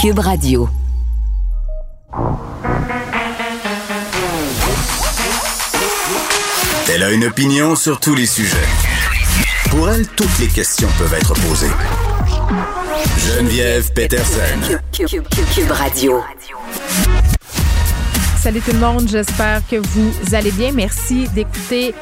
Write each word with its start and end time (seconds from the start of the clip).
Cube 0.00 0.20
Radio. 0.20 0.66
Elle 6.88 7.02
a 7.02 7.10
une 7.10 7.26
opinion 7.26 7.76
sur 7.76 8.00
tous 8.00 8.14
les 8.14 8.24
sujets. 8.24 8.56
Pour 9.68 9.90
elle, 9.90 10.08
toutes 10.08 10.38
les 10.38 10.46
questions 10.46 10.88
peuvent 10.96 11.12
être 11.12 11.34
posées. 11.34 11.70
Geneviève 13.18 13.92
Peterson. 13.92 14.78
Cube, 14.90 15.70
Radio. 15.70 16.22
Salut 18.38 18.62
tout 18.62 18.72
le 18.72 18.78
monde, 18.78 19.06
j'espère 19.06 19.60
que 19.68 19.76
vous 19.76 20.34
allez 20.34 20.52
bien. 20.52 20.72
Merci 20.72 21.28
d'écouter 21.34 21.94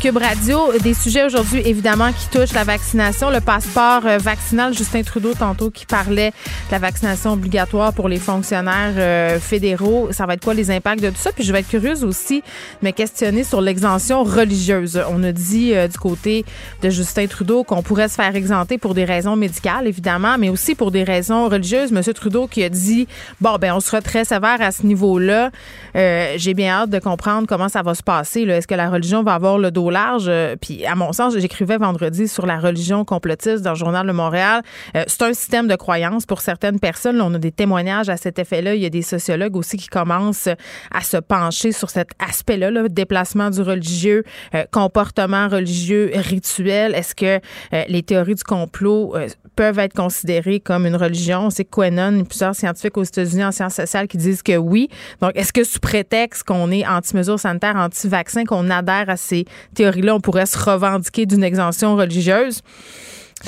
Cube 0.00 0.18
Radio. 0.18 0.72
Des 0.82 0.94
sujets 0.94 1.24
aujourd'hui, 1.24 1.62
évidemment, 1.64 2.12
qui 2.12 2.28
touchent 2.28 2.52
la 2.52 2.64
vaccination, 2.64 3.30
le 3.30 3.40
passeport 3.40 4.02
euh, 4.04 4.18
vaccinal. 4.18 4.74
Justin 4.74 5.02
Trudeau, 5.02 5.32
tantôt, 5.34 5.70
qui 5.70 5.86
parlait 5.86 6.30
de 6.30 6.72
la 6.72 6.78
vaccination 6.78 7.32
obligatoire 7.32 7.92
pour 7.92 8.08
les 8.08 8.18
fonctionnaires 8.18 8.94
euh, 8.96 9.38
fédéraux. 9.40 10.08
Ça 10.12 10.26
va 10.26 10.34
être 10.34 10.44
quoi 10.44 10.54
les 10.54 10.70
impacts 10.70 11.02
de 11.02 11.10
tout 11.10 11.18
ça? 11.18 11.32
Puis 11.32 11.44
je 11.44 11.52
vais 11.52 11.60
être 11.60 11.68
curieuse 11.68 12.04
aussi 12.04 12.42
de 12.82 12.86
me 12.86 12.92
questionner 12.92 13.44
sur 13.44 13.60
l'exemption 13.60 14.22
religieuse. 14.24 15.00
On 15.10 15.22
a 15.24 15.32
dit 15.32 15.74
euh, 15.74 15.88
du 15.88 15.98
côté 15.98 16.44
de 16.82 16.90
Justin 16.90 17.26
Trudeau 17.26 17.64
qu'on 17.64 17.82
pourrait 17.82 18.08
se 18.08 18.16
faire 18.16 18.36
exempter 18.36 18.78
pour 18.78 18.94
des 18.94 19.04
raisons 19.04 19.36
médicales, 19.36 19.86
évidemment, 19.86 20.36
mais 20.38 20.48
aussi 20.48 20.74
pour 20.74 20.90
des 20.90 21.04
raisons 21.04 21.48
religieuses. 21.48 21.92
Monsieur 21.92 22.14
Trudeau 22.14 22.46
qui 22.46 22.62
a 22.62 22.68
dit, 22.68 23.08
bon, 23.40 23.56
ben 23.60 23.72
on 23.72 23.80
sera 23.80 24.02
très 24.02 24.24
sévère 24.24 24.60
à 24.60 24.70
ce 24.72 24.84
niveau-là. 24.84 25.50
J'ai 25.94 26.54
bien 26.54 26.72
hâte 26.72 26.90
de 26.90 26.98
comprendre 26.98 27.46
comment 27.48 27.68
ça 27.68 27.82
va 27.82 27.94
se 27.94 28.02
passer. 28.02 28.42
Est-ce 28.42 28.66
que 28.66 28.74
la 28.74 28.90
religion 28.90 29.22
va 29.22 29.34
avoir 29.34 29.58
le 29.58 29.70
dos 29.70 29.85
large. 29.90 30.26
Euh, 30.28 30.56
puis, 30.60 30.84
à 30.84 30.94
mon 30.94 31.12
sens, 31.12 31.36
j'écrivais 31.36 31.78
vendredi 31.78 32.28
sur 32.28 32.46
la 32.46 32.58
religion 32.58 33.04
complotiste 33.04 33.62
dans 33.62 33.70
le 33.70 33.76
Journal 33.76 34.06
de 34.06 34.12
Montréal. 34.12 34.62
Euh, 34.96 35.04
c'est 35.06 35.22
un 35.22 35.32
système 35.32 35.68
de 35.68 35.76
croyance 35.76 36.26
pour 36.26 36.40
certaines 36.40 36.80
personnes. 36.80 37.20
on 37.20 37.34
a 37.34 37.38
des 37.38 37.52
témoignages 37.52 38.08
à 38.08 38.16
cet 38.16 38.38
effet-là. 38.38 38.74
Il 38.74 38.82
y 38.82 38.86
a 38.86 38.90
des 38.90 39.02
sociologues 39.02 39.56
aussi 39.56 39.76
qui 39.76 39.88
commencent 39.88 40.48
à 40.92 41.00
se 41.00 41.16
pencher 41.16 41.72
sur 41.72 41.90
cet 41.90 42.10
aspect-là, 42.18 42.70
là, 42.70 42.88
déplacement 42.88 43.50
du 43.50 43.60
religieux, 43.62 44.24
euh, 44.54 44.64
comportement 44.70 45.48
religieux, 45.48 46.10
rituel. 46.14 46.94
Est-ce 46.94 47.14
que 47.14 47.40
les 47.88 48.02
théories 48.02 48.34
du 48.34 48.44
complot 48.44 49.14
peuvent 49.54 49.78
être 49.78 49.94
considérées 49.94 50.60
comme 50.60 50.86
une 50.86 50.96
religion? 50.96 51.50
C'est 51.50 51.64
Quenon, 51.64 52.24
plusieurs 52.24 52.54
scientifiques 52.54 52.96
aux 52.96 53.02
États-Unis 53.02 53.44
en 53.44 53.52
sciences 53.52 53.74
sociales 53.74 54.08
qui 54.08 54.16
disent 54.16 54.42
que 54.42 54.56
oui. 54.56 54.88
Donc, 55.20 55.32
est-ce 55.34 55.52
que 55.52 55.64
sous 55.64 55.80
prétexte 55.80 56.44
qu'on 56.44 56.70
est 56.70 56.86
anti-mesures 56.86 57.38
sanitaires, 57.38 57.76
anti-vaccins, 57.76 58.44
qu'on 58.44 58.70
adhère 58.70 59.08
à 59.08 59.16
ces 59.16 59.44
théorie-là, 59.76 60.14
on 60.16 60.20
pourrait 60.20 60.46
se 60.46 60.58
revendiquer 60.58 61.26
d'une 61.26 61.44
exemption 61.44 61.96
religieuse 61.96 62.62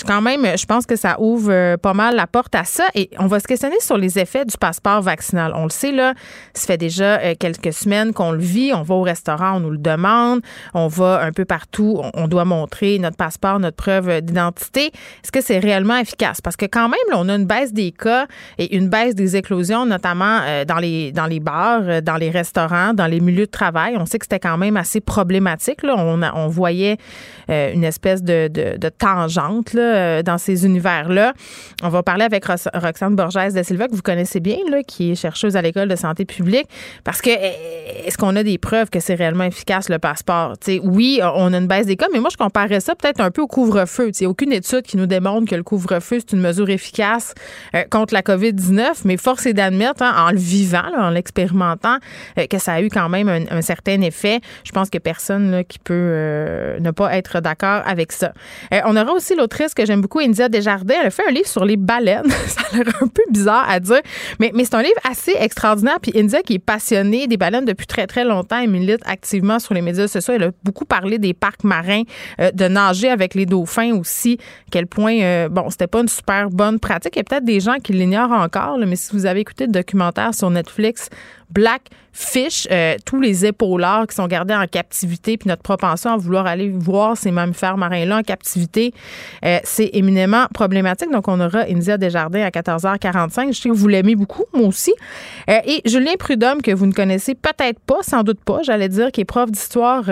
quand 0.06 0.20
même, 0.20 0.44
je 0.56 0.66
pense 0.66 0.84
que 0.84 0.96
ça 0.96 1.16
ouvre 1.18 1.50
euh, 1.50 1.76
pas 1.78 1.94
mal 1.94 2.14
la 2.14 2.26
porte 2.26 2.54
à 2.54 2.64
ça. 2.64 2.84
Et 2.94 3.08
on 3.18 3.26
va 3.26 3.40
se 3.40 3.46
questionner 3.46 3.80
sur 3.80 3.96
les 3.96 4.18
effets 4.18 4.44
du 4.44 4.56
passeport 4.56 5.00
vaccinal. 5.00 5.52
On 5.54 5.64
le 5.64 5.70
sait, 5.70 5.92
là, 5.92 6.12
ça 6.52 6.66
fait 6.66 6.76
déjà 6.76 7.18
euh, 7.18 7.34
quelques 7.38 7.72
semaines 7.72 8.12
qu'on 8.12 8.32
le 8.32 8.38
vit. 8.38 8.72
On 8.74 8.82
va 8.82 8.94
au 8.94 9.02
restaurant, 9.02 9.56
on 9.56 9.60
nous 9.60 9.70
le 9.70 9.78
demande. 9.78 10.40
On 10.74 10.88
va 10.88 11.22
un 11.22 11.32
peu 11.32 11.46
partout. 11.46 12.02
On 12.14 12.28
doit 12.28 12.44
montrer 12.44 12.98
notre 12.98 13.16
passeport, 13.16 13.58
notre 13.60 13.76
preuve 13.76 14.20
d'identité. 14.20 14.86
Est-ce 15.24 15.32
que 15.32 15.40
c'est 15.40 15.58
réellement 15.58 15.96
efficace? 15.96 16.42
Parce 16.42 16.56
que 16.56 16.66
quand 16.66 16.88
même, 16.88 16.98
là, 17.10 17.16
on 17.18 17.28
a 17.30 17.34
une 17.34 17.46
baisse 17.46 17.72
des 17.72 17.90
cas 17.90 18.26
et 18.58 18.76
une 18.76 18.88
baisse 18.88 19.14
des 19.14 19.36
éclosions, 19.36 19.86
notamment 19.86 20.40
euh, 20.42 20.66
dans, 20.66 20.78
les, 20.78 21.12
dans 21.12 21.26
les 21.26 21.40
bars, 21.40 22.02
dans 22.02 22.16
les 22.16 22.30
restaurants, 22.30 22.92
dans 22.92 23.06
les 23.06 23.20
milieux 23.20 23.46
de 23.46 23.50
travail. 23.50 23.96
On 23.98 24.04
sait 24.04 24.18
que 24.18 24.26
c'était 24.26 24.38
quand 24.38 24.58
même 24.58 24.76
assez 24.76 25.00
problématique. 25.00 25.82
Là. 25.82 25.96
On, 25.96 26.48
voyait 26.48 26.96
une 27.48 27.84
espèce 27.84 28.22
de, 28.22 28.48
de, 28.48 28.76
de 28.76 28.88
tangente. 28.88 29.72
Là, 29.72 29.77
euh, 29.80 30.22
dans 30.22 30.38
ces 30.38 30.64
univers-là. 30.66 31.32
On 31.82 31.88
va 31.88 32.02
parler 32.02 32.24
avec 32.24 32.44
Roxane 32.46 33.14
Borges 33.14 33.52
de 33.52 33.62
Silva, 33.62 33.88
que 33.88 33.94
vous 33.94 34.02
connaissez 34.02 34.40
bien, 34.40 34.56
qui 34.86 35.12
est 35.12 35.14
chercheuse 35.14 35.56
à 35.56 35.62
l'École 35.62 35.88
de 35.88 35.96
santé 35.96 36.24
publique, 36.24 36.66
parce 37.04 37.20
que 37.20 37.30
eh, 37.30 38.06
est-ce 38.06 38.18
qu'on 38.18 38.34
a 38.36 38.42
des 38.42 38.58
preuves 38.58 38.90
que 38.90 39.00
c'est 39.00 39.14
réellement 39.14 39.44
efficace 39.44 39.88
le 39.88 39.98
passeport? 39.98 40.54
oui, 40.82 41.20
on 41.22 41.52
a 41.52 41.58
une 41.58 41.66
baisse 41.66 41.86
des 41.86 41.96
cas, 41.96 42.06
mais 42.12 42.20
moi, 42.20 42.30
je 42.30 42.36
comparais 42.36 42.80
ça 42.80 42.94
peut-être 42.94 43.20
un 43.20 43.30
peu 43.30 43.42
au 43.42 43.46
couvre-feu. 43.46 44.10
Il 44.20 44.26
aucune 44.26 44.52
étude 44.52 44.82
qui 44.82 44.96
nous 44.96 45.06
démontre 45.06 45.48
que 45.48 45.54
le 45.54 45.62
couvre-feu, 45.62 46.18
c'est 46.20 46.32
une 46.32 46.42
mesure 46.42 46.68
efficace 46.70 47.34
euh, 47.74 47.84
contre 47.90 48.14
la 48.14 48.22
COVID-19, 48.22 49.02
mais 49.04 49.16
force 49.16 49.46
est 49.46 49.54
d'admettre, 49.54 50.02
hein, 50.02 50.14
en 50.18 50.30
le 50.30 50.38
vivant, 50.38 50.82
en 50.96 51.10
l'expérimentant, 51.10 51.98
euh, 52.38 52.46
que 52.46 52.58
ça 52.58 52.74
a 52.74 52.82
eu 52.82 52.88
quand 52.88 53.08
même 53.08 53.28
un, 53.28 53.62
certain 53.62 54.00
effet. 54.02 54.40
Je 54.64 54.72
pense 54.72 54.90
que 54.90 54.98
personne 54.98 55.50
là, 55.50 55.64
qui 55.64 55.78
peut 55.78 55.94
ne 56.80 56.90
pas 56.90 57.16
être 57.16 57.40
d'accord 57.40 57.82
avec 57.84 58.12
ça. 58.12 58.32
on 58.84 58.96
aura 58.96 59.12
aussi 59.12 59.34
l'autrice 59.34 59.67
que 59.74 59.84
j'aime 59.86 60.00
beaucoup, 60.00 60.20
India 60.20 60.48
Desjardins. 60.48 60.94
Elle 61.00 61.06
a 61.06 61.10
fait 61.10 61.26
un 61.28 61.32
livre 61.32 61.46
sur 61.46 61.64
les 61.64 61.76
baleines. 61.76 62.30
ça 62.46 62.60
a 62.72 62.76
l'air 62.76 63.02
un 63.02 63.08
peu 63.08 63.22
bizarre 63.30 63.68
à 63.68 63.80
dire, 63.80 64.00
mais, 64.38 64.50
mais 64.54 64.64
c'est 64.64 64.74
un 64.74 64.82
livre 64.82 65.00
assez 65.08 65.34
extraordinaire. 65.38 65.98
Puis 66.00 66.12
India, 66.16 66.42
qui 66.42 66.54
est 66.54 66.58
passionnée 66.58 67.26
des 67.26 67.36
baleines 67.36 67.64
depuis 67.64 67.86
très, 67.86 68.06
très 68.06 68.24
longtemps, 68.24 68.58
elle 68.58 68.70
milite 68.70 69.00
activement 69.04 69.58
sur 69.58 69.74
les 69.74 69.82
médias 69.82 70.08
sociaux. 70.08 70.34
Elle 70.34 70.44
a 70.44 70.50
beaucoup 70.64 70.84
parlé 70.84 71.18
des 71.18 71.34
parcs 71.34 71.64
marins, 71.64 72.02
euh, 72.40 72.50
de 72.50 72.68
nager 72.68 73.08
avec 73.08 73.34
les 73.34 73.46
dauphins 73.46 73.94
aussi. 73.94 74.38
À 74.40 74.70
quel 74.70 74.86
point, 74.86 75.20
euh, 75.20 75.48
bon, 75.48 75.70
c'était 75.70 75.86
pas 75.86 76.00
une 76.00 76.08
super 76.08 76.50
bonne 76.50 76.78
pratique. 76.78 77.16
Il 77.16 77.18
y 77.18 77.20
a 77.20 77.24
peut-être 77.24 77.44
des 77.44 77.60
gens 77.60 77.76
qui 77.82 77.92
l'ignorent 77.92 78.32
encore, 78.32 78.78
mais 78.78 78.96
si 78.96 79.12
vous 79.12 79.26
avez 79.26 79.40
écouté 79.40 79.66
le 79.66 79.72
documentaire 79.72 80.34
sur 80.34 80.50
Netflix, 80.50 81.08
Blackfish, 81.50 82.68
euh, 82.70 82.96
tous 83.04 83.20
les 83.20 83.46
épaulards 83.46 84.06
qui 84.06 84.14
sont 84.14 84.26
gardés 84.26 84.54
en 84.54 84.66
captivité, 84.66 85.36
puis 85.36 85.48
notre 85.48 85.62
propension 85.62 86.12
à 86.12 86.16
vouloir 86.16 86.46
aller 86.46 86.70
voir 86.70 87.16
ces 87.16 87.30
mammifères 87.30 87.76
marins-là 87.76 88.18
en 88.18 88.22
captivité, 88.22 88.92
euh, 89.44 89.58
c'est 89.64 89.90
éminemment 89.92 90.46
problématique. 90.52 91.10
Donc, 91.10 91.28
on 91.28 91.40
aura 91.40 91.60
India 91.62 91.96
Desjardins 91.96 92.44
à 92.44 92.50
14h45. 92.50 93.52
Je 93.52 93.60
sais 93.60 93.68
que 93.68 93.74
vous 93.74 93.88
l'aimez 93.88 94.14
beaucoup, 94.14 94.44
moi 94.52 94.66
aussi. 94.66 94.92
Euh, 95.48 95.58
et 95.64 95.80
Julien 95.84 96.14
Prudhomme, 96.18 96.60
que 96.60 96.72
vous 96.72 96.86
ne 96.86 96.92
connaissez 96.92 97.34
peut-être 97.34 97.80
pas, 97.80 98.02
sans 98.02 98.22
doute 98.22 98.40
pas, 98.44 98.62
j'allais 98.62 98.88
dire, 98.88 99.10
qui 99.10 99.22
est 99.22 99.24
prof 99.24 99.50
d'histoire 99.50 100.04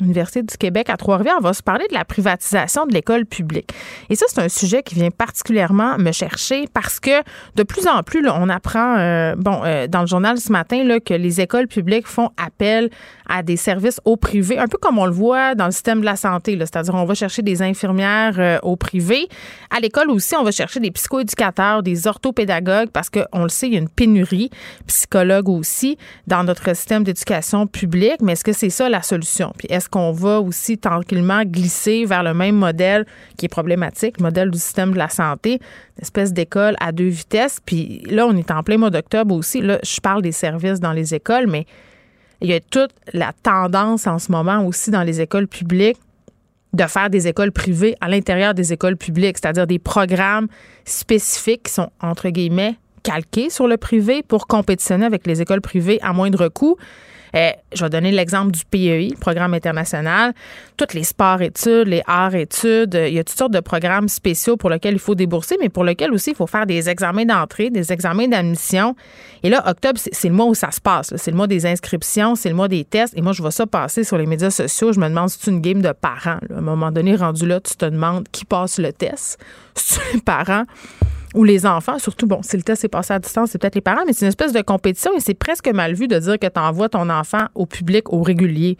Université 0.00 0.42
du 0.42 0.56
Québec 0.56 0.90
à 0.90 0.96
Trois-Rivières, 0.96 1.36
on 1.38 1.42
va 1.42 1.52
se 1.52 1.62
parler 1.62 1.86
de 1.88 1.94
la 1.94 2.04
privatisation 2.04 2.86
de 2.86 2.92
l'école 2.92 3.26
publique. 3.26 3.72
Et 4.08 4.16
ça, 4.16 4.26
c'est 4.28 4.40
un 4.40 4.48
sujet 4.48 4.82
qui 4.82 4.94
vient 4.94 5.10
particulièrement 5.10 5.98
me 5.98 6.12
chercher 6.12 6.66
parce 6.72 7.00
que 7.00 7.22
de 7.56 7.62
plus 7.62 7.86
en 7.86 8.02
plus, 8.02 8.26
on 8.28 8.48
apprend, 8.48 8.98
euh, 8.98 9.34
bon, 9.36 9.62
euh, 9.64 9.86
dans 9.86 10.00
le 10.00 10.06
journal 10.06 10.38
ce 10.38 10.52
matin, 10.52 10.84
là, 10.84 11.00
que 11.00 11.14
les 11.14 11.40
écoles 11.40 11.68
publiques 11.68 12.06
font 12.06 12.30
appel 12.36 12.90
à 13.28 13.42
des 13.42 13.56
services 13.56 14.00
au 14.04 14.16
privé, 14.16 14.58
un 14.58 14.66
peu 14.66 14.78
comme 14.78 14.98
on 14.98 15.06
le 15.06 15.12
voit 15.12 15.54
dans 15.54 15.66
le 15.66 15.70
système 15.70 16.00
de 16.00 16.04
la 16.04 16.16
santé. 16.16 16.56
C'est-à-dire, 16.58 16.94
on 16.94 17.04
va 17.04 17.14
chercher 17.14 17.42
des 17.42 17.62
infirmières 17.62 18.34
euh, 18.38 18.58
au 18.62 18.76
privé. 18.76 19.28
À 19.70 19.80
l'école 19.80 20.10
aussi, 20.10 20.34
on 20.36 20.42
va 20.42 20.50
chercher 20.50 20.80
des 20.80 20.90
psychoéducateurs, 20.90 21.82
des 21.82 22.06
orthopédagogues 22.06 22.90
parce 22.90 23.10
qu'on 23.10 23.42
le 23.42 23.48
sait, 23.48 23.68
il 23.68 23.74
y 23.74 23.76
a 23.76 23.80
une 23.80 23.88
pénurie, 23.88 24.50
psychologues 24.86 25.48
aussi, 25.48 25.96
dans 26.26 26.42
notre 26.44 26.74
système 26.74 27.04
d'éducation 27.04 27.66
publique. 27.66 28.20
Mais 28.22 28.32
est-ce 28.32 28.44
que 28.44 28.52
c'est 28.52 28.70
ça 28.70 28.88
la 28.88 29.02
solution? 29.02 29.52
Puis 29.56 29.68
est-ce 29.70 29.88
qu'on 29.90 30.12
va 30.12 30.40
aussi 30.40 30.78
tranquillement 30.78 31.42
glisser 31.44 32.04
vers 32.04 32.22
le 32.22 32.34
même 32.34 32.56
modèle 32.56 33.06
qui 33.36 33.46
est 33.46 33.50
problématique, 33.50 34.18
le 34.18 34.24
modèle 34.24 34.50
du 34.50 34.58
système 34.58 34.92
de 34.92 34.98
la 34.98 35.08
santé, 35.08 35.54
une 35.54 36.02
espèce 36.02 36.32
d'école 36.32 36.76
à 36.80 36.92
deux 36.92 37.08
vitesses. 37.08 37.58
Puis 37.64 38.02
là, 38.08 38.26
on 38.26 38.36
est 38.36 38.50
en 38.50 38.62
plein 38.62 38.78
mois 38.78 38.90
d'octobre 38.90 39.34
aussi. 39.34 39.60
Là, 39.60 39.78
je 39.82 40.00
parle 40.00 40.22
des 40.22 40.32
services 40.32 40.80
dans 40.80 40.92
les 40.92 41.14
écoles, 41.14 41.46
mais 41.46 41.66
il 42.40 42.48
y 42.48 42.54
a 42.54 42.60
toute 42.60 42.92
la 43.12 43.32
tendance 43.42 44.06
en 44.06 44.18
ce 44.18 44.32
moment 44.32 44.64
aussi 44.64 44.90
dans 44.90 45.02
les 45.02 45.20
écoles 45.20 45.46
publiques 45.46 45.98
de 46.72 46.84
faire 46.84 47.10
des 47.10 47.26
écoles 47.26 47.52
privées 47.52 47.96
à 48.00 48.08
l'intérieur 48.08 48.54
des 48.54 48.72
écoles 48.72 48.96
publiques, 48.96 49.38
c'est-à-dire 49.38 49.66
des 49.66 49.78
programmes 49.78 50.46
spécifiques 50.84 51.64
qui 51.64 51.72
sont, 51.72 51.90
entre 52.00 52.28
guillemets, 52.28 52.76
calqués 53.02 53.50
sur 53.50 53.66
le 53.66 53.76
privé 53.76 54.22
pour 54.22 54.46
compétitionner 54.46 55.06
avec 55.06 55.26
les 55.26 55.42
écoles 55.42 55.60
privées 55.60 55.98
à 56.02 56.12
moindre 56.12 56.48
coût. 56.48 56.76
Euh, 57.36 57.50
je 57.72 57.84
vais 57.84 57.90
donner 57.90 58.10
l'exemple 58.10 58.52
du 58.52 58.64
PEI, 58.64 59.14
programme 59.20 59.54
international. 59.54 60.32
Toutes 60.76 60.94
les 60.94 61.04
sports-études, 61.04 61.88
les 61.88 62.02
arts-études, 62.06 62.98
il 63.06 63.14
y 63.14 63.18
a 63.18 63.24
toutes 63.24 63.38
sortes 63.38 63.52
de 63.52 63.60
programmes 63.60 64.08
spéciaux 64.08 64.56
pour 64.56 64.70
lesquels 64.70 64.94
il 64.94 65.00
faut 65.00 65.14
débourser, 65.14 65.56
mais 65.60 65.68
pour 65.68 65.84
lesquels 65.84 66.12
aussi 66.12 66.30
il 66.30 66.36
faut 66.36 66.46
faire 66.46 66.66
des 66.66 66.88
examens 66.88 67.24
d'entrée, 67.24 67.70
des 67.70 67.92
examens 67.92 68.28
d'admission. 68.28 68.96
Et 69.42 69.50
là, 69.50 69.62
octobre, 69.68 69.98
c'est 69.98 70.28
le 70.28 70.34
mois 70.34 70.46
où 70.46 70.54
ça 70.54 70.70
se 70.70 70.80
passe. 70.80 71.14
C'est 71.16 71.30
le 71.30 71.36
mois 71.36 71.46
des 71.46 71.66
inscriptions, 71.66 72.34
c'est 72.34 72.48
le 72.48 72.54
mois 72.54 72.68
des 72.68 72.84
tests. 72.84 73.16
Et 73.16 73.22
moi, 73.22 73.32
je 73.32 73.42
vois 73.42 73.50
ça 73.50 73.66
passer 73.66 74.04
sur 74.04 74.18
les 74.18 74.26
médias 74.26 74.50
sociaux. 74.50 74.92
Je 74.92 75.00
me 75.00 75.08
demande 75.08 75.28
si 75.28 75.38
c'est 75.40 75.50
une 75.50 75.60
game 75.60 75.82
de 75.82 75.92
parents. 75.92 76.38
À 76.54 76.58
un 76.58 76.60
moment 76.60 76.90
donné, 76.90 77.16
rendu 77.16 77.46
là, 77.46 77.60
tu 77.60 77.74
te 77.74 77.84
demandes 77.84 78.26
qui 78.30 78.44
passe 78.44 78.78
le 78.78 78.92
test. 78.92 79.38
C'est 79.74 80.14
les 80.14 80.20
parents 80.20 80.64
ou 81.34 81.44
les 81.44 81.64
enfants, 81.64 81.98
surtout, 81.98 82.26
bon, 82.26 82.42
si 82.42 82.56
le 82.56 82.62
test 82.62 82.84
est 82.84 82.88
passé 82.88 83.12
à 83.12 83.18
distance, 83.18 83.50
c'est 83.50 83.58
peut-être 83.58 83.76
les 83.76 83.80
parents, 83.80 84.02
mais 84.06 84.12
c'est 84.12 84.24
une 84.24 84.30
espèce 84.30 84.52
de 84.52 84.62
compétition 84.62 85.12
et 85.16 85.20
c'est 85.20 85.34
presque 85.34 85.68
mal 85.68 85.94
vu 85.94 86.08
de 86.08 86.18
dire 86.18 86.38
que 86.38 86.46
tu 86.46 86.60
envoies 86.60 86.88
ton 86.88 87.08
enfant 87.08 87.46
au 87.54 87.66
public 87.66 88.12
au 88.12 88.22
régulier 88.22 88.76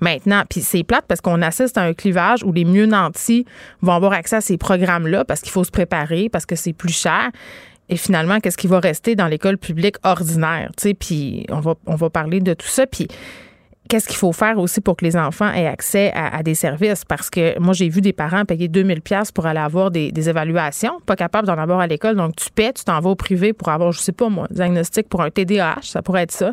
maintenant. 0.00 0.42
Puis 0.48 0.60
c'est 0.60 0.84
plate 0.84 1.04
parce 1.08 1.20
qu'on 1.20 1.40
assiste 1.40 1.78
à 1.78 1.82
un 1.82 1.94
clivage 1.94 2.42
où 2.44 2.52
les 2.52 2.64
mieux 2.64 2.86
nantis 2.86 3.46
vont 3.80 3.92
avoir 3.92 4.12
accès 4.12 4.36
à 4.36 4.40
ces 4.40 4.58
programmes-là 4.58 5.24
parce 5.24 5.40
qu'il 5.40 5.52
faut 5.52 5.64
se 5.64 5.70
préparer, 5.70 6.28
parce 6.28 6.44
que 6.46 6.56
c'est 6.56 6.74
plus 6.74 6.94
cher. 6.94 7.30
Et 7.88 7.96
finalement, 7.96 8.40
qu'est-ce 8.40 8.56
qui 8.56 8.66
va 8.66 8.80
rester 8.80 9.14
dans 9.14 9.26
l'école 9.26 9.58
publique 9.58 9.96
ordinaire? 10.02 10.70
Tu 10.76 10.88
sais, 10.88 10.94
puis 10.94 11.46
on 11.50 11.60
va, 11.60 11.74
on 11.86 11.96
va 11.96 12.10
parler 12.10 12.40
de 12.40 12.54
tout 12.54 12.66
ça. 12.66 12.86
Qu'est-ce 13.88 14.08
qu'il 14.08 14.16
faut 14.16 14.32
faire 14.32 14.58
aussi 14.58 14.80
pour 14.80 14.96
que 14.96 15.04
les 15.04 15.16
enfants 15.16 15.50
aient 15.52 15.66
accès 15.66 16.12
à, 16.14 16.42
des 16.42 16.54
services? 16.54 17.04
Parce 17.04 17.30
que 17.30 17.58
moi, 17.58 17.72
j'ai 17.72 17.88
vu 17.88 18.00
des 18.00 18.12
parents 18.12 18.44
payer 18.44 18.68
2000 18.68 19.00
pièces 19.00 19.30
pour 19.30 19.46
aller 19.46 19.60
avoir 19.60 19.90
des, 19.90 20.28
évaluations, 20.28 21.00
pas 21.06 21.16
capable 21.16 21.46
d'en 21.46 21.58
avoir 21.58 21.80
à 21.80 21.86
l'école. 21.86 22.16
Donc, 22.16 22.36
tu 22.36 22.50
paies, 22.50 22.72
tu 22.72 22.84
t'en 22.84 22.98
vas 23.00 23.10
au 23.10 23.14
privé 23.14 23.52
pour 23.52 23.68
avoir, 23.68 23.92
je 23.92 24.00
sais 24.00 24.12
pas 24.12 24.28
moi, 24.28 24.46
un 24.50 24.54
diagnostic 24.54 25.08
pour 25.08 25.22
un 25.22 25.30
TDAH, 25.30 25.82
ça 25.82 26.02
pourrait 26.02 26.22
être 26.22 26.32
ça. 26.32 26.52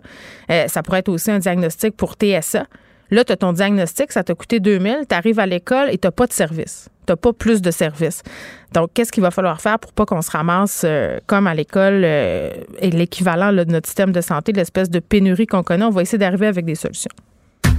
Euh, 0.49 0.67
ça 0.67 0.83
pourrait 0.83 0.99
être 0.99 1.09
aussi 1.09 1.31
un 1.31 1.39
diagnostic 1.39 1.95
pour 1.95 2.13
TSA. 2.13 2.65
Là, 3.11 3.23
tu 3.23 3.31
as 3.33 3.37
ton 3.37 3.53
diagnostic, 3.53 4.11
ça 4.11 4.23
t'a 4.23 4.35
coûté 4.35 4.59
2000, 4.59 5.05
tu 5.09 5.15
arrives 5.15 5.39
à 5.39 5.45
l'école 5.45 5.89
et 5.89 5.97
tu 5.97 6.07
n'as 6.07 6.11
pas 6.11 6.27
de 6.27 6.33
service. 6.33 6.90
Pas 7.15 7.33
plus 7.33 7.61
de 7.61 7.71
service. 7.71 8.23
Donc, 8.73 8.89
qu'est-ce 8.93 9.11
qu'il 9.11 9.23
va 9.23 9.31
falloir 9.31 9.59
faire 9.59 9.79
pour 9.79 9.91
pas 9.93 10.05
qu'on 10.05 10.21
se 10.21 10.31
ramasse 10.31 10.83
euh, 10.85 11.19
comme 11.27 11.47
à 11.47 11.53
l'école 11.53 12.01
euh, 12.03 12.51
et 12.79 12.91
l'équivalent 12.91 13.51
de 13.51 13.63
notre 13.65 13.87
système 13.87 14.11
de 14.11 14.21
santé, 14.21 14.53
l'espèce 14.53 14.89
de 14.89 14.99
pénurie 14.99 15.47
qu'on 15.47 15.63
connaît? 15.63 15.85
On 15.85 15.89
va 15.89 16.01
essayer 16.01 16.17
d'arriver 16.17 16.47
avec 16.47 16.65
des 16.65 16.75
solutions. 16.75 17.11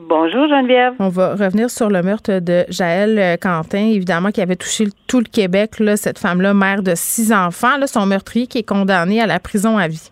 Bonjour 0.00 0.46
Geneviève. 0.46 0.94
On 1.00 1.08
va 1.08 1.32
revenir 1.32 1.70
sur 1.70 1.88
le 1.88 2.02
meurtre 2.02 2.38
de 2.38 2.64
Jaël 2.68 3.18
euh, 3.18 3.36
Quentin, 3.36 3.90
évidemment, 3.90 4.30
qui 4.30 4.40
avait 4.40 4.54
touché 4.54 4.84
tout 5.08 5.18
le 5.18 5.24
Québec. 5.24 5.80
Là, 5.80 5.96
cette 5.96 6.20
femme-là, 6.20 6.54
mère 6.54 6.84
de 6.84 6.92
six 6.94 7.32
enfants, 7.32 7.76
là, 7.76 7.88
son 7.88 8.06
meurtrier 8.06 8.46
qui 8.46 8.58
est 8.58 8.68
condamné 8.68 9.20
à 9.20 9.26
la 9.26 9.40
prison 9.40 9.76
à 9.76 9.88
vie. 9.88 10.08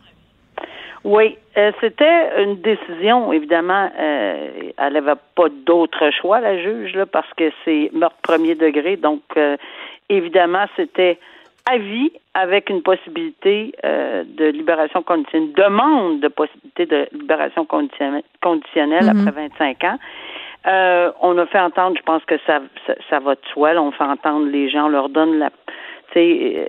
Oui, 1.04 1.38
euh, 1.56 1.70
c'était 1.80 2.42
une 2.42 2.60
décision, 2.62 3.32
évidemment, 3.32 3.88
euh, 3.96 4.72
elle 4.76 4.92
n'avait 4.92 5.20
pas 5.36 5.48
d'autre 5.64 6.10
choix, 6.20 6.40
la 6.40 6.60
juge, 6.60 6.92
là, 6.96 7.06
parce 7.06 7.32
que 7.36 7.52
c'est 7.64 7.92
meurtre 7.94 8.16
premier 8.24 8.56
degré. 8.56 8.96
Donc, 8.96 9.22
évidemment, 10.08 10.66
c'était 10.74 11.20
à 11.66 11.78
vie 11.78 12.12
avec 12.34 12.70
une 12.70 12.82
possibilité 12.82 13.72
euh, 13.84 14.24
de 14.24 14.46
libération 14.46 15.02
conditionnelle, 15.02 15.52
demande 15.52 16.20
de 16.20 16.28
possibilité 16.28 16.86
de 16.86 17.08
libération 17.12 17.66
conditionnelle, 17.66 19.04
mhm. 19.04 19.28
après 19.28 19.48
25 19.48 19.84
ans. 19.84 19.98
Euh, 20.66 21.12
on 21.20 21.36
a 21.38 21.46
fait 21.46 21.60
entendre, 21.60 21.96
je 21.96 22.02
pense 22.02 22.24
que 22.24 22.36
ça, 22.46 22.60
ça, 23.08 23.20
va 23.20 23.34
de 23.34 23.40
soi, 23.52 23.72
on 23.76 23.92
fait 23.92 24.04
entendre 24.04 24.46
les 24.46 24.68
gens, 24.68 24.86
on 24.86 24.88
leur 24.88 25.08
donne 25.08 25.38
la 25.38 25.50
euh, 26.16 26.64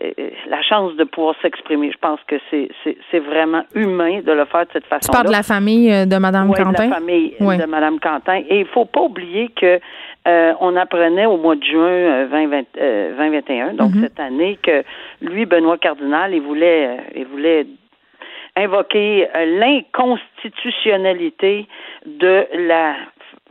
la 0.50 0.62
chance 0.62 0.94
de 0.96 1.06
pouvoir 1.06 1.34
s'exprimer. 1.42 1.90
Je 1.92 1.98
pense 2.00 2.20
que 2.28 2.36
c'est, 2.50 2.68
c'est, 2.84 3.20
vraiment 3.20 3.64
humain 3.76 4.20
de 4.20 4.32
le 4.34 4.44
faire 4.44 4.66
de 4.66 4.72
cette 4.74 4.86
façon. 4.88 5.10
Tu 5.10 5.16
parles 5.16 5.28
de 5.28 5.32
la 5.32 5.44
famille 5.44 6.06
de 6.06 6.18
Mme 6.18 6.52
Quentin? 6.54 6.86
de 6.86 6.90
la 6.90 6.96
famille 6.96 7.36
de 7.40 7.66
Mme 7.66 8.00
Quentin. 8.00 8.42
Et 8.50 8.60
il 8.60 8.66
faut 8.66 8.84
pas 8.84 9.02
oublier 9.02 9.50
que 9.50 9.80
euh, 10.28 10.54
on 10.60 10.76
apprenait 10.76 11.26
au 11.26 11.38
mois 11.38 11.56
de 11.56 11.64
juin 11.64 12.26
2021, 12.26 13.70
euh, 13.70 13.74
donc 13.74 13.96
mhm. 13.96 14.02
cette 14.02 14.20
année, 14.20 14.60
que 14.62 14.84
lui, 15.22 15.46
Benoît 15.46 15.78
Cardinal, 15.78 16.34
il 16.34 16.42
voulait, 16.42 16.88
euh, 16.88 16.98
il 17.16 17.26
voulait 17.28 17.66
invoquer 18.58 19.30
l'inconstitutionnalité 19.60 21.66
de 22.06 22.46
la 22.68 22.96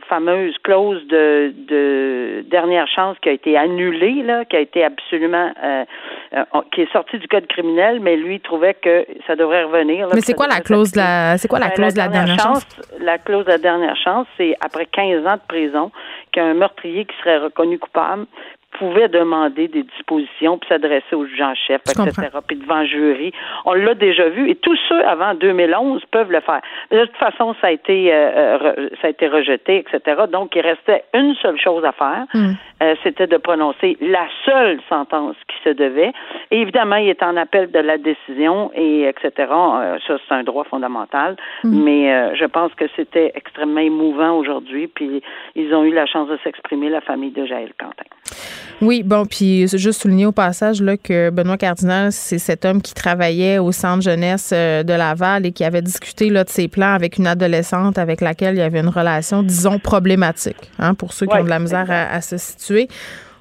fameuse 0.07 0.55
clause 0.63 1.05
de, 1.07 1.51
de, 1.67 2.45
dernière 2.49 2.87
chance 2.87 3.17
qui 3.21 3.29
a 3.29 3.31
été 3.31 3.57
annulée, 3.57 4.21
là, 4.23 4.45
qui 4.45 4.55
a 4.55 4.59
été 4.59 4.83
absolument, 4.83 5.51
qui 6.73 6.81
est 6.81 6.91
sortie 6.91 7.19
du 7.19 7.27
code 7.27 7.45
criminel, 7.47 7.99
mais 8.01 8.17
lui 8.17 8.41
trouvait 8.41 8.73
que 8.73 9.05
ça 9.25 9.35
devrait 9.35 9.63
revenir. 9.63 10.09
mais 10.13 10.21
c'est 10.21 10.33
quoi, 10.33 10.47
la 10.47 10.61
clause 10.61 10.91
de 10.91 10.97
la, 10.97 11.37
c'est 11.37 11.47
quoi 11.47 11.59
la 11.59 11.71
clause 11.71 11.93
de 11.93 11.99
la 11.99 12.09
dernière 12.09 12.39
chance? 12.39 12.67
La 12.99 13.17
clause 13.17 13.45
de 13.45 13.51
la 13.51 13.57
dernière 13.57 13.95
chance, 13.95 14.27
c'est 14.37 14.55
après 14.61 14.85
15 14.85 15.25
ans 15.25 15.35
de 15.35 15.47
prison, 15.47 15.91
qu'un 16.37 16.53
meurtrier 16.53 17.05
qui 17.05 17.15
serait 17.17 17.39
reconnu 17.39 17.79
coupable 17.79 18.27
pouvait 18.77 19.07
demander 19.07 19.67
des 19.67 19.83
dispositions 19.83 20.57
puis 20.57 20.69
s'adresser 20.69 21.15
au 21.15 21.25
juge 21.25 21.41
en 21.41 21.55
chef, 21.55 21.81
etc., 21.81 22.29
puis 22.47 22.57
devant 22.57 22.79
le 22.79 22.85
jury. 22.85 23.33
On 23.65 23.73
l'a 23.73 23.93
déjà 23.93 24.29
vu 24.29 24.49
et 24.49 24.55
tous 24.55 24.77
ceux 24.87 25.05
avant 25.05 25.33
2011 25.33 26.03
peuvent 26.11 26.31
le 26.31 26.41
faire. 26.41 26.61
De 26.91 27.05
toute 27.05 27.17
façon, 27.17 27.55
ça 27.61 27.67
a 27.67 27.71
été 27.71 28.13
euh, 28.13 28.57
euh, 28.77 28.89
ça 29.01 29.07
a 29.07 29.09
été 29.09 29.27
rejeté, 29.27 29.77
etc. 29.79 30.23
Donc, 30.31 30.55
il 30.55 30.61
restait 30.61 31.03
une 31.13 31.35
seule 31.35 31.59
chose 31.59 31.83
à 31.83 31.91
faire, 31.91 32.25
hmm. 32.33 32.53
euh, 32.83 32.95
c'était 33.03 33.27
de 33.27 33.37
prononcer 33.37 33.97
la 34.01 34.27
seule 34.45 34.79
sentence 34.89 35.35
qui 35.47 35.55
se 35.63 35.69
devait. 35.69 36.11
Et 36.51 36.61
évidemment, 36.61 36.97
il 36.97 37.09
est 37.09 37.23
en 37.23 37.35
appel 37.37 37.71
de 37.71 37.79
la 37.79 37.97
décision 37.97 38.71
et 38.75 39.03
etc. 39.07 39.31
ça, 40.07 40.17
c'est 40.27 40.33
un 40.33 40.43
droit 40.43 40.63
fondamental. 40.65 41.35
Hmm. 41.63 41.83
Mais 41.83 42.35
je 42.35 42.45
pense 42.45 42.73
que 42.75 42.85
c'était 42.95 43.31
extrêmement 43.35 43.81
émouvant 43.81 44.37
aujourd'hui. 44.37 44.87
Puis 44.87 45.21
ils 45.55 45.73
ont 45.73 45.83
eu 45.83 45.93
la 45.93 46.05
chance 46.05 46.29
de 46.29 46.37
s'exprimer, 46.43 46.89
la 46.89 47.01
famille 47.01 47.31
de 47.31 47.45
Jaël 47.45 47.71
Quentin. 47.79 48.05
Oui, 48.79 49.01
bon, 49.03 49.25
puis 49.25 49.67
juste 49.67 50.01
souligner 50.01 50.27
au 50.27 50.31
passage 50.31 50.83
là, 50.83 50.97
que 50.97 51.31
Benoît 51.31 51.57
Cardinal, 51.57 52.11
c'est 52.11 52.37
cet 52.37 52.63
homme 52.63 52.81
qui 52.81 52.93
travaillait 52.93 53.57
au 53.57 53.71
centre 53.71 54.03
jeunesse 54.03 54.51
euh, 54.53 54.83
de 54.83 54.93
Laval 54.93 55.47
et 55.47 55.51
qui 55.51 55.63
avait 55.63 55.81
discuté 55.81 56.29
là, 56.29 56.43
de 56.43 56.49
ses 56.49 56.67
plans 56.67 56.93
avec 56.93 57.17
une 57.17 57.25
adolescente 57.25 57.97
avec 57.97 58.21
laquelle 58.21 58.53
il 58.53 58.59
y 58.59 58.61
avait 58.61 58.79
une 58.79 58.89
relation, 58.89 59.41
disons, 59.41 59.79
problématique, 59.79 60.69
hein, 60.77 60.93
pour 60.93 61.13
ceux 61.13 61.25
qui 61.25 61.35
ont 61.35 61.43
de 61.43 61.49
la 61.49 61.59
misère 61.59 61.89
à 61.89 62.21
se 62.21 62.37
situer. 62.37 62.87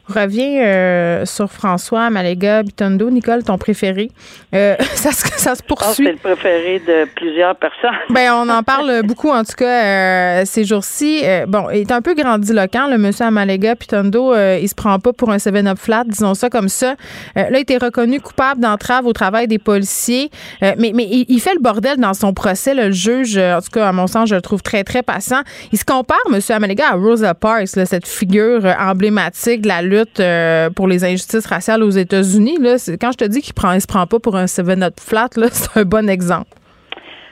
Reviens 0.09 0.63
euh, 0.63 1.25
sur 1.27 1.51
François 1.51 2.11
Maléga 2.11 2.63
Bitondo. 2.63 3.11
Nicole, 3.11 3.43
ton 3.43 3.59
préféré. 3.59 4.11
Euh, 4.55 4.77
ça, 4.95 5.11
ça, 5.13 5.55
se 5.57 5.63
poursuit. 5.65 6.05
C'est 6.05 6.13
le 6.13 6.19
préféré 6.19 6.81
de 6.87 7.09
plusieurs 7.17 7.57
personnes. 7.57 7.91
ben, 8.11 8.33
on 8.35 8.49
en 8.49 8.63
parle 8.63 9.03
beaucoup, 9.03 9.31
en 9.31 9.43
tout 9.43 9.57
cas, 9.57 9.83
euh, 9.85 10.43
ces 10.45 10.65
jours-ci. 10.65 11.25
bon, 11.49 11.71
il 11.71 11.81
est 11.81 11.93
un 11.93 12.03
peu 12.03 12.15
grandiloquent, 12.15 12.87
le 12.89 12.99
monsieur 12.99 13.27
Amalega 13.27 13.75
Bitondo. 13.75 14.35
il 14.35 14.69
se 14.69 14.75
prend 14.75 14.99
pas 15.01 15.13
pour 15.13 15.31
un 15.31 15.39
7-up 15.39 15.79
flat, 15.79 16.05
disons 16.07 16.35
ça 16.35 16.51
comme 16.51 16.69
ça. 16.69 16.95
là, 17.35 17.49
il 17.51 17.57
était 17.57 17.79
reconnu 17.79 18.21
coupable 18.21 18.61
d'entrave 18.61 19.07
au 19.07 19.13
travail 19.13 19.49
des 19.49 19.59
policiers. 19.59 20.31
mais 20.63 20.93
mais 20.95 21.07
il, 21.29 21.41
fait 21.41 21.55
le 21.55 21.61
bordel 21.61 21.97
dans 21.97 22.15
son 22.15 22.33
procès. 22.33 22.75
le 22.75 22.93
juge, 22.93 23.37
en 23.37 23.61
tout 23.61 23.71
cas, 23.73 23.89
à 23.89 23.93
mon 23.93 24.07
sens, 24.07 24.29
je 24.29 24.35
le 24.37 24.41
trouve 24.41 24.63
très, 24.63 24.85
très 24.85 25.03
passant. 25.03 25.41
Il 25.73 25.79
se 25.79 25.85
compare, 25.85 26.19
monsieur 26.31 26.55
Amalega, 26.55 26.91
à 26.93 26.95
Rosa 26.95 27.35
Parks, 27.35 27.67
cette 27.67 28.07
figure 28.07 28.65
emblématique 28.79 29.63
de 29.63 29.69
la 29.69 29.83
lutte 29.83 29.96
euh, 30.21 30.71
pour 30.71 30.89
les 30.89 31.05
injustices 31.05 31.47
raciales 31.47 31.83
aux 31.83 31.91
États-Unis. 31.91 32.59
Quand 33.01 33.13
je 33.13 33.19
te 33.19 33.25
dis 33.25 33.41
qu'il 33.41 33.55
ne 33.55 33.79
se 33.81 33.87
prend 33.87 34.07
pas 34.07 34.19
pour 34.19 34.37
un 34.37 34.47
seven 34.47 34.83
up 34.83 34.95
flat, 35.01 35.29
c'est 35.53 35.81
un 35.81 35.85
bon 35.85 36.09
exemple. 36.09 36.51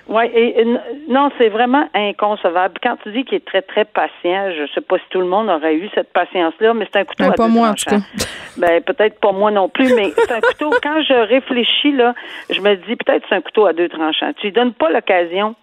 Oui, 0.06 0.24
et, 0.34 0.64
non, 1.08 1.30
c'est 1.38 1.48
vraiment 1.48 1.88
inconcevable. 1.94 2.74
Quand 2.82 2.96
tu 3.02 3.10
dis 3.12 3.24
qu'il 3.24 3.36
est 3.36 3.44
très, 3.44 3.62
très 3.62 3.86
patient, 3.86 4.50
je 4.54 4.62
ne 4.62 4.66
sais 4.74 4.82
pas 4.82 4.98
si 4.98 5.04
tout 5.08 5.20
le 5.20 5.26
monde 5.26 5.48
aurait 5.48 5.76
eu 5.76 5.88
cette 5.94 6.12
patience-là, 6.12 6.74
mais 6.74 6.86
c'est 6.92 7.00
un 7.00 7.04
couteau 7.04 7.24
à 7.24 7.32
pas 7.32 7.46
deux 7.46 7.52
moi, 7.52 7.74
tranchants. 7.74 8.02
Ben, 8.56 8.80
peut-être 8.82 9.18
pas 9.18 9.32
moi 9.32 9.50
non 9.50 9.68
plus, 9.68 9.92
mais 9.96 10.12
c'est 10.16 10.30
un 10.30 10.40
couteau, 10.40 10.70
quand 10.82 11.02
je 11.02 11.26
réfléchis, 11.26 11.90
là, 11.90 12.14
je 12.50 12.60
me 12.60 12.76
dis 12.76 12.94
peut-être 12.96 13.24
c'est 13.28 13.34
un 13.34 13.40
couteau 13.40 13.66
à 13.66 13.72
deux 13.72 13.88
tranchants. 13.88 14.32
Tu 14.36 14.46
lui 14.46 14.52
donnes 14.52 14.74
pas 14.74 14.90
l'occasion 14.90 15.56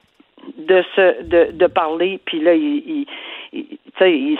de 0.57 0.83
se 0.95 1.23
de, 1.23 1.51
de 1.53 1.67
parler, 1.67 2.19
puis 2.25 2.41
là, 2.41 2.53
il, 2.53 2.83
il, 2.85 3.07
il 3.53 3.90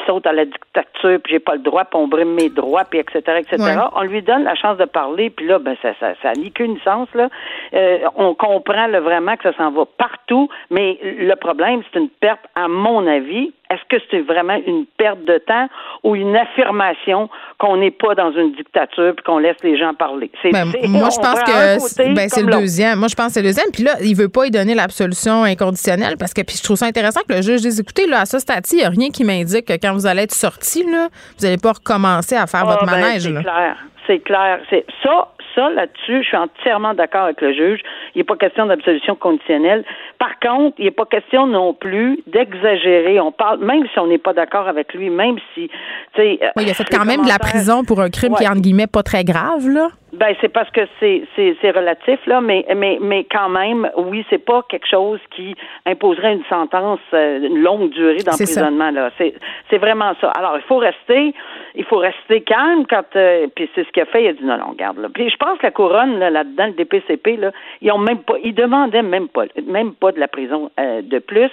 saute 0.06 0.26
à 0.26 0.34
la 0.34 0.46
dictature, 0.46 1.20
puis 1.24 1.34
j'ai 1.34 1.40
pas 1.40 1.54
le 1.54 1.62
droit, 1.62 1.86
puis 1.86 2.00
on 2.00 2.08
brime 2.08 2.34
mes 2.34 2.50
droits, 2.50 2.84
puis 2.86 3.00
etc., 3.00 3.22
etc. 3.40 3.80
On 3.96 4.04
lui 4.04 4.22
donne 4.22 4.44
la 4.44 4.56
chance 4.56 4.78
de 4.78 4.86
parler, 4.86 5.30
puis 5.30 5.48
là, 5.48 5.60
ben 5.60 5.76
ça, 5.82 5.94
ça, 6.00 6.14
ça 6.22 6.34
ni 6.34 6.52
qu'une 6.52 6.80
sens 6.80 7.08
là. 7.14 7.30
Euh, 7.74 8.00
on 8.16 8.34
comprend 8.34 8.88
là, 8.88 9.00
vraiment 9.00 9.36
que 9.38 9.44
ça 9.44 9.56
s'en 9.58 9.72
va 9.72 9.86
partout, 9.98 10.50
mais 10.70 10.98
le 11.04 11.36
problème, 11.36 11.82
c'est 11.92 12.00
une 12.00 12.10
perte, 12.10 12.42
à 12.56 12.68
mon 12.68 13.06
avis, 13.08 13.52
est-ce 13.72 13.98
que 13.98 14.04
c'est 14.12 14.20
vraiment 14.20 14.60
une 14.68 14.86
perte 14.98 15.24
de 15.24 15.38
temps 15.38 15.68
ou 16.04 16.16
une 16.16 16.36
affirmation 16.36 17.30
qu'on 17.58 17.78
n'est 17.78 17.92
pas 17.92 18.16
dans 18.16 18.32
une 18.32 18.52
dictature 18.52 19.14
puis 19.16 19.24
qu'on 19.24 19.38
laisse 19.38 19.56
les 19.64 19.78
gens 19.78 19.94
parler? 19.94 20.30
Ben, 20.44 20.66
moi, 20.90 21.10
je 21.10 21.20
pense 21.20 21.42
que 21.44 22.14
ben, 22.14 22.28
c'est 22.30 22.42
le 22.42 22.52
deuxième. 22.52 23.00
Moi, 23.00 23.08
je 23.08 23.16
pense 23.16 23.28
que 23.28 23.34
c'est 23.34 23.42
le 23.42 23.48
deuxième. 23.48 23.72
Puis 23.72 23.84
là, 23.84 23.94
il 24.02 24.16
veut 24.16 24.28
pas 24.28 24.46
y 24.46 24.52
donner 24.52 24.76
l'absolution 24.76 25.44
inconditionnelle 25.44 26.18
parce 26.18 26.34
que 26.34 26.42
puis 26.42 26.58
je 26.58 26.64
trouve 26.64 26.76
ça 26.76 26.86
intéressant 26.86 27.22
que 27.22 27.34
le 27.34 27.42
juge 27.42 27.62
dise 27.62 27.80
écoutez, 27.80 28.08
là, 28.08 28.22
à 28.22 28.26
ce 28.26 28.40
stade-ci, 28.40 28.76
il 28.76 28.80
n'y 28.80 28.86
a 28.86 28.90
rien 28.90 29.10
qui 29.10 29.24
m'indique 29.42 29.66
que 29.66 29.74
quand 29.74 29.94
vous 29.94 30.06
allez 30.06 30.24
être 30.24 30.34
sorti, 30.34 30.84
là, 30.84 31.10
vous 31.38 31.46
n'allez 31.46 31.58
pas 31.58 31.74
recommencer 31.74 32.36
à 32.36 32.48
faire 32.48 32.64
ah, 32.68 32.72
votre 32.74 32.86
ben, 32.86 33.00
manège. 33.00 33.24
C'est 33.24 33.42
clair. 33.42 33.78
C'est 34.08 34.20
clair. 34.20 34.60
C'est 34.70 34.86
ça, 35.04 35.28
ça, 35.56 35.70
là-dessus, 35.70 36.24
je 36.24 36.28
suis 36.28 36.38
entièrement 36.38 36.94
d'accord 36.94 37.24
avec 37.26 37.42
le 37.42 37.54
juge. 37.54 37.82
Il 38.16 38.20
n'est 38.20 38.24
pas 38.24 38.36
question 38.36 38.66
d'absolution 38.66 39.16
conditionnelle. 39.16 39.84
Par 40.18 40.40
contre, 40.40 40.76
il 40.80 40.86
n'est 40.86 40.92
pas 40.92 41.06
question 41.06 41.48
non 41.48 41.74
plus 41.74 42.20
d'exagérer. 42.28 43.20
On 43.20 43.32
parle, 43.32 43.60
même 43.60 43.84
si 43.92 44.00
on 44.00 44.08
n'est 44.08 44.18
pas 44.18 44.34
d'accord 44.34 44.68
avec 44.68 44.94
lui, 44.94 45.10
même 45.10 45.38
si, 45.54 45.70
tu 46.16 46.22
sais. 46.22 46.40
Oui, 46.56 46.64
il 46.64 46.70
a 46.70 46.74
fait 46.74 46.86
quand 46.90 47.06
même 47.06 47.24
de 47.24 47.28
la 47.28 47.40
prison 47.40 47.84
pour 47.84 48.02
un 48.02 48.10
crime 48.10 48.34
qui 48.36 48.44
est, 48.44 48.50
entre 48.50 48.62
guillemets, 48.62 48.88
pas 48.88 49.04
très 49.04 49.24
grave, 49.24 49.68
là. 49.68 49.90
Ben, 50.14 50.36
c'est 50.42 50.50
parce 50.50 50.70
que 50.72 50.82
c'est, 51.00 51.24
c'est, 51.36 51.56
c'est 51.62 51.72
relatif, 51.72 52.20
là, 52.26 52.42
mais, 52.42 52.66
mais, 52.76 52.98
mais 53.00 53.24
quand 53.24 53.48
même, 53.48 53.90
oui, 53.96 54.26
c'est 54.30 54.44
pas 54.44 54.62
quelque 54.68 54.88
chose 54.88 55.20
qui 55.34 55.56
imposerait 55.86 56.34
une 56.34 56.44
sentence, 56.50 57.00
euh, 57.14 57.40
une 57.40 57.60
longue 57.60 57.92
durée 57.92 58.18
d'emprisonnement, 58.18 58.92
là. 58.92 59.12
C'est, 59.18 59.34
c'est 59.70 59.78
vraiment 59.78 60.14
ça. 60.20 60.30
Alors, 60.32 60.58
il 60.58 60.64
faut 60.64 60.78
rester, 60.78 61.34
il 61.76 61.86
faut 61.86 61.98
rester 61.98 62.42
calme 62.42 62.86
quand, 62.90 63.06
euh, 63.16 63.48
puis 63.56 63.70
c'est 63.74 63.86
ce 63.86 63.92
qu'il 63.92 64.04
a 64.04 64.06
fait, 64.06 64.24
il 64.26 64.28
a 64.28 64.34
dit 64.34 64.44
non, 64.44 64.58
non, 64.58 64.72
regarde, 64.72 64.98
là. 64.98 65.08
Puis 65.14 65.30
je 65.30 65.38
pense 65.38 65.58
que 65.60 65.68
la 65.68 65.72
couronne, 65.72 66.20
là, 66.20 66.30
là-dedans, 66.30 66.68
le 66.68 66.74
DPCP, 66.74 67.38
là, 67.38 67.52
ils 67.82 67.90
ont 67.94 67.98
même 67.98 68.20
pas, 68.20 68.36
ils 68.44 68.54
demandaient 68.54 69.04
même 69.04 69.30
pas, 69.30 69.46
même 69.66 69.94
pas 69.94 70.12
de 70.12 70.20
la 70.20 70.28
prison 70.28 70.72
euh, 70.78 71.02
de 71.02 71.20
plus. 71.20 71.52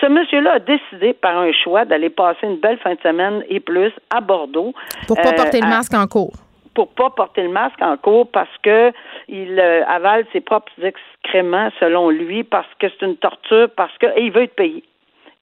Ce 0.00 0.06
monsieur-là 0.06 0.54
a 0.54 0.58
décidé 0.58 1.12
par 1.12 1.38
un 1.38 1.52
choix 1.52 1.84
d'aller 1.84 2.10
passer 2.10 2.44
une 2.44 2.56
belle 2.56 2.78
fin 2.78 2.94
de 2.94 3.00
semaine 3.02 3.44
et 3.48 3.60
plus 3.60 3.92
à 4.10 4.20
Bordeaux. 4.20 4.74
Pour 5.06 5.16
pas 5.16 5.32
porter 5.32 5.60
le 5.60 5.68
masque 5.68 5.94
en 5.94 6.08
cours 6.08 6.34
pour 6.80 6.94
pas 6.94 7.10
porter 7.10 7.42
le 7.42 7.50
masque 7.50 7.82
en 7.82 7.98
cours 7.98 8.30
parce 8.30 8.56
que 8.62 8.90
il 9.28 9.60
euh, 9.60 9.84
avale 9.86 10.24
ses 10.32 10.40
propres 10.40 10.72
excréments 10.82 11.68
selon 11.78 12.08
lui 12.08 12.42
parce 12.42 12.72
que 12.78 12.86
c'est 12.88 13.04
une 13.04 13.16
torture 13.16 13.68
parce 13.76 13.96
que 13.98 14.06
il 14.18 14.32
veut 14.32 14.44
être 14.44 14.54
payé. 14.54 14.82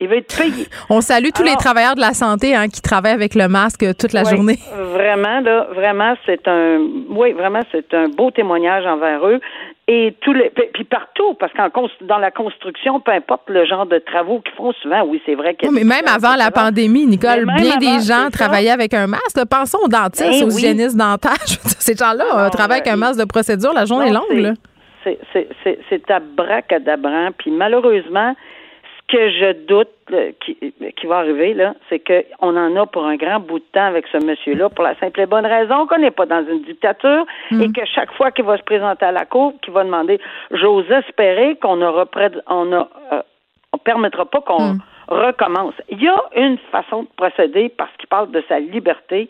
Il 0.00 0.06
veut 0.06 0.18
être 0.18 0.36
payé. 0.36 0.66
On 0.90 1.00
salue 1.00 1.30
tous 1.34 1.42
les 1.42 1.56
travailleurs 1.56 1.96
de 1.96 2.00
la 2.00 2.14
santé 2.14 2.54
hein, 2.54 2.68
qui 2.68 2.80
travaillent 2.80 3.14
avec 3.14 3.34
le 3.34 3.48
masque 3.48 3.84
toute 3.98 4.12
la 4.12 4.22
journée. 4.22 4.58
Vraiment, 4.72 5.40
là, 5.40 5.66
vraiment, 5.74 6.14
c'est 6.24 6.46
un, 6.46 6.78
oui, 7.10 7.32
vraiment, 7.32 7.62
c'est 7.72 7.92
un 7.94 8.08
beau 8.08 8.30
témoignage 8.30 8.86
envers 8.86 9.26
eux. 9.26 9.40
Et 9.88 10.14
tous 10.20 10.34
les 10.34 10.52
puis 10.74 10.84
partout 10.84 11.34
parce 11.40 11.50
qu'en 11.54 11.70
dans 12.02 12.18
la 12.18 12.30
construction 12.30 13.00
peu 13.00 13.10
importe 13.10 13.48
le 13.48 13.64
genre 13.64 13.86
de 13.86 13.96
travaux 13.96 14.40
qu'ils 14.40 14.52
font 14.52 14.70
souvent 14.82 15.02
oui 15.04 15.22
c'est 15.24 15.34
vrai 15.34 15.54
que 15.54 15.66
mais 15.70 15.82
même 15.82 16.06
avant 16.06 16.36
la 16.36 16.50
pandémie 16.50 17.06
Nicole 17.06 17.46
bien 17.56 17.78
des 17.78 18.04
gens 18.06 18.28
travaillaient 18.30 18.68
avec 18.68 18.92
un 18.92 19.06
masque. 19.06 19.42
Pensons 19.50 19.78
aux 19.82 19.88
dentistes 19.88 20.28
ben 20.28 20.46
aux 20.46 20.50
hygiénistes 20.50 20.94
dentaires. 20.94 21.38
Ces 21.46 21.94
gens-là 21.94 22.24
ah, 22.32 22.50
travaillent 22.50 22.80
avec 22.80 22.92
un 22.92 22.96
masque 22.96 23.18
de 23.18 23.24
procédure 23.24 23.72
la 23.72 23.86
journée 23.86 24.08
est 24.08 24.12
longue 24.12 24.56
c'est 25.04 25.48
c'est 25.62 25.78
c'est 25.88 26.10
abracadabrant. 26.10 27.30
Puis 27.36 27.50
malheureusement 27.50 28.34
que 29.08 29.30
je 29.30 29.52
doute 29.66 29.88
qui, 30.40 30.56
qui, 30.96 31.06
va 31.06 31.18
arriver, 31.18 31.54
là, 31.54 31.74
c'est 31.88 31.98
qu'on 31.98 32.56
en 32.56 32.76
a 32.76 32.86
pour 32.86 33.04
un 33.04 33.16
grand 33.16 33.40
bout 33.40 33.58
de 33.58 33.64
temps 33.72 33.86
avec 33.86 34.06
ce 34.12 34.18
monsieur-là, 34.24 34.68
pour 34.68 34.84
la 34.84 34.94
simple 34.96 35.20
et 35.20 35.26
bonne 35.26 35.46
raison 35.46 35.86
qu'on 35.86 35.98
n'est 35.98 36.10
pas 36.10 36.26
dans 36.26 36.46
une 36.46 36.62
dictature 36.62 37.24
et 37.50 37.72
que 37.72 37.84
chaque 37.86 38.12
fois 38.12 38.30
qu'il 38.30 38.44
va 38.44 38.58
se 38.58 38.62
présenter 38.62 39.06
à 39.06 39.12
la 39.12 39.24
cour, 39.24 39.54
qu'il 39.62 39.72
va 39.72 39.84
demander, 39.84 40.20
j'ose 40.50 40.90
espérer 40.90 41.56
qu'on 41.56 41.80
aura 41.82 42.06
près 42.06 42.30
on 42.48 42.72
a, 42.72 42.88
euh, 43.12 43.22
on 43.72 43.78
permettra 43.78 44.26
pas 44.26 44.40
qu'on 44.40 44.74
mm. 44.74 44.80
recommence. 45.08 45.74
Il 45.88 46.02
y 46.02 46.08
a 46.08 46.22
une 46.36 46.58
façon 46.70 47.04
de 47.04 47.08
procéder 47.16 47.70
parce 47.70 47.94
qu'il 47.98 48.08
parle 48.08 48.30
de 48.30 48.42
sa 48.48 48.58
liberté 48.58 49.28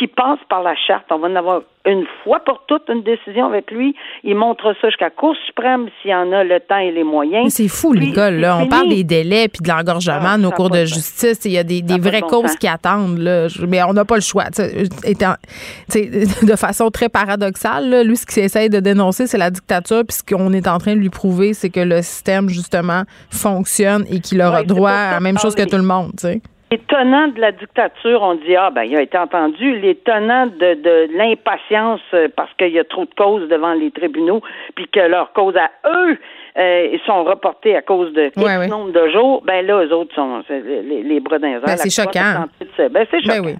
qui 0.00 0.06
passe 0.06 0.38
par 0.48 0.62
la 0.62 0.74
charte. 0.74 1.04
On 1.10 1.18
va 1.18 1.28
en 1.28 1.36
avoir 1.36 1.60
une 1.84 2.06
fois 2.24 2.40
pour 2.40 2.62
toutes 2.66 2.88
une 2.88 3.02
décision 3.02 3.44
avec 3.44 3.70
lui. 3.70 3.94
Il 4.24 4.34
montre 4.34 4.74
ça 4.80 4.88
jusqu'à 4.88 5.06
la 5.06 5.10
Cour 5.10 5.34
suprême 5.44 5.88
s'il 6.00 6.10
y 6.10 6.14
en 6.14 6.32
a 6.32 6.42
le 6.42 6.58
temps 6.58 6.78
et 6.78 6.90
les 6.90 7.04
moyens. 7.04 7.52
C'est 7.52 7.68
fou, 7.68 7.92
l'école. 7.92 8.36
Là. 8.36 8.56
On 8.56 8.66
parle 8.66 8.88
des 8.88 9.04
délais 9.04 9.48
puis 9.48 9.60
de 9.62 9.68
l'engorgement 9.68 10.20
ah, 10.22 10.36
de 10.38 10.42
nos 10.42 10.52
cours 10.52 10.70
de 10.70 10.86
justice. 10.86 11.40
Il 11.44 11.52
y 11.52 11.58
a 11.58 11.64
des, 11.64 11.82
des 11.82 11.98
vraies 11.98 12.22
causes 12.22 12.56
qui 12.56 12.66
attendent. 12.66 13.18
Là. 13.18 13.48
Mais 13.68 13.82
on 13.82 13.92
n'a 13.92 14.06
pas 14.06 14.14
le 14.14 14.22
choix. 14.22 14.44
Étant, 15.04 15.34
de 15.94 16.56
façon 16.56 16.90
très 16.90 17.10
paradoxale, 17.10 17.90
là, 17.90 18.02
lui, 18.02 18.16
ce 18.16 18.24
qu'il 18.24 18.42
essaye 18.42 18.70
de 18.70 18.80
dénoncer, 18.80 19.26
c'est 19.26 19.38
la 19.38 19.50
dictature. 19.50 20.02
Puis 20.08 20.16
ce 20.16 20.34
qu'on 20.34 20.54
est 20.54 20.66
en 20.66 20.78
train 20.78 20.94
de 20.94 21.00
lui 21.00 21.10
prouver, 21.10 21.52
c'est 21.52 21.68
que 21.68 21.80
le 21.80 22.00
système, 22.00 22.48
justement, 22.48 23.02
fonctionne 23.30 24.06
et 24.10 24.20
qu'il 24.20 24.40
aura 24.40 24.62
droit 24.62 24.90
à 24.90 25.12
la 25.12 25.20
même 25.20 25.38
chose 25.38 25.54
que 25.54 25.68
tout 25.68 25.76
le 25.76 25.82
monde. 25.82 26.12
Les 26.72 26.78
tenants 26.78 27.26
de 27.26 27.40
la 27.40 27.50
dictature, 27.50 28.22
on 28.22 28.36
dit 28.36 28.54
ah 28.56 28.70
ben 28.70 28.84
il 28.84 28.94
a 28.94 29.02
été 29.02 29.18
entendu. 29.18 29.80
Les 29.80 29.96
tenants 29.96 30.46
de, 30.46 30.74
de 30.74 31.18
l'impatience 31.18 32.00
euh, 32.14 32.28
parce 32.36 32.50
qu'il 32.54 32.70
y 32.70 32.78
a 32.78 32.84
trop 32.84 33.06
de 33.06 33.14
causes 33.16 33.48
devant 33.48 33.72
les 33.72 33.90
tribunaux, 33.90 34.40
puis 34.76 34.86
que 34.86 35.00
leurs 35.00 35.32
causes 35.32 35.56
à 35.56 35.68
eux 35.88 36.16
euh, 36.56 36.96
sont 37.06 37.24
reportées 37.24 37.74
à 37.74 37.82
cause 37.82 38.12
de 38.12 38.30
ouais, 38.36 38.68
nombre 38.68 38.92
de 38.92 39.08
jours. 39.10 39.42
Ben 39.44 39.66
là, 39.66 39.84
eux 39.84 39.92
autres 39.92 40.14
sont 40.14 40.44
les, 40.48 41.02
les 41.02 41.18
bras 41.18 41.40
d'un 41.40 41.58
ben, 41.58 41.76
c'est 41.76 41.90
choquant. 41.90 42.46
Ben, 42.78 43.06
c'est 43.10 43.20
choquant. 43.20 43.42
Ben 43.42 43.58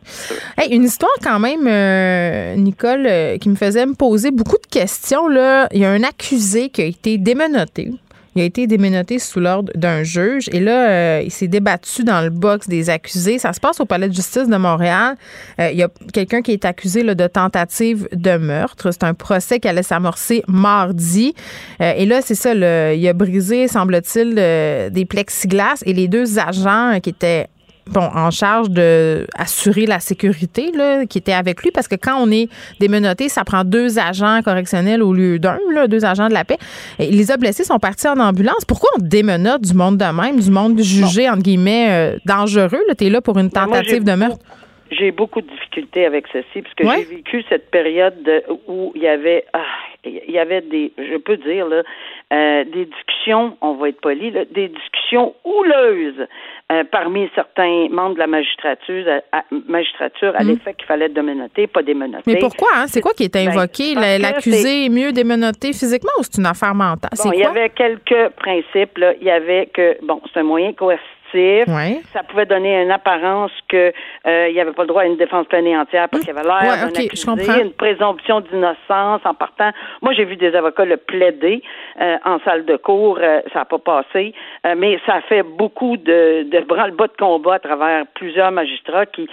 oui. 0.59 0.67
une 0.71 0.85
histoire 0.85 1.11
quand 1.21 1.41
même, 1.41 1.67
euh, 1.67 2.55
Nicole, 2.55 3.09
qui 3.41 3.49
me 3.49 3.57
faisait 3.57 3.87
me 3.87 3.97
poser 3.97 4.31
beaucoup 4.31 4.59
de 4.59 4.69
questions. 4.71 5.27
Là, 5.27 5.67
il 5.73 5.81
y 5.81 5.85
a 5.85 5.91
un 5.91 6.05
accusé 6.05 6.69
qui 6.69 6.83
a 6.83 6.85
été 6.85 7.19
démenotté 7.19 7.91
il 8.41 8.45
a 8.45 8.47
été 8.47 8.67
déménoté 8.67 9.19
sous 9.19 9.39
l'ordre 9.39 9.71
d'un 9.75 10.03
juge 10.03 10.49
et 10.51 10.61
là, 10.61 10.89
euh, 10.89 11.23
il 11.23 11.31
s'est 11.31 11.47
débattu 11.47 12.05
dans 12.05 12.23
le 12.23 12.31
box 12.31 12.69
des 12.69 12.89
accusés. 12.89 13.39
Ça 13.39 13.53
se 13.53 13.61
passe 13.61 13.81
au 13.81 13.85
palais 13.85 14.09
de 14.09 14.15
justice 14.15 14.49
de 14.49 14.57
Montréal. 14.57 15.17
Euh, 15.61 15.69
il 15.71 15.77
y 15.77 15.83
a 15.83 15.91
quelqu'un 16.15 16.41
qui 16.41 16.53
est 16.53 16.65
accusé 16.65 17.03
de 17.03 17.27
tentative 17.27 18.09
de 18.13 18.39
meurtre. 18.39 18.93
C'est 18.93 19.05
un 19.05 19.13
procès 19.13 19.61
qui 19.61 19.69
allait 19.69 19.83
s'amorcer 19.83 20.43
mardi. 20.49 21.35
Euh, 21.83 21.93
et 21.95 22.07
là, 22.07 22.23
c'est 22.23 22.35
ça, 22.35 22.55
il 22.55 23.09
a 23.09 23.13
brisé, 23.13 23.69
semble-t-il, 23.69 24.35
des 24.91 25.05
plexiglas 25.05 25.83
et 25.85 25.93
les 25.93 26.09
deux 26.09 26.39
agents 26.39 26.99
qui 27.03 27.11
étaient 27.11 27.47
bon, 27.87 28.09
en 28.15 28.31
charge 28.31 28.71
de 28.71 29.27
assurer 29.37 29.87
la 29.87 30.01
sécurité 30.01 30.73
là, 30.73 31.07
qui 31.07 31.19
était 31.19 31.33
avec 31.33 31.63
lui 31.63 31.71
parce 31.71 31.89
que 31.89 31.97
quand 31.97 32.17
on 32.19 32.31
est 32.31 32.49
démenotté, 32.79 33.29
ça 33.29 33.45
prend 33.45 33.65
deux 33.65 33.99
agents 33.99 34.41
correctionnels 34.45 35.03
au 35.03 35.13
lieu 35.13 35.39
d'un, 35.39 35.59
deux 35.89 36.05
agents 36.05 36.29
de 36.29 36.35
la 36.35 36.45
paix. 36.45 36.59
Et 36.99 37.11
les 37.11 37.31
hommes 37.31 37.41
blessés 37.41 37.65
sont 37.65 37.79
partis 37.79 38.09
en 38.09 38.19
ambulance. 38.19 38.65
Pourquoi 38.65 38.91
on 38.99 39.03
démenote 39.03 39.63
du 39.63 39.75
monde 39.75 39.99
de 39.99 40.05
même, 40.05 40.41
du 40.41 40.51
monde 40.51 40.79
jugé, 40.81 41.29
entre 41.29 41.43
guillemets, 41.43 41.89
euh, 41.91 42.19
dangereux? 42.27 42.81
Tu 42.99 43.07
es 43.07 43.11
là 43.11 43.21
pour 43.21 43.39
une 43.39 43.51
tentative 43.51 44.05
de 44.05 44.13
meurtre? 44.13 44.39
J'ai 44.91 45.13
beaucoup 45.13 45.41
de 45.41 45.47
difficultés 45.47 46.05
avec 46.05 46.27
ceci 46.33 46.63
parce 46.63 46.75
que 46.75 46.85
j'ai 46.85 47.17
vécu 47.17 47.45
cette 47.49 47.71
période 47.71 48.29
où 48.67 48.91
il 48.97 49.03
y 49.03 49.07
avait 49.07 49.45
ah, 49.53 49.63
il 50.05 50.33
y 50.33 50.39
avait 50.39 50.63
des 50.63 50.93
je 50.99 51.17
peux 51.17 51.37
dire 51.37 51.69
là 51.69 51.83
euh, 52.33 52.65
des 52.65 52.87
discussions, 52.87 53.57
on 53.61 53.75
va 53.75 53.89
être 53.89 54.01
poli, 54.01 54.33
des 54.33 54.69
discussions 54.69 55.35
houleuses 55.45 56.27
euh, 56.71 56.85
parmi 56.91 57.29
certains 57.35 57.89
membres 57.91 58.15
de 58.15 58.21
la 58.21 58.27
magistrature 58.27 59.05
à, 59.33 59.43
magistrature 59.69 60.33
à 60.37 60.45
hmm. 60.45 60.49
l'effet 60.49 60.75
qu'il 60.75 60.87
fallait 60.87 61.09
démenoter, 61.09 61.67
pas 61.67 61.83
démenoter. 61.83 62.23
Mais 62.27 62.39
pourquoi? 62.39 62.69
Hein? 62.77 62.85
C'est 62.87 63.01
quoi 63.01 63.13
qui 63.13 63.25
est 63.25 63.33
ben, 63.33 63.49
invoqué? 63.49 63.95
L'accusé 63.95 64.87
est 64.87 64.89
mieux 64.89 65.13
démenoté 65.13 65.69
physiquement 65.69 66.13
ou 66.19 66.23
c'est 66.23 66.39
une 66.39 66.47
affaire 66.47 66.75
mentale? 66.75 67.11
Bon, 67.25 67.33
il 67.33 67.41
y 67.41 67.45
avait 67.45 67.71
quelques 67.71 68.31
principes. 68.37 68.99
Là. 68.99 69.15
Il 69.21 69.27
y 69.27 69.31
avait 69.31 69.67
que, 69.67 69.97
bon, 70.05 70.21
c'est 70.33 70.41
un 70.41 70.45
moyen 70.45 70.73
coercitif 70.73 71.20
ça 72.13 72.23
pouvait 72.23 72.47
donner 72.47 72.83
une 72.83 72.91
apparence 72.91 73.53
que 73.69 73.93
euh, 74.27 74.49
il 74.49 74.55
n'y 74.55 74.61
avait 74.61 74.73
pas 74.73 74.83
le 74.83 74.89
droit 74.89 75.03
à 75.03 75.07
une 75.07 75.17
défense 75.17 75.47
pleine 75.47 75.67
et 75.67 75.77
entière 75.77 76.09
parce 76.09 76.25
qu'il 76.25 76.35
y 76.35 76.39
avait 76.39 76.47
l'air 76.47 76.89
d'un 76.89 77.01
accusé, 77.03 77.63
une 77.63 77.73
présomption 77.73 78.41
d'innocence 78.41 79.21
en 79.25 79.35
partant. 79.35 79.71
Moi, 80.03 80.13
j'ai 80.15 80.25
vu 80.25 80.37
des 80.37 80.55
avocats 80.55 80.85
le 80.85 80.97
plaider 80.97 81.63
euh, 82.01 82.17
en 82.25 82.39
salle 82.41 82.65
de 82.65 82.77
cours, 82.77 83.19
euh, 83.21 83.41
ça 83.53 83.61
n'a 83.61 83.65
pas 83.65 83.79
passé, 83.79 84.35
mais 84.77 84.99
ça 85.07 85.15
a 85.15 85.21
fait 85.23 85.43
beaucoup 85.43 85.97
de, 85.97 86.45
de 86.51 86.61
branle-bas 86.65 87.09
de 87.09 87.17
combat 87.19 87.55
à 87.55 87.59
travers 87.59 88.07
plusieurs 88.15 88.51
magistrats 88.51 89.07
qui, 89.07 89.29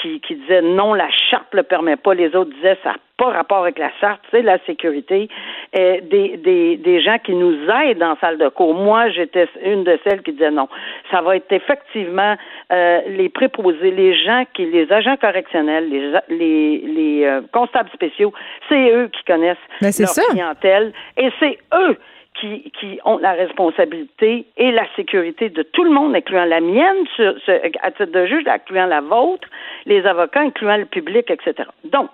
qui, 0.00 0.20
qui 0.20 0.34
disaient 0.36 0.62
non, 0.62 0.94
la 0.94 1.10
charte 1.10 1.52
le 1.52 1.62
permet 1.62 1.96
pas, 1.96 2.14
les 2.14 2.34
autres 2.34 2.50
disaient 2.54 2.78
ça 2.82 2.94
pas 3.20 3.32
rapport 3.32 3.58
avec 3.58 3.78
la 3.78 3.90
charte, 4.00 4.22
c'est 4.30 4.40
la 4.40 4.58
sécurité, 4.64 5.28
euh, 5.76 6.00
des, 6.10 6.38
des, 6.38 6.78
des 6.78 7.02
gens 7.02 7.18
qui 7.18 7.34
nous 7.34 7.54
aident 7.68 7.98
la 7.98 8.16
salle 8.18 8.38
de 8.38 8.48
cours. 8.48 8.72
Moi, 8.72 9.10
j'étais 9.10 9.46
une 9.62 9.84
de 9.84 9.98
celles 10.04 10.22
qui 10.22 10.32
disait 10.32 10.50
non. 10.50 10.68
Ça 11.10 11.20
va 11.20 11.36
être 11.36 11.52
effectivement 11.52 12.36
euh, 12.72 13.00
les 13.08 13.28
préposés, 13.28 13.90
les 13.90 14.14
gens 14.24 14.44
qui, 14.54 14.64
les 14.64 14.90
agents 14.90 15.18
correctionnels, 15.18 15.90
les, 15.90 16.12
les, 16.30 16.78
les 16.78 17.24
euh, 17.26 17.42
constables 17.52 17.90
spéciaux, 17.90 18.32
c'est 18.70 18.90
eux 18.90 19.08
qui 19.08 19.22
connaissent 19.24 19.66
ben, 19.82 19.92
leur 19.98 20.26
clientèle 20.30 20.92
et 21.18 21.28
c'est 21.38 21.58
eux 21.74 21.98
qui, 22.40 22.72
qui 22.80 22.98
ont 23.04 23.18
la 23.18 23.32
responsabilité 23.32 24.46
et 24.56 24.72
la 24.72 24.86
sécurité 24.96 25.50
de 25.50 25.62
tout 25.62 25.84
le 25.84 25.90
monde, 25.90 26.14
incluant 26.14 26.46
la 26.46 26.60
mienne, 26.60 27.04
sur, 27.16 27.34
à 27.82 27.90
titre 27.90 28.12
de 28.12 28.24
juge, 28.24 28.46
incluant 28.46 28.86
la 28.86 29.02
vôtre, 29.02 29.46
les 29.84 30.06
avocats, 30.06 30.40
incluant 30.40 30.78
le 30.78 30.86
public, 30.86 31.30
etc. 31.30 31.68
Donc, 31.84 32.10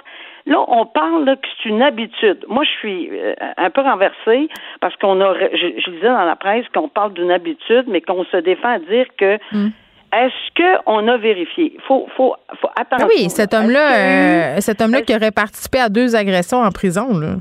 Là, 0.46 0.64
on 0.68 0.86
parle 0.86 1.24
que 1.24 1.48
c'est 1.62 1.68
une 1.68 1.82
habitude. 1.82 2.44
Moi, 2.48 2.62
je 2.64 2.70
suis 2.78 3.10
euh, 3.12 3.34
un 3.56 3.70
peu 3.70 3.80
renversée 3.80 4.48
parce 4.80 4.94
qu'on 4.96 5.20
a, 5.20 5.34
je, 5.34 5.80
je 5.84 5.90
disais 5.90 6.06
dans 6.06 6.24
la 6.24 6.36
presse 6.36 6.64
qu'on 6.72 6.88
parle 6.88 7.14
d'une 7.14 7.32
habitude, 7.32 7.84
mais 7.88 8.00
qu'on 8.00 8.24
se 8.24 8.36
défend 8.36 8.74
à 8.74 8.78
dire 8.78 9.06
que 9.18 9.38
hmm. 9.52 9.70
Est-ce 10.12 10.84
qu'on 10.86 11.08
a 11.08 11.16
vérifié? 11.16 11.76
Faut, 11.86 12.06
faut, 12.16 12.36
faut 12.60 12.70
attendre. 12.80 13.02
Ah 13.04 13.08
oui, 13.08 13.28
cet 13.28 13.52
homme-là, 13.52 14.54
euh, 14.56 14.60
cet 14.60 14.80
homme-là 14.80 15.02
qui 15.02 15.14
aurait 15.14 15.32
participé 15.32 15.78
à 15.78 15.88
deux 15.88 16.14
agressions 16.14 16.62
en 16.62 16.70
prison, 16.70 17.18
là. 17.18 17.34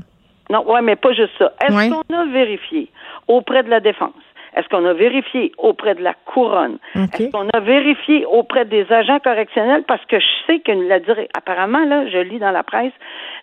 Non, 0.50 0.68
ouais, 0.70 0.82
mais 0.82 0.96
pas 0.96 1.12
juste 1.12 1.32
ça. 1.38 1.52
Est-ce 1.60 1.90
qu'on 1.90 2.14
a 2.14 2.24
vérifié 2.26 2.90
auprès 3.28 3.62
de 3.62 3.70
la 3.70 3.80
défense? 3.80 4.12
Est-ce 4.56 4.68
qu'on 4.68 4.84
a 4.84 4.94
vérifié 4.94 5.52
auprès 5.58 5.94
de 5.94 6.02
la 6.02 6.14
couronne? 6.24 6.78
Est-ce 6.94 7.30
qu'on 7.30 7.48
a 7.50 7.60
vérifié 7.60 8.24
auprès 8.24 8.64
des 8.64 8.90
agents 8.90 9.20
correctionnels? 9.20 9.84
Parce 9.86 10.04
que 10.06 10.18
je 10.18 10.26
sais 10.46 10.60
que 10.60 10.72
la 10.72 10.98
apparemment, 11.36 11.84
là, 11.84 12.08
je 12.08 12.18
lis 12.18 12.38
dans 12.38 12.50
la 12.50 12.62
presse, 12.62 12.92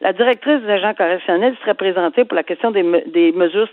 la 0.02 0.12
directrice 0.14 0.62
des 0.62 0.72
agents 0.72 0.94
correctionnels 0.94 1.56
serait 1.62 1.76
présentée 1.76 2.26
pour 2.26 2.36
la 2.36 2.44
question 2.44 2.72
des, 2.72 2.84
des 3.08 3.32
mesures 3.32 3.70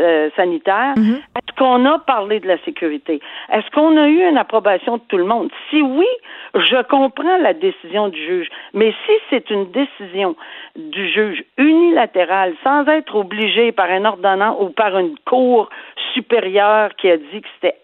euh, 0.00 0.30
sanitaires. 0.36 0.94
Mm-hmm. 0.96 1.16
Est-ce 1.16 1.56
qu'on 1.58 1.84
a 1.86 1.98
parlé 1.98 2.40
de 2.40 2.48
la 2.48 2.58
sécurité? 2.58 3.20
Est-ce 3.52 3.68
qu'on 3.70 3.96
a 3.96 4.08
eu 4.08 4.22
une 4.28 4.38
approbation 4.38 4.98
de 4.98 5.02
tout 5.08 5.18
le 5.18 5.24
monde? 5.24 5.50
Si 5.70 5.80
oui, 5.80 6.06
je 6.54 6.82
comprends 6.82 7.38
la 7.38 7.54
décision 7.54 8.08
du 8.08 8.22
juge. 8.24 8.48
Mais 8.74 8.92
si 9.06 9.12
c'est 9.30 9.50
une 9.50 9.70
décision 9.70 10.36
du 10.76 11.08
juge 11.08 11.42
unilatérale, 11.58 12.54
sans 12.62 12.86
être 12.86 13.16
obligé 13.16 13.72
par 13.72 13.90
un 13.90 14.04
ordonnant 14.04 14.56
ou 14.60 14.70
par 14.70 14.98
une 14.98 15.16
cour 15.24 15.68
qui 16.12 17.10
a 17.10 17.16
dit 17.16 17.40
que 17.40 17.48
c'était 17.54 17.76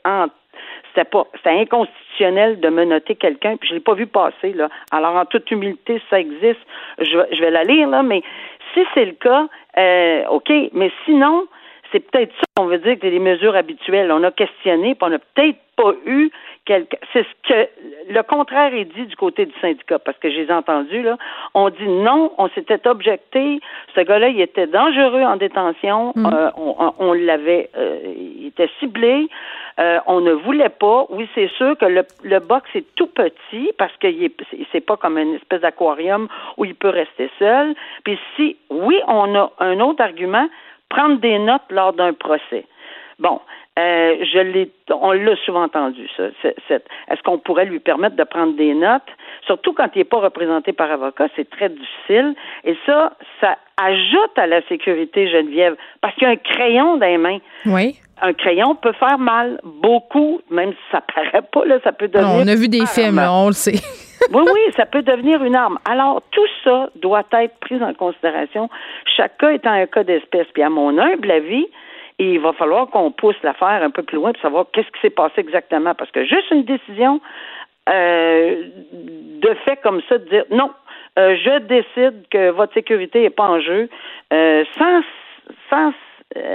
c'était 0.89 1.05
pas 1.05 1.27
c'était 1.37 1.61
inconstitutionnel 1.61 2.61
de 2.61 2.69
menoter 2.69 3.15
quelqu'un 3.15 3.57
puis 3.57 3.69
je 3.69 3.75
l'ai 3.75 3.81
pas 3.81 3.95
vu 3.95 4.07
passer 4.07 4.53
là 4.53 4.69
alors 4.91 5.17
en 5.17 5.25
toute 5.25 5.51
humilité 5.51 6.01
ça 6.11 6.21
existe 6.21 6.61
je, 6.99 7.19
je 7.33 7.41
vais 7.41 7.51
la 7.51 7.65
lire 7.65 7.89
là 7.89 8.03
mais 8.03 8.23
si 8.75 8.81
c'est 8.95 9.05
le 9.05 9.13
cas 9.13 9.49
euh, 9.77 10.25
ok 10.29 10.51
mais 10.73 10.91
sinon 11.05 11.47
c'est 11.93 12.01
peut-être 12.01 12.33
ça 12.33 12.45
qu'on 12.57 12.67
veut 12.67 12.79
dire 12.79 12.95
que 12.95 13.01
c'est 13.03 13.11
des 13.11 13.19
mesures 13.19 13.57
habituelles. 13.57 14.13
On 14.13 14.23
a 14.23 14.31
questionné, 14.31 14.95
puis 14.95 15.03
on 15.03 15.11
n'a 15.11 15.19
peut-être 15.19 15.59
pas 15.77 15.93
eu. 16.07 16.31
C'est 17.13 17.25
ce 17.25 17.49
que 17.49 17.69
le 18.13 18.23
contraire 18.23 18.75
est 18.75 18.85
dit 18.85 19.07
du 19.07 19.17
côté 19.17 19.47
du 19.47 19.55
syndicat, 19.61 19.99
parce 19.99 20.19
que 20.19 20.31
j'ai 20.31 20.51
entendu 20.53 21.03
là. 21.03 21.17
On 21.55 21.71
dit 21.71 21.89
non, 21.89 22.33
on 22.39 22.49
s'était 22.51 22.87
objecté. 22.87 23.61
Ce 23.95 24.01
gars-là, 24.01 24.29
il 24.29 24.41
était 24.41 24.67
dangereux 24.67 25.23
en 25.23 25.37
détention. 25.37 26.13
Mm. 26.15 26.27
Euh, 26.27 26.51
on, 26.99 27.13
l'avait, 27.15 27.71
euh, 27.77 27.99
il 28.17 28.47
était 28.49 28.71
ciblé. 28.79 29.29
Euh, 29.81 29.99
on 30.07 30.21
ne 30.21 30.33
voulait 30.33 30.69
pas. 30.69 31.07
Oui, 31.09 31.29
c'est 31.35 31.51
sûr 31.57 31.77
que 31.79 31.87
le, 31.87 32.05
le 32.23 32.41
box 32.41 32.69
est 32.75 32.85
tout 32.97 33.07
petit 33.07 33.71
parce 33.79 33.97
que 33.97 34.09
c'est 34.73 34.85
pas 34.85 34.97
comme 34.97 35.19
une 35.19 35.35
espèce 35.35 35.61
d'aquarium 35.63 36.29
où 36.57 36.65
il 36.65 36.75
peut 36.75 36.91
rester 36.91 37.31
seul. 37.39 37.75
Puis 38.05 38.19
si, 38.37 38.57
oui, 38.71 39.01
on 39.07 39.35
a 39.35 39.53
un 39.61 39.81
autre 39.81 40.03
argument 40.03 40.49
prendre 40.89 41.21
des 41.21 41.39
notes 41.39 41.71
lors 41.71 41.93
d'un 41.93 42.13
procès. 42.13 42.65
Bon, 43.19 43.41
euh, 43.79 44.17
je 44.33 44.39
l'ai, 44.41 44.71
on 44.91 45.13
l'a 45.13 45.37
souvent 45.45 45.63
entendu, 45.63 46.09
ça. 46.17 46.25
est-ce 46.69 47.23
qu'on 47.23 47.39
pourrait 47.39 47.67
lui 47.67 47.79
permettre 47.79 48.17
de 48.17 48.25
prendre 48.25 48.57
des 48.57 48.75
notes? 48.75 49.03
Surtout 49.47 49.73
quand 49.73 49.89
il 49.95 49.99
n'est 49.99 50.05
pas 50.05 50.19
représenté 50.19 50.73
par 50.73 50.91
avocat, 50.91 51.29
c'est 51.37 51.49
très 51.49 51.69
difficile. 51.69 52.35
Et 52.65 52.77
ça, 52.87 53.13
ça 53.41 53.57
ajoute 53.81 54.37
à 54.37 54.49
la 54.49 54.63
sécurité, 54.67 55.31
Geneviève, 55.31 55.77
parce 56.01 56.15
qu'il 56.15 56.25
y 56.25 56.27
a 56.27 56.31
un 56.31 56.37
crayon 56.37 56.97
dans 56.97 57.07
les 57.07 57.19
mains. 57.19 57.39
Oui. 57.67 58.01
Un 58.21 58.33
crayon 58.33 58.75
peut 58.75 58.95
faire 58.95 59.19
mal, 59.19 59.61
beaucoup, 59.63 60.41
même 60.51 60.73
si 60.73 60.91
ça 60.91 61.01
paraît 61.15 61.47
pas, 61.53 61.65
là, 61.65 61.79
ça 61.85 61.93
peut 61.93 62.09
devenir. 62.09 62.35
on 62.35 62.49
a 62.49 62.55
vu 62.57 62.69
des 62.69 62.85
films, 62.87 63.21
on 63.31 63.49
le 63.49 63.53
sait. 63.53 63.81
oui, 64.33 64.43
oui, 64.45 64.73
ça 64.77 64.87
peut 64.87 65.03
devenir 65.03 65.45
une 65.45 65.55
arme. 65.55 65.79
Alors, 65.89 66.23
tout 66.33 66.47
ça 66.65 66.89
doit 66.97 67.23
être 67.33 67.57
pris 67.61 67.81
en 67.81 67.95
considération, 67.95 68.69
chaque 69.17 69.39
cas 69.39 69.51
étant 69.51 69.71
un 69.71 69.87
cas 69.87 70.03
d'espèce. 70.03 70.47
Puis, 70.53 70.65
à 70.65 70.71
mon 70.71 70.99
humble 70.99 71.31
avis, 71.31 71.67
il 72.19 72.41
va 72.41 72.53
falloir 72.53 72.89
qu'on 72.89 73.11
pousse 73.11 73.37
l'affaire 73.43 73.83
un 73.83 73.91
peu 73.91 74.03
plus 74.03 74.17
loin 74.17 74.33
pour 74.33 74.43
savoir 74.43 74.67
qu'est-ce 74.73 74.89
qui 74.89 75.01
s'est 75.01 75.11
passé 75.11 75.35
exactement. 75.39 75.95
Parce 75.95 76.11
que 76.11 76.25
juste 76.25 76.51
une 76.51 76.65
décision 76.65 77.21
euh, 77.89 78.65
de 79.41 79.55
fait 79.65 79.77
comme 79.83 80.03
ça, 80.09 80.19
de 80.19 80.29
dire 80.29 80.45
non, 80.51 80.71
euh, 81.19 81.37
je 81.37 81.59
décide 81.61 82.29
que 82.31 82.51
votre 82.51 82.75
sécurité 82.75 83.23
n'est 83.23 83.31
pas 83.31 83.49
en 83.49 83.61
jeu, 83.61 83.89
euh, 84.33 84.65
sans, 84.79 85.03
sans 85.71 85.93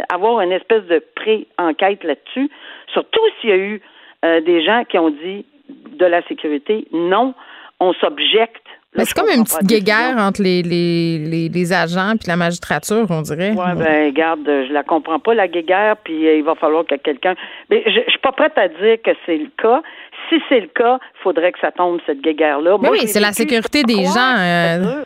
avoir 0.09 0.41
une 0.41 0.51
espèce 0.51 0.83
de 0.83 1.03
pré-enquête 1.15 2.03
là-dessus, 2.03 2.49
surtout 2.93 3.21
s'il 3.41 3.49
y 3.49 3.53
a 3.53 3.57
eu 3.57 3.81
des 4.21 4.63
gens 4.63 4.83
qui 4.87 4.99
ont 4.99 5.09
dit 5.09 5.47
de 5.97 6.05
la 6.05 6.21
sécurité, 6.27 6.85
non, 6.91 7.33
on 7.79 7.91
s'objecte. 7.93 8.62
C'est 8.95 9.13
comme 9.13 9.29
une 9.29 9.43
petite 9.43 9.65
guéguerre 9.65 10.17
entre 10.17 10.41
les, 10.41 10.61
les, 10.61 11.49
les, 11.49 11.73
agents 11.73 12.13
puis 12.19 12.27
la 12.27 12.35
magistrature, 12.35 13.05
on 13.09 13.21
dirait. 13.21 13.51
Oui, 13.51 13.75
ben 13.75 14.05
regarde, 14.05 14.45
je 14.45 14.71
la 14.71 14.83
comprends 14.83 15.19
pas, 15.19 15.33
la 15.33 15.47
guéguerre, 15.47 15.97
puis 16.03 16.27
euh, 16.27 16.37
il 16.37 16.43
va 16.43 16.55
falloir 16.55 16.85
que 16.85 16.95
quelqu'un... 16.95 17.35
Mais 17.69 17.83
je, 17.85 18.01
je 18.05 18.11
suis 18.11 18.19
pas 18.19 18.31
prête 18.31 18.57
à 18.57 18.67
dire 18.67 18.97
que 19.03 19.11
c'est 19.25 19.37
le 19.37 19.49
cas. 19.57 19.81
Si 20.29 20.35
c'est 20.49 20.59
le 20.59 20.67
cas, 20.67 20.99
il 21.01 21.23
faudrait 21.23 21.51
que 21.51 21.59
ça 21.59 21.71
tombe, 21.71 21.99
cette 22.05 22.21
guéguerre-là. 22.21 22.77
oui, 22.77 23.07
c'est 23.07 23.19
la 23.19 23.33
sécurité 23.33 23.83
des 23.83 24.05
gens. 24.05 24.35
Euh... 24.37 25.03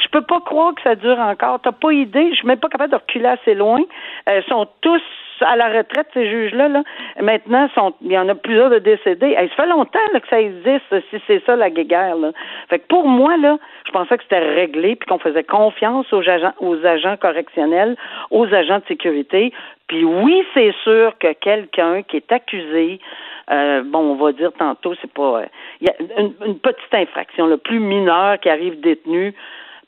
Je 0.00 0.08
peux 0.10 0.22
pas 0.22 0.40
croire 0.40 0.74
que 0.74 0.82
ça 0.82 0.94
dure 0.94 1.18
encore. 1.18 1.60
T'as 1.62 1.72
pas 1.72 1.92
idée. 1.92 2.30
Je 2.30 2.36
suis 2.36 2.46
même 2.46 2.58
pas 2.58 2.68
capable 2.68 2.92
de 2.92 2.96
reculer 2.96 3.26
assez 3.26 3.54
loin. 3.54 3.80
Euh, 4.28 4.40
ils 4.40 4.48
sont 4.48 4.66
tous 4.80 5.02
à 5.40 5.56
la 5.56 5.68
retraite, 5.68 6.08
ces 6.14 6.28
juges-là. 6.28 6.68
Là. 6.68 6.82
Maintenant, 7.20 7.68
sont, 7.74 7.94
il 8.02 8.12
y 8.12 8.18
en 8.18 8.28
a 8.28 8.34
plusieurs 8.34 8.70
de 8.70 8.78
décédés. 8.78 9.34
ça 9.34 9.62
fait 9.62 9.68
longtemps 9.68 9.98
que 10.12 10.28
ça 10.28 10.40
existe, 10.40 10.84
si 11.10 11.20
c'est 11.26 11.42
ça 11.44 11.56
la 11.56 11.70
guéguerre. 11.70 12.16
Là. 12.16 12.32
Fait 12.68 12.78
que 12.78 12.86
pour 12.86 13.06
moi, 13.06 13.36
là, 13.36 13.58
je 13.86 13.92
pensais 13.92 14.16
que 14.16 14.22
c'était 14.22 14.38
réglé 14.38 14.96
puis 14.96 15.08
qu'on 15.08 15.18
faisait 15.18 15.44
confiance 15.44 16.12
aux 16.12 16.28
agents, 16.28 16.54
aux 16.60 16.84
agents 16.84 17.16
correctionnels, 17.16 17.96
aux 18.30 18.46
agents 18.52 18.78
de 18.78 18.86
sécurité. 18.86 19.52
Puis 19.88 20.04
oui, 20.04 20.44
c'est 20.54 20.74
sûr 20.84 21.16
que 21.18 21.32
quelqu'un 21.32 22.02
qui 22.02 22.16
est 22.18 22.30
accusé, 22.30 23.00
euh, 23.50 23.82
bon, 23.84 24.00
on 24.00 24.14
va 24.16 24.32
dire 24.32 24.52
tantôt, 24.58 24.94
c'est 25.00 25.12
pas, 25.12 25.42
il 25.80 25.88
y 25.88 25.90
a 25.90 26.20
une, 26.20 26.34
une, 26.44 26.58
petite 26.58 26.92
infraction, 26.92 27.46
le 27.46 27.56
plus 27.56 27.80
mineure 27.80 28.38
qui 28.38 28.50
arrive 28.50 28.80
détenu, 28.80 29.34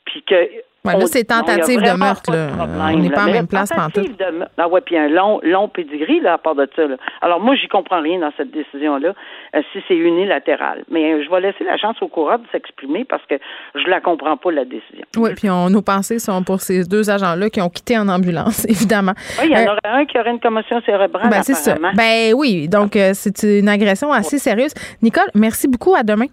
puis 0.05 0.23
que 0.23 0.49
Ouais, 0.83 0.97
là, 0.97 1.05
c'est 1.05 1.25
tentative 1.25 1.79
de 1.79 1.97
meurtre. 1.97 2.31
Là. 2.31 2.47
on 2.91 2.97
n'est 2.97 3.11
pas 3.11 3.25
en 3.25 3.31
même 3.31 3.47
place 3.47 3.69
tout. 3.93 4.01
De... 4.01 4.47
Ah 4.57 4.67
ouais, 4.67 4.81
puis 4.81 4.97
un 4.97 5.09
long, 5.09 5.39
long 5.43 5.67
pédigree 5.67 6.19
là, 6.21 6.33
à 6.33 6.37
part 6.39 6.55
de 6.55 6.67
ça. 6.75 6.87
Là. 6.87 6.95
Alors 7.21 7.39
moi, 7.39 7.55
j'y 7.55 7.67
comprends 7.67 8.01
rien 8.01 8.19
dans 8.19 8.31
cette 8.35 8.49
décision-là, 8.51 9.13
euh, 9.55 9.61
si 9.71 9.79
c'est 9.87 9.95
unilatéral. 9.95 10.83
Mais 10.89 11.13
euh, 11.13 11.23
je 11.23 11.29
vais 11.29 11.41
laisser 11.41 11.63
la 11.63 11.77
chance 11.77 12.01
au 12.01 12.07
courant 12.07 12.39
de 12.39 12.45
s'exprimer 12.51 13.05
parce 13.05 13.23
que 13.27 13.35
je 13.75 13.87
la 13.87 14.01
comprends 14.01 14.37
pas, 14.37 14.51
la 14.51 14.65
décision. 14.65 15.05
Oui, 15.17 15.31
puis 15.35 15.51
on, 15.51 15.69
nos 15.69 15.83
pensées 15.83 16.17
sont 16.17 16.41
pour 16.43 16.61
ces 16.61 16.83
deux 16.83 17.11
agents-là 17.11 17.49
qui 17.51 17.61
ont 17.61 17.69
quitté 17.69 17.97
en 17.97 18.07
ambulance, 18.07 18.65
évidemment. 18.69 19.13
Oui, 19.39 19.49
il 19.49 19.51
y 19.51 19.55
en 19.55 19.59
euh, 19.59 19.73
aurait 19.73 20.01
un 20.01 20.05
qui 20.05 20.19
aurait 20.19 20.31
une 20.31 20.39
commotion 20.39 20.81
cérébrale, 20.81 21.29
ben, 21.29 21.43
c'est 21.43 21.53
ça. 21.53 21.75
Ben 21.95 22.33
oui, 22.35 22.67
donc 22.67 22.97
c'est 23.13 23.43
une 23.43 23.69
agression 23.69 24.11
assez 24.11 24.39
sérieuse. 24.39 24.73
Nicole, 25.01 25.29
merci 25.35 25.67
beaucoup. 25.67 25.93
À 25.93 26.01
demain. 26.01 26.27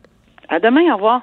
À 0.49 0.59
demain, 0.59 0.91
au 0.93 0.97
revoir. 0.97 1.23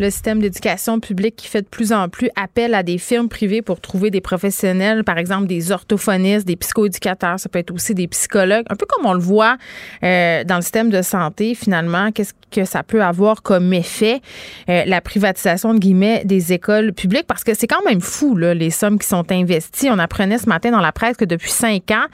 le 0.00 0.10
système 0.10 0.40
d'éducation 0.40 0.98
publique 0.98 1.36
qui 1.36 1.46
fait 1.46 1.62
de 1.62 1.68
plus 1.68 1.92
en 1.92 2.08
plus 2.08 2.30
appel 2.34 2.74
à 2.74 2.82
des 2.82 2.96
firmes 2.96 3.28
privées 3.28 3.60
pour 3.60 3.80
trouver 3.80 4.10
des 4.10 4.22
professionnels, 4.22 5.04
par 5.04 5.18
exemple 5.18 5.46
des 5.46 5.72
orthophonistes, 5.72 6.46
des 6.46 6.56
psychoéducateurs, 6.56 7.38
ça 7.38 7.48
peut 7.50 7.58
être 7.58 7.70
aussi 7.70 7.94
des 7.94 8.08
psychologues, 8.08 8.64
un 8.70 8.76
peu 8.76 8.86
comme 8.86 9.04
on 9.04 9.12
le 9.12 9.20
voit 9.20 9.58
euh, 10.02 10.42
dans 10.44 10.56
le 10.56 10.62
système 10.62 10.88
de 10.88 11.02
santé 11.02 11.54
finalement, 11.54 12.10
qu'est-ce 12.12 12.32
que 12.50 12.64
ça 12.64 12.82
peut 12.82 13.02
avoir 13.02 13.42
comme 13.42 13.72
effet, 13.74 14.20
euh, 14.68 14.84
la 14.86 15.00
privatisation 15.00 15.74
de 15.74 15.78
guillemets 15.78 16.22
des 16.24 16.52
écoles 16.52 16.92
publiques, 16.92 17.26
parce 17.26 17.44
que 17.44 17.54
c'est 17.54 17.66
quand 17.66 17.84
même 17.84 18.00
fou 18.00 18.36
les 18.36 18.70
sommes 18.70 18.98
qui 18.98 19.06
sont 19.06 19.30
investies. 19.30 19.88
On 19.90 19.98
apprenait 19.98 20.38
ce 20.38 20.48
matin 20.48 20.70
dans 20.70 20.80
la 20.80 20.92
presse 20.92 21.16
que 21.16 21.24
depuis 21.24 21.50
cinq 21.50 21.90
ans, 21.90 22.06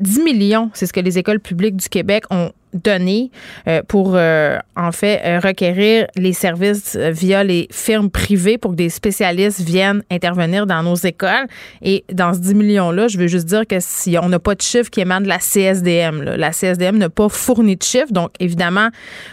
10 0.00 0.20
euh, 0.20 0.24
millions, 0.24 0.70
c'est 0.74 0.86
ce 0.86 0.92
que 0.92 1.00
les 1.00 1.18
écoles 1.18 1.40
publiques 1.40 1.76
du 1.76 1.88
Québec 1.88 2.24
ont 2.30 2.52
donné 2.76 3.30
euh, 3.66 3.82
pour 3.86 4.12
euh, 4.14 4.58
en 4.76 4.92
fait 4.92 5.20
euh, 5.24 5.40
requérir 5.40 6.06
les 6.16 6.32
services 6.32 6.96
via 6.96 7.44
les 7.44 7.68
firmes 7.70 8.10
privées 8.10 8.58
pour 8.58 8.72
que 8.72 8.76
des 8.76 8.88
spécialistes 8.88 9.60
viennent 9.60 10.02
intervenir 10.10 10.66
dans 10.66 10.82
nos 10.82 10.94
écoles. 10.94 11.46
Et 11.82 12.04
dans 12.12 12.34
ce 12.34 12.40
10 12.40 12.54
millions-là, 12.54 13.08
je 13.08 13.18
veux 13.18 13.26
juste 13.26 13.46
dire 13.46 13.66
que 13.66 13.76
si 13.80 14.16
on 14.20 14.28
n'a 14.28 14.38
pas 14.38 14.54
de 14.54 14.62
chiffres 14.62 14.90
qui 14.90 15.00
émanent 15.00 15.24
de 15.24 15.28
la 15.28 15.38
CSDM, 15.38 16.22
la 16.36 16.52
CSDM 16.52 16.96
n'a 16.98 17.08
pas 17.08 17.28
fourni 17.28 17.76
de 17.76 17.82
chiffres. 17.82 18.12
Donc, 18.12 18.30
évidemment, 18.40 18.88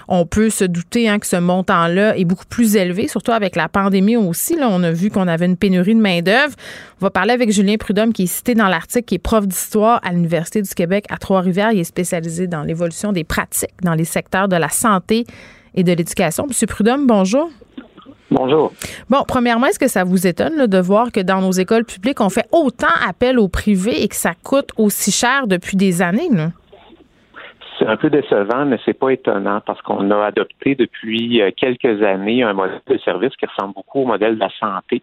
on 0.07 0.25
peut 0.25 0.49
se 0.49 0.63
douter 0.63 1.09
hein, 1.09 1.19
que 1.19 1.27
ce 1.27 1.35
montant-là 1.35 2.17
est 2.17 2.25
beaucoup 2.25 2.45
plus 2.45 2.75
élevé, 2.75 3.07
surtout 3.07 3.31
avec 3.31 3.55
la 3.55 3.67
pandémie 3.67 4.17
aussi. 4.17 4.55
Là, 4.55 4.67
on 4.69 4.83
a 4.83 4.91
vu 4.91 5.09
qu'on 5.09 5.27
avait 5.27 5.45
une 5.45 5.57
pénurie 5.57 5.95
de 5.95 6.01
main-d'œuvre. 6.01 6.55
On 7.01 7.05
va 7.05 7.09
parler 7.09 7.33
avec 7.33 7.51
Julien 7.51 7.75
Prudhomme, 7.75 8.13
qui 8.13 8.23
est 8.23 8.27
cité 8.27 8.55
dans 8.55 8.67
l'article, 8.67 9.05
qui 9.05 9.15
est 9.15 9.19
prof 9.19 9.47
d'histoire 9.47 9.99
à 10.03 10.11
l'Université 10.11 10.61
du 10.61 10.73
Québec 10.73 11.05
à 11.09 11.17
Trois-Rivières. 11.17 11.71
Il 11.71 11.79
est 11.79 11.83
spécialisé 11.83 12.47
dans 12.47 12.63
l'évolution 12.63 13.11
des 13.11 13.23
pratiques 13.33 13.81
dans 13.81 13.95
les 13.95 14.05
secteurs 14.05 14.47
de 14.47 14.55
la 14.55 14.69
santé 14.69 15.25
et 15.73 15.83
de 15.83 15.91
l'éducation. 15.91 16.45
Monsieur 16.47 16.67
Prudhomme, 16.67 17.07
bonjour. 17.07 17.49
Bonjour. 18.29 18.71
Bon, 19.09 19.23
premièrement, 19.27 19.65
est-ce 19.65 19.79
que 19.79 19.87
ça 19.87 20.03
vous 20.03 20.27
étonne 20.27 20.67
de 20.67 20.77
voir 20.77 21.11
que 21.11 21.19
dans 21.19 21.41
nos 21.41 21.51
écoles 21.51 21.83
publiques, 21.83 22.21
on 22.21 22.29
fait 22.29 22.45
autant 22.51 22.95
appel 23.07 23.39
au 23.39 23.47
privé 23.47 24.03
et 24.03 24.07
que 24.07 24.15
ça 24.15 24.33
coûte 24.43 24.69
aussi 24.77 25.11
cher 25.11 25.47
depuis 25.47 25.77
des 25.77 26.03
années? 26.03 26.29
Là? 26.31 26.51
C'est 27.83 27.89
un 27.89 27.97
peu 27.97 28.09
décevant, 28.09 28.65
mais 28.65 28.79
c'est 28.85 28.97
pas 28.97 29.09
étonnant 29.09 29.59
parce 29.59 29.81
qu'on 29.81 30.09
a 30.11 30.27
adopté 30.27 30.73
depuis 30.73 31.41
euh, 31.41 31.51
quelques 31.55 32.01
années 32.01 32.41
un 32.41 32.53
modèle 32.53 32.79
de 32.87 32.97
service 32.99 33.35
qui 33.35 33.45
ressemble 33.45 33.73
beaucoup 33.73 34.03
au 34.03 34.05
modèle 34.05 34.35
de 34.35 34.39
la 34.39 34.49
santé, 34.57 35.01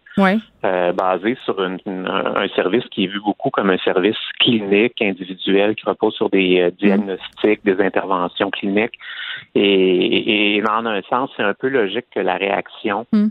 euh, 0.65 0.91
basé 0.91 1.37
sur 1.45 1.61
un 1.61 2.47
service 2.55 2.83
qui 2.89 3.03
est 3.03 3.07
vu 3.07 3.19
beaucoup 3.19 3.51
comme 3.51 3.69
un 3.69 3.77
service 3.77 4.17
clinique 4.39 4.99
individuel 4.99 5.75
qui 5.75 5.85
repose 5.85 6.15
sur 6.15 6.31
des 6.31 6.59
euh, 6.59 6.71
diagnostics, 6.71 7.63
des 7.63 7.79
interventions 7.79 8.49
cliniques. 8.49 8.97
Et, 9.53 10.55
et, 10.55 10.63
en 10.67 10.87
un 10.87 11.03
sens, 11.03 11.29
c'est 11.37 11.43
un 11.43 11.53
peu 11.53 11.67
logique 11.67 12.05
que 12.15 12.19
la 12.19 12.37
réaction 12.37 13.05
mm. 13.11 13.27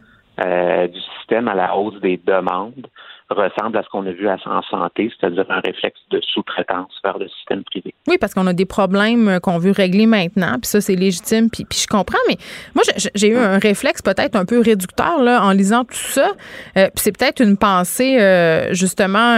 du 0.93 1.01
système 1.19 1.49
à 1.49 1.55
la 1.55 1.77
hausse 1.77 2.01
des 2.01 2.21
demandes 2.25 2.87
ressemble 3.35 3.77
à 3.77 3.83
ce 3.83 3.88
qu'on 3.88 4.07
a 4.07 4.12
vu 4.12 4.29
en 4.29 4.62
santé, 4.62 5.12
c'est-à-dire 5.19 5.45
un 5.49 5.61
réflexe 5.61 6.01
de 6.11 6.21
sous-traitance 6.21 6.93
vers 7.05 7.19
le 7.19 7.29
système 7.29 7.62
privé. 7.64 7.95
Oui, 8.09 8.16
parce 8.19 8.35
qu'on 8.35 8.47
a 8.47 8.53
des 8.53 8.66
problèmes 8.66 9.29
euh, 9.29 9.38
qu'on 9.38 9.59
veut 9.59 9.71
régler 9.71 10.07
maintenant, 10.07 10.55
puis 10.55 10.66
ça, 10.66 10.81
c'est 10.81 10.97
légitime, 10.97 11.49
puis, 11.51 11.64
puis 11.64 11.79
je 11.79 11.87
comprends, 11.87 12.19
mais 12.29 12.37
moi, 12.75 12.83
j'ai 13.14 13.29
eu 13.29 13.37
un 13.37 13.59
réflexe 13.59 14.03
peut-être 14.03 14.37
un 14.37 14.45
peu 14.45 14.61
réducteur 14.61 15.23
là, 15.23 15.43
en 15.45 15.53
lisant 15.53 15.85
tout 15.85 15.95
ça, 15.95 16.33
euh, 16.77 16.88
puis 16.95 17.03
c'est 17.03 17.16
peut-être 17.16 17.40
une 17.40 17.57
pensée, 17.57 18.21
euh, 18.21 18.73
justement, 18.75 19.37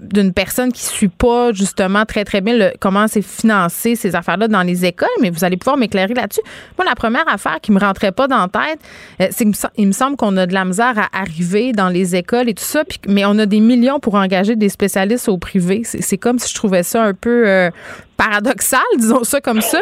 d'une 0.00 0.32
personne 0.32 0.72
qui 0.72 0.82
suit 0.82 1.08
pas, 1.08 1.52
justement, 1.52 2.04
très, 2.04 2.24
très 2.24 2.40
bien 2.40 2.70
comment 2.80 3.08
c'est 3.08 3.22
financé, 3.22 3.96
ces 3.96 4.14
affaires-là, 4.14 4.48
dans 4.48 4.62
les 4.62 4.84
écoles, 4.84 5.08
mais 5.20 5.30
vous 5.30 5.44
allez 5.44 5.56
pouvoir 5.56 5.76
m'éclairer 5.76 6.14
là-dessus. 6.14 6.42
Moi, 6.76 6.86
la 6.88 6.94
première 6.94 7.28
affaire 7.28 7.60
qui 7.60 7.72
me 7.72 7.80
rentrait 7.80 8.12
pas 8.12 8.28
dans 8.28 8.38
la 8.38 8.48
tête, 8.48 9.32
c'est 9.32 9.44
qu'il 9.44 9.86
me 9.86 9.92
semble 9.92 10.16
qu'on 10.16 10.36
a 10.36 10.46
de 10.46 10.54
la 10.54 10.64
misère 10.64 10.94
à 10.96 11.20
arriver 11.20 11.72
dans 11.72 11.88
les 11.88 12.16
écoles 12.16 12.48
et 12.48 12.54
tout 12.54 12.64
ça, 12.64 12.84
puis 12.84 12.98
mais 13.08 13.24
on 13.24 13.38
a 13.38 13.46
des 13.46 13.60
millions 13.60 13.98
pour 13.98 14.14
engager 14.14 14.54
des 14.54 14.68
spécialistes 14.68 15.28
au 15.28 15.38
privé. 15.38 15.80
C'est 15.82 16.18
comme 16.18 16.38
si 16.38 16.50
je 16.50 16.54
trouvais 16.54 16.82
ça 16.82 17.02
un 17.02 17.14
peu 17.14 17.48
euh, 17.48 17.70
paradoxal, 18.16 18.80
disons 18.96 19.24
ça 19.24 19.40
comme 19.40 19.62
ça. 19.62 19.80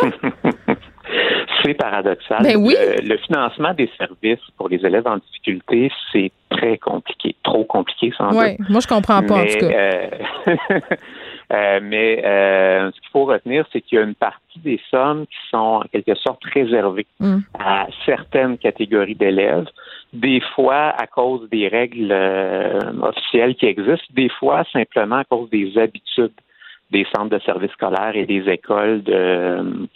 c'est 1.65 1.75
paradoxal. 1.75 2.43
Ben 2.43 2.57
oui. 2.57 2.75
le, 3.03 3.17
financement 3.19 3.75
des 3.75 3.91
services 3.99 4.45
pour 4.57 4.69
les 4.69 4.77
élèves 4.87 5.07
en 5.07 5.17
difficulté, 5.17 5.91
c'est 6.13 6.31
très 6.51 6.79
compliqué, 6.79 7.35
trop 7.43 7.65
compliqué 7.65 8.13
sans 8.17 8.33
ouais, 8.37 8.57
Moi, 8.69 8.81
je 8.81 8.87
comprends 8.87 9.23
pas, 9.23 9.35
en 9.35 9.45
tout 9.45 9.59
cas. 9.59 9.67
Euh, 9.67 10.11
euh, 11.53 11.81
mais 11.83 12.23
ce 12.23 13.01
qu'il 13.01 13.11
faut 13.13 13.25
retenir, 13.25 13.67
c'est 13.73 13.81
qu'il 13.81 13.99
y 13.99 14.01
a 14.01 14.05
une 14.05 14.15
partie 14.15 14.61
des 14.61 14.81
sommes 14.89 15.27
qui 15.27 15.39
sont 15.51 15.57
en 15.57 15.83
quelque 15.93 16.15
sorte 16.15 16.43
réservées 16.45 17.07
mm. 17.19 17.39
à 17.59 17.89
certaines 18.05 18.57
catégories 18.57 19.17
d'élèves 19.17 19.67
des 20.17 20.41
fois 20.41 20.95
à 20.99 21.07
cause 21.07 21.49
des 21.51 21.69
règles 21.69 22.11
euh, 22.11 22.81
officielles 23.03 23.55
qui 23.55 23.67
existent, 23.67 24.07
des 24.11 24.29
fois 24.29 24.65
simplement 24.73 25.17
à 25.17 25.25
cause 25.25 25.51
des 25.51 25.77
habitudes 25.79 26.33
des 26.91 27.07
centres 27.15 27.31
de 27.31 27.41
services 27.41 27.73
scolaires 27.73 28.15
et 28.15 28.27
des 28.27 28.49
écoles 28.49 29.03
de, 29.03 29.89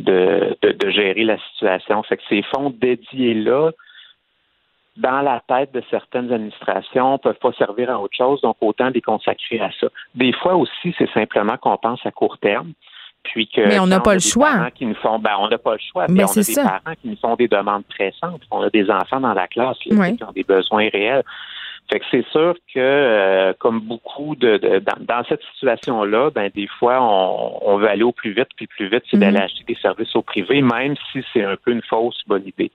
de, 0.00 0.56
de, 0.60 0.90
gérer 0.90 1.24
la 1.24 1.38
situation. 1.38 2.02
Fait 2.02 2.16
que 2.16 2.22
ces 2.28 2.42
fonds 2.42 2.70
dédiés-là, 2.70 3.70
dans 4.96 5.22
la 5.22 5.40
tête 5.46 5.72
de 5.72 5.82
certaines 5.88 6.32
administrations, 6.32 7.18
peuvent 7.18 7.38
pas 7.38 7.52
servir 7.52 7.90
à 7.90 8.00
autre 8.00 8.16
chose, 8.16 8.40
donc 8.40 8.56
autant 8.60 8.90
les 8.90 9.00
consacrer 9.00 9.60
à 9.60 9.70
ça. 9.80 9.86
Des 10.14 10.32
fois 10.32 10.56
aussi, 10.56 10.94
c'est 10.98 11.10
simplement 11.12 11.56
qu'on 11.56 11.76
pense 11.76 12.04
à 12.04 12.10
court 12.10 12.38
terme. 12.38 12.72
Puis 13.24 13.48
que 13.48 13.60
mais 13.66 13.78
on 13.78 13.86
n'a 13.86 14.00
pas 14.00 14.14
le 14.14 14.20
choix. 14.20 14.70
Qui 14.74 14.86
nous 14.86 14.94
font, 14.96 15.18
ben, 15.18 15.32
on 15.38 15.48
n'a 15.48 15.58
pas 15.58 15.72
le 15.72 15.80
choix. 15.80 16.06
Mais, 16.08 16.24
on 16.24 16.26
a 16.26 16.42
des 16.42 16.54
parents 16.54 16.94
qui 17.00 17.08
nous 17.08 17.16
font 17.16 17.36
des 17.36 17.48
demandes 17.48 17.84
pressantes. 17.84 18.42
On 18.50 18.62
a 18.62 18.70
des 18.70 18.90
enfants 18.90 19.20
dans 19.20 19.34
la 19.34 19.46
classe 19.46 19.78
qui 19.78 19.92
ont 19.92 20.32
des 20.32 20.44
besoins 20.44 20.88
réels. 20.92 21.22
Fait 21.90 21.98
que 21.98 22.04
c'est 22.10 22.26
sûr 22.28 22.54
que, 22.72 22.78
euh, 22.78 23.52
comme 23.58 23.80
beaucoup 23.80 24.34
de, 24.36 24.80
dans, 25.00 25.24
cette 25.28 25.42
situation-là, 25.54 26.30
ben 26.30 26.50
des 26.54 26.66
fois 26.66 26.98
on, 27.02 27.58
on, 27.60 27.76
veut 27.76 27.88
aller 27.88 28.04
au 28.04 28.12
plus 28.12 28.32
vite, 28.32 28.48
puis 28.56 28.66
plus 28.66 28.88
vite, 28.88 29.02
c'est 29.10 29.18
d'aller 29.18 29.38
mhm. 29.38 29.44
acheter 29.44 29.64
des 29.66 29.74
services 29.74 30.14
au 30.16 30.22
privé, 30.22 30.62
même 30.62 30.94
si 31.10 31.22
c'est 31.32 31.44
un 31.44 31.56
peu 31.56 31.72
une 31.72 31.82
fausse 31.82 32.22
bonne 32.26 32.46
idée 32.46 32.70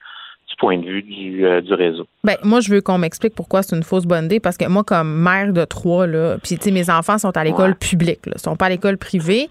point 0.58 0.78
de 0.80 0.86
vue 0.86 1.04
du, 1.04 1.46
euh, 1.46 1.62
du 1.62 1.74
réseau. 1.74 2.08
Ben, 2.24 2.36
moi, 2.44 2.60
je 2.60 2.70
veux 2.70 2.82
qu'on 2.82 2.98
m'explique 2.98 3.36
pourquoi 3.36 3.64
c'est 3.64 3.76
une 3.76 3.84
fausse 3.84 4.06
bonne 4.06 4.26
idée, 4.26 4.40
parce 4.40 4.58
que 4.58 4.66
moi, 4.68 4.84
comme 4.84 5.14
mère 5.22 5.54
de 5.54 5.64
trois, 5.66 6.08
là, 6.08 6.38
puis 6.44 6.58
mes 6.72 6.90
enfants 6.90 7.18
sont 7.18 7.36
à 7.38 7.44
l'école 7.44 7.76
publique, 7.76 8.26
là, 8.26 8.34
sont 8.38 8.56
pas 8.56 8.66
à 8.66 8.70
l'école 8.70 8.98
privée. 8.98 9.50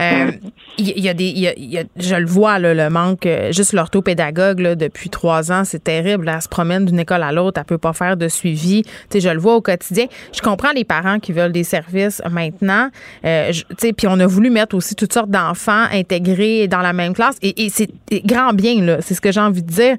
Euh, 0.00 0.32
il 0.78 0.98
y, 0.98 1.08
a 1.08 1.14
des, 1.14 1.24
y 1.24 1.78
a, 1.78 1.84
je 1.96 2.14
le 2.16 2.26
vois, 2.26 2.58
là, 2.58 2.74
le 2.74 2.90
manque, 2.90 3.26
euh, 3.26 3.52
juste 3.52 3.74
l'orthopédagogue, 3.74 4.60
là, 4.60 4.74
depuis 4.74 5.10
trois 5.10 5.52
ans, 5.52 5.64
c'est 5.64 5.84
terrible. 5.84 6.28
elle 6.28 6.42
se 6.42 6.48
promène 6.48 6.86
d'une 6.86 6.98
école 6.98 7.22
à 7.22 7.32
l'autre, 7.32 7.60
elle 7.60 7.66
peut 7.66 7.78
pas 7.78 7.92
faire 7.92 8.16
de 8.16 8.28
suivi. 8.28 8.82
sais, 9.10 9.20
je 9.20 9.28
le 9.28 9.38
vois 9.38 9.56
au 9.56 9.60
quotidien. 9.60 10.06
Je 10.34 10.40
comprends 10.40 10.72
les 10.72 10.84
parents 10.84 11.18
qui 11.18 11.32
veulent 11.32 11.52
des 11.52 11.64
services 11.64 12.22
maintenant. 12.30 12.88
Euh, 13.24 13.52
puis 13.96 14.06
on 14.08 14.18
a 14.18 14.26
voulu 14.26 14.50
mettre 14.50 14.74
aussi 14.74 14.94
toutes 14.94 15.12
sortes 15.12 15.30
d'enfants 15.30 15.86
intégrés 15.92 16.66
dans 16.66 16.80
la 16.80 16.92
même 16.92 17.14
classe, 17.14 17.36
et, 17.42 17.66
et 17.66 17.68
c'est 17.68 17.90
grand 18.24 18.52
bien, 18.52 18.80
là. 18.82 18.96
C'est 19.00 19.14
ce 19.14 19.20
que 19.20 19.30
j'ai 19.30 19.40
envie 19.40 19.62
de 19.62 19.70
dire. 19.70 19.96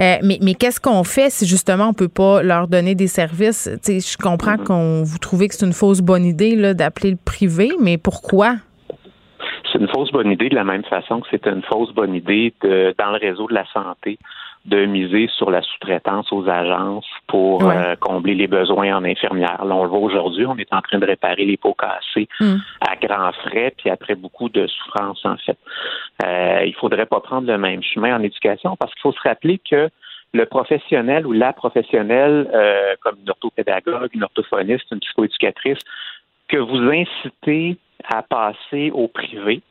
Euh, 0.00 0.16
mais, 0.22 0.38
mais 0.40 0.54
qu'est-ce 0.54 0.80
qu'on 0.80 1.04
fait 1.04 1.30
si 1.30 1.46
justement 1.46 1.88
on 1.88 1.92
peut 1.92 2.08
pas 2.08 2.42
leur 2.42 2.68
donner 2.68 2.94
des 2.94 3.06
services? 3.06 3.68
je 3.86 4.16
comprends 4.16 4.54
mm-hmm. 4.54 4.64
qu'on 4.64 5.02
vous 5.02 5.18
trouvez 5.18 5.48
que 5.48 5.54
c'est 5.54 5.66
une 5.66 5.72
fausse 5.72 6.00
bonne 6.00 6.24
idée 6.24 6.74
d'appeler 6.74 7.10
le 7.10 7.18
privé, 7.22 7.72
mais 7.80 7.98
pourquoi? 7.98 8.56
Une 9.80 9.88
fausse 9.88 10.12
bonne 10.12 10.30
idée 10.30 10.50
de 10.50 10.54
la 10.54 10.64
même 10.64 10.84
façon 10.84 11.20
que 11.20 11.28
c'est 11.30 11.46
une 11.46 11.62
fausse 11.62 11.92
bonne 11.92 12.14
idée 12.14 12.52
de, 12.60 12.94
dans 12.98 13.12
le 13.12 13.18
réseau 13.18 13.48
de 13.48 13.54
la 13.54 13.64
santé 13.72 14.18
de 14.66 14.84
miser 14.84 15.26
sur 15.38 15.50
la 15.50 15.62
sous-traitance 15.62 16.30
aux 16.32 16.46
agences 16.46 17.08
pour 17.26 17.64
euh, 17.64 17.94
combler 17.98 18.34
les 18.34 18.46
besoins 18.46 18.94
en 18.94 19.04
infirmières. 19.04 19.64
Là, 19.64 19.74
on 19.74 19.84
le 19.84 19.88
voit 19.88 20.00
aujourd'hui, 20.00 20.44
on 20.44 20.56
est 20.58 20.70
en 20.70 20.82
train 20.82 20.98
de 20.98 21.06
réparer 21.06 21.46
les 21.46 21.56
pots 21.56 21.74
cassés 21.74 22.28
mm. 22.40 22.56
à 22.82 22.96
grands 22.96 23.32
frais, 23.32 23.72
puis 23.74 23.88
après 23.88 24.14
beaucoup 24.14 24.50
de 24.50 24.66
souffrance, 24.66 25.24
en 25.24 25.38
fait. 25.38 25.56
Euh, 26.22 26.64
il 26.66 26.74
faudrait 26.74 27.06
pas 27.06 27.20
prendre 27.20 27.46
le 27.46 27.56
même 27.56 27.82
chemin 27.82 28.14
en 28.14 28.22
éducation 28.22 28.76
parce 28.76 28.92
qu'il 28.92 29.00
faut 29.00 29.12
se 29.12 29.26
rappeler 29.26 29.58
que 29.58 29.88
le 30.34 30.44
professionnel 30.44 31.26
ou 31.26 31.32
la 31.32 31.54
professionnelle, 31.54 32.48
euh, 32.52 32.94
comme 33.00 33.16
une 33.22 33.30
orthopédagogue, 33.30 34.10
une 34.12 34.24
orthophoniste, 34.24 34.90
une 34.92 35.00
psychoéducatrice, 35.00 35.78
que 36.48 36.58
vous 36.58 36.90
incitez 36.90 37.78
à 38.04 38.22
passer 38.22 38.90
au 38.92 39.08
privé, 39.08 39.62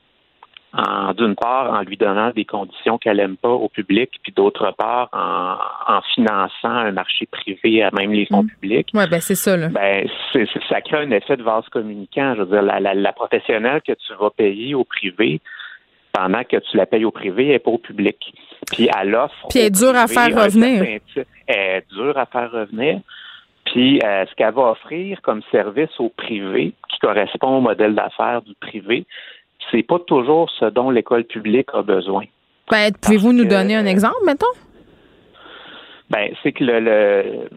d'une 0.74 1.36
part 1.36 1.74
en 1.74 1.82
lui 1.82 1.98
donnant 1.98 2.32
des 2.32 2.46
conditions 2.46 2.98
qu'elle 3.00 3.18
n'aime 3.18 3.38
pas 3.38 3.50
au 3.50 3.70
public, 3.70 4.12
puis 4.22 4.32
d'autre 4.32 4.72
part 4.78 5.10
en, 5.14 6.02
finançant 6.14 6.70
un 6.70 6.92
marché 6.92 7.26
privé 7.26 7.84
à 7.84 7.90
même 7.92 8.12
les 8.12 8.28
fonds 8.28 8.44
mmh. 8.44 8.50
publics. 8.50 8.90
Oui, 8.94 9.04
ben 9.10 9.20
c'est 9.20 9.36
ça. 9.36 9.58
Là. 9.58 9.70
Ben, 9.70 10.08
ça 10.70 10.82
crée 10.82 10.98
un 10.98 11.12
effet 11.12 11.38
de 11.38 11.44
vase 11.44 11.68
communicant. 11.70 12.36
Je 12.36 12.44
veux 12.44 12.62
dire, 12.62 12.62
la, 12.62 13.14
professionnelle 13.14 13.82
que 13.82 13.94
tu 13.94 14.14
vas 14.20 14.30
payer 14.30 14.76
au 14.76 14.84
privé, 14.84 15.42
pendant 16.14 16.44
que 16.44 16.58
tu 16.58 16.78
la 16.78 16.86
payes 16.86 17.06
au 17.06 17.12
privé, 17.12 17.46
elle 17.46 17.52
n'est 17.54 17.60
pas 17.60 17.72
au 17.72 17.78
public. 17.78 18.18
Puis 18.72 18.90
elle 18.96 19.16
offre. 19.16 19.48
Puis 19.50 19.60
elle 19.60 19.66
est 19.66 19.70
dure 19.72 19.96
à 19.96 20.08
faire 20.08 20.36
revenir. 20.44 20.84
Elle 21.48 21.56
est 21.58 21.92
dure 21.92 22.18
à 22.18 22.26
faire 22.28 22.52
revenir. 22.52 23.00
Puis 23.66 24.00
euh, 24.04 24.26
ce 24.28 24.36
qu'elle 24.36 24.54
va 24.54 24.72
offrir 24.72 25.22
comme 25.22 25.42
service 25.52 26.00
au 26.00 26.10
privé, 26.10 26.74
qui 26.90 27.00
correspond 27.00 27.58
au 27.58 27.62
modèle 27.62 27.94
d'affaires 27.94 28.42
du 28.42 28.54
privé, 28.56 29.06
c'est 29.72 29.84
pas 29.84 30.00
toujours 30.00 30.50
ce 30.60 30.66
dont 30.66 30.90
l'école 30.90 31.24
publique 31.24 31.70
a 31.74 31.82
besoin. 31.82 32.26
Ben, 32.70 32.92
pouvez-vous 33.02 33.34
nous 33.34 33.46
donner 33.46 33.76
un 33.76 33.86
exemple, 33.86 34.18
mettons? 34.26 34.46
Ben, 36.10 36.32
c'est 36.42 36.52
que 36.52 36.64
le, 36.64 37.50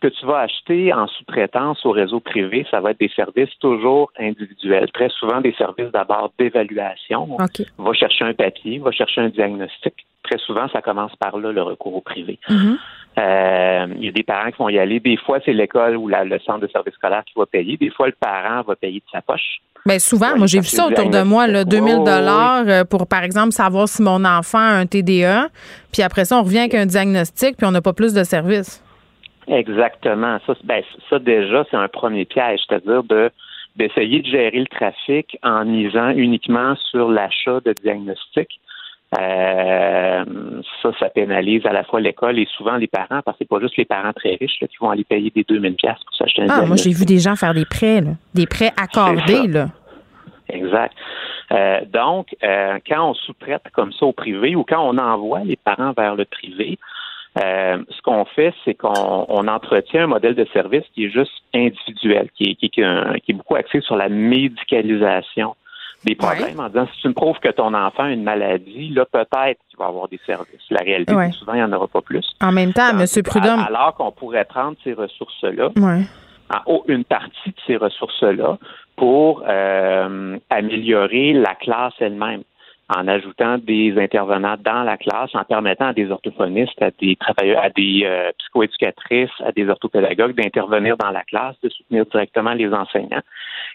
ce 0.00 0.08
que 0.08 0.14
tu 0.14 0.26
vas 0.26 0.40
acheter 0.40 0.92
en 0.92 1.06
sous-traitance 1.08 1.84
au 1.84 1.90
réseau 1.90 2.20
privé, 2.20 2.64
ça 2.70 2.80
va 2.80 2.92
être 2.92 3.00
des 3.00 3.10
services 3.14 3.50
toujours 3.60 4.12
individuels. 4.18 4.90
Très 4.92 5.08
souvent, 5.08 5.40
des 5.40 5.54
services 5.54 5.90
d'abord 5.92 6.32
d'évaluation. 6.38 7.36
Va 7.78 7.92
chercher 7.92 8.24
un 8.24 8.34
papier, 8.34 8.78
va 8.78 8.92
chercher 8.92 9.22
un 9.22 9.28
diagnostic. 9.28 9.94
Très 10.22 10.38
souvent, 10.38 10.68
ça 10.68 10.82
commence 10.82 11.14
par 11.16 11.38
là, 11.38 11.52
le 11.52 11.62
recours 11.62 11.96
au 11.96 12.00
privé. 12.00 12.38
Mm-hmm. 12.48 12.76
Euh, 13.18 13.86
il 13.96 14.04
y 14.04 14.08
a 14.08 14.12
des 14.12 14.22
parents 14.22 14.50
qui 14.50 14.58
vont 14.58 14.68
y 14.68 14.78
aller. 14.78 15.00
Des 15.00 15.16
fois, 15.16 15.38
c'est 15.44 15.52
l'école 15.52 15.96
ou 15.96 16.08
le 16.08 16.38
centre 16.40 16.60
de 16.60 16.68
service 16.68 16.94
scolaire 16.94 17.24
qui 17.24 17.32
va 17.36 17.46
payer. 17.46 17.76
Des 17.76 17.90
fois, 17.90 18.06
le 18.06 18.14
parent 18.18 18.62
va 18.62 18.76
payer 18.76 19.00
de 19.00 19.10
sa 19.10 19.22
poche. 19.22 19.60
Bien, 19.86 19.98
souvent, 19.98 20.36
moi, 20.36 20.46
j'ai 20.46 20.60
vu 20.60 20.66
ça 20.66 20.86
autour 20.86 21.08
de 21.08 21.22
moi, 21.22 21.46
là, 21.46 21.64
2000 21.64 22.04
dollars 22.04 22.64
euh, 22.66 22.84
pour, 22.84 23.06
par 23.06 23.24
exemple, 23.24 23.52
savoir 23.52 23.88
si 23.88 24.02
mon 24.02 24.24
enfant 24.24 24.58
a 24.58 24.74
un 24.74 24.86
TDA. 24.86 25.48
Puis 25.92 26.02
après 26.02 26.24
ça, 26.24 26.38
on 26.38 26.42
revient 26.42 26.58
avec 26.58 26.74
un 26.74 26.86
diagnostic, 26.86 27.56
puis 27.56 27.66
on 27.66 27.70
n'a 27.70 27.80
pas 27.80 27.92
plus 27.92 28.12
de 28.12 28.22
services. 28.22 28.82
Exactement. 29.48 30.38
Ça, 30.46 30.54
ben, 30.64 30.82
ça 31.08 31.18
déjà, 31.18 31.64
c'est 31.70 31.76
un 31.76 31.88
premier 31.88 32.24
piège, 32.24 32.60
c'est-à-dire 32.68 33.02
de 33.04 33.30
d'essayer 33.76 34.20
de 34.20 34.26
gérer 34.26 34.58
le 34.58 34.66
trafic 34.66 35.38
en 35.44 35.64
misant 35.64 36.10
uniquement 36.10 36.74
sur 36.90 37.08
l'achat 37.10 37.60
de 37.64 37.72
diagnostics. 37.80 38.60
Euh, 39.18 40.24
ça, 40.82 40.90
ça 40.98 41.08
pénalise 41.08 41.64
à 41.64 41.72
la 41.72 41.84
fois 41.84 42.00
l'école 42.00 42.38
et 42.38 42.46
souvent 42.56 42.76
les 42.76 42.88
parents, 42.88 43.22
parce 43.24 43.38
que 43.38 43.44
c'est 43.44 43.48
pas 43.48 43.60
juste 43.60 43.76
les 43.76 43.84
parents 43.84 44.12
très 44.12 44.34
riches 44.34 44.58
qui 44.58 44.76
vont 44.80 44.90
aller 44.90 45.04
payer 45.04 45.30
des 45.30 45.44
2000 45.44 45.76
pièces 45.76 46.02
pour 46.04 46.14
s'acheter 46.16 46.42
un 46.42 46.46
Ah, 46.50 46.66
moi, 46.66 46.76
j'ai 46.76 46.90
vu 46.90 47.06
des 47.06 47.18
gens 47.18 47.36
faire 47.36 47.54
des 47.54 47.64
prêts, 47.64 48.00
là, 48.00 48.10
des 48.34 48.46
prêts 48.46 48.72
accordés. 48.76 49.46
Là. 49.46 49.68
Exact. 50.48 50.94
Euh, 51.52 51.80
donc, 51.90 52.34
euh, 52.42 52.78
quand 52.86 53.10
on 53.10 53.14
sous-traite 53.14 53.62
comme 53.72 53.92
ça 53.92 54.04
au 54.04 54.12
privé 54.12 54.56
ou 54.56 54.64
quand 54.64 54.82
on 54.86 54.98
envoie 54.98 55.40
les 55.40 55.56
parents 55.56 55.92
vers 55.96 56.14
le 56.14 56.24
privé, 56.24 56.78
euh, 57.36 57.78
ce 57.90 58.02
qu'on 58.02 58.24
fait, 58.24 58.54
c'est 58.64 58.74
qu'on 58.74 59.48
entretient 59.48 60.04
un 60.04 60.06
modèle 60.08 60.34
de 60.34 60.46
service 60.52 60.84
qui 60.94 61.04
est 61.04 61.10
juste 61.10 61.32
individuel, 61.54 62.28
qui 62.34 62.50
est, 62.50 62.54
qui, 62.54 62.70
qui 62.70 62.80
est 62.80 63.34
beaucoup 63.34 63.56
axé 63.56 63.80
sur 63.80 63.96
la 63.96 64.08
médicalisation 64.08 65.54
des 66.04 66.14
problèmes 66.14 66.60
en 66.60 66.68
disant 66.68 66.86
si 66.94 67.00
tu 67.02 67.08
me 67.08 67.12
prouves 67.12 67.38
que 67.40 67.50
ton 67.50 67.74
enfant 67.74 68.04
a 68.04 68.10
une 68.10 68.22
maladie, 68.22 68.90
là, 68.90 69.04
peut-être 69.04 69.60
qu'il 69.68 69.78
va 69.78 69.86
avoir 69.86 70.08
des 70.08 70.20
services. 70.24 70.62
La 70.70 70.80
réalité, 70.80 71.12
souvent, 71.32 71.54
il 71.54 71.56
n'y 71.56 71.62
en 71.62 71.72
aura 71.72 71.88
pas 71.88 72.00
plus. 72.00 72.24
En 72.40 72.52
même 72.52 72.72
temps, 72.72 72.90
M. 72.90 73.04
Prudhomme. 73.24 73.60
Alors 73.60 73.94
qu'on 73.94 74.12
pourrait 74.12 74.44
prendre 74.44 74.76
ces 74.84 74.92
ressources-là, 74.92 75.70
en 76.50 76.82
une 76.86 77.04
partie 77.04 77.50
de 77.50 77.60
ces 77.66 77.76
ressources-là, 77.76 78.58
pour 78.96 79.44
euh, 79.46 80.38
améliorer 80.50 81.32
la 81.32 81.54
classe 81.54 81.94
elle-même 82.00 82.42
en 82.88 83.06
ajoutant 83.06 83.58
des 83.58 83.94
intervenants 83.98 84.56
dans 84.58 84.82
la 84.82 84.96
classe, 84.96 85.34
en 85.34 85.44
permettant 85.44 85.88
à 85.88 85.92
des 85.92 86.10
orthophonistes, 86.10 86.80
à 86.80 86.90
des 86.90 87.16
travailleurs, 87.16 87.62
à 87.62 87.70
des 87.70 88.02
euh, 88.04 88.30
psychoéducatrices, 88.38 89.30
à 89.44 89.52
des 89.52 89.68
orthopédagogues 89.68 90.34
d'intervenir 90.34 90.96
dans 90.96 91.10
la 91.10 91.22
classe, 91.22 91.56
de 91.62 91.68
soutenir 91.68 92.06
directement 92.06 92.54
les 92.54 92.72
enseignants. 92.72 93.22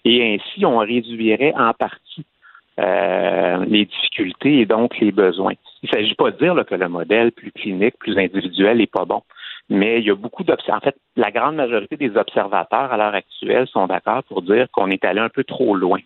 Et 0.03 0.33
ainsi, 0.33 0.65
on 0.65 0.79
réduirait 0.79 1.53
en 1.55 1.73
partie 1.73 2.25
euh, 2.79 3.65
les 3.67 3.85
difficultés 3.85 4.61
et 4.61 4.65
donc 4.65 4.97
les 4.97 5.11
besoins. 5.11 5.53
Il 5.83 5.89
ne 5.91 5.95
s'agit 5.95 6.15
pas 6.15 6.31
de 6.31 6.37
dire 6.37 6.55
que 6.65 6.73
le 6.73 6.89
modèle 6.89 7.31
plus 7.31 7.51
clinique, 7.51 7.95
plus 7.99 8.17
individuel 8.17 8.77
n'est 8.77 8.87
pas 8.87 9.05
bon. 9.05 9.21
Mais 9.69 9.99
il 9.99 10.05
y 10.05 10.09
a 10.09 10.15
beaucoup 10.15 10.43
d'observateurs. 10.43 10.91
En 10.91 10.91
fait, 10.91 10.97
la 11.15 11.29
grande 11.29 11.55
majorité 11.55 11.97
des 11.97 12.17
observateurs 12.17 12.91
à 12.91 12.97
l'heure 12.97 13.13
actuelle 13.13 13.67
sont 13.67 13.85
d'accord 13.85 14.23
pour 14.23 14.41
dire 14.41 14.67
qu'on 14.71 14.89
est 14.89 15.05
allé 15.05 15.19
un 15.19 15.29
peu 15.29 15.43
trop 15.43 15.75
loin 15.75 15.99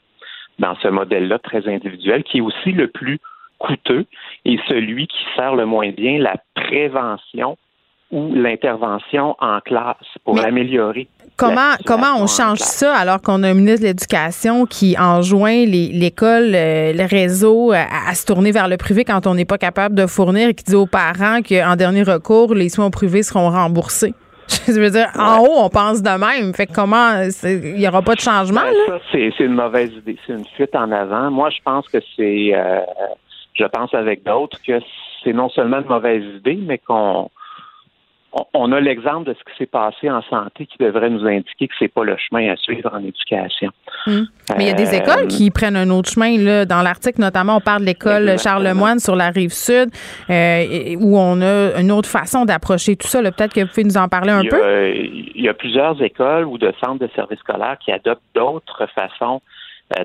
dans 0.59 0.75
ce 0.81 0.87
modèle-là 0.87 1.39
très 1.39 1.67
individuel, 1.67 2.23
qui 2.23 2.39
est 2.39 2.41
aussi 2.41 2.71
le 2.71 2.87
plus 2.87 3.19
coûteux 3.59 4.05
et 4.45 4.59
celui 4.67 5.07
qui 5.07 5.23
sert 5.35 5.55
le 5.55 5.65
moins 5.65 5.89
bien 5.89 6.19
la 6.19 6.35
prévention 6.55 7.57
ou 8.11 8.33
l'intervention 8.33 9.35
en 9.39 9.59
classe 9.59 9.97
pour 10.23 10.39
améliorer. 10.39 11.07
Comment 11.35 11.73
comment 11.85 12.15
on 12.17 12.25
change 12.25 12.59
ça 12.59 12.95
alors 12.95 13.21
qu'on 13.21 13.43
a 13.43 13.49
un 13.49 13.53
ministre 13.53 13.81
de 13.81 13.87
l'Éducation 13.87 14.65
qui 14.65 14.97
enjoint 14.97 15.65
l'école, 15.65 16.55
euh, 16.55 16.93
le 16.93 17.05
réseau 17.05 17.73
à, 17.73 18.15
se 18.15 18.25
tourner 18.25 18.51
vers 18.51 18.67
le 18.67 18.77
privé 18.77 19.03
quand 19.03 19.27
on 19.27 19.35
n'est 19.35 19.45
pas 19.45 19.57
capable 19.57 19.93
de 19.93 20.07
fournir 20.07 20.49
et 20.49 20.53
qui 20.53 20.63
dit 20.63 20.75
aux 20.75 20.87
parents 20.87 21.41
qu'en 21.47 21.75
dernier 21.75 22.03
recours, 22.03 22.55
les 22.55 22.69
soins 22.69 22.89
privés 22.89 23.23
seront 23.23 23.49
remboursés? 23.49 24.13
Je 24.67 24.79
veux 24.79 24.89
dire, 24.89 25.09
en 25.17 25.39
haut, 25.39 25.57
on 25.57 25.69
pense 25.69 26.01
de 26.01 26.09
même. 26.09 26.53
Fait 26.53 26.67
comment 26.67 27.21
il 27.43 27.75
n'y 27.75 27.87
aura 27.87 28.01
pas 28.01 28.15
de 28.15 28.19
changement? 28.19 28.61
Ben, 28.87 28.99
c'est 29.11 29.39
une 29.39 29.55
mauvaise 29.55 29.91
idée. 29.91 30.17
C'est 30.25 30.33
une 30.33 30.45
fuite 30.55 30.75
en 30.75 30.91
avant. 30.91 31.31
Moi, 31.31 31.49
je 31.49 31.59
pense 31.63 31.87
que 31.87 31.97
c'est, 32.15 32.51
euh, 32.53 32.81
je 33.53 33.65
pense 33.65 33.93
avec 33.93 34.23
d'autres 34.23 34.59
que 34.65 34.79
c'est 35.23 35.33
non 35.33 35.49
seulement 35.49 35.79
une 35.79 35.87
mauvaise 35.87 36.23
idée, 36.23 36.59
mais 36.61 36.77
qu'on 36.77 37.29
on 38.53 38.71
a 38.71 38.79
l'exemple 38.79 39.29
de 39.29 39.33
ce 39.33 39.51
qui 39.51 39.57
s'est 39.57 39.67
passé 39.67 40.09
en 40.09 40.21
santé 40.23 40.65
qui 40.65 40.77
devrait 40.79 41.09
nous 41.09 41.25
indiquer 41.25 41.67
que 41.67 41.73
c'est 41.79 41.87
pas 41.87 42.03
le 42.03 42.15
chemin 42.17 42.51
à 42.51 42.55
suivre 42.55 42.89
en 42.93 42.99
éducation. 42.99 43.69
Hmm. 44.05 44.23
Mais 44.57 44.65
il 44.65 44.67
y 44.67 44.71
a 44.71 44.73
des 44.73 44.95
écoles 44.95 45.25
euh, 45.25 45.27
qui 45.27 45.49
prennent 45.51 45.75
un 45.75 45.89
autre 45.89 46.09
chemin. 46.09 46.37
Là. 46.37 46.65
Dans 46.65 46.81
l'article, 46.81 47.21
notamment, 47.21 47.57
on 47.57 47.61
parle 47.61 47.81
de 47.81 47.87
l'école 47.87 48.37
Charlemagne 48.39 48.99
sur 48.99 49.15
la 49.15 49.29
rive 49.29 49.53
sud, 49.53 49.89
euh, 50.29 50.95
où 50.99 51.17
on 51.17 51.41
a 51.41 51.79
une 51.79 51.91
autre 51.91 52.09
façon 52.09 52.45
d'approcher 52.45 52.95
tout 52.95 53.07
ça. 53.07 53.21
Peut-être 53.21 53.53
que 53.53 53.61
vous 53.61 53.67
pouvez 53.67 53.83
nous 53.83 53.97
en 53.97 54.07
parler 54.07 54.31
un 54.31 54.43
peu. 54.43 54.93
il 54.93 55.41
y 55.41 55.49
a 55.49 55.53
plusieurs 55.53 56.01
écoles 56.01 56.45
ou 56.45 56.57
de 56.57 56.73
centres 56.83 56.99
de 56.99 57.09
services 57.15 57.39
scolaires 57.39 57.77
qui 57.83 57.91
adoptent 57.91 58.21
d'autres 58.33 58.87
façons 58.93 59.41
euh, 59.41 59.56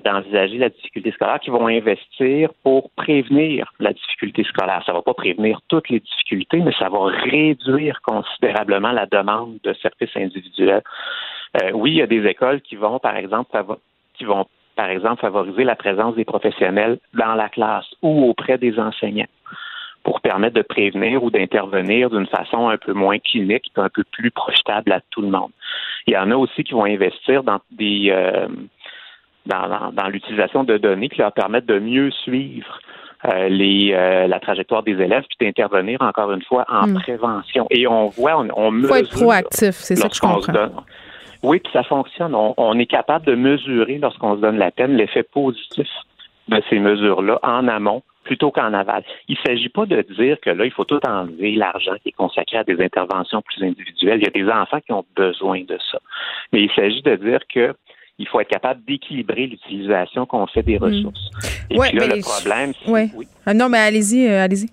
d'envisager 0.05 0.59
la 0.59 0.69
difficulté 0.69 1.11
scolaire, 1.13 1.41
qui 1.41 1.51
vont 1.51 1.67
investir 1.67 2.51
pour 2.63 2.91
prévenir 2.93 3.73
la 3.81 3.93
difficulté 3.93 4.45
scolaire. 4.45 4.83
Ça 4.87 4.93
ne 4.93 4.99
va 4.99 5.03
pas 5.03 5.15
prévenir 5.15 5.61
toutes 5.69 5.89
les 5.89 6.01
difficultés, 6.01 6.59
mais 6.59 6.73
ça 6.79 6.89
va 6.89 7.07
réduire 7.07 8.01
considérablement 8.03 8.93
la 8.93 9.07
demande 9.07 9.59
de 9.65 9.73
services 9.75 10.17
individuels. 10.17 10.83
Euh, 11.63 11.73
oui, 11.73 11.93
il 11.93 11.97
y 11.97 12.03
a 12.03 12.07
des 12.07 12.25
écoles 12.27 12.61
qui 12.61 12.77
vont, 12.77 12.99
par 12.99 13.17
exemple, 13.17 13.51
qui 14.15 14.25
vont, 14.25 14.47
par 14.77 14.89
exemple, 14.89 15.21
favoriser 15.21 15.65
la 15.65 15.77
présence 15.77 16.15
des 16.15 16.25
professionnels 16.25 16.99
dans 17.15 17.35
la 17.35 17.49
classe 17.49 17.87
ou 18.03 18.29
auprès 18.29 18.59
des 18.59 18.79
enseignants 18.79 19.27
pour 20.05 20.21
permettre 20.21 20.57
de 20.57 20.63
prévenir 20.63 21.23
ou 21.23 21.31
d'intervenir 21.31 22.11
d'une 22.11 22.27
façon 22.27 22.69
un 22.69 22.77
peu 22.77 22.93
moins 22.93 23.19
clinique, 23.19 23.71
un 23.77 23.89
peu 23.89 24.03
plus 24.11 24.31
profitable 24.31 24.93
à 24.93 25.01
tout 25.11 25.23
le 25.23 25.29
monde. 25.29 25.51
Il 26.07 26.15
y 26.15 26.17
en 26.17 26.31
a 26.31 26.37
aussi 26.37 26.65
qui 26.65 26.73
vont 26.73 26.85
investir 26.85 27.45
dans 27.45 27.61
des 27.71 28.09
euh, 28.11 28.49
dans, 29.47 30.09
l'utilisation 30.09 30.65
de 30.65 30.77
données 30.79 31.09
qui 31.09 31.19
leur 31.19 31.33
permettent 31.33 31.67
de 31.67 31.79
mieux 31.79 32.11
suivre 32.11 32.81
euh, 33.25 33.49
les, 33.49 33.93
euh, 33.93 34.27
la 34.27 34.41
trajectoire 34.41 34.83
des 34.83 34.93
élèves 34.93 35.25
puis 35.29 35.47
d'intervenir 35.47 36.01
encore 36.03 36.33
une 36.33 36.43
fois 36.43 36.65
en 36.69 36.89
hmm. 36.89 36.95
prévention. 36.95 37.67
Et 37.71 37.87
on 37.87 38.09
voit, 38.09 38.37
on, 38.39 38.49
on 38.57 38.71
mesure. 38.71 38.89
Faut 38.89 38.97
être 38.97 39.11
proactif, 39.11 39.75
c'est 39.75 39.97
ça 39.97 40.09
que 40.09 40.15
je 40.15 40.21
comprends. 40.21 40.85
oui, 41.43 41.61
puis 41.61 41.73
ça 41.73 41.85
fonctionne. 41.85 42.35
On, 42.35 42.79
est 42.79 42.87
capable 42.87 43.27
de 43.27 43.35
mesurer 43.35 43.99
lorsqu'on 43.99 44.37
se 44.37 44.41
donne 44.41 44.59
la 44.59 44.71
peine 44.71 44.97
l'effet 44.97 45.23
positif 45.23 45.89
de 46.49 46.63
ces 46.69 46.79
mesures-là 46.79 47.39
en 47.43 47.69
amont 47.69 48.03
plutôt 48.25 48.51
qu'en 48.51 48.73
aval. 48.73 49.03
Il 49.29 49.37
ne 49.37 49.51
s'agit 49.51 49.69
pas 49.69 49.87
de 49.87 50.03
dire 50.17 50.39
que 50.41 50.51
là, 50.51 50.65
il 50.65 50.71
faut 50.71 50.85
tout 50.85 51.01
enlever 51.07 51.53
l'argent 51.53 51.95
qui 52.03 52.11
est 52.11 52.13
consacré 52.13 52.59
à 52.59 52.65
des 52.65 52.81
interventions 52.81 53.43
plus 53.43 53.65
individuelles. 53.65 54.21
Il 54.21 54.25
y 54.25 54.27
a 54.27 54.31
des 54.31 54.51
enfants 54.51 54.81
qui 54.81 54.93
ont 54.93 55.05
besoin 55.17 55.63
de 55.63 55.79
ça. 55.91 55.99
Mais 56.53 56.63
il 56.63 56.71
s'agit 56.73 57.03
de 57.03 57.17
dire 57.17 57.41
que 57.53 57.75
il 58.19 58.29
faut 58.29 58.41
être 58.41 58.49
capable 58.49 58.85
d'équilibrer 58.85 59.47
l'utilisation 59.47 60.27
qu'on 60.27 60.47
fait 60.47 60.63
des 60.63 60.79
hmm. 60.79 60.85
ressources. 60.85 61.31
Et 61.71 61.79
puis 61.79 61.99
là, 61.99 62.07
le 62.07 62.23
problème, 62.23 62.73
c'est... 62.85 62.91
Oui. 62.91 63.27
Ah, 63.47 63.55
non, 63.55 63.69
mais 63.69 63.79
allez-y, 63.79 64.29
euh, 64.29 64.45
allez-y. 64.45 64.69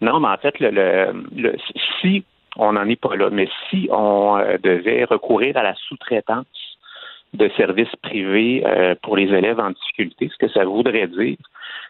Non, 0.00 0.18
mais 0.20 0.28
en 0.28 0.36
fait, 0.38 0.54
le, 0.60 1.56
si 2.00 2.24
on 2.56 2.72
n'en 2.72 2.88
est 2.88 3.00
pas 3.00 3.16
là, 3.16 3.28
mais 3.30 3.48
si 3.68 3.88
on 3.92 4.38
euh, 4.38 4.56
devait 4.62 5.04
recourir 5.04 5.56
à 5.56 5.62
la 5.62 5.74
sous-traitance 5.74 6.46
de 7.34 7.48
services 7.56 7.94
privés 8.02 8.62
euh, 8.66 8.94
pour 9.02 9.16
les 9.16 9.28
élèves 9.32 9.60
en 9.60 9.70
difficulté, 9.70 10.30
ce 10.32 10.46
que 10.46 10.52
ça 10.52 10.64
voudrait 10.64 11.06
dire, 11.06 11.36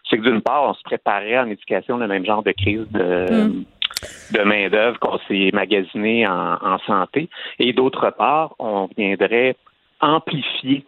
c'est 0.09 0.17
que 0.17 0.23
d'une 0.23 0.41
part, 0.41 0.69
on 0.69 0.73
se 0.73 0.83
préparait 0.83 1.39
en 1.39 1.47
éducation 1.47 1.97
le 1.97 2.07
même 2.07 2.25
genre 2.25 2.43
de 2.43 2.51
crise 2.51 2.85
de, 2.91 3.31
hmm. 3.31 3.63
de 4.33 4.43
main-d'œuvre 4.43 4.99
qu'on 4.99 5.17
s'est 5.27 5.49
magasiné 5.53 6.27
en, 6.27 6.57
en 6.61 6.79
santé, 6.79 7.29
et 7.59 7.71
d'autre 7.73 8.11
part, 8.11 8.55
on 8.59 8.89
viendrait 8.97 9.55
amplifier 10.01 10.85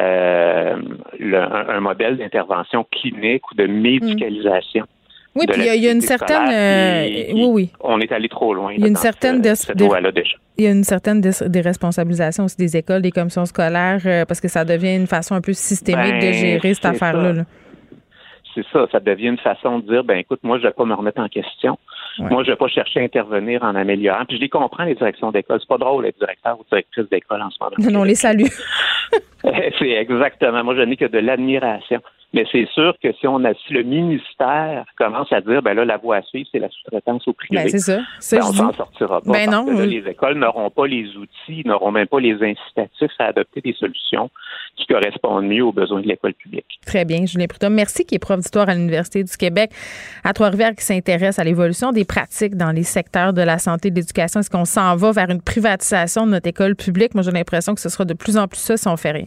euh, 0.00 0.76
un, 1.20 1.80
modèle 1.80 2.18
d'intervention 2.18 2.86
clinique 2.90 3.50
ou 3.50 3.54
de 3.54 3.66
médicalisation. 3.66 4.86
Oui, 5.34 5.46
puis 5.46 5.60
il 5.60 5.82
y, 5.82 5.88
a 5.88 5.92
une 5.92 6.00
certaine. 6.00 6.48
Euh, 6.48 7.32
oui, 7.32 7.46
oui. 7.50 7.70
On 7.80 8.00
est 8.00 8.10
allé 8.10 8.28
trop 8.28 8.54
loin. 8.54 8.72
Il 8.72 8.80
y 8.80 8.84
a 8.84 8.88
une 8.88 8.96
certaine. 8.96 9.42
Il 10.56 10.64
y 10.64 10.66
a 10.66 10.70
une 10.70 10.84
certaine 10.84 11.20
déresponsabilisation 11.20 12.44
aussi 12.44 12.56
des 12.56 12.76
écoles, 12.76 13.02
des 13.02 13.12
commissions 13.12 13.44
scolaires, 13.44 14.00
euh, 14.06 14.24
parce 14.24 14.40
que 14.40 14.48
ça 14.48 14.64
devient 14.64 14.96
une 14.96 15.06
façon 15.06 15.34
un 15.34 15.40
peu 15.40 15.52
systémique 15.52 16.14
de 16.14 16.20
ben, 16.20 16.32
gérer 16.32 16.74
cette 16.74 16.86
affaire-là. 16.86 17.44
C'est 18.54 18.64
ça. 18.72 18.86
Ça 18.90 18.98
devient 18.98 19.28
une 19.28 19.38
façon 19.38 19.78
de 19.78 19.92
dire 19.92 20.02
ben 20.02 20.18
écoute, 20.18 20.40
moi, 20.42 20.58
je 20.58 20.64
ne 20.64 20.68
vais 20.68 20.74
pas 20.74 20.84
me 20.84 20.94
remettre 20.94 21.20
en 21.20 21.28
question. 21.28 21.78
Moi, 22.18 22.42
je 22.42 22.50
ne 22.50 22.52
vais 22.52 22.56
pas 22.56 22.68
chercher 22.68 23.00
à 23.00 23.02
intervenir 23.02 23.62
en 23.62 23.74
améliorant. 23.74 24.24
Puis 24.26 24.36
je 24.36 24.42
les 24.42 24.48
comprends, 24.48 24.84
les 24.84 24.94
directions 24.94 25.30
d'école. 25.30 25.58
C'est 25.60 25.68
pas 25.68 25.78
drôle 25.78 26.04
d'être 26.04 26.18
directeur 26.18 26.58
ou 26.58 26.64
directrice 26.70 27.08
d'école 27.08 27.42
en 27.42 27.50
ce 27.50 27.58
moment. 27.60 27.76
Non, 27.90 28.00
on 28.00 28.04
les 28.04 28.14
salue. 28.14 28.46
c'est 29.78 29.90
exactement. 29.90 30.64
Moi, 30.64 30.74
je 30.76 30.82
n'ai 30.82 30.96
que 30.96 31.04
de 31.04 31.18
l'admiration. 31.18 32.00
Mais 32.34 32.44
c'est 32.52 32.68
sûr 32.74 32.94
que 33.02 33.10
si 33.14 33.26
on 33.26 33.42
a, 33.44 33.54
si 33.54 33.72
le 33.72 33.82
ministère 33.82 34.84
commence 34.98 35.32
à 35.32 35.40
dire 35.40 35.62
ben 35.62 35.72
là 35.72 35.86
la 35.86 35.96
voie 35.96 36.16
à 36.16 36.22
suivre 36.22 36.46
c'est 36.52 36.58
la 36.58 36.68
sous-traitance 36.68 37.26
au 37.26 37.32
privé, 37.32 37.62
ben, 37.62 37.68
c'est 37.70 37.78
ça. 37.78 37.96
Ben, 37.96 38.42
on 38.42 38.52
s'en 38.52 38.72
sortira 38.74 39.22
pas. 39.22 39.32
Ben 39.32 39.50
non. 39.50 39.64
que 39.64 39.82
les 39.82 40.06
écoles 40.06 40.38
n'auront 40.38 40.68
pas 40.68 40.86
les 40.86 41.16
outils, 41.16 41.62
n'auront 41.64 41.90
même 41.90 42.06
pas 42.06 42.20
les 42.20 42.34
incitatifs 42.34 43.12
à 43.18 43.26
adopter 43.26 43.62
des 43.62 43.72
solutions 43.72 44.30
qui 44.76 44.86
correspondent 44.86 45.46
mieux 45.46 45.64
aux 45.64 45.72
besoins 45.72 46.00
de 46.00 46.06
l'école 46.06 46.34
publique. 46.34 46.78
Très 46.84 47.06
bien, 47.06 47.24
Julien 47.24 47.46
Prudhomme. 47.46 47.74
Merci 47.74 48.04
qui 48.04 48.14
est 48.14 48.18
prof 48.18 48.38
d'histoire 48.38 48.68
à 48.68 48.74
l'Université 48.74 49.24
du 49.24 49.36
Québec 49.36 49.70
à 50.22 50.34
Trois-Rivières 50.34 50.74
qui 50.74 50.84
s'intéresse 50.84 51.38
à 51.38 51.44
l'évolution 51.44 51.92
des 51.92 52.04
pratiques 52.04 52.56
dans 52.56 52.72
les 52.72 52.82
secteurs 52.82 53.32
de 53.32 53.42
la 53.42 53.58
santé 53.58 53.88
et 53.88 53.90
de 53.90 53.96
l'éducation. 53.96 54.40
Est-ce 54.40 54.50
qu'on 54.50 54.66
s'en 54.66 54.96
va 54.96 55.12
vers 55.12 55.30
une 55.30 55.40
privatisation 55.40 56.26
de 56.26 56.32
notre 56.32 56.48
école 56.48 56.76
publique? 56.76 57.14
Moi, 57.14 57.22
j'ai 57.22 57.30
l'impression 57.30 57.74
que 57.74 57.80
ce 57.80 57.88
sera 57.88 58.04
de 58.04 58.14
plus 58.14 58.36
en 58.36 58.48
plus 58.48 58.60
ça 58.60 58.76
si 58.76 58.86
on 58.86 58.96
fait 58.98 59.12
rien. 59.12 59.26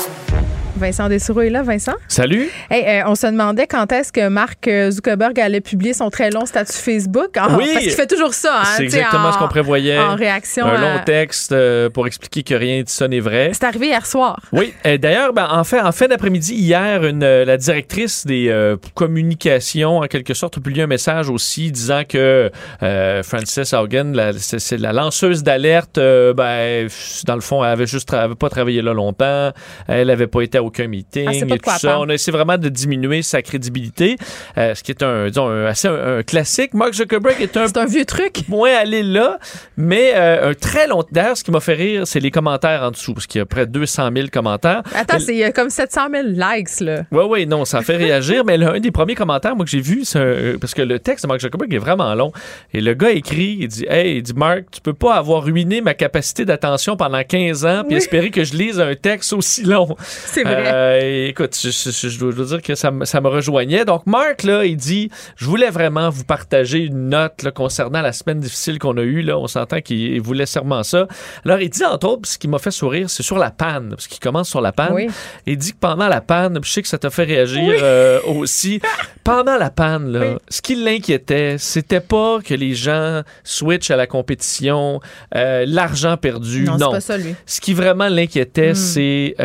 Vincent 0.81 1.07
Dessoureau 1.09 1.41
est 1.41 1.49
là. 1.51 1.61
Vincent? 1.61 1.93
Salut. 2.07 2.49
Hey, 2.71 3.01
euh, 3.01 3.03
on 3.07 3.13
se 3.15 3.27
demandait 3.27 3.67
quand 3.67 3.91
est-ce 3.91 4.11
que 4.11 4.27
Mark 4.29 4.67
Zuckerberg 4.89 5.39
allait 5.39 5.61
publier 5.61 5.93
son 5.93 6.09
très 6.09 6.31
long 6.31 6.45
statut 6.47 6.73
Facebook. 6.73 7.29
Ah, 7.37 7.49
Oui. 7.57 7.69
Parce 7.71 7.85
qu'il 7.85 7.93
fait 7.93 8.07
toujours 8.07 8.33
ça. 8.33 8.61
Hein, 8.61 8.67
C'est 8.77 8.83
exactement 8.83 9.25
en- 9.27 9.31
ce 9.31 9.37
qu'on 9.37 9.47
prévoyait. 9.47 9.99
En 9.99 10.15
réaction. 10.15 10.65
Un 10.65 10.75
à- 10.75 10.81
long 10.81 10.99
texte 11.05 11.51
euh, 11.51 11.89
pour 11.91 12.07
expliquer 12.07 12.41
que 12.43 12.55
rien 12.55 12.81
de 12.81 12.89
ça 12.89 13.07
n'est 13.07 13.19
vrai. 13.19 13.51
C'est 13.53 13.63
arrivé 13.65 13.87
hier 13.87 14.05
soir. 14.07 14.39
Oui, 14.51 14.73
euh, 14.87 14.97
d'ailleurs, 14.97 15.33
ben, 15.33 15.47
en, 15.51 15.63
fait, 15.63 15.79
en 15.79 15.91
fin 15.91 16.07
d'après-midi, 16.07 16.55
hier, 16.55 17.05
une, 17.05 17.23
euh, 17.23 17.45
la 17.45 17.57
directrice 17.57 18.25
des 18.25 18.47
euh, 18.49 18.75
communications, 18.95 19.99
en 19.99 20.07
quelque 20.07 20.33
sorte, 20.33 20.57
a 20.57 20.61
publié 20.61 20.83
un 20.83 20.87
message 20.87 21.29
aussi 21.29 21.71
disant 21.71 22.01
que 22.07 22.49
euh, 22.81 23.23
Frances 23.23 23.73
Haugen, 23.73 24.13
la, 24.15 24.33
c'est, 24.33 24.77
la 24.77 24.93
lanceuse 24.93 25.43
d'alerte, 25.43 25.97
euh, 25.99 26.33
ben, 26.33 26.87
dans 27.25 27.35
le 27.35 27.41
fond, 27.41 27.63
elle 27.63 27.71
avait 27.71 27.85
juste 27.85 28.09
tra- 28.11 28.21
avait 28.21 28.35
pas 28.35 28.49
travaillé 28.49 28.81
là 28.81 28.93
longtemps, 28.93 29.51
elle 29.87 30.09
avait 30.09 30.27
pas 30.27 30.41
été 30.41 30.57
à 30.57 30.63
aucun 30.71 30.87
meeting 30.87 31.25
Ah, 31.27 31.33
et 31.33 31.41
tout 31.59 31.69
ça. 31.77 31.99
On 31.99 32.09
a 32.09 32.13
essayé 32.13 32.31
vraiment 32.35 32.57
de 32.57 32.69
diminuer 32.69 33.21
sa 33.21 33.41
crédibilité, 33.41 34.15
euh, 34.57 34.73
ce 34.75 34.83
qui 34.83 34.91
est 34.91 35.03
un, 35.03 35.27
disons, 35.27 35.47
un, 35.49 35.65
assez 35.65 35.87
un, 35.87 36.17
un 36.19 36.23
classique. 36.23 36.73
Mark 36.73 36.93
Zuckerberg 36.93 37.41
est 37.41 37.55
un 37.57 37.67
C'est 37.67 37.77
un 37.77 37.85
vieux 37.85 38.05
truc. 38.05 38.43
moins 38.47 38.71
aller 38.73 39.03
là, 39.03 39.37
mais 39.77 40.13
euh, 40.15 40.49
un 40.49 40.53
très 40.53 40.87
long. 40.87 41.03
D'ailleurs, 41.11 41.37
ce 41.37 41.43
qui 41.43 41.51
m'a 41.51 41.59
fait 41.59 41.73
rire, 41.73 42.07
c'est 42.07 42.19
les 42.19 42.31
commentaires 42.31 42.83
en 42.83 42.91
dessous, 42.91 43.13
parce 43.13 43.27
qu'il 43.27 43.39
y 43.39 43.41
a 43.41 43.45
près 43.45 43.65
de 43.65 43.71
200 43.71 44.09
000 44.15 44.27
commentaires. 44.31 44.81
Attends, 44.95 45.17
il 45.27 45.35
y 45.35 45.43
a 45.43 45.51
comme 45.51 45.69
700 45.69 46.01
000 46.11 46.23
likes, 46.29 46.79
là. 46.81 47.03
oui, 47.11 47.23
oui, 47.29 47.45
non, 47.47 47.65
ça 47.65 47.81
fait 47.81 47.97
réagir, 47.97 48.43
mais 48.45 48.57
l'un 48.57 48.79
des 48.79 48.91
premiers 48.91 49.15
commentaires, 49.15 49.55
moi, 49.55 49.65
que 49.65 49.71
j'ai 49.71 49.81
vu, 49.81 50.05
c'est 50.05 50.19
un- 50.19 50.57
parce 50.59 50.73
que 50.73 50.81
le 50.81 50.99
texte 50.99 51.25
de 51.25 51.27
Mark 51.27 51.41
Zuckerberg 51.41 51.73
est 51.73 51.77
vraiment 51.77 52.13
long. 52.15 52.31
Et 52.73 52.81
le 52.81 52.93
gars 52.93 53.11
écrit, 53.11 53.57
il 53.61 53.67
dit 53.67 53.85
Hey, 53.89 54.17
il 54.17 54.23
dit, 54.23 54.33
Mark, 54.33 54.63
tu 54.71 54.81
peux 54.81 54.93
pas 54.93 55.15
avoir 55.15 55.43
ruiné 55.43 55.81
ma 55.81 55.93
capacité 55.93 56.45
d'attention 56.45 56.95
pendant 56.95 57.23
15 57.23 57.65
ans, 57.65 57.81
puis 57.83 57.95
Oui. 57.95 57.97
espérer 57.97 58.29
que 58.29 58.43
je 58.43 58.53
lise 58.53 58.79
un 58.79 58.95
texte 58.95 59.33
aussi 59.33 59.63
long. 59.63 59.95
C'est 59.99 60.43
vrai. 60.43 60.60
Euh, 60.65 61.27
écoute, 61.27 61.57
je, 61.61 61.69
je- 61.69 62.09
je 62.09 62.19
dois 62.19 62.45
dire 62.45 62.61
que 62.61 62.75
ça, 62.75 62.91
me- 62.91 63.05
ça 63.05 63.21
me 63.21 63.27
rejoignait. 63.27 63.85
Donc, 63.85 64.05
Mark, 64.05 64.43
là, 64.43 64.65
il 64.65 64.77
dit 64.77 65.09
Je 65.35 65.45
voulais 65.45 65.69
vraiment 65.69 66.09
vous 66.09 66.23
partager 66.23 66.79
une 66.79 67.09
note 67.09 67.43
là, 67.43 67.51
concernant 67.51 68.01
la 68.01 68.13
semaine 68.13 68.39
difficile 68.39 68.79
qu'on 68.79 68.97
a 68.97 69.01
eue. 69.01 69.21
Là. 69.21 69.37
On 69.37 69.47
s'entend 69.47 69.81
qu'il 69.81 70.19
voulait 70.21 70.45
sûrement 70.45 70.83
ça. 70.83 71.07
Alors, 71.45 71.59
il 71.59 71.69
dit, 71.69 71.83
entre 71.85 72.07
autres, 72.07 72.27
ce 72.29 72.37
qui 72.37 72.47
m'a 72.47 72.59
fait 72.59 72.71
sourire, 72.71 73.09
c'est 73.09 73.23
sur 73.23 73.37
la 73.37 73.51
panne, 73.51 73.89
parce 73.91 74.07
qu'il 74.07 74.19
commence 74.19 74.49
sur 74.49 74.61
la 74.61 74.71
panne. 74.71 74.93
Oui. 74.93 75.07
Il 75.45 75.57
dit 75.57 75.71
que 75.73 75.77
pendant 75.79 76.07
la 76.07 76.21
panne, 76.21 76.59
je 76.63 76.69
sais 76.69 76.81
que 76.81 76.87
ça 76.87 76.97
t'a 76.97 77.09
fait 77.09 77.23
réagir 77.23 77.73
euh, 77.81 78.19
aussi. 78.25 78.79
Pendant 79.23 79.57
la 79.57 79.69
panne, 79.69 80.11
là, 80.11 80.19
Oui. 80.21 80.37
ce 80.49 80.61
qui 80.63 80.73
l'inquiétait, 80.73 81.57
c'était 81.59 81.99
pas 81.99 82.39
que 82.43 82.55
les 82.55 82.73
gens 82.73 83.21
switchent 83.43 83.91
à 83.91 83.95
la 83.95 84.07
compétition, 84.07 84.99
euh, 85.35 85.63
l'argent 85.67 86.17
perdu. 86.17 86.63
Non, 86.63 86.77
Non. 86.77 86.87
c'est 86.87 86.91
pas 86.95 87.01
ça, 87.01 87.17
lui. 87.17 87.35
Ce 87.45 87.61
qui 87.61 87.73
vraiment 87.75 88.07
l'inquiétait, 88.09 88.71
Hmm. 88.71 88.75
c'est 88.75 89.35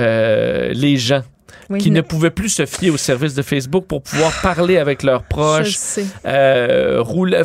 les 0.73 0.97
gens 0.97 1.06
gens. 1.07 1.36
Oui, 1.71 1.79
qui 1.79 1.91
ne 1.91 2.01
pouvaient 2.01 2.31
plus 2.31 2.49
se 2.49 2.67
fier 2.67 2.91
au 2.91 2.97
service 2.97 3.35
de 3.35 3.43
Facebook 3.43 3.87
pour 3.87 4.03
pouvoir 4.03 4.33
parler 4.43 4.79
avec 4.79 5.03
leurs 5.03 5.23
proches, 5.25 5.77
euh, 6.27 7.01
rouler- 7.01 7.43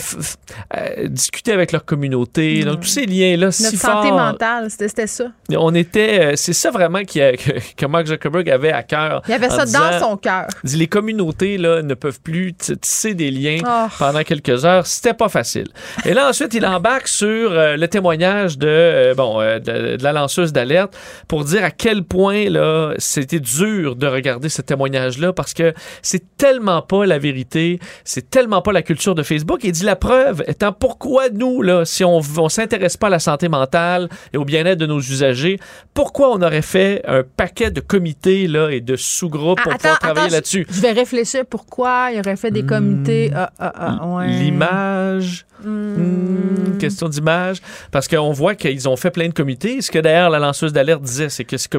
euh, 0.78 1.08
discuter 1.08 1.52
avec 1.52 1.72
leur 1.72 1.86
communauté. 1.86 2.64
Donc, 2.64 2.82
tous 2.82 2.88
ces 2.88 3.06
liens-là, 3.06 3.48
Notre 3.48 3.54
si 3.54 3.78
santé 3.78 4.12
mentale, 4.12 4.70
c'était 4.70 4.88
c'était 4.88 5.08
ça. 5.08 5.26
on 5.56 5.74
était... 5.76 6.20
euh, 6.22 6.34
c'est 6.36 6.54
ça 6.54 6.72
vraiment 6.72 7.04
qui 7.04 7.22
a- 7.22 7.36
que, 7.36 7.52
que 7.76 7.86
Mark 7.86 8.08
Zuckerberg 8.08 8.50
avait 8.50 8.72
à 8.72 8.84
cœur. 8.84 9.22
Il 9.28 9.34
avait 9.34 9.50
ça 9.50 9.66
disant- 9.66 9.80
dans 9.92 10.00
son 10.00 10.18
cœur. 10.18 10.48
dit, 10.64 10.78
les 10.78 10.88
communautés 10.88 11.58
là, 11.58 11.82
ne 11.82 11.94
peuvent 11.94 12.20
plus 12.22 12.54
tisser 12.54 13.14
des 13.14 13.32
liens 13.32 13.60
Oh. 13.66 13.88
pendant 14.00 14.24
quelques 14.24 14.66
heures. 14.66 14.86
C'était 14.88 15.14
pas 15.14 15.30
facile. 15.30 15.68
Et 16.06 16.14
là, 16.14 16.30
ensuite, 16.30 16.54
il 16.54 16.66
embarque 16.66 17.08
sur 17.08 17.52
euh, 17.52 17.76
le 17.78 17.88
témoignage 17.88 18.58
de, 18.58 19.14
bon, 19.16 19.40
de, 19.40 19.60
de 19.98 20.04
la 20.04 20.12
lanceuse 20.14 20.52
d'alerte 20.54 20.96
pour 21.28 21.44
dire 21.46 21.64
à 21.64 21.72
quel 21.72 22.04
point 22.04 22.50
là, 22.50 22.94
c'était 22.98 23.40
dur 23.40 23.90
de 23.95 24.08
regarder 24.08 24.49
ce 24.49 24.62
témoignage-là 24.62 25.34
parce 25.34 25.54
que 25.54 25.73
c'est 26.01 26.38
tellement 26.38 26.82
pas 26.82 27.06
la 27.06 27.19
vérité, 27.19 27.80
c'est 28.04 28.30
tellement 28.30 28.62
pas 28.62 28.71
la 28.71 28.82
culture 28.82 29.15
de 29.15 29.23
Facebook. 29.23 29.62
Il 29.63 29.71
dit 29.71 29.84
la 29.84 29.95
preuve 29.95 30.43
étant 30.47 30.71
pourquoi 30.71 31.30
nous, 31.30 31.62
là, 31.62 31.86
si 31.86 32.04
on, 32.04 32.21
on 32.38 32.49
s'intéresse 32.49 32.97
pas 32.97 33.08
à 33.08 33.12
la 33.12 33.19
santé 33.19 33.49
mentale 33.49 34.10
et 34.34 34.38
au 34.38 34.45
bien-être 34.45 34.80
de 34.80 34.86
nos 34.86 34.99
usagers, 34.99 35.60
pourquoi 35.93 36.32
on 36.32 36.41
aurait 36.41 36.62
fait 36.62 37.01
un 37.08 37.23
paquet 37.23 37.71
de 37.71 37.82
comités 37.82 38.47
là, 38.47 38.69
et 38.69 38.82
de 38.82 38.95
sous-groupes 38.95 39.60
Ah, 39.62 39.63
pour 39.63 39.73
attends, 39.73 39.80
pouvoir 39.80 39.99
travailler 39.99 40.30
là-dessus? 40.30 40.65
Je 40.69 40.82
vais 40.82 40.91
réfléchir 40.91 41.45
pourquoi 41.45 42.10
il 42.13 42.19
aurait 42.19 42.36
fait 42.36 42.51
des 42.51 42.63
comités. 42.63 43.32
Ah, 43.36 43.51
ah, 43.60 43.73
ah, 43.75 44.08
ouais. 44.08 44.27
L'image. 44.27 45.45
Hmm, 45.63 46.78
question 46.80 47.10
d'image. 47.10 47.58
Parce 47.91 48.08
qu'on 48.08 48.32
voit 48.32 48.56
qu'ils 48.56 48.88
ont 48.89 48.95
fait 48.95 49.12
plein 49.12 49.28
de 49.28 49.34
comités. 49.34 49.82
Ce 49.82 49.91
que 49.91 50.00
d'ailleurs 50.00 50.30
la 50.30 50.39
lanceuse 50.39 50.74
d'alerte 50.74 51.02
disait, 51.02 51.30
c'est 51.30 51.43
que 51.43 51.58
ces, 51.58 51.69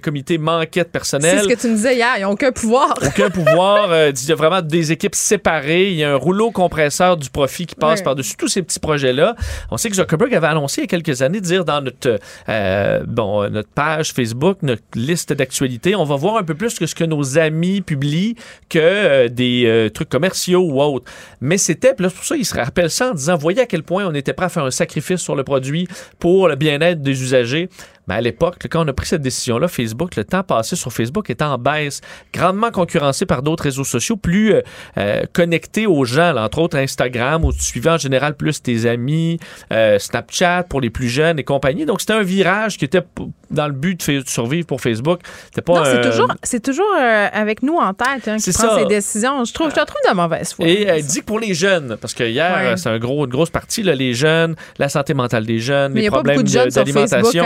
comités 0.00 0.38
manquaient 0.38 0.80
de 0.80 0.84
C'est 0.86 0.92
personnel. 0.92 1.40
ce 1.42 1.48
que 1.48 1.60
tu 1.60 1.68
me 1.68 1.74
disais 1.76 1.94
hier. 1.96 2.14
Ils 2.18 2.22
n'ont 2.22 2.30
aucun 2.30 2.52
pouvoir. 2.52 2.94
Aucun 3.06 3.30
pouvoir. 3.30 3.90
euh, 3.90 4.12
il 4.14 4.28
y 4.28 4.32
a 4.32 4.34
vraiment 4.34 4.62
des 4.62 4.92
équipes 4.92 5.14
séparées. 5.14 5.88
Il 5.90 5.96
y 5.96 6.04
a 6.04 6.12
un 6.12 6.16
rouleau 6.16 6.50
compresseur 6.50 7.16
du 7.16 7.30
profit 7.30 7.66
qui 7.66 7.74
passe 7.74 8.00
Ouais. 8.00 8.04
par-dessus 8.04 8.36
tous 8.36 8.48
ces 8.48 8.62
petits 8.62 8.80
projets-là. 8.80 9.34
On 9.70 9.76
sait 9.76 9.90
que 9.90 9.96
Zuckerberg 9.96 10.34
avait 10.34 10.46
annoncé 10.46 10.80
il 10.80 10.84
y 10.84 10.84
a 10.84 10.88
quelques 10.88 11.20
années 11.22 11.40
de 11.40 11.44
dire 11.44 11.64
dans 11.64 11.80
notre, 11.82 12.18
euh, 12.48 13.02
bon, 13.06 13.42
euh, 13.42 13.48
notre 13.50 13.68
page 13.68 14.12
Facebook, 14.12 14.58
notre 14.62 14.82
liste 14.94 15.32
d'actualités, 15.32 15.94
on 15.94 16.04
va 16.04 16.16
voir 16.16 16.36
un 16.36 16.42
peu 16.42 16.54
plus 16.54 16.78
que 16.78 16.86
ce 16.86 16.94
que 16.94 17.04
nos 17.04 17.38
amis 17.38 17.80
publient 17.82 18.36
que 18.68 18.78
euh, 18.78 19.28
des 19.28 19.90
trucs 19.94 20.08
commerciaux 20.08 20.60
ou 20.62 20.80
autres. 20.80 21.10
Mais 21.40 21.58
c'était, 21.58 21.94
c'est 21.98 22.14
pour 22.14 22.24
ça, 22.24 22.36
il 22.36 22.44
se 22.46 22.54
rappelle 22.54 22.81
en 22.84 23.14
disant, 23.14 23.36
voyez 23.36 23.62
à 23.62 23.66
quel 23.66 23.82
point 23.82 24.06
on 24.06 24.14
était 24.14 24.32
prêt 24.32 24.46
à 24.46 24.48
faire 24.48 24.64
un 24.64 24.70
sacrifice 24.70 25.20
sur 25.20 25.34
le 25.34 25.44
produit 25.44 25.88
pour 26.18 26.48
le 26.48 26.56
bien-être 26.56 27.02
des 27.02 27.22
usagers. 27.22 27.68
Mais 28.12 28.18
à 28.18 28.20
l'époque, 28.20 28.56
quand 28.70 28.84
on 28.84 28.88
a 28.88 28.92
pris 28.92 29.06
cette 29.06 29.22
décision-là, 29.22 29.68
Facebook, 29.68 30.16
le 30.16 30.24
temps 30.24 30.42
passé 30.42 30.76
sur 30.76 30.92
Facebook 30.92 31.30
était 31.30 31.44
en 31.44 31.56
baisse, 31.56 32.00
grandement 32.32 32.70
concurrencé 32.70 33.24
par 33.24 33.42
d'autres 33.42 33.64
réseaux 33.64 33.84
sociaux 33.84 34.16
plus 34.16 34.52
euh, 34.52 34.60
euh, 34.98 35.22
connectés 35.32 35.86
aux 35.86 36.04
gens, 36.04 36.32
là, 36.32 36.44
entre 36.44 36.58
autres 36.58 36.76
Instagram, 36.76 37.44
où 37.44 37.52
tu 37.52 37.62
suivais 37.62 37.90
en 37.90 37.98
général 37.98 38.36
plus 38.36 38.62
tes 38.62 38.86
amis, 38.86 39.38
euh, 39.72 39.98
Snapchat 39.98 40.64
pour 40.64 40.80
les 40.80 40.90
plus 40.90 41.08
jeunes 41.08 41.38
et 41.38 41.44
compagnie. 41.44 41.86
Donc 41.86 42.00
c'était 42.00 42.12
un 42.12 42.22
virage 42.22 42.76
qui 42.76 42.84
était 42.84 43.02
dans 43.50 43.66
le 43.66 43.72
but 43.72 44.10
de, 44.10 44.22
survivre 44.26 44.66
pour 44.66 44.80
Facebook. 44.80 45.20
C'était 45.46 45.62
pas 45.62 45.74
Non, 45.74 45.84
c'est 45.84 46.10
toujours, 46.10 46.28
c'est 46.42 46.62
toujours 46.62 46.94
euh, 46.98 47.28
avec 47.32 47.62
nous 47.62 47.76
en 47.76 47.94
tête 47.94 48.26
hein, 48.26 48.36
qui 48.38 48.52
prend 48.52 48.78
ces 48.78 48.86
décisions. 48.86 49.44
Je 49.44 49.52
trouve, 49.52 49.70
je 49.70 49.74
te 49.74 49.86
trouve 49.86 50.00
de 50.10 50.14
mauvaise 50.14 50.52
foi. 50.52 50.66
Et 50.66 50.82
elle 50.82 51.04
dit 51.04 51.20
que 51.20 51.24
pour 51.24 51.38
les 51.38 51.54
jeunes, 51.54 51.96
parce 52.00 52.14
que 52.14 52.24
hier, 52.24 52.42
Ouais. 52.52 52.76
c'est 52.76 52.88
un 52.88 52.98
gros, 52.98 53.24
une 53.24 53.30
grosse 53.30 53.50
partie, 53.50 53.82
là, 53.82 53.94
les 53.94 54.14
jeunes, 54.14 54.56
la 54.78 54.88
santé 54.88 55.14
mentale 55.14 55.46
des 55.46 55.58
jeunes, 55.58 55.92
Mais 55.92 56.00
il 56.00 56.02
n'y 56.02 56.08
les 56.08 56.14
a 56.14 56.22
pas 56.22 56.32
problèmes 56.34 56.68
d'alimentation. 56.70 57.44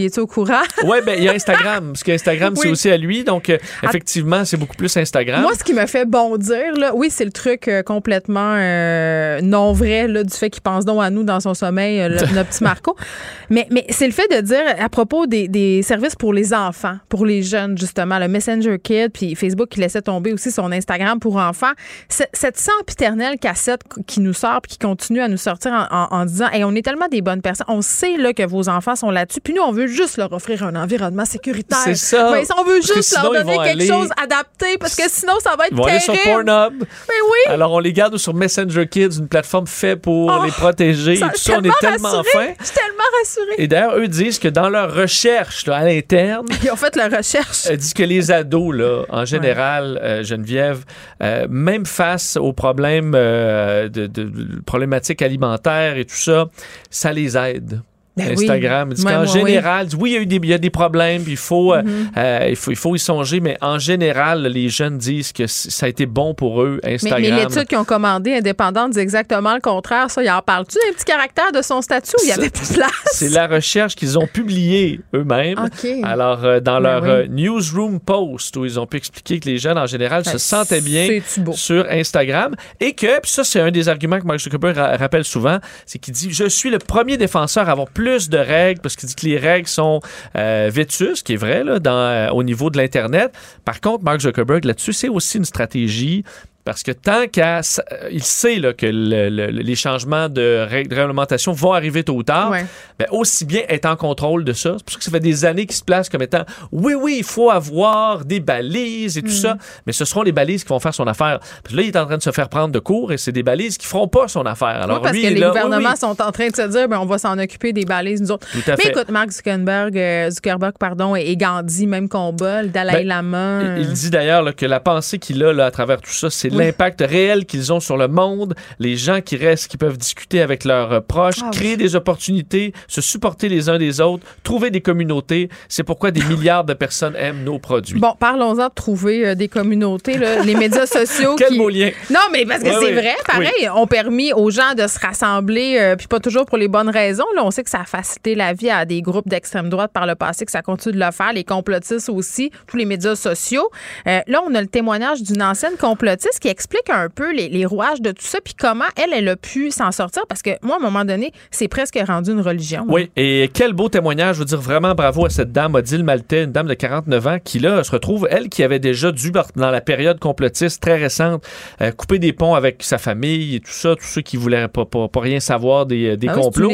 C'est, 0.00 0.02
il 0.02 0.06
est 0.06 0.18
au 0.18 0.26
courant? 0.26 0.62
Ouais, 0.84 1.02
ben 1.02 1.14
il 1.18 1.24
y 1.24 1.28
a 1.28 1.32
Instagram, 1.32 1.88
parce 1.92 2.02
qu'Instagram 2.02 2.54
c'est 2.56 2.66
Oui. 2.66 2.72
aussi 2.72 2.90
à 2.90 2.96
lui, 2.96 3.22
donc 3.24 3.50
euh, 3.50 3.58
effectivement 3.82 4.44
c'est 4.44 4.56
beaucoup 4.56 4.76
plus 4.76 4.94
Instagram. 4.96 5.42
Moi, 5.42 5.52
ce 5.58 5.64
qui 5.64 5.74
me 5.74 5.86
fait 5.86 6.04
bondir, 6.04 6.72
là, 6.76 6.92
oui, 6.94 7.08
c'est 7.10 7.24
le 7.24 7.32
truc 7.32 7.68
euh, 7.68 7.82
complètement 7.82 8.54
euh, 8.56 9.40
non 9.42 9.72
vrai 9.72 10.08
là, 10.08 10.22
du 10.24 10.34
fait 10.34 10.50
qu'il 10.50 10.62
pense 10.62 10.84
donc 10.84 11.02
à 11.02 11.10
nous 11.10 11.22
dans 11.22 11.40
son 11.40 11.54
sommeil, 11.54 11.98
le- 12.08 12.34
notre 12.34 12.48
petit 12.50 12.64
Marco. 12.64 12.96
Mais, 13.52 13.66
mais 13.72 13.84
c'est 13.90 14.06
le 14.06 14.12
fait 14.12 14.28
de 14.30 14.40
dire 14.42 14.62
à 14.78 14.88
propos 14.88 15.26
des, 15.26 15.48
des 15.48 15.82
services 15.82 16.14
pour 16.14 16.32
les 16.32 16.54
enfants, 16.54 16.96
pour 17.08 17.26
les 17.26 17.42
jeunes, 17.42 17.76
justement, 17.76 18.20
le 18.20 18.28
Messenger 18.28 18.78
Kid, 18.78 19.10
puis 19.12 19.34
Facebook 19.34 19.68
qui 19.70 19.80
laissait 19.80 20.02
tomber 20.02 20.32
aussi 20.32 20.52
son 20.52 20.70
Instagram 20.70 21.18
pour 21.18 21.34
enfants. 21.36 21.72
Cette 22.08 22.56
sempiternelle 22.58 23.38
cassette 23.40 23.80
qui 24.06 24.20
nous 24.20 24.34
sort 24.34 24.60
puis 24.62 24.72
qui 24.72 24.78
continue 24.78 25.20
à 25.20 25.26
nous 25.26 25.36
sortir 25.36 25.72
en, 25.72 25.86
en- 25.92 26.08
en 26.20 26.24
disant 26.26 26.46
hey, 26.52 26.62
on 26.62 26.74
est 26.76 26.82
tellement 26.84 27.08
des 27.08 27.22
bonnes 27.22 27.42
personnes, 27.42 27.66
on 27.68 27.82
sait 27.82 28.16
là, 28.16 28.32
que 28.32 28.44
vos 28.46 28.68
enfants 28.68 28.94
sont 28.94 29.10
là-dessus, 29.10 29.40
puis 29.40 29.52
nous, 29.52 29.62
on 29.62 29.72
veut 29.72 29.79
juste 29.86 30.16
leur 30.16 30.32
offrir 30.32 30.62
un 30.64 30.74
environnement 30.76 31.24
sécuritaire. 31.24 31.78
C'est 31.84 31.94
ça. 31.94 32.30
Ouais, 32.32 32.44
on 32.58 32.64
veut 32.64 32.80
juste 32.80 33.14
leur 33.16 33.32
ils 33.34 33.38
donner 33.38 33.56
quelque 33.58 33.68
aller- 33.68 33.86
chose 33.88 34.08
adapté 34.22 34.78
parce 34.78 34.94
que 34.96 35.08
sinon, 35.08 35.34
ça 35.40 35.56
va 35.56 35.66
être 35.66 35.72
Ils 35.72 35.76
vont 35.78 35.84
aller 35.84 36.00
sur 36.00 36.12
terrible. 36.14 36.44
Pornhub. 36.46 36.74
Mais 36.80 37.14
oui. 37.24 37.52
Alors 37.52 37.72
on 37.72 37.78
les 37.78 37.92
garde 37.92 38.16
sur 38.16 38.34
Messenger 38.34 38.86
Kids, 38.88 39.18
une 39.18 39.28
plateforme 39.28 39.66
faite 39.66 40.00
pour 40.02 40.30
Oh, 40.30 40.44
les 40.44 40.50
protéger. 40.50 41.16
Ça- 41.16 41.26
et 41.26 41.30
tout 41.30 41.36
je 41.38 41.42
ça, 41.42 41.58
on 41.58 41.62
est 41.62 41.78
tellement 41.80 42.22
fin. 42.24 42.46
Je 42.58 42.64
suis 42.64 42.74
tellement 42.74 43.04
rassurée. 43.18 43.54
Et 43.58 43.68
d'ailleurs, 43.68 43.96
eux 43.96 44.08
disent 44.08 44.38
que 44.38 44.48
dans 44.48 44.68
leur 44.68 44.94
recherche 44.94 45.66
là, 45.66 45.76
à 45.76 45.84
l'interne, 45.84 46.46
Ils 46.62 46.70
ont 46.70 46.76
fait 46.76 46.96
la 46.96 47.08
recherche. 47.08 47.66
Elle 47.68 47.76
dit 47.78 47.92
que 47.94 48.02
les 48.02 48.30
ados, 48.30 48.74
là, 48.74 49.04
en 49.08 49.24
général, 49.24 49.98
euh, 50.02 50.22
Geneviève, 50.22 50.84
euh, 51.22 51.46
même 51.48 51.86
face 51.86 52.36
aux 52.36 52.52
problèmes 52.52 53.12
euh, 53.14 53.88
de, 53.88 54.06
de- 54.06 54.24
de 54.24 54.60
problématiques 54.62 55.22
alimentaires 55.22 55.96
et 55.96 56.04
tout 56.04 56.14
ça, 56.16 56.46
ça 56.90 57.12
les 57.12 57.36
aide. 57.36 57.80
Ben. 58.16 58.32
Instagram. 58.32 58.90
Oui. 58.90 59.04
Mm-hmm. 59.04 59.32
général, 59.32 59.86
oui, 59.98 60.10
il 60.10 60.12
y, 60.14 60.16
a 60.16 60.20
eu 60.20 60.26
des, 60.26 60.36
il 60.36 60.46
y 60.46 60.52
a 60.52 60.58
des 60.58 60.70
problèmes, 60.70 61.22
puis 61.22 61.32
il 61.32 61.36
faut, 61.38 61.72
euh, 61.72 61.82
euh, 62.16 62.46
il 62.50 62.56
faut, 62.56 62.70
il 62.72 62.76
faut 62.76 62.94
y 62.94 62.98
songer, 62.98 63.40
mais 63.40 63.56
en 63.60 63.78
général, 63.78 64.42
les 64.42 64.68
jeunes 64.68 64.98
disent 64.98 65.32
que 65.32 65.46
ça 65.46 65.86
a 65.86 65.88
été 65.88 66.06
bon 66.06 66.34
pour 66.34 66.62
eux, 66.62 66.80
Mais, 66.82 66.94
Instagram. 66.94 67.22
mais 67.22 67.44
l'étude 67.44 67.64
qu'ils 67.66 67.78
ont 67.78 67.84
commandée 67.84 68.34
indépendante 68.34 68.92
dit 68.92 68.98
exactement 68.98 69.54
le 69.54 69.60
contraire. 69.60 70.10
Ça, 70.10 70.22
il 70.22 70.30
en 70.30 70.42
parle-tu 70.42 70.76
d'un 70.86 70.92
petit 70.92 71.04
caractère 71.04 71.52
de 71.52 71.62
son 71.62 71.80
statut 71.82 72.12
où 72.18 72.24
il 72.24 72.28
y 72.28 72.32
avait 72.32 72.50
plus 72.50 72.68
de 72.70 72.74
place? 72.74 72.90
C'est 73.12 73.28
la 73.30 73.46
recherche 73.46 73.94
qu'ils 73.94 74.18
ont 74.18 74.26
publiée 74.26 75.00
eux-mêmes. 75.14 75.68
Alors, 76.02 76.44
euh, 76.44 76.60
dans 76.60 76.80
Ben 76.80 76.90
leur 76.90 77.02
oui. 77.04 77.08
euh, 77.10 77.26
newsroom 77.28 78.00
post, 78.00 78.56
où 78.56 78.64
ils 78.64 78.78
ont 78.80 78.86
pu 78.86 78.96
expliquer 78.96 79.38
que 79.40 79.48
les 79.48 79.58
jeunes, 79.58 79.78
en 79.78 79.86
général, 79.86 80.24
se 80.24 80.32
Ben, 80.32 80.38
sentaient 80.38 80.80
bien 80.80 81.20
sur 81.52 81.86
Instagram. 81.90 82.54
Et 82.80 82.92
que, 82.92 83.20
puis 83.20 83.30
ça, 83.30 83.44
c'est 83.44 83.60
un 83.60 83.70
des 83.70 83.88
arguments 83.88 84.18
que 84.18 84.26
Mark 84.26 84.40
Zuckerberg 84.40 84.76
ra- 84.76 84.96
rappelle 84.96 85.24
souvent, 85.24 85.58
c'est 85.86 85.98
qu'il 85.98 86.12
dit 86.14 86.28
Je 86.32 86.48
suis 86.48 86.70
le 86.70 86.78
premier 86.78 87.16
défenseur 87.16 87.68
à 87.68 87.72
avoir 87.72 87.88
plus 87.88 87.99
de 88.00 88.38
règles 88.38 88.80
parce 88.80 88.96
qu'il 88.96 89.08
dit 89.08 89.14
que 89.14 89.26
les 89.26 89.38
règles 89.38 89.68
sont 89.68 90.00
euh, 90.36 90.70
vétustes, 90.72 91.16
ce 91.16 91.24
qui 91.24 91.34
est 91.34 91.36
vrai 91.36 91.62
euh, 91.66 92.28
au 92.30 92.42
niveau 92.42 92.70
de 92.70 92.78
l'Internet. 92.78 93.32
Par 93.64 93.80
contre, 93.80 94.04
Mark 94.04 94.20
Zuckerberg, 94.20 94.64
là-dessus, 94.64 94.92
c'est 94.92 95.08
aussi 95.08 95.38
une 95.38 95.44
stratégie 95.44 96.24
parce 96.64 96.82
que 96.82 96.92
tant 96.92 97.26
qu'à. 97.26 97.58
Euh, 97.60 98.18
sait 98.20 98.56
là, 98.56 98.72
que 98.72 98.86
le- 98.86 99.28
le- 99.28 99.46
les 99.50 99.74
changements 99.74 100.28
de 100.28 100.66
réglementation 100.68 101.52
vont 101.52 101.72
arriver 101.72 102.04
tôt 102.04 102.14
ou 102.14 102.22
tard, 102.22 102.50
Ouais. 102.50 102.64
ben, 102.98 103.06
aussi 103.10 103.44
bien 103.44 103.62
être 103.68 103.86
en 103.86 103.96
contrôle 103.96 104.44
de 104.44 104.52
ça. 104.52 104.74
C'est 104.76 104.84
pour 104.84 104.92
ça 104.92 104.98
que 104.98 105.04
ça 105.04 105.10
fait 105.10 105.20
des 105.20 105.44
années 105.44 105.66
qu'il 105.66 105.74
se 105.76 105.84
place 105.84 106.08
comme 106.08 106.22
étant 106.22 106.44
oui, 106.72 106.94
oui, 106.94 107.16
il 107.18 107.24
faut 107.24 107.50
avoir 107.50 108.24
des 108.24 108.40
balises 108.40 109.16
et 109.18 109.22
tout 109.22 109.28
ça, 109.30 109.56
mais 109.86 109.92
ce 109.92 110.04
seront 110.04 110.22
les 110.22 110.32
balises 110.32 110.62
qui 110.64 110.68
vont 110.68 110.78
faire 110.80 110.94
son 110.94 111.06
affaire. 111.06 111.40
Puis 111.64 111.74
là, 111.76 111.82
il 111.82 111.88
est 111.88 111.96
en 111.96 112.06
train 112.06 112.18
de 112.18 112.22
se 112.22 112.30
faire 112.30 112.48
prendre 112.48 112.72
de 112.72 112.78
court 112.78 113.12
et 113.12 113.18
c'est 113.18 113.32
des 113.32 113.42
balises 113.42 113.78
qui 113.78 113.86
feront 113.86 114.08
pas 114.08 114.28
son 114.28 114.44
affaire. 114.46 114.68
Alors, 114.82 114.96
Oui, 114.98 115.02
parce 115.02 115.14
lui, 115.14 115.22
que 115.22 115.28
les 115.28 115.40
là, 115.40 115.48
gouvernements 115.48 115.90
oui. 115.90 115.96
sont 115.98 116.20
en 116.20 116.30
train 116.32 116.48
de 116.48 116.56
se 116.56 116.68
dire 116.68 116.88
ben, 116.88 116.98
on 116.98 117.06
va 117.06 117.18
s'en 117.18 117.38
occuper 117.38 117.72
des 117.72 117.84
balises, 117.84 118.20
nous 118.20 118.32
autres. 118.32 118.46
Tout 118.52 118.70
à 118.70 118.76
Mais 118.76 118.84
fait. 118.84 118.90
écoute, 118.90 119.08
Mark 119.10 119.30
Zuckerberg, 119.30 119.96
euh, 119.96 120.30
Zuckerberg 120.30 120.74
pardon, 120.78 121.16
et 121.16 121.36
Gandhi, 121.36 121.86
même 121.86 122.08
combat, 122.08 122.62
le 122.62 122.68
Dalai 122.68 122.92
Ben, 122.92 123.06
Lama. 123.06 123.60
Il- 123.76 123.82
Il 123.82 123.92
dit 123.92 124.10
d'ailleurs 124.10 124.54
que 124.54 124.66
la 124.66 124.80
pensée 124.80 125.18
qu'il 125.18 125.42
a 125.42 125.52
là, 125.52 125.66
à 125.66 125.70
travers 125.70 126.00
tout 126.00 126.10
ça, 126.12 126.28
c'est 126.30 126.49
l'impact 126.56 127.00
réel 127.00 127.46
qu'ils 127.46 127.72
ont 127.72 127.80
sur 127.80 127.96
le 127.96 128.08
monde, 128.08 128.54
les 128.78 128.96
gens 128.96 129.20
qui 129.20 129.36
restent, 129.36 129.68
qui 129.68 129.76
peuvent 129.76 129.98
discuter 129.98 130.40
avec 130.40 130.64
leurs 130.64 130.92
euh, 130.92 131.00
proches, 131.00 131.36
Ah 131.42 131.46
oui. 131.52 131.56
créer 131.58 131.76
des 131.76 131.96
opportunités, 131.96 132.72
se 132.88 133.00
supporter 133.00 133.48
les 133.48 133.68
uns 133.68 133.78
des 133.78 134.00
autres, 134.00 134.26
trouver 134.42 134.70
des 134.70 134.80
communautés. 134.80 135.48
C'est 135.68 135.82
pourquoi 135.84 136.10
des 136.10 136.22
milliards 136.28 136.64
de 136.64 136.74
personnes 136.74 137.14
aiment 137.16 137.44
nos 137.44 137.58
produits. 137.58 138.00
Bon, 138.00 138.14
parlons-en 138.18 138.68
de 138.68 138.74
trouver 138.74 139.28
euh, 139.28 139.34
des 139.34 139.48
communautés, 139.48 140.18
là, 140.18 140.42
les 140.42 140.54
médias 140.54 140.86
sociaux. 140.86 141.36
Quel 141.36 141.48
qui... 141.50 141.58
beau 141.58 141.68
lien. 141.68 141.90
Non, 142.10 142.20
mais 142.32 142.44
parce 142.44 142.62
que 142.62 142.70
c'est 142.70 142.92
vrai, 142.92 143.14
pareil, 143.26 143.68
ont 143.74 143.86
permis 143.86 144.32
aux 144.32 144.50
gens 144.50 144.74
de 144.76 144.86
se 144.86 144.98
rassembler, 144.98 145.76
euh, 145.78 145.96
puis 145.96 146.06
pas 146.06 146.20
toujours 146.20 146.46
pour 146.46 146.58
les 146.58 146.68
bonnes 146.68 146.90
raisons. 146.90 147.24
Là, 147.36 147.44
on 147.44 147.50
sait 147.50 147.62
que 147.62 147.70
ça 147.70 147.80
a 147.80 147.84
facilité 147.84 148.34
la 148.34 148.52
vie 148.52 148.70
à 148.70 148.84
des 148.84 149.02
groupes 149.02 149.28
d'extrême 149.28 149.68
droite 149.68 149.92
par 149.92 150.06
le 150.06 150.14
passé, 150.14 150.44
que 150.44 150.50
ça 150.52 150.62
continue 150.62 150.94
de 150.94 151.00
le 151.04 151.10
faire, 151.12 151.32
les 151.32 151.44
complotistes 151.44 152.08
aussi, 152.08 152.50
tous 152.66 152.76
les 152.76 152.84
médias 152.84 153.14
sociaux. 153.14 153.68
Euh, 154.06 154.20
là, 154.26 154.42
on 154.46 154.54
a 154.54 154.60
le 154.60 154.66
témoignage 154.66 155.22
d'une 155.22 155.42
ancienne 155.42 155.76
complotiste 155.78 156.39
qui 156.40 156.48
explique 156.48 156.88
un 156.90 157.08
peu 157.08 157.32
les, 157.34 157.48
les 157.48 157.66
rouages 157.66 158.00
de 158.00 158.10
tout 158.10 158.24
ça, 158.24 158.38
puis 158.42 158.54
comment 158.58 158.84
elle, 158.96 159.12
elle 159.14 159.28
a 159.28 159.36
pu 159.36 159.70
s'en 159.70 159.92
sortir, 159.92 160.22
parce 160.28 160.42
que 160.42 160.50
moi, 160.62 160.76
à 160.76 160.78
un 160.78 160.82
moment 160.82 161.04
donné, 161.04 161.32
c'est 161.50 161.68
presque 161.68 161.98
rendu 162.06 162.30
une 162.32 162.40
religion. 162.40 162.84
Oui, 162.88 163.10
et 163.16 163.50
quel 163.52 163.72
beau 163.72 163.88
témoignage. 163.88 164.36
Je 164.36 164.40
veux 164.40 164.44
dire 164.46 164.60
vraiment 164.60 164.94
bravo 164.94 165.26
à 165.26 165.30
cette 165.30 165.52
dame, 165.52 165.74
Odile 165.74 166.02
Maltais, 166.04 166.44
une 166.44 166.52
dame 166.52 166.66
de 166.66 166.74
49 166.74 167.26
ans, 167.26 167.38
qui 167.42 167.58
là 167.58 167.84
se 167.84 167.90
retrouve, 167.90 168.26
elle 168.30 168.48
qui 168.48 168.62
avait 168.62 168.78
déjà 168.78 169.12
dû, 169.12 169.30
dans 169.56 169.70
la 169.70 169.80
période 169.80 170.18
complotiste 170.18 170.80
très 170.82 170.96
récente, 170.96 171.44
euh, 171.82 171.90
couper 171.92 172.18
des 172.18 172.32
ponts 172.32 172.54
avec 172.54 172.82
sa 172.82 172.98
famille 172.98 173.56
et 173.56 173.60
tout 173.60 173.70
ça, 173.70 173.94
tous 173.96 174.04
ceux 174.06 174.22
qui 174.22 174.36
voulaient 174.36 174.68
pas, 174.68 174.84
pas- 174.86 175.08
pas 175.08 175.20
rien 175.20 175.40
savoir 175.40 175.86
des, 175.86 176.16
des 176.16 176.28
Ah 176.28 176.34
oui, 176.36 176.42
complots. 176.42 176.70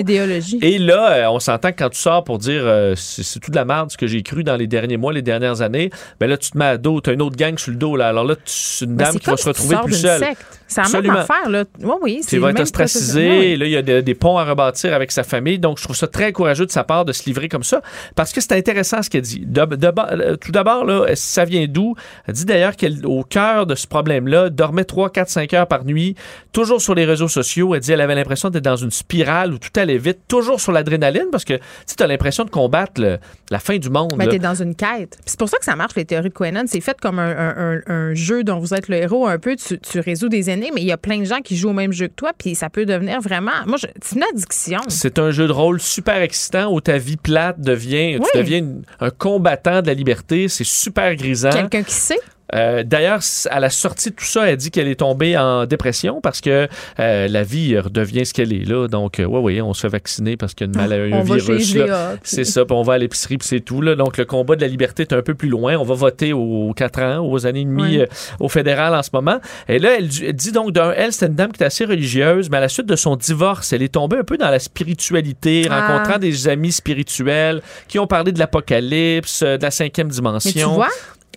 Et 0.63 0.79
là, 0.79 1.13
euh, 1.13 1.31
on 1.31 1.41
s'entend 1.41 1.73
que 1.73 1.77
quand 1.79 1.91
tu 1.91 1.99
sors 2.01 2.23
pour 2.25 2.39
dire 2.39 2.63
euh, 2.65 2.95
c'est 2.97 3.41
tout 3.41 3.51
de 3.51 3.57
la 3.57 3.65
merde 3.65 3.91
ce 3.91 3.97
que 3.97 4.07
j'ai 4.07 4.23
cru 4.23 4.45
dans 4.45 4.57
les 4.57 4.67
derniers 4.67 4.97
mois, 4.97 5.13
les 5.13 5.23
dernières 5.23 5.63
années, 5.63 5.91
ben 6.21 6.29
là, 6.29 6.37
tu 6.37 6.51
te 6.51 6.59
mets 6.59 6.65
à 6.67 6.79
dos, 6.79 7.01
tu 7.01 7.11
as 7.11 7.13
une 7.15 7.23
autre 7.23 7.37
gang 7.37 7.59
sur 7.59 7.71
le 7.73 7.77
dos. 7.79 7.97
Là. 7.97 8.09
Alors 8.09 8.25
là, 8.25 8.37
tu- 8.37 8.43
c'est 8.47 8.85
une 8.85 8.97
dame 8.97 9.19
qui 9.19 9.27
va 9.31 9.37
se 9.37 9.51
tu 9.51 9.56
retrouver 9.57 9.77
plus 9.85 9.95
seule. 10.01 10.19
secte. 10.25 10.47
C'est 10.69 10.83
la 10.83 10.89
même 11.01 11.11
affaire, 11.21 11.49
là. 11.49 11.65
Oui, 11.81 11.93
oui. 12.03 12.21
Tu 12.29 12.39
vas 12.39 12.51
être 12.51 12.59
ostracisé. 12.61 13.29
Oui. 13.29 13.57
Là, 13.57 13.67
il 13.67 13.71
y 13.71 13.77
a 13.77 13.83
des, 13.83 14.03
des 14.03 14.15
ponts 14.17 14.37
à 14.37 14.45
rebâtir 14.45 14.93
avec 14.95 15.13
sa 15.13 15.23
famille. 15.23 15.61
Donc, 15.61 15.79
je 15.79 15.85
trouve 15.85 15.95
ça 15.95 16.09
très 16.09 16.33
courageux 16.33 16.67
de 16.67 16.73
sa 16.73 16.83
part 16.83 17.05
de 17.05 17.13
se 17.13 17.25
livrer 17.27 17.49
comme 17.49 17.63
ça 17.63 17.83
parce 18.17 18.33
que 18.33 18.41
c'est 18.41 18.53
intéressant 18.53 19.01
ce 19.01 19.09
qu'elle 19.09 19.23
dit. 19.23 19.45
De- 19.47 19.65
de- 19.65 19.93
euh, 19.97 20.35
tout 20.37 20.51
d'abord, 20.51 20.85
là, 20.85 21.07
ça 21.15 21.45
vient 21.45 21.67
d'où? 21.69 21.95
Elle 22.27 22.35
dit 22.35 22.45
d'ailleurs 22.47 22.77
qu'au 22.77 23.23
cœur 23.23 23.67
de 23.67 23.77
ce 23.77 23.87
problème-là, 23.87 24.51
dormait 24.51 24.83
3, 24.85 25.11
4, 25.11 25.29
5 25.29 25.55
heures 25.55 25.69
par 25.69 25.85
nuit, 25.85 26.17
toujours 26.53 26.81
sur 26.83 26.97
les 26.97 27.05
réseaux 27.05 27.29
sociaux. 27.29 27.73
Elle 27.77 27.81
dit 27.81 27.93
elle 27.93 28.01
avait 28.01 28.17
l'impression 28.17 28.51
d'être 28.51 28.65
dans 28.65 28.75
une 28.77 28.91
spirale 28.91 29.55
où 29.55 29.59
tout 29.59 29.71
allait 29.77 29.99
vite, 29.99 30.19
toujours 30.27 30.61
sur 30.61 30.73
l'adrénaline 30.73 31.27
parce 31.31 31.45
que 31.45 31.55
tu 31.55 32.03
as 32.03 32.07
l'impression 32.09 32.45
de 32.45 32.51
combattre 32.51 33.01
le- 33.01 33.19
la 33.53 33.61
fin 33.61 33.77
du 33.79 33.89
monde. 33.89 34.15
Mais 34.19 34.25
là. 34.25 34.33
t'es 34.33 34.39
dans 34.41 34.55
une 34.61 34.75
quête. 34.75 35.17
C'est 35.27 35.39
pour 35.39 35.49
ça 35.49 35.59
que 35.59 35.65
ça 35.65 35.77
marche, 35.77 35.95
les 35.95 36.05
théories 36.05 36.31
de 36.31 36.35
Quenon. 36.35 36.65
C'est 36.67 36.81
fait 36.81 37.01
comme 37.01 37.21
un, 37.21 37.31
un- 37.31 37.77
un- 37.77 37.81
un 37.87 38.15
jeu 38.15 38.43
dont 38.43 38.59
vous 38.59 38.75
êtes 38.75 38.89
le 38.89 38.97
héros 38.97 39.29
un 39.29 39.39
peu. 39.39 39.46
Tu, 39.55 39.79
tu 39.79 40.01
résous 40.01 40.29
des 40.29 40.51
énigmes, 40.51 40.75
mais 40.75 40.81
il 40.83 40.87
y 40.89 40.93
a 40.93 40.97
plein 40.97 41.19
de 41.21 41.25
gens 41.25 41.41
qui 41.41 41.57
jouent 41.57 41.69
au 41.71 41.75
même 41.75 41.93
jeu 41.93 42.09
que 42.09 42.15
toi, 42.15 42.33
puis 42.37 42.55
ça 42.55 42.69
peut 42.71 42.85
devenir 42.87 43.21
vraiment. 43.21 43.53
Moi, 43.67 43.77
je- 43.77 43.87
c'est 44.03 44.17
une 44.17 44.25
addiction. 44.25 44.81
C'est 44.89 45.19
un 45.19 45.31
jeu 45.31 45.47
de 45.47 45.53
rôle 45.53 45.81
super 45.81 46.17
excitant 46.23 46.73
où 46.73 46.81
ta 46.81 46.99
vie 46.99 47.17
plate 47.17 47.61
devient, 47.61 48.17
Oui. 48.19 48.27
tu 48.33 48.39
deviens 48.39 48.59
une- 48.59 48.83
un 49.01 49.11
combattant 49.11 49.83
de 49.83 49.87
la 49.87 49.95
liberté. 49.95 50.49
C'est 50.49 50.65
super 50.65 51.15
grisant. 51.15 51.51
Quelqu'un 51.51 51.83
qui 51.83 51.95
sait. 51.95 52.19
Euh, 52.55 52.83
D'ailleurs, 52.85 53.21
à 53.51 53.61
la 53.61 53.71
sortie 53.71 54.11
de 54.11 54.15
tout 54.15 54.25
ça, 54.25 54.49
elle 54.49 54.57
dit 54.57 54.71
qu'elle 54.71 54.89
est 54.89 54.97
tombée 55.01 55.37
en 55.37 55.67
dépression 55.67 56.21
parce 56.21 56.41
que 56.41 56.69
euh, 57.01 57.29
la 57.29 57.43
vie 57.43 57.79
redevient 57.79 58.25
ce 58.25 58.33
qu'elle 58.33 58.53
est 58.53 58.65
là. 58.65 58.87
Donc, 58.89 59.19
euh, 59.19 59.25
ouais, 59.25 59.41
ouais, 59.41 59.61
on 59.61 59.75
se 59.75 59.81
fait 59.83 59.89
vacciner 59.89 60.37
parce 60.37 60.55
qu'il 60.55 60.67
y 60.67 60.71
a 60.71 60.73
une 60.73 60.77
maladie, 60.77 61.13
on 61.13 61.21
un 61.21 61.23
virus. 61.23 61.77
C'est 62.23 62.45
ça, 62.45 62.65
puis 62.65 62.77
on 62.77 62.83
va 62.83 62.95
à 62.95 62.99
l'épicerie, 62.99 63.39
puis 63.39 63.49
c'est 63.49 63.61
tout. 63.61 63.81
Là. 63.83 63.95
Donc, 63.97 64.17
le 64.19 64.25
combat 64.25 64.57
de 64.57 64.61
la 64.61 64.69
liberté 64.69 65.03
est 65.03 65.13
un 65.13 65.23
peu 65.23 65.35
plus 65.35 65.49
loin. 65.49 65.77
On 65.77 65.85
va 65.85 65.95
voter 65.95 66.33
aux 66.33 66.73
4 66.75 67.03
ans, 67.03 67.27
aux 67.29 67.47
années 67.47 67.61
et 67.61 67.65
demie 67.65 67.99
au 68.41 68.49
fédéral 68.49 68.95
en 68.95 69.03
ce 69.03 69.11
moment. 69.13 69.39
Et 69.69 69.79
là, 69.79 69.97
elle, 69.99 70.09
elle 70.23 70.33
dit 70.35 70.53
donc, 70.53 70.73
d'un, 70.73 70.93
elle, 70.93 71.13
c'est 71.13 71.27
une 71.27 71.35
dame 71.35 71.53
qui 71.53 71.63
est 71.63 71.67
assez 71.67 71.85
religieuse, 71.85 72.49
mais 72.51 72.59
à 72.59 72.61
la 72.61 72.69
suite 72.69 72.87
de 72.87 72.97
son 72.97 73.17
divorce, 73.17 73.73
elle 73.73 73.83
est 73.83 73.93
tombée 73.95 74.19
un 74.19 74.25
peu 74.25 74.37
dans 74.37 74.51
la 74.51 74.59
spiritualité, 74.59 75.67
Ah. 75.71 75.89
rencontrant 75.89 76.19
des 76.19 76.49
amis 76.49 76.73
spirituels 76.73 77.63
qui 77.89 77.99
ont 77.99 78.07
parlé 78.07 78.33
de 78.33 78.39
l'apocalypse, 78.39 79.43
de 79.43 79.59
la 79.63 79.71
cinquième 79.71 80.09
dimension. 80.09 80.51
Mais 80.55 80.63
tu 80.63 80.69
vois, 80.69 80.89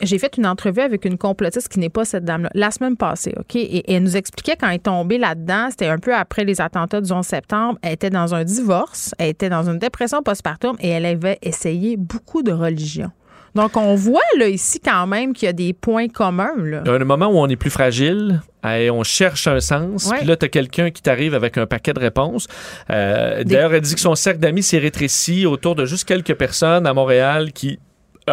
j'ai 0.02 0.18
fait 0.20 0.38
une 0.38 0.46
entrevue 0.46 0.82
avec 0.82 1.06
une 1.06 1.18
complotiste 1.18 1.68
qui 1.70 1.80
n'est 1.80 1.90
pas 1.90 2.06
cette 2.06 2.26
dame-là, 2.26 2.50
la 2.54 2.72
semaine 2.72 2.98
passée, 2.98 3.34
OK? 3.38 3.56
Et, 3.56 3.78
et 3.78 3.94
elle 3.94 4.04
nous 4.04 4.18
expliquait 4.18 4.56
quand 4.56 4.68
elle 4.70 4.76
est 4.76 4.80
tombée 4.80 5.18
là-dedans, 5.18 5.68
c'était 5.70 5.88
un 5.88 5.98
peu 5.98 6.14
après 6.14 6.44
les 6.44 6.62
attentats 6.62 7.02
du 7.02 7.12
11 7.12 7.26
septembre, 7.26 7.80
elle 7.82 7.94
était 7.94 8.10
dans 8.10 8.34
un 8.36 8.44
divorce, 8.44 9.14
elle 9.18 9.30
était 9.30 9.50
dans 9.50 9.70
une 9.70 9.80
dépression 9.80 10.22
postpartum 10.24 10.76
et 10.80 10.90
elle 10.90 11.06
avait 11.06 11.40
essayé 11.42 11.98
beaucoup 11.98 12.44
de 12.44 12.52
religions. 12.52 13.12
Donc, 13.56 13.78
on 13.78 13.96
voit 13.96 14.22
là 14.38 14.48
ici 14.48 14.80
quand 14.80 15.08
même 15.08 15.34
qu'il 15.34 15.48
y 15.48 15.50
a 15.50 15.54
des 15.54 15.74
points 15.74 16.08
communs. 16.08 16.56
Là. 16.58 16.82
Il 16.86 16.92
y 16.92 16.94
a 16.94 16.96
un 16.96 17.00
moment 17.00 17.28
où 17.28 17.38
on 17.38 17.48
est 17.48 17.56
plus 17.56 17.70
fragile 17.70 18.42
et 18.64 18.90
on 18.92 19.04
cherche 19.04 19.48
un 19.48 19.60
sens. 19.60 20.06
Ouais. 20.06 20.18
Puis 20.18 20.28
là, 20.28 20.36
tu 20.36 20.46
as 20.46 20.50
quelqu'un 20.50 20.92
qui 20.92 21.02
t'arrive 21.02 21.34
avec 21.34 21.58
un 21.58 21.66
paquet 21.66 21.94
de 21.94 22.00
réponses. 22.00 22.48
Euh, 22.90 23.44
D'ailleurs, 23.44 23.74
elle 23.74 23.82
dit 23.82 23.96
que 23.96 24.02
son 24.02 24.16
cercle 24.16 24.40
d'amis 24.40 24.64
s'est 24.64 24.78
rétréci 24.78 25.46
autour 25.46 25.76
de 25.76 25.86
juste 25.86 26.08
quelques 26.08 26.36
personnes 26.36 26.86
à 26.86 26.94
Montréal 26.94 27.52
qui. 27.52 27.80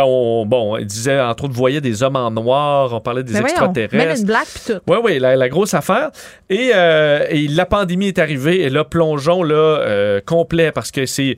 Ont- 0.05 0.47
bon, 0.47 0.77
elle 0.77 0.87
disait, 0.87 1.21
entre 1.21 1.45
autres, 1.45 1.55
voyait 1.55 1.81
des 1.81 2.03
hommes 2.03 2.17
en 2.17 2.31
noir, 2.31 2.93
on 2.93 3.01
parlait 3.01 3.23
des 3.23 3.33
Mais 3.33 3.41
Men 3.41 3.47
extraterrestres. 3.49 4.23
in 4.23 4.25
Black 4.27 4.47
puis 4.47 4.75
tout. 4.75 4.81
Oui, 4.89 4.99
oui, 5.03 5.19
la, 5.19 5.37
la 5.37 5.49
grosse 5.49 5.75
affaire. 5.75 6.11
Et, 6.51 6.71
euh, 6.75 7.25
et 7.29 7.49
la 7.49 7.67
pandémie 7.67 8.09
est 8.09 8.19
arrivée 8.19 8.63
et 8.63 8.71
là, 8.71 8.85
plongeon 8.85 9.43
là, 9.43 9.55
euh, 9.55 10.21
complet 10.25 10.73
parce 10.73 10.91
que 10.91 11.07
c'est 11.07 11.37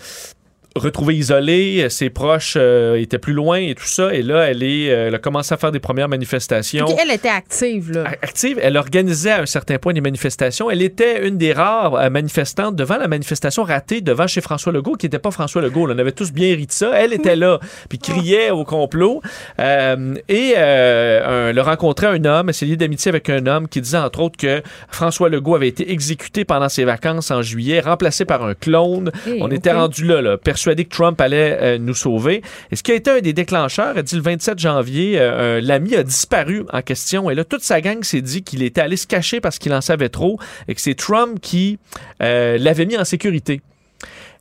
retrouvé 0.79 1.17
isolé, 1.17 1.89
ses 1.91 2.11
proches 2.11 2.55
euh, 2.57 2.97
étaient 3.01 3.19
plus 3.19 3.33
loin 3.33 3.59
et 3.59 3.75
tout 3.75 3.87
ça. 3.87 4.13
Et 4.15 4.23
là, 4.23 4.43
elle, 4.49 4.63
est, 4.63 4.91
euh, 4.91 5.09
elle 5.09 5.15
a 5.15 5.19
commencé 5.19 5.53
à 5.53 5.57
faire 5.57 5.73
des 5.73 5.81
premières 5.81 6.09
manifestations 6.09 6.87
OK, 6.87 6.97
elle 7.03 7.11
était 7.11 7.29
active. 7.29 7.93
Là. 7.93 8.05
active. 8.23 8.59
Elle 8.63 8.77
organisait 8.77 9.31
à 9.33 9.41
un 9.43 9.47
certain 9.47 9.79
point 9.79 9.93
des 9.93 10.01
manifestations. 10.01 10.71
Elle 10.71 10.83
était 10.83 11.27
une 11.27 11.39
des 11.39 11.53
rares 11.53 11.95
euh, 11.95 12.11
manifestantes 12.11 12.77
devant 12.77 12.97
la 12.99 13.09
manifestation 13.09 13.63
ratée 13.63 14.01
devant 14.01 14.27
chez 14.27 14.41
François 14.41 14.73
Legault, 14.73 14.95
qui 14.95 15.07
n'était 15.07 15.19
pas 15.19 15.31
François 15.31 15.63
Legault. 15.63 15.87
là. 15.87 15.95
On 15.95 15.99
avait 15.99 16.13
tous 16.13 16.33
bien 16.33 16.55
ri 16.55 16.67
de 16.67 16.73
ça. 16.73 16.93
Elle 16.95 17.13
était 17.13 17.37
là, 17.37 17.59
puis 17.89 17.99
criait 17.99 18.51
au 18.51 18.65
complot. 18.65 19.21
Euh, 19.61 20.15
et 20.29 20.55
euh, 20.57 21.51
un- 21.53 21.57
a 21.57 21.63
rencontré 21.63 22.07
un 22.07 22.25
homme, 22.25 22.49
elle 22.49 22.55
s'est 22.55 22.67
liée 22.67 22.77
d'amitié 22.77 23.09
avec 23.09 23.29
un 23.31 23.47
homme 23.47 23.67
qui 23.69 23.81
disait 23.81 23.99
entre 23.99 24.21
autres 24.21 24.37
que 24.37 24.63
François 24.89 25.29
Legault 25.29 25.57
avait 25.57 25.67
été 25.69 25.91
exécuté 25.91 26.45
pendant 26.45 26.69
ses 26.69 26.85
vacances 26.85 27.31
en 27.31 27.43
juillet, 27.43 27.81
remplacé 27.81 28.25
par 28.25 28.45
un 28.45 28.55
clone. 28.55 29.11
Hey, 29.27 29.39
On 29.43 29.51
était 29.51 29.73
rendu 29.73 30.05
là, 30.05 30.23
là, 30.23 30.37
persuadé 30.39 30.68
que 30.77 30.83
Trump 30.83 31.21
allait 31.21 31.59
euh, 31.61 31.79
nous 31.79 31.95
sauver. 31.95 32.43
Et 32.71 32.77
ce 32.77 32.83
qui 32.83 32.93
a 32.93 32.95
été 32.95 33.11
un 33.11 33.21
des 33.21 33.33
déclencheurs, 33.33 33.97
elle 33.97 34.03
dit 34.03 34.17
le 34.17 34.23
27 34.23 34.59
janvier, 34.59 35.19
euh, 35.19 35.61
l'ami 35.61 35.95
a 35.95 36.03
disparu 36.03 36.65
en 36.73 36.83
question. 36.83 37.31
Et 37.31 37.35
là, 37.35 37.45
toute 37.45 37.63
sa 37.63 37.81
gang 37.81 38.03
s'est 38.03 38.21
dit 38.21 38.43
qu'il 38.43 38.63
était 38.63 38.81
allé 38.81 38.97
se 38.97 39.07
cacher 39.07 39.41
parce 39.41 39.59
qu'il 39.59 39.73
en 39.73 39.81
savait 39.81 40.09
trop 40.09 40.39
et 40.69 40.75
que 40.75 40.81
c'est 40.81 40.95
Trump 40.95 41.39
qui 41.41 41.79
euh, 42.23 42.59
l'avait 42.59 42.87
mis 42.87 42.97
en 42.97 43.05
sécurité. 43.05 43.61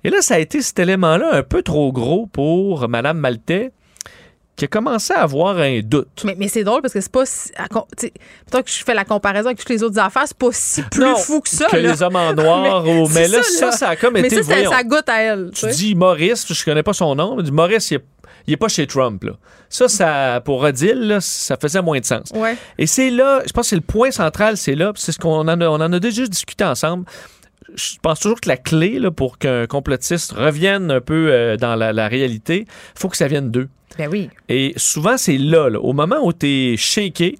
Et 0.03 0.09
là, 0.09 0.21
ça 0.21 0.35
a 0.35 0.39
été 0.39 0.61
cet 0.61 0.79
élément-là 0.79 1.29
un 1.33 1.43
peu 1.43 1.63
trop 1.63 1.91
gros 1.91 2.27
pour 2.27 2.87
Mme 2.87 3.17
Maltais 3.17 3.71
qui 4.57 4.65
a 4.65 4.67
commencé 4.67 5.13
à 5.13 5.21
avoir 5.21 5.57
un 5.59 5.79
doute. 5.81 6.23
Mais, 6.25 6.35
mais 6.37 6.47
c'est 6.49 6.63
drôle 6.65 6.81
parce 6.81 6.93
que 6.93 6.99
c'est 6.99 7.11
pas 7.11 7.25
si. 7.25 7.51
Plutôt 7.51 8.63
que 8.63 8.69
je 8.69 8.83
fais 8.83 8.93
la 8.95 9.05
comparaison 9.05 9.45
avec 9.47 9.59
toutes 9.59 9.69
les 9.69 9.83
autres 9.83 9.99
affaires, 9.99 10.23
c'est 10.25 10.37
pas 10.37 10.49
si 10.51 10.81
plus 10.81 10.99
Non, 11.01 11.15
fou 11.15 11.39
que 11.41 11.47
ça. 11.49 11.67
que 11.67 11.77
là. 11.77 11.91
les 11.93 12.01
hommes 12.01 12.15
en 12.15 12.33
noir. 12.33 12.83
Mais 12.83 13.01
ou- 13.01 13.07
mais 13.13 13.27
là, 13.27 13.41
ça, 13.43 13.51
ça, 13.59 13.65
là. 13.67 13.71
ça 13.71 13.89
a 13.89 13.95
comme 13.95 14.13
Mais 14.15 14.21
été... 14.21 14.37
ça, 14.37 14.43
ça, 14.43 14.53
voyons, 14.53 14.71
ça 14.71 14.83
goûte 14.83 15.07
à 15.07 15.21
elle. 15.21 15.51
tu 15.53 15.61
sais. 15.61 15.69
dis 15.69 15.95
Maurice, 15.95 16.51
je 16.51 16.65
connais 16.65 16.83
pas 16.83 16.93
son 16.93 17.13
nom, 17.15 17.35
mais 17.37 17.43
dis 17.43 17.51
Maurice, 17.51 17.91
il 17.91 17.95
est, 17.95 18.05
il 18.47 18.53
est 18.53 18.57
pas 18.57 18.67
chez 18.67 18.87
Trump. 18.87 19.23
Là. 19.23 19.33
Ça, 19.69 19.87
ça, 19.87 20.41
pour 20.43 20.61
Odile, 20.61 21.01
là, 21.07 21.21
ça 21.21 21.55
faisait 21.61 21.81
moins 21.83 21.99
de 21.99 22.05
sens. 22.05 22.31
Ouais. 22.33 22.57
Et 22.79 22.87
c'est 22.87 23.11
là, 23.11 23.43
je 23.45 23.51
pense 23.51 23.65
que 23.65 23.69
c'est 23.69 23.75
le 23.75 23.81
point 23.81 24.09
central, 24.11 24.57
c'est 24.57 24.73
là, 24.75 24.91
c'est 24.95 25.11
ce 25.11 25.19
qu'on 25.19 25.37
en 25.37 25.47
a, 25.47 25.57
on 25.67 25.75
en 25.75 25.93
a 25.93 25.99
déjà 25.99 26.25
discuté 26.25 26.63
ensemble. 26.63 27.05
Je 27.75 27.95
pense 28.01 28.21
toujours 28.21 28.39
que 28.41 28.47
la 28.49 28.57
clé 28.57 28.97
là, 28.97 29.11
pour 29.11 29.37
qu'un 29.37 29.67
complotiste 29.67 30.31
revienne 30.31 30.89
un 30.89 31.01
peu 31.01 31.27
euh, 31.31 31.57
dans 31.57 31.75
la, 31.75 31.91
la 31.93 32.07
réalité, 32.07 32.65
faut 32.95 33.09
que 33.09 33.17
ça 33.17 33.27
vienne 33.27 33.51
d'eux. 33.51 33.67
Ben 33.97 34.09
oui. 34.09 34.29
Et 34.49 34.73
souvent, 34.77 35.17
c'est 35.17 35.37
là, 35.37 35.69
là, 35.69 35.79
au 35.79 35.93
moment 35.93 36.17
où 36.23 36.33
tu 36.33 36.47
es 36.47 36.77
shaké, 36.77 37.37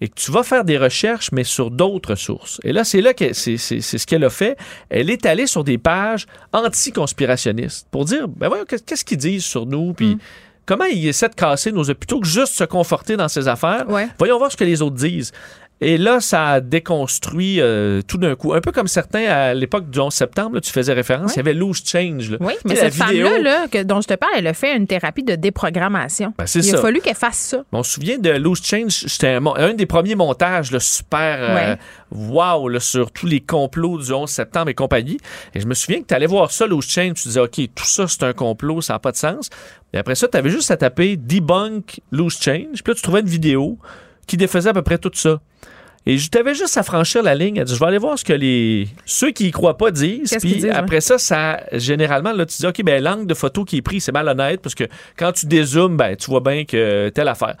et 0.00 0.08
que 0.08 0.14
tu 0.14 0.30
vas 0.30 0.42
faire 0.42 0.64
des 0.64 0.78
recherches, 0.78 1.30
mais 1.32 1.44
sur 1.44 1.70
d'autres 1.70 2.14
sources. 2.14 2.60
Et 2.62 2.72
là, 2.72 2.84
c'est 2.84 3.00
là 3.00 3.14
que 3.14 3.32
c'est 3.32 3.56
ce 3.56 4.06
qu'elle 4.06 4.24
a 4.24 4.30
fait. 4.30 4.56
Elle 4.90 5.10
est 5.10 5.26
allée 5.26 5.46
sur 5.46 5.64
des 5.64 5.78
pages 5.78 6.26
anti-conspirationnistes 6.52 7.88
pour 7.90 8.04
dire, 8.04 8.28
ben 8.28 8.48
voyons, 8.48 8.64
qu'est-ce 8.64 9.04
qu'ils 9.04 9.18
disent 9.18 9.44
sur 9.44 9.66
nous, 9.66 9.94
puis 9.94 10.14
mm. 10.14 10.18
comment 10.66 10.84
ils 10.84 11.08
essaient 11.08 11.28
de 11.28 11.34
casser 11.34 11.72
nos 11.72 11.84
plutôt 11.84 12.20
que 12.20 12.26
juste 12.26 12.54
se 12.54 12.64
conforter 12.64 13.16
dans 13.16 13.28
ces 13.28 13.48
affaires. 13.48 13.86
Voyons 14.18 14.38
voir 14.38 14.52
ce 14.52 14.56
que 14.56 14.64
les 14.64 14.82
autres 14.82 14.96
disent. 14.96 15.32
Et 15.80 15.96
là, 15.96 16.20
ça 16.20 16.46
a 16.48 16.60
déconstruit 16.60 17.60
euh, 17.60 18.02
tout 18.02 18.18
d'un 18.18 18.34
coup. 18.34 18.52
Un 18.52 18.60
peu 18.60 18.72
comme 18.72 18.88
certains 18.88 19.26
à 19.26 19.54
l'époque 19.54 19.90
du 19.90 19.98
11 20.00 20.12
septembre, 20.12 20.58
tu 20.60 20.72
faisais 20.72 20.92
référence, 20.92 21.34
il 21.34 21.36
y 21.36 21.40
avait 21.40 21.54
Loose 21.54 21.82
Change. 21.84 22.36
Oui, 22.40 22.54
mais 22.64 22.74
cette 22.74 22.94
femme-là 22.94 23.66
dont 23.84 24.00
je 24.00 24.08
te 24.08 24.14
parle, 24.14 24.32
elle 24.36 24.46
a 24.48 24.54
fait 24.54 24.76
une 24.76 24.86
thérapie 24.86 25.22
de 25.22 25.36
déprogrammation. 25.36 26.34
Ben, 26.36 26.46
il 26.52 26.74
a 26.74 26.78
fallu 26.78 27.00
qu'elle 27.00 27.14
fasse 27.14 27.38
ça. 27.38 27.64
on 27.72 27.82
se 27.82 27.92
souvient 27.92 28.18
de 28.18 28.30
Loose 28.30 28.62
Change, 28.64 28.90
c'était 28.90 29.38
un, 29.38 29.74
des 29.74 29.86
premiers 29.86 30.16
montages 30.16 30.76
super 30.78 31.38
euh, 31.40 31.76
wow 32.10 32.78
sur 32.80 33.12
tous 33.12 33.26
les 33.26 33.40
complots 33.40 33.98
du 33.98 34.12
11 34.12 34.28
septembre 34.28 34.70
et 34.70 34.74
compagnie. 34.74 35.18
Et 35.54 35.60
je 35.60 35.66
me 35.66 35.74
souviens 35.74 36.00
que 36.00 36.06
tu 36.06 36.14
allais 36.14 36.26
voir 36.26 36.50
ça, 36.50 36.66
Loose 36.66 36.88
Change, 36.88 37.14
tu 37.14 37.28
disais, 37.28 37.40
OK, 37.40 37.60
tout 37.74 37.84
ça, 37.84 38.06
c'est 38.08 38.24
un 38.24 38.32
complot, 38.32 38.80
ça 38.80 38.94
n'a 38.94 38.98
pas 38.98 39.12
de 39.12 39.16
sens. 39.16 39.48
Et 39.92 39.98
après 39.98 40.14
ça, 40.16 40.26
tu 40.28 40.36
avais 40.36 40.50
juste 40.50 40.70
à 40.70 40.76
taper 40.76 41.16
Debunk 41.16 42.00
Loose 42.10 42.38
Change, 42.40 42.82
puis 42.82 42.92
là, 42.92 42.94
tu 42.94 43.02
trouvais 43.02 43.20
une 43.20 43.28
vidéo 43.28 43.78
qui 44.28 44.36
défaisait 44.36 44.68
à 44.68 44.72
peu 44.72 44.82
près 44.82 44.98
tout 44.98 45.10
ça. 45.14 45.40
Et 46.06 46.16
je 46.16 46.30
t'avais 46.30 46.54
juste 46.54 46.76
à 46.76 46.82
franchir 46.82 47.22
la 47.22 47.34
ligne. 47.34 47.56
Elle 47.56 47.64
dit, 47.64 47.74
je 47.74 47.80
vais 47.80 47.86
aller 47.86 47.98
voir 47.98 48.18
ce 48.18 48.24
que 48.24 48.32
les 48.32 48.88
ceux 49.04 49.30
qui 49.30 49.48
y 49.48 49.50
croient 49.50 49.76
pas 49.76 49.90
disent. 49.90 50.36
Puis 50.40 50.68
après 50.70 51.00
ça, 51.00 51.18
ça 51.18 51.60
généralement 51.72 52.32
là 52.32 52.46
tu 52.46 52.56
dis 52.58 52.66
ok 52.66 52.82
ben 52.82 53.02
l'angle 53.02 53.26
de 53.26 53.34
photo 53.34 53.64
qui 53.64 53.78
est 53.78 53.82
pris 53.82 54.00
c'est 54.00 54.12
malhonnête 54.12 54.60
parce 54.60 54.74
que 54.74 54.84
quand 55.16 55.32
tu 55.32 55.46
dézoomes 55.46 55.96
ben 55.96 56.16
tu 56.16 56.30
vois 56.30 56.40
bien 56.40 56.64
que 56.64 57.08
telle 57.10 57.28
affaire. 57.28 57.56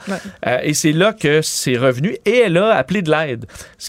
Euh, 0.46 0.58
et 0.62 0.74
c'est 0.74 0.92
là 0.92 1.12
que 1.12 1.42
c'est 1.42 1.76
revenu 1.76 2.16
et 2.24 2.38
elle 2.38 2.56
a 2.56 2.74
appelé 2.74 3.02
de 3.02 3.10
l'aide. 3.10 3.46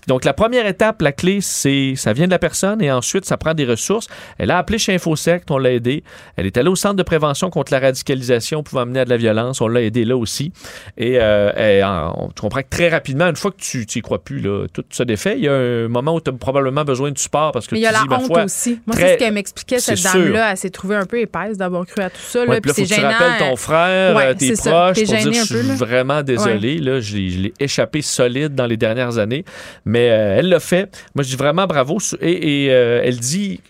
Donc 0.07 0.25
la 0.25 0.33
première 0.33 0.65
étape, 0.65 1.01
la 1.01 1.11
clé 1.11 1.39
c'est 1.41 1.93
ça 1.95 2.13
vient 2.13 2.25
de 2.25 2.31
la 2.31 2.39
personne 2.39 2.81
et 2.81 2.91
ensuite 2.91 3.25
ça 3.25 3.37
prend 3.37 3.53
des 3.53 3.65
ressources. 3.65 4.07
Elle 4.37 4.51
a 4.51 4.57
appelé 4.57 4.77
chez 4.77 4.93
InfoSect, 4.93 5.49
on 5.51 5.57
l'a 5.57 5.71
aidé. 5.73 6.03
Elle 6.35 6.45
est 6.45 6.57
allée 6.57 6.69
au 6.69 6.75
centre 6.75 6.95
de 6.95 7.03
prévention 7.03 7.49
contre 7.49 7.71
la 7.71 7.79
radicalisation 7.79 8.63
pouvant 8.63 8.81
amener 8.81 9.01
à 9.01 9.05
de 9.05 9.09
la 9.09 9.17
violence, 9.17 9.61
on 9.61 9.67
l'a 9.67 9.81
aidé 9.81 10.05
là 10.05 10.17
aussi. 10.17 10.51
Et 10.97 11.17
euh, 11.19 12.11
on, 12.15 12.29
tu 12.29 12.41
comprends 12.41 12.61
que 12.61 12.69
très 12.69 12.89
rapidement 12.89 13.27
une 13.27 13.35
fois 13.35 13.51
que 13.51 13.61
tu 13.61 13.85
n'y 13.95 14.01
crois 14.01 14.23
plus 14.23 14.38
tout 14.41 14.83
se 14.89 15.03
défait. 15.03 15.35
Il 15.37 15.43
y 15.43 15.47
a 15.47 15.53
un 15.53 15.87
moment 15.87 16.15
où 16.15 16.21
tu 16.21 16.29
as 16.29 16.33
probablement 16.33 16.83
besoin 16.83 17.11
de 17.11 17.17
support 17.17 17.51
parce 17.51 17.67
que 17.67 17.75
Mais 17.75 17.79
il 17.79 17.83
y 17.83 17.87
a 17.87 17.91
la 17.91 18.03
honte 18.03 18.31
aussi. 18.45 18.79
Moi, 18.85 18.95
c'est 18.95 19.13
ce 19.13 19.17
qu'elle 19.17 19.33
m'expliquait, 19.33 19.79
cette 19.79 20.01
dame-là. 20.01 20.51
Elle 20.51 20.57
s'est 20.57 20.69
trouvée 20.69 20.95
un 20.95 21.05
peu 21.05 21.19
épaisse 21.19 21.57
d'avoir 21.57 21.85
cru 21.85 22.01
à 22.01 22.09
tout 22.09 22.21
ça. 22.21 22.45
Là, 22.45 22.61
puis 22.61 22.71
c'est 22.73 22.83
tu 22.83 22.99
rappelles 22.99 23.37
ton 23.39 23.55
frère, 23.55 24.17
euh, 24.17 24.33
tes 24.33 24.53
proches, 24.53 25.03
pour 25.03 25.15
dire 25.15 25.33
je 25.33 25.45
suis 25.45 25.75
vraiment 25.75 26.21
désolé. 26.21 26.77
Là, 26.77 26.99
je, 26.99 27.15
l'ai 27.15 27.53
échappé 27.59 28.01
solide 28.01 28.55
dans 28.55 28.65
les 28.65 28.77
dernières 28.77 29.17
années. 29.17 29.45
Mais 29.85 30.09
euh, 30.09 30.37
elle 30.39 30.49
l'a 30.49 30.59
fait. 30.59 30.89
Moi, 31.15 31.23
je 31.23 31.29
dis 31.29 31.35
vraiment 31.35 31.65
bravo. 31.65 31.97
Et, 32.21 32.67
euh, 32.69 33.01
elle 33.03 33.17
dit 33.17 33.61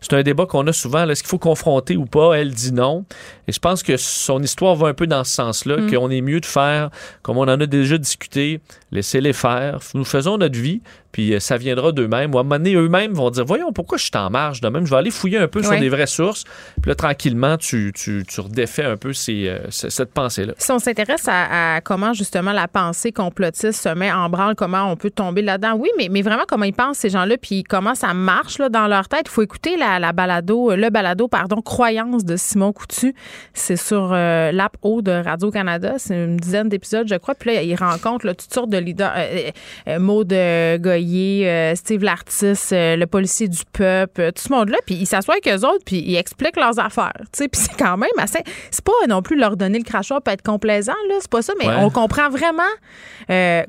c'est 0.00 0.12
un 0.12 0.22
débat 0.22 0.46
qu'on 0.46 0.66
a 0.66 0.72
souvent. 0.72 1.08
Est-ce 1.08 1.22
qu'il 1.22 1.30
faut 1.30 1.38
confronter 1.38 1.96
ou 1.96 2.06
pas? 2.06 2.34
Elle 2.34 2.52
dit 2.52 2.72
non. 2.72 3.04
Et 3.48 3.52
je 3.52 3.58
pense 3.58 3.82
que 3.82 3.96
son 3.96 4.42
histoire 4.42 4.74
va 4.76 4.88
un 4.88 4.94
peu 4.94 5.06
dans 5.06 5.24
ce 5.24 5.32
sens-là, 5.32 5.78
mm. 5.78 5.90
qu'on 5.90 6.10
est 6.10 6.20
mieux 6.20 6.40
de 6.40 6.46
faire, 6.46 6.90
comme 7.22 7.38
on 7.38 7.42
en 7.42 7.60
a 7.60 7.66
déjà 7.66 7.98
discuté, 7.98 8.60
laissez-les 8.90 9.32
faire. 9.32 9.80
Nous 9.94 10.04
faisons 10.04 10.38
notre 10.38 10.58
vie, 10.58 10.80
puis 11.12 11.34
euh, 11.34 11.40
ça 11.40 11.58
viendra 11.58 11.92
d'eux-mêmes. 11.92 12.34
Ou 12.34 12.38
à 12.38 12.40
un 12.40 12.44
moment 12.44 12.56
donné, 12.56 12.74
eux-mêmes 12.74 13.12
vont 13.12 13.30
dire 13.30 13.44
Voyons, 13.44 13.72
pourquoi 13.72 13.98
je 13.98 14.04
suis 14.04 14.12
en 14.16 14.30
marge 14.30 14.60
de 14.60 14.68
même? 14.68 14.86
Je 14.86 14.90
vais 14.90 14.96
aller 14.96 15.10
fouiller 15.10 15.38
un 15.38 15.48
peu 15.48 15.62
sur 15.62 15.78
des 15.78 15.90
vraies 15.90 16.06
sources. 16.06 16.44
Puis 16.80 16.88
là, 16.88 16.94
tranquillement, 16.94 17.58
tu, 17.58 17.92
tu, 17.94 18.24
tu 18.26 18.40
redéfais 18.40 18.84
un 18.84 18.96
peu 18.96 19.12
ces, 19.12 19.48
euh, 19.48 19.58
cette 19.70 20.12
pensée-là. 20.12 20.54
Si 20.56 20.72
on 20.72 20.78
s'intéresse 20.78 21.26
à, 21.28 21.80
comment, 21.84 22.14
justement, 22.14 22.52
la 22.52 22.66
pensée 22.66 23.12
complotiste 23.12 23.82
se 23.82 23.94
met 23.94 24.10
en 24.10 24.28
branle, 24.30 24.54
comment 24.54 24.90
on 24.90 24.96
peut 24.96 25.10
tomber 25.10 25.42
là-dedans, 25.42 25.74
oui, 25.74 25.90
mais, 25.98 26.08
mais 26.10 26.22
vraiment, 26.22 26.44
comment 26.48 26.64
ils 26.64 26.72
pensent, 26.72 26.98
ces 26.98 27.10
gens-là, 27.10 27.36
puis 27.36 27.62
comment 27.62 27.94
ça 27.94 28.14
marche 28.14 28.58
là, 28.58 28.68
dans 28.70 28.86
leur 28.86 29.08
tête? 29.08 29.26
Il 29.26 29.30
faut 29.30 29.42
écouter 29.42 29.76
la, 29.76 29.98
la, 29.98 30.12
balado, 30.12 30.74
le 30.74 30.90
balado, 30.90 31.28
pardon, 31.28 31.60
Croyance 31.60 32.24
de 32.24 32.36
Simon 32.36 32.72
Coutu. 32.72 33.14
C'est 33.52 33.76
sur 33.76 34.12
euh, 34.12 34.50
l'app 34.52 34.76
O 34.82 35.02
de 35.02 35.12
Radio-Canada. 35.12 35.94
C'est 35.98 36.24
une 36.24 36.38
dizaine 36.38 36.68
d'épisodes, 36.68 37.06
je 37.08 37.16
crois. 37.16 37.34
Puis 37.34 37.54
là, 37.54 37.62
il 37.62 37.74
rencontre 37.74 38.26
toutes 38.32 38.52
sortes 38.52 38.70
de 38.70 38.78
leaders. 38.78 39.12
Maud 39.98 40.32
Goy 41.02 41.46
euh, 41.46 41.74
Steve 41.74 42.02
l'artiste, 42.02 42.72
euh, 42.72 42.96
le 42.96 43.06
policier 43.06 43.48
du 43.48 43.60
peuple, 43.72 44.20
euh, 44.20 44.30
tout 44.30 44.42
ce 44.42 44.52
monde-là, 44.52 44.78
puis 44.86 44.94
ils 44.94 45.06
s'assoient 45.06 45.34
avec 45.34 45.48
eux 45.48 45.66
autres, 45.66 45.84
puis 45.84 46.02
ils 46.04 46.16
expliquent 46.16 46.56
leurs 46.56 46.78
affaires. 46.78 47.12
Puis 47.32 47.48
c'est 47.52 47.76
quand 47.76 47.96
même 47.96 48.10
assez. 48.18 48.42
C'est 48.70 48.84
pas 48.84 48.92
non 49.08 49.22
plus 49.22 49.36
leur 49.36 49.56
donner 49.56 49.78
le 49.78 49.84
crachat 49.84 50.20
pour 50.20 50.32
être 50.32 50.42
complaisant, 50.42 50.92
là, 51.08 51.16
c'est 51.20 51.30
pas 51.30 51.42
ça, 51.42 51.52
mais 51.58 51.68
on 51.68 51.90
comprend 51.90 52.30
vraiment 52.30 52.62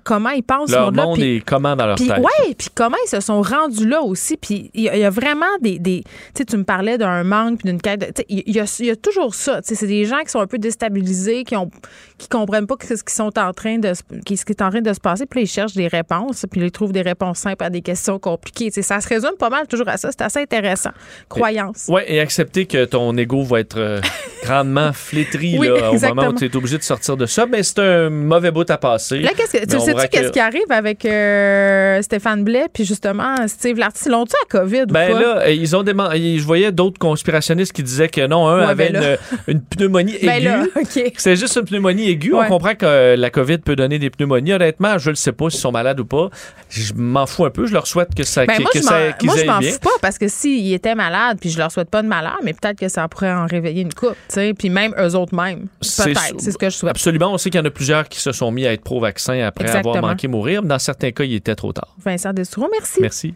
comment 0.03 0.29
ils 0.29 0.43
pensent. 0.43 0.71
Leur 0.71 0.91
monde 0.91 1.19
et 1.19 1.41
comment 1.45 1.75
dans 1.75 1.85
leur 1.85 1.95
tête? 1.95 2.13
Oui, 2.17 2.55
puis 2.57 2.67
comment 2.73 2.97
ils 3.05 3.09
se 3.09 3.19
sont 3.19 3.41
rendus 3.41 3.87
là 3.87 4.01
aussi. 4.01 4.37
Puis 4.37 4.71
il 4.73 4.83
y, 4.83 5.03
a 5.03 5.09
vraiment 5.09 5.45
des. 5.61 5.79
des 5.79 6.03
tu 6.33 6.57
me 6.57 6.63
parlais 6.63 6.97
d'un 6.97 7.23
manque, 7.23 7.59
puis 7.59 7.69
d'une 7.69 7.81
quête. 7.81 8.23
Il 8.29 8.43
y, 8.47 8.59
y, 8.59 8.89
a 8.89 8.95
toujours 8.95 9.35
ça. 9.35 9.59
C'est 9.63 9.85
des 9.85 10.05
gens 10.05 10.19
qui 10.21 10.29
sont 10.29 10.39
un 10.39 10.47
peu 10.47 10.57
déstabilisés, 10.57 11.43
qui 11.43 11.55
ont 11.55 11.69
qui 12.17 12.27
comprennent 12.27 12.67
pas 12.67 12.75
ce 12.81 13.03
qui 13.03 13.13
sont 13.13 13.37
en 13.37 13.53
train 13.53 13.77
de 13.77 13.93
ce 13.93 14.03
qui 14.23 14.33
est 14.33 14.61
en 14.61 14.69
train 14.69 14.81
de 14.81 14.93
se 14.93 14.99
passer, 14.99 15.25
puis 15.25 15.41
ils 15.41 15.47
cherchent 15.47 15.73
des 15.73 15.87
réponses, 15.87 16.45
puis 16.49 16.61
ils 16.61 16.71
trouvent 16.71 16.91
des 16.91 17.01
réponses 17.01 17.22
simple 17.33 17.63
à 17.63 17.69
des 17.69 17.81
questions 17.81 18.19
compliquées. 18.19 18.69
ça 18.71 18.99
se 18.99 19.07
résume 19.07 19.37
pas 19.39 19.49
mal 19.49 19.67
toujours 19.67 19.87
à 19.87 19.97
ça. 19.97 20.09
C'est 20.11 20.21
assez 20.21 20.39
intéressant. 20.39 20.91
Croyance. 21.29 21.85
Oui, 21.87 22.01
et 22.07 22.19
accepter 22.19 22.65
que 22.65 22.85
ton 22.85 23.15
ego 23.17 23.43
va 23.43 23.61
être 23.61 23.77
euh, 23.77 24.01
grandement 24.43 24.91
flétri 24.93 25.57
là, 25.57 25.91
au 25.91 25.99
moment 25.99 26.27
où 26.27 26.33
tu 26.33 26.45
es 26.45 26.55
obligé 26.55 26.77
de 26.77 26.83
sortir 26.83 27.15
de 27.15 27.25
ça. 27.25 27.45
Mais 27.45 27.57
ben, 27.57 27.63
c'est 27.63 27.79
un 27.79 28.09
mauvais 28.09 28.51
bout 28.51 28.69
à 28.69 28.77
passer. 28.77 29.19
Là, 29.19 29.31
tu 29.37 29.45
sais-tu 29.47 30.07
qu'est-ce 30.09 30.31
qui 30.31 30.39
arrive 30.39 30.69
avec 30.69 31.05
euh, 31.05 32.01
Stéphane 32.01 32.43
Blais 32.43 32.67
puis 32.73 32.83
justement 32.83 33.47
Steve 33.47 33.77
Larty? 33.77 34.09
L'ont-tu 34.09 34.35
à 34.43 34.45
COVID 34.49 34.85
ben 34.87 35.11
ou 35.11 35.13
pas? 35.13 35.19
là, 35.19 35.49
ils 35.49 35.75
ont 35.75 35.83
je 35.85 36.43
voyais 36.43 36.71
d'autres 36.71 36.99
conspirationnistes 36.99 37.73
qui 37.73 37.83
disaient 37.83 38.09
que 38.09 38.25
non, 38.25 38.47
un 38.47 38.67
avait 38.67 38.91
ben 38.91 39.17
une, 39.47 39.61
pneumonie 39.61 40.15
ben 40.21 40.69
aiguë. 40.85 41.13
C'est 41.17 41.35
juste 41.35 41.55
une 41.55 41.65
pneumonie 41.65 42.09
aiguë. 42.09 42.33
On 42.33 42.45
comprend 42.45 42.75
que 42.75 43.15
la 43.15 43.29
COVID 43.29 43.59
peut 43.59 43.75
donner 43.75 43.99
des 43.99 44.09
pneumonies. 44.09 44.53
Honnêtement, 44.53 44.97
je 44.97 45.11
ne 45.11 45.15
sais 45.15 45.31
pas 45.31 45.49
s'ils 45.49 45.59
sont 45.59 45.71
malades 45.71 45.99
ou 45.99 46.05
pas. 46.05 46.29
Je 46.69 46.93
m'en 47.13 47.25
fous 47.25 47.45
un 47.45 47.49
peu. 47.49 47.65
Je 47.65 47.73
leur 47.73 47.87
souhaite 47.87 48.13
que 48.13 48.23
ça 48.23 48.45
ben 48.45 48.61
moi, 48.61 48.69
que 48.73 48.81
ça, 48.81 48.99
Moi, 49.23 49.35
je 49.37 49.45
m'en 49.45 49.61
fous 49.61 49.79
pas 49.79 49.91
parce 50.01 50.17
que 50.17 50.27
s'ils 50.27 50.73
étaient 50.73 50.95
malades, 50.95 51.37
puis 51.39 51.49
je 51.49 51.57
leur 51.57 51.71
souhaite 51.71 51.89
pas 51.89 52.01
de 52.01 52.07
malheur, 52.07 52.39
mais 52.43 52.53
peut-être 52.53 52.77
que 52.77 52.89
ça 52.89 53.07
pourrait 53.07 53.31
en 53.31 53.45
réveiller 53.45 53.81
une 53.81 53.93
coupe, 53.93 54.17
tu 54.27 54.35
sais, 54.35 54.53
puis 54.53 54.69
même 54.69 54.93
eux 54.99 55.15
autres 55.15 55.35
même. 55.35 55.67
Peut-être, 55.79 56.35
c'est 56.39 56.51
ce 56.51 56.57
que 56.57 56.69
je 56.69 56.75
souhaite. 56.75 56.91
Absolument. 56.91 57.33
On 57.33 57.37
sait 57.37 57.49
qu'il 57.49 57.59
y 57.59 57.63
en 57.63 57.65
a 57.65 57.71
plusieurs 57.71 58.09
qui 58.09 58.19
se 58.19 58.31
sont 58.31 58.51
mis 58.51 58.65
à 58.65 58.73
être 58.73 58.83
pro-vaccin 58.83 59.39
après 59.39 59.69
avoir 59.69 60.01
manqué 60.01 60.27
mourir. 60.27 60.61
Mais 60.61 60.69
dans 60.69 60.79
certains 60.79 61.11
cas, 61.11 61.23
il 61.23 61.35
était 61.35 61.55
trop 61.55 61.71
tard. 61.71 61.95
Vincent 62.03 62.33
Destoureau, 62.33 62.69
merci. 62.71 62.99
Merci. 63.01 63.33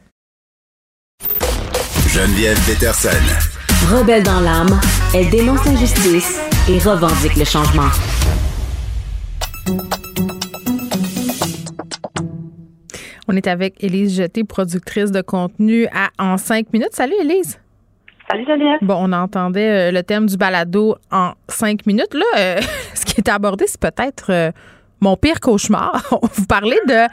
Geneviève 2.09 2.59
Peterson. 2.65 3.09
Rebelle 3.91 4.23
dans 4.23 4.39
l'âme, 4.39 4.79
elle 5.13 5.29
dénonce 5.29 5.63
l'injustice 5.65 6.39
et 6.67 6.79
revendique 6.79 7.35
le 7.35 7.45
changement. 7.45 7.89
On 13.29 13.35
est 13.35 13.47
avec 13.47 13.83
Élise 13.83 14.15
Jeté, 14.15 14.45
productrice 14.45 15.11
de 15.11 15.21
contenu 15.21 15.87
à 15.87 16.09
En 16.17 16.37
5 16.37 16.71
minutes. 16.71 16.93
Salut 16.93 17.15
Élise. 17.21 17.59
Salut 18.29 18.45
Geneviève. 18.45 18.79
Bon, 18.81 18.95
on 18.99 19.11
entendait 19.11 19.89
euh, 19.89 19.91
le 19.91 20.01
thème 20.01 20.27
du 20.27 20.37
balado 20.37 20.95
en 21.11 21.33
5 21.49 21.85
minutes. 21.85 22.13
Là, 22.13 22.25
euh, 22.37 22.61
ce 22.93 23.05
qui 23.05 23.19
est 23.19 23.29
abordé, 23.29 23.65
c'est 23.67 23.81
peut-être 23.81 24.31
euh, 24.31 24.51
mon 25.01 25.17
pire 25.17 25.41
cauchemar. 25.41 26.07
Vous 26.35 26.45
parlez 26.45 26.77
de 26.87 27.05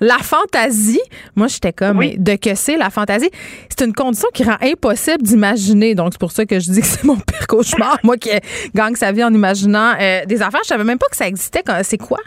la 0.00 0.18
fantaisie. 0.18 1.00
Moi, 1.36 1.46
j'étais 1.48 1.72
comme, 1.72 2.00
de 2.00 2.36
que 2.36 2.54
c'est 2.54 2.76
la 2.76 2.90
fantaisie? 2.90 3.30
C'est 3.70 3.86
une 3.86 3.94
condition 3.94 4.28
qui 4.34 4.44
rend 4.44 4.56
impossible 4.60 5.22
d'imaginer. 5.22 5.94
Donc, 5.94 6.08
c'est 6.12 6.20
pour 6.20 6.32
ça 6.32 6.44
que 6.44 6.60
je 6.60 6.70
dis 6.70 6.80
que 6.82 6.86
c'est 6.86 7.04
mon 7.04 7.16
pire 7.16 7.46
cauchemar. 7.46 7.98
Moi 8.02 8.18
qui 8.18 8.28
gagne 8.74 8.94
sa 8.94 9.10
vie 9.10 9.24
en 9.24 9.32
imaginant 9.32 9.94
des 10.26 10.42
affaires, 10.42 10.60
je 10.64 10.68
savais 10.68 10.84
même 10.84 10.98
pas 10.98 11.08
que 11.10 11.16
ça 11.16 11.26
existait. 11.26 11.62
C'est 11.82 11.98
quoi? 11.98 12.18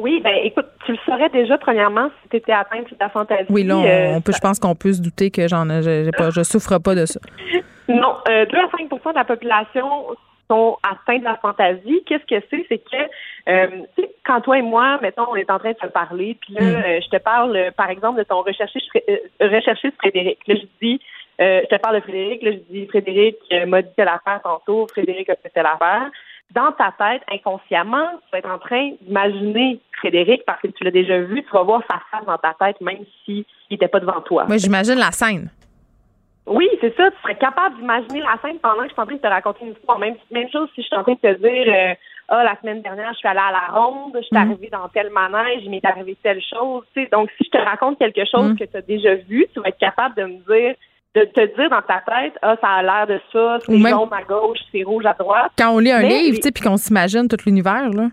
Oui, 0.00 0.20
ben 0.22 0.34
écoute, 0.42 0.66
tu 0.86 0.92
le 0.92 0.98
saurais 1.04 1.28
déjà 1.28 1.58
premièrement 1.58 2.08
si 2.22 2.28
tu 2.30 2.36
étais 2.36 2.52
atteinte 2.52 2.90
de 2.90 2.96
la 2.98 3.08
fantaisie. 3.08 3.46
Oui, 3.50 3.64
là, 3.64 3.76
on, 3.76 3.84
euh, 3.84 4.20
peut, 4.20 4.32
je 4.32 4.40
pense 4.40 4.58
qu'on 4.58 4.74
peut 4.74 4.92
se 4.92 5.02
douter 5.02 5.30
que 5.30 5.46
j'en 5.46 5.68
ai, 5.68 6.10
pas, 6.16 6.30
je 6.30 6.42
souffre 6.42 6.78
pas 6.78 6.94
de 6.94 7.04
ça. 7.06 7.20
non, 7.88 8.16
2 8.26 8.32
euh, 8.32 8.44
à 8.44 8.76
5% 8.76 9.10
de 9.10 9.14
la 9.14 9.24
population 9.24 10.06
sont 10.48 10.78
atteints 10.82 11.18
de 11.18 11.24
la 11.24 11.36
fantaisie. 11.36 12.02
Qu'est-ce 12.06 12.24
que 12.24 12.44
c'est? 12.50 12.64
C'est 12.68 12.78
que, 12.78 13.50
euh, 13.50 13.66
tu 13.96 14.02
sais, 14.02 14.10
quand 14.24 14.40
toi 14.40 14.58
et 14.58 14.62
moi, 14.62 14.98
mettons, 15.02 15.26
on 15.30 15.36
est 15.36 15.50
en 15.50 15.58
train 15.58 15.72
de 15.72 15.78
se 15.80 15.86
parler, 15.86 16.36
puis 16.40 16.54
là, 16.54 16.62
mm. 16.62 17.02
je 17.02 17.08
te 17.08 17.22
parle, 17.22 17.70
par 17.76 17.90
exemple, 17.90 18.18
de 18.18 18.24
ton 18.24 18.42
recherchiste, 18.42 18.88
recherchiste 19.40 19.96
Frédéric. 19.98 20.38
Là, 20.46 20.54
je 20.56 20.66
dis, 20.82 21.00
je 21.38 21.66
te 21.66 21.76
parle 21.76 21.96
de 21.96 22.00
Frédéric, 22.00 22.42
là, 22.42 22.52
je 22.52 22.74
dis, 22.74 22.86
Frédéric 22.86 23.36
m'a 23.66 23.82
dit 23.82 23.90
telle 23.96 24.08
affaire 24.08 24.40
tantôt, 24.42 24.86
Frédéric 24.90 25.28
a 25.28 25.36
fait 25.36 25.50
telle 25.50 25.66
affaire 25.66 26.10
dans 26.52 26.72
ta 26.72 26.92
tête, 26.98 27.22
inconsciemment, 27.32 28.08
tu 28.24 28.30
vas 28.32 28.38
être 28.38 28.50
en 28.50 28.58
train 28.58 28.92
d'imaginer 29.02 29.80
Frédéric 29.98 30.42
parce 30.46 30.60
que 30.60 30.68
tu 30.68 30.82
l'as 30.84 30.90
déjà 30.90 31.18
vu, 31.20 31.42
tu 31.44 31.50
vas 31.52 31.62
voir 31.62 31.82
sa 31.90 32.00
face 32.10 32.26
dans 32.26 32.38
ta 32.38 32.54
tête 32.58 32.80
même 32.80 33.04
s'il 33.24 33.44
n'était 33.70 33.88
pas 33.88 34.00
devant 34.00 34.20
toi. 34.22 34.46
Moi, 34.48 34.56
j'imagine 34.56 34.94
la 34.98 35.12
scène. 35.12 35.50
Oui, 36.46 36.68
c'est 36.80 36.96
ça. 36.96 37.10
Tu 37.10 37.16
serais 37.22 37.36
capable 37.36 37.76
d'imaginer 37.76 38.20
la 38.20 38.36
scène 38.42 38.58
pendant 38.58 38.82
que 38.82 38.88
je 38.88 38.92
suis 38.92 39.00
en 39.00 39.06
train 39.06 39.14
de 39.14 39.20
te 39.20 39.26
raconter 39.26 39.64
une 39.66 39.72
histoire. 39.72 39.98
Même, 39.98 40.16
même 40.30 40.48
chose 40.50 40.68
si 40.74 40.82
je 40.82 40.86
suis 40.86 40.96
en 40.96 41.02
train 41.04 41.12
de 41.12 41.18
te 41.18 41.34
dire, 41.38 41.72
euh, 41.72 41.94
ah, 42.28 42.42
la 42.42 42.56
semaine 42.60 42.82
dernière, 42.82 43.12
je 43.12 43.18
suis 43.18 43.28
allée 43.28 43.38
à 43.38 43.52
la 43.52 43.80
ronde, 43.80 44.12
je 44.16 44.22
suis 44.22 44.36
Mhm. 44.36 44.42
arrivée 44.50 44.68
dans 44.70 44.88
tel 44.88 45.10
manège, 45.10 45.60
il 45.62 45.70
m'est 45.70 45.84
arrivé 45.84 46.16
telle 46.22 46.40
chose. 46.42 46.82
Tu 46.94 47.02
sais, 47.04 47.08
donc, 47.12 47.30
si 47.36 47.44
je 47.44 47.50
te 47.50 47.58
raconte 47.58 47.98
quelque 47.98 48.24
chose 48.24 48.50
Mhm. 48.52 48.58
que 48.58 48.64
tu 48.64 48.76
as 48.76 48.82
déjà 48.82 49.14
vu, 49.14 49.46
tu 49.52 49.60
vas 49.60 49.68
être 49.68 49.78
capable 49.78 50.14
de 50.16 50.24
me 50.24 50.38
dire, 50.38 50.74
de 51.14 51.24
te 51.24 51.56
dire 51.56 51.70
dans 51.70 51.82
ta 51.82 52.02
tête, 52.06 52.34
ah, 52.42 52.56
ça 52.60 52.68
a 52.68 52.82
l'air 52.82 53.06
de 53.06 53.20
ça, 53.32 53.58
c'est 53.60 53.78
jaune 53.78 54.08
à 54.12 54.22
gauche, 54.22 54.58
c'est 54.70 54.82
rouge 54.82 55.04
à 55.06 55.14
droite. 55.14 55.50
Quand 55.58 55.70
on 55.70 55.78
lit 55.78 55.90
un 55.90 56.02
Mais 56.02 56.08
livre, 56.08 56.36
tu 56.36 56.42
sais, 56.42 56.52
puis 56.52 56.62
qu'on 56.62 56.76
s'imagine 56.76 57.26
tout 57.28 57.36
l'univers, 57.46 57.90
là. 57.90 58.08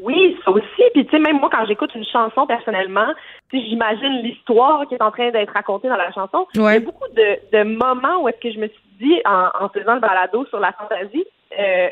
Oui, 0.00 0.36
ça 0.44 0.52
aussi. 0.52 0.82
Puis 0.94 1.04
tu 1.04 1.10
sais, 1.10 1.18
même 1.18 1.40
moi, 1.40 1.50
quand 1.52 1.66
j'écoute 1.66 1.94
une 1.94 2.04
chanson 2.04 2.46
personnellement, 2.46 3.12
tu 3.50 3.58
sais, 3.58 3.66
j'imagine 3.68 4.22
l'histoire 4.22 4.86
qui 4.86 4.94
est 4.94 5.02
en 5.02 5.10
train 5.10 5.30
d'être 5.30 5.52
racontée 5.52 5.88
dans 5.88 5.96
la 5.96 6.12
chanson. 6.12 6.46
Il 6.54 6.60
y 6.62 6.66
a 6.66 6.80
beaucoup 6.80 7.08
de, 7.14 7.38
de 7.52 7.62
moments 7.64 8.22
où 8.22 8.28
est-ce 8.28 8.40
que 8.40 8.52
je 8.52 8.60
me 8.60 8.68
suis 8.68 8.82
dit, 9.00 9.20
en, 9.24 9.48
en 9.60 9.68
faisant 9.68 9.94
le 9.94 10.00
balado 10.00 10.46
sur 10.46 10.60
la 10.60 10.72
fantaisie, 10.72 11.26
euh, 11.58 11.88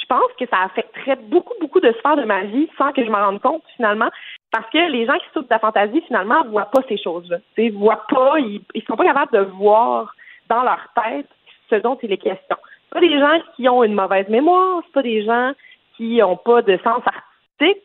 je 0.00 0.06
pense 0.06 0.30
que 0.38 0.44
ça 0.50 0.64
affecterait 0.64 1.16
beaucoup, 1.28 1.54
beaucoup 1.60 1.80
de 1.80 1.92
sphères 1.98 2.16
de 2.16 2.24
ma 2.24 2.42
vie 2.42 2.68
sans 2.76 2.92
que 2.92 3.04
je 3.04 3.10
m'en 3.10 3.24
rende 3.24 3.40
compte 3.40 3.62
finalement. 3.76 4.10
Parce 4.54 4.70
que 4.70 4.78
les 4.92 5.04
gens 5.04 5.14
qui 5.14 5.24
souffrent 5.32 5.48
de 5.48 5.50
la 5.50 5.58
fantaisie, 5.58 6.00
finalement, 6.06 6.44
voient 6.44 6.70
pas 6.70 6.80
ces 6.88 6.96
choses-là. 6.96 7.38
Ils 7.58 7.72
voient 7.72 8.04
pas, 8.08 8.38
ils, 8.38 8.62
sont 8.86 8.94
pas 8.94 9.04
capables 9.04 9.32
de 9.32 9.40
voir 9.40 10.14
dans 10.48 10.62
leur 10.62 10.78
tête 10.94 11.26
ce 11.68 11.74
dont 11.74 11.98
il 12.04 12.12
est 12.12 12.18
question. 12.18 12.56
C'est 12.84 12.92
pas 12.92 13.00
des 13.00 13.18
gens 13.18 13.40
qui 13.56 13.68
ont 13.68 13.82
une 13.82 13.94
mauvaise 13.94 14.28
mémoire, 14.28 14.80
c'est 14.86 14.92
pas 14.92 15.02
des 15.02 15.24
gens 15.24 15.50
qui 15.96 16.22
ont 16.22 16.36
pas 16.36 16.62
de 16.62 16.78
sens 16.84 17.02
artistique, 17.04 17.82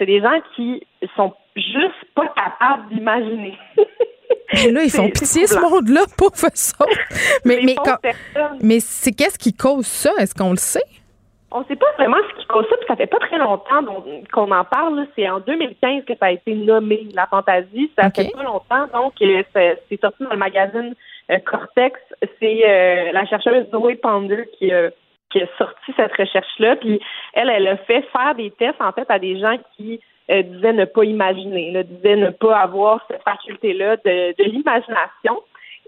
c'est 0.00 0.06
des 0.06 0.20
gens 0.20 0.40
qui 0.56 0.84
sont 1.14 1.32
juste 1.54 2.04
pas 2.16 2.26
capables 2.26 2.88
d'imaginer. 2.92 3.56
Mais 4.52 4.72
là, 4.72 4.82
ils 4.82 4.90
font 4.90 5.08
pitié, 5.10 5.46
ce 5.46 5.60
monde-là, 5.60 6.00
pauvre 6.18 6.34
ça. 6.54 6.86
Mais, 7.44 7.60
mais, 7.62 7.76
pauvres 7.76 7.98
quand- 8.02 8.58
mais 8.60 8.80
c'est 8.80 9.12
qu'est-ce 9.12 9.38
qui 9.38 9.54
cause 9.54 9.86
ça? 9.86 10.10
Est-ce 10.18 10.34
qu'on 10.34 10.50
le 10.50 10.56
sait? 10.56 10.82
On 11.52 11.64
sait 11.64 11.76
pas 11.76 11.90
vraiment 11.98 12.16
ce 12.30 12.40
qui 12.40 12.46
cause 12.46 12.66
ça, 12.70 12.76
puis 12.76 12.86
ça 12.86 12.96
fait 12.96 13.06
pas 13.06 13.18
très 13.18 13.38
longtemps 13.38 13.84
qu'on 14.32 14.50
en 14.52 14.64
parle. 14.64 15.06
C'est 15.16 15.28
en 15.28 15.40
2015 15.40 16.04
que 16.04 16.14
ça 16.16 16.26
a 16.26 16.30
été 16.30 16.54
nommé, 16.54 17.08
la 17.14 17.26
fantaisie. 17.26 17.90
Ça 17.98 18.10
fait 18.10 18.30
pas 18.32 18.42
longtemps, 18.44 18.86
donc 18.92 19.14
euh, 19.22 19.42
c'est 19.52 20.00
sorti 20.00 20.22
dans 20.22 20.30
le 20.30 20.36
magazine 20.36 20.94
euh, 21.30 21.38
Cortex. 21.44 21.98
C'est 22.38 22.62
euh, 22.68 23.12
la 23.12 23.26
chercheuse 23.26 23.68
Zoé 23.70 23.96
Ponder 23.96 24.48
qui, 24.58 24.72
euh, 24.72 24.90
qui 25.30 25.42
a 25.42 25.46
sorti 25.58 25.92
cette 25.96 26.14
recherche-là. 26.16 26.76
Puis 26.76 27.00
elle, 27.32 27.50
elle 27.50 27.66
a 27.66 27.76
fait 27.78 28.02
faire 28.12 28.34
des 28.36 28.50
tests 28.52 28.80
en 28.80 28.92
fait 28.92 29.10
à 29.10 29.18
des 29.18 29.38
gens 29.40 29.56
qui 29.76 30.00
euh, 30.30 30.42
disaient 30.42 30.72
ne 30.72 30.84
pas 30.84 31.04
imaginer, 31.04 31.72
là, 31.72 31.82
disaient 31.82 32.16
ne 32.16 32.30
pas 32.30 32.56
avoir 32.60 33.04
cette 33.08 33.22
faculté-là 33.24 33.96
de, 33.96 34.36
de 34.38 34.44
l'imagination. 34.44 35.42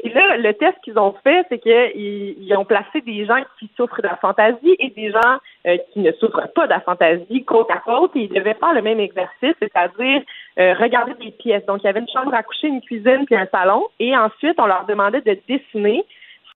Et 0.04 0.08
là, 0.08 0.36
le 0.36 0.52
test 0.54 0.76
qu'ils 0.82 0.98
ont 0.98 1.14
fait, 1.22 1.46
c'est 1.48 1.60
qu'ils 1.60 2.34
ils 2.36 2.56
ont 2.56 2.64
placé 2.64 3.00
des 3.02 3.24
gens 3.24 3.40
qui 3.58 3.70
souffrent 3.76 4.02
de 4.02 4.08
la 4.08 4.16
fantaisie 4.16 4.74
et 4.80 4.90
des 4.90 5.12
gens 5.12 5.38
euh, 5.66 5.78
qui 5.92 6.00
ne 6.00 6.10
souffrent 6.12 6.48
pas 6.54 6.66
de 6.66 6.70
la 6.70 6.80
fantaisie 6.80 7.44
côte 7.44 7.70
à 7.70 7.78
côte. 7.78 8.10
Et 8.16 8.22
ils 8.22 8.28
devaient 8.28 8.54
faire 8.54 8.74
le 8.74 8.82
même 8.82 8.98
exercice, 8.98 9.54
c'est-à-dire 9.60 10.22
euh, 10.58 10.74
regarder 10.74 11.14
des 11.20 11.30
pièces. 11.30 11.64
Donc, 11.66 11.82
il 11.82 11.86
y 11.86 11.88
avait 11.88 12.00
une 12.00 12.08
chambre 12.08 12.34
à 12.34 12.42
coucher, 12.42 12.66
une 12.66 12.80
cuisine 12.80 13.26
puis 13.26 13.36
un 13.36 13.46
salon. 13.46 13.86
Et 14.00 14.16
ensuite, 14.16 14.58
on 14.58 14.66
leur 14.66 14.86
demandait 14.86 15.20
de 15.20 15.38
dessiner, 15.48 16.04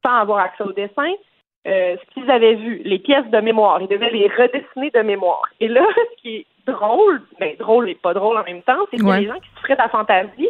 sans 0.05 0.15
avoir 0.17 0.41
accès 0.41 0.65
au 0.65 0.73
dessin, 0.73 1.13
euh, 1.69 1.97
ce 1.97 2.15
qu'ils 2.15 2.31
avaient 2.31 2.55
vu, 2.55 2.83
les 2.85 2.99
pièces 2.99 3.29
de 3.31 3.39
mémoire. 3.39 3.81
Ils 3.81 3.89
devaient 3.89 4.11
les 4.11 4.27
redessiner 4.27 4.91
de 4.91 5.01
mémoire. 5.03 5.45
Et 5.61 5.69
là, 5.69 5.87
ce 6.17 6.23
qui 6.23 6.37
est 6.39 6.47
drôle, 6.67 7.23
mais 7.39 7.55
drôle 7.61 7.89
et 7.91 7.95
pas 7.95 8.13
drôle 8.13 8.37
en 8.39 8.45
même 8.45 8.63
temps, 8.63 8.87
c'est 8.91 8.97
que 8.97 9.05
Ouais. 9.05 9.21
les 9.21 9.27
gens 9.29 9.39
qui 9.39 9.49
souffraient 9.55 9.77
de 9.77 9.83
la 9.83 9.89
fantaisie 9.89 10.49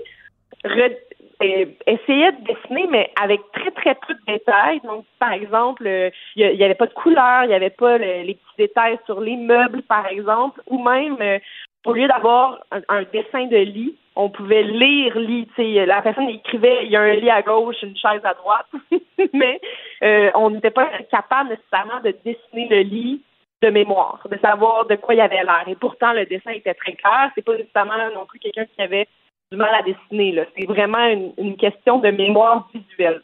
euh, 1.43 1.67
essayaient 1.87 2.33
de 2.33 2.45
dessiner, 2.45 2.87
mais 2.91 3.11
avec 3.21 3.41
très, 3.53 3.71
très 3.73 3.95
peu 3.95 4.15
de 4.15 4.21
détails. 4.27 4.81
Donc, 4.85 5.05
par 5.19 5.33
exemple, 5.33 5.87
euh, 5.87 6.11
il 6.35 6.57
n'y 6.57 6.65
avait 6.65 6.75
pas 6.75 6.87
de 6.87 6.95
couleur, 6.95 7.45
il 7.45 7.49
n'y 7.49 7.55
avait 7.55 7.71
pas 7.71 7.99
le- 7.99 8.23
les 8.23 8.35
petits 8.35 8.57
détails 8.59 8.99
sur 9.07 9.21
les 9.21 9.37
meubles, 9.37 9.83
par 9.83 10.07
exemple, 10.07 10.63
ou 10.69 10.83
même, 10.83 11.17
euh, 11.21 11.39
au 11.85 11.93
lieu 11.93 12.09
d'avoir 12.09 12.59
un, 12.73 12.81
un 12.89 13.03
dessin 13.13 13.47
de 13.47 13.57
lit, 13.59 13.97
on 14.17 14.31
pouvait 14.31 14.63
lire 14.63 15.19
lit. 15.19 15.47
La 15.59 16.01
personne 16.03 16.29
écrivait, 16.31 16.85
il 16.85 16.91
y 16.91 16.97
a 16.97 17.03
un 17.03 17.13
lit 17.15 17.31
à 17.31 17.43
gauche, 17.43 17.77
une 17.83 17.97
chaise 17.97 18.25
à 18.25 18.35
droite, 18.35 18.67
mais 19.35 19.61
euh, 20.03 20.31
on 20.35 20.51
n'était 20.51 20.71
pas 20.71 20.89
capable 21.11 21.51
nécessairement 21.51 22.01
de 22.03 22.15
dessiner 22.25 22.69
le 22.69 22.81
lit 22.81 23.23
de 23.63 23.71
mémoire, 23.71 24.27
de 24.31 24.39
savoir 24.39 24.87
de 24.87 24.97
quoi 24.97 25.15
il 25.15 25.21
avait 25.21 25.43
l'air. 25.43 25.65
Et 25.67 25.75
pourtant, 25.77 26.13
le 26.13 26.27
dessin 26.27 26.51
était 26.51 26.75
très 26.75 26.93
clair. 26.93 27.31
C'est 27.35 27.45
pas 27.45 27.57
nécessairement 27.57 27.95
non 28.15 28.27
plus 28.27 28.39
quelqu'un 28.39 28.67
qui 28.67 28.83
avait 28.83 29.07
du 29.53 29.57
mal 29.59 29.75
à 29.75 29.83
dessiner. 29.83 30.33
Là. 30.33 30.45
C'est 30.57 30.67
vraiment 30.67 31.07
une, 31.07 31.33
une 31.39 31.57
question 31.57 31.99
de 31.99 32.09
mémoire 32.11 32.69
visuelle. 32.75 33.23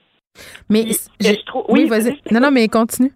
Mais 0.69 0.85
je 1.21 1.45
trouve- 1.45 1.65
oui, 1.69 1.83
oui, 1.83 1.89
vas-y. 1.89 2.21
Non, 2.31 2.41
non, 2.41 2.51
mais 2.51 2.69
continue. 2.69 3.11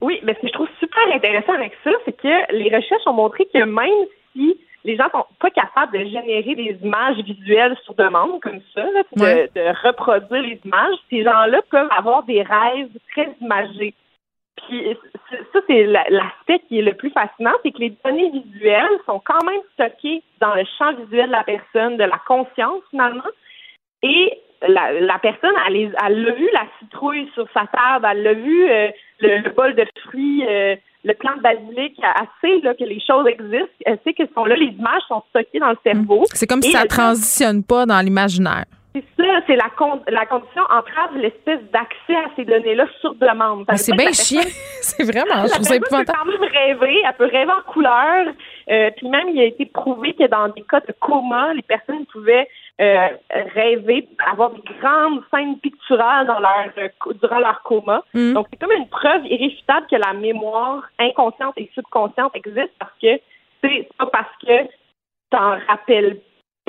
Oui, 0.00 0.20
mais 0.22 0.34
ce 0.34 0.40
que 0.40 0.48
je 0.48 0.52
trouve 0.52 0.68
super 0.78 1.02
intéressant 1.14 1.54
avec 1.54 1.72
ça, 1.82 1.90
c'est 2.04 2.16
que 2.16 2.52
les 2.52 2.74
recherches 2.74 3.06
ont 3.06 3.12
montré 3.14 3.46
que 3.52 3.64
même 3.64 4.06
si 4.32 4.56
les 4.84 4.96
gens 4.96 5.08
sont 5.10 5.24
pas 5.40 5.50
capables 5.50 5.92
de 5.92 6.04
générer 6.04 6.54
des 6.54 6.78
images 6.82 7.16
visuelles 7.24 7.76
sur 7.84 7.94
demande 7.94 8.40
comme 8.40 8.60
ça, 8.74 8.82
là, 8.82 9.02
de, 9.16 9.22
Ouais. 9.22 9.50
de 9.54 9.86
reproduire 9.86 10.42
les 10.42 10.60
images, 10.64 10.94
ces 11.10 11.24
gens-là 11.24 11.60
peuvent 11.70 11.88
avoir 11.96 12.22
des 12.24 12.42
rêves 12.42 12.90
très 13.12 13.34
imagés. 13.40 13.94
Puis 14.66 14.96
ça, 15.52 15.60
c'est 15.66 15.84
la- 15.84 16.04
l'aspect 16.10 16.60
qui 16.68 16.78
est 16.78 16.82
le 16.82 16.94
plus 16.94 17.10
fascinant, 17.10 17.52
c'est 17.62 17.72
que 17.72 17.78
les 17.78 17.94
données 18.04 18.30
visuelles 18.30 18.98
sont 19.06 19.20
quand 19.24 19.44
même 19.44 19.60
stockées 19.74 20.22
dans 20.40 20.54
le 20.54 20.64
champ 20.78 20.92
visuel 20.94 21.26
de 21.26 21.32
la 21.32 21.44
personne, 21.44 21.96
de 21.96 22.04
la 22.04 22.20
conscience 22.26 22.82
finalement. 22.90 23.22
Et 24.02 24.38
la, 24.66 24.92
la 25.00 25.18
personne, 25.18 25.54
elle, 25.66 25.90
l'a 26.22 26.32
vu 26.32 26.48
la 26.52 26.64
citrouille 26.78 27.28
sur 27.34 27.46
sa 27.54 27.66
table, 27.66 28.06
elle 28.10 28.22
l'a 28.22 28.34
vu 28.34 28.68
euh, 28.68 28.88
le, 29.20 29.38
le 29.38 29.50
bol 29.50 29.74
de 29.74 29.84
fruits, 30.04 30.44
euh, 30.48 30.74
le 31.04 31.14
plant 31.14 31.36
de 31.36 31.42
basilic, 31.42 31.94
elle 32.02 32.26
sait 32.40 32.60
là, 32.64 32.74
que 32.74 32.84
les 32.84 33.00
choses 33.00 33.26
existent, 33.28 33.68
elle 33.86 33.98
sait 34.04 34.14
que 34.14 34.24
sont 34.34 34.44
là, 34.44 34.56
les 34.56 34.66
images 34.66 35.02
sont 35.08 35.22
stockées 35.30 35.60
dans 35.60 35.70
le 35.70 35.78
cerveau. 35.84 36.24
C'est 36.34 36.46
comme 36.48 36.60
si 36.62 36.72
ça 36.72 36.82
elle- 36.82 36.88
transitionne 36.88 37.62
pas 37.62 37.86
dans 37.86 38.00
l'imaginaire. 38.04 38.64
C'est 38.94 39.04
ça, 39.16 39.40
c'est 39.46 39.56
la, 39.56 39.68
con- 39.76 40.02
la 40.08 40.24
condition 40.26 40.62
entrave 40.62 41.16
l'espèce 41.16 41.60
d'accès 41.72 42.16
à 42.16 42.30
ces 42.36 42.44
données-là 42.44 42.86
sur 43.00 43.14
demande. 43.14 43.64
Veut 43.68 43.76
c'est 43.76 43.94
bien 43.94 44.12
chiant. 44.12 44.40
c'est 44.80 45.04
vraiment, 45.04 45.42
je 45.42 45.48
ça 45.48 45.58
personne 45.78 46.04
peut 46.04 46.12
quand 46.12 46.24
même 46.24 46.50
rêver, 46.50 47.02
elle 47.06 47.14
peut 47.14 47.26
rêver 47.30 47.52
en 47.52 47.70
couleur. 47.70 48.26
Euh, 48.70 48.90
puis 48.96 49.08
même, 49.08 49.28
il 49.28 49.40
a 49.40 49.44
été 49.44 49.66
prouvé 49.66 50.14
que 50.14 50.26
dans 50.26 50.48
des 50.48 50.62
cas 50.62 50.80
de 50.80 50.94
coma, 51.00 51.52
les 51.54 51.62
personnes 51.62 52.06
pouvaient 52.06 52.48
euh, 52.80 53.08
rêver, 53.54 54.08
avoir 54.30 54.50
des 54.50 54.62
grandes 54.80 55.22
scènes 55.32 55.58
picturales 55.58 56.26
dans 56.26 56.38
leur, 56.38 56.68
euh, 56.78 56.88
durant 57.20 57.40
leur 57.40 57.62
coma. 57.62 58.02
Mm. 58.14 58.34
Donc, 58.34 58.46
c'est 58.50 58.58
comme 58.58 58.76
une 58.76 58.88
preuve 58.88 59.26
irréfutable 59.26 59.86
que 59.90 59.96
la 59.96 60.12
mémoire 60.12 60.88
inconsciente 60.98 61.54
et 61.56 61.70
subconsciente 61.74 62.34
existe 62.34 62.72
parce 62.78 62.92
que 63.02 63.20
c'est 63.62 63.88
pas 63.98 64.06
parce 64.06 64.36
que 64.40 64.68
t'en 65.30 65.58
rappelles 65.66 66.20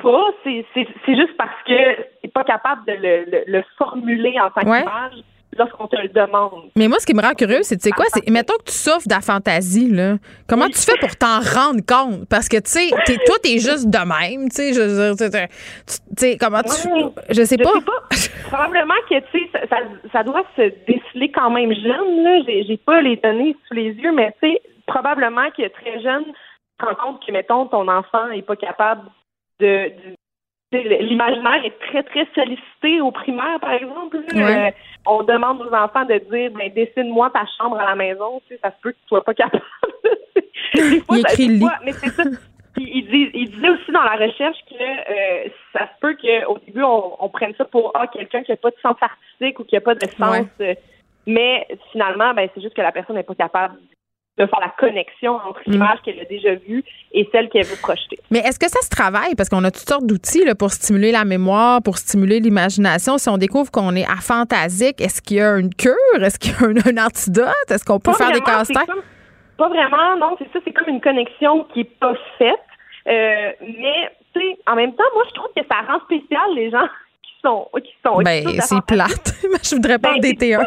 pas, 0.02 0.28
c'est 0.44 1.16
juste 1.16 1.38
parce 1.38 1.62
que 1.66 2.02
t'es 2.22 2.28
pas 2.28 2.44
capable 2.44 2.86
de 2.86 2.94
le, 2.94 3.26
le- 3.32 3.44
le 3.48 3.64
formuler 3.78 4.36
en 4.40 4.50
tant 4.50 4.68
Ouais. 4.70 4.80
qu'image 4.82 5.14
lorsqu'on 5.58 5.88
te 5.88 5.96
le 5.96 6.10
demande. 6.10 6.70
Mais 6.76 6.88
moi, 6.88 7.00
ce 7.00 7.06
qui 7.08 7.14
me 7.16 7.22
rend 7.22 7.34
curieux, 7.34 7.64
c'est, 7.64 7.76
tu 7.78 7.84
sais 7.84 7.92
quoi, 7.92 8.06
c'est, 8.10 8.30
mettons 8.30 8.54
que 8.60 8.66
tu 8.70 8.74
souffres 8.74 9.08
de 9.08 9.14
la 9.14 9.20
fantaisie, 9.22 9.90
là. 9.90 10.16
Comment 10.48 10.66
Oui. 10.66 10.72
tu 10.72 10.80
fais 10.80 10.98
pour 11.00 11.16
t'en 11.18 11.40
rendre 11.40 11.82
compte? 11.86 12.30
Parce 12.30 12.48
que, 12.48 12.58
tu 12.58 12.70
sais, 12.70 12.90
t'es- 13.06 13.18
toi, 13.26 13.36
t'es 13.42 13.58
juste 13.60 13.90
de 13.90 13.98
même, 13.98 14.48
tu 14.50 14.56
sais, 14.56 14.74
je 14.74 14.82
veux 14.82 15.16
dire, 15.16 15.48
tu- 15.88 15.96
sais, 16.18 16.38
comment 16.38 16.62
tu, 16.62 16.88
Ouais. 16.88 17.12
je 17.32 17.44
sais 17.44 17.58
Je 17.58 17.64
pas. 17.64 17.74
sais 17.74 17.82
pas. 17.82 18.50
Probablement 18.58 18.94
que, 19.10 19.20
tu 19.32 19.40
sais, 19.40 19.50
ça, 19.52 19.60
ça, 19.70 19.78
ça 20.14 20.24
doit 20.24 20.44
se 20.56 20.62
déceler 20.88 21.32
quand 21.32 21.50
même 21.50 21.74
jeune, 21.74 22.24
là. 22.24 22.40
J'ai, 22.46 22.64
j'ai 22.66 22.78
pas 22.78 23.02
les 23.02 23.16
données 23.18 23.56
sous 23.68 23.74
les 23.74 23.90
yeux, 23.94 24.12
mais, 24.12 24.34
tu 24.42 24.52
sais, 24.52 24.62
probablement 24.88 25.50
que 25.58 25.68
très 25.70 26.00
jeune, 26.02 26.26
tu 26.26 26.32
te 26.80 26.86
rends 26.86 26.96
compte 26.96 27.26
que, 27.26 27.32
mettons, 27.32 27.66
ton 27.66 27.88
enfant 27.88 28.30
est 28.32 28.42
pas 28.44 28.56
capable 28.56 29.02
de... 29.60 29.92
L'imaginaire 30.72 31.66
est 31.66 31.80
très, 31.80 32.04
très 32.04 32.28
sollicité 32.36 33.02
au 33.02 33.10
primaire, 33.12 33.60
par 33.60 33.72
exemple. 33.74 34.18
Ouais. 34.36 34.68
Euh, 34.68 34.72
on 35.08 35.24
demande 35.24 35.62
aux 35.62 35.74
enfants 35.74 36.06
de 36.06 36.20
dire 36.30 36.52
ben, 36.52 36.72
dessine-moi 36.72 37.32
ta 37.32 37.44
chambre 37.58 37.80
à 37.80 37.86
la 37.86 37.96
maison. 37.96 38.40
Tu 38.48 38.54
sais, 38.54 38.60
ça 38.64 38.70
se 38.70 38.76
peut 38.82 38.92
que 38.92 38.98
tu 38.98 39.08
sois 39.08 39.24
pas 39.24 39.34
capable. 39.34 39.64
Des 40.76 41.02
fois, 41.02 41.18
Il 41.18 41.20
écrit 41.22 41.48
des 41.48 41.60
fois- 41.60 41.80
Mais 41.84 41.92
c'est 41.94 42.10
ça. 42.10 42.24
Il, 42.78 43.32
il 43.34 43.50
disait 43.50 43.70
aussi 43.70 43.92
dans 43.92 44.04
la 44.04 44.16
recherche 44.16 44.58
que 44.70 44.76
euh, 44.76 45.50
ça 45.74 45.88
se 45.88 46.00
peut 46.00 46.16
qu'au 46.16 46.60
début, 46.60 46.84
on, 46.84 47.16
on 47.20 47.30
prenne 47.30 47.56
ça 47.56 47.66
pour 47.66 47.92
ah, 47.96 48.06
quelqu'un 48.06 48.44
qui 48.44 48.52
n'a 48.52 48.58
pas 48.58 48.70
de 48.70 48.78
sens 48.82 48.96
artistique 49.02 49.60
ou 49.60 49.64
qui 49.64 49.74
n'a 49.74 49.82
pas 49.82 49.96
de 49.96 50.08
sens. 50.18 50.46
Ouais. 50.60 50.70
euh, 50.70 50.76
mais 51.26 51.68
finalement, 51.92 52.34
ben, 52.36 52.48
c'est 52.54 52.62
juste 52.62 52.76
que 52.76 52.82
la 52.82 52.92
personne 52.92 53.16
n'est 53.16 53.24
pas 53.24 53.34
capable 53.36 53.76
de 54.40 54.46
faire 54.48 54.60
la 54.62 54.70
connexion 54.80 55.34
entre 55.48 55.60
Mm. 55.68 55.72
l'image 55.74 56.00
qu'elle 56.04 56.20
a 56.20 56.26
déjà 56.26 56.56
vue 56.56 56.84
et 57.12 57.28
celle 57.32 57.50
qu'elle 57.50 57.66
veut 57.66 57.76
projeter. 57.82 58.18
Mais 58.32 58.40
est-ce 58.40 58.58
que 58.58 58.70
ça 58.70 58.82
se 58.82 58.90
travaille? 58.90 59.36
Parce 59.36 59.50
qu'on 59.50 59.64
a 59.66 59.72
toutes 59.72 59.88
sortes 59.88 60.06
d'outils 60.06 60.46
là, 60.46 60.56
pour 60.56 60.72
stimuler 60.72 61.12
la 61.12 61.26
mémoire, 61.26 61.82
pour 61.82 61.98
stimuler 61.98 62.40
l'imagination. 62.40 63.18
Si 63.18 63.28
on 63.30 63.38
découvre 63.38 63.70
qu'on 63.72 63.96
est 63.96 64.06
aphantasique, 64.10 65.02
est-ce 65.02 65.22
qu'il 65.22 65.38
y 65.38 65.42
a 65.42 65.58
une 65.58 65.74
cure? 65.76 65.94
Est-ce 66.22 66.40
qu'il 66.40 66.54
y 66.54 66.56
a 66.56 66.68
un, 66.68 66.98
un 66.98 67.06
antidote? 67.06 67.54
Est-ce 67.70 67.84
qu'on 67.84 68.00
peut 68.00 68.12
Pas 68.12 68.18
faire 68.18 68.32
des 68.32 68.40
vraiment, 68.40 68.86
comme- 68.86 69.02
Pas 69.58 69.68
vraiment, 69.70 70.18
non, 70.18 70.36
c'est 70.40 70.52
ça, 70.54 70.60
c'est 70.64 70.72
comme 70.72 70.88
une 70.88 71.02
connexion 71.02 71.66
qui 71.74 71.82
est 71.82 72.00
pas 72.00 72.14
faite. 72.38 72.56
Euh, 73.08 73.52
mais, 73.62 74.12
tu 74.34 74.40
sais, 74.42 74.58
en 74.68 74.76
même 74.76 74.94
temps, 74.94 75.04
moi, 75.16 75.24
je 75.28 75.34
trouve 75.34 75.50
que 75.56 75.62
ça 75.70 75.78
rend 75.92 76.00
spécial 76.06 76.42
les 76.56 76.70
gens 76.72 76.88
qui 77.24 77.32
sont. 77.44 77.68
Qui 77.84 77.94
sont 78.06 78.22
Ben, 78.22 78.46
c'est 78.62 78.82
plate. 78.86 79.34
je 79.64 79.76
voudrais 79.76 80.00
pas 80.00 80.14
Ben, 80.14 80.20
en 80.20 80.22
c'est 80.22 80.34
DT1. 80.34 80.66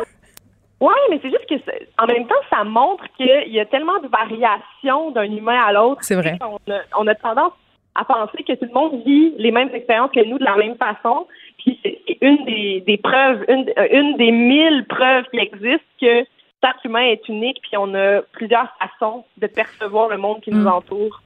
Oui, 0.82 0.94
mais 1.10 1.20
c'est 1.22 1.30
juste 1.30 1.46
que 1.48 1.54
en 2.02 2.06
même 2.08 2.26
temps, 2.26 2.34
ça 2.50 2.64
montre 2.64 3.04
qu'il 3.16 3.52
y 3.52 3.60
a 3.60 3.66
tellement 3.66 4.00
de 4.00 4.08
variations 4.08 5.12
d'un 5.12 5.30
humain 5.30 5.60
à 5.64 5.72
l'autre. 5.72 6.02
C'est 6.02 6.16
vrai. 6.16 6.40
On 6.98 7.06
a, 7.06 7.14
tendance 7.14 7.52
à 7.94 8.04
penser 8.04 8.42
que 8.42 8.54
tout 8.54 8.64
le 8.64 8.74
monde 8.74 9.00
vit 9.06 9.32
les 9.38 9.52
mêmes 9.52 9.72
expériences 9.72 10.10
que 10.10 10.24
nous 10.24 10.38
de 10.38 10.44
la 10.44 10.56
même 10.56 10.74
façon. 10.74 11.28
Puis 11.58 11.78
c'est 11.84 12.00
une 12.20 12.44
des, 12.46 13.00
preuves, 13.00 13.44
une, 13.48 13.72
une 13.92 14.16
des 14.16 14.32
mille 14.32 14.84
preuves 14.88 15.24
qui 15.30 15.38
existent 15.38 15.86
que 16.00 16.24
chaque 16.64 16.84
humain 16.84 17.04
est 17.04 17.28
unique, 17.28 17.60
puis 17.62 17.76
on 17.76 17.94
a 17.94 18.22
plusieurs 18.32 18.66
façons 18.80 19.24
de 19.36 19.46
percevoir 19.46 20.08
le 20.08 20.16
monde 20.16 20.40
qui 20.40 20.50
nous 20.50 20.64
mm. 20.64 20.72
entoure 20.72 21.22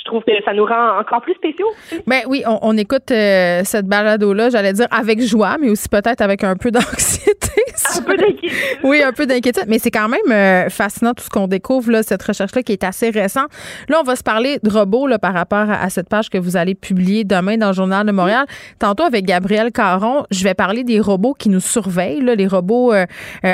je 0.00 0.04
trouve 0.06 0.22
que 0.24 0.32
ça 0.44 0.52
nous 0.52 0.64
rend 0.64 0.98
encore 0.98 1.20
plus 1.20 1.34
spéciaux. 1.34 1.70
Mais 2.06 2.22
ben 2.22 2.28
oui, 2.28 2.42
on, 2.46 2.76
écoute 2.76 3.10
euh, 3.10 3.60
cette 3.64 3.86
balado-là, 3.86 4.48
j'allais 4.48 4.72
dire 4.72 4.86
avec 4.90 5.20
joie, 5.20 5.56
mais 5.60 5.68
aussi 5.68 5.88
peut-être 5.88 6.22
avec 6.22 6.42
un 6.42 6.56
peu 6.56 6.70
d'anxiété. 6.72 7.59
Un 7.98 8.02
peu 8.02 8.16
d'inquiétude. 8.16 8.78
Oui, 8.84 9.02
un 9.02 9.12
peu 9.12 9.26
d'inquiétude. 9.26 9.64
Mais 9.68 9.78
c'est 9.78 9.90
quand 9.90 10.08
même 10.08 10.30
euh, 10.30 10.68
fascinant 10.68 11.14
tout 11.14 11.24
ce 11.24 11.30
qu'on 11.30 11.46
découvre, 11.46 11.90
là, 11.90 12.02
cette 12.02 12.22
recherche-là 12.22 12.62
qui 12.62 12.72
est 12.72 12.84
assez 12.84 13.10
récente. 13.10 13.48
Là, 13.88 13.98
on 14.00 14.04
va 14.04 14.16
se 14.16 14.22
parler 14.22 14.58
de 14.62 14.70
robots 14.70 15.06
là, 15.06 15.18
par 15.18 15.34
rapport 15.34 15.70
à, 15.70 15.90
cette 15.90 16.08
page 16.08 16.30
que 16.30 16.38
vous 16.38 16.56
allez 16.56 16.74
publier 16.74 17.24
demain 17.24 17.56
dans 17.56 17.68
le 17.68 17.74
Journal 17.74 18.06
de 18.06 18.12
Montréal. 18.12 18.46
Tantôt, 18.78 19.04
avec 19.04 19.24
Gabriel 19.24 19.72
Caron, 19.72 20.24
je 20.30 20.44
vais 20.44 20.54
parler 20.54 20.84
des 20.84 21.00
robots 21.00 21.34
qui 21.34 21.48
nous 21.48 21.60
surveillent, 21.60 22.22
là, 22.22 22.34
les 22.34 22.46
robots 22.46 22.92
euh, 22.92 23.06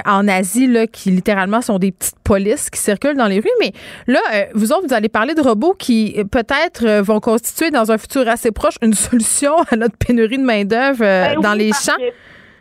en 0.05 0.29
Asie 0.29 0.67
là, 0.67 0.87
qui 0.87 1.11
littéralement 1.11 1.61
sont 1.61 1.79
des 1.79 1.93
petites 1.93 2.19
polices 2.25 2.71
qui 2.71 2.81
circulent 2.81 3.17
dans 3.17 3.27
les 3.27 3.41
rues. 3.41 3.51
Mais 3.61 3.73
là, 4.07 4.21
vous 4.55 4.73
autres, 4.73 4.87
vous 4.87 4.95
allez 4.95 5.09
parler 5.09 5.35
de 5.35 5.41
robots 5.41 5.75
qui 5.79 6.17
peut-être 6.31 6.85
euh, 6.85 7.03
vont 7.03 7.21
constituer 7.21 7.71
dans 7.71 7.93
un 7.93 7.99
futur 7.99 8.29
assez 8.29 8.51
proche 8.51 8.75
une 8.83 8.95
solution 9.09 9.55
à 9.71 9.77
notre 9.77 9.97
pénurie 9.97 10.39
de 10.39 10.45
main-d'œuvre 10.45 11.03
euh, 11.03 11.35
ben 11.35 11.41
dans 11.41 11.55
les 11.55 11.73
champs? 11.73 11.93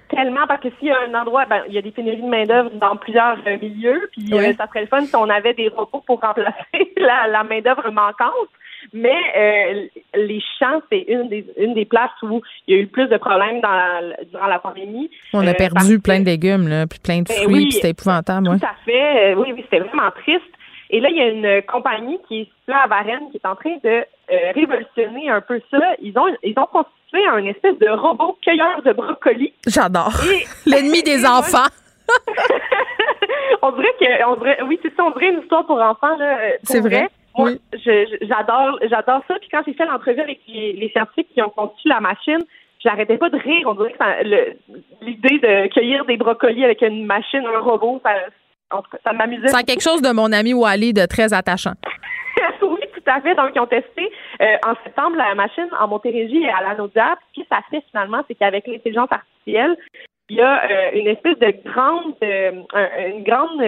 Tellement 0.10 0.48
parce 0.48 0.62
que 0.62 0.70
s'il 0.80 0.88
y 0.88 0.92
a 0.92 0.98
un 1.08 1.14
endroit, 1.14 1.46
ben, 1.46 1.64
il 1.68 1.74
y 1.74 1.78
a 1.78 1.82
des 1.82 1.92
pénuries 1.92 2.22
de 2.22 2.28
main-d'œuvre 2.28 2.72
dans 2.72 2.96
plusieurs 2.96 3.38
euh, 3.48 3.58
milieux, 3.62 4.10
puis 4.12 4.30
ça 4.58 4.68
serait 4.68 4.82
le 4.82 4.88
fun 4.88 5.02
si 5.02 5.16
on 5.16 5.30
avait 5.30 5.54
des 5.54 5.70
robots 5.70 6.04
pour 6.06 6.22
remplacer 6.22 6.54
la, 6.98 7.44
main-d'œuvre 7.44 7.92
manquante. 7.92 8.50
Mais 8.94 9.90
les 10.14 10.42
champs, 10.60 10.80
c'est 10.92 11.06
une 11.08 11.28
des, 11.28 11.44
une 11.58 11.74
des 11.74 11.86
places 11.86 12.12
où 12.22 12.42
il 12.68 12.76
y 12.76 12.78
a 12.78 12.82
eu 12.82 12.84
le 12.84 12.90
plus 12.90 13.08
de 13.08 13.18
problèmes 13.18 13.60
dans 13.60 13.72
la, 13.72 14.24
durant 14.30 14.46
la 14.46 14.60
pandémie. 14.60 15.10
On 15.34 15.46
a 15.48 15.56
perdu 15.56 16.00
plein 16.00 16.20
de 16.20 16.26
légumes, 16.26 16.68
là, 16.68 16.86
puis 16.86 17.00
plein 17.00 17.20
de 17.20 17.24
ben 17.24 17.36
fruits, 17.36 17.72
c'était 17.72 17.90
épouvantable. 17.90 18.48
Tout 18.48 18.66
à 18.66 18.76
fait. 18.86 19.34
oui, 19.34 19.54
oui, 19.54 19.62
c'était 19.64 19.80
vraiment 19.80 20.12
triste. 20.12 20.55
Et 20.90 21.00
là, 21.00 21.10
il 21.10 21.18
y 21.18 21.22
a 21.22 21.28
une 21.28 21.62
compagnie 21.64 22.20
qui 22.28 22.42
est 22.42 22.50
là 22.68 22.84
à 22.84 22.88
Varennes 22.88 23.30
qui 23.32 23.38
est 23.38 23.48
en 23.48 23.56
train 23.56 23.78
de 23.84 23.90
euh, 24.32 24.52
révolutionner 24.54 25.30
un 25.30 25.42
peu 25.42 25.62
ça. 25.72 25.80
Ils 26.02 26.18
ont 26.18 26.28
ils 26.44 26.58
ont 26.58 26.68
constitué 26.68 27.26
un 27.28 27.46
espèce 27.46 27.78
de 27.80 27.90
robot 27.90 28.38
cueilleur 28.44 28.82
de 28.84 28.94
brocolis. 28.94 29.54
J'adore. 29.68 30.14
L'ennemi 30.66 31.04
des 31.04 31.26
enfants. 31.28 31.70
on 33.62 33.72
dirait 33.72 33.96
que 34.00 34.28
on 34.28 34.36
dirait 34.36 34.60
oui, 34.64 34.80
c'est 34.84 34.96
ça, 34.96 35.04
on 35.04 35.12
dirait 35.12 35.32
une 35.32 35.42
histoire 35.42 35.66
pour 35.66 35.82
enfants 35.82 36.16
là. 36.18 36.40
Euh, 36.40 36.52
c'est 36.64 36.82
vrai. 36.82 37.08
Moi, 37.38 37.52
j'adore 38.22 38.80
j'adore 38.90 39.22
ça. 39.28 39.36
Puis 39.40 39.50
quand 39.52 39.62
j'ai 39.66 39.74
fait 39.74 39.86
l'entrevue 39.86 40.22
avec 40.22 40.40
les, 40.48 40.90
scientifiques 40.94 41.34
qui 41.34 41.42
ont 41.42 41.50
conçu 41.50 41.88
la 41.88 42.00
machine, 42.00 42.40
j'arrêtais 42.84 43.18
pas 43.18 43.30
de 43.30 43.38
rire. 43.38 43.68
On 43.68 43.74
dirait 43.74 43.92
que 43.92 45.04
l'idée 45.04 45.40
de 45.40 45.68
cueillir 45.74 46.06
des 46.06 46.16
brocolis 46.16 46.64
avec 46.64 46.82
une 46.82 47.06
machine, 47.06 47.44
un 47.46 47.60
robot, 47.60 48.00
ça, 48.06 48.12
ça 49.04 49.14
m'amusait. 49.14 49.48
C'est 49.48 49.64
quelque 49.64 49.84
chose 49.84 50.02
de 50.02 50.12
mon 50.12 50.32
ami 50.32 50.54
Wally 50.54 50.94
de 50.94 51.06
très 51.06 51.34
attachant. 51.34 51.74
oui, 52.62 52.80
tout 52.94 53.04
à 53.10 53.22
fait. 53.22 53.36
Donc, 53.36 53.52
ils 53.56 53.60
ont 53.60 53.68
testé 53.68 54.12
euh, 54.42 54.58
en 54.66 54.74
septembre 54.84 55.18
la 55.18 55.36
machine 55.36 55.70
en 55.80 55.88
Montérégie 55.88 56.44
et 56.44 56.50
à 56.50 56.62
la 56.62 56.76
Naudière. 56.76 57.18
Ce 57.34 57.42
que 57.42 57.48
ça 57.50 57.60
fait 57.70 57.84
finalement, 57.92 58.22
c'est 58.28 58.36
qu'avec 58.36 58.68
l'intelligence 58.68 59.10
artificielle, 59.12 59.78
il 60.30 60.38
y 60.38 60.42
a 60.42 60.64
euh, 60.64 60.92
une 60.94 61.08
espèce 61.08 61.38
de 61.40 61.54
grande, 61.64 62.16
euh, 62.24 62.64
une 63.16 63.24
grande 63.24 63.62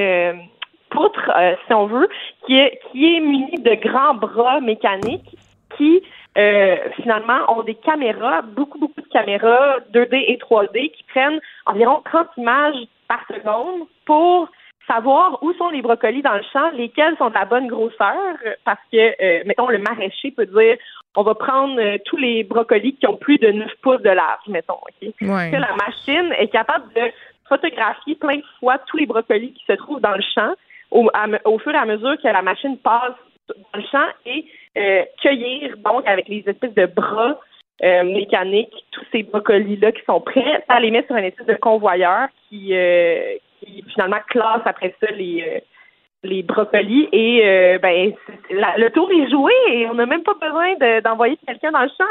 poutre, 0.89 1.32
si 1.68 1.74
on 1.74 1.86
veut, 1.86 2.10
qui 2.45 2.58
est 2.58 2.80
qui 2.91 3.16
est 3.16 3.20
munie 3.20 3.62
de 3.62 3.76
grands 3.76 4.16
bras 4.16 4.60
mécaniques 4.62 5.36
qui 5.78 6.02
finalement 6.95 7.52
ont 7.52 7.64
des 7.64 7.74
caméras, 7.74 8.43
beaucoup 8.43 8.78
beaucoup 8.78 9.02
de 9.02 9.08
caméras 9.08 9.80
2D 9.91 10.24
et 10.28 10.38
3D 10.38 10.91
qui 10.91 11.04
prennent 11.04 11.39
environ 11.66 12.02
30 12.06 12.28
images 12.38 12.76
par 13.08 13.26
seconde 13.28 13.88
pour 14.06 14.48
savoir 14.88 15.38
où 15.44 15.54
sont 15.54 15.70
les 15.70 15.82
brocolis 15.82 16.22
dans 16.22 16.34
le 16.34 16.44
champ, 16.52 16.70
lesquels 16.72 17.16
sont 17.18 17.30
de 17.30 17.34
la 17.34 17.46
bonne 17.46 17.68
grosseur, 17.68 18.16
parce 18.64 18.80
que, 18.92 18.98
euh, 18.98 19.44
mettons, 19.46 19.68
le 19.68 19.80
maraîcher 19.80 20.32
peut 20.32 20.46
dire, 20.46 20.78
on 21.16 21.24
va 21.24 21.36
prendre 21.36 21.80
euh, 21.80 21.98
tous 22.06 22.18
les 22.18 22.44
brocolis 22.44 22.96
qui 22.96 23.08
ont 23.08 23.18
plus 23.18 23.38
de 23.38 23.52
9 23.52 23.70
pouces 23.82 24.02
de 24.02 24.10
large, 24.10 24.48
mettons, 24.48 24.76
OK? 24.76 25.10
Que 25.20 25.26
la 25.58 25.76
machine 25.76 26.34
est 26.38 26.48
capable 26.48 26.92
de 26.94 27.12
photographier 27.50 28.16
plein 28.16 28.38
de 28.38 28.44
fois 28.60 28.78
tous 28.88 28.98
les 28.98 29.06
brocolis 29.06 29.54
qui 29.54 29.66
se 29.66 29.74
trouvent 29.74 30.02
dans 30.02 30.16
le 30.16 30.24
champ 30.36 30.54
au, 30.92 31.10
au 31.46 31.60
fur 31.60 31.74
et 31.74 31.78
à 31.78 31.86
mesure 31.86 32.18
que 32.22 32.28
la 32.28 32.42
machine 32.42 32.78
passe 32.78 33.14
dans 33.50 33.80
le 33.80 33.84
champ 33.92 34.08
et 34.26 34.46
euh, 34.78 35.04
cueillir, 35.22 35.76
donc, 35.78 36.08
avec 36.08 36.28
les 36.28 36.44
espèces 36.48 36.74
de 36.74 36.86
bras 36.86 37.40
mécaniques, 37.80 38.74
tous 38.90 39.06
ces 39.12 39.22
brocolis-là 39.22 39.92
qui 39.92 40.04
sont 40.06 40.20
prêts, 40.20 40.64
ça 40.68 40.80
les 40.80 40.90
met 40.90 41.06
sur 41.06 41.16
un 41.16 41.22
espèce 41.22 41.46
de 41.46 41.54
convoyeur 41.54 42.28
qui, 42.50 42.74
qui 43.60 43.84
finalement 43.93 44.20
classe 44.30 44.62
après 44.66 44.95
ça 44.99 45.12
les 45.12 45.43
euh, 45.47 45.60
les 46.24 46.43
brocolis 46.43 47.08
et 47.12 47.41
euh, 47.45 47.80
ben 47.80 48.14
le 48.49 48.89
tour 48.89 49.10
est 49.12 49.30
joué 49.30 49.53
et 49.72 49.88
on 49.88 49.93
n'a 49.93 50.05
même 50.05 50.24
pas 50.24 50.34
besoin 50.34 50.74
d'envoyer 51.01 51.38
quelqu'un 51.45 51.72
dans 51.72 51.84
le 51.84 51.89
champ. 51.89 52.05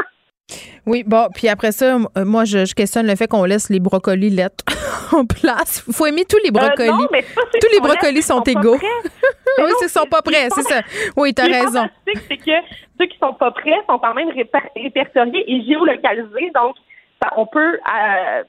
Oui, 0.86 1.03
bon, 1.05 1.26
puis 1.34 1.49
après 1.49 1.72
ça, 1.72 1.97
euh, 1.97 2.24
moi, 2.24 2.44
je, 2.44 2.72
questionne 2.72 3.09
le 3.09 3.16
fait 3.16 3.26
qu'on 3.26 3.44
laisse 3.44 3.68
les 3.68 3.80
brocolis 3.80 4.30
lettres 4.30 4.64
en 5.12 5.26
place. 5.26 5.84
Il 5.88 5.92
faut 5.92 6.07
aimer 6.07 6.24
tous 6.24 6.38
les 6.44 6.53
brocolis. 6.53 6.88
non, 6.88 7.09
mais 7.11 7.24
tous 7.61 7.68
les 7.72 7.80
brocolis 7.80 8.22
sont, 8.22 8.42
égaux. 8.42 8.78
oui, 9.59 9.70
ils 9.82 9.88
sont 9.88 10.07
pas 10.07 10.22
prêts, 10.22 10.49
c'est 10.55 10.62
ça. 10.62 10.82
Oui, 11.16 11.34
tu 11.34 11.42
as 11.42 11.47
raison. 11.47 11.88
c'est 12.07 12.36
que 12.36 12.53
ceux 13.01 13.07
qui 13.07 13.18
sont 13.18 13.34
pas 13.34 13.51
prêts 13.51 13.82
sont 13.88 13.99
quand 13.99 14.14
même 14.14 14.30
répertoriés 14.76 15.44
et 15.53 15.64
géolocalisés. 15.64 16.53
Donc, 16.55 16.76
on 17.36 17.47
peut, 17.47 17.80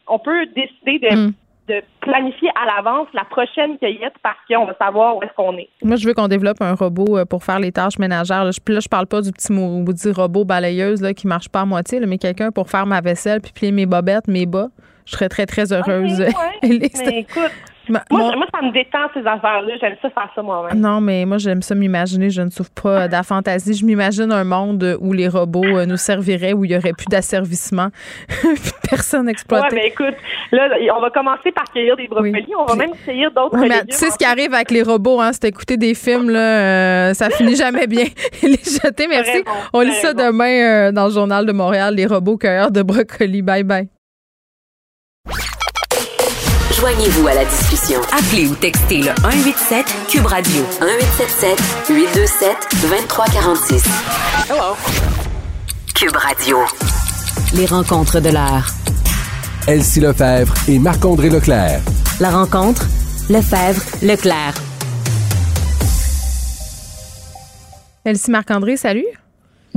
on 0.05 0.19
peut 0.19 0.45
décider 0.55 0.99
de. 0.99 1.15
Hmm 1.15 1.31
de 1.67 1.81
planifier 2.01 2.49
à 2.55 2.65
l'avance 2.65 3.07
la 3.13 3.25
prochaine 3.25 3.77
cueillette 3.77 4.13
parce 4.23 4.37
qu'on 4.47 4.65
va 4.65 4.73
savoir 4.79 5.17
où 5.17 5.23
est-ce 5.23 5.33
qu'on 5.33 5.57
est. 5.57 5.69
Moi, 5.83 5.97
je 5.97 6.07
veux 6.07 6.13
qu'on 6.13 6.27
développe 6.27 6.61
un 6.61 6.73
robot 6.73 7.17
euh, 7.17 7.25
pour 7.25 7.43
faire 7.43 7.59
les 7.59 7.71
tâches 7.71 7.99
ménagères. 7.99 8.45
Là, 8.45 8.51
je, 8.51 8.73
là, 8.73 8.79
je 8.79 8.87
parle 8.87 9.07
pas 9.07 9.21
du 9.21 9.31
petit 9.31 9.51
maudit 9.51 10.11
robot 10.11 10.45
balayeuse 10.45 11.01
là, 11.01 11.13
qui 11.13 11.27
marche 11.27 11.49
pas 11.49 11.61
à 11.61 11.65
moitié, 11.65 11.99
mais 12.05 12.17
quelqu'un 12.17 12.51
pour 12.51 12.69
faire 12.69 12.85
ma 12.85 13.01
vaisselle 13.01 13.41
puis 13.41 13.51
plier 13.51 13.71
mes 13.71 13.85
bobettes, 13.85 14.27
mes 14.27 14.45
bas. 14.45 14.69
Je 15.05 15.13
serais 15.13 15.29
très, 15.29 15.45
très 15.45 15.71
heureuse. 15.71 16.19
mais 16.63 17.19
écoute, 17.19 17.51
moi, 17.89 18.45
ça 18.53 18.61
me 18.61 18.71
détend 18.71 19.07
ces 19.13 19.21
affaires-là. 19.21 19.75
J'aime 19.79 19.95
ça 20.01 20.09
faire 20.09 20.29
ça 20.35 20.41
moi-même. 20.41 20.79
Non, 20.79 21.01
mais 21.01 21.25
moi, 21.25 21.37
j'aime 21.37 21.61
ça 21.61 21.75
m'imaginer. 21.75 22.29
Je 22.29 22.41
ne 22.41 22.49
souffre 22.49 22.71
pas 22.81 23.07
de 23.07 23.11
la 23.11 23.23
fantaisie. 23.23 23.73
Je 23.73 23.85
m'imagine 23.85 24.31
un 24.31 24.43
monde 24.43 24.97
où 24.99 25.13
les 25.13 25.27
robots 25.27 25.63
euh, 25.63 25.85
nous 25.85 25.97
serviraient, 25.97 26.53
où 26.53 26.65
il 26.65 26.71
n'y 26.71 26.77
aurait 26.77 26.93
plus 26.93 27.07
d'asservissement, 27.09 27.89
personne 28.89 29.29
exploité. 29.29 29.67
Ouais, 29.67 29.81
mais 29.81 29.87
écoute, 29.87 30.15
là, 30.51 30.69
on 30.95 31.01
va 31.01 31.09
commencer 31.09 31.51
par 31.51 31.65
cueillir 31.71 31.95
des 31.95 32.07
brocolis. 32.07 32.47
On 32.57 32.65
va 32.65 32.75
même 32.75 32.91
cueillir 33.05 33.31
d'autres 33.31 33.57
Tu 33.59 33.95
sais 33.95 34.09
ce 34.09 34.17
qui 34.17 34.25
arrive 34.25 34.53
avec 34.53 34.71
les 34.71 34.83
robots, 34.83 35.19
hein, 35.21 35.31
c'est 35.33 35.47
écouter 35.47 35.77
des 35.77 35.93
films, 35.93 36.29
là, 36.29 37.09
euh, 37.09 37.13
ça 37.13 37.29
finit 37.29 37.55
jamais 37.55 37.87
bien. 37.87 38.05
les 38.43 38.57
jeter, 38.57 39.07
merci. 39.07 39.43
on 39.73 39.81
lit 39.81 39.93
ça 39.93 40.13
demain 40.13 40.87
euh, 40.87 40.91
dans 40.91 41.05
le 41.05 41.11
Journal 41.11 41.45
de 41.45 41.51
Montréal, 41.51 41.95
les 41.95 42.05
robots 42.05 42.37
cueilleurs 42.37 42.71
de 42.71 42.81
brocolis. 42.81 43.41
Bye 43.41 43.63
bye. 43.63 43.96
Joignez-vous 46.79 47.27
à 47.27 47.33
la 47.33 47.43
discussion. 47.43 47.99
Appelez 48.11 48.45
ou 48.45 48.53
textez 48.53 48.99
le 48.99 49.11
187 49.19 49.85
Cube 50.09 50.27
Radio 50.27 50.61
1877 50.79 51.59
827 51.89 52.55
2346. 52.83 53.83
Hello. 54.47 54.75
Cube 55.95 56.15
Radio. 56.15 56.57
Les 57.55 57.65
rencontres 57.65 58.19
de 58.19 58.29
l'art. 58.29 58.69
Elsie 59.67 60.01
Lefebvre 60.01 60.53
et 60.67 60.77
Marc-André 60.77 61.29
Leclerc. 61.29 61.81
La 62.19 62.29
rencontre 62.29 62.85
Lefebvre 63.27 63.81
Leclerc. 64.03 64.53
Elsie 68.05 68.29
Marc-André, 68.29 68.77
salut. 68.77 69.07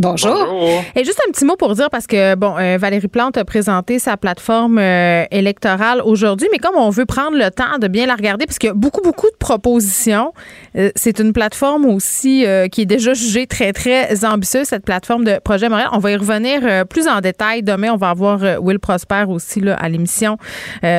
Bonjour. 0.01 0.83
Et 0.97 1.05
juste 1.05 1.21
un 1.29 1.31
petit 1.31 1.45
mot 1.45 1.57
pour 1.57 1.75
dire, 1.75 1.91
parce 1.91 2.07
que, 2.07 2.35
bon, 2.35 2.57
euh, 2.59 2.79
Valérie 2.79 3.09
Plante 3.09 3.37
a 3.37 3.45
présenté 3.45 3.99
sa 3.99 4.17
plateforme 4.17 4.79
euh, 4.79 5.25
électorale 5.31 6.01
aujourd'hui, 6.03 6.49
mais 6.51 6.57
comme 6.57 6.75
on 6.77 6.89
veut 6.89 7.05
prendre 7.05 7.37
le 7.37 7.51
temps 7.51 7.79
de 7.79 7.87
bien 7.87 8.07
la 8.07 8.15
regarder, 8.15 8.47
parce 8.47 8.59
qu'il 8.59 8.69
y 8.69 8.71
a 8.71 8.75
beaucoup, 8.75 9.03
beaucoup 9.03 9.27
de 9.27 9.37
propositions, 9.39 10.33
euh, 10.75 10.91
c'est 10.97 11.21
une 11.21 11.35
plateforme 11.35 11.85
aussi 11.85 12.47
qui 12.73 12.81
est 12.81 12.87
déjà 12.87 13.13
jugée 13.13 13.47
très, 13.47 13.75
très 13.75 14.25
ambitieuse, 14.25 14.69
cette 14.69 14.87
plateforme 14.87 15.25
de 15.25 15.39
Projet 15.39 15.69
Montréal. 15.69 15.89
On 15.93 15.99
va 15.99 16.13
y 16.13 16.17
revenir 16.17 16.87
plus 16.87 17.07
en 17.07 17.21
détail. 17.21 17.63
Demain, 17.63 17.91
on 17.93 17.97
va 17.97 18.11
avoir 18.11 18.41
Will 18.63 18.79
Prosper 18.79 19.25
aussi 19.29 19.61
là, 19.61 19.75
à 19.75 19.89
l'émission. 19.89 20.39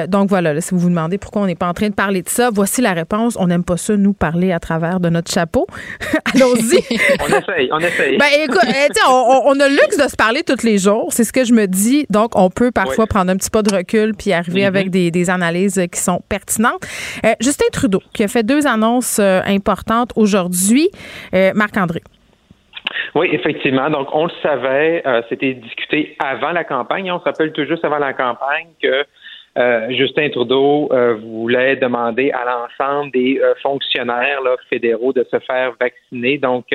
donc 0.08 0.30
voilà, 0.30 0.62
si 0.62 0.72
vous 0.72 0.80
vous 0.80 0.89
demandez 0.89 1.18
pourquoi 1.18 1.41
on 1.41 1.45
n'est 1.47 1.56
pas 1.56 1.68
en 1.68 1.74
train 1.74 1.89
de 1.89 1.95
parler 1.95 2.22
de 2.22 2.30
ça, 2.30 2.49
voici 2.54 2.82
la 2.82 2.93
réponse. 2.93 3.36
On 3.39 3.47
n'aime 3.47 3.64
pas 3.64 3.78
ça, 3.78 3.97
nous, 3.97 4.14
parler 4.14 4.52
à 4.52 4.60
travers 4.60 4.99
de 4.99 5.10
notre 5.10 5.32
chapeau. 5.32 5.66
Allons-y. 6.36 6.78
on 7.20 7.28
essaye, 7.28 7.70
on 7.72 7.80
essaye. 7.80 8.18
Ben, 8.18 8.28
écoute, 8.43 8.68
tu 8.94 9.02
sais, 9.02 9.08
on, 9.08 9.60
a 9.60 9.68
le 9.68 9.74
luxe 9.74 9.98
de 9.98 10.08
se 10.08 10.16
parler 10.16 10.44
tous 10.44 10.64
les 10.64 10.78
jours. 10.78 11.08
C'est 11.12 11.24
ce 11.24 11.34
que 11.34 11.44
je 11.44 11.54
me 11.54 11.68
dis. 11.68 12.06
Donc, 12.10 12.36
on 12.36 12.50
peut 12.50 12.72
parfois 12.72 13.08
prendre 13.08 13.32
un 13.32 13.38
petit 13.38 13.50
pas 13.50 13.62
de 13.62 13.74
recul 13.74 14.14
puis 14.16 14.34
arriver 14.34 14.66
avec 14.66 14.88
mm-hmm. 14.88 15.12
des, 15.12 15.30
analyses 15.30 15.82
qui 15.92 16.00
sont 16.00 16.22
pertinentes. 16.30 16.86
Euh, 17.26 17.34
Justin 17.39 17.66
Trudeau, 17.72 18.02
qui 18.14 18.24
a 18.24 18.28
fait 18.28 18.44
deux 18.44 18.68
annonces 18.68 19.20
euh, 19.20 19.42
importantes 19.46 20.12
aujourd'hui. 20.16 20.89
Euh, 21.34 21.52
Marc-André. 21.56 22.02
Oui, 23.16 23.30
effectivement. 23.32 23.89
Donc, 23.89 24.08
on 24.14 24.26
le 24.26 24.32
savait, 24.42 25.04
c'était 25.30 25.54
discuté 25.54 26.16
avant 26.20 26.52
la 26.52 26.64
campagne. 26.64 27.12
On 27.12 27.20
se 27.20 27.26
rappelle 27.26 27.52
tout 27.52 27.66
juste 27.66 27.84
avant 27.86 28.00
la 28.00 28.14
campagne 28.14 28.68
que 28.82 29.06
euh, 29.58 29.88
Justin 29.91 30.30
Trudeau 30.30 30.88
euh, 30.93 31.16
voulait 31.16 31.76
demander 31.76 32.32
à 32.32 32.45
l'ensemble 32.45 33.12
des 33.12 33.38
euh, 33.38 33.54
fonctionnaires 33.62 34.39
fédéraux 34.70 35.12
de 35.12 35.26
se 35.30 35.39
faire 35.39 35.74
vacciner. 35.80 36.38
Donc, 36.38 36.68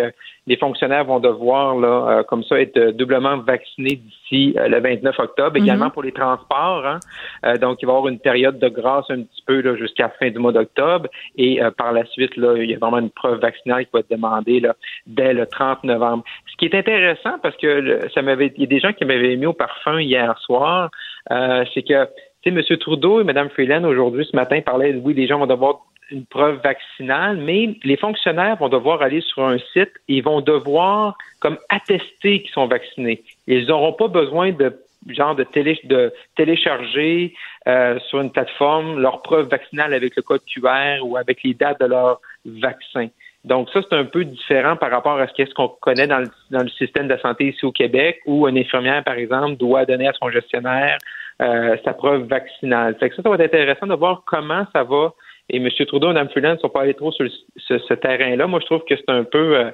les 0.47 0.57
fonctionnaires 0.59 1.05
vont 1.05 1.18
devoir, 1.18 1.77
là, 1.77 2.22
comme 2.29 2.45
ça, 2.45 2.61
être 2.61 2.91
doublement 2.91 3.39
vaccinés 3.39 3.97
d'ici 3.97 4.55
le 4.57 4.79
29 4.79 5.18
octobre. 5.18 5.59
Mhm. 5.59 5.64
Également 5.64 5.91
pour 5.91 6.03
les 6.03 6.12
transports. 6.12 6.87
Hein. 6.87 7.55
donc, 7.61 7.79
il 7.83 7.87
va 7.87 7.95
y 7.95 7.97
avoir 7.97 8.09
une 8.09 8.20
période 8.20 8.59
de 8.59 8.68
grâce 8.68 9.07
un 9.11 9.22
petit 9.22 9.43
peu 9.45 9.77
jusqu'à 9.77 10.05
la 10.05 10.09
fin 10.11 10.31
du 10.31 10.39
mois 10.39 10.53
d'octobre. 10.53 11.09
Et 11.37 11.61
par 11.77 11.93
la 11.93 12.05
suite, 12.07 12.37
là, 12.37 12.55
il 12.57 12.70
y 12.70 12.74
a 12.74 12.79
vraiment 12.79 12.99
une 12.99 13.11
preuve 13.11 13.41
vaccinale 13.41 13.87
qui 13.87 13.91
va 13.93 14.01
être 14.01 14.11
demandée 14.11 14.61
là, 14.61 14.77
dès 15.07 15.33
le 15.33 15.47
30 15.47 15.83
novembre. 15.83 16.22
Ce 16.53 16.57
qui 16.57 16.66
est 16.66 16.74
intéressant, 16.79 17.39
parce 17.43 17.57
que 17.57 18.09
ça 18.14 18.22
m'avait, 18.22 18.53
il 18.55 18.61
y 18.61 18.64
a 18.64 18.68
des 18.68 18.81
gens 18.81 18.93
qui 18.93 19.05
m'avaient 19.05 19.35
mis 19.37 19.47
au 19.47 19.53
parfum 19.53 19.99
hier 19.99 20.39
soir, 20.39 20.91
c'est 21.29 21.83
que 21.83 22.07
M. 22.51 22.62
Trudeau 22.78 23.20
et 23.20 23.24
Mme 23.24 23.51
Freeland, 23.51 23.84
aujourd'hui, 23.84 24.26
ce 24.30 24.36
matin, 24.36 24.61
parlaient, 24.61 24.94
oui, 24.94 25.14
les 25.14 25.26
gens 25.26 25.38
vont 25.38 25.47
devoir 25.47 25.80
une 26.11 26.24
preuve 26.24 26.61
vaccinale, 26.62 27.36
mais 27.38 27.74
les 27.82 27.97
fonctionnaires 27.97 28.57
vont 28.57 28.68
devoir 28.68 29.03
aller 29.03 29.20
sur 29.20 29.44
un 29.44 29.59
site 29.72 29.92
et 30.09 30.20
vont 30.20 30.40
devoir 30.40 31.16
comme 31.40 31.59
attester 31.68 32.42
qu'ils 32.42 32.53
sont 32.53 32.68
vaccinés. 32.68 33.22
Ils 33.47 33.66
n'auront 33.66 33.92
pas 33.92 34.09
besoin 34.09 34.53
de 34.53 34.76
genre 35.09 35.34
de, 35.34 35.44
télé, 35.44 35.78
de 35.84 36.12
télécharger 36.36 37.34
euh, 37.68 37.99
sur 38.09 38.20
une 38.20 38.30
plateforme 38.30 39.01
leur 39.01 39.22
preuve 39.22 39.49
vaccinale 39.49 39.94
avec 39.94 40.16
le 40.16 40.22
code 40.22 40.40
QR 40.47 40.99
ou 41.03 41.16
avec 41.16 41.42
les 41.42 41.55
dates 41.55 41.80
de 41.80 41.86
leur 41.86 42.20
vaccin. 42.44 43.09
Donc 43.44 43.70
ça, 43.70 43.80
c'est 43.88 43.97
un 43.97 44.05
peu 44.05 44.24
différent 44.24 44.74
par 44.74 44.90
rapport 44.90 45.20
à 45.20 45.28
ce 45.28 45.55
qu'on 45.55 45.68
connaît 45.68 46.09
dans 46.09 46.18
le, 46.18 46.26
dans 46.51 46.62
le 46.62 46.68
système 46.68 47.07
de 47.07 47.16
santé 47.18 47.49
ici 47.49 47.64
au 47.64 47.70
Québec, 47.70 48.20
où 48.26 48.49
une 48.49 48.59
infirmière, 48.59 49.05
par 49.05 49.14
exemple, 49.14 49.57
doit 49.57 49.84
donner 49.84 50.09
à 50.09 50.12
son 50.14 50.30
gestionnaire 50.30 50.99
euh, 51.43 51.76
sa 51.84 51.93
preuve 51.93 52.22
vaccinale. 52.22 52.97
Fait 52.99 53.11
que 53.11 53.16
ça, 53.16 53.22
ça 53.22 53.28
va 53.28 53.34
être 53.34 53.55
intéressant 53.55 53.87
de 53.87 53.95
voir 53.95 54.22
comment 54.24 54.64
ça 54.72 54.84
va. 54.84 55.12
Et 55.51 55.59
M. 55.59 55.68
Trudeau 55.87 56.11
et 56.11 56.14
Mme 56.14 56.30
Freeland 56.30 56.55
ne 56.55 56.59
sont 56.59 56.70
pas 56.70 56.80
allés 56.80 56.95
trop 56.95 57.12
sur 57.12 57.28
ce, 57.59 57.93
terrain-là. 57.93 58.47
Moi, 58.47 58.59
je 58.61 58.64
trouve 58.64 58.82
que 58.89 58.97
c'est 58.97 59.11
un 59.11 59.24
peu 59.24 59.59
euh, 59.59 59.70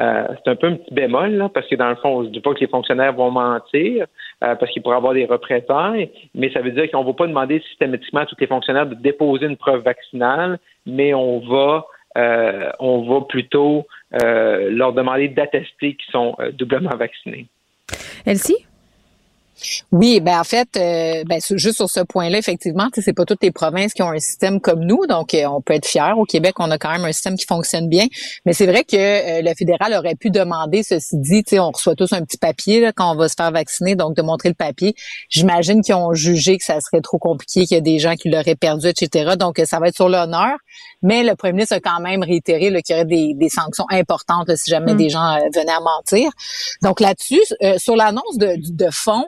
euh, 0.00 0.26
c'est 0.42 0.50
un 0.50 0.56
peu 0.56 0.68
un 0.68 0.76
petit 0.76 0.94
bémol, 0.94 1.32
là, 1.32 1.50
parce 1.52 1.68
que 1.68 1.74
dans 1.74 1.90
le 1.90 1.96
fond, 1.96 2.16
on 2.16 2.22
ne 2.22 2.28
dit 2.28 2.40
pas 2.40 2.54
que 2.54 2.60
les 2.60 2.66
fonctionnaires 2.66 3.12
vont 3.12 3.30
mentir, 3.30 4.06
parce 4.40 4.70
qu'ils 4.72 4.80
pourraient 4.80 4.96
avoir 4.96 5.12
des 5.12 5.26
représailles, 5.26 6.10
mais 6.34 6.50
ça 6.50 6.62
veut 6.62 6.70
dire 6.70 6.90
qu'on 6.90 7.02
ne 7.02 7.06
va 7.06 7.12
pas 7.12 7.26
demander 7.26 7.60
systématiquement 7.68 8.20
à 8.20 8.26
tous 8.26 8.36
les 8.40 8.46
fonctionnaires 8.46 8.86
de 8.86 8.94
déposer 8.94 9.44
une 9.44 9.58
preuve 9.58 9.82
vaccinale, 9.82 10.58
mais 10.86 11.12
on 11.12 11.40
va 11.40 11.84
on 12.80 13.02
va 13.02 13.20
plutôt 13.26 13.86
leur 14.22 14.94
demander 14.94 15.28
d'attester 15.28 15.94
qu'ils 15.94 16.10
sont 16.10 16.36
doublement 16.54 16.96
vaccinés. 16.96 17.46
Elsie? 18.24 18.66
Oui, 19.92 20.20
ben 20.20 20.40
en 20.40 20.44
fait, 20.44 20.68
euh, 20.76 21.24
ben, 21.24 21.40
juste 21.50 21.76
sur 21.76 21.88
ce 21.88 22.00
point-là, 22.00 22.38
effectivement, 22.38 22.88
c'est 22.94 23.12
pas 23.12 23.24
toutes 23.24 23.42
les 23.42 23.50
provinces 23.50 23.92
qui 23.92 24.02
ont 24.02 24.10
un 24.10 24.18
système 24.18 24.60
comme 24.60 24.80
nous, 24.80 25.06
donc 25.06 25.34
euh, 25.34 25.46
on 25.46 25.60
peut 25.60 25.74
être 25.74 25.86
fier. 25.86 26.16
Au 26.18 26.24
Québec, 26.24 26.54
on 26.58 26.70
a 26.70 26.78
quand 26.78 26.90
même 26.90 27.04
un 27.04 27.12
système 27.12 27.36
qui 27.36 27.46
fonctionne 27.46 27.88
bien, 27.88 28.06
mais 28.44 28.52
c'est 28.52 28.66
vrai 28.66 28.84
que 28.84 28.96
euh, 28.96 29.42
le 29.42 29.54
fédéral 29.54 29.94
aurait 29.94 30.14
pu 30.14 30.30
demander, 30.30 30.82
ceci 30.82 31.16
dit, 31.18 31.44
on 31.52 31.70
reçoit 31.70 31.94
tous 31.94 32.12
un 32.12 32.22
petit 32.22 32.38
papier 32.38 32.80
là, 32.80 32.92
quand 32.92 33.12
on 33.12 33.16
va 33.16 33.28
se 33.28 33.34
faire 33.36 33.52
vacciner, 33.52 33.94
donc 33.94 34.16
de 34.16 34.22
montrer 34.22 34.48
le 34.48 34.54
papier. 34.54 34.94
J'imagine 35.28 35.82
qu'ils 35.82 35.94
ont 35.94 36.14
jugé 36.14 36.58
que 36.58 36.64
ça 36.64 36.80
serait 36.80 37.02
trop 37.02 37.18
compliqué, 37.18 37.66
qu'il 37.66 37.76
y 37.76 37.78
a 37.78 37.82
des 37.82 37.98
gens 37.98 38.14
qui 38.14 38.30
l'auraient 38.30 38.56
perdu, 38.56 38.88
etc. 38.88 39.36
Donc 39.38 39.60
ça 39.64 39.78
va 39.78 39.88
être 39.88 39.96
sur 39.96 40.08
l'honneur. 40.08 40.56
Mais 41.02 41.22
le 41.22 41.34
premier 41.34 41.52
ministre 41.52 41.76
a 41.76 41.80
quand 41.80 42.00
même 42.00 42.22
réitéré 42.22 42.70
qu'il 42.82 42.94
y 42.94 42.98
aurait 42.98 43.04
des, 43.04 43.34
des, 43.34 43.48
sanctions 43.48 43.86
importantes 43.90 44.54
si 44.56 44.70
jamais 44.70 44.94
mm. 44.94 44.96
des 44.96 45.08
gens 45.08 45.36
venaient 45.54 45.72
à 45.72 45.80
mentir. 45.80 46.30
Donc 46.82 47.00
là-dessus, 47.00 47.42
sur 47.78 47.96
l'annonce 47.96 48.38
de, 48.38 48.56
de 48.58 48.88
fonds, 48.90 49.26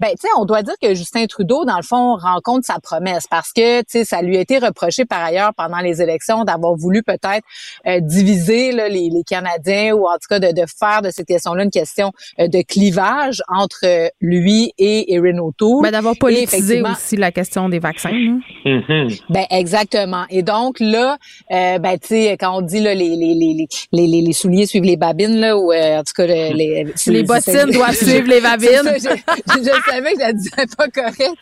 ben, 0.00 0.10
tu 0.10 0.22
sais, 0.22 0.28
on 0.36 0.44
doit 0.44 0.62
dire 0.62 0.74
que 0.80 0.94
Justin 0.94 1.26
Trudeau, 1.26 1.64
dans 1.64 1.76
le 1.76 1.82
fond, 1.82 2.16
rencontre 2.16 2.66
sa 2.66 2.78
promesse 2.78 3.26
parce 3.28 3.52
que, 3.52 3.80
tu 3.80 3.86
sais, 3.88 4.04
ça 4.04 4.22
lui 4.22 4.36
a 4.36 4.40
été 4.40 4.58
reproché 4.58 5.04
par 5.04 5.22
ailleurs 5.22 5.52
pendant 5.56 5.78
les 5.78 6.02
élections 6.02 6.44
d'avoir 6.44 6.74
voulu 6.74 7.02
peut-être 7.02 7.44
euh, 7.86 8.00
diviser 8.00 8.72
là, 8.72 8.88
les, 8.88 9.08
les, 9.10 9.22
Canadiens 9.26 9.92
ou 9.94 10.06
en 10.06 10.14
tout 10.14 10.28
cas 10.28 10.38
de, 10.38 10.52
de 10.52 10.66
faire 10.78 11.02
de 11.02 11.10
cette 11.10 11.26
question-là 11.26 11.64
une 11.64 11.70
question 11.70 12.12
euh, 12.38 12.48
de 12.48 12.62
clivage 12.62 13.42
entre 13.48 14.10
lui 14.20 14.72
et 14.78 15.14
Erin 15.14 15.38
O'Toole. 15.38 15.82
Ben, 15.82 15.90
d'avoir 15.90 16.14
politisé 16.16 16.82
aussi 16.82 17.16
la 17.16 17.32
question 17.32 17.68
des 17.68 17.78
vaccins. 17.78 18.10
Mm-hmm. 18.10 19.22
Ben, 19.30 19.46
exactement. 19.50 20.24
Et 20.30 20.42
donc, 20.42 20.78
là, 20.80 21.15
euh, 21.50 21.78
ben, 21.78 21.98
tu 21.98 22.08
sais, 22.08 22.36
quand 22.38 22.56
on 22.56 22.60
dit 22.60 22.80
là, 22.80 22.94
les, 22.94 23.16
les, 23.16 23.34
les, 23.34 23.66
les, 23.92 24.22
les, 24.22 24.32
souliers 24.32 24.66
suivent 24.66 24.84
les 24.84 24.96
babines, 24.96 25.36
là, 25.36 25.56
ou 25.56 25.72
en 25.72 26.02
tout 26.04 26.12
cas, 26.14 26.26
les, 26.26 26.86
les 27.06 27.22
bottines 27.22 27.70
doivent 27.70 27.94
suivre 27.94 28.28
les 28.28 28.40
babines. 28.40 28.66
je 28.96 29.90
savais 29.90 30.12
que 30.12 30.20
je 30.20 30.24
la 30.24 30.32
disais 30.32 30.50
pas 30.76 30.88
correct. 30.88 31.34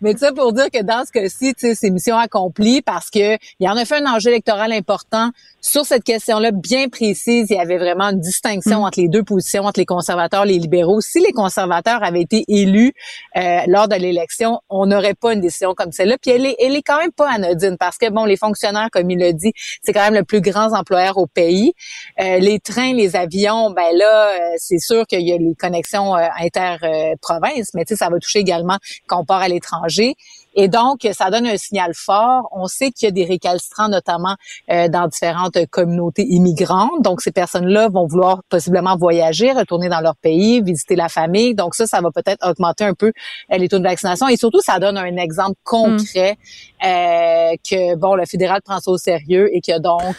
Mais 0.00 0.16
ça 0.16 0.32
pour 0.32 0.52
dire 0.52 0.70
que 0.70 0.82
dans 0.82 1.04
ce 1.04 1.12
cas-ci, 1.12 1.54
c'est 1.56 1.90
mission 1.90 2.16
accomplie 2.16 2.82
parce 2.82 3.10
que 3.10 3.36
il 3.58 3.68
en 3.68 3.76
a 3.76 3.84
fait 3.84 3.96
un 3.96 4.06
enjeu 4.06 4.30
électoral 4.30 4.72
important 4.72 5.30
sur 5.60 5.84
cette 5.84 6.04
question-là 6.04 6.50
bien 6.52 6.88
précise. 6.88 7.46
Il 7.50 7.56
y 7.56 7.58
avait 7.58 7.78
vraiment 7.78 8.10
une 8.10 8.20
distinction 8.20 8.80
mm. 8.80 8.84
entre 8.84 9.00
les 9.00 9.08
deux 9.08 9.22
positions, 9.22 9.64
entre 9.64 9.80
les 9.80 9.86
conservateurs 9.86 10.44
et 10.44 10.48
les 10.48 10.58
libéraux. 10.58 11.00
Si 11.00 11.20
les 11.20 11.32
conservateurs 11.32 12.02
avaient 12.02 12.22
été 12.22 12.44
élus 12.48 12.92
euh, 13.36 13.60
lors 13.66 13.88
de 13.88 13.96
l'élection, 13.96 14.60
on 14.68 14.86
n'aurait 14.86 15.14
pas 15.14 15.34
une 15.34 15.40
décision 15.40 15.74
comme 15.74 15.92
celle-là. 15.92 16.16
Puis 16.20 16.30
elle 16.30 16.46
est, 16.46 16.56
elle 16.58 16.74
est 16.74 16.82
quand 16.82 16.98
même 16.98 17.12
pas 17.12 17.30
anodine 17.30 17.76
parce 17.78 17.98
que 17.98 18.10
bon, 18.10 18.24
les 18.24 18.36
fonctionnaires, 18.36 18.88
comme 18.90 19.10
il 19.10 19.18
l'a 19.18 19.32
dit, 19.32 19.52
c'est 19.82 19.92
quand 19.92 20.04
même 20.04 20.14
le 20.14 20.24
plus 20.24 20.40
grand 20.40 20.72
employeur 20.76 21.18
au 21.18 21.26
pays. 21.26 21.72
Euh, 22.20 22.38
les 22.38 22.58
trains, 22.60 22.92
les 22.92 23.16
avions, 23.16 23.70
ben 23.70 23.96
là, 23.96 24.28
euh, 24.28 24.38
c'est 24.56 24.78
sûr 24.78 25.06
qu'il 25.06 25.26
y 25.26 25.32
a 25.32 25.36
les 25.36 25.54
connexions 25.54 26.14
inter-provinces, 26.14 27.70
mais 27.74 27.84
tu 27.84 27.94
sais, 27.94 27.96
ça 27.96 28.08
va 28.08 28.18
toucher 28.18 28.40
également 28.40 28.78
quand 29.06 29.20
on 29.20 29.24
part 29.24 29.42
à 29.42 29.48
l'étranger. 29.48 30.14
Et 30.62 30.68
donc, 30.68 31.08
ça 31.12 31.30
donne 31.30 31.46
un 31.46 31.56
signal 31.56 31.92
fort. 31.94 32.50
On 32.52 32.66
sait 32.66 32.90
qu'il 32.90 33.06
y 33.06 33.08
a 33.08 33.12
des 33.12 33.24
récalcitrants, 33.24 33.88
notamment 33.88 34.36
euh, 34.70 34.88
dans 34.88 35.08
différentes 35.08 35.56
communautés 35.70 36.26
immigrantes. 36.28 37.00
Donc, 37.00 37.22
ces 37.22 37.32
personnes-là 37.32 37.88
vont 37.88 38.06
vouloir 38.06 38.42
possiblement 38.50 38.94
voyager, 38.94 39.52
retourner 39.52 39.88
dans 39.88 40.02
leur 40.02 40.16
pays, 40.16 40.60
visiter 40.60 40.96
la 40.96 41.08
famille. 41.08 41.54
Donc, 41.54 41.74
ça, 41.74 41.86
ça 41.86 42.02
va 42.02 42.10
peut-être 42.10 42.46
augmenter 42.46 42.84
un 42.84 42.92
peu 42.92 43.10
euh, 43.50 43.56
les 43.56 43.70
taux 43.70 43.78
de 43.78 43.84
vaccination. 43.84 44.28
Et 44.28 44.36
surtout, 44.36 44.60
ça 44.60 44.78
donne 44.78 44.98
un 44.98 45.16
exemple 45.16 45.56
concret 45.64 46.36
euh, 46.82 47.54
que, 47.68 47.96
bon, 47.96 48.14
le 48.14 48.24
fédéral 48.26 48.60
prend 48.64 48.78
ça 48.78 48.90
au 48.90 48.96
sérieux 48.96 49.48
et 49.52 49.60
que 49.60 49.78
donc, 49.80 50.16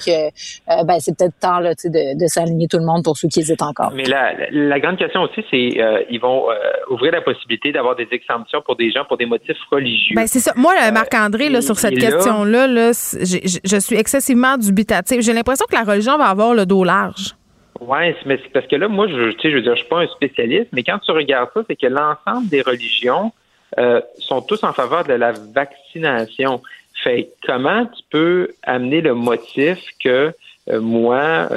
ben, 0.85 0.99
c'est 0.99 1.17
peut-être 1.17 1.39
temps 1.39 1.59
là, 1.59 1.73
de, 1.73 2.19
de 2.19 2.27
s'aligner 2.27 2.67
tout 2.67 2.77
le 2.77 2.85
monde 2.85 3.03
pour 3.03 3.17
ceux 3.17 3.27
qui 3.27 3.39
hésitent 3.39 3.61
encore. 3.61 3.91
Mais 3.95 4.05
la, 4.05 4.33
la 4.51 4.79
grande 4.79 4.97
question 4.97 5.21
aussi, 5.21 5.43
c'est 5.49 6.05
ils 6.09 6.19
vont 6.19 6.45
ouvrir 6.89 7.11
la 7.11 7.21
possibilité 7.21 7.71
d'avoir 7.71 7.95
des 7.95 8.07
exemptions 8.11 8.61
pour 8.65 8.75
des 8.75 8.91
gens 8.91 9.05
pour 9.05 9.17
des 9.17 9.25
motifs 9.25 9.57
religieux. 9.71 10.15
Ben, 10.15 10.27
c'est 10.27 10.39
ça. 10.39 10.53
Moi, 10.55 10.73
euh, 10.83 10.91
Marc-André, 10.91 11.61
sur 11.61 11.77
cette 11.77 11.97
question-là, 11.97 12.67
là, 12.67 12.91
je 12.91 13.79
suis 13.79 13.95
excessivement 13.95 14.57
dubitatif. 14.57 15.21
J'ai 15.21 15.33
l'impression 15.33 15.65
que 15.69 15.75
la 15.75 15.83
religion 15.83 16.17
va 16.17 16.25
avoir 16.25 16.53
le 16.53 16.65
dos 16.65 16.83
large. 16.83 17.35
Oui, 17.79 18.13
mais 18.25 18.39
c'est 18.43 18.51
parce 18.53 18.67
que 18.67 18.75
là, 18.75 18.87
moi, 18.87 19.07
je, 19.07 19.31
je 19.31 19.55
veux 19.55 19.61
dire, 19.61 19.75
je 19.75 19.79
suis 19.79 19.89
pas 19.89 20.01
un 20.01 20.07
spécialiste, 20.07 20.67
mais 20.71 20.83
quand 20.83 20.99
tu 20.99 21.11
regardes 21.11 21.49
ça, 21.53 21.61
c'est 21.67 21.75
que 21.75 21.87
l'ensemble 21.87 22.47
des 22.47 22.61
religions 22.61 23.31
euh, 23.77 24.01
sont 24.19 24.41
tous 24.41 24.63
en 24.63 24.73
faveur 24.73 25.03
de 25.05 25.13
la 25.13 25.31
vaccination. 25.31 26.61
Fait 27.03 27.29
comment 27.45 27.85
tu 27.85 28.03
peux 28.09 28.49
amener 28.63 29.01
le 29.01 29.13
motif 29.13 29.79
que 30.03 30.33
euh, 30.69 30.79
moi, 30.79 31.49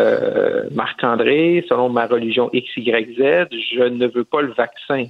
Marc-André, 0.71 1.65
selon 1.69 1.89
ma 1.91 2.07
religion 2.07 2.51
XYZ, 2.55 3.49
je 3.51 3.83
ne 3.83 4.07
veux 4.07 4.25
pas 4.25 4.41
le 4.41 4.53
vaccin? 4.53 5.07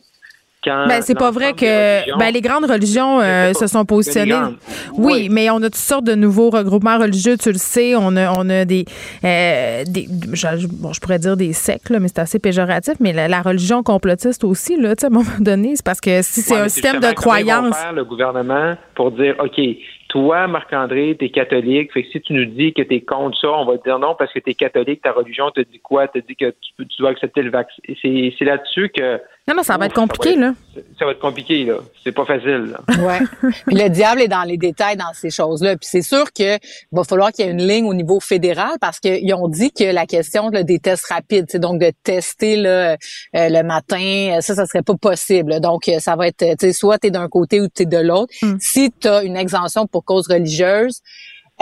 Ben, 0.65 1.01
c'est 1.01 1.19
pas 1.19 1.31
vrai 1.31 1.53
que 1.53 2.19
ben, 2.19 2.33
les 2.33 2.41
grandes 2.41 2.65
religions 2.65 3.21
euh, 3.21 3.53
se 3.53 3.67
sont 3.67 3.85
positionnées. 3.85 4.57
Oui, 4.97 5.29
mais 5.31 5.51
on 5.51 5.57
a 5.57 5.65
toutes 5.65 5.77
sortes 5.77 6.05
de 6.05 6.15
nouveaux 6.15 6.51
regroupements 6.51 6.99
religieux, 6.99 7.37
tu 7.37 7.51
le 7.51 7.59
sais. 7.59 7.95
On 7.97 8.17
a, 8.17 8.33
on 8.39 8.49
a 8.51 8.65
des, 8.65 8.85
euh, 9.25 9.85
des 9.87 10.07
bon, 10.09 10.93
je 10.93 11.01
pourrais 11.01 11.19
dire 11.19 11.37
des 11.37 11.53
sectes, 11.53 11.91
mais 11.91 12.09
c'est 12.09 12.21
assez 12.21 12.39
péjoratif, 12.39 12.95
mais 13.01 13.13
la, 13.13 13.43
religion 13.43 13.83
complotiste 13.83 14.45
aussi, 14.45 14.81
là, 14.81 14.95
à 15.01 15.07
un 15.07 15.11
moment 15.11 15.25
donné, 15.41 15.77
c'est 15.77 15.85
parce 15.85 16.01
que 16.01 16.23
si 16.23 16.41
c'est 16.41 16.57
un 16.57 16.69
système 16.69 17.01
de 17.01 17.13
croyance. 17.13 17.77
faire 17.77 17.93
le 17.93 18.05
gouvernement 18.05 18.75
pour 18.95 19.11
dire, 19.11 19.35
OK, 19.39 19.61
toi, 20.09 20.47
Marc-André, 20.47 21.17
t'es 21.19 21.29
catholique. 21.31 21.93
Fait 21.93 22.05
que 22.05 22.11
si 22.11 22.21
tu 22.21 22.35
nous 22.35 22.45
dis 22.45 22.73
que 22.73 22.83
t'es 22.83 23.01
contre 23.01 23.37
ça, 23.37 23.49
on 23.51 23.65
va 23.65 23.77
te 23.79 23.83
dire 23.83 23.99
non 23.99 24.15
parce 24.17 24.33
que 24.33 24.39
t'es 24.39 24.55
catholique, 24.55 25.03
ta 25.03 25.11
religion 25.11 25.51
te 25.51 25.61
dit 25.61 25.81
quoi? 25.81 26.07
Te 26.07 26.21
dit 26.21 26.37
que 26.37 26.51
tu, 26.51 26.87
tu 26.87 26.97
dois 27.01 27.11
accepter 27.11 27.43
le 27.43 27.51
vaccin. 27.51 27.83
C'est 28.01 28.45
là-dessus 28.45 28.91
que 28.91 29.21
non, 29.47 29.55
non, 29.57 29.63
ça 29.63 29.77
va 29.77 29.87
être 29.87 29.95
compliqué, 29.95 30.37
là. 30.37 30.55
Ça 30.99 31.05
va 31.05 31.11
être 31.11 31.21
compliqué, 31.21 31.65
là. 31.65 31.75
C'est 32.03 32.13
pas 32.13 32.25
facile, 32.25 32.73
là. 32.73 32.81
Ouais. 32.99 33.19
Puis 33.67 33.77
le 33.77 33.91
diable 33.91 34.23
est 34.23 34.29
dans 34.29 34.43
les 34.43 34.57
détails 34.57 34.97
dans 34.97 35.13
ces 35.13 35.29
choses-là. 35.29 35.77
Puis 35.77 35.87
c'est 35.91 36.03
sûr 36.03 36.33
que 36.33 36.59
va 36.93 37.05
falloir 37.05 37.31
qu'il 37.31 37.45
y 37.45 37.49
ait 37.49 37.51
une 37.51 37.67
ligne 37.67 37.85
au 37.85 37.93
niveau 37.93 38.21
fédéral 38.21 38.73
parce 38.81 39.01
qu'ils 39.01 39.35
ont 39.35 39.49
dit 39.49 39.71
que 39.71 39.85
la 39.85 40.07
question 40.07 40.49
des 40.49 40.79
tests 40.79 41.07
rapides, 41.09 41.45
c'est 41.51 41.59
donc 41.59 41.79
de 41.79 41.93
tester 42.03 42.57
là, 42.57 42.93
euh, 42.93 42.97
le 43.35 43.63
matin, 43.63 44.39
ça, 44.41 44.55
ça 44.55 44.65
serait 44.65 44.83
pas 44.83 44.95
possible. 44.95 45.61
Donc, 45.61 45.91
ça 45.99 46.17
va 46.17 46.29
être, 46.29 46.39
tu 46.39 46.57
sais, 46.59 46.73
soit 46.73 46.97
t'es 46.97 47.11
d'un 47.11 47.29
côté 47.29 47.61
ou 47.61 47.69
t'es 47.69 47.85
de 47.85 47.99
l'autre. 47.99 48.33
Hmm. 48.41 48.57
Si 48.61 48.91
tu 48.99 49.09
as 49.09 49.25
une 49.25 49.37
exemption 49.37 49.87
pour 49.87 50.07
cause 50.07 50.27
religieuse, 50.27 51.03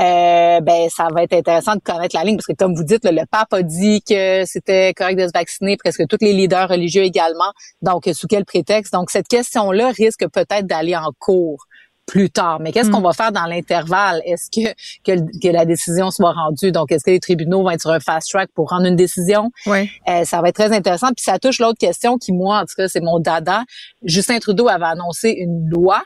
euh, 0.03 0.61
ben 0.61 0.89
ça 0.91 1.09
va 1.13 1.23
être 1.23 1.33
intéressant 1.33 1.75
de 1.75 1.81
connaître 1.81 2.17
la 2.17 2.25
ligne 2.25 2.37
parce 2.37 2.47
que 2.47 2.55
comme 2.55 2.75
vous 2.75 2.85
dites, 2.85 3.05
le 3.05 3.25
pape 3.31 3.53
a 3.53 3.63
dit 3.63 4.03
que 4.03 4.45
c'était 4.45 4.93
correct 4.95 5.19
de 5.19 5.27
se 5.27 5.33
vacciner, 5.33 5.77
presque 5.77 6.07
tous 6.09 6.19
les 6.21 6.33
leaders 6.33 6.69
religieux 6.69 7.03
également. 7.03 7.53
Donc 7.83 8.09
sous 8.13 8.27
quel 8.27 8.45
prétexte? 8.45 8.93
Donc 8.93 9.11
cette 9.11 9.29
question-là 9.29 9.91
risque 9.91 10.27
peut-être 10.29 10.67
d'aller 10.67 10.97
en 10.97 11.11
cours 11.19 11.67
plus 12.07 12.31
tard. 12.31 12.59
Mais 12.61 12.73
qu'est-ce 12.73 12.91
qu'on 12.91 13.01
hmm. 13.01 13.05
va 13.05 13.13
faire 13.13 13.33
dans 13.33 13.47
l'intervalle? 13.47 14.21
Est-ce 14.27 14.51
que, 14.51 14.73
que, 15.05 15.49
la 15.49 15.65
décision 15.65 16.11
soit 16.11 16.33
rendue? 16.33 16.73
Donc 16.73 16.91
est-ce 16.93 17.05
que 17.05 17.11
les 17.11 17.21
tribunaux 17.21 17.63
vont 17.63 17.71
être 17.71 17.81
sur 17.81 17.91
un 17.91 18.01
fast 18.01 18.29
track 18.31 18.51
pour 18.55 18.71
rendre 18.71 18.87
une 18.87 18.97
décision? 18.97 19.51
Oui. 19.67 19.91
Euh, 20.09 20.25
ça 20.25 20.41
va 20.41 20.49
être 20.49 20.57
très 20.57 20.73
intéressant. 20.73 21.09
Puis 21.17 21.25
ça 21.25 21.39
touche 21.39 21.59
l'autre 21.59 21.79
question 21.79 22.19
qui 22.19 22.33
moi 22.33 22.59
en 22.59 22.63
tout 22.63 22.75
cas 22.77 22.89
c'est 22.89 23.01
mon 23.01 23.19
dada. 23.19 23.63
Justin 24.03 24.39
Trudeau 24.41 24.69
avait 24.69 24.85
annoncé 24.85 25.31
une 25.31 25.69
loi 25.69 26.03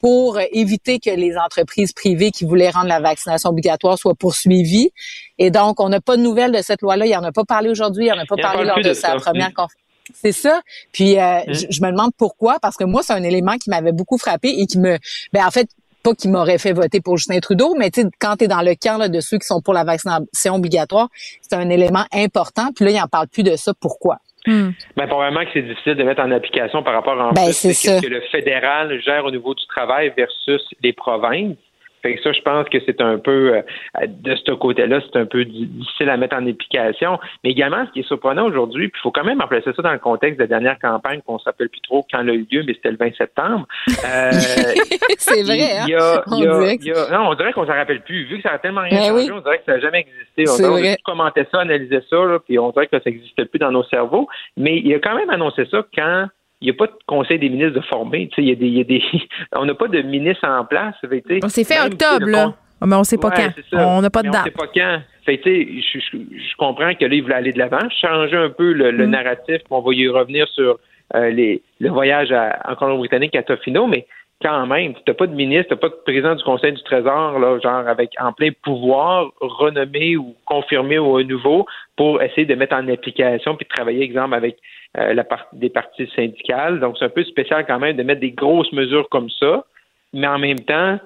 pour 0.00 0.38
éviter 0.52 0.98
que 0.98 1.10
les 1.10 1.36
entreprises 1.36 1.92
privées 1.92 2.30
qui 2.30 2.44
voulaient 2.44 2.70
rendre 2.70 2.88
la 2.88 3.00
vaccination 3.00 3.50
obligatoire 3.50 3.98
soient 3.98 4.14
poursuivies. 4.14 4.90
Et 5.38 5.50
donc, 5.50 5.80
on 5.80 5.88
n'a 5.88 6.00
pas 6.00 6.16
de 6.16 6.22
nouvelles 6.22 6.52
de 6.52 6.62
cette 6.62 6.82
loi-là. 6.82 7.06
Il 7.06 7.16
en 7.16 7.22
a 7.22 7.32
pas 7.32 7.44
parlé 7.44 7.68
aujourd'hui. 7.68 8.06
Il 8.06 8.12
en 8.12 8.18
a 8.18 8.26
pas 8.26 8.36
parlé 8.36 8.64
lors 8.64 8.80
de, 8.80 8.94
sa 8.94 9.16
première 9.16 9.52
conférence. 9.52 9.72
C'est 10.14 10.32
ça. 10.32 10.60
Puis 10.92 11.18
euh, 11.18 11.20
hein? 11.20 11.42
je, 11.46 11.82
me 11.82 11.90
demande 11.90 12.10
pourquoi, 12.16 12.58
parce 12.60 12.76
que 12.76 12.84
moi, 12.84 13.02
c'est 13.02 13.12
un 13.12 13.22
élément 13.22 13.56
qui 13.58 13.70
m'avait 13.70 13.92
beaucoup 13.92 14.18
frappé 14.18 14.48
et 14.48 14.66
qui 14.66 14.78
me, 14.78 14.98
ben 15.32 15.46
en 15.46 15.50
fait, 15.50 15.68
pas 16.02 16.14
qui 16.14 16.28
m'aurait 16.28 16.58
fait 16.58 16.72
voter 16.72 17.00
pour 17.00 17.18
Justin 17.18 17.38
Trudeau, 17.40 17.74
mais 17.78 17.90
tu 17.90 18.08
quand 18.18 18.36
tu 18.36 18.44
es 18.44 18.48
dans 18.48 18.62
le 18.62 18.74
camp 18.74 18.96
là, 18.96 19.08
de 19.08 19.20
ceux 19.20 19.38
qui 19.38 19.46
sont 19.46 19.60
pour 19.60 19.74
la 19.74 19.84
vaccination 19.84 20.54
obligatoire, 20.54 21.08
c'est 21.42 21.54
un 21.54 21.68
élément 21.68 22.06
important. 22.12 22.70
Puis 22.74 22.86
là, 22.86 22.90
il 22.90 22.96
n'en 22.96 23.06
parle 23.06 23.28
plus 23.28 23.42
de 23.42 23.54
ça. 23.56 23.74
Pourquoi? 23.78 24.18
Hmm. 24.46 24.70
Ben, 24.96 25.06
probablement 25.06 25.44
que 25.44 25.50
c'est 25.52 25.62
difficile 25.62 25.94
de 25.96 26.02
mettre 26.02 26.22
en 26.22 26.30
application 26.30 26.82
par 26.82 26.94
rapport 26.94 27.20
à 27.20 27.32
ben, 27.32 27.52
ce 27.52 28.00
que 28.00 28.06
le 28.06 28.22
fédéral 28.32 28.98
gère 29.00 29.24
au 29.24 29.30
niveau 29.30 29.54
du 29.54 29.66
travail 29.66 30.12
versus 30.16 30.62
les 30.82 30.92
provinces? 30.92 31.56
Fait 32.02 32.14
que 32.14 32.22
ça, 32.22 32.32
je 32.32 32.40
pense 32.40 32.68
que 32.68 32.78
c'est 32.86 33.00
un 33.00 33.18
peu, 33.18 33.54
euh, 33.54 33.62
de 34.06 34.34
ce 34.34 34.52
côté-là, 34.52 35.00
c'est 35.00 35.18
un 35.18 35.26
peu 35.26 35.44
difficile 35.44 36.08
à 36.08 36.16
mettre 36.16 36.36
en 36.36 36.46
application. 36.46 37.18
Mais 37.44 37.50
également, 37.50 37.84
ce 37.86 37.92
qui 37.92 38.00
est 38.00 38.08
surprenant 38.08 38.46
aujourd'hui, 38.46 38.88
puis 38.88 39.00
il 39.00 39.02
faut 39.02 39.10
quand 39.10 39.24
même 39.24 39.40
remplacer 39.40 39.72
ça 39.74 39.82
dans 39.82 39.92
le 39.92 39.98
contexte 39.98 40.38
de 40.38 40.44
la 40.44 40.48
dernière 40.48 40.78
campagne 40.78 41.20
qu'on 41.26 41.38
s'appelle 41.38 41.68
plus 41.68 41.80
trop 41.82 42.06
quand 42.10 42.20
elle 42.20 42.30
a 42.30 42.34
eu 42.34 42.46
lieu, 42.50 42.62
mais 42.66 42.74
c'était 42.74 42.90
le 42.90 42.96
20 42.96 43.14
septembre. 43.16 43.66
Euh, 43.88 44.30
c'est 45.18 45.42
vrai, 45.42 45.60
hein? 45.78 46.22
on, 46.26 46.38
dirait 46.38 46.78
non, 47.12 47.28
on 47.28 47.34
dirait 47.34 47.52
qu'on 47.52 47.66
s'en 47.66 47.74
rappelle 47.74 48.02
plus. 48.02 48.24
Vu 48.24 48.36
que 48.36 48.42
ça 48.42 48.54
a 48.54 48.58
tellement 48.58 48.82
rien 48.82 48.98
ben 48.98 49.08
changé, 49.08 49.32
on 49.32 49.40
dirait 49.40 49.58
que 49.58 49.64
ça 49.66 49.72
n'a 49.72 49.80
jamais 49.80 50.06
existé. 50.06 50.44
On, 50.48 50.94
commentait 51.04 51.46
ça, 51.52 51.60
analysait 51.60 52.02
ça, 52.08 52.16
là, 52.16 52.38
puis 52.38 52.58
on 52.58 52.70
dirait 52.70 52.86
que 52.86 52.98
ça 52.98 53.10
n'existait 53.10 53.44
plus 53.44 53.58
dans 53.58 53.72
nos 53.72 53.84
cerveaux. 53.84 54.28
Mais 54.56 54.78
il 54.78 54.94
a 54.94 54.98
quand 54.98 55.14
même 55.14 55.30
annoncé 55.30 55.66
ça 55.70 55.84
quand 55.94 56.26
il 56.60 56.66
n'y 56.66 56.70
a 56.70 56.74
pas 56.74 56.86
de 56.86 56.98
conseil 57.06 57.38
des 57.38 57.48
ministres 57.48 57.74
de 57.74 57.84
former. 57.86 58.28
Il 58.36 58.48
y, 58.48 58.52
a 58.52 58.54
des, 58.54 58.68
y 58.68 58.80
a 58.80 58.84
des, 58.84 59.02
on 59.56 59.64
n'a 59.64 59.74
pas 59.74 59.88
de 59.88 60.02
ministre 60.02 60.46
en 60.46 60.64
place. 60.64 60.94
On 61.42 61.48
s'est 61.48 61.64
fait 61.64 61.80
octobre, 61.80 62.26
là. 62.26 62.54
Mais 62.86 62.96
on 62.96 63.00
ne 63.00 63.04
sait 63.04 63.18
pas 63.18 63.30
quand. 63.30 63.50
On 63.72 64.00
n'a 64.00 64.10
pas 64.10 64.22
de 64.22 64.30
date. 64.30 64.42
On 64.42 64.44
ne 64.44 64.44
sait 64.44 64.50
pas 64.50 64.66
quand. 64.74 65.02
Fait, 65.26 65.40
je, 65.44 65.98
je, 65.98 66.16
je, 66.16 66.56
comprends 66.56 66.94
que 66.94 67.04
là, 67.04 67.14
il 67.14 67.22
voulait 67.22 67.34
aller 67.34 67.52
de 67.52 67.58
l'avant, 67.58 67.88
changer 67.90 68.36
un 68.36 68.48
peu 68.48 68.72
le, 68.72 68.90
le 68.90 69.06
mm. 69.06 69.10
narratif, 69.10 69.60
on 69.68 69.80
va 69.80 69.92
y 69.92 70.08
revenir 70.08 70.48
sur 70.48 70.78
euh, 71.14 71.30
les, 71.30 71.62
le 71.78 71.90
voyage 71.90 72.32
à, 72.32 72.58
en 72.66 72.74
Colombie-Britannique 72.74 73.36
à 73.36 73.42
Tofino, 73.42 73.86
mais 73.86 74.06
quand 74.42 74.66
même, 74.66 74.94
tu 74.94 75.02
n'as 75.06 75.14
pas 75.14 75.26
de 75.26 75.34
ministre, 75.34 75.68
tu 75.68 75.74
n'as 75.74 75.80
pas 75.80 75.88
de 75.90 76.00
président 76.04 76.34
du 76.34 76.42
Conseil 76.42 76.72
du 76.72 76.82
Trésor, 76.82 77.38
là, 77.38 77.58
genre 77.58 77.86
avec 77.86 78.12
en 78.18 78.32
plein 78.32 78.50
pouvoir, 78.62 79.30
renommé 79.40 80.16
ou 80.16 80.34
confirmé 80.46 80.98
au 80.98 81.22
nouveau, 81.22 81.66
pour 81.96 82.22
essayer 82.22 82.46
de 82.46 82.54
mettre 82.54 82.74
en 82.74 82.88
application 82.88 83.56
puis 83.56 83.66
de 83.68 83.74
travailler, 83.74 84.02
exemple, 84.02 84.34
avec 84.34 84.56
la 84.94 85.24
part, 85.24 85.46
des 85.52 85.70
parties 85.70 86.10
syndicales. 86.14 86.80
Donc, 86.80 86.96
c'est 86.98 87.04
un 87.04 87.10
peu 87.10 87.24
spécial 87.24 87.64
quand 87.66 87.78
même 87.78 87.96
de 87.96 88.02
mettre 88.02 88.20
des 88.20 88.32
grosses 88.32 88.72
mesures 88.72 89.08
comme 89.08 89.30
ça, 89.30 89.64
mais 90.12 90.26
en 90.26 90.38
même 90.38 90.60
temps, 90.60 90.98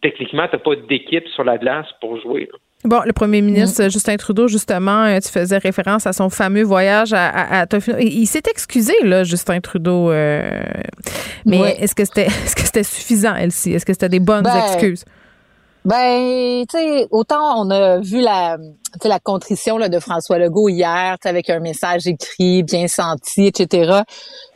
techniquement, 0.00 0.48
tu 0.48 0.56
n'as 0.56 0.62
pas 0.62 0.76
d'équipe 0.88 1.26
sur 1.28 1.44
la 1.44 1.58
glace 1.58 1.86
pour 2.00 2.20
jouer. 2.20 2.48
Bon, 2.84 3.00
le 3.04 3.12
premier 3.12 3.40
ministre 3.40 3.84
mm. 3.84 3.90
Justin 3.90 4.16
Trudeau, 4.16 4.48
justement, 4.48 5.04
euh, 5.04 5.18
tu 5.18 5.30
faisais 5.30 5.58
référence 5.58 6.06
à 6.06 6.12
son 6.12 6.30
fameux 6.30 6.62
voyage 6.62 7.12
à, 7.12 7.62
à, 7.62 7.66
Il 8.00 8.26
s'est 8.26 8.42
excusé, 8.48 8.92
là, 9.02 9.24
Justin 9.24 9.60
Trudeau. 9.60 10.10
Euh, 10.10 10.60
mais 11.44 11.76
est-ce 11.80 11.94
que 11.94 12.04
c'était 12.04 12.26
est-ce 12.26 12.54
que 12.54 12.62
c'était 12.62 12.84
suffisant, 12.84 13.34
Elsie? 13.34 13.72
Est-ce 13.72 13.86
que 13.86 13.92
c'était 13.92 14.08
des 14.08 14.20
bonnes 14.20 14.44
ben, 14.44 14.56
excuses? 14.56 15.04
Ben, 15.86 16.66
tu 16.68 16.76
sais, 16.76 17.06
autant 17.12 17.64
on 17.64 17.70
a 17.70 18.00
vu 18.00 18.20
la, 18.20 18.58
la 19.04 19.20
contrition 19.20 19.78
là, 19.78 19.88
de 19.88 20.00
François 20.00 20.36
Legault 20.36 20.68
hier, 20.68 21.16
avec 21.22 21.48
un 21.48 21.60
message 21.60 22.08
écrit, 22.08 22.64
bien 22.64 22.88
senti, 22.88 23.46
etc. 23.46 24.00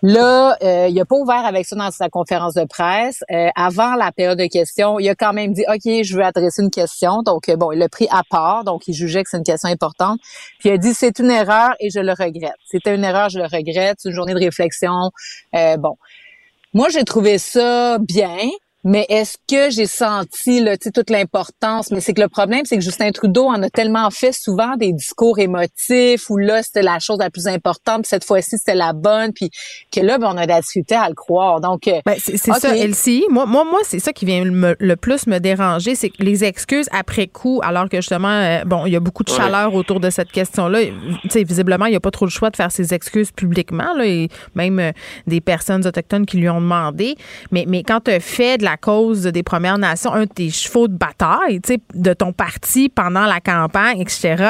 Là, 0.02 0.56
euh, 0.60 0.88
il 0.90 1.00
a 1.00 1.04
pas 1.04 1.14
ouvert 1.14 1.46
avec 1.46 1.66
ça 1.66 1.76
dans 1.76 1.92
sa 1.92 2.08
conférence 2.08 2.54
de 2.54 2.64
presse. 2.64 3.22
Euh, 3.30 3.46
avant 3.54 3.94
la 3.94 4.10
période 4.10 4.40
de 4.40 4.46
questions, 4.46 4.98
il 4.98 5.08
a 5.08 5.14
quand 5.14 5.32
même 5.32 5.52
dit, 5.52 5.62
OK, 5.68 6.02
je 6.02 6.16
veux 6.16 6.24
adresser 6.24 6.62
une 6.62 6.70
question. 6.70 7.22
Donc, 7.22 7.48
euh, 7.48 7.54
bon, 7.54 7.70
il 7.70 7.78
l'a 7.78 7.88
pris 7.88 8.08
à 8.10 8.22
part. 8.28 8.64
Donc, 8.64 8.88
il 8.88 8.92
jugeait 8.92 9.22
que 9.22 9.30
c'est 9.30 9.38
une 9.38 9.44
question 9.44 9.70
importante. 9.70 10.18
Puis, 10.58 10.70
il 10.70 10.72
a 10.72 10.78
dit, 10.78 10.94
c'est 10.94 11.20
une 11.20 11.30
erreur 11.30 11.76
et 11.78 11.90
je 11.90 12.00
le 12.00 12.10
regrette. 12.10 12.58
C'était 12.66 12.92
une 12.92 13.04
erreur, 13.04 13.28
je 13.28 13.38
le 13.38 13.44
regrette. 13.44 13.98
C'est 14.00 14.08
une 14.08 14.16
journée 14.16 14.34
de 14.34 14.40
réflexion. 14.40 15.12
bon. 15.78 15.96
Moi, 16.74 16.88
j'ai 16.88 17.04
trouvé 17.04 17.38
ça 17.38 17.98
bien. 17.98 18.48
Mais 18.82 19.04
est-ce 19.10 19.36
que 19.48 19.70
j'ai 19.70 19.86
senti 19.86 20.60
là, 20.60 20.76
toute 20.78 21.10
l'importance? 21.10 21.90
Mais 21.90 22.00
c'est 22.00 22.14
que 22.14 22.20
le 22.22 22.28
problème, 22.28 22.62
c'est 22.64 22.76
que 22.76 22.82
Justin 22.82 23.10
Trudeau 23.10 23.46
en 23.46 23.62
a 23.62 23.68
tellement 23.68 24.10
fait 24.10 24.32
souvent 24.32 24.76
des 24.76 24.92
discours 24.92 25.38
émotifs 25.38 26.30
où 26.30 26.38
là, 26.38 26.62
c'était 26.62 26.82
la 26.82 26.98
chose 26.98 27.18
la 27.18 27.28
plus 27.28 27.46
importante, 27.46 28.02
puis 28.02 28.08
cette 28.08 28.24
fois-ci, 28.24 28.56
c'était 28.56 28.74
la 28.74 28.92
bonne, 28.94 29.32
puis 29.34 29.50
que 29.92 30.00
là, 30.00 30.16
ben, 30.18 30.30
on 30.32 30.36
a 30.38 30.46
la 30.46 30.60
difficulté 30.60 30.94
à 30.94 31.08
le 31.08 31.14
croire. 31.14 31.60
Donc, 31.60 31.88
euh, 31.88 32.00
ben, 32.06 32.16
c'est 32.18 32.38
ça, 32.38 32.74
Elsie. 32.74 33.24
Moi, 33.28 33.44
moi, 33.44 33.64
moi 33.64 33.80
c'est 33.84 33.98
ça 33.98 34.12
qui 34.12 34.24
vient 34.24 34.44
le 34.44 34.94
plus 34.96 35.26
me 35.26 35.38
déranger, 35.38 35.94
c'est 35.94 36.08
que 36.08 36.22
les 36.22 36.44
excuses 36.44 36.88
après 36.92 37.26
coup, 37.26 37.60
alors 37.62 37.88
que 37.88 37.98
justement, 37.98 38.28
euh, 38.28 38.64
bon, 38.64 38.86
il 38.86 38.92
y 38.92 38.96
a 38.96 39.00
beaucoup 39.00 39.24
de 39.24 39.30
chaleur 39.30 39.74
autour 39.74 40.00
de 40.00 40.08
cette 40.08 40.32
question-là. 40.32 40.80
Tu 41.22 41.30
sais, 41.30 41.44
visiblement, 41.44 41.86
il 41.86 41.90
n'y 41.90 41.96
a 41.96 42.00
pas 42.00 42.10
trop 42.10 42.24
le 42.24 42.30
choix 42.30 42.50
de 42.50 42.56
faire 42.56 42.72
ses 42.72 42.94
excuses 42.94 43.30
publiquement, 43.30 43.94
là, 43.94 44.06
et 44.06 44.28
même 44.54 44.78
euh, 44.78 44.92
des 45.26 45.42
personnes 45.42 45.86
autochtones 45.86 46.24
qui 46.24 46.38
lui 46.38 46.48
ont 46.48 46.60
demandé. 46.60 47.16
Mais, 47.50 47.64
mais 47.68 47.82
quand 47.82 48.00
tu 48.00 48.20
fait 48.20 48.58
de 48.58 48.64
la 48.64 48.69
la 48.70 48.76
cause 48.76 49.22
des 49.22 49.42
Premières 49.42 49.78
Nations, 49.78 50.12
un 50.12 50.24
de 50.24 50.32
tes 50.32 50.50
chevaux 50.50 50.88
de 50.88 50.96
bataille, 50.96 51.60
de 51.94 52.12
ton 52.12 52.32
parti 52.32 52.88
pendant 52.88 53.26
la 53.26 53.40
campagne, 53.40 54.00
etc., 54.00 54.44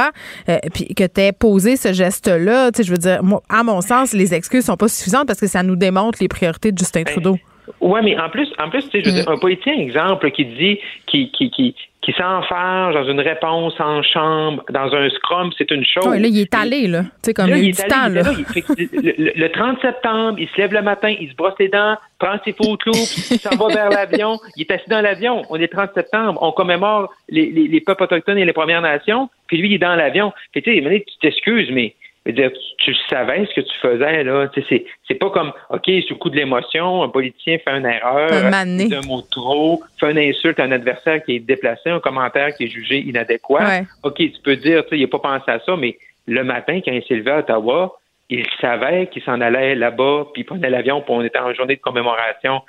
euh, 0.48 0.58
puis 0.74 0.94
que 0.94 1.06
tu 1.06 1.20
aies 1.20 1.32
posé 1.32 1.76
ce 1.76 1.92
geste-là, 1.92 2.70
je 2.76 2.90
veux 2.90 2.98
dire, 2.98 3.22
moi, 3.22 3.42
à 3.48 3.62
mon 3.62 3.80
sens, 3.80 4.12
les 4.12 4.34
excuses 4.34 4.66
sont 4.66 4.76
pas 4.76 4.88
suffisantes 4.88 5.26
parce 5.26 5.40
que 5.40 5.46
ça 5.46 5.62
nous 5.62 5.76
démontre 5.76 6.18
les 6.20 6.28
priorités 6.28 6.72
de 6.72 6.78
Justin 6.78 7.02
ben, 7.02 7.12
Trudeau. 7.12 7.38
Oui, 7.80 8.00
mais 8.02 8.18
en 8.18 8.28
plus, 8.28 8.48
en 8.58 8.68
plus, 8.68 8.82
tu 8.84 8.90
sais, 8.90 9.04
je 9.04 9.10
veux 9.10 9.16
dire, 9.16 9.28
mm. 9.28 9.32
un 9.32 9.38
politicien 9.38 9.74
exemple 9.74 10.30
qui 10.32 10.44
dit, 10.44 10.78
qui, 11.06 11.30
qui, 11.30 11.50
qui, 11.50 11.74
qui 12.02 12.12
s'enferme 12.12 12.94
dans 12.94 13.04
une 13.04 13.20
réponse 13.20 13.74
en 13.78 14.02
chambre, 14.02 14.64
dans 14.70 14.94
un 14.94 15.10
scrum, 15.10 15.50
c'est 15.58 15.70
une 15.70 15.84
chose. 15.84 16.06
Oui, 16.06 16.20
là, 16.20 16.28
il 16.28 16.38
est 16.40 16.54
allé, 16.54 16.86
là. 16.86 17.02
Tu 17.02 17.08
sais, 17.22 17.34
comme 17.34 17.50
il, 17.50 17.68
est 17.68 17.88
temps, 17.88 18.08
là. 18.08 18.22
le, 18.22 19.48
30 19.48 19.80
septembre, 19.82 20.38
il 20.38 20.48
se 20.48 20.56
lève 20.56 20.72
le 20.72 20.80
matin, 20.80 21.14
il 21.20 21.30
se 21.30 21.34
brosse 21.34 21.54
les 21.58 21.68
dents, 21.68 21.96
prend 22.18 22.36
ses 22.44 22.54
photos, 22.54 23.30
il 23.30 23.38
s'en 23.38 23.54
va 23.56 23.74
vers 23.74 23.90
l'avion, 23.90 24.38
il 24.56 24.62
est 24.62 24.70
assis 24.70 24.88
dans 24.88 25.02
l'avion. 25.02 25.42
On 25.50 25.56
est 25.56 25.68
30 25.68 25.90
septembre, 25.94 26.38
on 26.42 26.52
commémore 26.52 27.12
les, 27.28 27.50
les, 27.50 27.68
les 27.68 27.80
peuples 27.82 28.04
autochtones 28.04 28.38
et 28.38 28.46
les 28.46 28.52
Premières 28.54 28.82
Nations, 28.82 29.28
puis 29.46 29.58
lui, 29.58 29.68
il 29.68 29.74
est 29.74 29.78
dans 29.78 29.94
l'avion. 29.94 30.32
Puis 30.52 30.62
tu 30.62 30.82
sais, 30.82 31.04
tu 31.06 31.18
t'excuses, 31.20 31.70
mais 31.70 31.94
dire, 32.26 32.50
tu, 32.78 32.94
savais 33.08 33.46
ce 33.46 33.54
que 33.54 33.66
tu 33.66 33.76
faisais, 33.80 34.24
là. 34.24 34.48
C'est, 34.54 34.84
c'est 35.08 35.14
pas 35.14 35.30
comme, 35.30 35.52
OK, 35.70 35.86
sous 36.06 36.14
le 36.14 36.18
coup 36.18 36.30
de 36.30 36.36
l'émotion, 36.36 37.02
un 37.02 37.08
politicien 37.08 37.58
fait 37.58 37.76
une 37.76 37.86
erreur, 37.86 38.30
un, 38.32 38.52
un 38.52 39.06
mot 39.06 39.22
trop, 39.30 39.82
fait 39.98 40.10
une 40.10 40.18
insulte 40.18 40.60
à 40.60 40.64
un 40.64 40.72
adversaire 40.72 41.22
qui 41.24 41.36
est 41.36 41.40
déplacé, 41.40 41.90
un 41.90 42.00
commentaire 42.00 42.54
qui 42.54 42.64
est 42.64 42.68
jugé 42.68 43.00
inadéquat. 43.00 43.82
OK, 44.02 44.16
tu 44.16 44.40
peux 44.44 44.56
dire, 44.56 44.84
tu 44.84 44.90
sais, 44.90 44.98
il 44.98 45.02
n'a 45.02 45.08
pas 45.08 45.18
pensé 45.18 45.50
à 45.50 45.60
ça, 45.60 45.76
mais 45.76 45.96
le 46.26 46.44
matin, 46.44 46.80
quand 46.84 46.92
il 46.92 47.02
s'est 47.04 47.14
levé 47.14 47.30
à 47.30 47.38
Ottawa, 47.38 47.98
il 48.28 48.46
savait 48.60 49.08
qu'il 49.08 49.22
s'en 49.22 49.40
allait 49.40 49.74
là-bas, 49.74 50.26
puis 50.32 50.42
il 50.42 50.44
prenait 50.44 50.70
l'avion, 50.70 51.00
puis 51.00 51.12
on 51.12 51.22
était 51.22 51.38
en 51.38 51.52
journée 51.52 51.76
de 51.76 51.80
commémoration. 51.80 52.60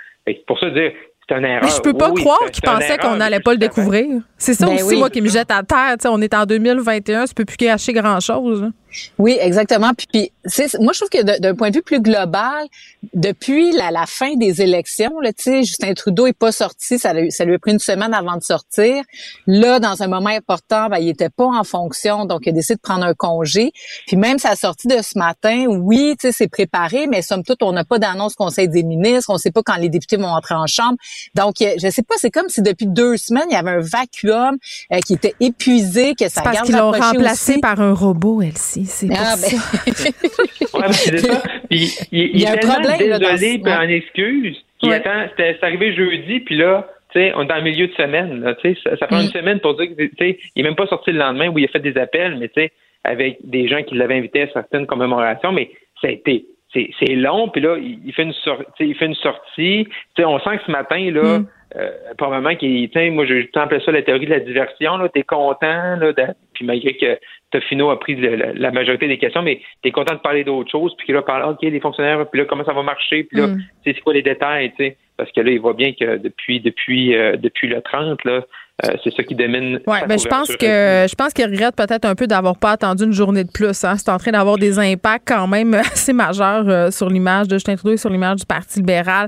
pour 0.47 0.59
ça, 0.59 0.69
dire, 0.69 0.91
c'est 1.27 1.37
une 1.37 1.45
erreur. 1.45 1.63
Mais 1.63 1.69
je 1.69 1.81
peux 1.81 1.93
pas 1.93 2.11
croire 2.11 2.49
qu'il 2.51 2.63
pensait 2.63 2.97
qu'on 2.97 3.17
n'allait 3.17 3.39
pas 3.39 3.51
le 3.51 3.59
découvrir. 3.59 4.07
C'est 4.37 4.53
ça 4.53 4.65
ben 4.65 4.75
aussi, 4.75 4.97
moi, 4.97 5.09
qui 5.09 5.21
me 5.21 5.29
jette 5.29 5.51
à 5.51 5.61
terre. 5.61 5.95
sais, 5.99 6.07
on 6.07 6.19
est 6.21 6.33
en 6.33 6.45
2021, 6.45 7.25
tu 7.25 7.33
peux 7.33 7.45
plus 7.45 7.57
cacher 7.57 7.93
grand-chose. 7.93 8.71
Oui, 9.17 9.37
exactement. 9.39 9.91
Puis, 9.93 10.07
puis 10.11 10.31
moi, 10.79 10.93
je 10.93 10.99
trouve 10.99 11.09
que 11.09 11.39
d'un 11.39 11.55
point 11.55 11.69
de 11.69 11.75
vue 11.75 11.81
plus 11.81 12.01
global, 12.01 12.65
depuis 13.13 13.71
la, 13.71 13.91
la 13.91 14.05
fin 14.05 14.35
des 14.35 14.61
élections, 14.61 15.19
là, 15.19 15.31
Justin 15.45 15.93
Trudeau 15.93 16.27
est 16.27 16.37
pas 16.37 16.51
sorti, 16.51 16.99
ça, 16.99 17.13
lui, 17.13 17.31
ça 17.31 17.45
lui 17.45 17.55
a 17.55 17.59
pris 17.59 17.71
une 17.71 17.79
semaine 17.79 18.13
avant 18.13 18.35
de 18.35 18.43
sortir. 18.43 19.03
Là, 19.47 19.79
dans 19.79 20.03
un 20.03 20.07
moment 20.07 20.29
important, 20.29 20.89
ben, 20.89 20.97
il 20.97 21.09
était 21.09 21.29
pas 21.29 21.45
en 21.45 21.63
fonction, 21.63 22.25
donc 22.25 22.41
il 22.45 22.49
a 22.49 22.51
décidé 22.53 22.75
de 22.75 22.81
prendre 22.81 23.05
un 23.05 23.13
congé. 23.13 23.71
Puis 24.07 24.17
même 24.17 24.39
sa 24.39 24.55
sortie 24.55 24.87
de 24.87 25.01
ce 25.01 25.17
matin, 25.17 25.65
oui, 25.67 26.15
c'est 26.19 26.47
préparé, 26.47 27.07
mais 27.07 27.21
somme 27.21 27.43
toute, 27.43 27.63
on 27.63 27.71
n'a 27.71 27.83
pas 27.83 27.99
d'annonce 27.99 28.35
Conseil 28.35 28.69
des 28.69 28.83
ministres, 28.83 29.29
on 29.29 29.37
sait 29.37 29.51
pas 29.51 29.61
quand 29.63 29.75
les 29.75 29.89
députés 29.89 30.17
vont 30.17 30.27
entrer 30.27 30.55
en 30.55 30.67
chambre. 30.67 30.97
Donc, 31.35 31.55
je 31.59 31.89
sais 31.89 32.03
pas, 32.03 32.15
c'est 32.17 32.31
comme 32.31 32.49
si 32.49 32.61
depuis 32.61 32.87
deux 32.87 33.17
semaines, 33.17 33.45
il 33.49 33.53
y 33.53 33.57
avait 33.57 33.71
un 33.71 33.79
vacuum 33.79 34.57
euh, 34.91 34.99
qui 35.05 35.13
était 35.13 35.35
épuisé, 35.39 36.15
que 36.15 36.29
ça 36.29 36.41
parce 36.41 36.61
qu'ils 36.61 36.75
l'ont 36.75 36.91
remplacé 36.91 37.59
par 37.59 37.81
un 37.81 37.93
robot, 37.93 38.41
Elsie. 38.41 38.80
C'est 38.85 39.07
ah, 39.11 39.35
ben... 39.41 40.79
ouais, 40.79 40.93
c'est 40.93 41.17
ça. 41.19 41.41
Puis, 41.69 41.97
il, 42.11 42.37
il, 42.37 42.43
est 42.43 42.57
tellement 42.57 42.97
désolé, 42.97 43.59
puis 43.59 43.73
en 43.73 43.81
excuse. 43.81 44.57
Il 44.83 44.93
attend, 44.93 45.27
c'est 45.37 45.63
arrivé 45.63 45.93
jeudi, 45.93 46.39
puis 46.39 46.57
là, 46.57 46.87
tu 47.11 47.19
sais, 47.19 47.33
on 47.35 47.43
est 47.43 47.47
dans 47.47 47.57
le 47.57 47.63
milieu 47.63 47.87
de 47.87 47.93
semaine. 47.93 48.41
Là, 48.41 48.55
ça, 48.61 48.97
ça 48.97 49.07
prend 49.07 49.19
une 49.19 49.27
mm. 49.27 49.31
semaine 49.31 49.59
pour 49.59 49.75
dire 49.75 49.89
que, 49.89 50.01
tu 50.01 50.11
sais, 50.17 50.39
il 50.55 50.61
est 50.61 50.63
même 50.63 50.75
pas 50.75 50.87
sorti 50.87 51.11
le 51.11 51.19
lendemain 51.19 51.49
où 51.49 51.59
il 51.59 51.65
a 51.65 51.67
fait 51.67 51.79
des 51.79 51.97
appels, 51.97 52.37
mais 52.37 52.47
tu 52.47 52.61
sais, 52.61 52.71
avec 53.03 53.37
des 53.43 53.67
gens 53.67 53.83
qui 53.83 53.95
l'avaient 53.95 54.17
invité 54.17 54.43
à 54.43 54.47
certaines 54.53 54.87
commémorations, 54.87 55.51
mais 55.51 55.71
ça 56.01 56.07
a 56.07 56.11
été 56.11 56.45
c'est 56.73 57.15
long, 57.15 57.49
puis 57.49 57.61
là, 57.61 57.77
il 57.77 58.13
fait 58.13 58.23
une 58.23 58.33
sortie, 58.33 58.63
il 58.79 58.95
fait 58.95 59.05
une 59.05 59.15
sortie. 59.15 59.87
sais, 60.15 60.23
on 60.23 60.39
sent 60.39 60.57
que 60.57 60.63
ce 60.67 60.71
matin, 60.71 61.11
là, 61.11 61.39
mm. 61.39 61.47
Euh, 61.75 61.91
probablement 62.17 62.55
qu'il, 62.55 62.89
moi, 63.11 63.25
je 63.25 63.45
t'appelle 63.47 63.81
ça 63.83 63.91
la 63.91 64.01
théorie 64.01 64.25
de 64.25 64.31
la 64.31 64.39
diversion, 64.39 64.97
là, 64.97 65.09
t'es 65.09 65.23
content, 65.23 65.95
là, 65.95 66.13
puis 66.53 66.65
malgré 66.65 66.95
que 66.95 67.17
Tofino 67.51 67.89
a 67.89 67.99
pris 67.99 68.15
la, 68.15 68.71
majorité 68.71 69.07
des 69.07 69.17
questions, 69.17 69.41
mais 69.41 69.61
t'es 69.81 69.91
content 69.91 70.15
de 70.15 70.19
parler 70.19 70.43
d'autre 70.43 70.69
chose, 70.69 70.93
puis 70.97 71.05
qu'il 71.05 71.15
là, 71.15 71.21
parle, 71.21 71.49
OK, 71.49 71.61
les 71.61 71.79
fonctionnaires, 71.79 72.29
puis 72.29 72.41
là, 72.41 72.45
comment 72.45 72.65
ça 72.65 72.73
va 72.73 72.83
marcher, 72.83 73.23
puis 73.23 73.37
là, 73.39 73.47
mm. 73.47 73.61
c'est 73.85 73.99
quoi 74.01 74.13
les 74.13 74.21
détails, 74.21 74.71
tu 74.71 74.83
sais, 74.83 74.97
parce 75.17 75.31
que 75.31 75.41
là, 75.41 75.51
il 75.51 75.59
voit 75.59 75.73
bien 75.73 75.93
que 75.93 76.17
depuis, 76.17 76.59
depuis, 76.59 77.15
euh, 77.15 77.37
depuis 77.37 77.67
le 77.67 77.81
30, 77.81 78.23
là, 78.25 78.43
euh, 78.83 78.93
c'est 79.03 79.13
ça 79.13 79.23
qui 79.23 79.35
domine. 79.35 79.79
Oui, 79.85 79.97
mais 80.07 80.17
je 80.17 80.27
pense 80.27 80.47
que 80.47 80.65
je 81.09 81.15
pense 81.15 81.33
qu'il 81.33 81.45
regrette 81.45 81.75
peut-être 81.75 82.05
un 82.05 82.15
peu 82.15 82.27
d'avoir 82.27 82.57
pas 82.57 82.71
attendu 82.71 83.03
une 83.03 83.13
journée 83.13 83.43
de 83.43 83.51
plus. 83.51 83.83
Hein. 83.83 83.95
C'est 83.97 84.09
en 84.09 84.17
train 84.17 84.31
d'avoir 84.31 84.57
des 84.57 84.79
impacts 84.79 85.27
quand 85.27 85.47
même 85.47 85.73
assez 85.73 86.13
majeurs 86.13 86.67
euh, 86.67 86.91
sur 86.91 87.09
l'image 87.09 87.47
de 87.47 87.55
Justin 87.55 87.75
Trudeau 87.75 87.93
et 87.93 87.97
sur 87.97 88.09
l'image 88.09 88.37
du 88.37 88.45
Parti 88.45 88.79
libéral 88.79 89.27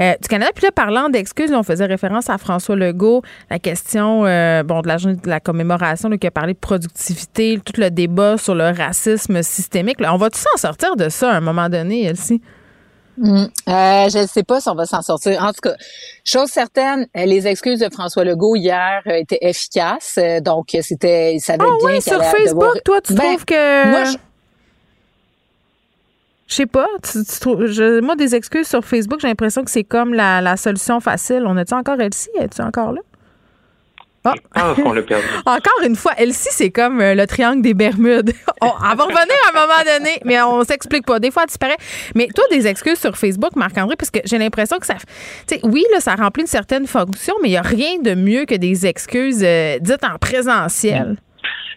euh, 0.00 0.12
du 0.20 0.28
Canada. 0.28 0.50
Puis 0.54 0.64
là, 0.64 0.70
parlant 0.72 1.08
d'excuses, 1.08 1.52
on 1.52 1.62
faisait 1.62 1.86
référence 1.86 2.30
à 2.30 2.38
François 2.38 2.76
Legault, 2.76 3.22
la 3.50 3.58
question 3.58 4.22
bon 4.64 4.80
de 4.80 4.88
la 4.88 4.96
journée 4.96 5.16
de 5.22 5.28
la 5.28 5.40
commémoration, 5.40 6.10
qui 6.10 6.26
a 6.26 6.30
parlé 6.30 6.54
de 6.54 6.58
productivité, 6.58 7.58
tout 7.64 7.80
le 7.80 7.90
débat 7.90 8.38
sur 8.38 8.54
le 8.54 8.70
racisme 8.70 9.42
systémique. 9.42 9.98
on 10.00 10.16
va-tu 10.16 10.38
s'en 10.38 10.56
sortir 10.56 10.96
de 10.96 11.08
ça 11.08 11.30
à 11.30 11.36
un 11.36 11.40
moment 11.40 11.68
donné, 11.68 12.04
Elsie? 12.04 12.40
Mm. 13.16 13.44
Euh, 13.68 14.08
je 14.08 14.22
ne 14.22 14.26
sais 14.26 14.42
pas 14.42 14.60
si 14.60 14.68
on 14.68 14.74
va 14.74 14.86
s'en 14.86 15.02
sortir. 15.02 15.42
En 15.42 15.52
tout 15.52 15.60
cas, 15.62 15.74
chose 16.24 16.48
certaine, 16.48 17.06
euh, 17.16 17.24
les 17.24 17.46
excuses 17.46 17.78
de 17.78 17.88
François 17.92 18.24
Legault 18.24 18.56
hier 18.56 19.02
euh, 19.06 19.12
étaient 19.12 19.38
efficaces. 19.40 20.18
Donc, 20.42 20.76
c'était, 20.82 21.36
savait 21.40 21.58
ah, 21.62 21.76
bien 21.78 21.86
ouais, 21.86 22.00
sur 22.00 22.22
Facebook, 22.24 22.82
toi, 22.84 23.00
tu 23.00 23.14
ben, 23.14 23.22
trouves 23.22 23.44
que 23.44 23.90
moi, 23.90 24.04
je... 24.04 24.16
sais 26.54 26.66
pas. 26.66 26.88
Tu, 27.02 28.02
moi, 28.02 28.16
des 28.16 28.34
excuses 28.34 28.66
sur 28.66 28.84
Facebook, 28.84 29.20
j'ai 29.20 29.28
l'impression 29.28 29.62
que 29.62 29.70
c'est 29.70 29.84
comme 29.84 30.14
la, 30.14 30.40
la, 30.40 30.56
solution 30.56 31.00
facile. 31.00 31.44
On 31.46 31.56
a-tu 31.56 31.74
encore 31.74 32.00
Elsie? 32.00 32.30
Es-tu 32.38 32.62
encore 32.62 32.92
là? 32.92 33.00
Ah. 34.24 34.74
qu'on 34.74 34.92
l'a 34.92 35.02
perdu. 35.02 35.24
Encore 35.46 35.86
une 35.86 35.96
fois, 35.96 36.12
Elsie, 36.16 36.48
c'est 36.50 36.70
comme 36.70 37.00
euh, 37.00 37.14
le 37.14 37.26
triangle 37.26 37.60
des 37.60 37.74
Bermudes. 37.74 38.30
on, 38.62 38.68
elle 38.68 38.96
va 38.96 39.04
revenir 39.04 39.36
à 39.44 39.58
un 39.58 39.60
moment 39.60 39.98
donné, 39.98 40.18
mais 40.24 40.40
on 40.42 40.62
s'explique 40.62 41.04
pas. 41.04 41.18
Des 41.18 41.30
fois, 41.30 41.42
elle 41.42 41.48
disparaît. 41.48 41.76
Mais 42.14 42.28
toi, 42.34 42.44
des 42.50 42.66
excuses 42.66 42.98
sur 42.98 43.16
Facebook, 43.16 43.54
Marc-André, 43.54 43.96
parce 43.96 44.10
que 44.10 44.20
j'ai 44.24 44.38
l'impression 44.38 44.78
que 44.78 44.86
ça. 44.86 44.94
Tu 44.94 45.56
sais, 45.56 45.60
oui, 45.62 45.84
là, 45.92 46.00
ça 46.00 46.14
remplit 46.14 46.42
une 46.42 46.46
certaine 46.46 46.86
fonction, 46.86 47.34
mais 47.42 47.48
il 47.48 47.52
n'y 47.52 47.58
a 47.58 47.62
rien 47.62 48.00
de 48.02 48.14
mieux 48.14 48.46
que 48.46 48.54
des 48.54 48.86
excuses 48.86 49.44
euh, 49.44 49.78
dites 49.80 50.04
en 50.04 50.16
présentiel. 50.18 51.16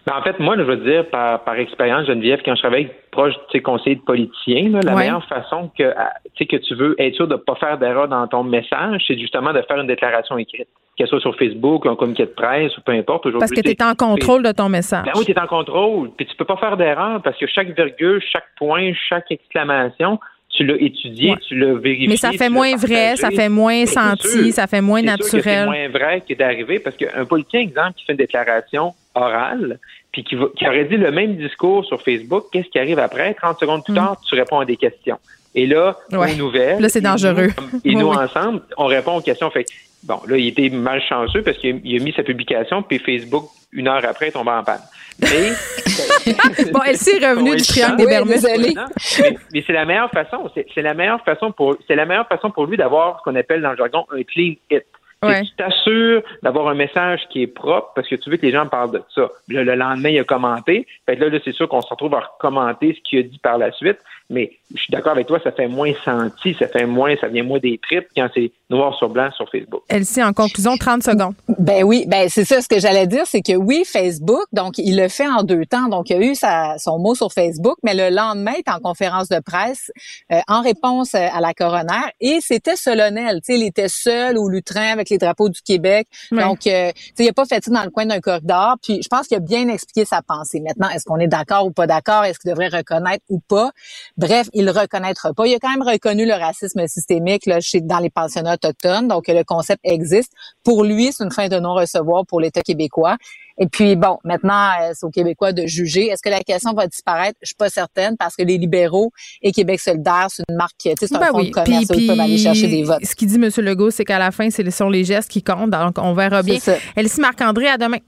Ben, 0.06 0.14
en 0.16 0.22
fait, 0.22 0.38
moi, 0.40 0.56
je 0.56 0.62
veux 0.62 0.78
dire, 0.78 1.06
par, 1.10 1.44
par 1.44 1.56
expérience, 1.56 2.06
Geneviève, 2.06 2.40
quand 2.42 2.54
je 2.54 2.62
travaille 2.62 2.90
proche 3.10 3.34
de 3.34 3.40
tes 3.52 3.60
conseillers 3.60 3.96
de 3.96 4.00
politiciens, 4.00 4.70
la 4.82 4.94
meilleure 4.94 5.26
façon 5.26 5.70
que, 5.76 5.92
que 6.38 6.56
tu 6.56 6.74
veux 6.76 6.94
être 6.98 7.14
sûr 7.14 7.28
de 7.28 7.34
ne 7.34 7.38
pas 7.38 7.56
faire 7.56 7.76
d'erreur 7.76 8.08
dans 8.08 8.26
ton 8.26 8.42
message, 8.42 9.02
c'est 9.06 9.18
justement 9.18 9.52
de 9.52 9.60
faire 9.68 9.78
une 9.78 9.86
déclaration 9.86 10.38
écrite 10.38 10.68
qu'elle 10.98 11.06
soit 11.06 11.20
sur 11.20 11.36
Facebook, 11.36 11.86
un 11.86 11.94
communiqué 11.94 12.24
de 12.24 12.30
presse 12.30 12.76
ou 12.76 12.80
peu 12.80 12.92
importe. 12.92 13.30
Parce 13.38 13.52
que 13.52 13.60
tu 13.60 13.70
es 13.70 13.82
en 13.82 13.94
contrôle 13.94 14.42
de 14.42 14.52
ton 14.52 14.68
message. 14.68 15.04
Ben 15.04 15.12
oui, 15.16 15.24
tu 15.24 15.30
es 15.30 15.40
en 15.40 15.46
contrôle. 15.46 16.10
Puis 16.16 16.26
tu 16.26 16.36
peux 16.36 16.44
pas 16.44 16.56
faire 16.56 16.76
d'erreur 16.76 17.22
parce 17.22 17.38
que 17.38 17.46
chaque 17.46 17.74
virgule, 17.74 18.20
chaque 18.32 18.48
point, 18.58 18.92
chaque 19.08 19.30
exclamation, 19.30 20.18
tu 20.50 20.64
l'as 20.64 20.76
étudié, 20.80 21.36
tu 21.46 21.56
l'as 21.56 21.74
vérifié. 21.74 22.08
Mais 22.08 22.16
ça 22.16 22.32
fait 22.32 22.48
moins 22.48 22.74
vrai, 22.74 23.14
ça 23.16 23.30
fait 23.30 23.48
moins 23.48 23.86
senti, 23.86 24.50
ça 24.50 24.66
fait 24.66 24.80
moins 24.80 25.02
naturel. 25.02 25.42
C'est 25.44 25.64
moins 25.66 25.88
vrai 25.88 26.22
que 26.28 26.34
d'arriver 26.34 26.80
parce 26.80 26.96
qu'un 26.96 27.24
politicien, 27.24 27.60
exemple, 27.60 27.92
qui 27.96 28.04
fait 28.04 28.12
une 28.12 28.18
déclaration 28.18 28.92
orale, 29.14 29.78
puis 30.10 30.24
qui, 30.24 30.36
qui 30.56 30.66
aurait 30.66 30.86
dit 30.86 30.96
le 30.96 31.12
même 31.12 31.36
discours 31.36 31.84
sur 31.84 32.02
Facebook, 32.02 32.46
qu'est-ce 32.50 32.68
qui 32.68 32.78
arrive 32.78 32.98
après? 32.98 33.34
30 33.34 33.60
secondes 33.60 33.84
plus 33.84 33.92
mm. 33.92 33.96
tard, 33.96 34.20
tu 34.28 34.34
réponds 34.34 34.58
à 34.58 34.64
des 34.64 34.76
questions. 34.76 35.18
Et 35.54 35.66
là, 35.66 35.96
aux 36.12 36.34
nouvelles. 36.36 36.80
Là, 36.80 36.88
c'est 36.88 37.00
dangereux. 37.00 37.48
Et 37.84 37.94
nous, 37.94 38.08
ensemble, 38.12 38.62
on 38.76 38.86
répond 38.86 39.16
aux 39.16 39.20
questions. 39.20 39.50
Fait 39.50 39.64
Bon, 40.04 40.20
là, 40.26 40.36
il 40.36 40.48
était 40.48 40.70
malchanceux 40.70 41.42
parce 41.42 41.58
qu'il 41.58 41.70
a, 41.70 42.04
mis 42.04 42.12
sa 42.12 42.22
publication, 42.22 42.82
puis 42.82 42.98
Facebook, 42.98 43.44
une 43.72 43.88
heure 43.88 44.04
après, 44.04 44.28
est 44.28 44.32
tombé 44.32 44.50
en 44.50 44.62
panne. 44.62 44.80
Mais. 45.20 45.50
bon, 46.72 46.80
elle 46.86 46.96
s'est 46.96 47.18
revenue 47.28 47.56
du 47.56 47.62
triangle 47.62 47.96
des 47.96 48.06
Bermudes. 48.06 48.38
Mais, 48.44 49.36
mais 49.52 49.64
c'est 49.66 49.72
la 49.72 49.84
meilleure 49.84 50.10
façon. 50.10 50.50
C'est 50.54 50.82
la 50.82 50.94
meilleure 50.94 51.22
façon 51.24 51.50
pour, 51.50 51.76
c'est 51.86 51.96
la 51.96 52.06
meilleure 52.06 52.28
façon 52.28 52.50
pour 52.50 52.66
lui 52.66 52.76
d'avoir 52.76 53.18
ce 53.18 53.24
qu'on 53.24 53.36
appelle 53.36 53.60
dans 53.60 53.72
le 53.72 53.76
jargon 53.76 54.06
un 54.10 54.22
clean 54.22 54.54
hit. 54.70 54.84
Tu 55.20 55.56
t'assures 55.56 56.22
d'avoir 56.42 56.68
un 56.68 56.74
message 56.74 57.22
qui 57.30 57.42
est 57.42 57.48
propre 57.48 57.90
parce 57.96 58.06
que 58.06 58.14
tu 58.14 58.30
veux 58.30 58.36
que 58.36 58.46
les 58.46 58.52
gens 58.52 58.66
parlent 58.66 58.92
de 58.92 59.02
ça. 59.12 59.28
Le, 59.48 59.64
lendemain, 59.74 60.10
il 60.10 60.18
a 60.20 60.24
commenté. 60.24 60.86
Fait 61.06 61.16
là, 61.16 61.28
là 61.28 61.38
c'est 61.44 61.52
sûr 61.52 61.68
qu'on 61.68 61.80
se 61.80 61.88
retrouve 61.88 62.14
à 62.14 62.22
commenter 62.38 62.94
ce 62.94 63.00
qu'il 63.08 63.18
a 63.18 63.22
dit 63.22 63.38
par 63.38 63.58
la 63.58 63.72
suite. 63.72 63.98
Mais 64.30 64.52
je 64.74 64.80
suis 64.80 64.90
d'accord 64.92 65.12
avec 65.12 65.26
toi, 65.26 65.40
ça 65.42 65.52
fait 65.52 65.68
moins 65.68 65.92
senti, 66.04 66.54
ça 66.58 66.68
fait 66.68 66.84
moins, 66.84 67.14
ça 67.18 67.28
vient 67.28 67.42
moins 67.42 67.58
des 67.58 67.78
tripes 67.78 68.08
quand 68.14 68.28
c'est 68.34 68.52
noir 68.68 68.94
sur 68.94 69.08
blanc 69.08 69.30
sur 69.34 69.50
Facebook. 69.50 69.82
Elsie, 69.88 70.22
en 70.22 70.34
conclusion, 70.34 70.76
30 70.76 71.02
secondes. 71.02 71.34
Ben 71.58 71.82
oui, 71.84 72.04
ben 72.06 72.28
c'est 72.28 72.44
ça 72.44 72.60
ce 72.60 72.68
que 72.68 72.78
j'allais 72.78 73.06
dire, 73.06 73.26
c'est 73.26 73.40
que 73.40 73.54
oui, 73.54 73.84
Facebook, 73.86 74.44
donc 74.52 74.76
il 74.76 74.96
le 74.96 75.08
fait 75.08 75.26
en 75.26 75.42
deux 75.42 75.64
temps. 75.64 75.88
Donc 75.88 76.10
il 76.10 76.16
a 76.16 76.20
eu 76.20 76.34
sa, 76.34 76.76
son 76.78 76.98
mot 76.98 77.14
sur 77.14 77.32
Facebook, 77.32 77.78
mais 77.82 77.94
le 77.94 78.14
lendemain, 78.14 78.52
il 78.56 78.58
est 78.58 78.70
en 78.70 78.80
conférence 78.80 79.28
de 79.28 79.40
presse 79.40 79.90
euh, 80.30 80.40
en 80.46 80.60
réponse 80.60 81.14
euh, 81.14 81.26
à 81.32 81.40
la 81.40 81.54
coroner 81.54 82.12
et 82.20 82.40
c'était 82.42 82.76
solennel. 82.76 83.40
Tu 83.40 83.54
sais, 83.54 83.58
il 83.58 83.66
était 83.66 83.88
seul 83.88 84.36
au 84.36 84.50
lutrin 84.50 84.92
avec 84.92 85.08
les 85.08 85.16
drapeaux 85.16 85.48
du 85.48 85.62
Québec. 85.62 86.06
Donc, 86.30 86.66
euh, 86.66 86.92
tu 86.92 87.02
sais, 87.14 87.24
il 87.24 87.28
a 87.28 87.32
pas 87.32 87.46
fait 87.46 87.64
ça 87.64 87.70
dans 87.70 87.84
le 87.84 87.90
coin 87.90 88.04
d'un 88.04 88.20
corridor. 88.20 88.76
Puis 88.82 89.00
je 89.02 89.08
pense 89.08 89.26
qu'il 89.26 89.38
a 89.38 89.40
bien 89.40 89.68
expliqué 89.68 90.04
sa 90.04 90.20
pensée. 90.20 90.60
Maintenant, 90.60 90.90
est-ce 90.90 91.04
qu'on 91.04 91.18
est, 91.18 91.28
d'accord 91.28 91.66
ou 91.66 91.70
pas 91.70 91.86
d'accord? 91.86 92.24
Est-ce 92.24 92.38
qu'il 92.38 92.50
devrait 92.50 92.68
reconnaître 92.68 93.24
ou 93.28 93.40
pas? 93.40 93.70
Bref, 94.18 94.48
il 94.52 94.64
le 94.64 94.72
reconnaîtra 94.72 95.32
pas. 95.32 95.46
Il 95.46 95.54
a 95.54 95.58
quand 95.58 95.70
même 95.70 95.86
reconnu 95.86 96.26
le 96.26 96.34
racisme 96.34 96.86
systémique 96.88 97.46
là, 97.46 97.60
chez, 97.60 97.80
dans 97.80 98.00
les 98.00 98.10
pensionnats 98.10 98.54
autochtones, 98.54 99.06
donc 99.06 99.28
le 99.28 99.44
concept 99.44 99.80
existe. 99.84 100.32
Pour 100.64 100.84
lui, 100.84 101.12
c'est 101.12 101.24
une 101.24 101.30
fin 101.30 101.48
de 101.48 101.58
non-recevoir 101.58 102.26
pour 102.26 102.40
l'État 102.40 102.60
québécois. 102.60 103.16
Et 103.60 103.66
puis, 103.66 103.96
bon, 103.96 104.18
maintenant, 104.24 104.70
euh, 104.80 104.92
c'est 104.94 105.04
aux 105.04 105.10
Québécois 105.10 105.52
de 105.52 105.66
juger. 105.66 106.06
Est-ce 106.06 106.22
que 106.22 106.28
la 106.30 106.40
question 106.40 106.72
va 106.72 106.86
disparaître? 106.86 107.36
Je 107.42 107.48
suis 107.48 107.56
pas 107.56 107.68
certaine 107.68 108.16
parce 108.16 108.36
que 108.36 108.42
les 108.42 108.56
libéraux 108.56 109.10
et 109.42 109.52
Québec 109.52 109.80
solidaire, 109.80 110.26
c'est 110.28 110.44
une 110.48 110.56
marque, 110.56 110.74
tu 110.78 110.90
sais, 110.90 110.94
c'est 111.06 111.16
un 111.16 111.18
ben 111.18 111.26
fonds 111.26 111.42
de 111.42 111.50
commerce, 111.50 111.86
ils 111.94 112.06
peuvent 112.06 112.20
aller 112.20 112.38
chercher 112.38 112.68
des 112.68 112.84
votes. 112.84 113.04
Ce 113.04 113.14
qu'il 113.16 113.28
dit, 113.28 113.34
M. 113.34 113.50
Legault, 113.64 113.90
c'est 113.90 114.04
qu'à 114.04 114.18
la 114.18 114.30
fin, 114.30 114.50
ce 114.50 114.68
sont 114.70 114.88
les 114.88 115.04
gestes 115.04 115.30
qui 115.30 115.42
comptent. 115.42 115.70
Donc, 115.70 115.96
on 115.98 116.12
verra 116.12 116.42
bien. 116.42 116.58
Elsie 116.96 117.20
Marc-André, 117.20 117.68
à 117.68 117.78
demain. 117.78 117.98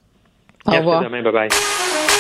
Au 0.67 0.73
revoir. 0.73 1.03
À 1.03 1.05
demain. 1.05 1.23
Bye-bye. 1.23 2.20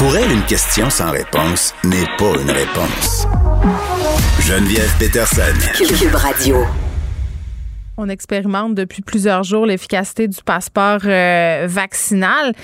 Pour 0.00 0.16
elle, 0.16 0.32
une 0.32 0.46
question 0.46 0.88
sans 0.88 1.10
réponse 1.10 1.74
n'est 1.84 2.06
pas 2.16 2.32
une 2.40 2.50
réponse. 2.50 3.26
Geneviève 4.40 4.90
Peterson. 4.98 5.42
Cube 5.76 6.14
Radio. 6.14 6.64
On 7.98 8.08
expérimente 8.08 8.74
depuis 8.74 9.02
plusieurs 9.02 9.42
jours 9.42 9.66
l'efficacité 9.66 10.26
du 10.26 10.42
passeport 10.42 11.00
euh, 11.04 11.66
vaccinal. 11.68 12.54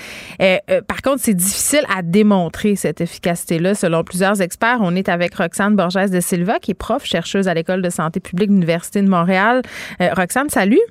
Euh, 0.41 0.57
euh, 0.71 0.81
par 0.81 1.03
contre, 1.03 1.19
c'est 1.21 1.35
difficile 1.35 1.83
à 1.95 2.01
démontrer 2.01 2.75
cette 2.75 3.01
efficacité-là, 3.01 3.75
selon 3.75 4.03
plusieurs 4.03 4.41
experts. 4.41 4.79
On 4.81 4.95
est 4.95 5.07
avec 5.07 5.35
Roxane 5.35 5.75
Borges 5.75 6.09
de 6.09 6.19
Silva, 6.19 6.57
qui 6.57 6.71
est 6.71 6.73
prof, 6.73 7.05
chercheuse 7.05 7.47
à 7.47 7.53
l'École 7.53 7.83
de 7.83 7.91
santé 7.91 8.19
publique 8.19 8.49
de 8.49 8.53
l'Université 8.53 9.03
de 9.03 9.09
Montréal. 9.09 9.61
Roxane, 9.99 10.49
salut. 10.49 10.81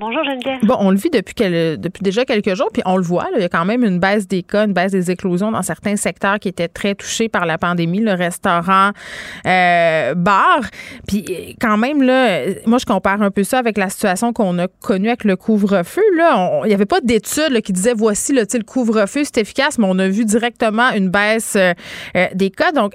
Bonjour 0.00 0.24
Geneviève. 0.24 0.58
Bon, 0.64 0.74
on 0.80 0.90
le 0.90 0.96
vit 0.96 1.08
depuis, 1.08 1.34
depuis 1.78 2.02
déjà 2.02 2.24
quelques 2.24 2.56
jours, 2.56 2.68
puis 2.72 2.82
on 2.84 2.96
le 2.96 3.04
voit, 3.04 3.28
il 3.36 3.40
y 3.40 3.44
a 3.44 3.48
quand 3.48 3.64
même 3.64 3.84
une 3.84 4.00
baisse 4.00 4.26
des 4.26 4.42
cas, 4.42 4.64
une 4.64 4.72
baisse 4.72 4.90
des 4.90 5.12
éclosions 5.12 5.52
dans 5.52 5.62
certains 5.62 5.94
secteurs 5.94 6.40
qui 6.40 6.48
étaient 6.48 6.66
très 6.66 6.96
touchés 6.96 7.28
par 7.28 7.46
la 7.46 7.58
pandémie, 7.58 8.00
le 8.00 8.12
restaurant, 8.12 8.90
euh, 9.46 10.14
bar. 10.16 10.62
Puis 11.06 11.56
quand 11.60 11.76
même, 11.76 12.02
là, 12.02 12.40
moi, 12.66 12.78
je 12.78 12.86
compare 12.86 13.22
un 13.22 13.30
peu 13.30 13.44
ça 13.44 13.58
avec 13.58 13.78
la 13.78 13.88
situation 13.88 14.32
qu'on 14.32 14.58
a 14.58 14.66
connue 14.66 15.08
avec 15.08 15.22
le 15.22 15.36
couvre-feu. 15.36 16.02
Là, 16.16 16.62
il 16.64 16.68
n'y 16.68 16.74
avait 16.74 16.86
pas 16.86 17.00
d'études 17.00 17.60
qui 17.60 17.72
disaient 17.72 17.94
voici 17.94 18.32
le, 18.32 18.42
le 18.52 18.64
couvre-feu, 18.64 19.22
c'est 19.22 19.38
efficace, 19.38 19.78
mais 19.78 19.86
on 19.88 20.00
a 20.00 20.08
vu 20.08 20.24
directement 20.24 20.90
une 20.90 21.08
baisse 21.08 21.54
euh, 21.54 21.72
euh, 22.16 22.26
des 22.34 22.50
cas. 22.50 22.72
Donc, 22.72 22.94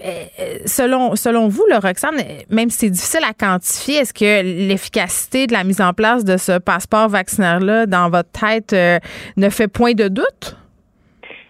selon, 0.66 1.16
selon 1.16 1.47
vous, 1.47 1.64
le 1.72 1.78
Roxane, 1.78 2.18
même 2.50 2.70
si 2.70 2.80
c'est 2.80 2.89
difficile 2.89 3.22
à 3.24 3.34
quantifier, 3.34 4.00
est-ce 4.00 4.14
que 4.14 4.41
l'efficacité 4.68 5.47
de 5.47 5.54
la 5.54 5.64
mise 5.64 5.80
en 5.80 5.93
place 5.93 6.26
de 6.26 6.36
ce 6.36 6.58
passeport 6.58 6.89
passeport 6.90 7.10
vaccinaire-là 7.10 7.86
dans 7.86 8.10
votre 8.10 8.32
tête 8.32 8.74
euh, 8.74 9.00
ne 9.38 9.50
fait 9.50 9.68
point 9.68 9.94
de 9.94 10.08
doute? 10.08 10.58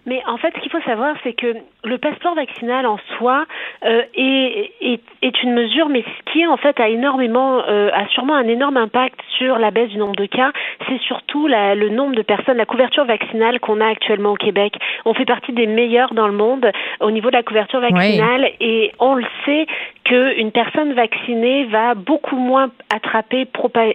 Mais 0.06 0.20
en 0.26 0.38
fait, 0.38 0.52
ce 0.56 0.60
qu'il 0.60 0.70
faut 0.70 0.80
savoir, 0.82 1.14
c'est 1.22 1.34
que 1.34 1.54
le 1.84 1.98
passeport 1.98 2.34
vaccinal 2.34 2.86
en 2.86 2.98
soi 3.16 3.46
euh, 3.84 4.02
est, 4.14 4.72
est, 4.80 5.00
est, 5.22 5.42
une 5.42 5.54
mesure, 5.54 5.88
mais 5.88 6.02
ce 6.02 6.32
qui 6.32 6.46
en 6.46 6.56
fait 6.56 6.78
a 6.80 6.88
énormément, 6.88 7.62
euh, 7.66 7.90
a 7.92 8.06
sûrement 8.08 8.34
un 8.34 8.48
énorme 8.48 8.76
impact 8.76 9.18
sur 9.38 9.58
la 9.58 9.70
baisse 9.70 9.88
du 9.88 9.98
nombre 9.98 10.16
de 10.16 10.26
cas, 10.26 10.52
c'est 10.88 11.00
surtout 11.00 11.46
la, 11.46 11.74
le 11.74 11.88
nombre 11.88 12.14
de 12.14 12.22
personnes, 12.22 12.56
la 12.56 12.66
couverture 12.66 13.04
vaccinale 13.04 13.60
qu'on 13.60 13.80
a 13.80 13.86
actuellement 13.86 14.32
au 14.32 14.36
Québec. 14.36 14.74
On 15.04 15.14
fait 15.14 15.24
partie 15.24 15.52
des 15.52 15.66
meilleurs 15.66 16.12
dans 16.14 16.26
le 16.26 16.34
monde 16.34 16.70
au 17.00 17.10
niveau 17.10 17.30
de 17.30 17.36
la 17.36 17.42
couverture 17.42 17.80
vaccinale 17.80 18.50
et 18.60 18.92
on 18.98 19.14
le 19.14 19.24
sait 19.44 19.66
qu'une 20.04 20.50
personne 20.50 20.92
vaccinée 20.94 21.64
va 21.66 21.94
beaucoup 21.94 22.36
moins 22.36 22.70
attraper 22.94 23.46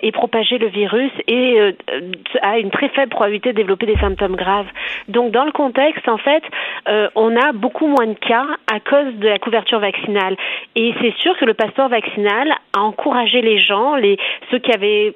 et 0.01 0.11
propager 0.11 0.57
le 0.57 0.67
virus 0.67 1.11
et 1.27 1.59
euh, 1.59 1.71
a 2.41 2.57
une 2.57 2.71
très 2.71 2.89
faible 2.89 3.09
probabilité 3.09 3.51
de 3.51 3.57
développer 3.57 3.85
des 3.85 3.97
symptômes 3.97 4.35
graves. 4.35 4.67
Donc 5.09 5.31
dans 5.31 5.43
le 5.43 5.51
contexte, 5.51 6.07
en 6.07 6.17
fait, 6.17 6.43
euh, 6.87 7.09
on 7.15 7.35
a 7.35 7.51
beaucoup 7.51 7.74
beaucoup 7.75 7.87
moins 7.87 8.07
de 8.07 8.13
cas 8.13 8.45
à 8.71 8.79
cause 8.79 9.13
de 9.15 9.27
la 9.27 9.39
couverture 9.39 9.79
vaccinale. 9.79 10.35
Et 10.75 10.93
c'est 11.01 11.13
sûr 11.17 11.37
que 11.37 11.45
le 11.45 11.53
passeport 11.53 11.89
vaccinal 11.89 12.53
a 12.73 12.81
encouragé 12.81 13.41
les 13.41 13.59
gens, 13.59 13.95
les, 13.95 14.17
ceux 14.49 14.59
qui 14.59 14.71
avaient 14.71 15.13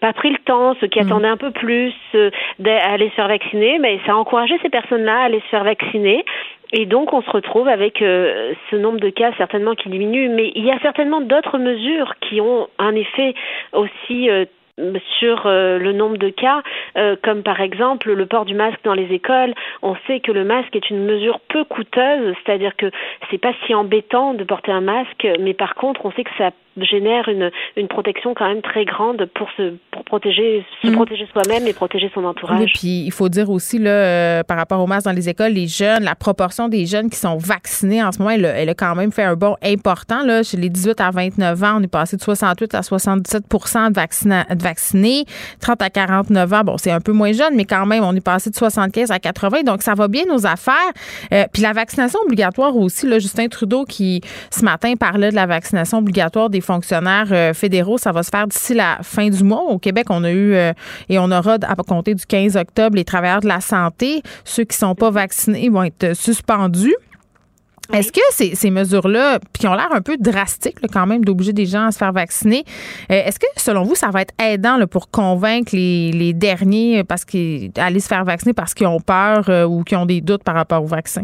pas 0.00 0.12
pris 0.12 0.30
le 0.30 0.38
temps, 0.38 0.74
ceux 0.80 0.86
qui 0.86 1.00
mm. 1.00 1.06
attendaient 1.06 1.28
un 1.28 1.36
peu 1.36 1.50
plus 1.50 1.92
euh, 2.14 2.30
à 2.66 2.92
aller 2.92 3.10
se 3.10 3.14
faire 3.14 3.28
vacciner, 3.28 3.78
mais 3.78 4.00
ça 4.06 4.12
a 4.12 4.14
encouragé 4.14 4.58
ces 4.62 4.70
personnes-là 4.70 5.20
à 5.20 5.24
aller 5.24 5.40
se 5.40 5.46
faire 5.46 5.64
vacciner. 5.64 6.24
Et 6.72 6.84
donc, 6.84 7.12
on 7.12 7.22
se 7.22 7.30
retrouve 7.30 7.66
avec 7.66 8.02
euh, 8.02 8.52
ce 8.70 8.76
nombre 8.76 9.00
de 9.00 9.08
cas 9.08 9.32
certainement 9.38 9.74
qui 9.74 9.88
diminue. 9.88 10.28
Mais 10.28 10.52
il 10.54 10.64
y 10.64 10.70
a 10.70 10.78
certainement 10.80 11.20
d'autres 11.20 11.58
mesures 11.58 12.14
qui 12.20 12.40
ont 12.40 12.68
un 12.78 12.94
effet 12.94 13.34
aussi 13.72 14.28
euh, 14.28 14.44
sur 15.18 15.46
euh, 15.46 15.78
le 15.78 15.92
nombre 15.92 16.16
de 16.16 16.30
cas, 16.30 16.62
euh, 16.96 17.16
comme 17.22 17.42
par 17.42 17.60
exemple 17.60 18.12
le 18.12 18.26
port 18.26 18.44
du 18.44 18.54
masque 18.54 18.80
dans 18.84 18.94
les 18.94 19.12
écoles. 19.12 19.54
On 19.82 19.96
sait 20.06 20.20
que 20.20 20.32
le 20.32 20.44
masque 20.44 20.74
est 20.76 20.90
une 20.90 21.04
mesure 21.04 21.40
peu 21.40 21.64
coûteuse, 21.64 22.34
c'est-à-dire 22.44 22.76
que 22.76 22.90
c'est 23.30 23.38
pas 23.38 23.52
si 23.66 23.74
embêtant 23.74 24.34
de 24.34 24.44
porter 24.44 24.72
un 24.72 24.80
masque, 24.80 25.26
mais 25.40 25.54
par 25.54 25.74
contre, 25.74 26.04
on 26.06 26.12
sait 26.12 26.24
que 26.24 26.30
ça 26.38 26.50
génère 26.84 27.28
une, 27.28 27.50
une 27.76 27.88
protection 27.88 28.34
quand 28.34 28.48
même 28.48 28.62
très 28.62 28.84
grande 28.84 29.26
pour 29.34 29.48
se 29.56 29.74
pour 29.90 30.04
protéger 30.04 30.64
se 30.82 30.88
mm. 30.88 30.92
protéger 30.92 31.26
soi-même 31.32 31.66
et 31.66 31.72
protéger 31.72 32.10
son 32.14 32.24
entourage. 32.24 32.60
Oui, 32.60 32.66
puis 32.72 33.04
il 33.06 33.12
faut 33.12 33.28
dire 33.28 33.50
aussi 33.50 33.78
là 33.78 33.90
euh, 33.90 34.42
par 34.42 34.56
rapport 34.56 34.80
au 34.80 34.86
masque 34.86 35.06
dans 35.06 35.12
les 35.12 35.28
écoles, 35.28 35.52
les 35.52 35.66
jeunes, 35.66 36.04
la 36.04 36.14
proportion 36.14 36.68
des 36.68 36.86
jeunes 36.86 37.10
qui 37.10 37.16
sont 37.16 37.36
vaccinés 37.36 38.02
en 38.02 38.12
ce 38.12 38.18
moment, 38.18 38.30
elle, 38.30 38.44
elle 38.44 38.68
a 38.68 38.74
quand 38.74 38.94
même 38.94 39.12
fait 39.12 39.24
un 39.24 39.34
bond 39.34 39.56
important 39.62 40.24
là 40.24 40.42
chez 40.42 40.56
les 40.56 40.68
18 40.68 41.00
à 41.00 41.10
29 41.10 41.62
ans, 41.64 41.78
on 41.78 41.82
est 41.82 41.92
passé 41.92 42.16
de 42.16 42.22
68 42.22 42.74
à 42.74 42.82
77 42.82 43.42
de, 43.42 43.94
vaccina, 43.94 44.44
de 44.44 44.62
vaccinés, 44.62 45.24
30 45.60 45.82
à 45.82 45.90
49 45.90 46.52
ans, 46.52 46.62
bon, 46.64 46.76
c'est 46.78 46.90
un 46.90 47.00
peu 47.00 47.12
moins 47.12 47.32
jeune 47.32 47.54
mais 47.54 47.64
quand 47.64 47.86
même 47.86 48.04
on 48.04 48.14
est 48.14 48.24
passé 48.24 48.50
de 48.50 48.54
75 48.54 49.10
à 49.10 49.18
80 49.18 49.62
donc 49.64 49.82
ça 49.82 49.94
va 49.94 50.08
bien 50.08 50.24
nos 50.26 50.46
affaires. 50.46 50.74
Euh, 51.32 51.44
puis 51.52 51.62
la 51.62 51.72
vaccination 51.72 52.20
obligatoire 52.20 52.76
aussi 52.76 53.06
là 53.06 53.18
Justin 53.18 53.48
Trudeau 53.48 53.84
qui 53.84 54.20
ce 54.50 54.64
matin 54.64 54.94
parlait 54.98 55.30
de 55.30 55.34
la 55.34 55.46
vaccination 55.46 55.98
obligatoire 55.98 56.50
des 56.50 56.60
fonctionnaires 56.68 57.28
euh, 57.32 57.54
fédéraux. 57.54 57.98
Ça 57.98 58.12
va 58.12 58.22
se 58.22 58.28
faire 58.28 58.46
d'ici 58.46 58.74
la 58.74 58.98
fin 59.02 59.28
du 59.28 59.42
mois. 59.42 59.62
Au 59.62 59.78
Québec, 59.78 60.06
on 60.10 60.22
a 60.22 60.30
eu 60.30 60.54
euh, 60.54 60.72
et 61.08 61.18
on 61.18 61.30
aura 61.30 61.54
à 61.54 61.74
compter 61.76 62.14
du 62.14 62.26
15 62.26 62.56
octobre 62.56 62.96
les 62.96 63.04
travailleurs 63.04 63.40
de 63.40 63.48
la 63.48 63.60
santé. 63.60 64.22
Ceux 64.44 64.64
qui 64.64 64.76
ne 64.76 64.88
sont 64.88 64.94
pas 64.94 65.10
vaccinés 65.10 65.70
vont 65.70 65.82
être 65.82 66.14
suspendus. 66.14 66.94
Est-ce 67.94 68.12
que 68.12 68.20
ces, 68.32 68.54
ces 68.54 68.70
mesures-là, 68.70 69.38
qui 69.54 69.66
ont 69.66 69.72
l'air 69.72 69.88
un 69.92 70.02
peu 70.02 70.18
drastiques 70.18 70.76
quand 70.92 71.06
même, 71.06 71.24
d'obliger 71.24 71.54
des 71.54 71.64
gens 71.64 71.86
à 71.86 71.90
se 71.90 71.96
faire 71.96 72.12
vacciner, 72.12 72.64
euh, 73.10 73.22
est-ce 73.24 73.38
que 73.38 73.46
selon 73.56 73.82
vous, 73.84 73.94
ça 73.94 74.10
va 74.10 74.20
être 74.20 74.34
aidant 74.38 74.78
pour 74.86 75.10
convaincre 75.10 75.74
les, 75.74 76.34
derniers 76.34 77.02
parce 77.02 77.24
qu'ils 77.24 77.70
aller 77.78 78.00
se 78.00 78.08
faire 78.08 78.24
vacciner 78.24 78.52
parce 78.52 78.74
qu'ils 78.74 78.86
ont 78.86 79.00
peur 79.00 79.48
ou 79.70 79.84
qu'ils 79.84 79.96
ont 79.96 80.04
des 80.04 80.20
doutes 80.20 80.44
par 80.44 80.54
rapport 80.54 80.82
au 80.82 80.86
vaccin? 80.86 81.22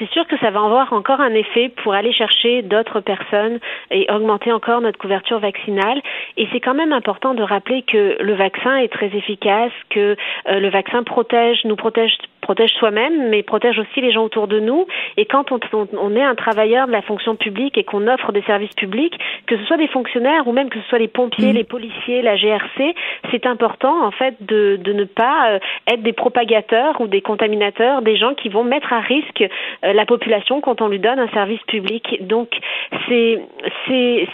C'est 0.00 0.10
sûr 0.10 0.26
que 0.26 0.38
ça 0.38 0.50
va 0.50 0.64
avoir 0.64 0.92
encore 0.94 1.20
un 1.20 1.34
effet 1.34 1.68
pour 1.68 1.92
aller 1.92 2.12
chercher 2.12 2.62
d'autres 2.62 3.00
personnes 3.00 3.60
et 3.90 4.10
augmenter 4.10 4.50
encore 4.50 4.80
notre 4.80 4.98
couverture 4.98 5.38
vaccinale. 5.38 6.00
Et 6.38 6.48
c'est 6.52 6.60
quand 6.60 6.74
même 6.74 6.92
important 6.92 7.34
de 7.34 7.42
rappeler 7.42 7.82
que 7.82 8.16
le 8.20 8.34
vaccin 8.34 8.76
est 8.76 8.88
très 8.88 9.14
efficace, 9.14 9.72
que 9.90 10.16
euh, 10.48 10.58
le 10.58 10.70
vaccin 10.70 11.02
protège, 11.02 11.60
nous 11.64 11.76
protège 11.76 12.16
protège 12.50 12.72
soi-même, 12.80 13.28
mais 13.28 13.44
protège 13.44 13.78
aussi 13.78 14.00
les 14.00 14.10
gens 14.10 14.24
autour 14.24 14.48
de 14.48 14.58
nous. 14.58 14.84
Et 15.16 15.24
quand 15.24 15.52
on, 15.52 15.60
on, 15.72 16.16
est 16.16 16.22
un 16.22 16.34
travailleur 16.34 16.88
de 16.88 16.92
la 16.92 17.00
fonction 17.00 17.36
publique 17.36 17.78
et 17.78 17.84
qu'on 17.84 18.08
offre 18.08 18.32
des 18.32 18.42
services 18.42 18.74
publics, 18.74 19.16
que 19.46 19.56
ce 19.56 19.64
soit 19.66 19.76
des 19.76 19.86
fonctionnaires 19.86 20.48
ou 20.48 20.52
même 20.52 20.68
que 20.68 20.80
ce 20.80 20.88
soit 20.88 20.98
les 20.98 21.06
pompiers, 21.06 21.52
mmh. 21.52 21.56
les 21.56 21.62
policiers, 21.62 22.22
la 22.22 22.34
GRC, 22.34 22.96
c'est 23.30 23.46
important 23.46 24.04
en 24.04 24.10
fait 24.10 24.34
de, 24.40 24.80
de 24.82 24.92
ne 24.92 25.04
pas 25.04 25.52
euh, 25.52 25.58
être 25.86 26.02
des 26.02 26.12
propagateurs 26.12 27.00
ou 27.00 27.06
des 27.06 27.20
contaminateurs, 27.20 28.02
des 28.02 28.16
gens 28.16 28.34
qui 28.34 28.48
vont 28.48 28.64
mettre 28.64 28.92
à 28.92 28.98
risque 28.98 29.42
euh, 29.84 29.92
la 29.92 30.04
population 30.04 30.60
quand 30.60 30.80
on 30.80 30.88
lui 30.88 30.98
donne 30.98 31.20
un 31.20 31.28
service 31.28 31.62
public. 31.68 32.26
Donc 32.26 32.48
c'est 33.08 33.38
ces, 33.86 34.28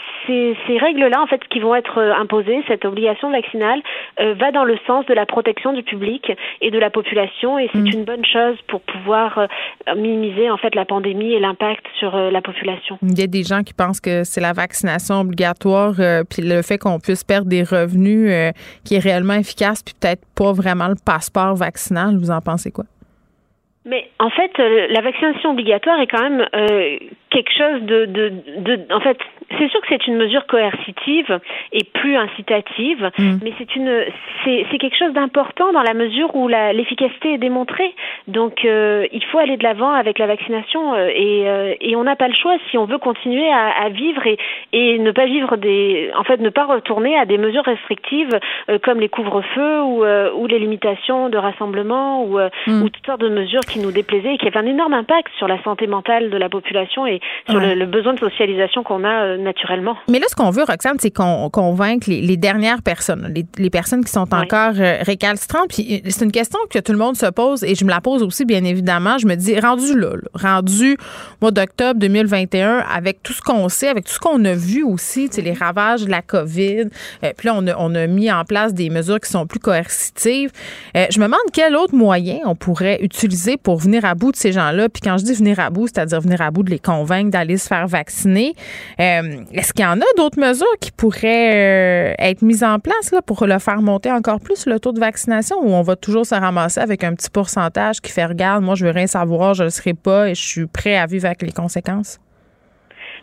règles-là 0.78 1.20
en 1.20 1.26
fait 1.26 1.46
qui 1.48 1.60
vont 1.60 1.74
être 1.74 1.98
euh, 1.98 2.14
imposées, 2.14 2.62
cette 2.66 2.86
obligation 2.86 3.30
vaccinale 3.30 3.82
va 4.18 4.50
dans 4.52 4.64
le 4.64 4.78
sens 4.86 5.04
de 5.04 5.12
la 5.12 5.26
protection 5.26 5.74
du 5.74 5.82
public 5.82 6.32
et 6.62 6.70
de 6.70 6.78
la 6.78 6.88
population 6.88 7.58
et 7.58 7.68
c'est 7.72 7.78
mmh. 7.78 7.98
une 7.98 8.05
bonne 8.06 8.24
chose 8.24 8.56
pour 8.68 8.80
pouvoir 8.82 9.36
euh, 9.36 9.46
minimiser 9.96 10.48
en 10.48 10.56
fait 10.56 10.74
la 10.74 10.84
pandémie 10.84 11.32
et 11.32 11.40
l'impact 11.40 11.84
sur 11.98 12.14
euh, 12.14 12.30
la 12.30 12.40
population. 12.40 12.98
Il 13.02 13.18
y 13.18 13.22
a 13.22 13.26
des 13.26 13.42
gens 13.42 13.62
qui 13.62 13.74
pensent 13.74 14.00
que 14.00 14.24
c'est 14.24 14.40
la 14.40 14.52
vaccination 14.52 15.20
obligatoire 15.20 15.94
euh, 15.98 16.22
puis 16.24 16.42
le 16.42 16.62
fait 16.62 16.78
qu'on 16.78 17.00
puisse 17.00 17.24
perdre 17.24 17.48
des 17.48 17.64
revenus 17.64 18.30
qui 18.84 18.94
est 18.94 18.98
réellement 18.98 19.34
efficace 19.34 19.82
puis 19.82 19.94
peut-être 20.00 20.22
pas 20.36 20.52
vraiment 20.52 20.88
le 20.88 20.94
passeport 21.04 21.56
vaccinal. 21.56 22.16
Vous 22.16 22.30
en 22.30 22.40
pensez 22.40 22.70
quoi? 22.70 22.84
Mais 23.84 24.08
en 24.18 24.30
fait, 24.30 24.50
la 24.58 25.00
vaccination 25.00 25.50
obligatoire 25.50 26.00
est 26.00 26.06
quand 26.06 26.22
même 26.22 26.46
quelque 27.30 27.52
chose 27.52 27.82
de, 27.82 28.06
de, 28.06 28.32
de 28.58 28.94
en 28.94 29.00
fait, 29.00 29.18
c'est 29.58 29.68
sûr 29.68 29.80
que 29.80 29.86
c'est 29.88 30.06
une 30.06 30.16
mesure 30.16 30.46
coercitive 30.46 31.40
et 31.72 31.84
plus 31.84 32.16
incitative, 32.16 33.10
mm. 33.18 33.38
mais 33.42 33.52
c'est 33.58 33.76
une 33.76 34.04
c'est 34.44 34.66
c'est 34.70 34.78
quelque 34.78 34.96
chose 34.96 35.12
d'important 35.12 35.72
dans 35.72 35.82
la 35.82 35.94
mesure 35.94 36.34
où 36.34 36.48
l'efficacité 36.48 37.34
est 37.34 37.38
démontrée. 37.38 37.94
Donc 38.28 38.64
euh, 38.64 39.06
il 39.12 39.24
faut 39.24 39.38
aller 39.38 39.56
de 39.56 39.64
l'avant 39.64 39.92
avec 39.92 40.18
la 40.18 40.26
vaccination 40.26 40.94
euh, 40.94 41.08
et 41.08 41.48
euh, 41.48 41.74
et 41.80 41.96
on 41.96 42.04
n'a 42.04 42.16
pas 42.16 42.28
le 42.28 42.34
choix 42.34 42.56
si 42.70 42.78
on 42.78 42.84
veut 42.84 42.98
continuer 42.98 43.48
à, 43.48 43.70
à, 43.84 43.88
vivre 43.88 44.26
et 44.26 44.38
et 44.72 44.98
ne 44.98 45.10
pas 45.10 45.26
vivre 45.26 45.56
des 45.56 46.10
en 46.16 46.24
fait 46.24 46.40
ne 46.40 46.50
pas 46.50 46.64
retourner 46.64 47.18
à 47.18 47.24
des 47.24 47.38
mesures 47.38 47.64
restrictives 47.64 48.38
comme 48.82 49.00
les 49.00 49.08
couvre-feux 49.08 49.82
ou 49.82 50.04
ou 50.04 50.46
les 50.46 50.58
limitations 50.58 51.28
de 51.28 51.38
rassemblement 51.38 52.24
ou 52.24 52.38
mm. 52.38 52.82
ou 52.82 52.88
toutes 52.88 53.06
sortes 53.06 53.20
de 53.20 53.28
mesures 53.28 53.62
qui 53.62 53.80
nous 53.80 53.92
déplaisaient 53.92 54.34
et 54.34 54.38
qui 54.38 54.46
avaient 54.46 54.58
un 54.58 54.66
énorme 54.66 54.94
impact 54.94 55.28
sur 55.38 55.48
la 55.48 55.62
santé 55.62 55.86
mentale 55.86 56.30
de 56.30 56.36
la 56.36 56.48
population 56.48 57.06
et 57.06 57.15
sur 57.48 57.60
le, 57.60 57.86
besoin 57.86 58.14
de 58.14 58.18
socialisation 58.18 58.82
qu'on 58.82 59.04
a 59.04 59.36
naturellement. 59.36 59.96
Mais 60.08 60.18
là, 60.18 60.26
ce 60.28 60.34
qu'on 60.34 60.50
veut, 60.50 60.64
Roxane, 60.64 60.96
c'est 60.98 61.10
qu'on 61.10 61.48
convaincre 61.50 62.08
les, 62.08 62.36
dernières 62.36 62.82
personnes, 62.82 63.32
les, 63.58 63.70
personnes 63.70 64.04
qui 64.04 64.12
sont 64.12 64.32
encore 64.34 64.74
euh, 64.78 64.98
récalcitrantes. 65.02 65.68
Puis 65.68 66.02
euh, 66.04 66.08
c'est 66.10 66.24
une 66.24 66.32
question 66.32 66.58
que 66.70 66.78
tout 66.78 66.92
le 66.92 66.98
monde 66.98 67.16
se 67.16 67.26
pose 67.26 67.64
et 67.64 67.74
je 67.74 67.84
me 67.84 67.90
la 67.90 68.00
pose 68.00 68.22
aussi, 68.22 68.44
bien 68.44 68.64
évidemment. 68.64 69.18
Je 69.18 69.26
me 69.26 69.34
dis, 69.34 69.58
rendu 69.58 69.98
là, 69.98 70.12
rendu 70.34 70.96
mois 71.40 71.50
d'octobre 71.50 71.98
2021, 72.00 72.78
avec 72.78 73.22
tout 73.22 73.32
ce 73.32 73.40
qu'on 73.40 73.68
sait, 73.68 73.88
avec 73.88 74.04
tout 74.04 74.12
ce 74.12 74.20
qu'on 74.20 74.44
a 74.44 74.54
vu 74.54 74.82
aussi, 74.82 75.30
les 75.36 75.52
ravages 75.52 76.04
de 76.04 76.10
la 76.10 76.22
COVID, 76.22 76.88
euh, 77.24 77.32
puis 77.36 77.48
là, 77.48 77.54
on 77.56 77.66
a, 77.66 77.76
on 77.78 77.94
a, 77.94 78.06
mis 78.06 78.30
en 78.30 78.44
place 78.44 78.72
des 78.72 78.90
mesures 78.90 79.20
qui 79.20 79.30
sont 79.30 79.46
plus 79.46 79.58
coercitives. 79.58 80.50
je 80.94 81.18
me 81.18 81.24
demande 81.24 81.40
quel 81.52 81.76
autre 81.76 81.94
moyen 81.94 82.38
on 82.44 82.54
pourrait 82.54 82.98
utiliser 83.02 83.56
pour 83.56 83.76
venir 83.78 84.04
à 84.04 84.14
bout 84.14 84.32
de 84.32 84.36
ces 84.36 84.52
gens-là. 84.52 84.88
Puis 84.88 85.02
quand 85.02 85.18
je 85.18 85.24
dis 85.24 85.34
venir 85.34 85.60
à 85.60 85.70
bout, 85.70 85.88
c'est-à-dire 85.88 86.20
venir 86.20 86.40
à 86.40 86.50
bout 86.50 86.62
de 86.62 86.70
les 86.70 86.78
convaincre 86.78 87.05
d'aller 87.30 87.56
se 87.56 87.66
faire 87.66 87.86
vacciner. 87.86 88.54
Est-ce 88.98 89.72
qu'il 89.72 89.84
y 89.84 89.88
en 89.88 90.00
a 90.00 90.04
d'autres 90.16 90.40
mesures 90.40 90.66
qui 90.80 90.92
pourraient 90.92 92.10
euh, 92.10 92.14
être 92.18 92.42
mises 92.42 92.64
en 92.64 92.78
place 92.78 93.14
pour 93.24 93.46
le 93.46 93.58
faire 93.58 93.80
monter 93.82 94.10
encore 94.10 94.40
plus 94.40 94.66
le 94.66 94.80
taux 94.80 94.92
de 94.92 95.00
vaccination 95.00 95.56
ou 95.62 95.70
on 95.72 95.82
va 95.82 95.96
toujours 95.96 96.26
se 96.26 96.34
ramasser 96.34 96.80
avec 96.80 97.04
un 97.04 97.14
petit 97.14 97.30
pourcentage 97.30 98.00
qui 98.00 98.12
fait 98.12 98.26
regarde, 98.26 98.64
moi 98.64 98.74
je 98.74 98.86
veux 98.86 98.92
rien 98.92 99.06
savoir, 99.06 99.54
je 99.54 99.62
ne 99.62 99.66
le 99.66 99.70
serai 99.70 99.94
pas 99.94 100.28
et 100.28 100.34
je 100.34 100.42
suis 100.42 100.66
prêt 100.66 100.96
à 100.96 101.06
vivre 101.06 101.26
avec 101.26 101.42
les 101.42 101.52
conséquences? 101.52 102.18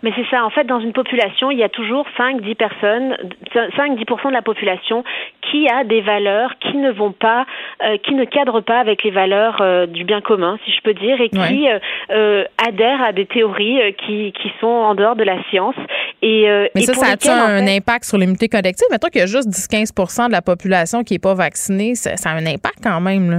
Mais 0.03 0.11
c'est 0.17 0.29
ça. 0.29 0.43
En 0.43 0.49
fait, 0.49 0.65
dans 0.65 0.81
une 0.81 0.91
population, 0.91 1.49
il 1.49 1.57
y 1.57 1.63
a 1.63 1.69
toujours 1.69 2.05
5-10 2.19 2.55
personnes, 2.55 3.17
5-10% 3.55 4.27
de 4.27 4.33
la 4.33 4.41
population 4.41 5.05
qui 5.49 5.67
a 5.69 5.85
des 5.85 6.01
valeurs 6.01 6.51
qui 6.59 6.75
ne 6.75 6.91
vont 6.91 7.13
pas, 7.13 7.45
euh, 7.83 7.97
qui 7.97 8.13
ne 8.13 8.25
cadrent 8.25 8.61
pas 8.61 8.79
avec 8.79 9.03
les 9.03 9.11
valeurs 9.11 9.61
euh, 9.61 9.85
du 9.85 10.03
bien 10.03 10.19
commun, 10.19 10.59
si 10.65 10.73
je 10.73 10.81
peux 10.81 10.93
dire, 10.93 11.21
et 11.21 11.29
qui 11.29 11.67
euh, 12.11 12.43
adhèrent 12.67 13.01
à 13.01 13.13
des 13.13 13.25
théories 13.25 13.79
qui, 14.05 14.33
qui 14.33 14.51
sont 14.59 14.67
en 14.67 14.93
dehors 14.93 15.15
de 15.15 15.23
la 15.23 15.41
science. 15.49 15.75
Et, 16.21 16.47
Mais 16.75 16.81
ça, 16.81 16.93
ça 16.93 17.33
a 17.33 17.47
un 17.47 17.67
impact 17.67 18.03
sur 18.03 18.17
l'immunité 18.17 18.49
collective? 18.49 18.87
Mettons 18.91 19.07
qu'il 19.07 19.21
y 19.21 19.23
a 19.23 19.27
juste 19.27 19.49
10-15% 19.49 20.27
de 20.27 20.33
la 20.33 20.41
population 20.41 21.03
qui 21.03 21.13
n'est 21.13 21.19
pas 21.19 21.33
vaccinée, 21.33 21.95
ça, 21.95 22.17
ça, 22.17 22.31
a 22.31 22.33
un 22.33 22.45
impact 22.45 22.79
quand 22.83 22.99
même, 22.99 23.31
là. 23.31 23.37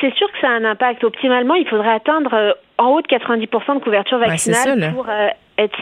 C'est 0.00 0.14
sûr 0.14 0.30
que 0.32 0.38
ça 0.40 0.48
a 0.48 0.52
un 0.52 0.64
impact. 0.64 1.04
Optimalement, 1.04 1.54
il 1.54 1.66
faudrait 1.68 1.92
atteindre 1.92 2.56
en 2.80 2.88
haut 2.88 3.02
de 3.02 3.06
90% 3.06 3.74
de 3.74 3.84
couverture 3.84 4.18
vaccinale 4.18 4.92
pour 4.94 5.06
être 5.64 5.78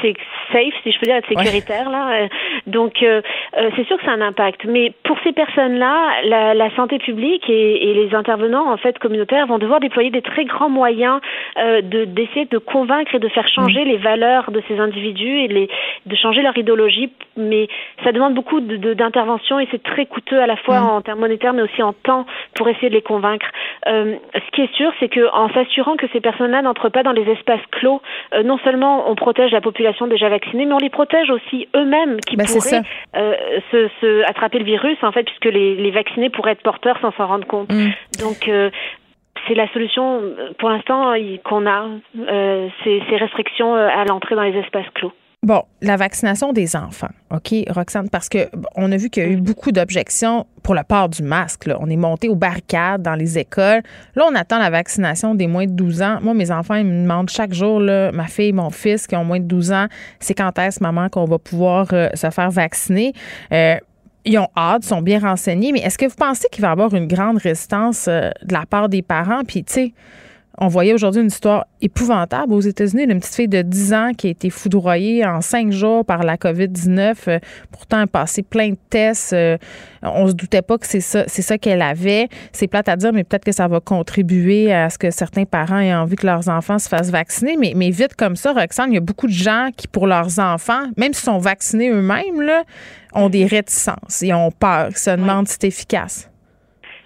safe, 0.52 0.74
si 0.82 0.92
je 0.92 0.98
peux 0.98 1.06
dire, 1.06 1.16
être 1.16 1.28
sécuritaire 1.28 1.90
là. 1.90 2.10
Euh, 2.12 2.28
donc 2.66 3.02
euh, 3.02 3.22
euh, 3.56 3.70
c'est 3.76 3.86
sûr 3.86 3.96
que 3.96 4.04
c'est 4.04 4.10
un 4.10 4.20
impact. 4.20 4.64
Mais 4.64 4.92
pour 5.04 5.18
ces 5.24 5.32
personnes-là, 5.32 6.22
la, 6.24 6.54
la, 6.54 6.74
santé 6.76 6.98
publique 6.98 7.48
et, 7.48 7.90
et, 7.90 7.94
les 7.94 8.14
intervenants 8.14 8.70
en 8.70 8.76
fait 8.76 8.98
communautaires 8.98 9.46
vont 9.46 9.58
devoir 9.58 9.80
déployer 9.80 10.10
des 10.10 10.22
très 10.22 10.44
grands 10.44 10.68
moyens 10.68 11.20
euh, 11.58 11.80
de 11.80 12.04
d'essayer 12.04 12.44
de 12.46 12.58
convaincre 12.58 13.14
et 13.14 13.18
de 13.18 13.28
faire 13.28 13.48
changer 13.48 13.84
mm. 13.84 13.88
les 13.88 13.96
valeurs 13.96 14.50
de 14.50 14.62
ces 14.68 14.78
individus 14.78 15.40
et 15.40 15.48
les, 15.48 15.68
de 16.06 16.16
changer 16.16 16.42
leur 16.42 16.56
idéologie. 16.56 17.10
Mais 17.36 17.68
ça 18.04 18.12
demande 18.12 18.34
beaucoup 18.34 18.60
d'intervention 18.60 19.58
de, 19.58 19.62
et 19.62 19.68
c'est 19.70 19.82
très 19.82 20.06
coûteux 20.06 20.40
à 20.40 20.46
la 20.46 20.56
fois 20.56 20.80
mm. 20.80 20.88
en 20.88 21.00
termes 21.00 21.20
monétaires 21.20 21.52
mais 21.52 21.62
aussi 21.62 21.82
en 21.82 21.92
temps 21.92 22.26
pour 22.54 22.68
essayer 22.68 22.90
de 22.90 22.94
les 22.94 23.02
convaincre. 23.02 23.46
Euh, 23.86 24.16
ce 24.34 24.50
qui 24.52 24.62
est 24.62 24.74
sûr, 24.74 24.92
c'est 25.00 25.08
que 25.08 25.32
en 25.32 25.48
s'assurant 25.50 25.96
que 25.96 26.06
ces 26.12 26.20
personnes-là 26.20 26.62
n'entrent 26.62 26.90
pas 26.90 27.02
dans 27.02 27.12
les 27.12 27.28
espaces 27.30 27.64
clos, 27.70 28.00
non 28.44 28.58
seulement 28.58 29.10
on 29.10 29.14
protège 29.14 29.52
la 29.52 29.60
population 29.70 30.06
déjà 30.06 30.28
vaccinée, 30.28 30.64
mais 30.66 30.74
on 30.74 30.78
les 30.78 30.90
protège 30.90 31.30
aussi 31.30 31.68
eux-mêmes 31.76 32.18
qui 32.20 32.36
ben, 32.36 32.46
pourraient 32.46 32.82
euh, 33.16 33.34
se, 33.70 33.88
se, 34.00 34.22
attraper 34.28 34.58
le 34.58 34.64
virus, 34.64 34.98
en 35.02 35.12
fait, 35.12 35.24
puisque 35.24 35.52
les, 35.56 35.76
les 35.76 35.90
vaccinés 35.90 36.30
pourraient 36.30 36.52
être 36.52 36.62
porteurs 36.62 36.98
sans 37.00 37.12
s'en 37.12 37.26
rendre 37.26 37.46
compte. 37.46 37.70
Mm. 37.70 37.90
Donc, 38.20 38.48
euh, 38.48 38.70
c'est 39.46 39.54
la 39.54 39.68
solution 39.72 40.22
pour 40.58 40.68
l'instant 40.70 41.14
qu'on 41.44 41.66
a, 41.66 41.86
euh, 42.18 42.68
ces, 42.84 43.02
ces 43.08 43.16
restrictions 43.16 43.74
euh, 43.76 43.88
à 43.88 44.04
l'entrée 44.04 44.34
dans 44.34 44.42
les 44.42 44.56
espaces 44.58 44.88
clos. 44.94 45.12
Bon, 45.44 45.62
la 45.82 45.96
vaccination 45.96 46.52
des 46.52 46.74
enfants, 46.74 47.10
OK, 47.30 47.54
Roxane, 47.70 48.10
parce 48.10 48.28
que 48.28 48.48
on 48.74 48.90
a 48.90 48.96
vu 48.96 49.08
qu'il 49.08 49.22
y 49.22 49.26
a 49.26 49.28
eu 49.28 49.36
beaucoup 49.36 49.70
d'objections 49.70 50.46
pour 50.64 50.74
le 50.74 50.82
port 50.82 51.08
du 51.08 51.22
masque. 51.22 51.70
On 51.78 51.88
est 51.88 51.96
monté 51.96 52.28
aux 52.28 52.34
barricades 52.34 53.02
dans 53.02 53.14
les 53.14 53.38
écoles. 53.38 53.82
Là, 54.16 54.26
on 54.28 54.34
attend 54.34 54.58
la 54.58 54.68
vaccination 54.68 55.36
des 55.36 55.46
moins 55.46 55.66
de 55.66 55.70
12 55.70 56.02
ans. 56.02 56.18
Moi, 56.22 56.34
mes 56.34 56.50
enfants, 56.50 56.74
ils 56.74 56.84
me 56.84 57.02
demandent 57.02 57.30
chaque 57.30 57.54
jour, 57.54 57.78
là, 57.78 58.10
ma 58.10 58.26
fille, 58.26 58.52
mon 58.52 58.70
fils 58.70 59.06
qui 59.06 59.14
ont 59.14 59.24
moins 59.24 59.38
de 59.38 59.44
12 59.44 59.70
ans, 59.70 59.86
c'est 60.18 60.34
quand 60.34 60.58
est-ce, 60.58 60.82
maman, 60.82 61.08
qu'on 61.08 61.24
va 61.24 61.38
pouvoir 61.38 61.86
euh, 61.92 62.08
se 62.14 62.30
faire 62.30 62.50
vacciner? 62.50 63.12
Euh, 63.52 63.76
ils 64.24 64.38
ont 64.38 64.48
hâte, 64.56 64.82
sont 64.82 65.02
bien 65.02 65.20
renseignés, 65.20 65.70
mais 65.70 65.80
est-ce 65.80 65.98
que 65.98 66.06
vous 66.06 66.16
pensez 66.16 66.48
qu'il 66.50 66.62
va 66.62 66.68
y 66.68 66.72
avoir 66.72 66.92
une 66.94 67.06
grande 67.06 67.38
résistance 67.38 68.06
euh, 68.08 68.30
de 68.42 68.52
la 68.52 68.66
part 68.66 68.88
des 68.88 69.02
parents? 69.02 69.44
Puis, 69.46 69.62
tu 69.62 69.72
sais, 69.72 69.92
on 70.60 70.68
voyait 70.68 70.92
aujourd'hui 70.92 71.20
une 71.20 71.28
histoire 71.28 71.66
épouvantable 71.80 72.52
aux 72.52 72.60
États-Unis 72.60 73.06
d'une 73.06 73.20
petite 73.20 73.34
fille 73.34 73.48
de 73.48 73.62
10 73.62 73.92
ans 73.92 74.10
qui 74.16 74.26
a 74.26 74.30
été 74.30 74.50
foudroyée 74.50 75.24
en 75.24 75.40
cinq 75.40 75.70
jours 75.70 76.04
par 76.04 76.24
la 76.24 76.36
COVID-19. 76.36 77.14
Euh, 77.28 77.38
pourtant, 77.70 77.98
elle 77.98 78.04
a 78.04 78.06
passé 78.08 78.42
plein 78.42 78.70
de 78.70 78.78
tests. 78.90 79.32
Euh, 79.32 79.56
on 80.02 80.26
se 80.26 80.32
doutait 80.32 80.62
pas 80.62 80.76
que 80.76 80.86
c'est 80.86 81.00
ça, 81.00 81.24
c'est 81.28 81.42
ça 81.42 81.58
qu'elle 81.58 81.82
avait. 81.82 82.28
C'est 82.52 82.66
plate 82.66 82.88
à 82.88 82.96
dire, 82.96 83.12
mais 83.12 83.22
peut-être 83.22 83.44
que 83.44 83.52
ça 83.52 83.68
va 83.68 83.78
contribuer 83.78 84.72
à 84.72 84.90
ce 84.90 84.98
que 84.98 85.10
certains 85.10 85.44
parents 85.44 85.78
aient 85.78 85.94
envie 85.94 86.16
que 86.16 86.26
leurs 86.26 86.48
enfants 86.48 86.78
se 86.78 86.88
fassent 86.88 87.10
vacciner. 87.10 87.56
Mais, 87.56 87.72
mais 87.76 87.90
vite 87.90 88.16
comme 88.16 88.34
ça, 88.34 88.52
Roxane, 88.52 88.90
il 88.90 88.94
y 88.94 88.98
a 88.98 89.02
beaucoup 89.02 89.28
de 89.28 89.32
gens 89.32 89.68
qui, 89.76 89.86
pour 89.86 90.08
leurs 90.08 90.40
enfants, 90.40 90.86
même 90.96 91.14
s'ils 91.14 91.24
sont 91.24 91.38
vaccinés 91.38 91.90
eux-mêmes, 91.90 92.42
là, 92.42 92.64
ont 93.12 93.28
des 93.28 93.46
réticences 93.46 94.22
et 94.22 94.32
ont 94.32 94.50
peur, 94.50 94.96
se 94.96 95.10
demandent 95.10 95.46
si 95.46 95.56
c'est 95.60 95.68
efficace. 95.68 96.28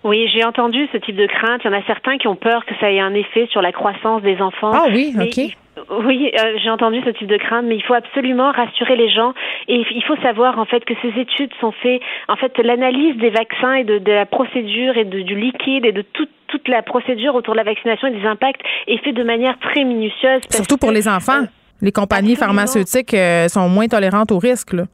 Oui, 0.04 0.28
j'ai 0.34 0.44
entendu 0.44 0.88
ce 0.92 0.98
type 0.98 1.16
de 1.16 1.26
crainte. 1.26 1.62
Il 1.64 1.70
y 1.70 1.74
en 1.74 1.78
a 1.78 1.82
certains 1.84 2.18
qui 2.18 2.26
ont 2.26 2.36
peur 2.36 2.64
que 2.66 2.74
ça 2.80 2.90
ait 2.90 3.00
un 3.00 3.14
effet 3.14 3.48
sur 3.50 3.62
la 3.62 3.72
croissance 3.72 4.22
des 4.22 4.40
enfants. 4.40 4.72
Ah 4.72 4.86
oui, 4.90 5.14
OK. 5.18 5.56
Oui, 6.04 6.30
euh, 6.38 6.58
j'ai 6.62 6.68
entendu 6.68 7.00
ce 7.04 7.10
type 7.10 7.28
de 7.28 7.38
crainte, 7.38 7.64
mais 7.66 7.76
il 7.76 7.82
faut 7.82 7.94
absolument 7.94 8.52
rassurer 8.52 8.94
les 8.94 9.08
gens 9.08 9.32
et 9.68 9.82
il 9.90 10.04
faut 10.04 10.16
savoir 10.16 10.58
en 10.58 10.66
fait 10.66 10.84
que 10.84 10.92
ces 11.00 11.18
études 11.18 11.50
sont 11.60 11.72
faites, 11.72 12.02
en 12.28 12.36
fait, 12.36 12.58
l'analyse 12.58 13.16
des 13.16 13.30
vaccins 13.30 13.74
et 13.74 13.84
de, 13.84 13.98
de, 13.98 14.12
la 14.12 14.26
procédure 14.26 14.98
et 14.98 15.04
de, 15.04 15.22
du 15.22 15.34
liquide 15.34 15.86
et 15.86 15.92
de 15.92 16.02
toute 16.02 16.30
toute 16.48 16.68
la 16.68 16.82
procédure 16.82 17.34
autour 17.34 17.54
de 17.54 17.58
la 17.58 17.64
vaccination 17.64 18.08
et 18.08 18.10
des 18.10 18.26
impacts 18.26 18.60
est 18.86 18.98
faite 18.98 19.14
de 19.14 19.22
manière 19.22 19.58
très 19.58 19.84
minutieuse. 19.84 20.42
Surtout 20.50 20.76
pour 20.76 20.90
les 20.90 21.08
enfants. 21.08 21.44
Euh, 21.44 21.46
les 21.80 21.92
compagnies 21.92 22.36
pharmaceutiques 22.36 23.14
euh, 23.14 23.48
sont 23.48 23.70
moins 23.70 23.88
tolérantes 23.88 24.30
au 24.30 24.38
risque. 24.38 24.74
Là. 24.74 24.84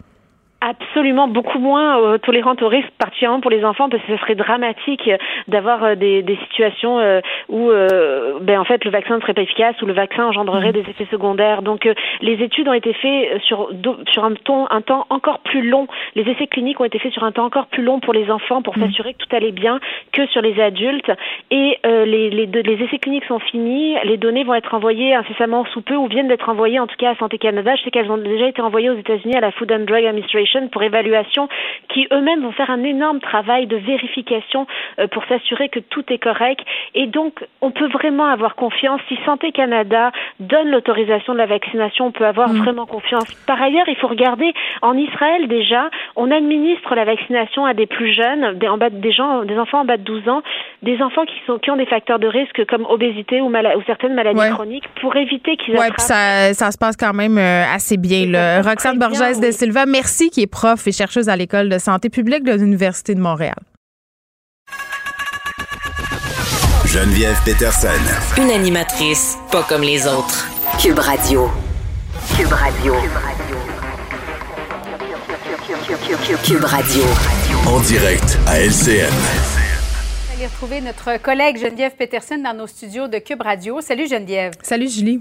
Absolument, 0.60 1.28
beaucoup 1.28 1.60
moins 1.60 2.02
euh, 2.02 2.18
tolérante 2.18 2.62
au 2.62 2.68
risque, 2.68 2.90
particulièrement 2.98 3.40
pour 3.40 3.52
les 3.52 3.64
enfants, 3.64 3.89
parce 3.89 4.02
que 4.02 4.16
ce 4.16 4.18
serait 4.18 4.35
dramatique 4.35 5.06
euh, 5.06 5.16
d'avoir 5.47 5.85
euh, 5.85 5.94
des, 5.94 6.22
des, 6.22 6.36
situations 6.48 6.98
euh, 6.98 7.20
où, 7.48 7.70
ben, 8.40 8.59
en 8.59 8.64
fait, 8.64 8.85
le 8.85 8.90
vaccin 8.90 9.14
ne 9.14 9.20
serait 9.20 9.35
pas 9.35 9.43
efficace 9.43 9.80
ou 9.82 9.86
le 9.86 9.93
vaccin 9.93 10.26
engendrerait 10.26 10.70
mm. 10.70 10.72
des 10.72 10.80
effets 10.80 11.06
secondaires. 11.12 11.62
Donc, 11.62 11.89
les 12.22 12.43
études 12.43 12.66
ont 12.68 12.72
été 12.72 12.93
faites 12.93 13.40
sur 13.43 13.70
sur 14.10 14.24
un, 14.24 14.35
ton, 14.35 14.66
un 14.70 14.80
temps 14.80 15.06
encore 15.10 15.39
plus 15.40 15.62
long. 15.62 15.86
Les 16.16 16.22
essais 16.22 16.48
cliniques 16.48 16.80
ont 16.80 16.85
été 16.85 16.98
faits 16.98 17.12
sur 17.12 17.22
un 17.22 17.30
temps 17.30 17.44
encore 17.44 17.66
plus 17.66 17.85
long 17.85 18.01
pour 18.01 18.12
les 18.12 18.28
enfants 18.28 18.60
pour 18.60 18.76
mm. 18.76 18.86
s'assurer 18.86 19.14
que 19.14 19.24
tout 19.24 19.36
allait 19.36 19.52
bien 19.52 19.78
que 20.12 20.26
sur 20.26 20.43
les 20.43 20.60
adultes. 20.60 21.12
Et 21.52 21.78
les, 21.85 22.30
les, 22.30 22.47
les 22.47 22.85
essais 22.85 22.98
cliniques 22.98 23.26
sont 23.26 23.39
finis. 23.39 23.94
Les 24.02 24.16
données 24.16 24.43
vont 24.43 24.55
être 24.55 24.74
envoyées 24.74 25.14
incessamment 25.14 25.64
sous 25.66 25.82
peu 25.82 25.94
ou 25.94 26.09
viennent 26.09 26.28
d'être 26.28 26.48
envoyées, 26.48 26.80
en 26.80 26.89
tout 26.89 26.97
cas 26.98 27.10
à 27.10 27.16
Santé 27.16 27.39
Canada. 27.39 27.76
Je 27.76 27.85
sais 27.85 27.90
qu'elles 27.93 28.10
ont 28.10 28.18
déjà 28.18 28.48
été 28.48 28.60
envoyées 28.60 28.90
aux 28.90 28.98
États-Unis 28.98 29.36
à 29.36 29.40
la 29.40 29.52
Food 29.52 29.70
and 29.70 29.85
Drug 29.85 30.05
Administration 30.05 30.48
pour 30.70 30.83
évaluation 30.83 31.49
qui 31.89 32.07
eux-mêmes 32.12 32.43
vont 32.43 32.53
faire 32.53 32.70
un 32.70 32.83
énorme 32.83 33.20
travail 33.20 33.66
de 33.66 33.77
vérification 33.77 34.66
euh, 34.99 35.07
pour 35.09 35.25
s'assurer 35.27 35.69
que 35.69 35.81
tout 35.81 36.05
est 36.12 36.19
correct. 36.19 36.61
Et 36.95 37.07
donc, 37.07 37.45
on 37.61 37.70
peut 37.70 37.89
vraiment 37.89 38.27
avoir 38.27 38.55
confiance. 38.55 39.01
Si 39.09 39.19
Santé 39.25 39.53
Canada 39.53 40.12
donne 40.41 40.70
l'autorisation 40.70 41.33
de 41.33 41.39
la 41.39 41.47
vaccination, 41.47 42.07
on 42.07 42.12
peut 42.12 42.27
avoir 42.27 42.49
mm. 42.49 42.59
vraiment 42.59 42.87
confiance. 42.87 43.33
Par 43.47 43.61
ailleurs, 43.61 43.89
il 43.89 43.97
faut 43.97 44.09
regarder 44.09 44.53
en 44.83 44.97
Israël 44.97 45.49
déjà, 45.49 45.91
on 46.16 46.31
administre 46.31 46.95
la 46.95 47.05
vaccination 47.05 47.65
à 47.65 47.75
des 47.75 47.87
plus 47.87 48.12
jeunes, 48.12 48.59
des, 48.59 48.69
en 48.69 48.79
bas, 48.79 48.91
des 48.91 49.12
gens, 49.12 49.45
des 49.45 49.59
enfants 49.59 49.81
en 49.81 49.85
bas 49.85 49.97
de 49.97 50.03
12 50.03 50.29
ans, 50.29 50.43
des 50.82 50.96
enfants 51.02 51.24
qui 51.24 51.34
sont 51.46 51.59
qui 51.59 51.70
ont 51.70 51.76
des 51.76 51.86
facteurs 51.86 52.18
de 52.18 52.26
risque 52.26 52.64
comme 52.66 52.84
obésité 52.86 53.40
ou, 53.40 53.48
ou 53.48 53.82
certaines 53.86 54.14
maladies 54.14 54.50
chroniques 54.52 54.88
pour 55.00 55.16
éviter 55.16 55.56
qu'ils 55.56 55.76
ouais, 55.76 55.88
ça, 55.98 56.55
ça 56.55 56.70
se 56.70 56.78
passe 56.78 56.96
quand 56.96 57.12
même 57.12 57.36
euh, 57.38 57.64
assez 57.74 57.96
bien. 57.96 58.26
Là. 58.26 58.62
Roxane 58.62 58.98
Borges 58.98 59.40
de 59.40 59.50
Silva, 59.50 59.86
merci 59.86 60.30
qui 60.30 60.42
est 60.42 60.46
prof 60.46 60.86
et 60.86 60.92
chercheuse 60.92 61.28
à 61.28 61.36
l'École 61.36 61.68
de 61.68 61.78
santé 61.78 62.10
publique 62.10 62.44
de 62.44 62.52
l'Université 62.52 63.14
de 63.14 63.20
Montréal. 63.20 63.56
Geneviève 66.86 67.36
Peterson. 67.44 67.88
Une 68.40 68.50
animatrice 68.50 69.36
pas 69.52 69.62
comme 69.62 69.82
les 69.82 70.06
autres. 70.06 70.48
Cube 70.80 70.98
Radio. 70.98 71.50
Cube 72.36 72.52
Radio. 72.52 72.94
Cube 76.44 76.64
Radio. 76.64 77.02
En 77.66 77.80
direct 77.80 78.38
à 78.46 78.60
LCN. 78.60 79.57
Retrouver 80.49 80.81
notre 80.81 81.20
collègue 81.20 81.59
Geneviève 81.59 81.95
Peterson 81.95 82.39
dans 82.39 82.55
nos 82.55 82.66
studios 82.66 83.07
de 83.07 83.19
Cube 83.19 83.43
Radio. 83.43 83.83
Salut 83.83 84.09
Geneviève. 84.09 84.55
Salut 84.62 84.89
Julie. 84.89 85.20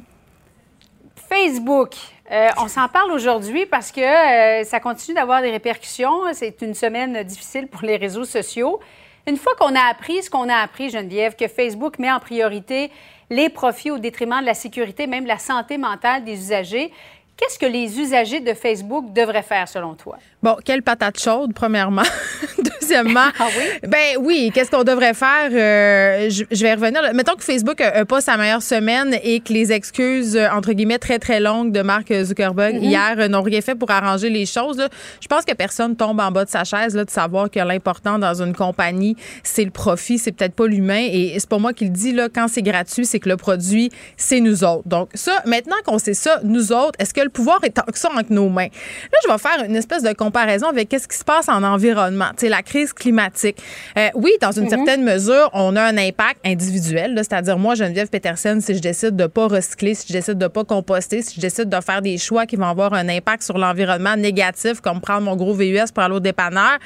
Facebook. 1.30 1.96
Euh, 2.32 2.48
on 2.58 2.70
s'en 2.70 2.88
parle 2.88 3.12
aujourd'hui 3.12 3.66
parce 3.66 3.92
que 3.92 4.00
euh, 4.00 4.64
ça 4.64 4.80
continue 4.80 5.16
d'avoir 5.16 5.42
des 5.42 5.52
répercussions. 5.52 6.22
C'est 6.32 6.62
une 6.62 6.74
semaine 6.74 7.24
difficile 7.24 7.68
pour 7.68 7.82
les 7.82 7.98
réseaux 7.98 8.24
sociaux. 8.24 8.80
Une 9.28 9.36
fois 9.36 9.54
qu'on 9.60 9.76
a 9.76 9.82
appris 9.92 10.24
ce 10.24 10.30
qu'on 10.30 10.48
a 10.48 10.56
appris, 10.56 10.90
Geneviève, 10.90 11.36
que 11.36 11.50
Facebook 11.50 12.00
met 12.00 12.10
en 12.10 12.22
priorité 12.22 12.90
les 13.30 13.50
profits 13.50 13.92
au 13.92 13.98
détriment 13.98 14.40
de 14.40 14.46
la 14.46 14.54
sécurité, 14.54 15.08
même 15.08 15.26
la 15.26 15.40
santé 15.40 15.78
mentale 15.78 16.24
des 16.24 16.36
usagers, 16.36 16.94
Qu'est-ce 17.38 17.60
que 17.60 17.68
les 17.68 18.00
usagers 18.00 18.40
de 18.40 18.56
Facebook 18.56 19.14
devraient 19.14 19.44
faire 19.44 19.68
selon 19.68 19.94
toi? 19.94 20.18
Bon, 20.42 20.56
quelle 20.66 20.82
patate 20.82 21.20
chaude, 21.20 21.54
premièrement. 21.54 22.02
Deuxièmement, 22.82 23.30
ah 23.40 23.48
oui? 23.56 23.88
ben 23.88 24.18
oui, 24.20 24.52
qu'est-ce 24.52 24.72
qu'on 24.72 24.84
devrait 24.84 25.14
faire? 25.14 25.50
Euh, 25.52 26.32
je, 26.32 26.64
vais 26.64 26.74
revenir. 26.74 27.02
Mettons 27.14 27.36
que 27.36 27.44
Facebook 27.44 27.80
n'a 27.80 28.06
pas 28.06 28.22
sa 28.22 28.38
meilleure 28.38 28.64
semaine 28.64 29.16
et 29.22 29.40
que 29.40 29.54
les 29.54 29.72
excuses, 29.72 30.36
euh, 30.36 30.48
entre 30.50 30.74
guillemets, 30.74 30.98
très, 30.98 31.20
très 31.20 31.40
longues 31.40 31.72
de 31.72 31.82
Mark 31.82 32.12
Zuckerberg 32.12 32.76
mm-hmm. 32.76 32.90
hier 32.90 33.16
euh, 33.20 33.28
n'ont 33.28 33.44
rien 33.44 33.62
fait 33.62 33.76
pour 33.76 33.92
arranger 33.92 34.32
les 34.32 34.48
choses. 34.48 34.82
Je 35.22 35.28
pense 35.28 35.46
que 35.46 35.54
personne 35.54 35.96
tombe 35.96 36.20
en 36.20 36.32
bas 36.32 36.46
de 36.46 36.50
sa 36.50 36.64
chaise 36.64 36.96
là, 36.96 37.06
de 37.06 37.12
savoir 37.12 37.52
que 37.52 37.60
l'important 37.60 38.18
dans 38.18 38.42
une 38.42 38.56
compagnie, 38.56 39.16
c'est 39.44 39.66
le 39.66 39.72
profit, 39.72 40.18
c'est 40.18 40.32
peut-être 40.32 40.56
pas 40.56 40.66
l'humain. 40.66 41.08
Et 41.12 41.36
c'est 41.38 41.50
pas 41.50 41.60
moi 41.60 41.74
qui 41.74 41.86
le 41.86 41.92
dis, 41.92 42.14
là, 42.14 42.30
quand 42.34 42.48
c'est 42.48 42.64
gratuit, 42.64 43.06
c'est 43.06 43.20
que 43.20 43.30
le 43.30 43.38
produit, 43.38 43.92
c'est 44.16 44.40
nous 44.40 44.64
autres. 44.64 44.88
Donc 44.88 45.10
ça, 45.14 45.44
maintenant 45.46 45.78
qu'on 45.86 46.00
sait 46.00 46.16
ça, 46.16 46.40
nous 46.44 46.72
autres, 46.72 46.98
est-ce 46.98 47.14
que 47.14 47.27
le 47.28 47.32
pouvoir 47.32 47.60
est 47.64 47.70
tant 47.70 47.84
que 47.84 48.00
ça 48.00 48.10
entre 48.16 48.32
nos 48.32 48.50
mains. 48.50 48.70
Là, 49.12 49.20
je 49.24 49.32
vais 49.32 49.38
faire 49.38 49.64
une 49.66 49.76
espèce 49.76 50.04
de 50.04 50.14
comparaison 50.14 50.68
avec 50.68 50.90
qu'est-ce 50.90 51.08
qui 51.08 51.18
se 51.18 51.24
passe 51.24 51.50
en 51.50 51.64
environnement, 51.64 52.30
tu 52.32 52.46
sais, 52.46 52.50
la 52.50 52.64
crise 52.64 52.94
climatique. 52.94 53.58
Euh, 53.98 54.08
oui, 54.16 54.32
dans 54.42 54.52
une 54.52 54.64
mhm. 54.64 54.70
certaine 54.70 55.04
mesure, 55.04 55.50
on 55.54 55.76
a 55.76 55.84
un 55.84 55.98
impact 55.98 56.40
individuel, 56.46 57.14
c'est-à-dire 57.18 57.58
moi, 57.58 57.76
Geneviève 57.76 58.10
Peterson, 58.10 58.58
si 58.62 58.76
je 58.76 58.82
décide 58.82 59.16
de 59.16 59.28
pas 59.28 59.48
recycler, 59.48 59.94
si 59.94 60.08
je 60.08 60.14
décide 60.14 60.38
de 60.38 60.48
pas 60.48 60.64
composter, 60.64 61.22
si 61.22 61.36
je 61.36 61.42
décide 61.42 61.70
de 61.70 61.82
faire 61.82 62.02
des 62.02 62.18
choix 62.18 62.46
qui 62.46 62.56
vont 62.56 62.68
avoir 62.68 62.94
un 62.94 63.10
impact 63.10 63.44
sur 63.44 63.58
l'environnement 63.58 64.16
négatif, 64.16 64.82
comme 64.82 65.02
prendre 65.02 65.22
mon 65.22 65.36
gros 65.36 65.54
VUS 65.54 65.92
pour 65.94 66.04
aller 66.04 66.16
au 66.16 66.20
dépanneur, 66.20 66.78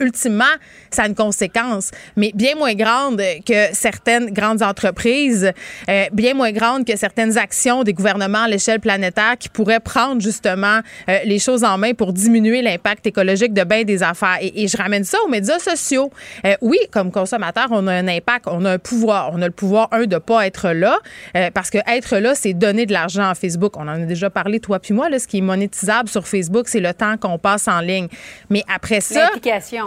ultimement, 0.00 0.44
ça 0.90 1.02
a 1.02 1.06
une 1.06 1.14
conséquence, 1.14 1.90
mais 2.16 2.32
bien 2.34 2.54
moins 2.54 2.74
grande 2.74 3.20
que 3.46 3.74
certaines 3.74 4.30
grandes 4.30 4.62
entreprises, 4.62 5.52
euh, 5.88 6.04
bien 6.12 6.34
moins 6.34 6.52
grande 6.52 6.84
que 6.84 6.96
certaines 6.96 7.36
actions 7.38 7.84
des 7.84 7.92
gouvernements 7.92 8.42
à 8.42 8.48
l'échelle 8.48 8.80
planétaire 8.80 9.36
qui 9.38 9.48
pourraient 9.48 9.80
prendre 9.80 10.20
justement 10.20 10.80
euh, 11.08 11.18
les 11.24 11.38
choses 11.38 11.64
en 11.64 11.78
main 11.78 11.94
pour 11.94 12.12
diminuer 12.12 12.62
l'impact 12.62 13.06
écologique 13.06 13.52
de 13.52 13.64
bien 13.64 13.84
des 13.84 14.02
affaires. 14.02 14.38
Et, 14.40 14.68
je 14.68 14.76
ramène 14.76 15.04
ça 15.04 15.18
aux 15.24 15.28
médias 15.28 15.58
sociaux. 15.58 16.10
Euh, 16.44 16.54
oui, 16.60 16.78
comme 16.90 17.10
consommateur, 17.10 17.68
on 17.70 17.86
a 17.86 17.94
un 17.94 18.08
impact, 18.08 18.46
on 18.48 18.64
a 18.64 18.72
un 18.72 18.78
pouvoir. 18.78 19.30
On 19.32 19.40
a 19.40 19.46
le 19.46 19.52
pouvoir, 19.52 19.88
un, 19.92 20.04
de 20.04 20.18
pas 20.18 20.46
être 20.46 20.70
là, 20.70 20.98
parce 21.54 21.70
que 21.70 21.78
être 21.88 22.18
là, 22.18 22.34
c'est 22.34 22.52
donner 22.52 22.86
de 22.86 22.92
l'argent 22.92 23.28
à 23.28 23.34
Facebook. 23.34 23.76
On 23.76 23.82
en 23.82 23.88
a 23.88 23.98
déjà 23.98 24.30
parlé, 24.30 24.60
toi 24.60 24.78
puis 24.78 24.94
moi, 24.94 25.08
là, 25.08 25.18
ce 25.18 25.26
qui 25.26 25.38
est 25.38 25.42
monétisable 25.42 26.08
sur 26.08 26.26
Facebook, 26.26 26.68
c'est 26.68 26.80
le 26.80 26.92
temps 26.92 27.16
qu'on 27.16 27.38
passe 27.38 27.68
en 27.68 27.80
ligne. 27.80 28.08
Mais 28.50 28.62
après 28.72 29.00
ça... 29.00 29.30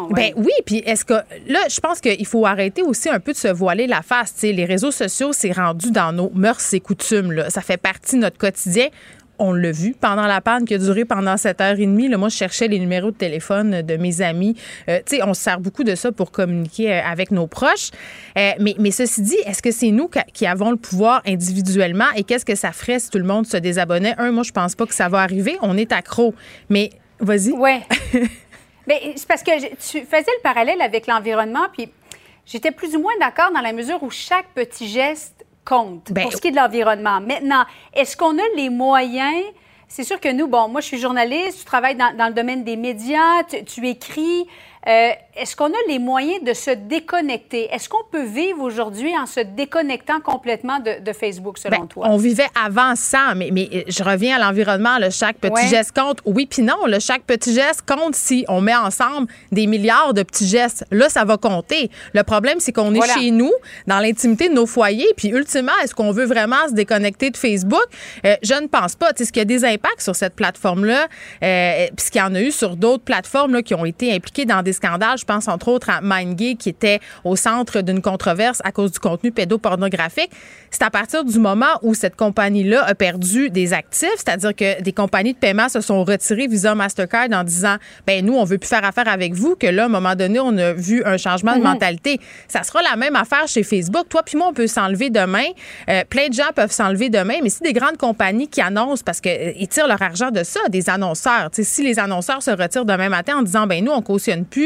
Ben 0.09 0.33
oui, 0.35 0.51
puis 0.65 0.77
est-ce 0.77 1.05
que 1.05 1.13
là, 1.13 1.59
je 1.69 1.79
pense 1.79 1.99
qu'il 2.01 2.25
faut 2.25 2.45
arrêter 2.45 2.81
aussi 2.81 3.09
un 3.09 3.19
peu 3.19 3.31
de 3.31 3.37
se 3.37 3.47
voiler 3.47 3.87
la 3.87 4.01
face. 4.01 4.33
sais, 4.35 4.51
les 4.51 4.65
réseaux 4.65 4.91
sociaux, 4.91 5.33
c'est 5.33 5.51
rendu 5.51 5.91
dans 5.91 6.11
nos 6.11 6.31
mœurs 6.33 6.73
et 6.73 6.79
coutumes. 6.79 7.31
Là. 7.31 7.49
Ça 7.49 7.61
fait 7.61 7.77
partie 7.77 8.15
de 8.15 8.21
notre 8.21 8.37
quotidien 8.37 8.87
on 9.41 9.53
l'a 9.53 9.71
vu 9.71 9.95
pendant 9.99 10.27
la 10.27 10.39
panne 10.39 10.65
qui 10.65 10.75
a 10.75 10.77
duré 10.77 11.03
pendant 11.03 11.35
7 11.35 11.61
heures 11.61 11.79
et 11.79 11.85
demie. 11.85 12.07
Là, 12.07 12.17
moi, 12.17 12.29
je 12.29 12.35
cherchais 12.35 12.67
les 12.67 12.79
numéros 12.79 13.11
de 13.11 13.15
téléphone 13.15 13.81
de 13.81 13.97
mes 13.97 14.21
amis. 14.21 14.55
Euh, 14.87 14.99
tu 15.05 15.17
sais, 15.17 15.23
on 15.23 15.33
se 15.33 15.41
sert 15.41 15.59
beaucoup 15.59 15.83
de 15.83 15.95
ça 15.95 16.11
pour 16.11 16.31
communiquer 16.31 16.93
euh, 16.93 17.01
avec 17.03 17.31
nos 17.31 17.47
proches. 17.47 17.89
Euh, 18.37 18.51
mais, 18.59 18.75
mais 18.77 18.91
ceci 18.91 19.21
dit, 19.21 19.37
est-ce 19.45 19.63
que 19.63 19.71
c'est 19.71 19.89
nous 19.89 20.09
qui 20.33 20.45
avons 20.45 20.69
le 20.69 20.77
pouvoir 20.77 21.21
individuellement 21.25 22.05
et 22.15 22.23
qu'est-ce 22.23 22.45
que 22.45 22.55
ça 22.55 22.71
ferait 22.71 22.99
si 22.99 23.09
tout 23.09 23.17
le 23.17 23.23
monde 23.23 23.47
se 23.47 23.57
désabonnait? 23.57 24.13
Un, 24.19 24.31
moi, 24.31 24.43
je 24.43 24.51
pense 24.51 24.75
pas 24.75 24.85
que 24.85 24.93
ça 24.93 25.09
va 25.09 25.19
arriver. 25.19 25.57
On 25.61 25.75
est 25.75 25.91
accro. 25.91 26.35
Mais 26.69 26.91
vas-y. 27.19 27.51
Ouais. 27.51 27.81
Mais 28.87 29.13
c'est 29.15 29.27
parce 29.27 29.43
que 29.43 29.59
tu 29.59 30.05
faisais 30.05 30.31
le 30.37 30.41
parallèle 30.43 30.81
avec 30.81 31.07
l'environnement, 31.07 31.67
puis 31.73 31.89
j'étais 32.45 32.71
plus 32.71 32.95
ou 32.95 33.01
moins 33.01 33.13
d'accord 33.19 33.51
dans 33.53 33.61
la 33.61 33.73
mesure 33.73 34.01
où 34.03 34.09
chaque 34.09 34.47
petit 34.53 34.87
geste 34.87 35.45
compte 35.65 36.11
ben 36.11 36.23
pour 36.23 36.33
ce 36.33 36.37
qui 36.37 36.47
est 36.47 36.51
de 36.51 36.55
l'environnement. 36.55 37.21
Maintenant, 37.21 37.65
est-ce 37.93 38.17
qu'on 38.17 38.37
a 38.37 38.55
les 38.55 38.69
moyens? 38.69 39.43
C'est 39.87 40.03
sûr 40.03 40.19
que 40.19 40.31
nous, 40.31 40.47
bon, 40.47 40.69
moi, 40.69 40.81
je 40.81 40.87
suis 40.87 40.99
journaliste, 40.99 41.59
tu 41.59 41.65
travailles 41.65 41.97
dans, 41.97 42.27
le 42.27 42.33
domaine 42.33 42.63
des 42.63 42.77
médias, 42.77 43.43
tu 43.43 43.87
écris. 43.87 44.47
Euh, 44.87 45.11
est-ce 45.35 45.55
qu'on 45.55 45.67
a 45.67 45.87
les 45.87 45.99
moyens 45.99 46.43
de 46.43 46.53
se 46.53 46.71
déconnecter? 46.71 47.71
Est-ce 47.71 47.87
qu'on 47.87 48.03
peut 48.11 48.25
vivre 48.25 48.61
aujourd'hui 48.61 49.11
en 49.15 49.25
se 49.25 49.39
déconnectant 49.39 50.19
complètement 50.21 50.79
de, 50.79 51.13
Facebook, 51.13 51.57
selon 51.57 51.81
ben, 51.81 51.87
toi? 51.87 52.07
On 52.09 52.17
vivait 52.17 52.47
avant 52.65 52.95
ça, 52.95 53.33
mais, 53.35 53.49
mais 53.51 53.69
euh, 53.73 53.81
je 53.87 54.03
reviens 54.03 54.37
à 54.37 54.39
l'environnement. 54.39 54.97
Chaque 55.11 55.37
petit 55.37 55.67
geste 55.67 55.95
compte. 55.95 56.19
Oui, 56.25 56.47
puis 56.47 56.63
non. 56.63 56.85
Le 56.87 56.99
chaque 56.99 57.23
petit 57.23 57.53
geste 57.53 57.83
compte 57.87 58.15
si 58.15 58.43
on 58.47 58.59
met 58.61 58.75
ensemble 58.75 59.27
des 59.51 59.67
milliards 59.67 60.13
de 60.13 60.23
petits 60.23 60.47
gestes. 60.47 60.85
Là, 60.89 61.09
ça 61.09 61.25
va 61.25 61.37
compter. 61.37 61.91
Le 62.13 62.23
problème, 62.23 62.59
c'est 62.59 62.71
qu'on 62.71 62.93
est 62.95 63.13
chez 63.13 63.31
nous, 63.31 63.51
dans 63.87 63.99
l'intimité 63.99 64.49
de 64.49 64.53
nos 64.53 64.65
foyers, 64.65 65.13
puis 65.15 65.29
ultimement, 65.29 65.71
est-ce 65.83 65.93
qu'on 65.93 66.11
veut 66.11 66.25
vraiment 66.25 66.67
se 66.67 66.73
déconnecter 66.73 67.29
de 67.29 67.37
Facebook? 67.37 67.85
Euh, 68.25 68.35
je 68.41 68.55
ne 68.55 68.67
pense 68.67 68.95
pas. 68.95 69.11
Est-ce 69.11 69.31
qu'il 69.31 69.41
y 69.41 69.41
a 69.41 69.45
des 69.45 69.63
impacts 69.63 70.01
sur 70.01 70.15
cette 70.15 70.35
plateforme-là? 70.35 71.07
Euh, 71.43 71.87
Puisqu'il 71.95 72.19
y 72.19 72.21
en 72.21 72.33
a 72.33 72.41
eu 72.41 72.51
sur 72.51 72.75
d'autres 72.75 73.03
plateformes 73.03 73.53
là, 73.53 73.61
qui 73.61 73.75
ont 73.75 73.85
été 73.85 74.13
impliquées 74.13 74.45
dans 74.45 74.63
des 74.63 74.70
scandales. 74.73 75.17
Je 75.17 75.25
pense 75.25 75.47
entre 75.47 75.67
autres 75.67 75.89
à 75.89 76.01
MindGay 76.01 76.55
qui 76.55 76.69
était 76.69 76.99
au 77.23 77.35
centre 77.35 77.81
d'une 77.81 78.01
controverse 78.01 78.61
à 78.63 78.71
cause 78.71 78.91
du 78.91 78.99
contenu 78.99 79.31
pédopornographique. 79.31 80.31
C'est 80.69 80.83
à 80.83 80.89
partir 80.89 81.23
du 81.23 81.37
moment 81.39 81.79
où 81.81 81.93
cette 81.93 82.15
compagnie-là 82.15 82.83
a 82.85 82.95
perdu 82.95 83.49
des 83.49 83.73
actifs, 83.73 84.09
c'est-à-dire 84.15 84.55
que 84.55 84.81
des 84.81 84.93
compagnies 84.93 85.33
de 85.33 85.37
paiement 85.37 85.69
se 85.69 85.81
sont 85.81 86.03
retirées 86.03 86.47
Visa 86.47 86.75
Mastercard 86.75 87.27
en 87.33 87.43
disant 87.43 87.75
ben 88.07 88.25
nous 88.25 88.33
on 88.33 88.43
veut 88.43 88.57
plus 88.57 88.69
faire 88.69 88.85
affaire 88.85 89.07
avec 89.07 89.33
vous 89.33 89.55
que 89.55 89.67
là 89.67 89.83
à 89.83 89.85
un 89.85 89.89
moment 89.89 90.15
donné 90.15 90.39
on 90.39 90.57
a 90.57 90.73
vu 90.73 91.03
un 91.05 91.17
changement 91.17 91.53
de 91.53 91.59
mhm. 91.59 91.63
mentalité. 91.63 92.19
Ça 92.47 92.63
sera 92.63 92.81
la 92.81 92.95
même 92.95 93.15
affaire 93.15 93.47
chez 93.47 93.63
Facebook. 93.63 94.07
Toi 94.09 94.23
puis 94.23 94.37
moi 94.37 94.47
on 94.49 94.53
peut 94.53 94.67
s'enlever 94.67 95.09
demain. 95.09 95.45
Euh, 95.89 96.03
plein 96.09 96.29
de 96.29 96.33
gens 96.33 96.51
peuvent 96.55 96.71
s'enlever 96.71 97.09
demain, 97.09 97.35
mais 97.43 97.49
si 97.49 97.61
des 97.61 97.73
grandes 97.73 97.97
compagnies 97.97 98.47
qui 98.47 98.61
annoncent 98.61 99.03
parce 99.05 99.19
qu'ils 99.21 99.31
euh, 99.31 99.65
tirent 99.69 99.87
leur 99.87 100.01
argent 100.01 100.31
de 100.31 100.43
ça, 100.43 100.59
des 100.69 100.89
annonceurs. 100.89 101.49
si 101.51 101.83
les 101.83 101.99
annonceurs 101.99 102.41
se 102.41 102.51
retirent 102.51 102.85
demain 102.85 103.09
matin 103.09 103.37
en 103.37 103.41
disant 103.41 103.67
ben 103.67 103.83
nous 103.83 103.91
on 103.91 104.01
cautionne 104.01 104.45
plus 104.45 104.60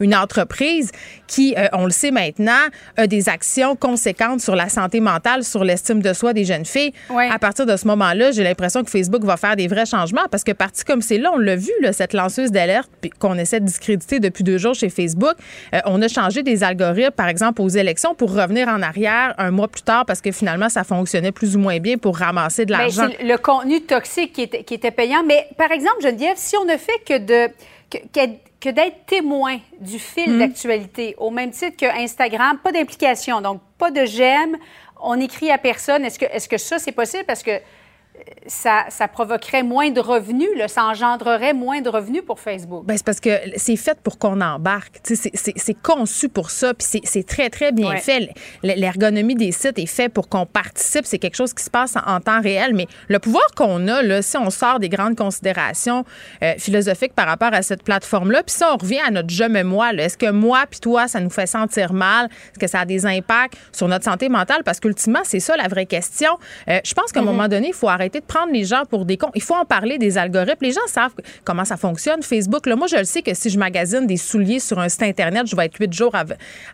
une 0.00 0.14
entreprise 0.14 0.90
qui, 1.26 1.54
euh, 1.56 1.66
on 1.72 1.84
le 1.84 1.90
sait 1.90 2.10
maintenant, 2.10 2.52
a 2.96 3.06
des 3.06 3.28
actions 3.28 3.76
conséquentes 3.76 4.40
sur 4.40 4.56
la 4.56 4.68
santé 4.68 5.00
mentale, 5.00 5.44
sur 5.44 5.64
l'estime 5.64 6.00
de 6.02 6.12
soi 6.12 6.32
des 6.32 6.44
jeunes 6.44 6.64
filles. 6.64 6.92
À 7.10 7.38
partir 7.38 7.66
de 7.66 7.76
ce 7.76 7.86
moment-là, 7.86 8.30
j'ai 8.32 8.42
l'impression 8.42 8.82
que 8.84 8.90
Facebook 8.90 9.24
va 9.24 9.36
faire 9.36 9.56
des 9.56 9.68
vrais 9.68 9.86
changements 9.86 10.26
parce 10.30 10.44
que 10.44 10.52
parti 10.52 10.84
comme 10.84 11.02
c'est 11.02 11.18
là, 11.18 11.30
on 11.34 11.38
l'a 11.38 11.56
vu, 11.56 11.72
là, 11.80 11.92
cette 11.92 12.12
lanceuse 12.12 12.50
d'alerte 12.50 12.90
qu'on 13.18 13.36
essaie 13.36 13.60
de 13.60 13.66
discréditer 13.66 14.20
depuis 14.20 14.44
deux 14.44 14.58
jours 14.58 14.74
chez 14.74 14.88
Facebook, 14.88 15.34
euh, 15.74 15.80
on 15.86 16.00
a 16.02 16.08
changé 16.08 16.42
des 16.42 16.64
algorithmes, 16.64 17.10
par 17.10 17.28
exemple, 17.28 17.62
aux 17.62 17.68
élections 17.68 18.14
pour 18.14 18.34
revenir 18.34 18.68
en 18.68 18.82
arrière 18.82 19.34
un 19.38 19.50
mois 19.50 19.68
plus 19.68 19.82
tard 19.82 20.04
parce 20.06 20.20
que 20.20 20.32
finalement, 20.32 20.68
ça 20.68 20.84
fonctionnait 20.84 21.32
plus 21.32 21.56
ou 21.56 21.58
moins 21.58 21.78
bien 21.78 21.96
pour 21.96 22.16
ramasser 22.16 22.64
de 22.64 22.72
ben, 22.72 22.78
l'argent. 22.78 23.08
Le 23.22 23.36
contenu 23.36 23.82
toxique 23.82 24.32
qui 24.32 24.42
était, 24.42 24.64
qui 24.64 24.74
était 24.74 24.90
payant. 24.90 25.22
Mais 25.26 25.46
par 25.56 25.70
exemple, 25.70 26.02
Geneviève, 26.02 26.36
si 26.36 26.56
on 26.56 26.64
ne 26.64 26.76
fait 26.76 27.00
que 27.06 27.18
de 27.18 27.52
que, 28.60 28.68
d'être 28.68 29.06
témoin 29.06 29.58
du 29.80 29.98
fil 29.98 30.34
hmm. 30.34 30.38
d'actualité, 30.38 31.14
au 31.18 31.30
même 31.30 31.50
titre 31.50 31.76
que 31.76 31.86
Instagram, 31.86 32.58
pas 32.62 32.72
d'implication, 32.72 33.40
donc 33.40 33.60
pas 33.78 33.90
de 33.90 34.04
j'aime, 34.04 34.56
on 35.00 35.18
écrit 35.20 35.50
à 35.50 35.58
personne. 35.58 36.04
Est-ce 36.04 36.18
que, 36.18 36.26
est-ce 36.26 36.48
que 36.48 36.58
ça, 36.58 36.78
c'est 36.78 36.92
possible? 36.92 37.24
Parce 37.24 37.42
que 37.42 37.60
ça, 38.46 38.86
ça, 38.88 39.08
provoquerait 39.08 39.62
moins 39.62 39.90
de 39.90 40.00
revenus, 40.00 40.48
là, 40.56 40.68
ça 40.68 40.84
engendrerait 40.84 41.54
moins 41.54 41.80
de 41.80 41.88
revenus 41.88 42.22
pour 42.24 42.40
Facebook. 42.40 42.86
Bien, 42.86 42.96
c'est 42.96 43.04
parce 43.04 43.20
que 43.20 43.30
c'est 43.56 43.76
fait 43.76 43.98
pour 44.02 44.18
qu'on 44.18 44.40
embarque. 44.40 45.00
C'est 45.04 45.82
conçu 45.82 46.28
pour 46.28 46.50
ça, 46.50 46.74
puis 46.74 46.86
c'est 47.04 47.26
très, 47.26 47.50
très 47.50 47.72
bien 47.72 47.96
fait. 47.96 48.30
L'ergonomie 48.62 49.34
des 49.34 49.52
sites 49.52 49.78
est 49.78 49.86
fait 49.86 50.08
pour 50.08 50.28
qu'on 50.28 50.46
participe. 50.46 51.04
C'est 51.04 51.18
quelque 51.18 51.36
chose 51.36 51.54
qui 51.54 51.62
se 51.62 51.70
passe 51.70 51.94
en, 51.96 52.20
temps 52.20 52.40
réel. 52.40 52.74
Mais 52.74 52.86
le 53.08 53.18
pouvoir 53.18 53.46
qu'on 53.56 53.86
a, 53.88 54.02
là, 54.02 54.22
si 54.22 54.36
on 54.36 54.50
sort 54.50 54.80
des 54.80 54.88
grandes 54.88 55.16
considérations 55.16 56.04
euh, 56.42 56.54
philosophiques 56.58 57.14
par 57.14 57.26
rapport 57.26 57.52
à 57.52 57.62
cette 57.62 57.82
plateforme-là, 57.82 58.42
puis 58.42 58.54
ça, 58.54 58.74
on 58.74 58.76
revient 58.76 59.00
à 59.06 59.10
notre 59.10 59.28
je 59.30 59.44
me 59.44 59.62
moi. 59.62 59.92
Est-ce 59.92 60.16
que 60.16 60.30
moi 60.30 60.64
puis 60.68 60.80
toi, 60.80 61.06
ça 61.06 61.20
nous 61.20 61.30
fait 61.30 61.46
sentir 61.46 61.92
mal? 61.92 62.26
Est-ce 62.26 62.58
que 62.58 62.66
ça 62.66 62.80
a 62.80 62.84
des 62.84 63.06
impacts 63.06 63.56
sur 63.72 63.88
notre 63.88 64.04
santé 64.04 64.28
mentale? 64.28 64.62
Parce 64.64 64.80
qu'ultimement, 64.80 65.20
c'est 65.24 65.40
ça 65.40 65.56
la 65.56 65.68
vraie 65.68 65.86
question. 65.86 66.30
Euh, 66.68 66.80
je 66.84 66.94
pense 66.94 67.12
qu'à 67.12 67.20
un 67.20 67.22
mm-hmm. 67.22 67.26
moment 67.26 67.48
donné, 67.48 67.68
il 67.68 67.74
faut 67.74 67.88
arrêter 67.88 68.07
de 68.14 68.20
prendre 68.20 68.52
les 68.52 68.64
gens 68.64 68.84
pour 68.88 69.04
des 69.04 69.16
cons. 69.16 69.30
Il 69.34 69.42
faut 69.42 69.54
en 69.54 69.64
parler 69.64 69.98
des 69.98 70.18
algorithmes. 70.18 70.64
Les 70.64 70.72
gens 70.72 70.86
savent 70.86 71.12
comment 71.44 71.64
ça 71.64 71.76
fonctionne. 71.76 72.22
Facebook, 72.22 72.66
là, 72.66 72.76
moi, 72.76 72.86
je 72.86 72.96
le 72.96 73.04
sais 73.04 73.22
que 73.22 73.34
si 73.34 73.50
je 73.50 73.58
magasine 73.58 74.06
des 74.06 74.16
souliers 74.16 74.60
sur 74.60 74.78
un 74.78 74.88
site 74.88 75.02
Internet, 75.02 75.46
je 75.46 75.54
vais 75.54 75.66
être 75.66 75.76
huit 75.78 75.92
jours 75.92 76.14
à 76.14 76.24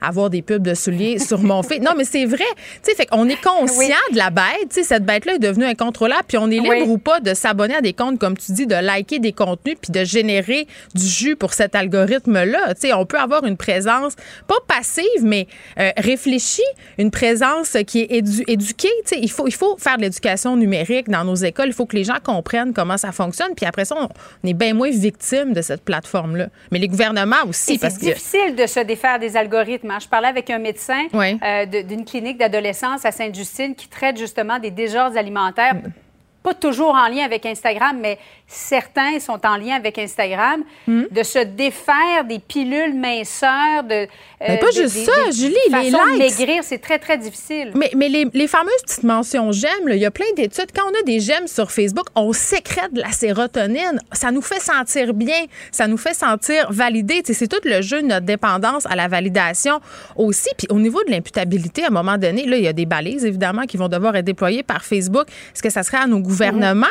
avoir 0.01 0.31
des 0.31 0.43
pubs 0.43 0.63
de 0.63 0.75
souliers 0.75 1.19
sur 1.19 1.41
mon 1.41 1.63
fait. 1.65 1.79
Non, 1.79 1.93
mais 1.97 2.05
c'est 2.05 2.25
vrai. 2.25 2.45
Tu 2.83 2.91
sais, 2.91 2.95
fait 2.95 3.07
qu'on 3.07 3.29
est 3.29 3.41
conscient 3.43 3.97
de 4.13 4.17
la 4.17 4.31
bête. 4.31 4.69
Tu 4.69 4.77
sais, 4.77 4.85
cette 4.85 5.05
bête-là 5.05 5.35
est 5.35 5.39
devenue 5.39 5.65
incontrôlable. 5.65 6.25
Puis 6.29 6.39
on 6.39 6.51
est 6.51 6.61
libre 6.61 6.89
ou 6.89 6.99
pas 6.99 7.21
de 7.21 7.35
s'abonner 7.35 7.75
à 7.75 7.81
des 7.81 7.93
comptes, 7.93 8.19
comme 8.19 8.37
tu 8.37 8.53
dis, 8.53 8.67
de 8.67 8.75
liker 8.75 9.19
des 9.19 9.33
contenus 9.33 9.77
puis 9.81 9.93
de 9.93 10.05
générer 10.05 10.67
du 10.95 11.07
jus 11.07 11.37
pour 11.37 11.53
cet 11.53 11.75
algorithme-là. 11.75 12.75
Tu 12.75 12.89
sais, 12.89 12.93
on 12.93 13.07
peut 13.07 13.19
avoir 13.19 13.45
une 13.45 13.57
présence, 13.57 14.15
pas 14.47 14.55
passive, 14.67 15.05
mais 15.23 15.47
euh, 15.79 15.91
réfléchie, 15.97 16.63
une 16.99 17.11
présence 17.11 17.77
qui 17.87 18.01
est 18.01 18.13
éduquée. 18.49 18.89
Tu 19.07 19.17
sais, 19.17 19.19
il 19.21 19.31
faut, 19.31 19.47
il 19.47 19.55
faut 19.55 19.77
faire 19.79 19.97
de 19.97 20.03
l'éducation 20.03 20.57
numérique 20.57 21.09
dans 21.09 21.24
nos 21.25 21.35
écoles. 21.35 21.69
Il 21.69 21.73
faut 21.73 21.87
que 21.87 21.97
les 21.97 22.05
gens 22.05 22.19
comprennent 22.23 22.73
comment 22.73 22.97
ça 22.97 23.13
fonctionne. 23.13 23.55
Puis 23.57 23.67
après 23.67 23.85
ça, 23.85 23.97
on 23.99 24.49
est 24.49 24.55
bien 24.55 24.75
moins 24.75 24.91
victime 24.91 25.53
de 25.53 25.63
cette 25.63 25.85
plateforme-là. 25.85 26.49
Mais 26.71 26.79
les 26.79 26.89
gouvernements 26.89 27.45
aussi. 27.49 27.79
C'est 27.79 27.99
difficile 27.99 28.55
de 28.57 28.67
se 28.67 28.81
défaire 28.81 29.19
des 29.19 29.37
algorithmes. 29.37 29.91
Hein. 29.91 29.99
Je 30.01 30.09
parlais 30.09 30.29
avec 30.29 30.51
un 30.51 30.59
médecin 30.59 31.05
euh, 31.15 31.67
d'une 31.67 32.05
clinique 32.05 32.39
d'adolescence 32.39 33.05
à 33.05 33.13
Sainte-Justine 33.13 33.75
qui 33.75 33.89
traite 33.89 34.19
justement 34.19 34.59
des 34.59 34.71
désordres 34.71 35.19
alimentaires. 35.19 35.75
Mm. 35.75 35.91
Pas 36.43 36.55
toujours 36.55 36.95
en 36.95 37.09
lien 37.09 37.25
avec 37.25 37.47
Instagram, 37.47 37.97
mais 38.01 38.19
certains 38.55 39.19
sont 39.19 39.41
en 39.45 39.57
lien 39.57 39.75
avec 39.75 39.99
Instagram, 39.99 40.63
hmm. 40.87 41.05
de 41.11 41.23
se 41.23 41.39
défaire 41.41 42.25
des 42.29 42.39
pilules 42.39 42.95
minceurs, 42.95 43.83
de. 43.83 44.07
Mais 44.41 44.59
pas 44.59 44.71
juste 44.71 45.05
ça, 45.05 45.31
Julie, 45.31 45.57
les 45.71 45.91
likes. 45.91 46.19
maigrir, 46.19 46.63
c'est 46.63 46.79
très, 46.79 46.99
très 46.99 47.17
difficile. 47.17 47.73
Mais, 47.75 47.91
mais 47.97 48.09
les, 48.09 48.27
les 48.33 48.47
fameuses 48.47 48.83
petites 48.83 49.05
mentions 49.05 49.53
j'aime, 49.53 49.89
il 49.89 49.97
y 49.97 50.05
a 50.05 50.11
plein 50.11 50.27
d'études. 50.37 50.71
Quand 50.75 50.85
on 50.87 51.01
a 51.01 51.03
des 51.05 51.21
j'aime 51.21 51.47
sur 51.47 51.71
Facebook, 51.71 52.07
on 52.15 52.33
sécrète 52.33 52.93
de 52.93 53.01
la 53.01 53.11
sérotonine. 53.11 54.01
Ça 54.13 54.31
nous 54.31 54.43
fait 54.43 54.61
sentir 54.61 55.15
bien, 55.15 55.45
ça 55.73 55.87
nous 55.87 55.97
fait 55.97 56.15
sentir 56.15 56.71
validé. 56.71 57.23
C'est 57.25 57.49
tout 57.49 57.61
le 57.65 57.81
jeu 57.81 58.03
de 58.03 58.07
notre 58.07 58.27
dépendance 58.27 58.87
à 58.87 58.97
la 58.97 59.09
validation 59.09 59.81
aussi. 60.17 60.51
Puis 60.59 60.67
au 60.71 60.79
niveau 60.79 61.03
de 61.05 61.11
l'imputabilité, 61.11 61.85
à 61.85 61.89
un 61.89 61.91
moment 61.91 62.19
donné, 62.19 62.47
là, 62.47 62.57
il 62.57 62.65
y 62.65 62.69
a 62.69 62.73
des 62.73 62.87
balises, 62.87 63.25
évidemment, 63.25 63.63
qui 63.63 63.77
vont 63.77 63.89
devoir 63.89 64.15
être 64.17 64.25
déployées 64.25 64.63
par 64.63 64.85
Facebook. 64.85 65.27
Est-ce 65.55 65.63
que 65.63 65.71
ça 65.71 65.83
serait 65.83 65.99
à 65.99 66.07
nos 66.07 66.21
gouvernements? 66.21 66.35
Gouvernement. 66.35 66.87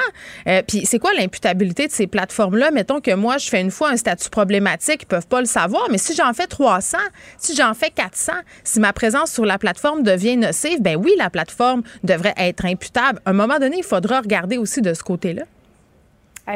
Euh, 0.47 0.61
puis 0.67 0.85
c'est 0.85 0.99
quoi 0.99 1.13
l'imputabilité? 1.13 1.52
De 1.53 1.91
ces 1.91 2.07
plateformes-là? 2.07 2.71
Mettons 2.71 3.01
que 3.01 3.13
moi, 3.13 3.37
je 3.37 3.49
fais 3.49 3.61
une 3.61 3.71
fois 3.71 3.89
un 3.89 3.97
statut 3.97 4.29
problématique, 4.29 5.03
ils 5.03 5.05
peuvent 5.05 5.27
pas 5.27 5.39
le 5.39 5.45
savoir, 5.45 5.87
mais 5.89 5.97
si 5.97 6.15
j'en 6.15 6.33
fais 6.33 6.47
300, 6.47 6.97
si 7.37 7.55
j'en 7.55 7.73
fais 7.73 7.89
400, 7.89 8.33
si 8.63 8.79
ma 8.79 8.93
présence 8.93 9.31
sur 9.31 9.45
la 9.45 9.57
plateforme 9.57 10.03
devient 10.03 10.37
nocive, 10.37 10.81
ben 10.81 10.95
oui, 10.95 11.13
la 11.17 11.29
plateforme 11.29 11.83
devrait 12.03 12.33
être 12.37 12.65
imputable. 12.65 13.19
À 13.25 13.31
un 13.31 13.33
moment 13.33 13.59
donné, 13.59 13.77
il 13.77 13.83
faudra 13.83 14.21
regarder 14.21 14.57
aussi 14.57 14.81
de 14.81 14.93
ce 14.93 15.03
côté-là. 15.03 15.43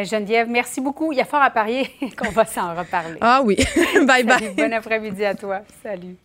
Geneviève, 0.04 0.50
merci 0.50 0.82
beaucoup. 0.82 1.12
Il 1.14 1.18
y 1.18 1.22
a 1.22 1.26
fort 1.26 1.42
à 1.42 1.50
parier 1.50 1.90
qu'on 2.18 2.32
va 2.32 2.46
s'en 2.46 2.76
reparler. 2.76 3.18
Ah 3.22 3.42
oui. 3.44 3.58
bye 4.06 4.24
bye. 4.24 4.54
Bon 4.56 4.74
après-midi 4.74 5.24
à 5.24 5.36
toi. 5.36 5.62
Salut. 5.82 6.18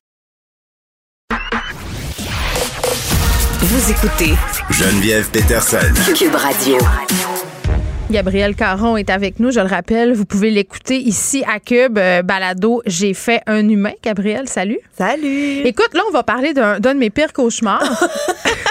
Vous 3.61 3.91
écoutez 3.91 4.35
Geneviève 4.71 5.31
Peterson. 5.31 5.79
Cube 6.15 6.35
Radio. 6.35 6.79
Gabriel 8.11 8.55
Caron 8.55 8.97
est 8.97 9.11
avec 9.11 9.41
nous, 9.41 9.51
je 9.51 9.61
le 9.61 9.67
rappelle. 9.67 10.13
Vous 10.13 10.25
pouvez 10.25 10.51
l'écouter 10.51 10.99
ici 10.99 11.45
à 11.49 11.61
Cube, 11.61 11.99
euh, 11.99 12.23
Balado. 12.23 12.83
J'ai 12.87 13.15
fait 13.15 13.43
un 13.47 13.69
humain. 13.69 13.93
Gabriel, 14.03 14.49
salut. 14.49 14.79
Salut. 14.97 15.61
Écoute, 15.65 15.95
là, 15.95 16.03
on 16.09 16.13
va 16.13 16.23
parler 16.23 16.53
d'un 16.53 16.79
de 16.81 16.93
mes 16.93 17.11
pires 17.11 17.33
cauchemars. 17.33 17.83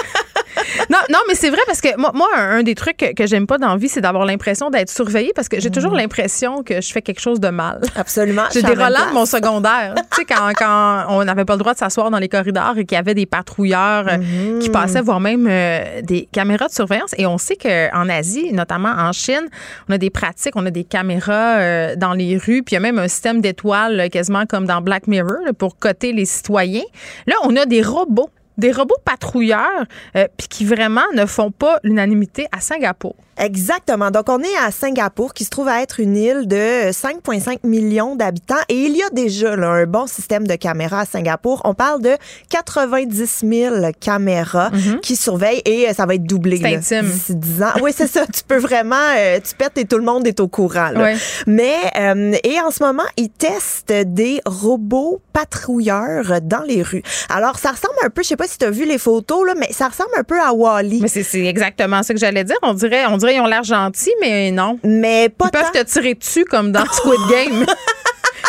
non, 0.91 0.97
non, 1.09 1.19
mais 1.29 1.35
c'est 1.35 1.49
vrai 1.49 1.61
parce 1.65 1.79
que 1.79 1.97
moi, 1.97 2.11
moi 2.13 2.27
un, 2.35 2.63
des 2.63 2.75
trucs 2.75 2.97
que, 2.97 3.13
que 3.13 3.25
j'aime 3.25 3.47
pas 3.47 3.57
dans 3.57 3.69
la 3.69 3.77
vie, 3.77 3.87
c'est 3.87 4.01
d'avoir 4.01 4.25
l'impression 4.25 4.69
d'être 4.69 4.89
surveillée 4.89 5.31
parce 5.33 5.47
que 5.47 5.57
j'ai 5.61 5.69
toujours 5.69 5.93
l'impression 5.93 6.63
que 6.63 6.81
je 6.81 6.91
fais 6.91 7.01
quelque 7.01 7.21
chose 7.21 7.39
de 7.39 7.47
mal. 7.47 7.79
Absolument. 7.95 8.43
J'ai 8.53 8.61
des 8.61 8.73
relents 8.73 9.07
de 9.09 9.13
mon 9.13 9.25
secondaire. 9.25 9.95
tu 10.11 10.17
sais, 10.17 10.25
quand, 10.25 10.51
quand 10.53 11.05
on 11.07 11.23
n'avait 11.23 11.45
pas 11.45 11.53
le 11.53 11.59
droit 11.59 11.73
de 11.73 11.77
s'asseoir 11.77 12.11
dans 12.11 12.17
les 12.17 12.27
corridors 12.27 12.77
et 12.77 12.83
qu'il 12.83 12.97
y 12.97 12.99
avait 12.99 13.13
des 13.13 13.25
patrouilleurs 13.25 14.05
euh, 14.09 14.59
qui 14.59 14.69
passaient, 14.69 14.99
voire 14.99 15.21
même 15.21 15.47
euh, 15.49 16.01
des 16.01 16.27
caméras 16.29 16.67
de 16.67 16.73
surveillance. 16.73 17.15
Et 17.17 17.25
on 17.25 17.37
sait 17.37 17.55
qu'en 17.55 18.09
Asie, 18.09 18.51
notamment 18.51 18.91
en 18.91 19.13
Chine, 19.13 19.47
on 19.87 19.93
a 19.93 19.97
des 19.97 20.09
pratiques, 20.09 20.57
on 20.57 20.65
a 20.65 20.71
des 20.71 20.83
caméras 20.83 21.59
euh, 21.59 21.95
dans 21.95 22.13
les 22.13 22.35
rues, 22.35 22.63
puis 22.63 22.71
il 22.71 22.73
y 22.73 22.77
a 22.77 22.81
même 22.81 22.99
un 22.99 23.07
système 23.07 23.39
d'étoiles 23.39 24.09
quasiment 24.09 24.45
comme 24.45 24.65
dans 24.65 24.81
Black 24.81 25.07
Mirror 25.07 25.39
là, 25.45 25.53
pour 25.53 25.77
coter 25.77 26.11
les 26.11 26.25
citoyens. 26.25 26.83
Là, 27.27 27.35
on 27.43 27.55
a 27.55 27.65
des 27.65 27.81
robots 27.81 28.29
des 28.61 28.71
robots 28.71 28.95
patrouilleurs, 29.03 29.83
euh, 30.15 30.27
puis 30.37 30.47
qui 30.47 30.65
vraiment 30.65 31.01
ne 31.13 31.25
font 31.25 31.51
pas 31.51 31.79
l'unanimité 31.83 32.47
à 32.51 32.61
Singapour. 32.61 33.15
Exactement. 33.41 34.11
Donc, 34.11 34.29
on 34.29 34.39
est 34.39 34.57
à 34.63 34.69
Singapour, 34.71 35.33
qui 35.33 35.45
se 35.45 35.49
trouve 35.49 35.67
à 35.67 35.81
être 35.81 35.99
une 35.99 36.15
île 36.15 36.47
de 36.47 36.91
5,5 36.91 37.65
millions 37.65 38.15
d'habitants. 38.15 38.61
Et 38.69 38.75
il 38.75 38.95
y 38.95 39.01
a 39.01 39.09
déjà 39.09 39.55
là, 39.55 39.69
un 39.69 39.85
bon 39.85 40.05
système 40.05 40.45
de 40.45 40.55
caméras 40.55 41.01
à 41.01 41.05
Singapour. 41.05 41.61
On 41.65 41.73
parle 41.73 42.01
de 42.01 42.11
90 42.49 43.43
000 43.43 43.75
caméras 43.99 44.69
qui 45.01 45.15
surveillent 45.15 45.61
et 45.65 45.89
euh, 45.89 45.93
ça 45.93 46.05
va 46.05 46.15
être 46.15 46.23
doublé 46.23 46.59
d'ici 46.59 47.35
10 47.35 47.63
ans. 47.63 47.71
Oui, 47.81 47.91
c'est 47.95 48.07
ça. 48.07 48.25
Tu 48.27 48.43
peux 48.47 48.57
vraiment, 48.57 48.95
euh, 49.17 49.39
tu 49.39 49.55
pètes 49.55 49.77
et 49.77 49.85
tout 49.85 49.97
le 49.97 50.03
monde 50.03 50.27
est 50.27 50.39
au 50.39 50.47
courant. 50.47 50.89
là. 50.89 51.13
Mais, 51.47 51.75
euh, 51.99 52.33
et 52.43 52.59
en 52.59 52.69
ce 52.69 52.83
moment, 52.83 53.03
ils 53.17 53.29
testent 53.29 53.91
des 53.91 54.41
robots 54.45 55.19
patrouilleurs 55.33 56.41
dans 56.43 56.61
les 56.61 56.83
rues. 56.83 57.03
Alors, 57.29 57.57
ça 57.57 57.71
ressemble 57.71 57.95
un 58.03 58.09
peu, 58.09 58.21
je 58.21 58.27
sais 58.27 58.35
pas 58.35 58.47
si 58.51 58.57
tu 58.57 58.65
as 58.65 58.69
vu 58.69 58.85
les 58.85 58.97
photos, 58.97 59.45
là, 59.47 59.53
mais 59.57 59.71
ça 59.71 59.87
ressemble 59.87 60.11
un 60.17 60.23
peu 60.23 60.39
à 60.39 60.53
Wally. 60.53 60.99
Mais 61.01 61.07
c'est 61.07 61.45
exactement 61.45 62.03
ça 62.03 62.13
que 62.13 62.19
j'allais 62.19 62.43
dire. 62.43 62.57
On 62.61 62.73
dirait, 62.73 63.05
on 63.07 63.17
dirait 63.17 63.33
qu'ils 63.33 63.41
ont 63.41 63.47
l'air 63.47 63.63
gentils, 63.63 64.13
mais 64.19 64.51
non. 64.51 64.77
Mais 64.83 65.29
pas 65.29 65.45
Ils 65.45 65.51
peuvent 65.51 65.71
te 65.71 65.83
tirer 65.83 66.15
dessus 66.15 66.45
comme 66.45 66.71
dans 66.71 66.85
Squid 66.91 67.19
Game. 67.29 67.65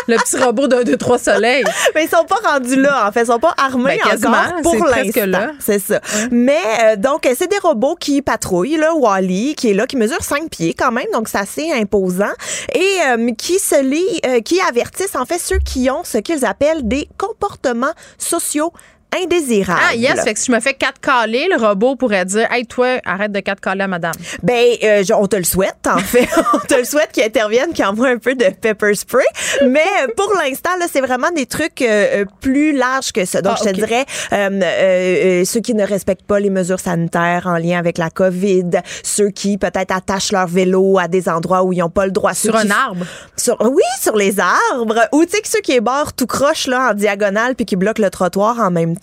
Le 0.09 0.16
petit 0.16 0.37
robot 0.37 0.66
d'un, 0.66 0.83
deux, 0.83 0.97
trois 0.97 1.19
soleils. 1.19 1.62
Mais 1.95 2.05
ils 2.05 2.09
sont 2.09 2.24
pas 2.24 2.39
rendus 2.45 2.74
là, 2.74 3.07
en 3.07 3.12
fait. 3.12 3.23
Ils 3.23 3.27
sont 3.27 3.39
pas 3.39 3.55
armés 3.57 4.01
Ben, 4.05 4.16
encore 4.16 4.62
pour 4.62 4.87
l'instant. 4.87 5.27
là. 5.27 5.53
C'est 5.61 5.79
ça. 5.79 6.01
Mais 6.33 6.59
euh, 6.83 6.97
donc, 6.97 7.29
c'est 7.37 7.49
des 7.49 7.59
robots 7.59 7.95
qui 7.95 8.20
patrouillent, 8.20 8.79
là, 8.79 8.95
Wally, 8.95 9.55
qui 9.55 9.70
est 9.70 9.74
là, 9.74 9.87
qui 9.87 9.97
mesure 9.97 10.20
5 10.23 10.51
pieds 10.51 10.74
quand 10.74 10.91
même, 10.91 11.07
donc 11.12 11.29
c'est 11.29 11.39
assez 11.39 11.70
imposant, 11.70 12.33
et 12.74 12.99
euh, 13.07 13.31
qui 13.39 13.61
se 13.61 13.81
lit, 13.81 14.20
euh, 14.27 14.41
qui 14.41 14.61
avertissent 14.61 15.15
en 15.15 15.24
fait 15.24 15.39
ceux 15.39 15.59
qui 15.59 15.89
ont 15.89 16.03
ce 16.03 16.19
qu'ils 16.19 16.45
appellent 16.45 16.89
des 16.89 17.09
comportements 17.16 17.93
sociaux 18.19 18.73
indésirables. 19.22 19.80
Ah, 19.90 19.94
yes. 19.94 20.22
Fait 20.22 20.34
que 20.34 20.40
si 20.40 20.47
je 20.47 20.52
me 20.52 20.60
fais 20.60 20.74
quatre 20.74 21.01
caler, 21.01 21.48
le 21.51 21.60
robot 21.64 21.97
pourrait 21.97 22.24
dire 22.24 22.47
Hey, 22.51 22.66
toi, 22.66 23.01
arrête 23.05 23.32
de 23.32 23.40
quatre 23.40 23.60
caler 23.60 23.82
à 23.82 23.89
madame. 23.89 24.12
Ben, 24.43 24.64
euh, 24.82 25.02
je- 25.05 25.12
on 25.12 25.26
te 25.26 25.36
le 25.36 25.44
souhaite, 25.44 25.86
en 25.86 25.98
fait. 25.98 26.28
on 26.55 26.59
te 26.59 26.74
le 26.74 26.84
souhaite 26.84 27.12
qu'ils 27.12 27.24
interviennent, 27.24 27.72
qu'ils 27.72 27.84
envoient 27.84 28.09
un 28.09 28.18
peu 28.18 28.34
de 28.34 28.47
pepper 28.60 28.94
spray. 28.94 29.24
Mais 29.66 29.80
pour 30.16 30.32
l'instant, 30.43 30.70
là, 30.78 30.86
c'est 30.93 31.01
vraiment 31.01 31.30
des 31.30 31.47
trucs 31.47 31.82
euh, 31.82 32.22
euh, 32.22 32.24
plus 32.40 32.72
larges 32.76 33.12
que 33.12 33.24
ça. 33.24 33.43
Donc, 33.43 33.55
Ah, 33.56 33.62
je 33.64 33.70
te 33.70 33.74
dirais, 33.74 34.05
euh, 34.32 34.48
euh, 34.62 34.62
euh, 34.62 35.44
ceux 35.44 35.60
qui 35.60 35.74
ne 35.74 35.84
respectent 35.86 36.26
pas 36.26 36.40
les 36.40 36.51
mesures 36.51 36.80
sanitaires 36.80 37.43
en 37.47 37.56
lien 37.56 37.78
avec 37.78 37.98
la 37.98 38.10
COVID, 38.10 38.70
ceux 39.02 39.30
qui 39.30 39.59
peut-être 39.59 39.93
attachent 39.94 40.32
leur 40.32 40.47
vélo 40.47 40.98
à 40.98 41.09
des 41.09 41.28
endroits 41.28 41.62
où 41.64 41.72
ils 41.72 41.78
n'ont 41.80 41.90
pas 41.90 42.06
le 42.06 42.12
droit. 42.12 42.34
Sur 42.34 42.52
Ceux 42.55 42.59
un 42.60 42.64
qui- 42.66 42.72
arbre? 42.72 43.05
Sur, 43.36 43.56
oui, 43.60 43.82
sur 44.01 44.16
les 44.16 44.36
arbres. 44.40 45.01
Ou 45.12 45.24
tu 45.24 45.32
sais 45.32 45.40
que 45.43 45.48
ceux 45.48 45.60
qui 45.60 45.72
est 45.72 45.80
barrent 45.80 46.12
tout 46.12 46.26
croche 46.26 46.66
là 46.66 46.90
en 46.90 46.94
diagonale 46.94 47.55
puis 47.55 47.64
qui 47.66 47.76
bloquent 47.76 48.02
le 48.02 48.10
trottoir 48.10 48.59
en 48.59 48.70
même 48.70 48.97
temps. 48.97 49.02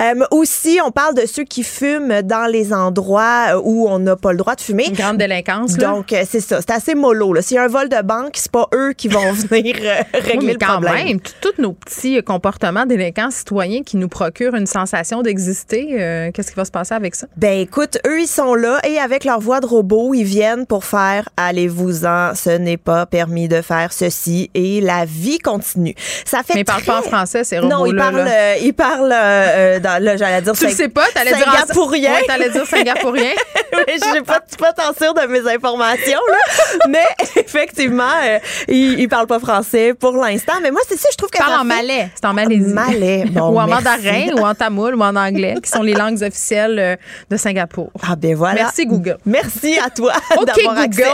Euh, 0.00 0.24
aussi, 0.30 0.78
on 0.84 0.90
parle 0.90 1.14
de 1.14 1.26
ceux 1.26 1.44
qui 1.44 1.62
fument 1.62 2.22
dans 2.22 2.50
les 2.50 2.72
endroits 2.72 3.54
euh, 3.54 3.60
où 3.62 3.88
on 3.88 3.98
n'a 3.98 4.16
pas 4.16 4.32
le 4.32 4.38
droit 4.38 4.54
de 4.54 4.60
fumer. 4.60 4.86
Une 4.88 4.94
grande 4.94 5.18
délinquance. 5.18 5.76
là. 5.78 5.88
Donc, 5.88 6.12
euh, 6.12 6.24
c'est 6.28 6.40
ça. 6.40 6.60
C'est 6.60 6.70
assez 6.70 6.94
mollo. 6.94 7.34
S'il 7.40 7.56
y 7.56 7.58
a 7.58 7.64
un 7.64 7.68
vol 7.68 7.88
de 7.88 8.02
banque, 8.02 8.32
c'est 8.34 8.50
pas 8.50 8.66
eux 8.74 8.92
qui 8.96 9.08
vont 9.08 9.32
venir 9.50 9.76
euh, 9.82 10.02
régler 10.14 10.36
Oui, 10.38 10.46
mais 10.46 10.52
le 10.54 10.58
quand 10.58 10.80
problème. 10.80 11.04
même, 11.06 11.20
tous 11.40 11.60
nos 11.60 11.72
petits 11.72 12.22
comportements 12.22 12.86
délinquants 12.86 13.30
citoyens 13.30 13.82
qui 13.82 13.96
nous 13.96 14.08
procurent 14.08 14.54
une 14.54 14.66
sensation 14.66 15.22
d'exister, 15.22 16.30
qu'est-ce 16.34 16.50
qui 16.50 16.56
va 16.56 16.64
se 16.64 16.70
passer 16.70 16.94
avec 16.94 17.14
ça? 17.14 17.26
Ben 17.36 17.58
écoute, 17.60 17.98
eux 18.06 18.20
ils 18.20 18.26
sont 18.26 18.54
là 18.54 18.80
et 18.86 18.98
avec 18.98 19.24
leur 19.24 19.40
voix 19.40 19.60
de 19.60 19.66
robot, 19.66 20.14
ils 20.14 20.24
viennent 20.24 20.66
pour 20.66 20.84
faire 20.84 21.28
allez-vous-en, 21.36 22.34
ce 22.34 22.50
n'est 22.50 22.76
pas 22.76 23.06
permis 23.06 23.48
de 23.48 23.62
faire 23.62 23.92
ceci 23.92 24.50
et 24.54 24.80
la 24.80 25.04
vie 25.04 25.38
continue. 25.38 25.94
Ça 26.24 26.38
fait 26.42 26.54
Mais 26.54 26.60
ils 26.60 26.64
parlent 26.64 26.82
pas 26.82 26.98
en 27.00 27.02
français, 27.02 27.44
ces 27.44 27.58
Non, 27.60 27.86
ils 27.86 27.90
robots-là, 27.90 28.02
parlent 28.10 28.28
euh, 28.28 28.54
ils 28.62 28.72
parlent 28.74 29.12
euh, 29.40 29.80
dans 29.80 30.02
là, 30.02 30.16
j'allais 30.16 30.42
dire 30.42 30.52
Tu 30.54 30.64
le 30.66 30.70
sais 30.72 30.88
pas, 30.88 31.04
t'allais 31.14 31.34
dire 31.34 31.46
en- 31.48 31.52
Singapourien. 31.52 32.10
Ouais, 32.20 32.24
t'allais 32.26 32.50
dire 32.50 32.66
Singapourien. 32.66 33.32
Mais 33.72 33.94
je 33.98 34.04
suis 34.10 34.22
pas, 34.22 34.40
pas 34.58 34.72
tant 34.72 34.92
sûre 34.96 35.14
de 35.14 35.26
mes 35.26 35.40
informations, 35.52 36.18
là. 36.30 36.86
Mais 36.88 37.04
effectivement, 37.36 38.02
euh, 38.24 38.38
ils, 38.68 38.98
ils 39.00 39.08
parlent 39.08 39.26
pas 39.26 39.38
français 39.38 39.94
pour 39.94 40.12
l'instant. 40.12 40.54
Mais 40.62 40.70
moi, 40.70 40.80
c'est 40.88 40.98
ça, 40.98 41.08
je 41.12 41.16
trouve 41.16 41.30
que 41.30 41.38
Parle 41.38 41.54
en 41.54 41.58
fait- 41.58 41.64
malais. 41.64 42.10
C'est 42.14 42.26
en 42.26 42.32
malaisie. 42.34 42.72
Malais. 42.72 43.24
Bon, 43.30 43.48
ou 43.52 43.60
en 43.60 43.66
merci. 43.66 43.84
mandarin, 43.84 44.26
ou 44.36 44.46
en 44.46 44.54
tamoul, 44.54 44.94
ou 44.94 45.02
en 45.02 45.14
anglais, 45.16 45.54
qui 45.62 45.70
sont 45.70 45.82
les 45.82 45.94
langues 45.94 46.22
officielles 46.22 46.78
euh, 46.78 46.96
de 47.30 47.36
Singapour. 47.36 47.90
Ah 48.06 48.16
ben 48.16 48.34
voilà. 48.34 48.54
Merci, 48.62 48.86
Google. 48.86 49.18
Merci 49.24 49.78
à 49.84 49.90
toi 49.90 50.12
OK, 50.36 50.46
d'avoir 50.46 50.78
accès. 50.78 51.04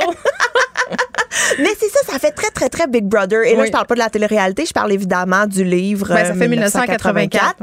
Mais 1.59 1.69
c'est 1.79 1.89
ça, 1.91 2.01
ça 2.13 2.19
fait 2.19 2.31
très, 2.31 2.51
très, 2.51 2.69
très 2.69 2.87
Big 2.87 3.05
Brother. 3.05 3.43
Et 3.45 3.55
là, 3.55 3.61
Oui. 3.61 3.67
je 3.67 3.73
parle 3.73 3.87
pas 3.87 3.95
de 3.95 3.99
la 4.01 4.09
télé-réalité, 4.09 4.65
je 4.67 4.73
parle 4.73 4.93
évidemment 4.93 5.47
du 5.47 5.65
livre 5.65 6.09
Ben, 6.09 6.25
ça 6.25 6.33
euh, 6.33 6.35
fait 6.35 6.49
1984, 6.49 7.57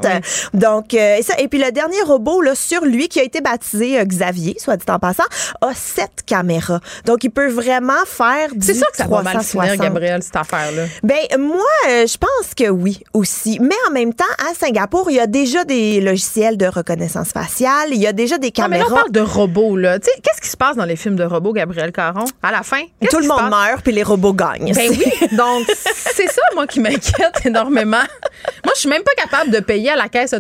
Donc, 0.54 0.94
euh, 0.94 1.18
et, 1.18 1.24
ça, 1.24 1.34
et 1.40 1.48
puis 1.48 1.60
le 1.60 1.72
dernier 1.72 2.02
robot, 2.04 2.42
là, 2.42 2.56
sur 2.56 2.84
lui, 2.86 3.08
qui 3.08 3.20
a 3.20 3.24
été 3.24 3.42
baptisé 3.42 4.00
euh, 4.00 4.04
Xavier, 4.06 4.56
soit 4.60 4.78
dit 4.78 4.86
en 4.90 5.00
passant, 5.00 5.24
a 5.62 5.74
sept 5.74 6.24
caméras. 6.26 6.80
Donc, 7.06 7.24
il 7.24 7.30
peut 7.32 7.50
vraiment 7.50 8.06
faire 8.06 8.50
du 8.54 8.66
C'est 8.66 8.74
sûr 8.76 8.90
que 8.92 8.98
ça 8.98 9.06
va 9.08 9.22
mal 9.24 9.34
360. 9.34 9.64
finir, 9.72 9.84
Gabriel, 9.84 10.22
cette 10.24 10.36
affaire-là. 10.36 10.84
Ben 11.04 11.18
moi, 11.40 11.58
euh, 11.90 12.06
je 12.08 12.18
pense 12.18 12.54
que 12.56 12.70
oui 12.70 13.02
aussi. 13.14 13.60
Mais 13.62 13.76
en 13.90 13.92
même 13.92 14.14
temps, 14.14 14.24
à 14.50 14.54
Singapour, 14.54 15.10
il 15.10 15.16
y 15.16 15.20
a 15.20 15.28
déjà 15.28 15.64
des 15.66 16.02
logiciels 16.02 16.58
de 16.58 16.68
reconnaissance 16.68 17.30
faciale, 17.32 17.90
il 17.92 17.98
y 18.00 18.08
a 18.08 18.14
déjà 18.14 18.38
des 18.38 18.52
Non, 18.58 18.68
mais 18.70 18.78
là, 18.78 18.84
caméras. 18.84 18.92
on 18.92 18.96
parle 18.96 19.12
de 19.12 19.22
robots, 19.22 19.76
là. 19.78 20.00
Tu 20.00 20.06
sais, 20.06 20.20
qu'est-ce 20.22 20.42
qui 20.42 20.50
se 20.50 20.58
passe 20.58 20.76
dans 20.76 20.86
les 20.86 20.96
films 20.96 21.16
de 21.16 21.24
robots, 21.24 21.54
Gabriel 21.54 21.92
Caron? 21.92 22.26
À 22.42 22.52
la 22.52 22.64
fin? 22.64 22.84
Tout 23.10 23.20
le 23.20 23.28
monde 23.28 23.50
meurt, 23.50 23.82
puis 23.84 23.94
les 23.94 24.04
robots 24.04 24.34
gagnent. 24.34 24.74
Ben 24.74 24.90
oui, 24.92 25.28
donc 25.38 25.66
c'est 26.16 26.28
ça, 26.28 26.42
moi, 26.54 26.68
qui 26.68 26.80
m'inquiète 26.80 27.42
énormément. 27.46 27.98
Moi, 28.64 28.74
je 28.76 28.80
suis 28.82 28.90
même 28.90 29.04
pas 29.04 29.14
capable 29.18 29.50
de 29.52 29.60
payer 29.60 29.92
à 29.92 29.96
la 29.96 30.10
caisse 30.10 30.34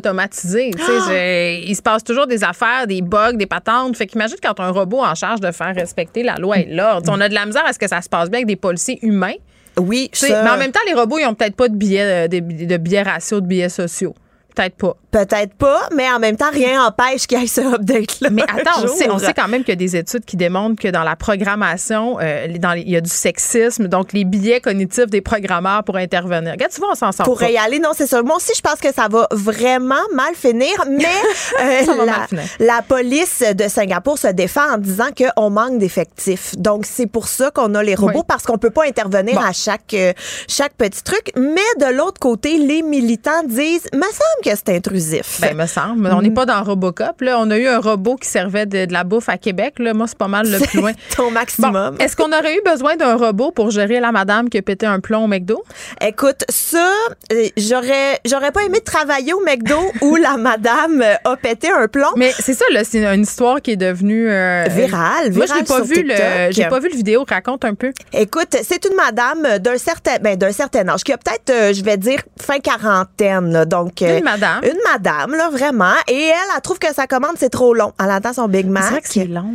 sais, 0.84 1.60
Ah! 1.60 1.64
il 1.68 1.76
se 1.76 1.82
passe 1.82 2.04
toujours 2.04 2.28
des 2.28 2.44
affaires, 2.44 2.86
des 2.88 3.02
bugs, 3.02 3.34
des 3.34 3.46
patentes. 3.46 3.96
Fait 3.98 4.06
qu'imagine 4.08 4.38
quand 4.44 4.60
un 4.60 4.70
robot 4.72 5.02
en 5.04 5.16
charge 5.16 5.40
de 5.40 5.52
faire 5.52 5.74
respecter 5.76 6.24
la 6.24 6.36
loi 6.36 6.60
et 6.60 6.66
l'ordre. 6.66 7.12
On 7.12 7.20
a 7.22 7.30
de 7.30 7.34
la 7.34 7.46
misère 7.46 7.66
à 7.66 7.74
ce 7.74 7.80
que 7.80 7.88
ça 7.88 8.02
se 8.02 8.10
passe 8.10 8.30
bien 8.30 8.40
avec 8.40 8.48
des 8.48 8.56
policiers 8.56 9.00
humains. 9.02 9.34
Oui, 9.80 10.10
ça- 10.28 10.44
Mais 10.44 10.50
en 10.52 10.58
même 10.58 10.72
temps, 10.72 10.80
les 10.86 10.94
robots, 10.94 11.18
ils 11.18 11.26
ont 11.26 11.34
peut-être 11.34 11.56
pas 11.56 11.68
de 11.68 11.76
billets, 11.76 12.26
euh, 12.26 12.28
de, 12.28 12.40
de 12.40 12.78
billets 12.78 13.02
ratios, 13.02 13.42
de 13.42 13.48
billets 13.48 13.70
sociaux. 13.70 14.14
Peut-être 14.56 14.76
pas. 14.76 14.96
Peut-être 15.12 15.54
pas, 15.56 15.90
mais 15.96 16.10
en 16.10 16.18
même 16.20 16.38
temps, 16.38 16.50
rien 16.52 16.84
n'empêche 16.84 17.28
qu'il 17.28 17.40
y 17.40 17.44
ait 17.44 17.48
ce 17.48 17.62
update-là. 17.62 18.30
Mais 18.32 18.42
attends, 18.48 18.84
on 18.84 18.88
sait, 18.88 19.10
on 19.10 19.20
sait 19.20 19.34
quand 19.34 19.48
même 19.48 19.62
qu'il 19.64 19.70
y 19.74 19.74
a 19.74 19.76
des 19.76 19.96
études 19.96 20.26
qui 20.26 20.38
démontrent 20.38 20.82
que 20.82 20.88
dans 20.88 21.04
la 21.04 21.16
programmation, 21.16 22.18
euh, 22.20 22.48
les- 22.48 22.58
dans 22.60 22.74
les- 22.74 22.82
il 22.82 22.90
y 22.90 22.96
a 22.98 23.02
du 23.02 23.10
sexisme, 23.10 23.88
donc 23.88 24.12
les 24.14 24.24
billets 24.26 24.60
cognitifs 24.60 25.08
des 25.08 25.22
programmeurs 25.22 25.84
pour 25.84 25.98
intervenir. 25.98 26.54
Regarde, 26.54 26.72
tu 26.72 26.80
vois, 26.80 26.90
on 26.92 26.96
s'en 26.96 27.12
sort 27.12 27.26
Pour 27.26 27.38
pas. 27.40 27.50
y 27.52 27.58
aller, 27.58 27.78
non, 27.80 27.92
c'est 27.96 28.08
ça. 28.08 28.24
Moi 28.24 28.38
aussi, 28.38 28.54
je 28.56 28.62
pense 28.62 28.80
que 28.80 28.92
ça 28.94 29.08
va 29.08 29.28
vraiment 29.32 30.02
mal 30.14 30.34
finir, 30.34 30.74
mais 30.90 31.06
euh, 31.62 31.96
la, 31.96 32.06
mal 32.06 32.28
finir. 32.28 32.44
la 32.60 32.82
police 32.82 33.44
de 33.56 33.68
Singapour 33.68 34.18
se 34.18 34.28
défend 34.30 34.74
en 34.74 34.78
disant 34.80 35.10
qu'on 35.16 35.50
manque 35.52 35.78
d'effectifs. 35.78 36.56
Donc, 36.58 36.86
c'est 36.88 37.08
pour 37.08 37.28
ça 37.28 37.52
qu'on 37.52 37.76
a 37.76 37.84
les 37.84 37.94
robots, 37.96 38.12
Oui. 38.20 38.26
parce 38.28 38.44
qu'on 38.44 38.58
peut 38.58 38.72
pas 38.72 38.86
intervenir 38.88 39.36
Bon. 39.36 39.42
à 39.42 39.52
chaque, 39.54 39.94
euh, 39.94 40.14
chaque 40.48 40.74
petit 40.74 41.04
truc. 41.04 41.32
Mais 41.36 41.62
de 41.80 41.92
l'autre 41.96 42.20
côté, 42.20 42.58
les 42.58 42.82
militants 42.82 43.44
disent, 43.46 43.86
me 43.94 44.02
semble 44.02 44.43
que 44.44 44.50
c'est 44.56 44.76
intrusif. 44.76 45.40
Ben, 45.42 45.56
me 45.56 45.66
semble. 45.66 46.08
On 46.08 46.22
n'est 46.22 46.32
pas 46.32 46.46
dans 46.46 46.62
Robocop. 46.64 47.22
Là. 47.22 47.40
On 47.40 47.50
a 47.52 47.58
eu 47.58 47.68
un 47.68 47.80
robot 47.80 48.16
qui 48.16 48.28
servait 48.28 48.66
de, 48.66 48.86
de 48.86 48.94
la 48.94 49.04
bouffe 49.04 49.30
à 49.30 49.38
Québec. 49.38 49.76
Là. 49.80 49.94
Moi, 49.94 50.08
c'est 50.08 50.18
pas 50.18 50.28
mal 50.28 50.50
le 50.50 50.60
plus 50.60 50.80
loin. 50.80 50.92
ton 51.16 51.32
maximum. 51.32 51.96
Est-ce 52.00 52.16
qu'on 52.16 52.32
aurait 52.32 52.56
eu 52.56 52.62
besoin 52.66 52.96
d'un 52.96 53.16
robot 53.16 53.52
pour 53.52 53.72
gérer 53.72 54.00
la 54.00 54.12
madame 54.12 54.50
qui 54.50 54.58
a 54.58 54.62
pété 54.62 54.86
un 54.86 55.00
plomb 55.00 55.26
au 55.26 55.28
McDo? 55.28 55.64
Écoute, 56.02 56.44
ça, 56.50 56.90
euh, 57.32 57.48
j'aurais, 57.58 58.20
j'aurais 58.26 58.52
pas 58.52 58.64
aimé 58.64 58.82
travailler 58.82 59.34
au 59.34 59.42
McDo 59.42 59.80
où 60.02 60.16
la 60.16 60.38
madame 60.38 61.02
euh, 61.02 61.16
a 61.24 61.36
pété 61.38 61.70
un 61.72 61.88
plomb. 61.88 62.12
Mais 62.18 62.32
c'est 62.38 62.54
ça, 62.54 62.66
là, 62.72 62.84
c'est 62.84 63.06
une 63.06 63.24
histoire 63.24 63.62
qui 63.62 63.72
est 63.72 63.78
devenue 63.78 64.30
euh, 64.30 64.66
virale. 64.70 65.34
Moi, 65.34 65.46
je 65.46 65.54
n'ai 65.54 65.64
pas 65.64 65.82
vu 65.82 66.04
le, 66.04 66.52
j'ai 66.52 66.66
pas 66.68 66.80
vu 66.80 66.90
le 66.90 66.96
vidéo. 66.96 67.26
Raconte 67.28 67.66
un 67.66 67.74
peu. 67.74 67.92
Écoute, 68.12 68.56
c'est 68.64 68.86
une 68.86 68.96
madame 68.96 69.60
d'un 69.60 69.78
certain, 69.78 70.18
ben, 70.22 70.38
d'un 70.38 70.52
certain 70.52 70.88
âge, 70.90 71.04
qui 71.04 71.14
a 71.14 71.18
peut-être, 71.18 71.50
euh, 71.50 71.74
je 71.74 71.84
vais 71.84 71.98
dire, 71.98 72.20
fin 72.40 72.60
quarantaine. 72.60 73.52
là. 73.52 73.66
donc, 73.66 74.02
euh, 74.02 74.20
madame. 74.34 74.64
Une 74.64 74.80
madame, 74.92 75.36
là, 75.36 75.50
vraiment. 75.50 75.94
Et 76.08 76.28
elle, 76.28 76.36
elle 76.56 76.62
trouve 76.62 76.80
que 76.80 76.94
sa 76.94 77.08
commande, 77.08 77.36
c'est 77.38 77.50
trop 77.50 77.74
long. 77.74 77.94
Elle 78.02 78.12
attend 78.12 78.34
son 78.34 78.48
Big 78.48 78.68
Mac. 78.68 79.04
C'est 79.04 79.26
long. 79.26 79.54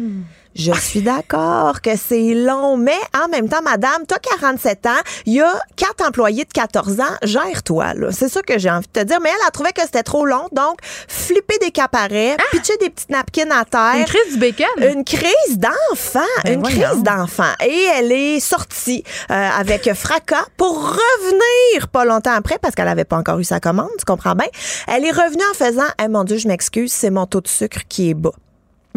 Je 0.59 0.73
suis 0.73 1.03
d'accord 1.03 1.81
que 1.81 1.91
c'est 1.97 2.35
long, 2.35 2.77
mais 2.77 2.99
en 3.17 3.29
même 3.29 3.49
temps, 3.49 3.63
madame, 3.63 4.05
t'as 4.09 4.19
47 4.19 4.87
ans, 4.87 4.91
il 5.25 5.35
y 5.35 5.41
a 5.41 5.53
quatre 5.77 6.05
employés 6.05 6.45
de 6.45 6.53
14 6.53 6.99
ans, 6.99 7.05
gère-toi, 7.23 7.95
là. 7.95 8.11
C'est 8.11 8.29
ça 8.29 8.43
que 8.43 8.59
j'ai 8.59 8.69
envie 8.69 8.89
de 8.93 9.01
te 9.01 9.07
dire. 9.07 9.21
Mais 9.23 9.29
elle 9.29 9.47
a 9.47 9.53
trouvé 9.53 9.71
que 9.71 9.83
c'était 9.83 10.03
trop 10.03 10.27
long, 10.27 10.49
donc 10.51 10.79
flipper 10.83 11.59
des 11.59 11.71
caparets, 11.71 12.37
pitcher 12.51 12.77
des 12.79 12.91
petites 12.91 13.09
napkins 13.11 13.51
à 13.53 13.65
terre. 13.65 13.81
Ah! 13.81 13.99
Une 13.99 14.05
crise 14.07 14.33
du 14.33 14.39
bacon? 14.41 14.67
Une 14.79 15.05
crise 15.05 15.59
d'enfant. 15.59 16.19
Ben 16.43 16.55
une 16.55 16.61
voyons. 16.61 16.89
crise 16.89 17.03
d'enfant. 17.05 17.53
Et 17.65 17.85
elle 17.97 18.11
est 18.11 18.41
sortie 18.41 19.05
euh, 19.31 19.51
avec 19.61 19.93
fracas 19.95 20.45
pour 20.57 20.77
revenir 20.77 21.87
pas 21.87 22.05
longtemps 22.05 22.35
après, 22.35 22.59
parce 22.59 22.75
qu'elle 22.75 22.89
avait 22.89 23.05
pas 23.05 23.17
encore 23.17 23.39
eu 23.39 23.45
sa 23.45 23.61
commande, 23.61 23.91
tu 23.97 24.05
comprends 24.05 24.35
bien. 24.35 24.49
Elle 24.89 25.05
est 25.05 25.13
revenue 25.13 25.45
en 25.53 25.55
faisant, 25.55 25.87
eh 26.03 26.09
mon 26.09 26.25
Dieu, 26.25 26.37
je 26.37 26.49
m'excuse, 26.49 26.93
c'est 26.93 27.11
mon 27.11 27.27
taux 27.27 27.43
de 27.43 27.49
sucre 27.49 27.83
qui 27.89 28.11
est 28.11 28.15
bas. 28.15 28.33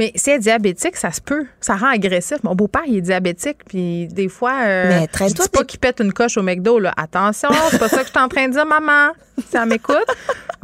Mais 0.02 0.12
si 0.16 0.32
elle 0.32 0.38
est 0.38 0.40
diabétique, 0.40 0.98
ça 0.98 1.12
se 1.12 1.22
peut. 1.22 1.46
Ça 1.60 1.76
rend 1.76 1.92
agressif. 1.92 2.38
Mon 2.42 2.56
beau-père, 2.56 2.82
il 2.88 2.98
est 2.98 3.02
diabétique, 3.02 3.58
puis 3.68 4.08
des 4.08 4.30
fois, 4.30 4.64
euh, 4.64 4.90
Mais 4.90 5.02
je 5.02 5.12
traîne-toi 5.12 5.46
dis 5.46 5.52
pas 5.52 5.64
qu'il 5.64 5.80
pète 5.80 6.00
une 6.00 6.12
coche 6.12 6.38
au 6.38 6.42
McDo. 6.42 6.80
Là. 6.80 6.92
Attention, 6.98 7.50
c'est 7.70 7.78
pas 7.78 7.88
ça 7.88 8.00
que 8.00 8.08
je 8.08 8.10
suis 8.10 8.20
en 8.20 8.28
train 8.28 8.48
de 8.48 8.54
dire, 8.54 8.66
maman. 8.66 9.12
Si 9.50 9.58
elle 9.58 9.66
m'écoute. 9.68 9.98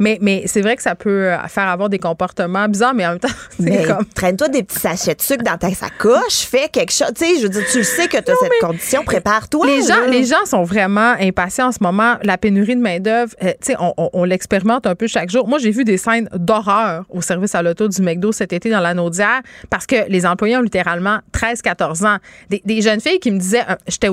Mais, 0.00 0.18
mais 0.20 0.44
c'est 0.46 0.60
vrai 0.60 0.76
que 0.76 0.82
ça 0.82 0.94
peut 0.94 1.32
euh, 1.32 1.38
faire 1.48 1.66
avoir 1.66 1.88
des 1.88 1.98
comportements 1.98 2.68
bizarres, 2.68 2.94
mais 2.94 3.04
en 3.04 3.10
même 3.10 3.18
temps, 3.18 3.28
c'est 3.50 3.62
Mais 3.64 3.84
comme. 3.84 4.04
traîne-toi 4.14 4.48
des 4.48 4.62
petits 4.62 4.78
sachets 4.78 5.14
de 5.16 5.20
sucre 5.22 5.42
dans 5.42 5.58
ta 5.58 5.72
sacoche, 5.74 6.46
fais 6.48 6.68
quelque 6.68 6.92
chose. 6.92 7.08
Tu 7.16 7.24
sais, 7.24 7.36
je 7.38 7.42
veux 7.42 7.48
dire, 7.48 7.64
tu 7.70 7.78
le 7.78 7.84
sais 7.84 8.06
que 8.06 8.16
tu 8.18 8.30
as 8.30 8.34
cette 8.36 8.52
condition, 8.60 9.02
prépare-toi. 9.04 9.66
Les 9.66 9.82
gens, 9.82 10.06
les 10.08 10.24
gens 10.24 10.44
sont 10.46 10.62
vraiment 10.62 11.14
impatients 11.20 11.68
en 11.68 11.72
ce 11.72 11.78
moment. 11.80 12.14
La 12.22 12.38
pénurie 12.38 12.76
de 12.76 12.80
main-d'œuvre, 12.80 13.34
euh, 13.42 13.48
tu 13.60 13.72
sais, 13.72 13.76
on, 13.80 13.92
on- 13.96 14.10
on 14.12 14.24
l'expérimente 14.24 14.86
un 14.86 14.94
peu 14.94 15.08
chaque 15.08 15.30
jour. 15.30 15.48
Moi, 15.48 15.58
j'ai 15.58 15.70
vu 15.72 15.82
des 15.84 15.96
scènes 15.98 16.28
d'horreur 16.32 17.04
au 17.08 17.20
service 17.20 17.54
à 17.56 17.62
l'auto 17.62 17.88
du 17.88 18.00
McDo 18.00 18.30
cet 18.30 18.52
été 18.52 18.70
dans 18.70 18.80
la 18.80 18.94
Naudière 18.94 19.40
parce 19.68 19.86
que 19.86 19.96
les 20.08 20.24
employés 20.26 20.56
ont 20.56 20.62
littéralement 20.62 21.18
13-14 21.34 22.06
ans. 22.06 22.18
Des, 22.50 22.62
des 22.64 22.82
jeunes 22.82 23.00
filles 23.00 23.18
qui 23.18 23.32
me 23.32 23.38
disaient, 23.40 23.64
euh, 23.68 23.74
j'étais 23.88 24.08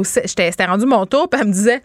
c'était 0.47 0.65
rendu 0.65 0.85
mon 0.87 1.05
tour, 1.05 1.29
puis 1.29 1.39
elles 1.39 1.47
me 1.47 1.53
disaient, 1.53 1.81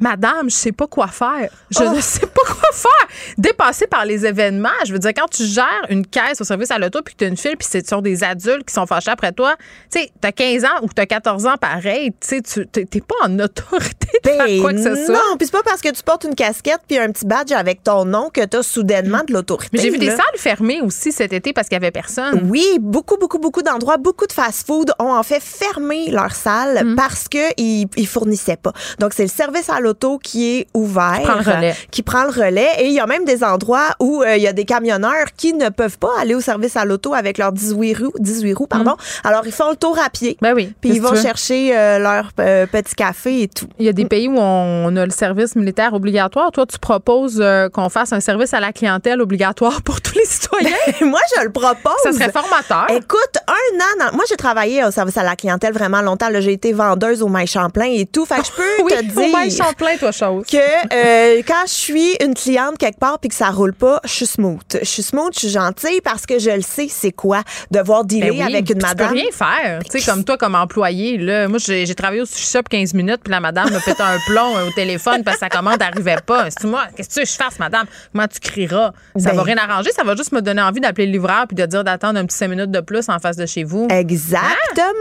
Madame, 0.00 0.48
je 0.48 0.54
sais 0.54 0.72
pas 0.72 0.86
quoi 0.86 1.08
faire. 1.08 1.50
Je 1.70 1.80
Oh. 1.82 1.90
ne 1.94 2.00
sais 2.00 2.20
pas 2.26 2.42
quoi 2.46 2.70
faire. 2.72 3.08
Dépassé 3.36 3.86
par 3.86 4.04
les 4.04 4.24
événements. 4.26 4.68
Je 4.86 4.92
veux 4.92 4.98
dire, 4.98 5.12
quand 5.14 5.28
tu 5.28 5.44
gères 5.44 5.64
une 5.88 6.06
caisse 6.06 6.40
au 6.40 6.44
service 6.44 6.70
à 6.70 6.78
l'auto 6.78 7.00
puis 7.04 7.14
que 7.14 7.18
tu 7.18 7.24
as 7.24 7.28
une 7.28 7.36
file 7.36 7.56
puis 7.56 7.66
ce 7.70 7.80
sont 7.86 8.00
des 8.00 8.22
adultes 8.22 8.64
qui 8.66 8.74
sont 8.74 8.86
fâchés 8.86 9.10
après 9.10 9.32
toi, 9.32 9.54
tu 9.90 10.00
sais, 10.00 10.10
t'as 10.20 10.32
15 10.32 10.64
ans 10.64 10.82
ou 10.82 10.88
t'as 10.94 11.06
14 11.06 11.46
ans 11.46 11.56
pareil, 11.60 12.12
tu 12.20 12.28
sais, 12.28 12.42
tu 12.42 12.66
t'es 12.66 13.00
pas 13.00 13.14
en 13.24 13.38
autorité 13.38 14.08
de 14.24 14.30
faire 14.30 14.46
Ben 14.46 14.60
quoi 14.60 14.72
que 14.72 14.82
ce 14.82 14.94
soit. 15.06 15.14
Non, 15.14 15.36
puis 15.36 15.46
c'est 15.46 15.52
pas 15.52 15.62
parce 15.64 15.80
que 15.80 15.88
tu 15.90 16.02
portes 16.02 16.24
une 16.24 16.34
casquette 16.34 16.80
puis 16.86 16.98
un 16.98 17.10
petit 17.10 17.26
badge 17.26 17.52
avec 17.52 17.82
ton 17.82 18.04
nom 18.04 18.30
que 18.32 18.44
tu 18.44 18.56
as 18.56 18.62
soudainement 18.62 19.22
de 19.26 19.32
l'autorité. 19.32 19.70
Mais 19.76 19.82
j'ai 19.82 19.90
vu 19.90 19.98
des 19.98 20.10
salles 20.10 20.20
fermées 20.36 20.80
aussi 20.80 21.10
cet 21.12 21.32
été 21.32 21.52
parce 21.52 21.68
qu'il 21.68 21.76
y 21.76 21.80
avait 21.82 21.90
personne. 21.90 22.48
Oui, 22.50 22.64
beaucoup, 22.80 23.16
beaucoup, 23.16 23.38
beaucoup 23.38 23.62
d'endroits, 23.62 23.96
beaucoup 23.96 24.26
de 24.26 24.32
fast-food 24.32 24.92
ont 24.98 25.12
en 25.12 25.22
fait 25.22 25.40
fermé 25.42 26.10
leurs 26.10 26.34
salles 26.34 26.84
Mm. 26.84 26.94
parce 26.96 27.28
qu'ils 27.28 27.88
ils 27.96 28.06
fournissaient 28.06 28.56
pas. 28.56 28.72
Donc, 29.00 29.12
c'est 29.14 29.22
le 29.24 29.28
service 29.28 29.68
à 29.68 29.80
l'auto 29.80 29.87
qui 30.22 30.58
est 30.58 30.66
ouvert. 30.74 31.42
Qui 31.90 32.02
prend 32.02 32.24
le 32.24 32.30
relais. 32.30 32.68
Et 32.80 32.86
il 32.86 32.92
y 32.92 33.00
a 33.00 33.06
même 33.06 33.24
des 33.24 33.44
endroits 33.44 33.90
où 34.00 34.22
euh, 34.22 34.36
il 34.36 34.42
y 34.42 34.46
a 34.46 34.52
des 34.52 34.64
camionneurs 34.64 35.26
qui 35.36 35.52
ne 35.52 35.68
peuvent 35.68 35.98
pas 35.98 36.12
aller 36.20 36.34
au 36.34 36.40
service 36.40 36.76
à 36.76 36.84
l'auto 36.84 37.14
avec 37.14 37.38
leurs 37.38 37.52
18 37.52 37.94
roues, 37.94 38.12
18 38.18 38.52
roues 38.54 38.66
pardon. 38.66 38.96
Alors, 39.24 39.46
ils 39.46 39.52
font 39.52 39.70
le 39.70 39.76
tour 39.76 39.98
à 40.04 40.10
pied. 40.10 40.32
Mm. 40.40 40.42
Ben 40.42 40.54
oui. 40.54 40.72
Puis 40.80 40.90
ils 40.90 41.02
vont 41.02 41.14
chercher 41.14 41.76
euh, 41.76 41.98
leur 41.98 42.30
euh, 42.40 42.66
petit 42.66 42.94
café 42.94 43.42
et 43.42 43.48
tout. 43.48 43.68
Il 43.78 43.86
y 43.86 43.88
a 43.88 43.92
des 43.92 44.04
pays 44.04 44.28
où 44.28 44.36
on 44.38 44.94
a 44.96 45.04
le 45.04 45.10
service 45.12 45.56
militaire 45.56 45.94
obligatoire. 45.94 46.50
Toi, 46.52 46.66
tu 46.66 46.78
proposes 46.78 47.42
qu'on 47.72 47.88
fasse 47.88 48.12
un 48.12 48.20
service 48.20 48.54
à 48.54 48.60
la 48.60 48.72
clientèle 48.72 49.20
obligatoire 49.20 49.82
pour 49.82 50.00
tous 50.00 50.14
les 50.14 50.24
citoyens? 50.24 50.70
Moi, 51.02 51.20
je 51.36 51.44
le 51.44 51.50
propose. 51.50 51.92
Ça 52.02 52.12
serait 52.12 52.32
formateur. 52.32 52.86
Écoute, 52.90 53.36
un 53.46 53.78
an, 53.78 54.06
dans- 54.10 54.16
moi 54.16 54.24
j'ai 54.28 54.36
travaillé 54.36 54.84
au 54.84 54.90
service 54.90 55.16
à 55.16 55.22
la 55.22 55.36
clientèle 55.36 55.72
vraiment 55.72 56.02
longtemps. 56.02 56.28
J'ai 56.38 56.52
été 56.52 56.72
vendeuse 56.72 57.22
au 57.22 57.28
Maï 57.28 57.46
Champlain 57.46 57.86
et 57.90 58.06
tout. 58.06 58.24
Fait 58.24 58.36
que 58.40 58.46
je 58.46 58.52
peux 58.52 58.62
oui, 58.84 58.92
te 58.92 59.02
dire 59.04 59.46
Toi, 59.78 60.12
chose. 60.12 60.44
que 60.46 60.56
euh, 60.56 61.42
quand 61.46 61.62
je 61.66 61.72
suis 61.72 62.16
une 62.22 62.34
cliente 62.34 62.78
quelque 62.78 62.98
part 62.98 63.18
puis 63.18 63.28
que 63.28 63.34
ça 63.34 63.50
roule 63.50 63.72
pas, 63.74 64.00
je 64.04 64.10
suis 64.10 64.26
smooth. 64.26 64.60
Je 64.80 64.84
suis 64.84 65.02
smooth, 65.02 65.32
je 65.34 65.38
suis 65.40 65.48
gentille 65.50 66.00
parce 66.02 66.26
que 66.26 66.38
je 66.38 66.50
le 66.50 66.62
sais 66.62 66.88
c'est 66.90 67.12
quoi 67.12 67.42
devoir 67.70 68.04
dealer 68.04 68.30
Ben 68.30 68.36
oui, 68.38 68.42
avec 68.42 68.70
une 68.70 68.78
puis 68.78 68.86
madame. 68.86 69.08
Tu 69.08 69.14
peux 69.14 69.20
rien 69.20 69.30
faire. 69.32 69.80
Tu 69.90 69.98
sais, 70.00 70.10
comme 70.10 70.24
toi, 70.24 70.36
comme 70.36 70.54
employé, 70.54 71.16
là. 71.18 71.48
Moi, 71.48 71.58
j'ai 71.58 71.94
travaillé 71.94 72.22
au 72.22 72.26
sushi 72.26 72.46
shop 72.52 72.62
15 72.70 72.94
minutes, 72.94 73.20
puis 73.24 73.30
la 73.32 73.40
madame 73.40 73.70
me 73.70 73.78
pète 73.84 74.00
un 74.00 74.16
plomb 74.26 74.56
euh, 74.56 74.68
au 74.68 74.70
téléphone 74.72 75.22
parce 75.24 75.36
que 75.38 75.40
sa 75.44 75.48
commande 75.48 75.78
n'arrivait 75.80 76.16
pas. 76.24 76.48
C'est 76.50 76.64
moi, 76.66 76.84
qu'est-ce 76.96 77.08
que 77.08 77.14
tu 77.14 77.20
veux 77.20 77.24
que 77.26 77.30
je 77.32 77.36
fasse, 77.36 77.58
madame? 77.58 77.86
Comment 78.12 78.26
tu 78.28 78.40
crieras? 78.40 78.92
Ça 79.16 79.30
Ben- 79.30 79.36
va 79.36 79.42
rien 79.42 79.56
arranger. 79.58 79.90
Ça 79.92 80.04
va 80.04 80.14
juste 80.16 80.32
me 80.32 80.40
donner 80.42 80.62
envie 80.62 80.80
d'appeler 80.80 81.06
le 81.06 81.12
livreur 81.12 81.46
puis 81.46 81.54
de 81.56 81.66
dire 81.66 81.84
d'attendre 81.84 82.18
un 82.18 82.26
petit 82.26 82.36
5 82.36 82.48
minutes 82.48 82.70
de 82.70 82.80
plus 82.80 83.08
en 83.08 83.18
face 83.18 83.36
de 83.36 83.46
chez 83.46 83.64
vous. 83.64 83.86
Exactement. 83.90 84.92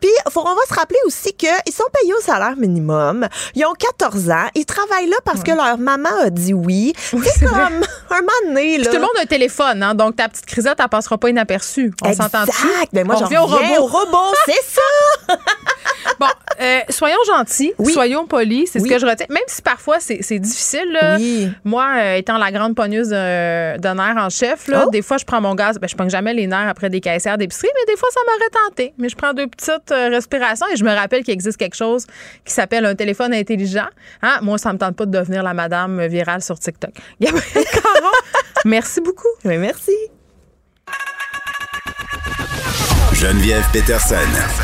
Puis 0.00 0.10
faut- 0.30 0.40
on 0.46 0.54
va 0.54 0.62
se 0.68 0.74
rappeler 0.74 0.98
aussi 1.06 1.32
qu'ils 1.34 1.48
sont 1.72 1.84
payés 2.00 2.14
au 2.14 2.20
salaire 2.20 2.56
minimum. 2.56 3.26
Ils 3.54 3.64
ont 3.64 3.72
14 3.74 4.15
ans. 4.30 4.46
Ils 4.54 4.66
travaillent 4.66 5.08
là 5.08 5.16
parce 5.24 5.42
que 5.42 5.52
leur 5.52 5.78
maman 5.78 6.08
a 6.24 6.30
dit 6.30 6.54
oui. 6.54 6.92
c'est 7.10 7.46
comme 7.46 7.58
un 8.10 8.20
moment 8.20 8.32
donné. 8.46 8.78
Puis 8.78 8.86
tout 8.86 8.92
le 8.94 9.00
monde 9.00 9.10
a 9.18 9.22
un 9.22 9.26
téléphone, 9.26 9.82
hein, 9.82 9.94
donc 9.94 10.16
ta 10.16 10.28
petite 10.28 10.46
crisette, 10.46 10.78
elle 10.78 10.88
passera 10.88 11.18
pas 11.18 11.28
inaperçue. 11.30 11.92
On 12.02 12.12
s'entend 12.12 12.44
Exact. 12.44 12.88
Ben 12.92 13.06
moi, 13.06 13.16
j'en 13.18 13.24
revient 13.26 13.38
au 13.38 13.46
reviens 13.46 13.78
robot. 13.78 13.82
au 13.82 13.86
robot, 13.86 14.34
c'est 14.46 14.64
ça. 14.64 15.36
Bon, 16.18 16.26
euh, 16.60 16.80
soyons 16.88 17.16
gentils, 17.26 17.72
soyons 17.92 18.26
polis, 18.26 18.70
c'est 18.72 18.80
Oui. 18.80 18.88
ce 18.88 18.94
que 18.94 19.00
je 19.00 19.06
retiens. 19.06 19.26
Même 19.28 19.42
si 19.46 19.60
parfois 19.62 19.98
c'est 20.00 20.38
difficile. 20.38 20.90
là. 20.92 21.16
Oui. 21.18 21.48
Moi, 21.64 21.86
euh, 21.96 22.14
étant 22.16 22.38
la 22.38 22.50
grande 22.50 22.74
pogneuse 22.74 23.08
de, 23.08 23.78
de 23.78 23.88
nerfs 23.88 24.16
en 24.16 24.30
chef, 24.30 24.68
là, 24.68 24.84
Oh. 24.86 24.90
des 24.90 25.02
fois 25.02 25.16
je 25.18 25.24
prends 25.24 25.40
mon 25.40 25.54
gaz. 25.54 25.78
Ben, 25.78 25.88
je 25.88 25.94
pogne 25.96 26.10
jamais 26.10 26.32
les 26.34 26.46
nerfs 26.46 26.68
après 26.68 26.88
des 26.90 27.00
caissières 27.00 27.36
d'épicerie, 27.38 27.68
mais 27.74 27.92
des 27.92 27.98
fois 27.98 28.08
ça 28.12 28.20
m'aurait 28.26 28.66
tenté. 28.70 28.94
Mais 28.98 29.08
je 29.08 29.16
prends 29.16 29.32
deux 29.34 29.46
petites 29.46 29.92
euh, 29.92 30.08
respirations 30.08 30.66
et 30.72 30.76
je 30.76 30.84
me 30.84 30.94
rappelle 30.94 31.22
qu'il 31.24 31.34
existe 31.34 31.56
quelque 31.58 31.76
chose 31.76 32.06
qui 32.44 32.52
s'appelle 32.52 32.84
un 32.86 32.94
téléphone 32.94 33.34
intelligent. 33.34 33.88
Hein? 34.22 34.38
Moi, 34.42 34.58
ça 34.58 34.72
me 34.72 34.78
tente 34.78 34.96
pas 34.96 35.06
de 35.06 35.10
devenir 35.10 35.42
la 35.42 35.54
madame 35.54 36.06
virale 36.06 36.42
sur 36.42 36.58
TikTok. 36.58 36.92
Gabrielle 37.20 37.64
Caron, 37.72 38.10
merci 38.64 39.00
beaucoup. 39.00 39.28
Oui, 39.44 39.58
merci. 39.58 39.92
Geneviève 43.18 43.64
Peterson. 43.72 44.16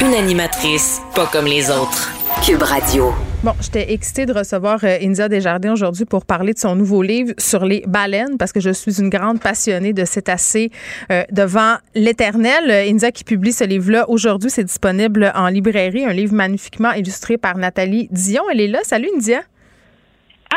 Une 0.03 0.13
animatrice 0.13 1.01
pas 1.15 1.25
comme 1.25 1.47
les 1.47 1.71
autres. 1.71 2.13
Cube 2.45 2.63
Radio. 2.63 3.15
Bon, 3.43 3.55
j'étais 3.63 3.95
excitée 3.95 4.27
de 4.27 4.33
recevoir 4.35 4.81
euh, 4.85 4.99
India 5.01 5.31
Desjardins 5.31 5.73
aujourd'hui 5.73 6.05
pour 6.05 6.27
parler 6.27 6.53
de 6.53 6.59
son 6.59 6.77
nouveau 6.77 7.01
livre 7.01 7.33
sur 7.39 7.65
les 7.65 7.83
baleines 7.87 8.37
parce 8.37 8.53
que 8.53 8.61
je 8.61 8.69
suis 8.69 9.01
une 9.01 9.09
grande 9.09 9.41
passionnée 9.41 9.95
de 9.95 10.05
cétacés 10.05 10.71
euh, 11.11 11.23
devant 11.33 11.77
l'éternel. 11.95 12.71
Euh, 12.71 12.91
India 12.91 13.11
qui 13.11 13.25
publie 13.25 13.53
ce 13.55 13.65
livre-là 13.65 14.11
aujourd'hui, 14.11 14.51
c'est 14.51 14.65
disponible 14.65 15.33
en 15.35 15.49
librairie, 15.49 16.05
un 16.05 16.13
livre 16.13 16.35
magnifiquement 16.35 16.93
illustré 16.93 17.39
par 17.39 17.57
Nathalie 17.57 18.09
Dion. 18.11 18.43
Elle 18.53 18.61
est 18.61 18.69
là. 18.69 18.81
Salut 18.85 19.09
India. 19.17 19.41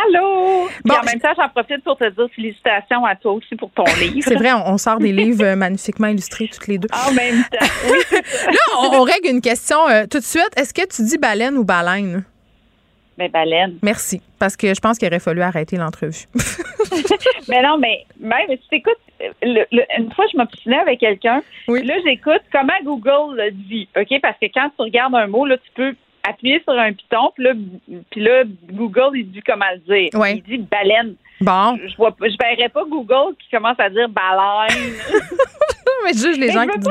Allô! 0.04 0.68
Bon, 0.84 0.96
en 0.96 1.04
même 1.06 1.20
temps, 1.20 1.34
j'en 1.38 1.50
profite 1.50 1.84
pour 1.84 1.98
te 1.98 2.10
dire 2.10 2.28
félicitations 2.36 3.06
à 3.06 3.16
toi 3.16 3.34
aussi 3.34 3.56
pour 3.56 3.70
ton 3.72 3.86
livre. 4.00 4.20
C'est 4.28 4.36
vrai, 4.36 4.52
on, 4.54 4.68
on 4.74 4.78
sort 4.78 4.98
des 5.00 5.12
livres 5.12 5.44
euh, 5.44 5.56
magnifiquement 5.56 6.08
illustrés 6.08 6.48
toutes 6.48 6.68
les 6.68 6.78
deux. 6.78 6.90
En 7.08 7.12
même 7.14 7.44
temps. 7.52 7.66
Oui, 7.92 7.98
Là, 8.48 8.58
on, 8.82 8.98
on 8.98 9.02
règle 9.04 9.30
une 9.30 9.42
question 9.42 9.88
euh, 9.88 10.06
tout 10.10 10.20
de 10.20 10.24
suite. 10.24 10.50
Est-ce 10.58 10.74
que 10.74 10.86
tu 10.88 11.02
dis 11.04 11.18
baleine 11.18 11.58
ou 11.58 11.64
baleine? 11.64 12.24
Mais 13.18 13.30
baleine. 13.30 13.78
Merci, 13.82 14.22
parce 14.40 14.58
que 14.58 14.74
je 14.74 14.80
pense 14.82 14.98
qu'il 14.98 15.08
aurait 15.08 15.20
fallu 15.22 15.42
arrêter 15.42 15.78
l'entrevue. 15.78 16.26
mais 17.48 17.62
non, 17.62 17.78
mais 17.78 18.06
même 18.20 18.48
si 18.50 18.60
tu 18.70 18.76
écoutes, 18.76 18.98
le- 19.42 19.66
le- 19.72 19.86
une 19.98 20.12
fois, 20.14 20.26
je 20.32 20.38
m'obstinais 20.38 20.80
avec 20.80 21.00
quelqu'un. 21.00 21.42
Puis 21.68 21.84
Là, 21.84 21.96
j'écoute 22.06 22.42
comment 22.52 22.74
Google 22.84 23.38
le 23.38 23.52
dit. 23.52 23.88
OK? 23.96 24.20
Parce 24.22 24.38
que 24.42 24.48
quand 24.54 24.70
tu 24.76 24.82
regardes 24.84 25.16
un 25.16 25.28
mot, 25.28 25.46
là, 25.46 25.56
tu 25.58 25.72
peux 25.76 25.96
appuyer 26.28 26.62
sur 26.64 26.74
un 26.74 26.92
piton, 26.94 27.32
puis 27.36 27.44
là, 27.44 27.54
puis 28.12 28.22
là 28.22 28.44
Google, 28.72 29.18
il 29.18 29.32
dit 29.32 29.42
comment 29.46 29.66
le 29.74 29.80
dire. 29.80 30.10
Il 30.36 30.44
dit 30.44 30.58
baleine. 30.70 31.16
Bon. 31.42 31.78
Je 31.86 31.96
vois 31.98 32.12
pas- 32.16 32.28
je 32.30 32.36
verrais 32.42 32.70
pas 32.70 32.84
Google 32.86 33.36
qui 33.40 33.50
commence 33.52 33.80
à 33.80 33.90
dire 33.90 34.08
baleine. 34.10 34.94
mais 36.06 36.14
je 36.14 36.20
juge 36.20 36.38
les 36.38 36.52
gens 36.52 36.66
qui 36.68 36.80
disent 36.80 36.90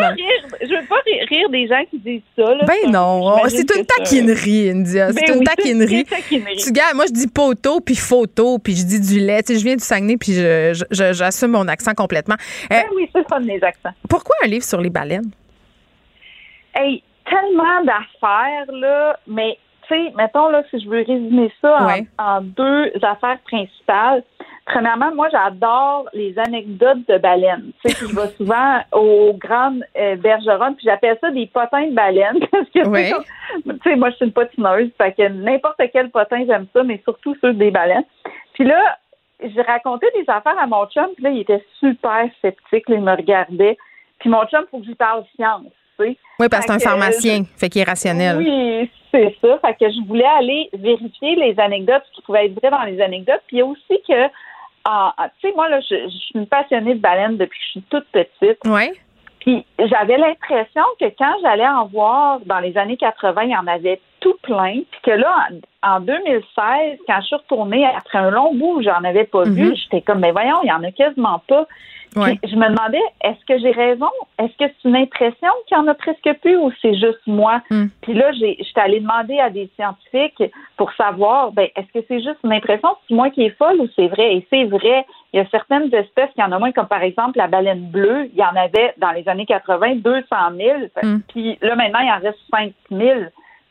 Je 0.61 0.75
veux 0.75 0.87
pas 0.87 0.97
rire 1.31 1.49
des 1.51 1.67
gens 1.69 1.83
qui 1.91 1.99
disent 1.99 2.21
ça. 2.37 2.43
Là, 2.55 2.65
ben 2.67 2.91
non, 2.91 3.37
c'est 3.49 3.75
une 3.77 3.87
taquinerie, 3.87 4.71
India. 4.71 5.13
C'est 5.13 5.27
Ben 5.27 5.35
une 5.35 5.39
oui, 5.41 5.45
taquinerie. 5.45 5.89
c'est 6.09 6.17
une 6.17 6.23
taquinerie. 6.23 6.57
Tu 6.57 6.73
gars, 6.73 6.93
moi 6.95 7.07
je 7.07 7.13
dis 7.13 7.27
poteau 7.29 7.81
puis 7.81 7.97
photo 7.97 8.59
puis 8.59 8.75
je 8.77 8.85
dis 8.85 9.01
du 9.01 9.21
lait. 9.21 9.43
Tu 9.43 9.55
sais, 9.55 9.59
je 9.61 9.65
viens 9.65 9.77
du 9.77 9.85
Saguenay 9.85 10.17
puis 10.17 10.33
je- 10.35 10.75
je- 10.75 10.85
je- 10.91 11.13
j'assume 11.13 11.53
mon 11.53 11.67
accent 11.69 11.95
complètement. 11.95 12.37
Euh, 12.73 12.77
Ben 12.77 12.85
oui, 12.97 13.09
c'est 13.15 13.27
ça 13.29 13.39
mes 13.41 13.63
accents. 13.63 13.91
pourquoi 14.09 14.35
un 14.45 14.49
livre 14.49 14.65
sur 14.65 14.81
les 14.81 14.91
baleines? 14.91 15.31
Hey, 16.75 17.03
tellement 17.29 17.83
d'affaires, 17.85 18.67
là, 18.73 19.17
mais 19.27 19.59
tu 19.87 19.95
sais, 19.95 20.13
mettons, 20.17 20.49
là, 20.49 20.63
si 20.71 20.81
je 20.81 20.89
veux 20.89 20.99
résumer 21.03 21.53
ça 21.61 21.79
en- 21.83 21.87
Ouais. 21.87 22.07
en, 22.19 22.41
deux 22.41 22.91
affaires 23.03 23.39
principales. 23.45 24.23
Premièrement, 24.65 25.15
moi, 25.15 25.29
j'adore 25.31 26.09
les 26.15 26.39
anecdotes 26.39 27.07
de 27.07 27.19
baleines. 27.19 27.71
Tu 27.85 27.93
sais, 27.93 28.07
je 28.07 28.15
vais 28.17 28.29
souvent 28.39 28.81
aux 28.93 29.35
grandes 29.35 29.85
euh, 29.97 30.17
bergeronnes, 30.17 30.75
puis 30.77 30.87
j'appelle 30.87 31.19
ça 31.21 31.31
des 31.31 31.47
potins 31.49 31.87
de 31.89 31.95
baleines, 31.95 32.39
parce 32.51 32.65
que, 32.71 32.79
tu 32.79 32.83
sais, 32.85 32.89
Ouais. 32.89 33.11
comme- 33.65 33.79
tu 33.79 33.91
sais, 33.91 33.97
moi, 33.97 34.09
je 34.11 34.17
suis 34.17 34.25
une 34.25 34.33
patineuse, 34.33 34.91
fait 34.97 35.13
que 35.13 35.29
n'importe 35.29 35.83
quel 35.93 36.11
potin, 36.11 36.45
j'aime 36.47 36.67
ça, 36.73 36.83
mais 36.83 37.01
surtout 37.05 37.37
ceux 37.43 37.53
des 37.53 37.71
baleines. 37.71 38.05
Puis 38.55 38.65
là, 38.65 38.97
j'ai 39.43 39.61
raconté 39.63 40.07
des 40.15 40.25
affaires 40.29 40.59
à 40.59 40.67
mon 40.67 40.87
chum, 40.87 41.09
puis 41.15 41.25
là, 41.25 41.31
il 41.31 41.41
était 41.41 41.63
super 41.79 42.27
sceptique, 42.41 42.89
là, 42.89 42.95
il 42.97 43.03
me 43.03 43.15
regardait. 43.15 43.77
Puis 44.19 44.31
mon 44.31 44.47
chum, 44.47 44.65
faut 44.71 44.79
que 44.79 44.87
j'y 44.87 44.95
parle 44.95 45.25
science, 45.37 45.67
sais. 45.99 46.17
Oui, 46.41 46.49
parce 46.51 46.67
que 46.67 46.73
c'est 46.73 46.77
un 46.77 46.79
pharmacien, 46.91 47.45
fait 47.57 47.69
qu'il 47.69 47.83
est 47.83 47.85
rationnel. 47.85 48.39
Oui, 48.39 48.91
c'est 49.13 49.37
ça. 49.41 49.59
Fait 49.65 49.75
que 49.75 49.91
je 49.91 50.07
voulais 50.07 50.25
aller 50.39 50.69
vérifier 50.73 51.37
les 51.37 51.59
anecdotes, 51.61 52.03
ce 52.11 52.17
qui 52.17 52.23
pouvait 52.23 52.47
être 52.47 52.61
vrai 52.61 52.71
dans 52.71 52.83
les 52.83 53.01
anecdotes. 53.01 53.43
Puis 53.47 53.57
il 53.57 53.61
y 53.61 53.63
a 53.63 53.67
aussi 53.67 54.03
que, 54.09 54.29
ah, 54.85 55.15
tu 55.41 55.49
sais, 55.49 55.55
moi, 55.55 55.69
là, 55.69 55.81
je, 55.81 55.95
je 55.95 56.09
suis 56.17 56.35
une 56.35 56.47
passionnée 56.47 56.95
de 56.95 57.01
baleines 57.01 57.37
depuis 57.37 57.59
que 57.59 57.65
je 57.65 57.71
suis 57.71 57.83
toute 57.91 58.07
petite. 58.13 58.59
Oui. 58.67 58.91
Puis 59.41 59.65
j'avais 59.79 60.17
l'impression 60.17 60.83
que 60.99 61.05
quand 61.19 61.35
j'allais 61.43 61.69
en 61.69 61.87
voir 61.87 62.41
dans 62.47 62.61
les 62.61 62.77
années 62.79 62.97
80, 62.97 63.43
il 63.43 63.51
y 63.51 63.57
en 63.57 63.67
avait 63.67 64.01
tout 64.21 64.35
plein. 64.43 64.81
Puis 64.91 65.01
que 65.03 65.11
là, 65.11 65.49
en, 65.83 65.97
en 65.97 66.01
2016, 66.01 66.99
quand 67.07 67.21
je 67.21 67.27
suis 67.27 67.37
retournée 67.37 67.85
après 67.87 68.19
un 68.19 68.31
long 68.31 68.55
bout 68.55 68.77
où 68.79 68.83
j'en 68.83 69.05
avais 69.05 69.25
pas 69.25 69.43
vu, 69.45 69.69
Mhm. 69.69 69.75
j'étais 69.77 70.01
comme, 70.01 70.21
mais 70.21 70.33
voyons, 70.33 70.61
il 70.65 70.69
y 70.69 70.73
en 70.73 70.83
a 70.83 70.91
quasiment 70.93 71.41
pas. 71.47 71.67
Ouais. 72.17 72.39
Je 72.45 72.55
me 72.57 72.69
demandais, 72.69 73.01
est-ce 73.23 73.45
que 73.47 73.59
j'ai 73.59 73.73
raison? 73.73 74.09
Est-ce 74.39 74.53
que 74.57 74.73
c'est 74.83 74.89
une 74.89 74.97
impression 74.97 75.49
qu'il 75.67 75.77
y 75.77 75.81
en 75.81 75.87
a 75.89 75.95
presque 75.95 76.33
plus 76.43 76.57
ou 76.57 76.71
c'est 76.81 76.95
juste 76.95 77.21
moi? 77.27 77.61
Mm. 77.71 77.87
Puis 78.03 78.15
là, 78.15 78.33
j'ai- 78.33 78.57
j'étais 78.61 78.81
allée 78.81 79.01
demander 79.01 79.39
à 79.41 79.51
des 79.51 79.69
scientifiques 79.77 80.43
pour 80.77 80.93
savoir, 80.95 81.53
ben, 81.53 81.69
est-ce 81.77 81.93
que 81.99 82.05
c'est 82.09 82.21
juste 82.23 82.39
une 82.45 82.53
impression, 82.53 82.89
c'est 83.09 83.15
moi 83.15 83.31
qui 83.31 83.43
est 83.45 83.57
folle 83.59 83.81
ou 83.81 83.89
c'est 83.97 84.09
vrai? 84.09 84.37
Et 84.37 84.47
c'est 84.51 84.65
vrai. 84.65 85.05
Il 85.33 85.39
y 85.39 85.41
a 85.41 85.47
certaines 85.51 85.93
espèces 85.95 86.31
qui 86.35 86.43
en 86.43 86.53
ont 86.53 86.59
moins, 86.61 86.73
comme 86.73 86.87
par 86.87 87.03
exemple 87.03 87.39
la 87.39 87.49
baleine 87.49 87.91
bleue. 87.91 88.31
Il 88.33 88.39
y 88.39 88.45
en 88.45 88.55
avait 88.55 88.95
dans 88.99 89.11
les 89.11 89.29
années 89.29 89.47
80 89.47 89.97
200 89.97 90.27
000. 90.57 90.79
Fait- 90.95 91.07
Mm. 91.07 91.21
Puis 91.29 91.59
là, 91.63 91.75
maintenant, 91.77 92.01
il 92.01 92.11
en 92.13 92.21
reste 92.21 92.39
5 92.51 92.73
000. 92.91 93.21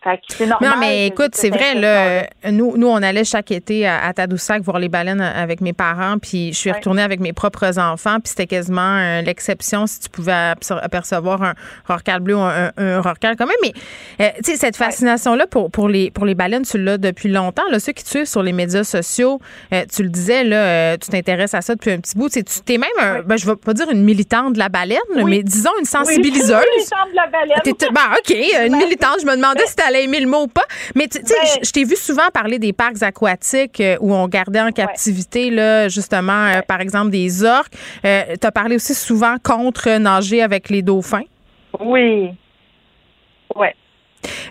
Fait 0.04 0.18
que 0.18 0.24
c'est 0.30 0.46
normal. 0.46 0.70
Non, 0.72 0.76
mais 0.80 1.08
écoute, 1.08 1.32
c'est 1.34 1.50
vrai, 1.50 1.76
là. 1.76 1.88
euh, 1.88 2.22
Nous, 2.52 2.76
nous, 2.78 2.88
on 2.88 3.02
allait 3.02 3.24
chaque 3.24 3.52
été 3.52 3.88
à, 3.88 4.06
à 4.06 4.14
Tadoussac 4.14 4.62
voir 4.62 4.80
les 4.80 4.90
baleines 4.90 5.22
avec 5.22 5.62
mes 5.62 5.74
parents, 5.74 6.18
puis 6.20 6.52
je 6.52 6.58
suis 6.58 6.70
Ouais. 6.72 6.78
retournée 6.78 7.02
avec 7.04 7.20
mes 7.20 7.32
propres 7.34 7.80
enfants, 7.80 8.16
puis 8.20 8.30
c'était 8.30 8.48
quasiment 8.48 8.98
euh, 8.98 9.22
l'exception 9.22 9.88
si 9.88 10.00
tu 10.02 10.10
pouvais 10.10 10.54
apercevoir 10.82 11.42
un 11.44 11.54
rorqual 11.88 12.20
bleu 12.20 12.36
ou 12.36 12.40
un, 12.42 12.72
un 12.78 13.02
quand 13.02 13.46
même. 13.46 13.56
Mais, 13.62 13.74
euh, 14.22 14.30
tu 14.44 14.52
sais, 14.52 14.58
cette 14.58 14.76
fascination-là 14.76 15.48
pour, 15.48 15.70
pour, 15.72 15.88
les, 15.88 16.12
pour 16.12 16.26
les 16.26 16.36
baleines, 16.36 16.64
tu 16.64 16.78
l'as 16.78 16.98
depuis 16.98 17.30
longtemps. 17.30 17.64
Là, 17.72 17.80
ceux 17.80 17.92
qui 17.94 18.04
te 18.04 18.10
suivent 18.10 18.26
sur 18.26 18.44
les 18.44 18.54
médias 18.54 18.84
sociaux, 18.84 19.40
euh, 19.74 19.84
tu 19.94 20.04
le 20.04 20.10
disais, 20.10 20.44
là, 20.44 20.58
euh, 20.58 20.98
tu 20.98 21.10
t'intéresses 21.12 21.54
à 21.54 21.62
ça 21.62 21.76
depuis 21.76 21.92
un 21.92 22.00
petit 22.00 22.18
bout. 22.18 22.30
Tu 22.30 22.44
t'es 22.66 22.78
même, 22.78 22.90
un- 23.00 23.22
ben, 23.22 23.38
je 23.38 23.46
vais 23.46 23.56
pas 23.56 23.74
dire 23.74 23.90
une 23.90 24.04
militante 24.04 24.54
de 24.54 24.60
la 24.60 24.70
baleine, 24.70 24.98
mais 25.26 25.44
disons 25.44 25.70
une 25.80 25.86
sensibiliseuse. 25.86 26.52
Oui, 26.58 26.80
les 26.80 26.84
chambres 26.84 27.12
de 27.12 27.16
la 27.16 27.28
baleine. 27.28 27.94
Ben, 27.94 28.18
OK, 28.18 28.66
une 28.68 28.76
militante. 28.78 29.18
Je 29.22 29.26
me 29.26 29.36
demandais 29.36 29.66
si 29.68 29.76
tu 29.76 29.84
aimer 30.02 30.20
le 30.20 30.28
mot 30.28 30.44
ou 30.44 30.48
pas. 30.48 30.64
Mais 30.96 31.08
tu 31.08 31.20
sais, 31.20 31.34
Ben- 31.42 31.64
je- 31.64 31.72
t'ai 31.72 31.84
vu 31.84 31.96
souvent 31.96 32.30
parler 32.34 32.60
des 32.60 32.74
parcs 32.74 33.02
aquatiques 33.04 33.80
euh, 33.82 33.98
où 34.02 34.14
on 34.14 34.28
gardait 34.28 34.62
en 34.62 34.72
captivité, 34.72 35.50
là, 35.50 35.88
justement, 35.90 36.48
euh, 36.48 36.62
par 36.68 36.82
exemple, 36.82 37.12
des 37.12 37.44
orques. 37.44 37.74
tu 38.04 38.08
as 38.48 38.52
parlé 38.52 38.76
aussi 38.76 38.94
souvent 38.94 39.36
contre 39.44 39.90
nager 39.98 40.42
avec 40.42 40.70
les 40.70 40.82
dauphins? 40.82 41.24
Oui. 41.80 42.32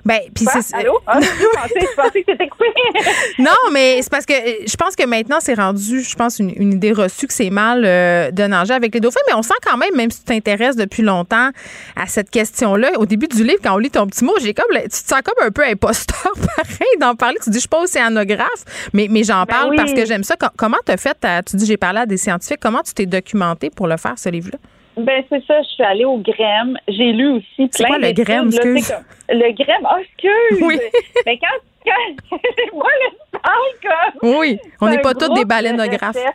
Ben, 0.05 0.21
puis 0.35 0.47
c'est. 0.53 0.75
Allô? 0.75 0.99
Ah, 1.07 1.19
je 1.21 1.27
pensais, 1.27 1.81
je 1.81 1.97
pensais 1.97 2.23
que 2.23 2.33
c'était 2.33 2.49
coupé. 2.49 2.65
Non, 3.39 3.51
mais 3.73 4.01
c'est 4.03 4.11
parce 4.11 4.27
que 4.27 4.33
euh, 4.33 4.65
je 4.67 4.77
pense 4.77 4.95
que 4.97 5.05
maintenant, 5.07 5.39
c'est 5.41 5.55
rendu, 5.55 6.03
je 6.03 6.15
pense, 6.17 6.39
une, 6.39 6.53
une 6.57 6.73
idée 6.75 6.93
reçue 6.93 7.27
que 7.27 7.33
c'est 7.33 7.51
mal 7.51 7.83
euh, 7.85 8.31
de 8.31 8.43
nager 8.45 8.75
avec 8.75 8.95
les 8.95 9.01
dauphins. 9.01 9.21
Mais 9.29 9.35
on 9.35 9.43
sent 9.43 9.55
quand 9.67 9.77
même, 9.77 9.95
même 9.97 10.11
si 10.11 10.19
tu 10.19 10.25
t'intéresses 10.25 10.77
depuis 10.77 11.03
longtemps 11.03 11.51
à 11.97 12.07
cette 12.07 12.31
question-là, 12.31 12.91
au 12.99 13.07
début 13.07 13.29
du 13.29 13.43
livre, 13.45 13.61
quand 13.63 13.75
on 13.75 13.79
lit 13.79 13.91
ton 13.91 14.07
petit 14.07 14.25
mot, 14.25 14.35
j'ai 14.41 14.55
comme, 14.55 14.67
tu 14.77 14.89
te 14.89 14.95
sens 14.95 15.21
comme 15.25 15.47
un 15.47 15.51
peu 15.51 15.65
imposteur, 15.65 16.33
pareil, 16.57 16.99
d'en 17.01 17.15
parler. 17.15 17.39
Tu 17.43 17.51
dis, 17.51 17.57
je 17.57 17.61
suis 17.61 17.69
pas 17.69 17.81
océanographe, 17.81 18.65
mais, 18.93 19.07
mais 19.11 19.25
j'en 19.25 19.45
parle 19.47 19.71
oui. 19.71 19.77
parce 19.77 19.93
que 19.93 20.05
j'aime 20.05 20.25
ça. 20.25 20.37
Com- 20.37 20.51
comment 20.57 20.79
t'as 20.85 20.97
fait, 20.97 21.15
ta- 21.19 21.43
tu 21.43 21.57
dis, 21.57 21.67
j'ai 21.67 21.77
parlé 21.77 22.01
à 22.01 22.07
des 22.07 22.17
scientifiques, 22.17 22.61
comment 22.61 22.83
tu 22.83 22.93
t'es 22.95 23.07
documenté 23.07 23.71
pour 23.71 23.87
le 23.87 23.97
faire, 23.97 24.15
ce 24.19 24.29
livre-là? 24.29 24.59
Ben, 24.97 25.25
c'est 25.31 25.45
ça, 25.47 25.63
je 25.63 25.69
suis 25.69 25.83
allée 25.83 26.05
au 26.05 26.19
GREM. 26.19 26.77
J'ai 26.89 27.13
lu 27.13 27.29
aussi 27.37 27.69
C'est 27.71 27.85
plein 27.85 27.89
quoi 27.89 27.99
le 27.99 28.13
GREM, 28.13 28.51
là, 28.51 28.57
excuse? 28.57 28.89
comme- 28.93 29.05
Le 29.39 29.53
GREM, 29.53 29.89
oh, 29.91 29.97
excuse! 30.01 30.63
Oui. 30.63 30.79
Mais 31.27 31.39
quand, 31.39 31.59
quand 31.87 32.39
moi, 32.75 32.91
là, 33.01 33.11
je 33.33 33.39
parle 33.39 34.13
comme... 34.21 34.39
Oui, 34.39 34.59
on 34.81 34.89
n'est 34.89 34.99
pas 35.01 35.15
tous 35.15 35.33
des 35.35 35.43
de 35.45 35.49
balénographes. 35.49 36.17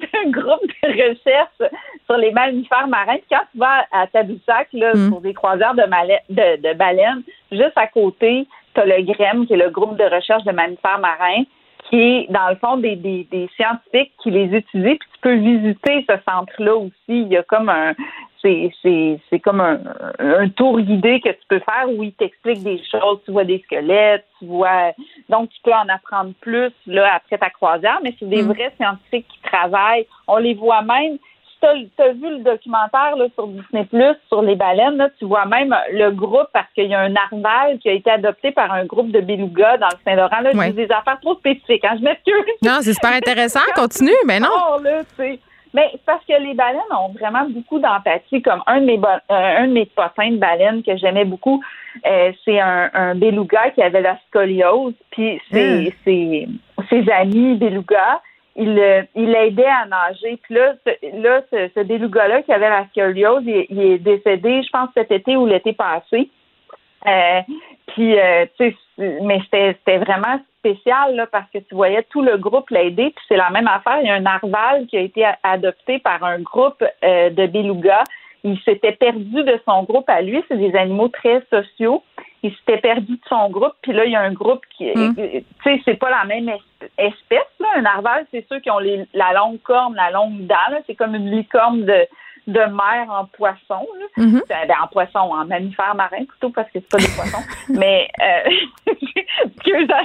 C'est 0.00 0.18
un 0.26 0.30
groupe 0.30 0.62
de 0.82 0.88
recherche 0.88 1.72
sur 2.06 2.16
les 2.16 2.30
mammifères 2.32 2.86
marins. 2.88 3.16
Puis 3.16 3.26
quand 3.30 3.42
tu 3.52 3.58
vas 3.58 3.84
à 3.92 4.06
Tadoussac, 4.06 4.68
là, 4.72 4.92
Mm. 4.94 5.10
pour 5.10 5.20
des 5.20 5.34
croisières 5.34 5.74
de, 5.74 5.82
de, 5.82 6.62
de 6.62 6.74
baleines, 6.74 7.22
juste 7.52 7.76
à 7.76 7.86
côté, 7.86 8.46
tu 8.74 8.80
as 8.80 8.84
le 8.86 9.02
GREM, 9.02 9.46
qui 9.46 9.54
est 9.54 9.56
le 9.56 9.70
groupe 9.70 9.96
de 9.96 10.04
recherche 10.04 10.44
de 10.44 10.52
mammifères 10.52 10.98
marins, 10.98 11.42
qui 11.88 12.00
est, 12.00 12.26
dans 12.30 12.48
le 12.50 12.56
fond, 12.56 12.76
des, 12.76 12.96
des, 12.96 13.26
des 13.30 13.48
scientifiques 13.56 14.12
qui 14.22 14.30
les 14.30 14.54
étudient. 14.54 14.96
Puis 14.96 15.08
tu 15.14 15.20
peux 15.20 15.34
visiter 15.34 16.04
ce 16.08 16.16
centre-là 16.28 16.76
aussi. 16.76 16.94
Il 17.08 17.28
y 17.28 17.36
a 17.36 17.42
comme 17.42 17.68
un... 17.68 17.94
C'est, 18.40 18.70
c'est, 18.82 19.18
c'est 19.28 19.40
comme 19.40 19.60
un, 19.60 19.80
un 20.20 20.48
tour 20.48 20.78
guidé 20.80 21.20
que 21.20 21.30
tu 21.30 21.44
peux 21.48 21.58
faire 21.58 21.90
où 21.90 22.04
ils 22.04 22.12
t'expliquent 22.12 22.62
des 22.62 22.80
choses. 22.88 23.18
Tu 23.24 23.32
vois 23.32 23.44
des 23.44 23.58
squelettes, 23.66 24.26
tu 24.38 24.46
vois... 24.46 24.92
Donc, 25.28 25.50
tu 25.50 25.60
peux 25.64 25.72
en 25.72 25.88
apprendre 25.88 26.32
plus 26.40 26.72
là 26.86 27.14
après 27.16 27.36
ta 27.38 27.50
croisière, 27.50 27.98
mais 28.02 28.14
c'est 28.18 28.28
des 28.28 28.42
Mm. 28.42 28.52
vrais 28.52 28.72
scientifiques 28.76 29.26
qui 29.28 29.40
travaillent. 29.42 30.06
On 30.28 30.36
les 30.36 30.54
voit 30.54 30.82
même. 30.82 31.18
Tu 31.60 31.66
as, 32.02 32.12
vu 32.12 32.28
le 32.30 32.38
documentaire 32.38 33.16
là, 33.16 33.26
sur 33.34 33.46
Disney 33.48 33.84
Plus 33.84 34.14
sur 34.28 34.42
les 34.42 34.54
baleines, 34.54 34.96
là, 34.96 35.08
tu 35.18 35.24
vois 35.24 35.44
même 35.46 35.74
le 35.92 36.10
groupe 36.10 36.48
parce 36.52 36.68
qu'il 36.74 36.86
y 36.86 36.94
a 36.94 37.00
un 37.00 37.08
narval 37.08 37.78
qui 37.80 37.88
a 37.88 37.92
été 37.92 38.10
adopté 38.10 38.52
par 38.52 38.72
un 38.72 38.84
groupe 38.84 39.10
de 39.10 39.20
belugas 39.20 39.76
dans 39.78 39.88
le 39.88 39.98
Saint-Laurent. 40.04 40.40
Là, 40.40 40.50
Ouais. 40.54 40.72
des 40.72 40.90
affaires 40.90 41.18
trop 41.20 41.34
spécifiques. 41.34 41.84
Hein, 41.84 41.96
je 41.98 42.04
m'excuse. 42.04 42.34
Non, 42.62 42.78
c'est 42.80 42.92
super 42.94 43.12
intéressant. 43.12 43.60
Continue, 43.74 44.12
mais 44.26 44.38
non. 44.40 44.48
Oh, 44.52 44.80
là. 44.82 45.02
Mais 45.74 45.88
c'est 45.92 46.04
parce 46.06 46.24
que 46.24 46.32
les 46.40 46.54
baleines 46.54 46.80
ont 46.98 47.10
vraiment 47.12 47.46
beaucoup 47.48 47.78
d'empathie. 47.78 48.40
Comme 48.42 48.62
un 48.66 48.80
de 48.80 48.86
mes 48.86 48.98
euh, 48.98 49.18
un 49.28 49.66
de 49.68 49.72
mes 49.72 49.86
potins 49.86 50.30
de 50.30 50.38
baleines 50.38 50.82
que 50.82 50.96
j'aimais 50.96 51.24
beaucoup, 51.26 51.62
euh, 52.06 52.32
c'est 52.44 52.58
un, 52.58 52.88
un 52.94 53.14
beluga 53.14 53.70
qui 53.70 53.82
avait 53.82 54.00
la 54.00 54.16
scoliose. 54.28 54.94
Puis 55.10 55.40
ses, 55.52 55.92
ses, 56.04 56.48
ses 56.88 57.10
amis 57.10 57.56
belugas, 57.56 58.20
il 58.58 58.74
le- 58.74 59.06
il 59.14 59.30
l'aidait 59.30 59.64
à 59.64 59.86
nager. 59.86 60.38
Puis 60.42 60.54
là, 60.54 60.74
ce, 60.84 61.20
là, 61.22 61.40
ce, 61.50 61.82
beluga-là 61.82 62.42
qui 62.42 62.52
avait 62.52 62.68
la 62.68 62.86
scoliose, 62.88 63.44
il, 63.46 63.66
il 63.70 63.80
est 63.80 63.98
décédé, 63.98 64.62
je 64.62 64.70
pense, 64.70 64.90
cet 64.94 65.10
été 65.12 65.36
ou 65.36 65.46
l'été 65.46 65.72
passé. 65.72 66.28
Euh, 67.06 67.40
puis, 67.86 68.18
euh, 68.18 68.46
tu 68.58 68.70
sais, 68.98 69.18
mais 69.22 69.40
c'était 69.50 69.98
vraiment 69.98 70.40
spécial 70.58 71.14
là, 71.14 71.26
parce 71.28 71.48
que 71.50 71.58
tu 71.58 71.74
voyais 71.74 72.02
tout 72.10 72.20
le 72.20 72.36
groupe 72.36 72.70
l'aider. 72.70 73.12
Puis 73.14 73.24
c'est 73.28 73.36
la 73.36 73.50
même 73.50 73.68
affaire. 73.68 74.00
Il 74.02 74.08
y 74.08 74.10
a 74.10 74.14
un 74.14 74.20
narval 74.20 74.86
qui 74.86 74.96
a 74.98 75.00
été 75.00 75.24
adopté 75.44 76.00
par 76.00 76.22
un 76.24 76.40
groupe 76.40 76.82
euh, 77.04 77.30
de 77.30 77.46
belugas. 77.46 78.04
Il 78.42 78.58
s'était 78.60 78.92
perdu 78.92 79.44
de 79.44 79.60
son 79.64 79.84
groupe 79.84 80.08
à 80.08 80.20
lui. 80.20 80.42
C'est 80.48 80.58
des 80.58 80.74
animaux 80.76 81.08
très 81.08 81.42
sociaux. 81.50 82.02
Il 82.42 82.52
s'était 82.54 82.78
perdu 82.78 83.12
de 83.12 83.20
son 83.28 83.48
groupe. 83.50 83.74
Puis 83.82 83.92
là, 83.92 84.04
il 84.04 84.12
y 84.12 84.16
a 84.16 84.20
un 84.20 84.32
groupe 84.32 84.64
qui, 84.76 84.86
Mm. 84.94 85.14
tu 85.16 85.44
sais, 85.64 85.80
c'est 85.84 85.98
pas 85.98 86.10
la 86.10 86.24
même 86.24 86.48
es- 86.48 86.60
espèce. 86.96 87.46
Là. 87.60 87.66
Un 87.76 87.82
narval, 87.82 88.26
c'est 88.30 88.46
ceux 88.48 88.60
qui 88.60 88.70
ont 88.70 88.78
les, 88.78 89.06
la 89.14 89.32
longue 89.32 89.60
corne, 89.62 89.94
la 89.96 90.10
longue 90.10 90.46
dent. 90.46 90.54
C'est 90.86 90.94
comme 90.94 91.14
une 91.14 91.30
licorne 91.30 91.84
de 91.84 92.06
de 92.46 92.60
mer 92.60 93.06
en 93.10 93.26
poisson. 93.26 93.86
là. 94.00 94.06
Mhm. 94.16 94.40
Ben, 94.48 94.66
ben, 94.66 94.76
en 94.82 94.86
poisson, 94.86 95.18
en 95.18 95.44
mammifère 95.44 95.94
marin 95.94 96.24
plutôt, 96.24 96.48
parce 96.48 96.66
que 96.70 96.78
c'est 96.80 96.88
pas 96.88 96.96
des 96.96 97.14
poissons. 97.14 97.44
Mais 97.68 98.08
euh, 98.22 98.50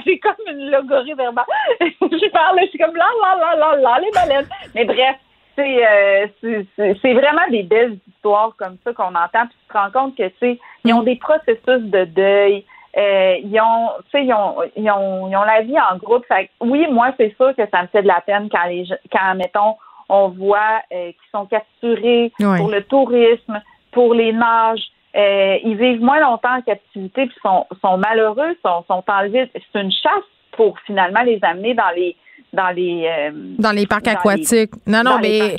j'ai 0.04 0.18
comme 0.18 0.34
une 0.48 0.70
logorie 0.70 1.14
verbale. 1.14 1.44
je 1.80 2.30
parle, 2.30 2.58
je 2.62 2.66
suis 2.68 2.78
comme 2.78 2.96
là, 2.96 3.06
là, 3.22 3.36
là, 3.38 3.56
là, 3.56 3.76
là, 3.76 3.98
les 4.00 4.10
baleines. 4.10 4.48
Mais 4.74 4.84
bref, 4.84 5.16
c'est 5.56 5.86
euh, 5.86 6.26
c'est- 7.02 7.14
vraiment 7.14 7.46
des 7.50 7.62
belles 7.62 7.98
histoires 8.08 8.52
comme 8.58 8.76
ça 8.84 8.92
qu'on 8.92 9.14
entend. 9.14 9.46
Puis 9.46 9.56
tu 9.62 9.72
te 9.72 9.78
rends 9.78 9.90
compte 9.90 10.16
que, 10.16 10.28
tu 10.28 10.34
sais, 10.40 10.58
ils 10.84 10.92
ont 10.92 11.02
des 11.02 11.16
processus 11.16 11.82
de 11.82 12.04
deuil. 12.04 12.64
Euh, 12.96 13.36
ils 13.42 13.60
ont, 13.60 13.90
tu 14.04 14.10
sais, 14.12 14.24
ils 14.24 14.32
ont, 14.32 14.56
ils 14.76 14.90
ont, 14.90 15.28
ils 15.28 15.36
ont 15.36 15.42
la 15.42 15.62
vie 15.62 15.76
en 15.78 15.96
groupe. 15.96 16.24
Fait 16.26 16.50
oui, 16.60 16.86
moi, 16.90 17.12
c'est 17.18 17.34
sûr 17.36 17.54
que 17.56 17.62
ça 17.70 17.82
me 17.82 17.88
fait 17.88 18.02
de 18.02 18.08
la 18.08 18.20
peine 18.20 18.48
quand 18.50 18.64
les, 18.68 18.86
quand, 19.10 19.34
mettons, 19.34 19.76
on 20.08 20.28
voit 20.28 20.80
euh, 20.92 21.10
qu'ils 21.10 21.30
sont 21.32 21.46
capturés 21.46 22.30
pour 22.58 22.68
le 22.70 22.82
tourisme, 22.84 23.60
pour 23.90 24.14
les 24.14 24.32
nages. 24.32 24.84
Euh, 25.16 25.58
ils 25.64 25.76
vivent 25.76 26.02
moins 26.02 26.20
longtemps 26.20 26.56
en 26.56 26.60
captivité, 26.62 27.26
puis 27.26 27.36
sont, 27.42 27.66
sont 27.80 27.96
malheureux, 27.98 28.56
sont, 28.64 28.84
sont 28.88 29.04
enlevés. 29.08 29.48
C'est 29.52 29.80
une 29.80 29.92
chasse 29.92 30.24
pour 30.52 30.78
finalement 30.80 31.22
les 31.22 31.38
amener 31.42 31.74
dans 31.74 31.90
les 31.96 32.16
dans 32.54 32.70
les 32.70 33.06
euh, 33.06 33.30
dans 33.58 33.72
les 33.72 33.86
parcs 33.86 34.08
aquatiques. 34.08 34.70
non, 34.86 35.02
non, 35.04 35.18
mais 35.20 35.56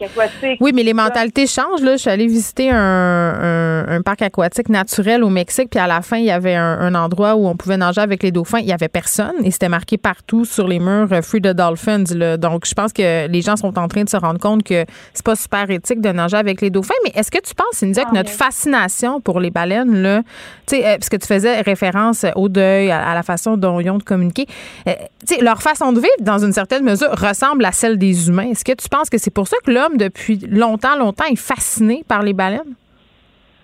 oui, 0.60 0.72
mais 0.74 0.84
les 0.84 0.94
mentalités 0.94 1.48
changent. 1.48 1.82
Là, 1.82 1.94
je 1.94 2.02
suis 2.02 2.10
allée 2.10 2.28
visiter 2.28 2.70
un, 2.72 3.86
un, 3.88 4.02
parc 4.02 4.22
aquatique 4.22 4.70
naturel 4.70 5.24
au 5.24 5.30
Mexique, 5.30 5.70
puis 5.70 5.80
à 5.80 5.88
la 5.88 6.02
fin, 6.02 6.18
il 6.18 6.26
y 6.26 6.32
avait 6.32 6.56
un, 6.56 6.96
endroit 6.96 7.36
où 7.36 7.48
on 7.48 7.56
pouvait 7.56 7.78
nager 7.78 8.02
avec 8.02 8.24
les 8.24 8.32
dauphins. 8.32 8.60
Il 8.60 8.68
y 8.68 8.72
avait 8.72 8.88
personne 8.88 9.34
et 9.44 9.52
c'était 9.52 9.70
marqué 9.70 9.98
partout 9.98 10.46
sur 10.46 10.68
les 10.68 10.80
murs 10.80 11.12
euh, 11.12 11.22
"Free 11.22 11.42
the 11.42 11.48
Dolphins". 11.48 12.06
Là. 12.16 12.38
Donc, 12.38 12.66
je 12.66 12.74
pense 12.74 12.94
que 12.94 13.28
les 13.28 13.42
gens 13.42 13.56
sont 13.56 13.78
en 13.78 13.88
train 13.88 14.04
de 14.04 14.10
se 14.10 14.18
rendre 14.18 14.40
compte 14.40 14.64
que 14.64 14.86
c'est 15.14 15.26
pas 15.26 15.36
super 15.36 15.70
éthique 15.70 16.02
de 16.02 16.10
nager 16.10 16.38
avec 16.38 16.62
les 16.62 16.70
dauphins. 16.70 16.94
Mais 17.04 17.12
est-ce 17.16 17.32
que 17.32 17.40
tu 17.40 17.54
penses, 17.54 17.74
Cynthia, 17.74 18.04
que 18.04 18.10
ah, 18.12 18.16
notre 18.16 18.30
fascination 18.30 19.20
pour 19.20 19.40
les 19.40 19.52
baleines, 19.52 20.02
là, 20.02 20.22
tu 20.66 20.78
sais, 20.78 20.86
euh, 20.86 20.98
parce 20.98 21.10
que 21.10 21.18
tu 21.18 21.28
faisais 21.28 21.62
référence 21.62 22.26
au 22.36 22.50
deuil, 22.50 22.92
à, 22.92 23.14
la 23.14 23.24
façon 23.24 23.58
dont 23.58 23.80
ils 23.80 23.90
ont 23.90 23.98
de 23.98 24.04
communiquer, 24.04 24.46
tu 24.86 24.94
sais, 25.26 25.42
leur 25.42 25.62
façon 25.62 25.92
de 25.92 26.00
vivre, 26.00 26.12
dans 26.22 26.40
une 26.40 26.54
certaine 26.54 26.85
mesure, 26.86 27.10
ressemble 27.12 27.66
à 27.66 27.72
celle 27.72 27.98
des 27.98 28.30
humains. 28.30 28.50
Est-ce 28.52 28.64
que 28.64 28.74
tu 28.74 28.88
penses 28.90 29.10
que 29.10 29.18
c'est 29.18 29.34
pour 29.34 29.48
ça 29.48 29.58
que 29.66 29.72
l'homme, 29.72 29.98
depuis 29.98 30.38
longtemps, 30.48 30.96
longtemps, 30.96 31.26
est 31.26 31.36
fasciné 31.36 32.04
par 32.08 32.22
les 32.22 32.34
baleines? 32.34 32.76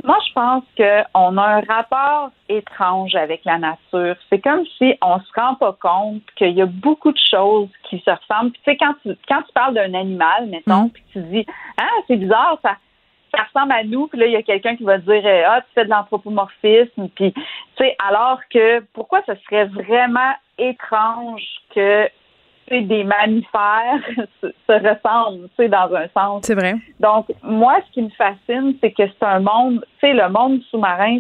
Moi, 0.04 0.18
je 0.28 0.34
pense 0.34 0.64
qu'on 0.76 1.38
a 1.38 1.44
un 1.44 1.62
rapport 1.62 2.32
étrange 2.50 3.14
avec 3.14 3.46
la 3.46 3.60
nature. 3.60 4.16
C'est 4.30 4.40
comme 4.40 4.66
si 4.78 4.96
on 5.02 5.20
se 5.20 5.32
rend 5.36 5.56
pas 5.56 5.78
compte 5.80 6.24
qu'il 6.36 6.54
y 6.54 6.62
a 6.62 6.66
beaucoup 6.66 7.12
de 7.12 7.20
choses 7.30 7.70
qui 7.88 8.02
se 8.04 8.10
ressemblent. 8.10 8.52
tu 8.54 8.62
sais, 8.66 8.78
quand 8.78 8.96
tu, 9.04 9.16
quand 9.28 9.44
tu 9.44 9.54
parles 9.54 9.76
d'un 9.76 9.94
animal, 9.94 10.48
mettons, 10.48 10.86
mm. 10.86 10.90
puis 10.90 11.04
tu 11.14 11.20
dis, 11.24 11.46
ah, 11.78 11.86
c'est 12.08 12.18
bizarre, 12.18 12.58
ça, 12.64 12.78
ça 13.34 13.44
ressemble 13.44 13.74
à 13.74 13.84
nous, 13.84 14.08
puis 14.08 14.20
là, 14.20 14.26
il 14.26 14.34
y 14.34 14.38
a 14.38 14.44
quelqu'un 14.44 14.76
qui 14.76 14.84
va 14.84 14.98
dire 14.98 15.24
Ah, 15.48 15.62
tu 15.62 15.74
fais 15.74 15.86
de 15.86 15.90
l'anthropomorphisme, 15.90 17.10
puis 17.16 17.32
tu 17.34 17.44
sais, 17.78 17.96
alors 18.06 18.40
que 18.50 18.82
pourquoi 18.94 19.22
ce 19.26 19.34
serait 19.46 19.66
vraiment 19.66 20.34
étrange 20.58 21.44
que 21.74 22.10
des 22.80 23.04
mammifères 23.04 24.02
se, 24.42 24.48
ressemblent, 24.68 25.50
tu 25.50 25.56
sais, 25.58 25.68
dans 25.68 25.94
un 25.94 26.08
sens. 26.16 26.44
C'est 26.44 26.56
vrai. 26.56 26.76
Donc, 27.00 27.28
moi, 27.44 27.80
ce 27.88 27.92
qui 27.94 28.02
me 28.04 28.10
fascine, 28.10 28.76
c'est 28.82 28.92
que 28.92 29.04
c'est 29.08 29.26
un 29.26 29.40
monde, 29.40 29.84
tu 30.00 30.08
sais, 30.08 30.14
le 30.14 30.30
monde 30.30 30.62
sous-marin, 30.70 31.20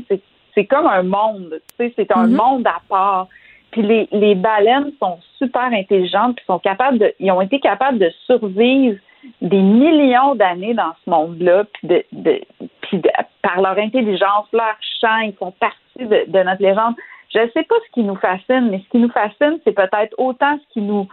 c'est 0.55 0.65
comme 0.65 0.87
un 0.87 1.03
monde, 1.03 1.59
tu 1.77 1.85
sais, 1.85 1.93
c'est 1.95 2.11
un 2.11 2.27
mm-hmm. 2.27 2.35
monde 2.35 2.67
à 2.67 2.79
part. 2.87 3.27
Puis 3.71 3.81
les, 3.81 4.07
les 4.11 4.35
baleines 4.35 4.91
sont 4.99 5.17
super 5.37 5.71
intelligentes, 5.71 6.35
puis 6.35 6.45
sont 6.45 6.59
capables 6.59 6.97
de, 6.97 7.13
ils 7.19 7.31
ont 7.31 7.41
été 7.41 7.59
capables 7.59 7.99
de 7.99 8.09
survivre 8.25 8.97
des 9.41 9.61
millions 9.61 10.35
d'années 10.35 10.73
dans 10.73 10.93
ce 11.03 11.09
monde-là, 11.09 11.65
puis 11.73 11.87
de, 11.87 12.03
de, 12.11 12.41
puis 12.81 13.01
par 13.41 13.61
leur 13.61 13.77
intelligence, 13.77 14.47
leur 14.51 14.75
chant, 14.99 15.19
ils 15.19 15.33
font 15.33 15.51
partie 15.51 15.77
de, 15.99 16.29
de 16.29 16.43
notre 16.43 16.61
légende. 16.61 16.95
Je 17.33 17.39
ne 17.39 17.47
sais 17.51 17.63
pas 17.63 17.75
ce 17.85 17.91
qui 17.93 18.03
nous 18.03 18.15
fascine, 18.15 18.69
mais 18.69 18.79
ce 18.79 18.89
qui 18.89 18.97
nous 18.97 19.11
fascine, 19.11 19.59
c'est 19.63 19.71
peut-être 19.71 20.13
autant 20.17 20.57
ce 20.57 20.73
qui 20.73 20.81
nous 20.81 21.07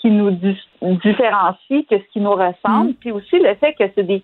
qui 0.00 0.10
nous 0.10 0.30
différencie 0.30 1.86
que 1.88 1.98
ce 1.98 2.12
qui 2.12 2.20
nous 2.20 2.32
ressemble. 2.32 2.90
Mm. 2.90 2.94
Puis 2.94 3.12
aussi 3.12 3.38
le 3.38 3.54
fait 3.56 3.74
que 3.74 3.84
c'est 3.94 4.04
des 4.04 4.22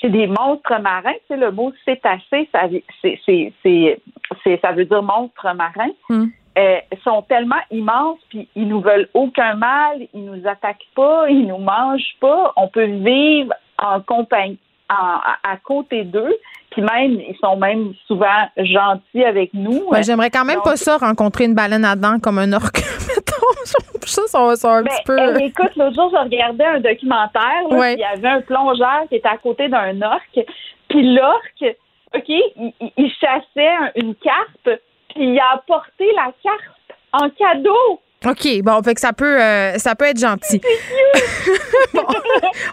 c'est 0.00 0.10
des 0.10 0.26
monstres 0.26 0.78
marins. 0.80 1.12
Tu 1.12 1.20
sais, 1.28 1.36
le 1.36 1.50
mot 1.50 1.72
cétacé, 1.84 2.48
ça, 2.52 2.68
c'est, 3.00 3.18
c'est, 3.24 3.52
c'est, 3.62 4.60
ça 4.60 4.72
veut 4.72 4.84
dire 4.84 5.02
monstre 5.02 5.54
marin. 5.54 5.90
Mm. 6.08 6.26
Euh, 6.58 6.78
sont 7.04 7.22
tellement 7.28 7.60
immenses, 7.70 8.18
puis 8.30 8.48
ils 8.56 8.66
nous 8.66 8.80
veulent 8.80 9.08
aucun 9.12 9.56
mal, 9.56 9.98
ils 10.14 10.24
nous 10.24 10.46
attaquent 10.48 10.88
pas, 10.94 11.28
ils 11.28 11.46
nous 11.46 11.58
mangent 11.58 12.16
pas. 12.18 12.54
On 12.56 12.68
peut 12.68 12.86
vivre 12.86 13.52
en 13.78 14.00
compagnie, 14.00 14.58
à, 14.88 15.56
côté 15.62 16.04
d'eux. 16.04 16.34
Puis 16.70 16.80
même, 16.82 17.20
ils 17.20 17.36
sont 17.42 17.56
même 17.56 17.92
souvent 18.06 18.48
gentils 18.56 19.24
avec 19.24 19.52
nous. 19.52 19.82
j'aimerais 20.02 20.30
quand 20.30 20.44
même 20.44 20.60
pas 20.62 20.76
ça, 20.76 20.96
rencontrer 20.96 21.44
une 21.44 21.54
baleine 21.54 21.84
à 21.84 21.94
dents 21.94 22.18
comme 22.20 22.38
un 22.38 22.52
orque, 22.52 22.80
ça, 23.64 24.22
ça, 24.26 24.56
ça 24.56 24.70
un 24.70 24.82
ben, 24.82 24.90
petit 24.90 25.02
peu. 25.04 25.18
Eh, 25.40 25.44
écoute, 25.46 25.74
l'autre 25.76 25.94
jour, 25.94 26.10
je 26.12 26.22
regardais 26.22 26.64
un 26.64 26.80
documentaire. 26.80 27.62
Il 27.70 27.98
y 27.98 28.04
avait 28.04 28.28
un 28.28 28.40
plongeur 28.40 29.04
qui 29.08 29.16
était 29.16 29.28
à 29.28 29.38
côté 29.38 29.68
d'un 29.68 30.00
orque. 30.02 30.40
Puis 30.88 31.14
l'orque, 31.14 31.76
OK, 32.14 32.28
il, 32.28 33.12
chassait 33.20 33.92
une 33.96 34.14
carpe, 34.14 34.80
puis 35.08 35.32
il 35.32 35.38
a 35.38 35.54
apporté 35.54 36.06
la 36.14 36.32
carpe 36.42 36.98
en 37.12 37.28
cadeau. 37.30 38.00
OK, 38.24 38.62
bon, 38.62 38.82
fait 38.82 38.94
que 38.94 39.00
ça 39.00 39.12
peut, 39.12 39.40
euh, 39.40 39.78
ça 39.78 39.94
peut 39.94 40.06
être 40.06 40.18
gentil. 40.18 40.60
bon, 41.94 42.04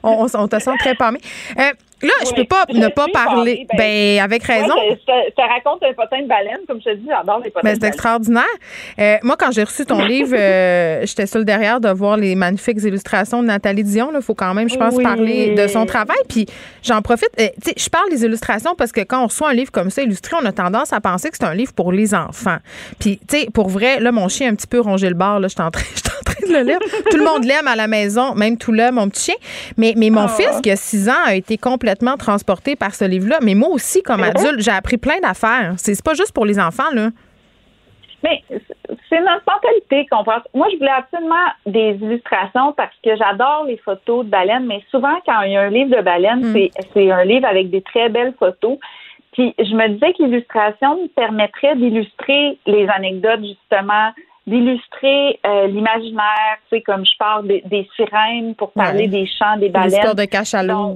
on, 0.04 0.28
on, 0.34 0.48
te 0.48 0.60
sent 0.60 0.72
très 0.80 0.95
palmé. 0.95 1.20
Euh, 1.60 1.72
Là, 2.04 2.14
je 2.26 2.34
peux 2.34 2.44
pas 2.44 2.66
ne 2.70 2.88
pas 2.90 3.08
parler. 3.08 3.66
Ben, 3.70 3.78
ben, 3.78 4.20
avec 4.24 4.44
raison. 4.44 4.76
ça, 5.06 5.46
raconte 5.46 5.84
un 5.84 5.94
potin 5.94 6.22
de 6.22 6.28
baleine, 6.28 6.60
comme 6.68 6.80
je 6.80 6.92
te 6.92 6.96
dis, 6.96 7.08
j'adore 7.08 7.42
les 7.44 7.50
potins. 7.50 7.70
Ben, 7.70 7.78
c'est 7.80 7.88
extraordinaire. 7.88 8.44
Euh, 9.00 9.18
moi, 9.24 9.38
quand 9.40 9.52
j'ai 9.52 9.64
reçu 9.64 9.86
ton 9.86 10.02
livre, 10.06 10.36
euh, 10.38 11.06
j'étais 11.06 11.26
seule 11.26 11.46
derrière 11.46 11.80
de 11.80 11.90
voir 11.90 12.18
les 12.18 12.36
magnifiques 12.36 12.84
illustrations 12.84 13.42
de 13.42 13.48
Nathalie 13.48 13.84
Dion. 13.84 14.12
Il 14.14 14.22
faut 14.22 14.36
quand 14.36 14.54
même, 14.54 14.70
je 14.70 14.76
pense, 14.76 15.02
parler 15.02 15.56
de 15.56 15.68
son 15.68 15.86
travail. 15.86 16.18
Puis 16.28 16.46
j'en 16.82 17.02
profite. 17.02 17.30
Euh, 17.40 17.48
tu 17.64 17.70
sais, 17.70 17.74
je 17.78 17.90
parle 17.90 18.10
des 18.10 18.26
illustrations 18.26 18.76
parce 18.76 18.92
que 18.92 19.02
quand 19.02 19.24
on 19.24 19.28
reçoit 19.28 19.50
un 19.50 19.54
livre 19.54 19.72
comme 19.72 19.90
ça 19.90 20.02
illustré, 20.02 20.36
on 20.42 20.46
a 20.46 20.52
tendance 20.52 20.92
à 20.92 21.00
penser 21.00 21.30
que 21.30 21.38
c'est 21.38 21.46
un 21.46 21.54
livre 21.54 21.74
pour 21.74 21.92
les 21.92 22.14
enfants. 22.14 22.58
Puis, 23.00 23.20
tu 23.28 23.40
sais, 23.40 23.48
pour 23.54 23.70
vrai, 23.70 24.00
là, 24.00 24.12
mon 24.12 24.28
chien 24.28 24.48
a 24.48 24.52
un 24.52 24.56
petit 24.56 24.68
peu 24.68 24.82
rongé 24.82 25.08
le 25.08 25.16
bord. 25.16 25.40
Là, 25.40 25.48
je 25.48 25.54
suis 25.54 25.64
en 25.64 25.72
train, 25.72 25.84
en 26.20 26.24
train 26.24 26.48
de 26.48 26.54
le 26.54 26.62
lire. 26.64 26.80
Tout 27.10 27.18
le 27.18 27.24
monde 27.24 27.46
l'aime 27.46 27.68
à 27.68 27.76
la 27.76 27.88
maison, 27.88 28.36
même 28.36 28.58
tout 28.58 28.74
là, 28.74 28.92
mon 28.92 29.08
petit 29.10 29.26
chien. 29.26 29.36
Mais, 29.78 29.94
mais 29.96 30.10
mon 30.10 30.24
ah. 30.24 30.28
fils, 30.28 30.62
qui 30.62 30.72
a 30.72 30.76
6 30.76 31.10
ans, 31.10 31.24
a 31.26 31.36
été 31.36 31.58
complètement 31.58 31.93
transporté 31.95 32.76
par 32.76 32.95
ce 32.95 33.06
livre-là. 33.06 33.40
Mais 33.41 33.56
moi 33.56 33.70
aussi, 33.70 34.02
comme 34.02 34.24
adulte, 34.24 34.60
j'ai 34.60 34.72
appris 34.72 34.98
plein 34.98 35.20
d'affaires. 35.22 35.74
C'est 35.78 36.02
pas 36.03 36.14
juste 36.14 36.34
pour 36.34 36.45
les 36.45 36.60
enfants, 36.60 36.91
là. 36.94 37.10
Mais 38.24 38.41
c'est 39.10 39.20
notre 39.20 39.44
mentalité 39.45 40.07
qu'on 40.10 40.24
pense. 40.24 40.44
Moi, 40.53 40.68
je 40.72 40.78
voulais 40.78 40.90
absolument 40.90 41.48
des 41.65 41.98
illustrations 42.02 42.72
parce 42.72 42.95
que 43.03 43.15
j'adore 43.18 43.65
les 43.68 43.78
photos 43.78 44.26
de 44.26 44.30
baleines, 44.30 44.65
mais 44.65 44.82
souvent, 44.90 45.15
quand 45.26 45.41
il 45.41 45.52
y 45.52 45.57
a 45.57 45.61
un 45.61 45.70
livre 45.70 45.95
de 45.95 46.02
baleines, 46.02 46.52
mm. 46.52 46.70
c'est 46.94 47.11
un 47.11 47.26
livre 47.26 47.45
avec 47.45 47.70
des 47.70 47.82
très 47.82 48.10
belles 48.10 48.34
photos. 48.40 48.78
Puis 49.34 49.53
je 49.57 49.76
me 49.76 49.90
disais 49.90 50.14
que 50.14 50.24
l'illustration 50.24 51.03
me 51.03 51.07
permettrait 51.07 51.76
d'illustrer 51.76 52.57
les 52.65 52.88
anecdotes, 52.88 53.41
justement, 53.41 54.11
d'illustrer 54.48 55.40
euh, 55.45 55.68
l'imaginaire, 55.68 56.57
tu 56.70 56.78
sais, 56.78 56.82
comme 56.82 57.06
je 57.06 57.18
parle 57.18 57.48
des, 57.48 57.90
sirènes 57.95 58.56
pour 58.56 58.72
parler 58.72 59.07
des 59.07 59.26
chants 59.26 59.57
des 59.57 59.70
baleines. 59.70 59.91
L'histoire 59.91 60.15
de 60.15 60.26
cachalot. 60.26 60.95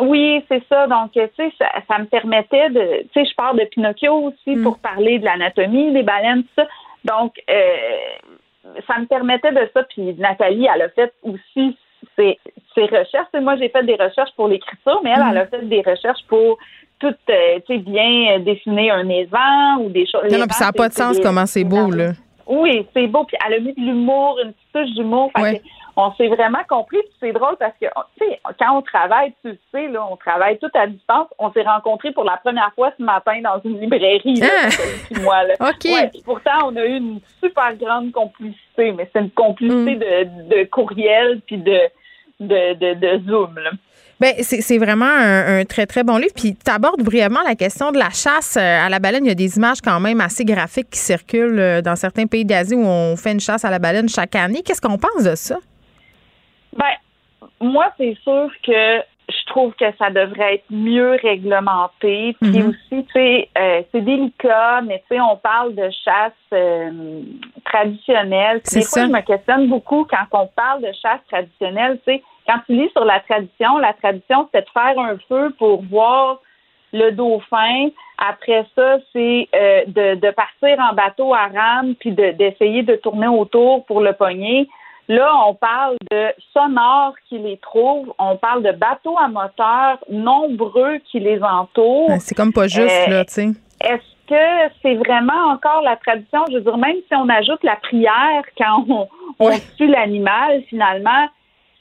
Oui, 0.00 0.44
c'est 0.48 0.62
ça. 0.68 0.86
Donc, 0.86 1.12
tu 1.12 1.20
sais, 1.36 1.52
ça, 1.58 1.98
me 1.98 2.06
permettait 2.06 2.70
de, 2.70 3.02
tu 3.02 3.08
sais, 3.14 3.24
je 3.24 3.34
parle 3.34 3.58
de 3.58 3.64
Pinocchio 3.64 4.12
aussi 4.12 4.56
mm. 4.56 4.62
pour 4.62 4.78
parler 4.78 5.18
de 5.18 5.24
l'anatomie 5.24 5.92
des 5.92 6.02
baleines, 6.02 6.42
tout 6.42 6.62
ça. 6.62 6.66
Donc, 7.04 7.34
euh, 7.48 8.72
ça 8.86 8.98
me 8.98 9.06
permettait 9.06 9.52
de 9.52 9.68
ça. 9.74 9.82
Puis 9.84 10.14
Nathalie, 10.14 10.68
elle 10.72 10.82
a 10.82 10.88
fait 10.90 11.12
aussi 11.22 11.76
ses, 12.16 12.38
ses 12.74 12.84
recherches. 12.84 13.28
moi, 13.40 13.56
j'ai 13.56 13.68
fait 13.68 13.84
des 13.84 13.96
recherches 13.96 14.32
pour 14.36 14.48
l'écriture, 14.48 15.00
mais 15.02 15.10
elle, 15.10 15.24
elle 15.30 15.38
a 15.38 15.44
mm. 15.44 15.48
fait 15.48 15.68
des 15.68 15.82
recherches 15.82 16.24
pour 16.28 16.58
tout, 16.98 17.14
euh, 17.30 17.60
tu 17.66 17.74
sais, 17.74 17.78
bien 17.78 18.40
dessiner 18.40 18.90
un 18.90 19.08
évent 19.08 19.78
ou 19.80 19.88
des 19.88 20.06
choses. 20.06 20.30
Non, 20.30 20.38
non, 20.38 20.46
puis 20.46 20.54
ça 20.54 20.66
n'a 20.66 20.72
pas 20.72 20.88
de 20.88 20.94
sens 20.94 21.18
comment 21.20 21.46
c'est 21.46 21.64
beau, 21.64 21.90
là. 21.90 22.12
Oui, 22.46 22.86
c'est 22.94 23.06
beau. 23.06 23.24
Puis 23.24 23.36
elle 23.46 23.54
a 23.54 23.58
mis 23.60 23.72
de 23.72 23.80
l'humour, 23.80 24.38
une 24.42 24.52
petite 24.52 24.72
touche 24.72 24.94
d'humour. 24.96 25.30
Ouais 25.38 25.62
on 25.96 26.12
s'est 26.14 26.28
vraiment 26.28 26.62
compris. 26.68 26.98
C'est 27.20 27.32
drôle 27.32 27.56
parce 27.58 27.74
que, 27.80 27.86
tu 28.18 28.26
sais, 28.26 28.40
quand 28.58 28.78
on 28.78 28.82
travaille, 28.82 29.32
tu 29.44 29.58
sais, 29.72 29.88
là, 29.88 30.06
on 30.10 30.16
travaille 30.16 30.58
tout 30.58 30.70
à 30.74 30.86
distance. 30.86 31.28
On 31.38 31.52
s'est 31.52 31.62
rencontrés 31.62 32.12
pour 32.12 32.24
la 32.24 32.36
première 32.36 32.72
fois 32.74 32.92
ce 32.98 33.02
matin 33.02 33.40
dans 33.42 33.60
une 33.64 33.80
librairie, 33.80 34.36
là, 34.36 34.46
ah! 34.64 35.20
moi, 35.20 35.44
là. 35.44 35.54
OK. 35.70 36.22
pourtant, 36.24 36.66
on 36.66 36.76
a 36.76 36.84
eu 36.84 36.96
une 36.96 37.20
super 37.42 37.74
grande 37.76 38.12
complicité, 38.12 38.92
mais 38.92 39.08
c'est 39.12 39.20
une 39.20 39.30
complicité 39.30 39.96
mm. 39.96 39.98
de, 39.98 40.56
de, 40.56 40.64
courriel 40.64 41.40
puis 41.46 41.58
de, 41.58 41.78
de, 42.40 42.74
de, 42.74 42.94
de 42.94 43.30
Zoom, 43.30 43.58
là. 43.58 43.70
Ben, 44.20 44.34
c'est 44.42 44.76
vraiment 44.76 45.06
un, 45.06 45.64
très, 45.64 45.86
très 45.86 46.04
bon 46.04 46.18
livre. 46.18 46.34
Puis 46.36 46.54
tu 46.54 46.70
abordes 46.70 47.02
brièvement 47.02 47.40
la 47.42 47.54
question 47.54 47.90
de 47.90 47.98
la 47.98 48.10
chasse 48.10 48.58
euh, 48.58 48.86
à 48.86 48.90
la 48.90 48.98
baleine. 48.98 49.24
Il 49.24 49.28
y 49.28 49.30
a 49.30 49.34
des 49.34 49.56
images 49.56 49.80
quand 49.80 49.98
même 49.98 50.20
assez 50.20 50.44
graphiques 50.44 50.90
qui 50.90 50.98
circulent 50.98 51.58
euh, 51.58 51.80
dans 51.80 51.96
certains 51.96 52.26
pays 52.26 52.44
d'Asie 52.44 52.74
où 52.74 52.84
on 52.84 53.16
fait 53.16 53.32
une 53.32 53.40
chasse 53.40 53.64
à 53.64 53.70
la 53.70 53.78
baleine 53.78 54.10
chaque 54.10 54.36
année. 54.36 54.60
Qu'est-ce 54.62 54.82
qu'on 54.82 54.98
pense 54.98 55.24
de 55.24 55.34
ça? 55.34 55.56
Ben, 56.76 56.94
moi, 57.60 57.92
c'est 57.98 58.16
sûr 58.22 58.50
que 58.62 59.02
je 59.30 59.46
trouve 59.46 59.72
que 59.74 59.84
ça 59.98 60.10
devrait 60.10 60.56
être 60.56 60.70
mieux 60.70 61.16
réglementé. 61.22 62.36
Puis 62.40 62.58
mhm. 62.58 62.68
aussi, 62.68 63.04
tu 63.04 63.12
sais, 63.12 63.48
euh, 63.58 63.82
c'est 63.92 64.00
délicat, 64.00 64.80
mais 64.82 65.02
tu 65.08 65.14
sais, 65.14 65.20
on 65.20 65.36
parle 65.36 65.74
de 65.74 65.88
chasse 66.04 66.32
euh, 66.52 67.22
traditionnelle. 67.64 68.60
des 68.72 68.82
fois, 68.82 69.06
je 69.06 69.12
me 69.12 69.20
questionne 69.20 69.68
beaucoup 69.68 70.04
quand 70.04 70.26
on 70.32 70.46
parle 70.48 70.82
de 70.82 70.92
chasse 71.00 71.20
traditionnelle. 71.30 71.98
Tu 72.06 72.14
sais, 72.14 72.22
quand 72.46 72.58
tu 72.66 72.72
lis 72.72 72.90
sur 72.90 73.04
la 73.04 73.20
tradition, 73.20 73.78
la 73.78 73.92
tradition, 73.92 74.48
c'est 74.52 74.62
de 74.62 74.70
faire 74.72 74.98
un 74.98 75.16
feu 75.28 75.54
pour 75.58 75.82
voir 75.84 76.40
le 76.92 77.10
dauphin. 77.10 77.88
Après 78.18 78.66
ça, 78.74 78.98
c'est 79.12 79.48
euh, 79.54 79.84
de, 79.86 80.14
de, 80.16 80.30
partir 80.32 80.78
en 80.80 80.94
bateau 80.94 81.32
à 81.32 81.46
rame 81.46 81.94
puis 81.94 82.10
d'essayer 82.12 82.82
de, 82.82 82.96
tourner 82.96 83.28
autour 83.28 83.84
pour 83.86 84.00
le 84.00 84.12
pogner. 84.12 84.68
Là, 85.10 85.28
on 85.48 85.54
parle 85.54 85.96
de 86.12 86.28
sonores 86.52 87.14
qui 87.28 87.36
les 87.38 87.56
trouvent, 87.58 88.12
on 88.18 88.36
parle 88.36 88.62
de 88.62 88.70
bateaux 88.70 89.16
à 89.18 89.26
moteur 89.26 89.98
nombreux 90.08 90.98
qui 91.10 91.18
les 91.18 91.42
entourent. 91.42 92.08
Ben, 92.08 92.20
c'est 92.20 92.36
comme 92.36 92.52
pas 92.52 92.68
juste, 92.68 93.08
Euh, 93.08 93.10
là, 93.10 93.24
tu 93.24 93.32
sais. 93.34 93.48
Est-ce 93.80 94.26
que 94.28 94.72
c'est 94.82 94.94
vraiment 94.94 95.48
encore 95.52 95.82
la 95.82 95.96
tradition? 95.96 96.44
Je 96.50 96.54
veux 96.58 96.60
dire, 96.60 96.78
même 96.78 96.94
si 97.08 97.14
on 97.16 97.28
ajoute 97.28 97.62
la 97.64 97.74
prière 97.76 98.44
quand 98.56 98.84
on, 98.88 99.08
on 99.40 99.50
tue 99.76 99.88
l'animal, 99.88 100.62
finalement, 100.68 101.26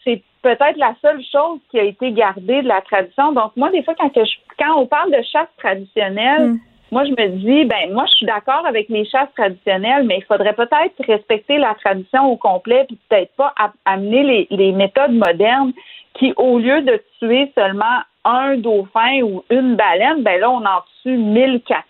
c'est 0.04 0.24
peut-être 0.42 0.78
la 0.78 0.96
seule 1.00 1.22
chose 1.32 1.60
qui 1.70 1.80
a 1.80 1.84
été 1.84 2.12
gardée 2.12 2.64
de 2.64 2.68
la 2.68 2.82
tradition. 2.82 3.32
Donc, 3.34 3.52
moi, 3.56 3.70
des 3.70 3.84
fois, 3.84 3.94
quand, 4.00 4.10
que 4.10 4.26
je- 4.26 4.40
quand 4.58 4.74
on 4.76 4.88
parle 4.88 5.12
de 5.12 5.22
chasse 5.32 5.50
traditionnelle, 5.58 6.54
moi, 6.92 7.04
je 7.06 7.12
me 7.12 7.28
dis, 7.30 7.66
ben, 7.66 7.94
moi, 7.94 8.06
je 8.08 8.16
suis 8.16 8.26
d'accord 8.26 8.66
avec 8.66 8.90
les 8.90 9.06
chasses 9.06 9.32
traditionnelles, 9.36 10.04
mais 10.06 10.18
il 10.18 10.24
faudrait 10.26 10.54
peut-être 10.54 10.96
respecter 11.06 11.58
la 11.58 11.76
tradition 11.76 12.32
au 12.32 12.38
complet, 12.38 12.86
puis 12.88 12.98
peut-être 13.10 13.36
pas 13.36 13.54
amener 13.86 14.24
les, 14.24 14.48
les 14.50 14.72
méthodes 14.72 15.14
modernes 15.14 15.72
qui, 16.16 16.34
au 16.38 16.58
lieu 16.60 16.82
de 16.82 17.02
tuer 17.20 17.52
seulement 17.56 18.00
un 18.26 18.58
dauphin 18.58 19.22
ou 19.22 19.44
une 19.50 19.76
baleine, 19.76 20.24
ben 20.24 20.40
là, 20.40 20.50
on 20.50 20.66
en 20.66 20.82
tue 21.04 21.18
1400. 21.18 21.84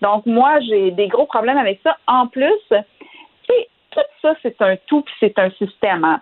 Donc, 0.00 0.26
moi, 0.26 0.60
j'ai 0.60 0.90
des 0.92 1.08
gros 1.08 1.26
problèmes 1.26 1.58
avec 1.58 1.80
ça. 1.82 1.96
En 2.06 2.26
plus, 2.26 2.54
tu 2.70 2.76
sais, 3.48 3.68
tout 3.90 4.00
ça, 4.22 4.34
c'est 4.42 4.60
un 4.62 4.76
tout, 4.86 5.02
puis 5.02 5.14
c'est 5.20 5.38
un 5.38 5.50
système. 5.50 6.04
hein. 6.04 6.20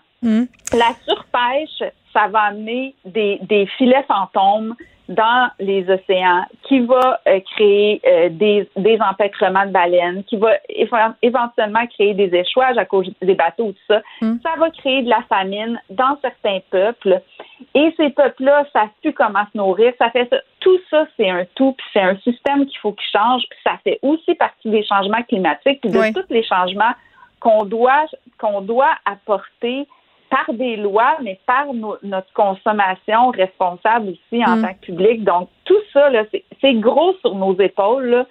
La 0.73 0.93
surpêche, 1.07 1.91
ça 2.13 2.27
va 2.29 2.41
amener 2.41 2.95
des, 3.05 3.39
des 3.43 3.67
filets 3.79 4.05
fantômes 4.09 4.75
dans 5.09 5.49
les 5.59 5.89
océans, 5.89 6.45
qui 6.65 6.81
va 6.81 7.21
euh, 7.27 7.41
créer 7.55 8.01
euh, 8.07 8.29
des, 8.29 8.69
des 8.77 8.99
empêtrements 9.01 9.65
de 9.65 9.71
baleines, 9.73 10.23
qui 10.25 10.37
va 10.37 10.51
éve- 10.69 11.15
éventuellement 11.23 11.87
créer 11.87 12.13
des 12.15 12.35
échouages 12.35 12.77
à 12.77 12.85
cause 12.85 13.11
des 13.23 13.35
bateaux, 13.35 13.73
tout 13.73 13.79
ça. 13.95 14.03
Ça 14.21 14.51
va 14.59 14.71
créer 14.71 15.03
de 15.03 15.09
la 15.09 15.23
famine 15.29 15.81
dans 15.89 16.19
certains 16.21 16.59
peuples. 16.71 17.21
Et 17.75 17.93
ces 17.97 18.11
peuples-là 18.11 18.67
savent 18.73 18.89
plus 19.03 19.13
comment 19.15 19.45
se 19.53 19.57
nourrir. 19.57 19.93
Ça 19.99 20.11
fait 20.11 20.29
ça. 20.31 20.37
Tout 20.61 20.79
ça, 20.91 21.07
c'est 21.17 21.31
un 21.31 21.45
tout, 21.55 21.73
puis 21.79 21.87
c'est 21.93 22.01
un 22.03 22.17
système 22.19 22.67
qu'il 22.67 22.79
faut 22.81 22.93
qu'il 22.93 23.09
change, 23.11 23.43
puis 23.49 23.59
ça 23.65 23.79
fait 23.85 23.99
aussi 24.03 24.35
partie 24.35 24.69
des 24.71 24.85
changements 24.85 25.23
climatiques, 25.23 25.81
puis 25.81 25.91
de 25.91 25.99
Oui. 25.99 26.13
tous 26.13 26.25
les 26.31 26.43
changements 26.43 26.93
qu'on 27.41 27.65
doit 27.65 28.05
qu'on 28.39 28.61
doit 28.61 28.91
apporter 29.05 29.87
par 30.31 30.53
des 30.53 30.77
lois, 30.77 31.17
mais 31.23 31.39
par 31.47 31.73
no- 31.73 31.97
notre 32.03 32.33
consommation 32.33 33.31
responsable 33.31 34.11
aussi 34.11 34.45
en 34.45 34.57
Mm. 34.57 34.63
tant 34.63 34.75
que 34.75 34.81
public. 34.87 35.25
Donc, 35.25 35.49
tout 35.65 35.81
ça, 35.93 36.11
là, 36.11 36.25
c'est- 36.31 36.45
c'est 36.61 36.75
gros 36.75 37.15
sur 37.21 37.35
nos 37.35 37.59
épaules, 37.59 38.07
là, 38.07 38.27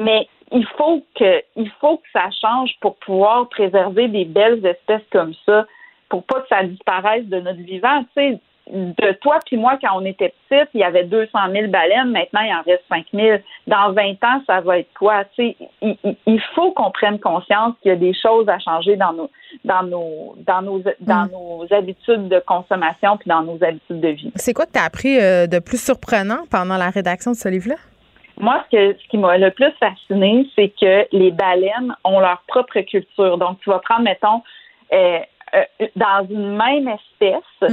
mais 0.00 0.26
il 0.50 0.66
faut 0.76 1.02
que 1.14 1.42
il 1.56 1.70
faut 1.80 1.96
que 1.98 2.08
ça 2.12 2.28
change 2.40 2.72
pour 2.80 2.96
pouvoir 2.96 3.48
préserver 3.48 4.08
des 4.08 4.24
belles 4.24 4.64
espèces 4.64 5.06
comme 5.10 5.34
ça, 5.46 5.66
pour 6.08 6.24
pas 6.24 6.40
que 6.40 6.48
ça 6.48 6.62
disparaisse 6.64 7.26
de 7.26 7.40
notre 7.40 7.60
vivant. 7.60 8.02
Tu 8.02 8.08
sais, 8.14 8.38
de 8.70 9.12
toi 9.20 9.38
puis 9.44 9.56
moi, 9.56 9.78
quand 9.80 9.98
on 10.00 10.04
était 10.04 10.32
petite, 10.48 10.68
il 10.74 10.80
y 10.80 10.84
avait 10.84 11.04
200 11.04 11.30
000 11.52 11.68
baleines. 11.68 12.10
Maintenant, 12.10 12.40
il 12.40 12.54
en 12.54 12.62
reste 12.62 12.84
5 12.88 13.06
000. 13.12 13.38
Dans 13.66 13.92
20 13.92 14.12
ans, 14.24 14.42
ça 14.46 14.60
va 14.60 14.78
être 14.78 14.92
quoi? 14.98 15.24
Tu 15.36 15.54
sais, 15.56 15.56
il, 16.26 16.40
faut 16.54 16.72
qu'on 16.72 16.90
prenne 16.90 17.18
conscience 17.18 17.74
qu'il 17.82 17.90
y 17.90 17.92
a 17.92 17.96
des 17.96 18.14
choses 18.14 18.48
à 18.48 18.58
changer 18.58 18.96
dans 18.96 19.12
nos, 19.12 19.30
dans 19.64 19.82
nos, 19.82 20.36
dans 20.46 20.62
nos, 20.62 20.82
dans 21.00 21.26
nos 21.26 21.66
habitudes 21.72 22.28
de 22.28 22.40
consommation 22.46 23.16
puis 23.16 23.28
dans 23.28 23.42
nos 23.42 23.62
habitudes 23.62 24.00
de 24.00 24.08
vie. 24.08 24.32
C'est 24.36 24.54
quoi 24.54 24.66
que 24.66 24.72
tu 24.72 24.78
as 24.78 24.84
appris 24.84 25.18
euh, 25.20 25.46
de 25.46 25.58
plus 25.58 25.82
surprenant 25.82 26.44
pendant 26.50 26.76
la 26.76 26.90
rédaction 26.90 27.32
de 27.32 27.36
ce 27.36 27.48
livre-là? 27.48 27.76
Moi, 28.38 28.64
ce, 28.64 28.76
que, 28.76 28.98
ce 28.98 29.08
qui 29.08 29.18
m'a 29.18 29.36
le 29.38 29.50
plus 29.50 29.70
fasciné, 29.78 30.46
c'est 30.56 30.72
que 30.80 31.06
les 31.12 31.30
baleines 31.30 31.94
ont 32.04 32.20
leur 32.20 32.42
propre 32.48 32.80
culture. 32.80 33.38
Donc, 33.38 33.60
tu 33.60 33.70
vas 33.70 33.78
prendre, 33.80 34.02
mettons, 34.02 34.42
euh, 34.92 35.18
euh, 35.54 35.86
dans 35.96 36.26
une 36.30 36.56
même 36.56 36.88
espèce, 36.88 37.70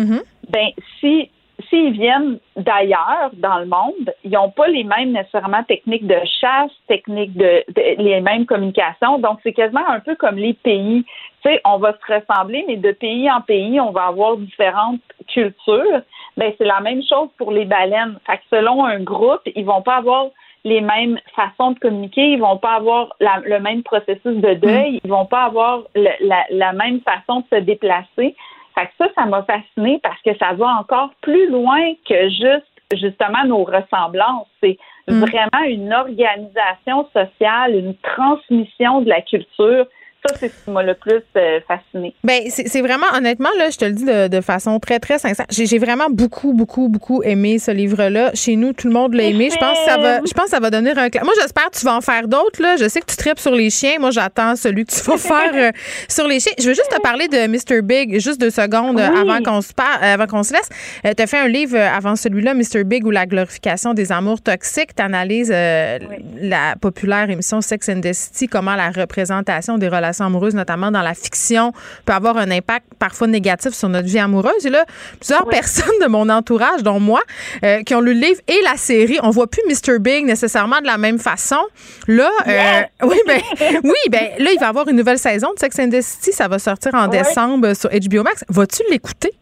ben 0.50 0.68
si 1.00 1.30
s'ils 1.70 1.92
viennent 1.92 2.40
d'ailleurs 2.56 3.32
dans 3.34 3.60
le 3.60 3.66
monde, 3.66 4.14
ils 4.24 4.32
n'ont 4.32 4.50
pas 4.50 4.68
les 4.70 4.86
mêmes 4.86 5.12
nécessairement 5.12 5.62
techniques 5.64 6.08
de 6.08 6.18
chasse, 6.40 6.72
techniques 6.88 7.36
de, 7.36 7.64
de- 7.76 8.02
les 8.02 8.22
mêmes 8.22 8.46
communications. 8.46 9.20
Donc 9.20 9.40
c'est 9.44 9.52
quasiment 9.52 9.86
un 9.88 10.00
peu 10.00 10.16
comme 10.16 10.38
les 10.38 10.54
pays. 10.54 11.04
Tu 11.44 11.50
sais, 11.50 11.60
on 11.66 11.78
va 11.78 11.94
se 11.94 12.14
ressembler, 12.14 12.64
mais 12.66 12.78
de 12.78 12.94
pays 12.94 13.30
en 13.30 13.42
pays, 13.42 13.80
on 13.82 13.92
va 13.92 14.06
avoir 14.08 14.38
différentes 14.38 15.02
cultures. 15.28 16.02
Ben 16.38 16.54
c'est 16.58 16.66
la 16.66 16.80
même 16.80 17.04
chose 17.04 17.28
pour 17.38 17.52
les 17.52 17.66
baleines. 17.66 18.18
Fait 18.26 18.38
que 18.38 18.44
selon 18.50 18.86
un 18.86 19.02
groupe, 19.02 19.42
ils 19.54 19.66
vont 19.66 19.82
pas 19.82 19.98
avoir 19.98 20.28
les 20.66 20.82
mêmes 20.82 21.20
façons 21.36 21.72
de 21.72 21.80
communiquer, 21.80 22.32
ils 22.34 22.40
vont 22.40 22.58
pas 22.58 22.74
avoir 22.74 23.16
la- 23.20 23.42
le 23.44 23.60
même 23.60 23.84
processus 23.84 24.36
de 24.38 24.54
deuil, 24.56 25.00
ils 25.04 25.10
vont 25.10 25.26
pas 25.26 25.44
avoir 25.44 25.84
le- 25.96 26.28
la, 26.28 26.44
la 26.50 26.74
même 26.74 27.00
façon 27.02 27.42
de 27.42 27.46
se 27.58 27.62
déplacer. 27.62 28.36
Fait 28.76 28.86
que 28.88 28.92
ça, 28.98 29.08
ça 29.16 29.26
m'a 29.26 29.44
fasciné 29.44 30.00
parce 30.04 30.22
que 30.22 30.36
ça 30.38 30.54
va 30.54 30.68
encore 30.80 31.10
plus 31.22 31.50
loin 31.50 31.94
que 32.08 32.30
juste 32.30 32.66
justement 32.96 33.44
nos 33.46 33.64
ressemblances. 33.64 34.48
C'est 34.62 34.78
vraiment 35.08 35.66
une 35.66 35.94
organisation 35.94 37.08
sociale, 37.14 37.76
une 37.76 37.96
transmission 37.98 39.02
de 39.02 39.10
la 39.10 39.22
culture. 39.22 39.86
Ça, 40.28 40.36
c'est 40.38 40.50
ce 40.50 40.66
qui 40.66 40.72
m'a 40.72 40.84
le 40.84 40.96
plus 40.96 41.22
euh, 41.38 41.60
fasciné. 41.66 42.14
Ben, 42.26 42.42
c'est 42.50 42.82
vraiment, 42.82 43.06
honnêtement, 43.16 43.48
là, 43.58 43.70
je 43.70 43.78
te 43.78 43.86
le 43.86 43.92
dis 43.94 44.04
de, 44.04 44.28
de 44.28 44.42
façon 44.42 44.78
très, 44.80 45.00
très 45.00 45.18
sincère. 45.18 45.46
J'ai 45.50 45.78
vraiment 45.80 46.08
beaucoup, 46.10 46.52
beaucoup, 46.52 46.90
beaucoup 46.90 47.24
aimé 47.24 47.58
ce 47.58 47.72
livre-là. 47.72 48.32
Chez 48.34 48.58
nous, 48.58 48.74
tout 48.74 48.88
le 48.90 48.94
monde 48.94 49.14
l'a 49.14 49.24
aimé. 49.24 49.50
Je 49.50 49.58
pense 49.58 49.80
que 49.80 49.86
ça 49.86 49.98
va, 49.98 50.18
je 50.18 50.34
pense 50.34 50.46
que 50.46 50.50
ça 50.52 50.60
va 50.60 50.70
donner 50.70 50.92
un 50.92 51.08
Moi, 51.24 51.34
j'espère 51.40 51.70
que 51.72 51.78
tu 51.80 51.86
vas 51.86 51.96
en 51.96 52.02
faire 52.02 52.28
d'autres, 52.28 52.62
là. 52.62 52.76
Je 52.76 52.90
sais 52.90 53.00
que 53.00 53.06
tu 53.06 53.16
tripes 53.16 53.40
sur 53.40 53.54
les 53.56 53.70
chiens. 53.70 53.96
Moi, 54.00 54.12
j'attends 54.12 54.58
celui 54.58 54.84
que 54.84 54.92
tu 54.92 55.00
vas 55.04 55.18
faire 55.18 55.52
euh, 55.54 55.72
sur 56.10 56.28
les 56.28 56.42
chiens. 56.42 56.52
Je 56.60 56.66
veux 56.68 56.76
juste 56.76 56.92
te 56.94 57.00
parler 57.02 57.30
de 57.30 57.48
Mr. 57.48 57.82
Big, 57.82 58.20
juste 58.20 58.42
deux 58.42 58.50
secondes 58.50 59.00
euh, 59.00 59.10
Oui. 59.10 59.22
avant 59.22 59.42
qu'on 59.42 59.62
se 59.62 59.74
parle, 59.74 60.04
avant 60.04 60.28
qu'on 60.28 60.44
se 60.44 60.52
laisse. 60.52 60.70
tu 61.16 61.24
as 61.24 61.28
fait 61.28 61.40
un 61.40 61.48
livre 61.48 61.78
euh, 61.78 61.88
avant 61.96 62.18
celui-là, 62.18 62.54
Mr. 62.56 62.84
Big 62.84 63.06
ou 63.06 63.12
la 63.12 63.26
glorification 63.26 63.94
des 63.94 64.12
amours 64.12 64.42
toxiques. 64.42 64.94
Tu 64.98 65.02
analyses 65.02 65.50
la 65.50 66.76
populaire 66.82 67.30
émission 67.30 67.62
Sex 67.62 67.88
and 67.88 68.02
the 68.02 68.12
City, 68.12 68.48
comment 68.48 68.76
la 68.76 68.90
représentation 68.90 69.78
des 69.78 69.88
relations 69.88 70.09
amoureuses, 70.20 70.56
notamment 70.56 70.92
dans 70.92 71.02
la 71.02 71.14
fiction, 71.14 71.74
peut 72.06 72.14
avoir 72.14 72.38
un 72.38 72.52
impact 72.52 72.86
parfois 72.98 73.28
négatif 73.28 73.74
sur 73.74 73.90
notre 73.90 74.08
vie 74.08 74.20
amoureuse. 74.20 74.66
Et 74.66 74.70
là, 74.70 74.86
plusieurs 75.20 75.48
personnes 75.48 76.00
de 76.02 76.08
mon 76.08 76.30
entourage, 76.30 76.84
dont 76.84 77.00
moi, 77.00 77.22
euh, 77.64 77.84
qui 77.84 77.96
ont 77.96 78.02
lu 78.02 78.14
le 78.14 78.20
livre 78.20 78.42
et 78.48 78.62
la 78.64 78.78
série, 78.78 79.20
on 79.24 79.30
voit 79.30 79.48
plus 79.48 79.62
Mr. 79.68 80.00
Big 80.00 80.26
nécessairement 80.26 80.82
de 80.82 80.88
la 80.88 80.98
même 80.98 81.20
façon. 81.20 81.60
Là, 82.08 82.30
euh, 82.48 82.82
oui, 83.04 83.18
ben, 83.26 83.42
oui, 83.84 84.10
ben, 84.10 84.30
là, 84.38 84.52
il 84.52 84.60
va 84.60 84.66
y 84.66 84.70
avoir 84.70 84.88
une 84.88 84.98
nouvelle 84.98 85.20
saison 85.20 85.54
de 85.54 85.60
Sex 85.60 85.80
and 85.80 85.90
the 85.90 86.02
City. 86.02 86.32
Ça 86.32 86.48
va 86.48 86.60
sortir 86.60 86.94
en 86.96 87.08
décembre 87.08 87.74
sur 87.74 87.90
HBO 87.90 88.24
Max. 88.24 88.44
Vas-tu 88.50 88.84
l'écouter? 88.90 89.39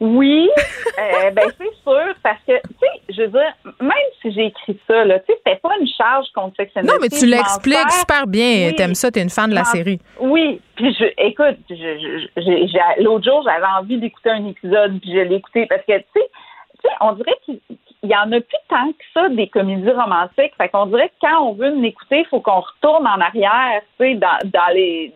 Oui, 0.00 0.50
euh, 0.98 1.30
ben 1.32 1.44
c'est 1.58 1.74
sûr, 1.82 2.14
parce 2.22 2.40
que, 2.46 2.52
tu 2.66 2.74
sais, 2.80 3.02
je 3.10 3.22
veux 3.22 3.28
dire, 3.28 3.54
même 3.80 3.92
si 4.20 4.32
j'ai 4.32 4.46
écrit 4.46 4.78
ça, 4.86 5.04
là, 5.04 5.18
tu 5.20 5.26
sais, 5.26 5.38
c'était 5.44 5.60
pas 5.60 5.70
une 5.80 5.86
charge 5.88 6.26
contre 6.34 6.56
the 6.56 6.76
Non, 6.84 6.94
mais 7.00 7.08
tu 7.08 7.26
l'expliques 7.26 7.90
super 7.92 8.26
bien. 8.26 8.68
Oui. 8.68 8.74
T'aimes 8.76 8.94
ça, 8.94 9.10
t'es 9.10 9.22
une 9.22 9.30
fan 9.30 9.50
de 9.50 9.54
la 9.54 9.64
série. 9.64 10.00
Oui, 10.20 10.60
puis 10.76 10.94
je, 10.98 11.04
écoute, 11.18 11.58
je, 11.70 11.74
je- 12.36 13.02
l'autre 13.02 13.24
jour, 13.24 13.42
j'avais 13.44 13.66
envie 13.78 13.98
d'écouter 13.98 14.30
un 14.30 14.46
épisode, 14.46 15.00
puis 15.00 15.12
je 15.12 15.18
l'ai 15.20 15.36
écouté, 15.36 15.66
parce 15.66 15.82
que, 15.82 15.96
tu 15.98 16.04
sais, 16.16 16.30
tu 16.82 16.88
sais, 16.88 16.94
on 17.00 17.12
dirait 17.12 17.36
qu'il 17.44 17.60
il 18.04 18.10
y 18.10 18.14
en 18.14 18.30
a 18.30 18.40
plus 18.40 18.56
tant 18.68 18.92
que 18.92 19.04
ça 19.12 19.28
des 19.28 19.48
comédies 19.48 19.90
romantiques. 19.90 20.52
Fait 20.56 20.68
qu'on 20.68 20.86
dirait 20.86 21.08
que 21.08 21.14
quand 21.20 21.42
on 21.42 21.54
veut 21.54 21.74
l'écouter, 21.80 22.20
il 22.20 22.26
faut 22.26 22.38
qu'on 22.40 22.60
retourne 22.60 23.04
en 23.08 23.20
arrière, 23.20 23.80
tu 23.98 24.06
sais, 24.06 24.14
dans, 24.14 24.38
dans 24.44 24.72
les 24.72 25.12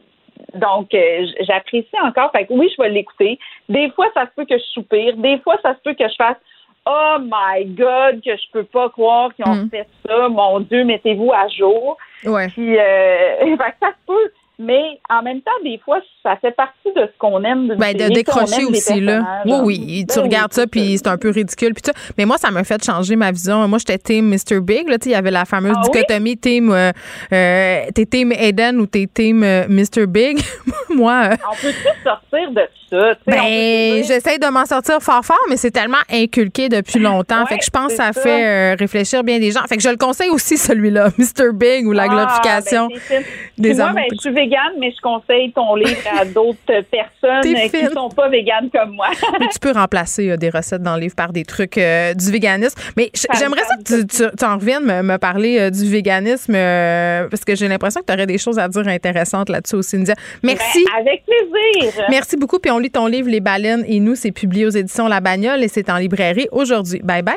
donc, 0.55 0.93
euh, 0.94 1.27
j'apprécie 1.40 1.89
encore. 2.02 2.31
Fait 2.32 2.47
que 2.47 2.52
oui, 2.52 2.70
je 2.77 2.82
vais 2.82 2.89
l'écouter. 2.90 3.39
Des 3.69 3.90
fois, 3.90 4.06
ça 4.14 4.23
se 4.27 4.31
peut 4.36 4.44
que 4.44 4.56
je 4.59 4.64
soupire. 4.64 5.16
Des 5.16 5.39
fois, 5.39 5.56
ça 5.62 5.74
se 5.74 5.81
peut 5.82 5.94
que 5.94 6.09
je 6.09 6.14
fasse 6.16 6.36
Oh 6.85 7.16
my 7.20 7.64
God, 7.66 8.23
que 8.24 8.35
je 8.36 8.51
peux 8.52 8.64
pas 8.64 8.89
croire 8.90 9.32
qu'ils 9.35 9.47
ont 9.47 9.55
Mm. 9.55 9.70
fait 9.70 9.86
ça. 10.06 10.28
Mon 10.28 10.59
Dieu, 10.60 10.82
mettez-vous 10.85 11.32
à 11.32 11.47
jour. 11.47 11.97
Ouais. 12.24 12.48
Puis, 12.48 12.77
euh, 12.77 13.36
fait 13.40 13.56
que 13.56 13.77
ça 13.81 13.89
se 13.90 14.06
peut. 14.06 14.32
Mais 14.59 15.01
en 15.11 15.23
même 15.23 15.41
temps, 15.41 15.51
des 15.65 15.81
fois, 15.85 15.99
ça 16.23 16.37
fait 16.41 16.53
partie 16.53 16.89
de 16.95 17.03
ce 17.03 17.19
qu'on 17.19 17.43
aime. 17.43 17.69
d'une 17.69 17.79
Ben, 17.79 17.97
de 17.97 18.09
décrocher 18.15 18.65
aussi, 18.65 19.01
là. 19.01 19.43
Oui, 19.45 19.53
oui. 19.65 20.07
Tu 20.09 20.16
Ben 20.16 20.23
regardes 20.24 20.53
ça, 20.53 20.66
puis 20.66 20.99
c'est 20.99 21.09
un 21.09 21.16
peu 21.16 21.31
ridicule, 21.31 21.74
puis. 21.74 21.83
Mais 22.19 22.27
moi, 22.27 22.37
ça 22.39 22.51
m'a 22.51 22.62
fait 22.62 22.85
changer 22.85 23.16
ma 23.16 23.33
vision. 23.33 23.66
Moi, 23.66 23.79
j'étais 23.79 23.99
team 23.99 24.29
Mr. 24.29 24.61
Big, 24.61 24.89
là. 24.89 24.97
Il 25.05 25.11
y 25.11 25.15
avait 25.15 25.31
la 25.31 25.45
fameuse 25.45 25.74
Ah 25.77 25.83
oui? 25.87 25.91
dichotomie 25.93 26.37
team, 26.37 26.70
euh, 26.70 26.91
euh, 27.33 27.81
t'es 27.95 28.07
team 28.07 28.33
Eden 28.33 28.79
ou 28.79 28.87
t'es 28.87 29.09
team 29.12 29.43
euh, 29.43 29.65
Mr. 29.69 30.07
Big? 30.07 30.39
moi, 30.95 31.31
euh, 31.33 31.37
On 31.51 31.55
peut 31.57 31.73
tous 31.73 32.03
sortir 32.05 32.51
de 32.53 32.62
ça. 32.91 33.15
ben, 33.27 34.05
j'essaie 34.05 34.39
de 34.39 34.47
m'en 34.51 34.66
sortir 34.66 35.01
fort 35.01 35.24
fort, 35.24 35.37
mais 35.49 35.57
c'est 35.57 35.70
tellement 35.70 35.97
inculqué 36.12 36.69
depuis 36.69 36.99
longtemps. 37.01 37.47
fait 37.47 37.59
que 37.59 37.65
je 37.65 37.70
pense 37.70 37.89
que 37.89 37.95
ça 37.97 38.12
fait 38.12 38.74
réfléchir 38.74 39.24
bien 39.24 39.39
des 39.41 39.51
gens. 39.51 39.62
Fait 39.69 39.77
que 39.77 39.83
je 39.83 39.89
le 39.89 39.97
conseille 39.97 40.31
aussi, 40.31 40.57
celui-là, 40.59 41.09
Mr. 41.19 41.53
Big 41.55 41.87
ou 41.87 41.93
la 41.93 42.03
Ah, 42.05 42.09
glorification 42.09 42.89
ben, 42.89 42.99
ça. 43.09 43.15
des 43.59 43.74
Puis 44.11 44.19
végane, 44.43 44.73
mais 44.78 44.90
je 44.90 45.01
conseille 45.01 45.52
ton 45.52 45.74
livre 45.74 46.01
à 46.19 46.24
d'autres 46.24 46.59
personnes 46.90 47.43
qui 47.43 47.82
ne 47.85 47.90
sont 47.90 48.09
pas 48.09 48.28
véganes 48.28 48.70
comme 48.70 48.90
moi. 48.90 49.09
mais 49.40 49.48
tu 49.48 49.59
peux 49.59 49.73
remplacer 49.73 50.31
euh, 50.31 50.36
des 50.36 50.51
recettes 50.51 50.82
dans 50.82 50.94
le 50.97 51.02
livre 51.02 51.14
par 51.14 51.32
des 51.32 51.44
trucs 51.44 51.78
euh, 51.78 52.14
du 52.14 52.31
véganisme. 52.31 52.78
Mais 52.97 53.10
j'aimerais 53.39 53.62
ça 53.62 53.77
que 53.77 54.02
tu, 54.36 54.44
en 54.44 54.56
reviennes 54.56 55.02
me, 55.02 55.16
parler 55.19 55.59
euh, 55.59 55.70
du 55.70 55.89
véganisme 55.89 56.52
parce 56.52 57.44
que 57.44 57.55
j'ai 57.55 57.69
l'impression 57.69 58.01
que 58.01 58.06
tu 58.06 58.12
aurais 58.12 58.27
des 58.27 58.39
choses 58.39 58.59
à 58.59 58.69
dire 58.69 58.86
intéressantes 58.89 59.48
là-dessus 59.48 59.77
aussi, 59.77 59.90
Cynthia. 59.97 60.14
Merci. 60.43 60.85
Ben, 60.85 61.01
avec 61.01 61.24
plaisir. 61.24 62.05
Merci 62.09 62.36
beaucoup. 62.36 62.59
Puis 62.59 62.70
on 62.70 62.78
lit 62.78 62.90
ton 62.90 63.06
livre 63.06 63.28
Les 63.28 63.40
baleines 63.40 63.85
et 63.86 64.01
nous. 64.01 64.14
C'est 64.14 64.32
publié 64.32 64.66
aux 64.66 64.70
éditions 64.70 65.06
La 65.09 65.20
Bagnole 65.20 65.62
et 65.62 65.69
c'est 65.69 65.90
en 65.90 65.97
librairie 65.97 66.48
aujourd'hui. 66.51 67.01
Bye 67.02 67.23
bye. 67.23 67.36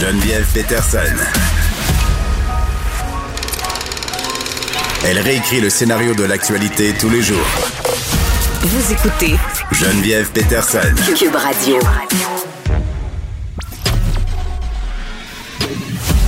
Geneviève 0.00 0.46
Peterson. 0.54 1.49
Elle 5.02 5.18
réécrit 5.18 5.60
le 5.60 5.70
scénario 5.70 6.14
de 6.14 6.24
l'actualité 6.24 6.92
tous 6.98 7.08
les 7.08 7.22
jours. 7.22 7.46
Vous 8.60 8.92
écoutez 8.92 9.34
Geneviève 9.72 10.30
Peterson. 10.30 10.78
Cube 11.16 11.34
Radio. 11.34 11.78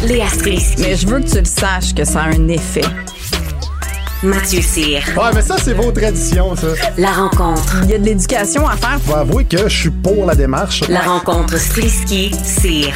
Léa 0.05 0.27
Strisky. 0.29 0.83
Mais 0.83 0.97
je 0.97 1.07
veux 1.07 1.21
que 1.21 1.29
tu 1.29 1.39
le 1.39 1.45
saches 1.45 1.95
que 1.95 2.05
ça 2.05 2.23
a 2.23 2.29
un 2.29 2.49
effet. 2.49 2.85
Mathieu 4.23 4.63
Cyr. 4.63 5.03
Ouais, 5.17 5.31
mais 5.35 5.43
ça, 5.43 5.57
c'est 5.63 5.75
vos 5.75 5.93
traditions, 5.93 6.57
ça. 6.57 6.69
La 6.97 7.11
rencontre. 7.13 7.81
Il 7.85 7.91
y 7.91 7.95
a 7.95 7.99
de 7.99 8.05
l'éducation 8.05 8.67
à 8.67 8.77
faire. 8.77 8.99
Faut 9.05 9.17
avouer 9.17 9.45
que 9.45 9.69
je 9.69 9.77
suis 9.81 9.91
pour 9.91 10.25
la 10.25 10.35
démarche. 10.35 10.83
La 10.89 11.01
rencontre 11.01 11.59
Strisky-Cyr. 11.59 12.95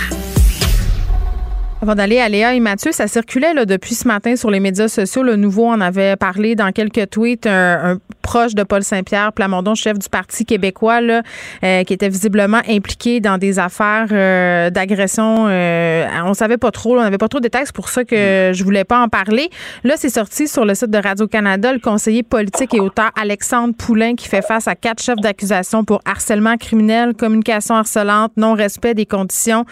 Avant 1.82 1.94
d'aller 1.94 2.20
à 2.20 2.28
Léa 2.30 2.54
et 2.54 2.60
Mathieu, 2.60 2.90
ça 2.90 3.06
circulait 3.06 3.52
là, 3.52 3.66
depuis 3.66 3.94
ce 3.94 4.08
matin 4.08 4.34
sur 4.34 4.50
les 4.50 4.60
médias 4.60 4.88
sociaux. 4.88 5.22
Le 5.22 5.36
nouveau 5.36 5.66
en 5.66 5.82
avait 5.82 6.16
parlé 6.16 6.54
dans 6.54 6.72
quelques 6.72 7.10
tweets. 7.10 7.46
Un, 7.46 7.98
proche 8.22 8.56
de 8.56 8.64
Paul 8.64 8.82
Saint-Pierre 8.82 9.32
Plamondon, 9.32 9.76
chef 9.76 10.00
du 10.00 10.08
Parti 10.08 10.44
québécois, 10.44 11.00
là, 11.00 11.22
euh, 11.62 11.84
qui 11.84 11.92
était 11.92 12.08
visiblement 12.08 12.60
impliqué 12.68 13.20
dans 13.20 13.38
des 13.38 13.60
affaires 13.60 14.08
euh, 14.10 14.68
d'agression. 14.68 15.46
Euh, 15.48 16.08
on 16.24 16.34
savait 16.34 16.56
pas 16.56 16.72
trop, 16.72 16.98
on 16.98 17.02
n'avait 17.02 17.18
pas 17.18 17.28
trop 17.28 17.38
de 17.38 17.44
détails, 17.44 17.66
pour 17.72 17.88
ça 17.88 18.04
que 18.04 18.50
je 18.52 18.64
voulais 18.64 18.82
pas 18.82 19.00
en 19.00 19.08
parler. 19.08 19.48
Là, 19.84 19.94
c'est 19.96 20.08
sorti 20.08 20.48
sur 20.48 20.64
le 20.64 20.74
site 20.74 20.90
de 20.90 20.98
Radio-Canada, 20.98 21.72
le 21.72 21.78
conseiller 21.78 22.24
politique 22.24 22.74
et 22.74 22.80
auteur 22.80 23.12
Alexandre 23.14 23.74
Poulain 23.76 24.16
qui 24.16 24.26
fait 24.26 24.42
face 24.42 24.66
à 24.66 24.74
quatre 24.74 25.00
chefs 25.00 25.20
d'accusation 25.20 25.84
pour 25.84 26.00
harcèlement 26.04 26.56
criminel, 26.56 27.14
communication 27.14 27.76
harcelante, 27.76 28.32
non-respect 28.36 28.94
des 28.94 29.06
conditions 29.06 29.64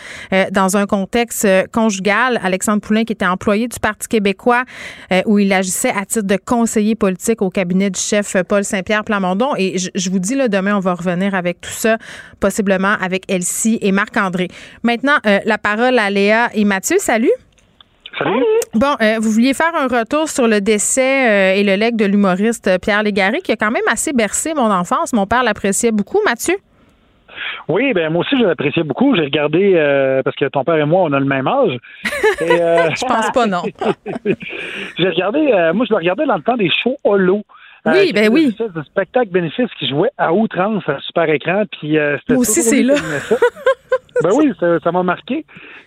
dans 0.53 0.77
un 0.77 0.87
contexte 0.87 1.49
conjugal 1.73 1.94
Alexandre 2.43 2.81
Poulain, 2.81 3.05
qui 3.05 3.13
était 3.13 3.27
employé 3.27 3.69
du 3.69 3.79
Parti 3.79 4.09
québécois, 4.09 4.65
euh, 5.13 5.23
où 5.27 5.39
il 5.39 5.53
agissait 5.53 5.91
à 5.91 6.05
titre 6.05 6.27
de 6.27 6.37
conseiller 6.37 6.95
politique 6.95 7.43
au 7.43 7.51
cabinet 7.51 7.91
du 7.91 8.01
chef 8.01 8.37
Paul 8.49 8.65
Saint-Pierre 8.65 9.05
Plamondon. 9.05 9.51
Et 9.57 9.77
je, 9.79 10.11
vous 10.11 10.19
dis, 10.19 10.35
là, 10.35 10.49
demain, 10.49 10.77
on 10.77 10.81
va 10.81 10.95
revenir 10.95 11.35
avec 11.35 11.61
tout 11.61 11.71
ça, 11.71 11.99
possiblement 12.41 12.95
avec 13.01 13.25
Elsie 13.29 13.79
et 13.81 13.93
Marc-André. 13.93 14.49
Maintenant, 14.83 15.17
euh, 15.27 15.39
la 15.45 15.59
parole 15.59 15.99
à 15.99 16.11
Léa 16.11 16.51
et 16.55 16.65
Mathieu. 16.65 16.97
Salut. 16.99 17.33
Salut. 18.19 18.45
Bon, 18.75 18.95
euh, 19.01 19.17
vous 19.21 19.31
vouliez 19.31 19.55
faire 19.55 19.75
un 19.75 19.89
retour 19.89 20.29
sur 20.29 20.47
le 20.47 20.61
décès 20.61 21.59
et 21.59 21.65
le 21.65 21.75
legs 21.75 21.97
de 21.97 22.05
l'humoriste 22.05 22.79
Pierre 22.81 23.03
Légaré, 23.03 23.41
qui 23.41 23.51
a 23.51 23.57
quand 23.57 23.73
même 23.73 23.83
assez 23.91 24.13
bercé 24.13 24.55
mon 24.55 24.71
enfance. 24.71 25.13
Mon 25.13 25.27
père 25.27 25.43
l'appréciait 25.43 25.91
beaucoup. 25.91 26.21
Mathieu? 26.25 26.55
Oui, 27.69 27.93
ben 27.93 28.13
moi 28.13 28.21
aussi 28.21 28.39
je 28.39 28.45
l'appréciais 28.45 28.83
beaucoup. 28.83 29.15
J'ai 29.15 29.25
regardé 29.25 29.75
euh, 29.75 30.23
parce 30.23 30.37
que 30.37 30.47
ton 30.47 30.65
père 30.65 30.77
et 30.77 30.85
moi 30.85 31.03
on 31.03 31.13
a 31.13 31.21
le 31.21 31.27
même 31.27 31.47
âge. 31.47 31.79
Et, 32.41 32.61
euh, 32.61 32.89
je 32.97 33.05
pense 33.05 33.31
pas 33.31 33.47
non. 33.47 33.63
j'ai 34.99 35.09
regardé, 35.09 35.51
euh, 35.53 35.73
moi 35.73 35.87
je 35.87 35.93
le 35.93 35.99
regardais 35.99 36.27
dans 36.27 36.37
le 36.37 36.43
temps 36.43 36.57
des 36.57 36.71
shows 36.83 36.97
holo. 37.05 37.43
Oui, 37.87 38.13
ben 38.15 38.33
oui. 38.33 38.55
C'est 38.57 38.77
un 38.77 38.83
spectacle 38.85 39.31
bénéfice 39.31 39.69
qui 39.79 39.89
jouait 39.89 40.11
à 40.17 40.33
outrance 40.33 40.83
à 40.89 40.99
super 41.01 41.29
écran. 41.29 41.65
Puis 41.71 41.99
moi 42.29 42.39
aussi 42.39 42.63
c'est 42.63 42.83
là. 42.83 42.95
ben 44.23 44.31
oui, 44.35 44.53
ça 44.83 44.93
m'a 44.93 45.03
marqué. 45.03 45.45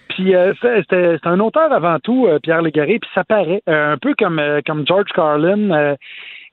Puis 0.10 0.34
c'était 0.62 1.18
un 1.24 1.40
auteur 1.40 1.72
avant 1.72 2.00
tout, 2.00 2.28
Pierre 2.44 2.62
Légaré, 2.62 3.00
puis 3.00 3.10
ça 3.16 3.24
paraît 3.24 3.64
un 3.66 3.98
peu 3.98 4.14
comme 4.18 4.42
comme 4.66 4.86
George 4.86 5.12
Carlin 5.14 5.96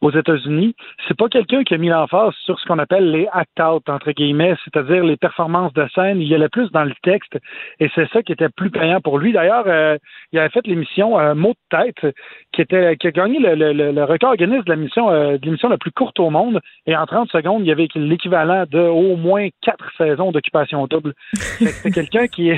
aux 0.05 0.11
États-Unis, 0.11 0.77
c'est 1.09 1.17
pas 1.17 1.29
quelqu'un 1.29 1.65
qui 1.65 1.73
a 1.73 1.79
mis 1.79 1.89
l'emphase 1.89 2.35
sur 2.45 2.61
ce 2.61 2.67
qu'on 2.67 2.79
appelle 2.79 3.11
les 3.11 3.27
act-out, 3.33 3.89
entre 3.89 4.13
guillemets, 4.13 4.55
c'est-à-dire 4.63 5.03
les 5.03 5.17
performances 5.17 5.73
de 5.73 5.87
scène. 5.95 6.21
Il 6.21 6.29
y 6.29 6.35
allait 6.35 6.51
plus 6.51 6.71
dans 6.73 6.85
le 6.85 6.93
texte 7.03 7.39
et 7.81 7.91
c'est 7.95 8.07
ça 8.13 8.23
qui 8.23 8.33
était 8.33 8.51
plus 8.51 8.71
payant 8.71 9.01
pour 9.01 9.19
lui. 9.19 9.33
D'ailleurs, 9.33 9.65
euh, 9.67 9.97
il 10.33 10.39
avait 10.39 10.51
fait 10.51 10.67
l'émission 10.67 11.19
euh, 11.19 11.35
Mot 11.35 11.55
de 11.55 11.79
tête 11.79 12.15
qui 12.53 12.61
était 12.61 12.97
qui 12.99 13.07
a 13.07 13.13
gagné 13.13 13.39
le, 13.39 13.55
le, 13.55 13.93
le 13.93 14.05
record 14.05 14.37
Guinness 14.37 14.63
de 14.67 14.73
l'émission 14.75 15.11
euh, 15.11 15.39
de 15.39 15.45
l'émission 15.47 15.71
la 15.71 15.79
plus 15.79 15.91
courte 15.91 16.21
au 16.21 16.29
monde 16.29 16.61
et 16.87 16.95
en 16.95 17.07
30 17.07 17.31
secondes, 17.31 17.63
il 17.63 17.69
y 17.69 17.73
avait 17.73 17.89
l'équivalent 17.95 18.65
de 18.71 18.81
au 18.81 19.17
moins 19.17 19.49
quatre 19.63 19.91
saisons 19.97 20.33
d'occupation 20.33 20.87
double. 20.87 21.15
C'est 21.33 21.91
quelqu'un 21.91 22.27
qui, 22.27 22.53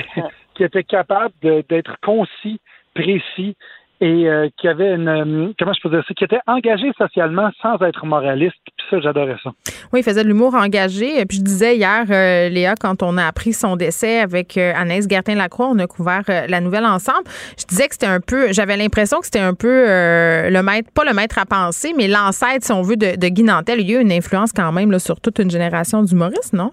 qui 0.53 0.63
était 0.63 0.83
capable 0.83 1.33
d'être 1.41 1.95
concis, 2.01 2.59
précis 2.93 3.55
et 3.99 4.29
euh, 4.29 4.47
qui 4.57 4.67
avait 4.67 4.93
une 4.93 5.07
euh, 5.07 5.53
comment 5.57 5.73
je 5.73 5.81
peux 5.81 5.89
dire 5.89 6.03
ça, 6.07 6.13
qui 6.13 6.23
était 6.23 6.39
engagé 6.45 6.91
socialement 6.97 7.49
sans 7.61 7.81
être 7.81 8.05
moraliste. 8.05 8.55
Puis 8.77 8.87
ça, 8.89 8.99
j'adorais 8.99 9.37
ça. 9.43 9.51
Oui, 9.91 10.01
il 10.01 10.03
faisait 10.03 10.23
de 10.23 10.27
l'humour 10.27 10.53
engagé. 10.53 11.19
Et 11.19 11.25
puis 11.25 11.37
je 11.37 11.43
disais 11.43 11.77
hier, 11.77 12.05
euh, 12.09 12.49
Léa, 12.49 12.75
quand 12.79 13.01
on 13.01 13.17
a 13.17 13.25
appris 13.25 13.53
son 13.53 13.75
décès 13.75 14.19
avec 14.19 14.57
Anaïs 14.57 15.07
Gertin-Lacroix, 15.09 15.69
on 15.71 15.79
a 15.79 15.87
couvert 15.87 16.23
la 16.27 16.61
nouvelle 16.61 16.85
ensemble. 16.85 17.23
Je 17.57 17.65
disais 17.65 17.87
que 17.87 17.93
c'était 17.93 18.05
un 18.05 18.19
peu, 18.19 18.53
j'avais 18.53 18.77
l'impression 18.77 19.19
que 19.19 19.25
c'était 19.25 19.39
un 19.39 19.53
peu 19.53 19.85
le 19.87 20.61
maître, 20.61 20.89
pas 20.93 21.03
le 21.03 21.13
maître 21.13 21.39
à 21.39 21.45
penser, 21.45 21.93
mais 21.97 22.07
l'ancêtre, 22.07 22.63
si 22.65 22.71
on 22.71 22.81
veut, 22.81 22.97
de, 22.97 23.17
de 23.17 23.27
Guy 23.27 23.43
Nantel. 23.43 23.79
Il 23.81 23.89
y 23.89 23.95
a 23.95 23.99
eu 23.99 24.01
une 24.01 24.11
influence 24.11 24.51
quand 24.53 24.71
même 24.71 24.91
là, 24.91 24.99
sur 24.99 25.19
toute 25.19 25.39
une 25.39 25.49
génération 25.49 26.03
d'humoristes, 26.03 26.53
non? 26.53 26.71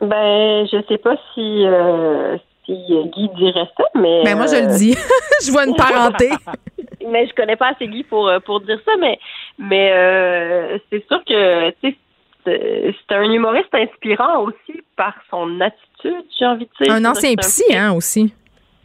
Ben, 0.00 0.66
je 0.70 0.78
sais 0.88 0.98
pas 0.98 1.16
si, 1.34 1.64
Guy 2.74 3.28
dirait 3.36 3.68
ça, 3.76 3.84
mais. 3.94 4.22
Ben 4.24 4.36
moi, 4.36 4.46
je 4.46 4.56
le 4.56 4.78
dis. 4.78 4.94
je 5.44 5.50
vois 5.50 5.66
une 5.66 5.76
parenté. 5.76 6.30
mais 7.06 7.26
je 7.26 7.34
connais 7.34 7.56
pas 7.56 7.68
assez 7.68 7.88
Guy 7.88 8.04
pour, 8.04 8.28
euh, 8.28 8.40
pour 8.40 8.60
dire 8.60 8.78
ça, 8.84 8.92
mais, 8.98 9.18
mais 9.58 9.92
euh, 9.92 10.78
c'est 10.90 11.06
sûr 11.06 11.22
que, 11.24 11.70
tu 11.82 11.90
sais, 11.90 11.96
c'est 12.44 13.14
un 13.14 13.30
humoriste 13.30 13.74
inspirant 13.74 14.44
aussi 14.44 14.80
par 14.96 15.14
son 15.30 15.60
attitude, 15.60 16.24
j'ai 16.38 16.46
envie 16.46 16.66
de 16.66 16.84
dire. 16.84 16.94
Un 16.94 17.04
ancien 17.04 17.34
psy, 17.36 17.64
hein, 17.74 17.92
aussi. 17.92 18.32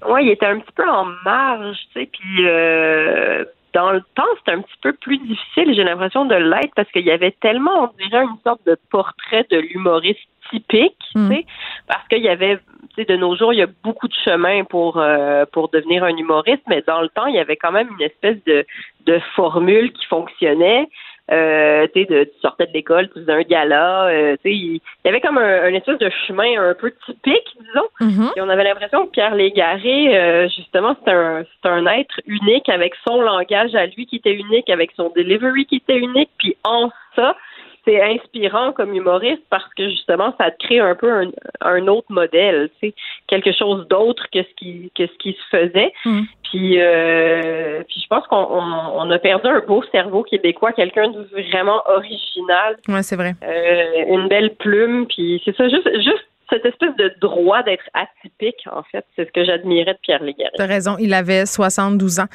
Oui, 0.07 0.25
il 0.25 0.29
était 0.31 0.45
un 0.45 0.59
petit 0.59 0.73
peu 0.75 0.87
en 0.87 1.05
marge, 1.23 1.77
tu 1.93 2.01
sais, 2.01 2.09
puis 2.11 2.45
euh, 2.45 3.45
dans 3.73 3.91
le 3.91 4.01
temps, 4.15 4.23
c'était 4.39 4.57
un 4.57 4.61
petit 4.61 4.77
peu 4.81 4.93
plus 4.93 5.17
difficile, 5.17 5.73
j'ai 5.73 5.83
l'impression 5.83 6.25
de 6.25 6.35
l'être, 6.35 6.73
parce 6.75 6.91
qu'il 6.91 7.05
y 7.05 7.11
avait 7.11 7.35
tellement, 7.41 7.83
on 7.83 8.03
dirait, 8.03 8.23
une 8.23 8.37
sorte 8.43 8.65
de 8.65 8.77
portrait 8.91 9.45
de 9.49 9.57
l'humoriste 9.57 10.19
typique, 10.53 10.97
tu 11.11 11.17
hmm. 11.17 11.29
sais, 11.29 11.45
parce 11.87 12.07
qu'il 12.07 12.21
y 12.21 12.29
avait 12.29 12.59
de 12.97 13.15
nos 13.15 13.35
jours, 13.35 13.53
il 13.53 13.59
y 13.59 13.63
a 13.63 13.67
beaucoup 13.83 14.07
de 14.07 14.13
chemin 14.23 14.63
pour 14.65 14.97
euh, 14.97 15.45
pour 15.51 15.69
devenir 15.69 16.03
un 16.03 16.15
humoriste, 16.15 16.63
mais 16.67 16.83
dans 16.85 17.01
le 17.01 17.09
temps, 17.09 17.25
il 17.25 17.35
y 17.35 17.39
avait 17.39 17.55
quand 17.55 17.71
même 17.71 17.89
une 17.97 18.05
espèce 18.05 18.37
de, 18.45 18.65
de 19.05 19.19
formule 19.35 19.91
qui 19.93 20.05
fonctionnait. 20.05 20.87
Euh, 21.31 21.87
tu 21.95 22.05
sortais 22.41 22.67
de 22.67 22.73
l'école, 22.73 23.07
tu 23.07 23.21
faisais 23.21 23.31
un 23.31 23.43
gala, 23.43 24.07
euh, 24.07 24.35
tu 24.43 24.49
sais, 24.49 24.55
il, 24.55 24.81
y 25.05 25.07
avait 25.07 25.21
comme 25.21 25.37
un, 25.37 25.73
espèce 25.73 25.97
de 25.97 26.11
chemin 26.27 26.61
un 26.61 26.73
peu 26.73 26.91
typique, 27.05 27.55
disons. 27.61 27.87
Mm-hmm. 28.01 28.31
Et 28.35 28.41
on 28.41 28.49
avait 28.49 28.65
l'impression 28.65 29.05
que 29.05 29.11
Pierre 29.11 29.33
Légaré, 29.33 30.17
euh, 30.17 30.49
justement, 30.49 30.97
c'est 31.03 31.11
un, 31.11 31.45
un 31.63 31.85
être 31.87 32.19
unique 32.25 32.67
avec 32.67 32.93
son 33.07 33.21
langage 33.21 33.73
à 33.73 33.85
lui 33.85 34.05
qui 34.05 34.17
était 34.17 34.33
unique, 34.33 34.69
avec 34.69 34.91
son 34.97 35.13
delivery 35.15 35.65
qui 35.65 35.77
était 35.77 35.97
unique, 35.97 36.29
puis 36.37 36.57
en 36.65 36.91
ça, 37.15 37.37
c'est 37.85 38.01
inspirant 38.01 38.71
comme 38.71 38.93
humoriste 38.93 39.43
parce 39.49 39.71
que 39.75 39.89
justement 39.89 40.33
ça 40.39 40.51
te 40.51 40.65
crée 40.65 40.79
un 40.79 40.95
peu 40.95 41.11
un, 41.11 41.31
un 41.61 41.87
autre 41.87 42.07
modèle, 42.09 42.69
tu 42.81 42.93
quelque 43.27 43.51
chose 43.51 43.87
d'autre 43.87 44.25
que 44.31 44.41
ce 44.43 44.53
qui 44.55 44.91
que 44.95 45.07
ce 45.07 45.17
qui 45.19 45.33
se 45.33 45.57
faisait. 45.57 45.93
Mm. 46.05 46.21
Puis 46.49 46.79
euh, 46.79 47.83
puis 47.87 48.01
je 48.01 48.07
pense 48.07 48.25
qu'on 48.27 48.37
on, 48.37 49.11
a 49.11 49.19
perdu 49.19 49.47
un 49.47 49.61
beau 49.61 49.83
cerveau 49.91 50.23
québécois, 50.23 50.71
quelqu'un 50.71 51.09
de 51.09 51.27
vraiment 51.49 51.81
original. 51.87 52.77
Ouais, 52.87 53.03
c'est 53.03 53.15
vrai. 53.15 53.33
Euh, 53.43 54.05
une 54.07 54.27
belle 54.27 54.55
plume, 54.55 55.07
puis 55.07 55.41
c'est 55.43 55.55
ça 55.55 55.67
juste 55.67 55.89
juste 55.95 56.25
cette 56.49 56.65
espèce 56.65 56.95
de 56.97 57.13
droit 57.21 57.63
d'être 57.63 57.83
atypique, 57.93 58.67
en 58.71 58.83
fait. 58.83 59.05
C'est 59.15 59.25
ce 59.25 59.31
que 59.31 59.43
j'admirais 59.43 59.93
de 59.93 59.99
Pierre 60.01 60.23
Légaré. 60.23 60.51
Tu 60.55 60.61
as 60.61 60.65
raison, 60.65 60.97
il 60.99 61.13
avait 61.13 61.45
72 61.45 62.19
ans. 62.19 62.25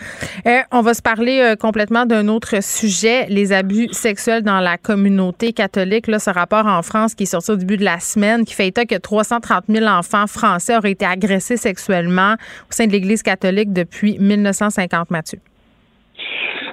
Euh, 0.46 0.60
on 0.72 0.80
va 0.80 0.94
se 0.94 1.02
parler 1.02 1.40
euh, 1.40 1.56
complètement 1.56 2.06
d'un 2.06 2.28
autre 2.28 2.62
sujet, 2.62 3.26
les 3.28 3.52
abus 3.52 3.88
sexuels 3.92 4.42
dans 4.42 4.60
la 4.60 4.78
communauté 4.78 5.52
catholique. 5.52 6.06
Là, 6.06 6.18
ce 6.18 6.30
rapport 6.30 6.66
en 6.66 6.82
France 6.82 7.14
qui 7.14 7.24
est 7.24 7.26
sorti 7.26 7.50
au 7.50 7.56
début 7.56 7.76
de 7.76 7.84
la 7.84 8.00
semaine, 8.00 8.44
qui 8.44 8.54
fait 8.54 8.68
état 8.68 8.84
que 8.84 8.96
330 8.96 9.64
000 9.68 9.86
enfants 9.86 10.26
français 10.26 10.76
auraient 10.76 10.92
été 10.92 11.04
agressés 11.04 11.56
sexuellement 11.56 12.34
au 12.34 12.72
sein 12.72 12.86
de 12.86 12.92
l'Église 12.92 13.22
catholique 13.22 13.72
depuis 13.72 14.18
1950, 14.18 15.10
Mathieu. 15.10 15.40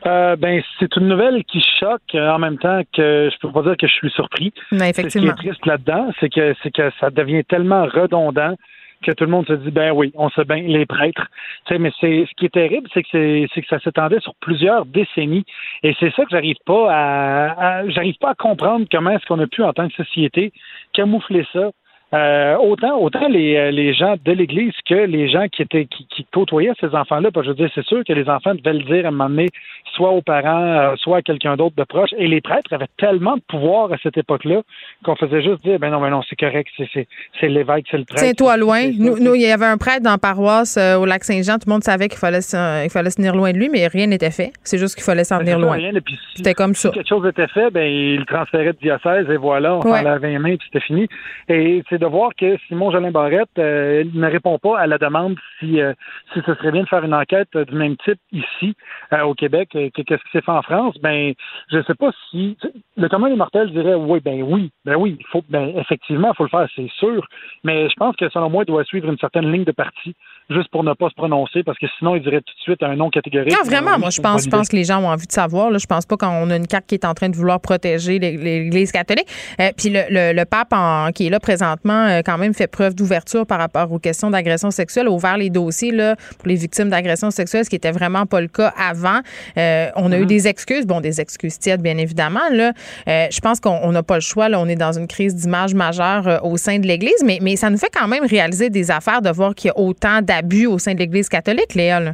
Euh, 0.07 0.36
ben, 0.36 0.61
c'est 0.80 0.95
une 0.98 1.07
nouvelle 1.07 1.44
qui 1.45 1.64
choque 1.80 2.14
euh, 2.14 2.30
en 2.30 2.38
même 2.38 2.57
temps 2.57 2.82
que 2.94 3.30
je 3.32 3.40
peux 3.40 3.52
pas 3.52 3.64
dire 3.64 3.77
que 3.77 3.88
je 3.88 3.94
suis 3.94 4.11
surpris. 4.11 4.53
Mais 4.72 4.91
effectivement. 4.91 5.32
Ce 5.36 5.41
qui 5.41 5.48
est 5.48 5.52
triste 5.52 5.65
là-dedans, 5.65 6.11
c'est 6.19 6.30
que 6.30 6.53
c'est 6.61 6.72
que 6.72 6.91
ça 6.99 7.10
devient 7.10 7.44
tellement 7.44 7.86
redondant 7.86 8.56
que 9.03 9.11
tout 9.11 9.26
le 9.26 9.32
monde 9.32 9.48
se 9.48 9.53
dit 9.53 9.72
ben 9.72 9.91
oui, 9.91 10.11
on 10.15 10.30
sait 10.30 10.45
bien 10.45 10.57
les 10.57 10.86
prêtres. 10.86 11.27
Tu 11.65 11.73
sais, 11.73 11.80
mais 11.80 11.91
c'est 11.99 12.26
ce 12.30 12.36
qui 12.38 12.45
est 12.45 12.53
terrible, 12.53 12.88
c'est 12.94 13.03
que 13.03 13.10
c'est, 13.11 13.48
c'est 13.53 13.61
que 13.61 13.68
ça 13.68 13.80
s'étendait 13.80 14.19
sur 14.19 14.34
plusieurs 14.36 14.86
décennies. 14.86 15.45
Et 15.84 15.95
c'est 15.99 16.14
ça 16.14 16.23
que 16.23 16.30
j'arrive 16.32 16.57
pas 16.65 16.88
à, 16.91 17.80
à 17.80 17.90
j'arrive 17.90 18.18
pas 18.19 18.32
à 18.32 18.36
comprendre 18.36 18.86
comment 18.91 19.11
est-ce 19.11 19.26
qu'on 19.26 19.40
a 19.40 19.48
pu 19.48 19.64
en 19.64 19.73
tant 19.73 19.88
que 19.88 19.95
société 19.95 20.53
camoufler 20.94 21.45
ça 21.52 21.72
euh, 22.14 22.56
autant 22.57 22.98
autant 22.99 23.27
les, 23.27 23.56
euh, 23.57 23.72
les 23.72 23.94
gens 23.94 24.15
de 24.23 24.32
l'Église 24.32 24.73
que 24.88 24.94
les 24.95 25.27
gens 25.27 25.48
qui 25.52 25.61
étaient 25.64 25.86
qui, 25.86 26.06
qui 26.07 26.26
côtoyaient 26.32 26.72
ces 26.80 26.94
enfants-là. 26.95 27.30
Parce 27.32 27.45
que 27.48 27.53
je 27.53 27.57
veux 27.57 27.65
dire, 27.68 27.72
c'est 27.76 27.86
sûr 27.86 28.03
que 28.07 28.14
les 28.14 28.30
enfants 28.30 28.53
devaient 28.56 28.77
le 28.77 28.84
dire 28.84 29.06
à 29.06 29.07
un 29.10 29.11
moment 29.11 29.30
donné, 29.30 29.49
soit 29.95 30.11
aux 30.11 30.22
parents, 30.22 30.64
euh, 30.91 30.95
soit 30.98 31.18
à 31.18 31.22
quelqu'un 31.22 31.56
d'autre 31.57 31.76
de 31.76 31.84
proche. 31.84 32.11
Et 32.18 32.27
les 32.27 32.41
prêtres 32.41 32.72
avaient 32.73 32.88
tellement 32.98 33.36
de 33.38 33.41
pouvoir 33.48 33.91
à 33.91 33.98
cette 34.02 34.18
époque-là 34.18 34.61
qu'on 35.03 35.15
faisait 35.15 35.41
juste 35.41 35.64
dire, 35.64 35.80
ben 35.80 35.90
non, 35.91 35.99
ben 35.99 36.10
non, 36.11 36.22
c'est 36.30 36.36
correct, 36.38 36.69
c'est, 36.77 37.48
l'évêque, 37.48 37.86
c'est 37.90 37.98
le 37.98 38.06
prêtre. 38.06 38.22
Tiens-toi 38.23 38.57
loin. 38.57 38.82
Nous, 38.98 39.18
nous, 39.19 39.36
il 39.36 39.41
y 39.41 39.52
avait 39.52 39.65
un 39.65 39.77
prêtre 39.77 40.03
dans 40.03 40.11
la 40.11 40.18
paroisse 40.18 40.77
au 40.77 41.06
lac 41.06 41.23
Saint-Jean. 41.23 41.56
Tout 41.56 41.68
le 41.68 41.73
monde 41.73 41.84
savait 41.84 42.07
qu'il 42.07 42.19
fallait, 42.19 42.40
il 42.40 42.90
fallait 42.91 43.10
se 43.10 43.15
tenir 43.18 43.36
loin 43.36 43.52
de 43.52 43.57
lui, 43.57 43.69
mais 43.69 43.88
rien 43.88 44.07
n'était 44.07 44.32
fait. 44.32 44.52
C'est 44.64 44.77
juste 44.77 44.95
qu'il 44.95 45.03
fallait 45.03 45.23
s'en 45.23 45.40
tenir 45.40 45.60
loin. 45.60 45.73
rien. 45.73 45.94
Et 45.94 46.02
puis, 46.02 46.15
si- 46.15 46.38
C'était 46.38 46.53
comme 46.53 46.73
ça. 46.76 46.90
Si 46.90 46.95
quelque 46.95 47.10
chose 47.10 47.27
était 47.27 47.48
fait, 47.48 47.69
ben 47.72 47.84
il 47.86 48.19
le 48.19 48.26
transférait 48.26 48.73
de 48.73 48.77
diocèse 48.82 49.27
et 49.30 49.38
voilà, 49.38 49.76
on 49.76 49.82
Ouais. 49.82 49.99
s'en 49.99 50.03
lavait 50.03 50.30
les 50.32 50.40
mains 50.40 50.56
puis 50.56 50.68
c'était 50.72 50.86
fini. 50.86 51.07
Et 51.49 51.84
de 51.97 52.05
voir 52.05 52.31
que 52.35 52.57
Simon 52.67 52.91
Jolin 52.91 53.11
Barrette 53.11 53.49
euh, 53.57 54.03
ne 54.13 54.27
répond 54.27 54.57
pas 54.59 54.80
à 54.80 54.88
la 54.88 54.97
demande 54.97 55.35
si 55.59 55.81
euh, 55.81 55.93
si 56.34 56.39
ce 56.45 56.53
serait 56.55 56.72
bien 56.72 56.84
de 56.84 56.88
faire 56.88 57.03
une 57.03 57.13
enquête 57.13 57.49
euh, 57.55 57.65
du 57.65 57.76
même 57.76 57.97
type 57.97 58.19
ici 58.31 58.76
au 59.23 59.34
Québec 59.34 59.69
que 59.72 59.89
qu'est-ce 59.89 60.23
qui 60.23 60.31
s'est 60.31 60.41
fait 60.41 60.51
en 60.51 60.61
France. 60.61 60.97
Ben 61.01 61.34
je 61.69 61.81
sais 61.84 61.95
pas 61.95 62.11
si 62.30 62.57
le 62.97 63.07
commun 63.09 63.30
des 63.30 63.35
mortels 63.35 63.72
dirait 63.72 63.95
oui 63.95 64.19
ben 64.23 64.43
oui 64.43 64.72
ben 64.84 64.95
oui 64.95 65.17
faut 65.31 65.43
ben 65.49 65.73
effectivement 65.77 66.31
il 66.34 66.35
faut 66.35 66.43
le 66.43 66.49
faire 66.49 66.67
c'est 66.76 66.89
sûr. 66.91 67.26
Mais 67.63 67.89
je 67.89 67.95
pense 67.95 68.15
que 68.15 68.30
selon 68.30 68.49
moi 68.49 68.63
il 68.63 68.72
doit 68.72 68.84
suivre 68.84 69.09
une 69.09 69.17
certaine 69.17 69.51
ligne 69.51 69.63
de 69.63 69.72
parti 69.72 70.15
juste 70.49 70.69
pour 70.72 70.84
ne 70.84 70.93
pas 70.93 71.09
se 71.09 71.15
prononcer 71.15 71.63
parce 71.63 71.77
que 71.80 71.85
sinon 71.97 72.15
il 72.15 72.22
dirait 72.22 72.38
tout 72.41 72.53
de 72.53 72.61
suite 72.61 72.84
un 72.84 72.95
nom 72.95 73.09
catégorique. 73.09 73.51
Non, 73.51 73.63
vraiment, 73.65 73.93
Oui, 73.95 73.99
moi, 74.01 74.09
je 74.11 74.22
pense, 74.22 74.43
je 74.45 74.49
pense 74.49 74.67
que 74.69 74.76
les 74.76 74.84
gens 74.84 75.01
ont 75.01 75.07
envie 75.09 75.26
de 75.27 75.31
savoir. 75.31 75.72
Là. 75.72 75.77
Je 75.80 75.85
pense 75.88 76.05
pas 76.05 76.17
qu'on 76.17 76.49
a 76.49 76.55
une 76.55 76.67
carte 76.67 76.85
qui 76.85 76.95
est 76.95 77.05
en 77.05 77.13
train 77.13 77.30
de 77.30 77.35
vouloir 77.35 77.59
protéger 77.59 78.19
l'É- 78.19 78.38
l'Église 78.38 78.91
catholique. 78.91 79.27
Euh, 79.59 79.72
puis 79.76 79.89
le, 79.89 80.01
le- 80.09 80.34
le 80.34 80.45
pape 80.45 80.72
en- 80.73 81.11
qui 81.13 81.27
est 81.27 81.30
là 81.30 81.39
présentement, 81.39 82.05
euh, 82.07 82.22
quand 82.26 82.38
même, 82.38 82.53
fait 82.53 82.67
preuve 82.67 82.93
d'ouverture 82.95 83.45
par 83.45 83.57
rapport 83.59 83.91
aux 83.91 83.99
questions 83.99 84.30
d'agression 84.30 84.72
sexuelle, 84.72 85.07
a 85.07 85.11
ouvert 85.11 85.38
les 85.38 85.49
dossiers 85.49 85.91
là, 85.91 86.15
pour 86.38 86.47
les 86.47 86.55
victimes 86.55 86.89
d'agression 86.89 87.31
sexuelle, 87.31 87.65
ce 87.65 87.69
qui 87.69 87.76
était 87.76 87.91
vraiment 87.91 88.26
pas 88.26 88.41
le 88.41 88.47
cas 88.47 88.73
avant. 88.77 89.19
Euh, 89.57 89.88
on 89.95 90.11
a 90.11 90.17
eu 90.19 90.26
des 90.26 90.47
excuses, 90.47 90.85
bon, 90.85 91.01
des 91.01 91.22
excuses 91.22 91.57
tièdes, 91.59 91.81
bien 91.81 91.97
évidemment. 91.97 92.39
Là. 92.51 92.72
Euh, 93.07 93.27
je 93.31 93.39
pense 93.39 93.59
qu'on 93.59 93.80
on 93.81 93.91
n'a 93.91 94.03
pas 94.03 94.15
le 94.15 94.22
choix. 94.22 94.49
Là. 94.49 94.59
On 94.59 94.67
est 94.67 94.76
dans 94.76 94.97
une 94.97 95.07
crise 95.07 95.35
d'image 95.35 95.73
majeure 95.73 96.27
euh, 96.27 96.38
au 96.43 96.57
sein 96.57 96.80
de 96.80 96.88
l'Église, 96.88 97.23
mais, 97.26 97.39
mais 97.41 97.55
ça 97.55 97.69
nous 97.69 97.77
fait 97.77 97.89
quand 97.93 98.07
même 98.07 98.26
réaliser 98.26 98.69
des 98.69 98.91
affaires 98.91 99.22
de 99.22 99.30
voir 99.30 99.55
qu'il 99.55 99.69
y 99.69 99.72
a 99.72 99.77
autant 99.80 100.22
d'abus 100.41 100.68
au 100.68 100.78
sein 100.78 100.94
de 100.94 100.99
l'Église 100.99 101.30
catholique, 101.30 101.74
Léa. 101.76 101.99
là? 101.99 102.12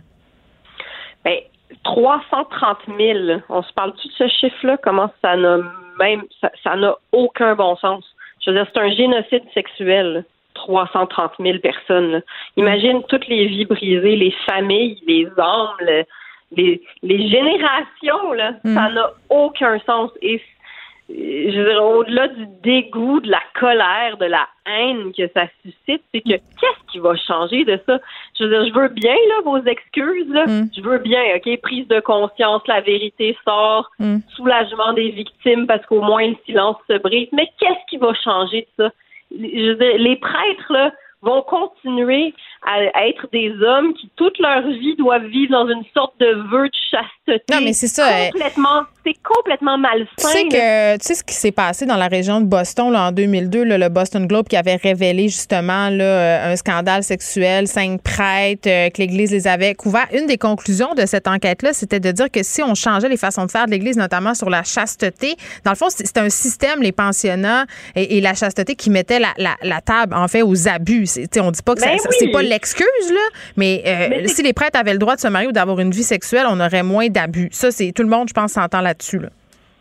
Ben, 1.24 1.38
330 1.84 2.78
000. 2.98 3.40
On 3.50 3.64
se 3.64 3.74
parle-tu 3.74 4.08
de 4.08 4.14
ce 4.14 4.28
chiffre-là? 4.28 4.78
Comment 4.84 5.12
ça 5.22 5.36
n'a 5.36 5.58
même, 6.00 6.24
ça 6.64 6.76
n'a 6.76 6.96
aucun 7.12 7.56
bon 7.56 7.76
sens. 7.78 8.04
Je 8.46 8.50
veux 8.52 8.58
dire, 8.58 8.68
c'est 8.74 8.80
un 8.82 8.90
génocide 8.92 9.44
sexuel. 9.54 10.26
330 10.56 11.32
000 11.40 11.60
personnes. 11.60 12.12
là. 12.12 12.20
Imagine 12.58 13.02
toutes 13.08 13.28
les 13.28 13.48
vies 13.48 13.66
brisées, 13.66 14.16
les 14.16 14.34
familles, 14.46 15.02
les 15.08 15.24
le- 15.80 16.04
les, 16.58 16.82
les 17.04 17.30
générations, 17.30 18.34
là. 18.34 18.52
Ça 18.66 18.90
n'a 18.90 19.12
aucun 19.30 19.80
sens. 19.86 20.12
Et 20.22 20.42
je 21.14 21.60
veux 21.60 21.70
dire, 21.70 21.84
au-delà 21.84 22.28
du 22.30 22.46
dégoût, 22.64 23.20
de 23.20 23.30
la 23.30 23.42
colère, 23.60 24.18
de 24.18 24.26
la 24.26 24.48
haine 24.66 25.12
que 25.14 25.28
ça 25.34 25.48
suscite, 25.62 26.04
c'est 26.14 26.22
que 26.22 26.30
qu'est-ce 26.30 26.92
qui 26.92 27.00
va 27.00 27.16
changer 27.16 27.66
de 27.66 27.80
ça? 27.86 28.00
Je 28.38 28.44
veux 28.44 28.50
dire, 28.50 28.66
je 28.68 28.80
veux 28.80 28.88
bien 28.90 29.16
là, 29.30 29.42
vos 29.44 29.58
excuses, 29.58 30.30
là. 30.30 30.46
Je 30.76 30.82
veux 30.82 31.00
bien, 31.00 31.22
OK, 31.36 31.62
prise 31.62 31.88
de 31.88 32.00
conscience, 32.00 32.62
la 32.68 32.82
vérité 32.82 33.38
sort, 33.46 33.90
soulagement 34.36 34.94
des 34.94 35.10
victimes 35.10 35.68
parce 35.68 35.86
qu'au 35.86 36.02
moins 36.02 36.28
le 36.28 36.36
silence 36.46 36.78
se 36.90 36.98
brise. 36.98 37.30
Mais 37.32 37.50
qu'est-ce 37.60 37.90
qui 37.90 37.98
va 37.98 38.14
changer 38.14 38.68
de 38.78 38.84
ça? 38.84 38.92
Je 39.32 39.70
veux 39.70 39.76
dire, 39.76 39.98
les 39.98 40.16
prêtres, 40.18 40.72
là, 40.72 40.92
vont 41.22 41.42
continuer 41.44 42.34
à 42.64 43.08
être 43.08 43.28
des 43.34 43.52
hommes 43.64 43.94
qui 43.94 44.10
toute 44.16 44.38
leur 44.40 44.62
vie 44.68 44.96
doivent 44.98 45.26
vivre 45.26 45.52
dans 45.52 45.68
une 45.68 45.84
sorte 45.96 46.14
de 46.20 46.28
vœu 46.52 46.68
de 46.68 46.74
chasteté. 46.92 47.44
Non, 47.54 47.60
mais 47.64 47.74
c'est 47.74 47.88
ça, 47.88 48.08
Complètement, 48.32 48.82
c'est 49.06 49.16
complètement 49.24 49.78
malsain. 49.78 50.06
Tu 50.18 50.28
sais 50.28 50.44
que 50.48 50.94
tu 50.98 51.04
sais 51.06 51.16
ce 51.16 51.24
qui 51.24 51.34
s'est 51.34 51.52
passé 51.52 51.86
dans 51.86 51.96
la 51.98 52.08
région 52.08 52.40
de 52.40 52.46
Boston 52.46 52.92
là, 52.92 53.08
en 53.08 53.12
2002, 53.12 53.64
là, 53.64 53.78
le 53.78 53.90
Boston 53.90 54.28
Globe 54.28 54.48
qui 54.48 54.58
avait 54.58 54.76
révélé 54.76 55.24
justement 55.24 55.90
là, 55.90 56.04
euh, 56.04 56.52
un 56.54 56.56
scandale 56.56 57.02
sexuel, 57.04 57.68
cinq 57.68 58.02
prêtres, 58.04 58.70
euh, 58.70 58.90
que 58.90 58.98
l'Église 59.00 59.32
les 59.32 59.48
avait 59.48 59.74
couverts. 59.74 60.08
Une 60.14 60.28
des 60.28 60.38
conclusions 60.38 60.94
de 60.94 61.06
cette 61.06 61.28
enquête-là, 61.28 61.74
c'était 61.74 62.00
de 62.00 62.12
dire 62.12 62.30
que 62.30 62.44
si 62.44 62.62
on 62.62 62.76
changeait 62.76 63.10
les 63.10 63.18
façons 63.18 63.46
de 63.46 63.52
faire 63.52 63.66
de 63.66 63.72
l'Église, 63.72 63.98
notamment 63.98 64.34
sur 64.36 64.50
la 64.50 64.64
chasteté, 64.64 65.36
dans 65.66 65.72
le 65.72 65.78
fond, 65.78 65.88
c'est 65.90 66.18
un 66.18 66.30
système, 66.30 66.82
les 66.82 66.92
pensionnats 66.92 67.66
et, 67.96 68.18
et 68.18 68.22
la 68.22 68.34
chasteté 68.36 68.76
qui 68.76 68.90
mettait 68.90 69.20
la, 69.20 69.30
la- 69.38 69.58
la 69.64 69.82
table 69.82 70.14
en 70.14 70.28
fait 70.28 70.42
aux 70.44 70.68
abus. 70.68 71.06
C'est- 71.08 71.22
tu 71.24 71.40
sais, 71.40 71.42
on 71.42 71.52
dit 71.52 71.62
pas 71.64 71.74
que 71.76 71.82
Ben 71.82 71.92
oui. 71.94 72.16
c'est 72.20 72.28
pas 72.32 72.42
l'excuse 72.52 73.12
là, 73.12 73.28
mais, 73.58 73.82
euh, 73.86 74.08
Mais 74.10 74.28
si 74.28 74.44
les 74.44 74.54
prêtres 74.54 74.80
avaient 74.80 74.94
le 74.94 75.00
droit 75.00 75.16
de 75.16 75.22
se 75.22 75.28
marier 75.28 75.48
ou 75.48 75.52
d'avoir 75.52 75.80
une 75.80 75.92
vie 75.92 76.04
sexuelle, 76.04 76.46
on 76.50 76.60
aurait 76.60 76.84
moins 76.84 77.08
d'abus. 77.08 77.50
Ça, 77.52 77.72
c'est 77.72 77.92
tout 77.92 78.04
le 78.04 78.10
monde, 78.10 78.28
je 78.30 78.34
pense, 78.34 78.52
s'entend 78.52 78.82
là-dessus. 78.82 79.20
Là. 79.20 79.30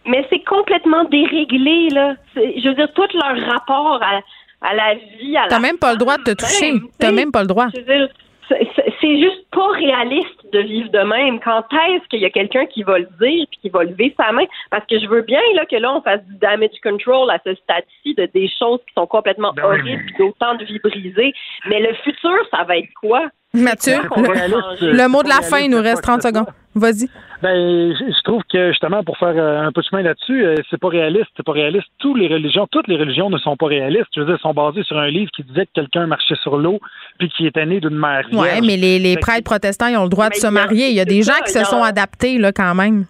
Mais 0.06 0.24
c'est 0.30 0.42
complètement 0.44 1.04
déréglé, 1.04 1.88
là. 1.90 2.14
Je 2.34 2.68
veux 2.68 2.74
dire, 2.74 2.88
tout 2.94 3.08
leur 3.14 3.36
rapport 3.52 4.00
à, 4.02 4.20
à 4.66 4.74
la 4.74 4.94
vie, 4.94 5.36
à 5.36 5.46
T'as 5.48 5.58
même 5.60 5.78
pas 5.78 5.92
le 5.92 5.98
droit 5.98 6.16
de 6.16 6.22
te 6.22 6.30
toucher. 6.30 6.72
même, 6.72 6.80
T'as 6.98 7.12
même 7.12 7.30
pas 7.32 7.42
le 7.42 7.46
droit. 7.48 7.66
Je 7.74 7.80
veux 7.80 7.86
dire, 7.86 8.08
c'est- 9.00 9.18
juste 9.18 9.46
pas 9.52 9.68
réaliste 9.72 10.52
de 10.52 10.60
vivre 10.60 10.90
de 10.90 10.98
même. 11.00 11.40
Quand 11.40 11.64
est-ce 11.72 12.06
qu'il 12.08 12.20
y 12.20 12.24
a 12.24 12.30
quelqu'un 12.30 12.66
qui 12.66 12.82
va 12.82 12.98
le 12.98 13.08
dire 13.20 13.46
puis 13.50 13.58
qui 13.62 13.68
va 13.68 13.84
lever 13.84 14.14
sa 14.16 14.30
main? 14.32 14.44
Parce 14.70 14.84
que 14.86 14.98
je 14.98 15.06
veux 15.06 15.22
bien 15.22 15.40
là, 15.54 15.64
que 15.66 15.76
là, 15.76 15.94
on 15.94 16.02
fasse 16.02 16.22
du 16.26 16.36
damage 16.38 16.78
control 16.82 17.30
à 17.30 17.38
ce 17.44 17.54
stade-ci 17.54 18.14
de 18.14 18.28
des 18.34 18.48
choses 18.58 18.80
qui 18.86 18.94
sont 18.96 19.06
complètement 19.06 19.52
Ben 19.54 19.62
oui, 19.70 19.78
horribles 19.80 20.02
puis 20.06 20.14
d'autant 20.18 20.54
de 20.54 20.64
vies 20.64 20.78
brisées. 20.82 21.32
Mais 21.68 21.80
le 21.80 21.94
futur, 22.04 22.36
ça 22.50 22.64
va 22.64 22.76
être 22.78 22.88
quoi? 23.00 23.28
Mathieu, 23.52 23.96
quoi 24.10 24.22
le, 24.22 24.92
le 24.92 25.08
mot 25.08 25.22
de 25.24 25.28
la 25.28 25.40
fin, 25.42 25.58
il 25.58 25.70
nous 25.70 25.82
reste 25.82 25.96
pas 26.06 26.12
30 26.16 26.16
que 26.18 26.22
ce 26.22 26.28
secondes. 26.28 26.46
Vas-y. 26.74 27.08
Ben, 27.42 27.94
je, 27.94 28.22
trouve 28.22 28.42
que 28.52 28.68
justement 28.68 29.02
pour 29.02 29.16
faire 29.16 29.34
euh, 29.34 29.62
un 29.62 29.72
peu 29.72 29.80
de 29.80 29.86
chemin 29.86 30.02
là-dessus, 30.02 30.44
euh, 30.44 30.56
c'est 30.68 30.78
pas 30.78 30.88
réaliste, 30.88 31.28
c'est 31.36 31.42
pas 31.44 31.52
réaliste. 31.52 31.86
Toutes 31.98 32.18
les 32.18 32.28
religions, 32.28 32.66
toutes 32.70 32.86
les 32.86 32.96
religions 32.96 33.30
ne 33.30 33.38
sont 33.38 33.56
pas 33.56 33.66
réalistes. 33.66 34.08
Je 34.14 34.20
veux 34.20 34.26
dire, 34.26 34.34
elles 34.34 34.40
sont 34.40 34.52
basées 34.52 34.82
sur 34.82 34.98
un 34.98 35.08
livre 35.08 35.30
qui 35.34 35.42
disait 35.44 35.64
que 35.64 35.72
quelqu'un 35.74 36.06
marchait 36.06 36.34
sur 36.42 36.58
l'eau 36.58 36.80
puis 37.18 37.30
qui 37.30 37.46
était 37.46 37.64
né 37.64 37.80
d'une 37.80 37.96
mère 37.96 38.28
vierge. 38.28 38.44
Ouais, 38.44 38.60
mais 38.60 38.76
les, 38.76 39.14
que- 39.14 39.20
prêtres 39.20 39.44
protestants, 39.44 39.86
ils 39.86 39.96
ont 39.96 40.04
le 40.04 40.10
droit 40.10 40.28
de 40.28 40.34
se 40.34 40.48
marier. 40.48 40.88
Il 40.88 40.94
y 40.94 41.00
a 41.00 41.06
des 41.06 41.22
gens 41.22 41.32
ça, 41.32 41.44
qui 41.44 41.52
se 41.52 41.64
sont 41.64 41.82
adaptés, 41.82 42.36
là, 42.36 42.52
quand 42.52 42.74
même. 42.74 43.06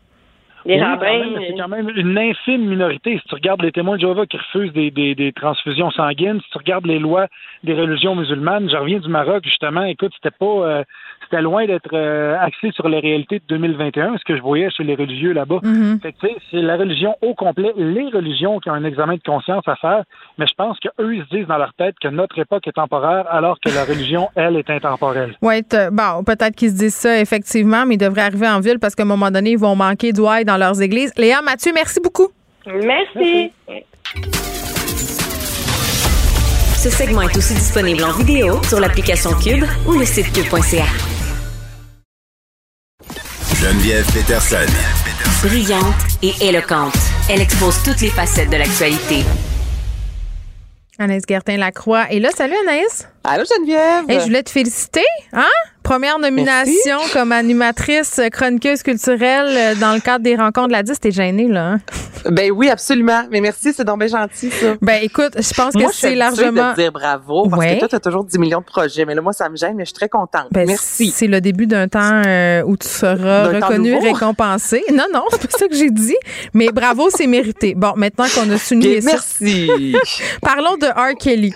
Oui, 0.67 0.79
c'est 0.79 1.55
quand 1.57 1.69
même 1.69 1.89
une 1.97 2.19
infime 2.19 2.69
minorité. 2.69 3.19
Si 3.19 3.29
tu 3.29 3.35
regardes 3.35 3.63
les 3.63 3.73
témoins 3.73 3.97
de 3.97 4.03
Jéhovah 4.03 4.27
qui 4.27 4.37
refusent 4.37 4.73
des, 4.73 4.91
des, 4.91 5.15
des 5.15 5.33
transfusions 5.33 5.91
sanguines, 5.91 6.41
si 6.43 6.51
tu 6.51 6.59
regardes 6.59 6.87
les 6.87 6.99
lois 6.99 7.29
des 7.65 7.73
religions 7.73 8.15
musulmanes, 8.15 8.69
je 8.71 8.77
reviens 8.77 8.99
du 8.99 9.09
Maroc 9.09 9.43
justement. 9.45 9.85
Écoute, 9.85 10.13
c'était 10.17 10.37
pas, 10.37 10.45
euh, 10.45 10.85
c'était 11.31 11.43
loin 11.43 11.67
d'être 11.67 11.91
euh, 11.93 12.37
axé 12.41 12.71
sur 12.73 12.89
les 12.89 12.99
réalités 12.99 13.39
de 13.39 13.45
2021, 13.49 14.17
ce 14.19 14.25
que 14.25 14.37
je 14.37 14.43
voyais 14.43 14.69
chez 14.71 14.83
les 14.83 14.95
religieux 14.95 15.33
là-bas. 15.33 15.61
Mhm. 15.63 16.01
C'est 16.51 16.61
la 16.61 16.77
religion 16.77 17.15
au 17.23 17.35
complet, 17.35 17.73
les 17.77 18.09
religions 18.09 18.59
qui 18.59 18.69
ont 18.71 18.75
un 18.75 18.85
examen 18.85 19.15
de 19.15 19.23
conscience 19.25 19.67
à 19.67 19.77
faire, 19.77 20.03
mais 20.39 20.47
je 20.47 20.55
pense 20.57 20.79
qu'eux, 20.81 21.15
ils 21.15 21.25
se 21.25 21.37
disent 21.37 21.47
dans 21.47 21.59
leur 21.59 21.73
tête 21.75 21.95
que 22.01 22.09
notre 22.09 22.39
époque 22.39 22.67
est 22.67 22.73
temporaire, 22.73 23.27
alors 23.31 23.59
que 23.61 23.73
la 23.73 23.85
religion, 23.85 24.29
elle, 24.35 24.57
est 24.57 24.71
intemporelle. 24.71 25.35
Oui, 25.43 25.63
bon, 25.93 26.25
peut-être 26.25 26.57
qu'ils 26.57 26.71
se 26.71 26.77
disent 26.77 26.95
ça, 26.95 27.21
effectivement, 27.21 27.85
mais 27.87 27.95
ils 27.95 27.99
devraient 27.99 28.23
arriver 28.23 28.49
en 28.49 28.61
ville 28.61 28.79
parce 28.81 28.95
qu'à 28.95 29.05
un 29.05 29.07
moment 29.07 29.31
donné, 29.31 29.53
ils 29.53 29.59
vont 29.59 29.77
manquer 29.77 30.13
d'ouailles 30.13 30.45
dans 30.45 30.57
leurs 30.57 30.83
églises. 30.83 31.13
Léa, 31.17 31.43
Mathieu, 31.43 31.73
merci 31.75 32.01
beaucoup. 32.01 32.29
Merci. 32.67 33.53
Ce 36.77 36.89
segment 36.89 37.23
est 37.23 37.37
aussi 37.37 37.55
disponible 37.55 38.03
en 38.03 38.13
vidéo 38.13 38.63
sur 38.63 38.81
l'application 38.81 39.31
Cube 39.33 39.65
ou 39.87 39.93
le 39.93 40.05
site 40.05 40.33
cube.ca. 40.33 41.20
Geneviève 43.61 44.07
Peterson. 44.15 44.67
Brillante 45.45 45.85
et 46.23 46.33
éloquente, 46.41 46.95
elle 47.29 47.43
expose 47.43 47.83
toutes 47.83 48.01
les 48.01 48.09
facettes 48.09 48.49
de 48.49 48.57
l'actualité. 48.57 49.23
Anaïs 50.99 51.25
Gertin-Lacroix. 51.29 52.11
Et 52.11 52.21
là, 52.21 52.31
salut 52.35 52.55
Anaïs. 52.67 53.07
Allô 53.23 53.45
Geneviève. 53.45 54.05
Hey, 54.09 54.21
je 54.21 54.25
voulais 54.25 54.43
te 54.43 54.51
féliciter. 54.51 55.05
Hein? 55.35 55.45
Première 55.91 56.21
nomination 56.21 56.99
comme 57.13 57.33
animatrice 57.33 58.21
chroniqueuse 58.31 58.85
culturelle 58.85 59.49
euh, 59.57 59.75
dans 59.75 59.93
le 59.93 59.99
cadre 59.99 60.23
des 60.23 60.37
rencontres 60.37 60.69
de 60.69 60.73
la 60.75 60.85
10. 60.85 61.01
T'es 61.01 61.11
gênée, 61.11 61.49
là. 61.49 61.67
Hein? 61.73 61.81
Ben 62.31 62.53
oui, 62.53 62.69
absolument. 62.69 63.25
Mais 63.33 63.41
merci, 63.41 63.73
c'est 63.73 63.83
donc 63.83 63.99
bien 63.99 64.07
gentil, 64.07 64.53
ça. 64.53 64.75
Ben 64.81 65.03
écoute, 65.03 65.33
je 65.37 65.53
pense 65.53 65.75
que 65.75 65.93
c'est 65.93 66.15
largement. 66.15 66.71
de 66.71 66.77
dire 66.77 66.93
bravo 66.93 67.49
parce 67.49 67.61
Ouais. 67.61 67.75
que 67.75 67.79
toi, 67.81 67.89
tu 67.89 67.97
as 67.97 68.01
toujours 68.01 68.23
10 68.23 68.39
millions 68.39 68.61
de 68.61 68.65
projets. 68.67 69.05
Mais 69.05 69.17
là, 69.17 69.21
moi, 69.21 69.33
ça 69.33 69.49
me 69.49 69.57
gêne, 69.57 69.75
mais 69.75 69.85
je 69.85 69.89
suis 69.89 69.95
très 69.97 70.09
contente. 70.09 70.47
Ben, 70.53 70.65
merci. 70.65 71.11
C'est 71.13 71.27
le 71.27 71.41
début 71.41 71.67
d'un 71.67 71.89
temps 71.89 72.23
euh, 72.25 72.63
où 72.67 72.77
tu 72.77 72.87
seras 72.87 73.49
reconnu, 73.49 73.97
récompensé. 73.97 74.85
Non, 74.93 75.07
non, 75.13 75.25
c'est 75.33 75.51
pas 75.51 75.59
ça 75.59 75.67
que 75.67 75.75
j'ai 75.75 75.91
dit. 75.91 76.17
Mais 76.55 76.69
bravo, 76.69 77.09
c'est 77.11 77.27
mérité. 77.27 77.75
Bon, 77.75 77.95
maintenant 77.97 78.27
qu'on 78.33 78.49
a 78.51 78.59
souligné 78.59 79.01
Bien, 79.01 79.17
ça. 79.17 79.17
merci. 79.41 79.97
Parlons 80.41 80.77
de 80.77 80.87
R. 80.87 81.17
Kelly. 81.19 81.53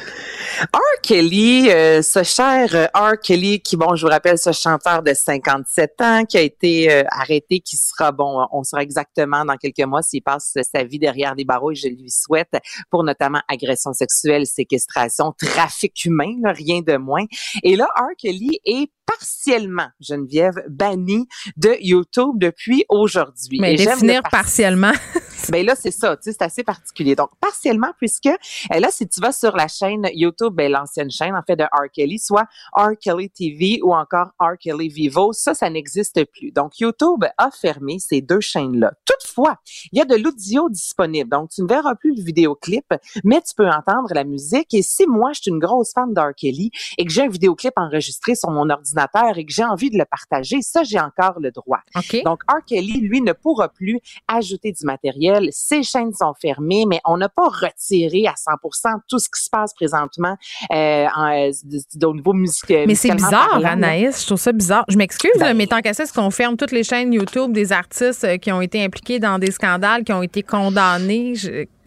R. 0.72 1.01
Kelly, 1.02 1.68
euh, 1.70 2.02
ce 2.02 2.22
cher 2.22 2.68
euh, 2.74 2.86
R. 2.94 3.18
Kelly, 3.20 3.60
qui, 3.60 3.76
bon, 3.76 3.97
je 3.97 4.06
vous 4.06 4.10
rappelle, 4.10 4.39
ce 4.39 4.52
chanteur 4.52 5.02
de 5.02 5.12
57 5.12 6.01
ans, 6.01 6.24
qui 6.24 6.39
a 6.39 6.40
été 6.40 6.93
euh, 6.93 7.02
arrêté, 7.10 7.60
qui 7.60 7.76
sera, 7.76 8.12
bon, 8.12 8.47
on 8.52 8.62
saura 8.62 8.82
exactement 8.82 9.44
dans 9.44 9.56
quelques 9.56 9.86
mois 9.86 10.02
s'il 10.02 10.22
passe 10.22 10.56
sa 10.72 10.85
vie 10.85 10.98
derrière 10.98 11.35
les 11.35 11.44
barreaux, 11.44 11.74
je 11.74 11.89
lui 11.89 12.10
souhaite, 12.10 12.52
pour 12.90 13.05
notamment 13.05 13.40
agression 13.48 13.93
sexuelle, 13.93 14.47
séquestration, 14.47 15.32
trafic 15.39 16.05
humain, 16.05 16.35
rien 16.44 16.81
de 16.81 16.97
moins. 16.97 17.24
Et 17.62 17.76
là, 17.76 17.86
R. 17.97 18.14
Kelly 18.16 18.60
est 18.64 18.90
partiellement, 19.06 19.89
Geneviève, 20.01 20.62
banni 20.68 21.26
de 21.56 21.76
YouTube 21.81 22.36
depuis 22.36 22.85
aujourd'hui. 22.89 23.59
Mais 23.60 23.74
définir 23.74 24.22
partiellement. 24.31 24.93
ben 25.51 25.64
là, 25.64 25.74
c'est 25.74 25.90
ça, 25.90 26.16
tu 26.16 26.24
sais, 26.24 26.32
c'est 26.32 26.44
assez 26.44 26.64
particulier. 26.64 27.14
Donc, 27.14 27.31
partiellement, 27.40 27.93
puisque 27.98 28.26
euh, 28.26 28.81
là, 28.81 28.89
si 28.90 29.06
tu 29.06 29.20
vas 29.20 29.32
sur 29.32 29.56
la 29.56 29.68
chaîne 29.68 30.09
YouTube, 30.14 30.55
ben, 30.55 30.70
l'ancienne 30.72 31.10
chaîne, 31.10 31.35
en 31.35 31.43
fait, 31.47 31.56
de 31.56 31.64
R. 31.64 31.90
Kelly, 31.93 32.18
soit 32.18 32.47
R. 32.76 32.90
Kelly 33.01 33.31
TV 33.31 33.81
ou 33.82 33.94
encore 33.94 34.28
R. 34.39 34.56
Kelly 34.59 34.89
Vivo, 34.89 35.32
ça, 35.32 35.55
ça 35.55 35.68
n'existe 35.68 36.24
plus. 36.32 36.51
Donc, 36.51 36.78
YouTube 36.78 37.24
a 37.36 37.51
fermé 37.51 37.98
ces 37.98 38.20
deux 38.20 38.40
chaînes-là. 38.40 38.93
Toutefois, 39.05 39.56
il 39.93 39.98
y 39.98 40.02
a 40.02 40.05
de 40.05 40.16
l'audio 40.16 40.68
disponible. 40.70 41.31
Donc, 41.31 41.51
tu 41.51 41.62
ne 41.62 41.68
verras 41.68 41.94
plus 41.94 42.14
le 42.16 42.22
vidéoclip, 42.22 42.86
mais 43.24 43.40
tu 43.43 43.55
peux 43.55 43.68
entendre 43.68 44.09
la 44.14 44.24
musique. 44.24 44.72
Et 44.72 44.82
si 44.82 45.06
moi, 45.06 45.32
je 45.35 45.43
suis 45.43 45.51
une 45.51 45.59
grosse 45.59 45.93
fan 45.93 46.12
d'R. 46.12 46.35
Kelly 46.36 46.70
et 46.98 47.05
que 47.05 47.12
j'ai 47.12 47.22
un 47.22 47.28
vidéoclip 47.28 47.74
enregistré 47.76 48.35
sur 48.35 48.51
mon 48.51 48.70
ordinateur 48.70 48.94
et 49.37 49.45
que 49.45 49.53
j'ai 49.53 49.65
envie 49.65 49.91
de 49.91 49.99
le 49.99 50.05
partager, 50.05 50.62
ça, 50.62 50.83
j'ai 50.83 51.01
encore 51.01 51.41
le 51.41 51.51
droit. 51.51 51.81
Donc, 52.25 52.43
R. 52.49 52.65
Kelly, 52.66 53.01
lui, 53.01 53.21
ne 53.21 53.33
pourra 53.33 53.69
plus 53.69 54.01
ajouter 54.29 54.73
du 54.73 54.85
matériel. 54.85 55.49
Ses 55.53 55.83
chaînes 55.83 56.12
sont 56.12 56.35
fermées, 56.41 56.85
mais 56.89 57.01
on 57.05 57.16
n'a 57.16 57.29
pas 57.29 57.49
retiré 57.49 58.27
à 58.27 58.35
100% 58.35 59.01
tout 59.09 59.19
ce 59.19 59.29
qui 59.29 59.43
se 59.43 59.51
passe 59.51 59.75
présentement 59.75 60.37
euh, 60.73 61.07
en, 61.15 61.49
euh, 61.49 62.07
au 62.07 62.15
niveau 62.15 62.33
musical. 62.33 62.87
Mais 62.87 62.95
c'est 62.95 63.15
bizarre, 63.15 63.61
Anaïs. 63.65 64.23
Je 64.23 64.27
trouve 64.27 64.41
ça 64.41 64.53
bizarre. 64.53 64.85
Je 64.89 64.97
m'excuse, 64.97 65.33
ben, 65.39 65.55
mais 65.55 65.66
tant 65.66 65.81
qu'à 65.81 65.95
ça, 65.95 66.05
est-ce 66.05 66.12
qu'on 66.12 66.31
ferme 66.31 66.57
toutes 66.57 66.73
les 66.73 66.85
chaînes 66.85 67.12
YouTube 67.12 67.53
des 67.53 67.73
artistes 67.73 68.25
euh, 68.25 68.37
qui 68.37 68.53
ont 68.53 68.61
été 68.61 68.83
impliqués 68.83 69.19
dans 69.19 69.39
des 69.39 69.51
scandales, 69.51 70.05
qui 70.05 70.12
ont 70.12 70.23
été 70.23 70.43
condamnés? 70.43 71.35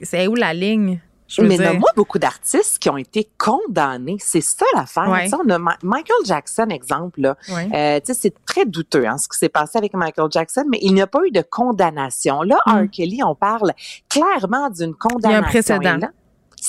C'est 0.01 0.27
où 0.27 0.35
la 0.35 0.53
ligne? 0.53 0.99
Mais 1.39 1.59
a 1.61 1.73
moi 1.73 1.89
beaucoup 1.95 2.19
d'artistes 2.19 2.79
qui 2.79 2.89
ont 2.89 2.97
été 2.97 3.29
condamnés. 3.37 4.17
C'est 4.19 4.41
ça 4.41 4.65
l'affaire. 4.75 5.09
Ouais. 5.09 5.29
On 5.33 5.49
a 5.49 5.57
Michael 5.57 6.25
Jackson, 6.25 6.67
exemple. 6.69 7.21
Là. 7.21 7.37
Euh, 7.73 7.99
c'est 8.03 8.45
très 8.45 8.65
douteux 8.65 9.05
hein, 9.05 9.17
ce 9.17 9.27
qui 9.27 9.37
s'est 9.37 9.49
passé 9.49 9.77
avec 9.77 9.93
Michael 9.93 10.31
Jackson, 10.31 10.65
mais 10.69 10.79
il 10.81 10.93
n'y 10.93 11.01
a 11.01 11.07
pas 11.07 11.19
eu 11.25 11.31
de 11.31 11.41
condamnation. 11.41 12.41
Là, 12.41 12.57
mm. 12.65 12.71
R. 12.71 12.89
Kelly, 12.91 13.23
on 13.23 13.35
parle 13.35 13.73
clairement 14.09 14.69
d'une 14.69 14.95
condamnation. 14.95 15.29
Il 15.29 15.33
y 15.33 15.35
a 15.35 15.39
un 15.39 15.43
précédent. 15.43 15.97
Là, 15.97 16.11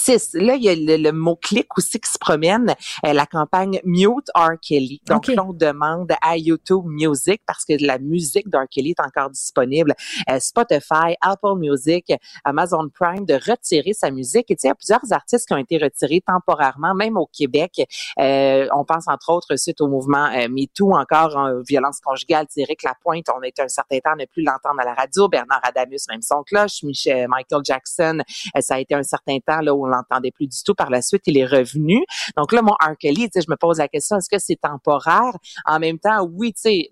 il 0.09 0.62
y 0.62 0.69
a 0.69 0.74
le, 0.97 1.12
mot-clic 1.12 1.66
aussi 1.77 2.01
qui 2.01 2.10
se 2.10 2.19
promène, 2.19 2.74
euh, 3.06 3.12
la 3.12 3.27
campagne 3.27 3.81
Mute 3.85 4.28
R. 4.35 4.52
Kelly. 4.60 5.01
Donc, 5.06 5.31
on 5.39 5.52
demande 5.52 6.12
à 6.23 6.36
YouTube 6.36 6.85
Music, 6.86 7.40
parce 7.47 7.65
que 7.65 7.74
la 7.81 7.98
musique 7.98 8.48
d'R. 8.48 8.69
Kelly 8.70 8.90
est 8.90 9.01
encore 9.01 9.31
disponible, 9.31 9.94
euh, 10.31 10.39
Spotify, 10.40 11.16
Apple 11.20 11.56
Music, 11.59 12.12
Amazon 12.44 12.89
Prime, 12.93 13.24
de 13.24 13.35
retirer 13.35 13.93
sa 13.93 14.10
musique. 14.10 14.51
Et 14.51 14.56
tu 14.56 14.62
sais, 14.62 14.69
il 14.69 14.70
y 14.70 14.73
a 14.73 14.74
plusieurs 14.74 15.12
artistes 15.12 15.47
qui 15.47 15.55
ont 15.55 15.59
été 15.59 15.78
retirés 15.78 16.23
temporairement, 16.27 16.94
même 16.94 17.16
au 17.16 17.27
Québec. 17.27 17.86
Euh, 18.19 18.66
on 18.74 18.85
pense 18.85 19.09
entre 19.09 19.32
autres 19.32 19.56
suite 19.56 19.81
au 19.81 19.89
mouvement 19.89 20.28
MeToo, 20.48 20.93
encore 20.93 21.36
en 21.36 21.60
violence 21.66 22.01
conjugale, 22.01 22.47
Eric 22.56 22.82
Lapointe, 22.82 23.27
on 23.35 23.40
a 23.40 23.47
été 23.47 23.62
un 23.62 23.69
certain 23.69 23.98
temps 23.98 24.12
à 24.12 24.16
ne 24.16 24.24
plus 24.24 24.43
l'entendre 24.43 24.81
à 24.81 24.85
la 24.85 24.94
radio, 24.94 25.28
Bernard 25.28 25.60
Adamus, 25.62 26.09
même 26.09 26.23
son 26.23 26.43
cloche, 26.43 26.82
Michel, 26.82 27.28
Michael 27.28 27.60
Jackson, 27.65 28.19
ça 28.60 28.74
a 28.74 28.81
été 28.81 28.94
un 28.94 29.02
certain 29.02 29.39
temps 29.39 29.60
là 29.60 29.74
on 29.82 29.86
l'entendait 29.86 30.30
plus 30.30 30.46
du 30.46 30.56
tout. 30.64 30.74
Par 30.74 30.90
la 30.90 31.02
suite, 31.02 31.22
il 31.26 31.38
est 31.38 31.46
revenu. 31.46 32.05
Donc 32.36 32.52
là, 32.52 32.62
mon 32.62 32.72
R. 32.72 32.96
Kelly, 32.98 33.28
je 33.34 33.40
me 33.48 33.56
pose 33.56 33.78
la 33.78 33.88
question, 33.88 34.16
est-ce 34.16 34.28
que 34.28 34.38
c'est 34.38 34.60
temporaire? 34.60 35.32
En 35.64 35.78
même 35.78 35.98
temps, 35.98 36.28
oui, 36.30 36.52
tu 36.52 36.60
sais, 36.62 36.90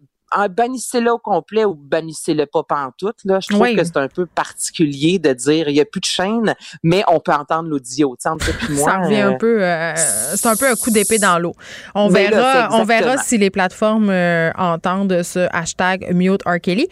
bannissez-le 0.50 1.12
au 1.12 1.18
complet 1.18 1.64
ou 1.64 1.74
bannissez-le 1.74 2.46
pas 2.46 2.62
tout. 2.98 3.12
Là. 3.24 3.38
Je 3.40 3.54
trouve 3.54 3.74
que 3.74 3.84
c'est 3.84 3.96
un 3.96 4.08
peu 4.08 4.26
particulier 4.26 5.18
de 5.18 5.32
dire 5.32 5.68
il 5.68 5.74
n'y 5.74 5.80
a 5.80 5.84
plus 5.84 6.00
de 6.00 6.06
chaîne, 6.06 6.54
mais 6.82 7.02
on 7.08 7.20
peut 7.20 7.32
entendre 7.32 7.68
l'audio. 7.68 8.16
Ça 8.18 8.32
revient 8.32 9.20
un 9.20 9.32
euh, 9.32 9.38
peu, 9.38 9.62
euh, 9.62 9.92
c'est 9.96 10.46
un 10.46 10.56
peu 10.56 10.68
un 10.68 10.74
coup 10.74 10.90
d'épée 10.90 11.18
dans 11.18 11.38
l'eau. 11.38 11.54
On 11.94 12.08
verra, 12.08 12.68
on 12.72 12.84
verra 12.84 13.18
si 13.18 13.38
les 13.38 13.50
plateformes 13.50 14.10
euh, 14.10 14.50
entendent 14.56 15.22
ce 15.22 15.48
hashtag 15.52 16.12
Mute 16.12 16.42
R. 16.44 16.60
Kelly. 16.60 16.88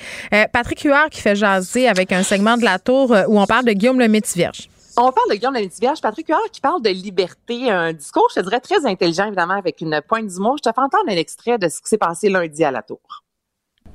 Patrick 0.52 0.80
Huard 0.82 1.10
qui 1.10 1.20
fait 1.20 1.36
jaser 1.36 1.88
avec 1.88 2.12
un 2.12 2.22
segment 2.22 2.56
de 2.56 2.64
la 2.64 2.78
tour 2.78 3.14
où 3.28 3.40
on 3.40 3.46
parle 3.46 3.64
de 3.64 3.72
Guillaume 3.72 3.98
le 3.98 4.08
Métis-Vierge. 4.08 4.68
On 4.96 5.10
parle 5.10 5.28
de 5.30 5.34
Guillaume 5.34 5.56
Vierge, 5.80 6.00
Patrick 6.00 6.28
Huard 6.28 6.50
qui 6.52 6.60
parle 6.60 6.80
de 6.80 6.90
liberté, 6.90 7.68
un 7.68 7.92
discours, 7.92 8.28
je 8.34 8.40
dirais, 8.40 8.60
très 8.60 8.86
intelligent, 8.86 9.26
évidemment, 9.26 9.54
avec 9.54 9.80
une 9.80 10.00
pointe 10.06 10.28
d'humour. 10.28 10.56
Je 10.58 10.70
te 10.70 10.72
fais 10.72 10.80
entendre 10.80 11.04
un 11.08 11.16
extrait 11.16 11.58
de 11.58 11.68
ce 11.68 11.80
qui 11.80 11.88
s'est 11.88 11.98
passé 11.98 12.28
lundi 12.28 12.62
à 12.62 12.70
la 12.70 12.80
Tour. 12.80 13.00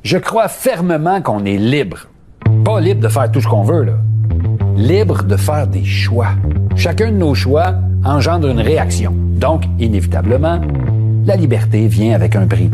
Je 0.03 0.17
crois 0.17 0.49
fermement 0.49 1.21
qu'on 1.21 1.45
est 1.45 1.57
libre. 1.57 2.07
Pas 2.65 2.81
libre 2.81 2.99
de 2.99 3.07
faire 3.07 3.31
tout 3.31 3.39
ce 3.39 3.47
qu'on 3.47 3.63
veut, 3.63 3.83
là. 3.83 3.93
Libre 4.75 5.23
de 5.23 5.37
faire 5.37 5.67
des 5.67 5.85
choix. 5.85 6.31
Chacun 6.75 7.11
de 7.11 7.17
nos 7.17 7.33
choix 7.33 7.75
engendre 8.03 8.49
une 8.49 8.59
réaction. 8.59 9.13
Donc, 9.15 9.63
inévitablement, 9.79 10.59
la 11.25 11.37
liberté 11.37 11.87
vient 11.87 12.13
avec 12.13 12.35
un 12.35 12.45
prix. 12.45 12.69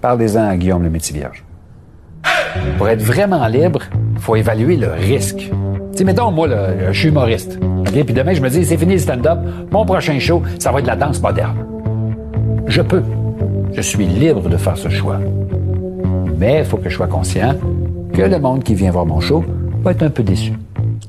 Parlez-en 0.00 0.48
à 0.48 0.56
Guillaume 0.56 0.84
le. 0.84 1.44
Pour 2.78 2.88
être 2.88 3.02
vraiment 3.02 3.46
libre, 3.48 3.82
il 4.14 4.20
faut 4.20 4.36
évaluer 4.36 4.76
le 4.76 4.92
risque. 4.92 5.50
Tu 5.94 5.98
sais, 5.98 6.04
mettons, 6.04 6.32
moi, 6.32 6.48
là, 6.48 6.90
je 6.90 6.98
suis 6.98 7.08
humoriste. 7.08 7.56
Puis 7.84 8.02
demain, 8.02 8.34
je 8.34 8.40
me 8.40 8.50
dis, 8.50 8.64
c'est 8.64 8.76
fini 8.76 8.94
le 8.94 8.98
stand-up. 8.98 9.38
Mon 9.70 9.86
prochain 9.86 10.18
show, 10.18 10.42
ça 10.58 10.72
va 10.72 10.80
être 10.80 10.86
de 10.86 10.90
la 10.90 10.96
danse 10.96 11.22
moderne. 11.22 11.56
Je 12.66 12.82
peux. 12.82 13.02
Je 13.72 13.80
suis 13.80 14.04
libre 14.04 14.48
de 14.48 14.56
faire 14.56 14.76
ce 14.76 14.88
choix. 14.88 15.20
Mais 16.36 16.58
il 16.60 16.64
faut 16.64 16.78
que 16.78 16.88
je 16.88 16.96
sois 16.96 17.06
conscient 17.06 17.54
que 18.12 18.22
le 18.22 18.38
monde 18.40 18.64
qui 18.64 18.74
vient 18.74 18.90
voir 18.90 19.06
mon 19.06 19.20
show 19.20 19.44
va 19.84 19.92
être 19.92 20.02
un 20.02 20.10
peu 20.10 20.24
déçu. 20.24 20.54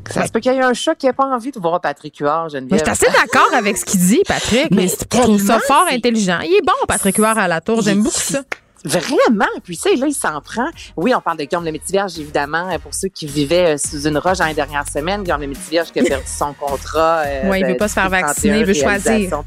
Ça 0.07 0.27
se 0.27 0.31
peut 0.31 0.39
qu'il 0.39 0.53
y 0.53 0.55
ait 0.55 0.61
un 0.61 0.73
chat 0.73 0.93
qui 0.93 1.07
n'a 1.07 1.13
pas 1.13 1.25
envie 1.25 1.49
de 1.49 1.59
voir 1.59 1.81
Patrick 1.81 2.17
Huard, 2.19 2.49
Geneviève. 2.49 2.77
je 2.79 2.83
suis 2.83 2.91
assez 2.91 3.07
d'accord 3.07 3.49
avec 3.57 3.77
ce 3.77 3.85
qu'il 3.85 3.99
dit, 3.99 4.21
Patrick. 4.27 4.67
mais 4.69 4.87
je 4.87 5.03
trouve 5.09 5.41
ça 5.41 5.57
fort 5.65 5.85
intelligent. 5.91 6.37
Il 6.43 6.53
est 6.53 6.65
bon, 6.65 6.73
Patrick 6.87 7.17
Huard, 7.17 7.39
à 7.39 7.47
la 7.47 7.59
tour. 7.59 7.81
J'aime 7.81 8.03
beaucoup 8.03 8.11
ça. 8.11 8.41
Vraiment? 8.85 9.45
Puis, 9.63 9.77
tu 9.77 9.89
sais, 9.89 9.95
là, 9.95 10.07
il 10.07 10.13
s'en 10.13 10.39
prend. 10.41 10.69
Oui, 10.95 11.13
on 11.15 11.21
parle 11.21 11.37
de 11.37 11.43
Guillaume 11.43 11.65
le 11.65 11.71
Métivierge, 11.71 12.17
évidemment, 12.19 12.69
pour 12.79 12.93
ceux 12.93 13.07
qui 13.07 13.25
vivaient 13.25 13.73
euh, 13.73 13.77
sous 13.77 14.07
une 14.07 14.17
roche 14.17 14.37
dans 14.37 14.45
les 14.45 14.53
dernières 14.53 14.87
semaines. 14.87 15.23
Guillaume 15.23 15.41
le 15.41 15.47
Métivierge 15.47 15.91
qui 15.91 15.99
a 15.99 16.03
perdu 16.07 16.27
son 16.27 16.53
contrat. 16.53 17.23
Euh, 17.25 17.49
oui, 17.49 17.59
il 17.61 17.65
veut 17.65 17.77
pas 17.77 17.87
se 17.87 17.95
faire 17.95 18.09
vacciner, 18.09 18.59
il 18.59 18.65
veut 18.65 18.73
choisir. 18.73 19.43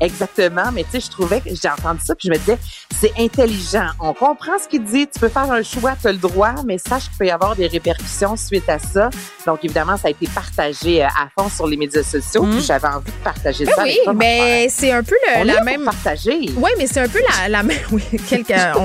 Exactement. 0.00 0.72
Mais 0.72 0.84
tu 0.84 0.92
sais, 0.92 1.00
je 1.00 1.10
trouvais 1.10 1.40
que 1.40 1.50
j'ai 1.50 1.68
entendu 1.68 2.00
ça, 2.04 2.14
puis 2.14 2.28
je 2.28 2.32
me 2.32 2.38
disais, 2.38 2.58
c'est 2.98 3.12
intelligent. 3.18 3.88
On 4.00 4.14
comprend 4.14 4.58
ce 4.62 4.68
qu'il 4.68 4.82
dit. 4.84 5.06
Tu 5.06 5.20
peux 5.20 5.28
faire 5.28 5.50
un 5.50 5.62
choix, 5.62 5.94
tu 6.00 6.08
as 6.08 6.12
le 6.12 6.18
droit, 6.18 6.54
mais 6.66 6.78
sache 6.78 7.04
qu'il 7.04 7.18
peut 7.18 7.26
y 7.26 7.30
avoir 7.30 7.56
des 7.56 7.66
répercussions 7.66 8.36
suite 8.36 8.68
à 8.68 8.78
ça. 8.78 9.10
Donc, 9.46 9.64
évidemment, 9.64 9.96
ça 9.96 10.08
a 10.08 10.10
été 10.10 10.26
partagé 10.26 11.04
euh, 11.04 11.08
à 11.08 11.28
fond 11.38 11.48
sur 11.48 11.66
les 11.66 11.76
médias 11.76 12.02
sociaux. 12.02 12.42
Puis 12.42 12.58
mm. 12.58 12.62
j'avais 12.62 12.88
envie 12.88 13.10
de 13.10 13.24
partager 13.24 13.64
ben 13.64 13.72
ça. 13.74 13.82
Oui, 13.84 13.98
mais 14.14 14.68
c'est 14.68 14.92
un 14.92 15.02
peu 15.02 15.14
le, 15.28 15.44
la 15.44 15.62
même. 15.62 15.84
Partager. 15.84 16.50
Oui, 16.56 16.70
mais 16.78 16.86
c'est 16.86 17.00
un 17.00 17.08
peu 17.08 17.20
la, 17.20 17.48
la 17.48 17.62
même. 17.62 17.78
Oui, 17.92 18.02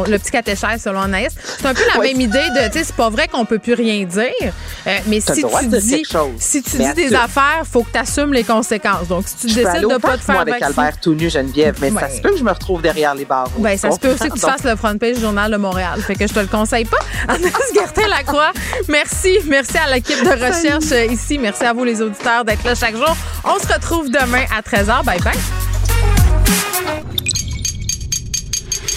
le 0.07 0.17
petit 0.17 0.31
catéchèse 0.31 0.81
selon 0.83 1.01
Anaïs. 1.01 1.33
C'est 1.59 1.65
un 1.65 1.73
peu 1.73 1.81
la 1.93 2.01
même 2.01 2.19
idée 2.19 2.37
de, 2.37 2.67
tu 2.71 2.79
sais, 2.79 2.83
c'est 2.85 2.95
pas 2.95 3.09
vrai 3.09 3.27
qu'on 3.27 3.45
peut 3.45 3.59
plus 3.59 3.73
rien 3.73 4.03
dire. 4.05 4.53
Euh, 4.87 4.97
mais 5.07 5.19
si 5.19 5.33
tu, 5.33 5.43
dis, 5.67 6.03
si 6.37 6.63
tu 6.63 6.77
dis 6.77 6.93
des 6.93 7.13
affaires, 7.13 7.63
faut 7.69 7.83
que 7.83 7.91
tu 7.91 7.99
assumes 7.99 8.33
les 8.33 8.43
conséquences. 8.43 9.07
Donc, 9.07 9.27
si 9.27 9.35
tu 9.35 9.47
décides 9.47 9.87
de 9.87 9.97
pas 9.97 10.17
te 10.17 10.23
faire 10.23 10.39
avec 10.39 10.61
Albert 10.61 10.99
tout 10.99 11.13
nu, 11.13 11.29
Geneviève, 11.29 11.77
mais 11.81 11.91
ça 11.91 12.09
se 12.09 12.21
peut 12.21 12.31
que 12.31 12.37
je 12.37 12.43
me 12.43 12.51
retrouve 12.51 12.81
derrière 12.81 13.15
les 13.15 13.25
barreaux. 13.25 13.51
Ben, 13.59 13.77
ça 13.77 13.91
se 13.91 13.99
peut 13.99 14.13
aussi 14.13 14.29
que 14.29 14.33
tu 14.33 14.39
fasses 14.39 14.63
le 14.63 14.75
front 14.75 14.97
page 14.97 15.15
du 15.15 15.21
Journal 15.21 15.51
de 15.51 15.57
Montréal. 15.57 16.01
Fait 16.01 16.15
que 16.15 16.27
je 16.27 16.33
te 16.33 16.39
le 16.39 16.47
conseille 16.47 16.85
pas. 16.85 16.97
Anaïs 17.27 17.53
Gertin-Lacroix, 17.73 18.51
merci. 18.87 19.39
Merci 19.47 19.77
à 19.77 19.93
l'équipe 19.93 20.23
de 20.23 20.29
recherche 20.29 20.91
euh, 20.91 21.05
ici. 21.05 21.37
Merci 21.37 21.63
à 21.63 21.73
vous, 21.73 21.83
les 21.83 22.01
auditeurs, 22.01 22.45
d'être 22.45 22.63
là 22.63 22.75
chaque 22.75 22.95
jour. 22.95 23.15
On 23.43 23.59
se 23.59 23.71
retrouve 23.71 24.09
demain 24.09 24.45
à 24.55 24.61
13h. 24.61 25.03
Bye 25.03 25.19
bye. 25.21 25.37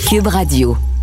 Cube 0.07 0.27
Radio. 0.29 0.94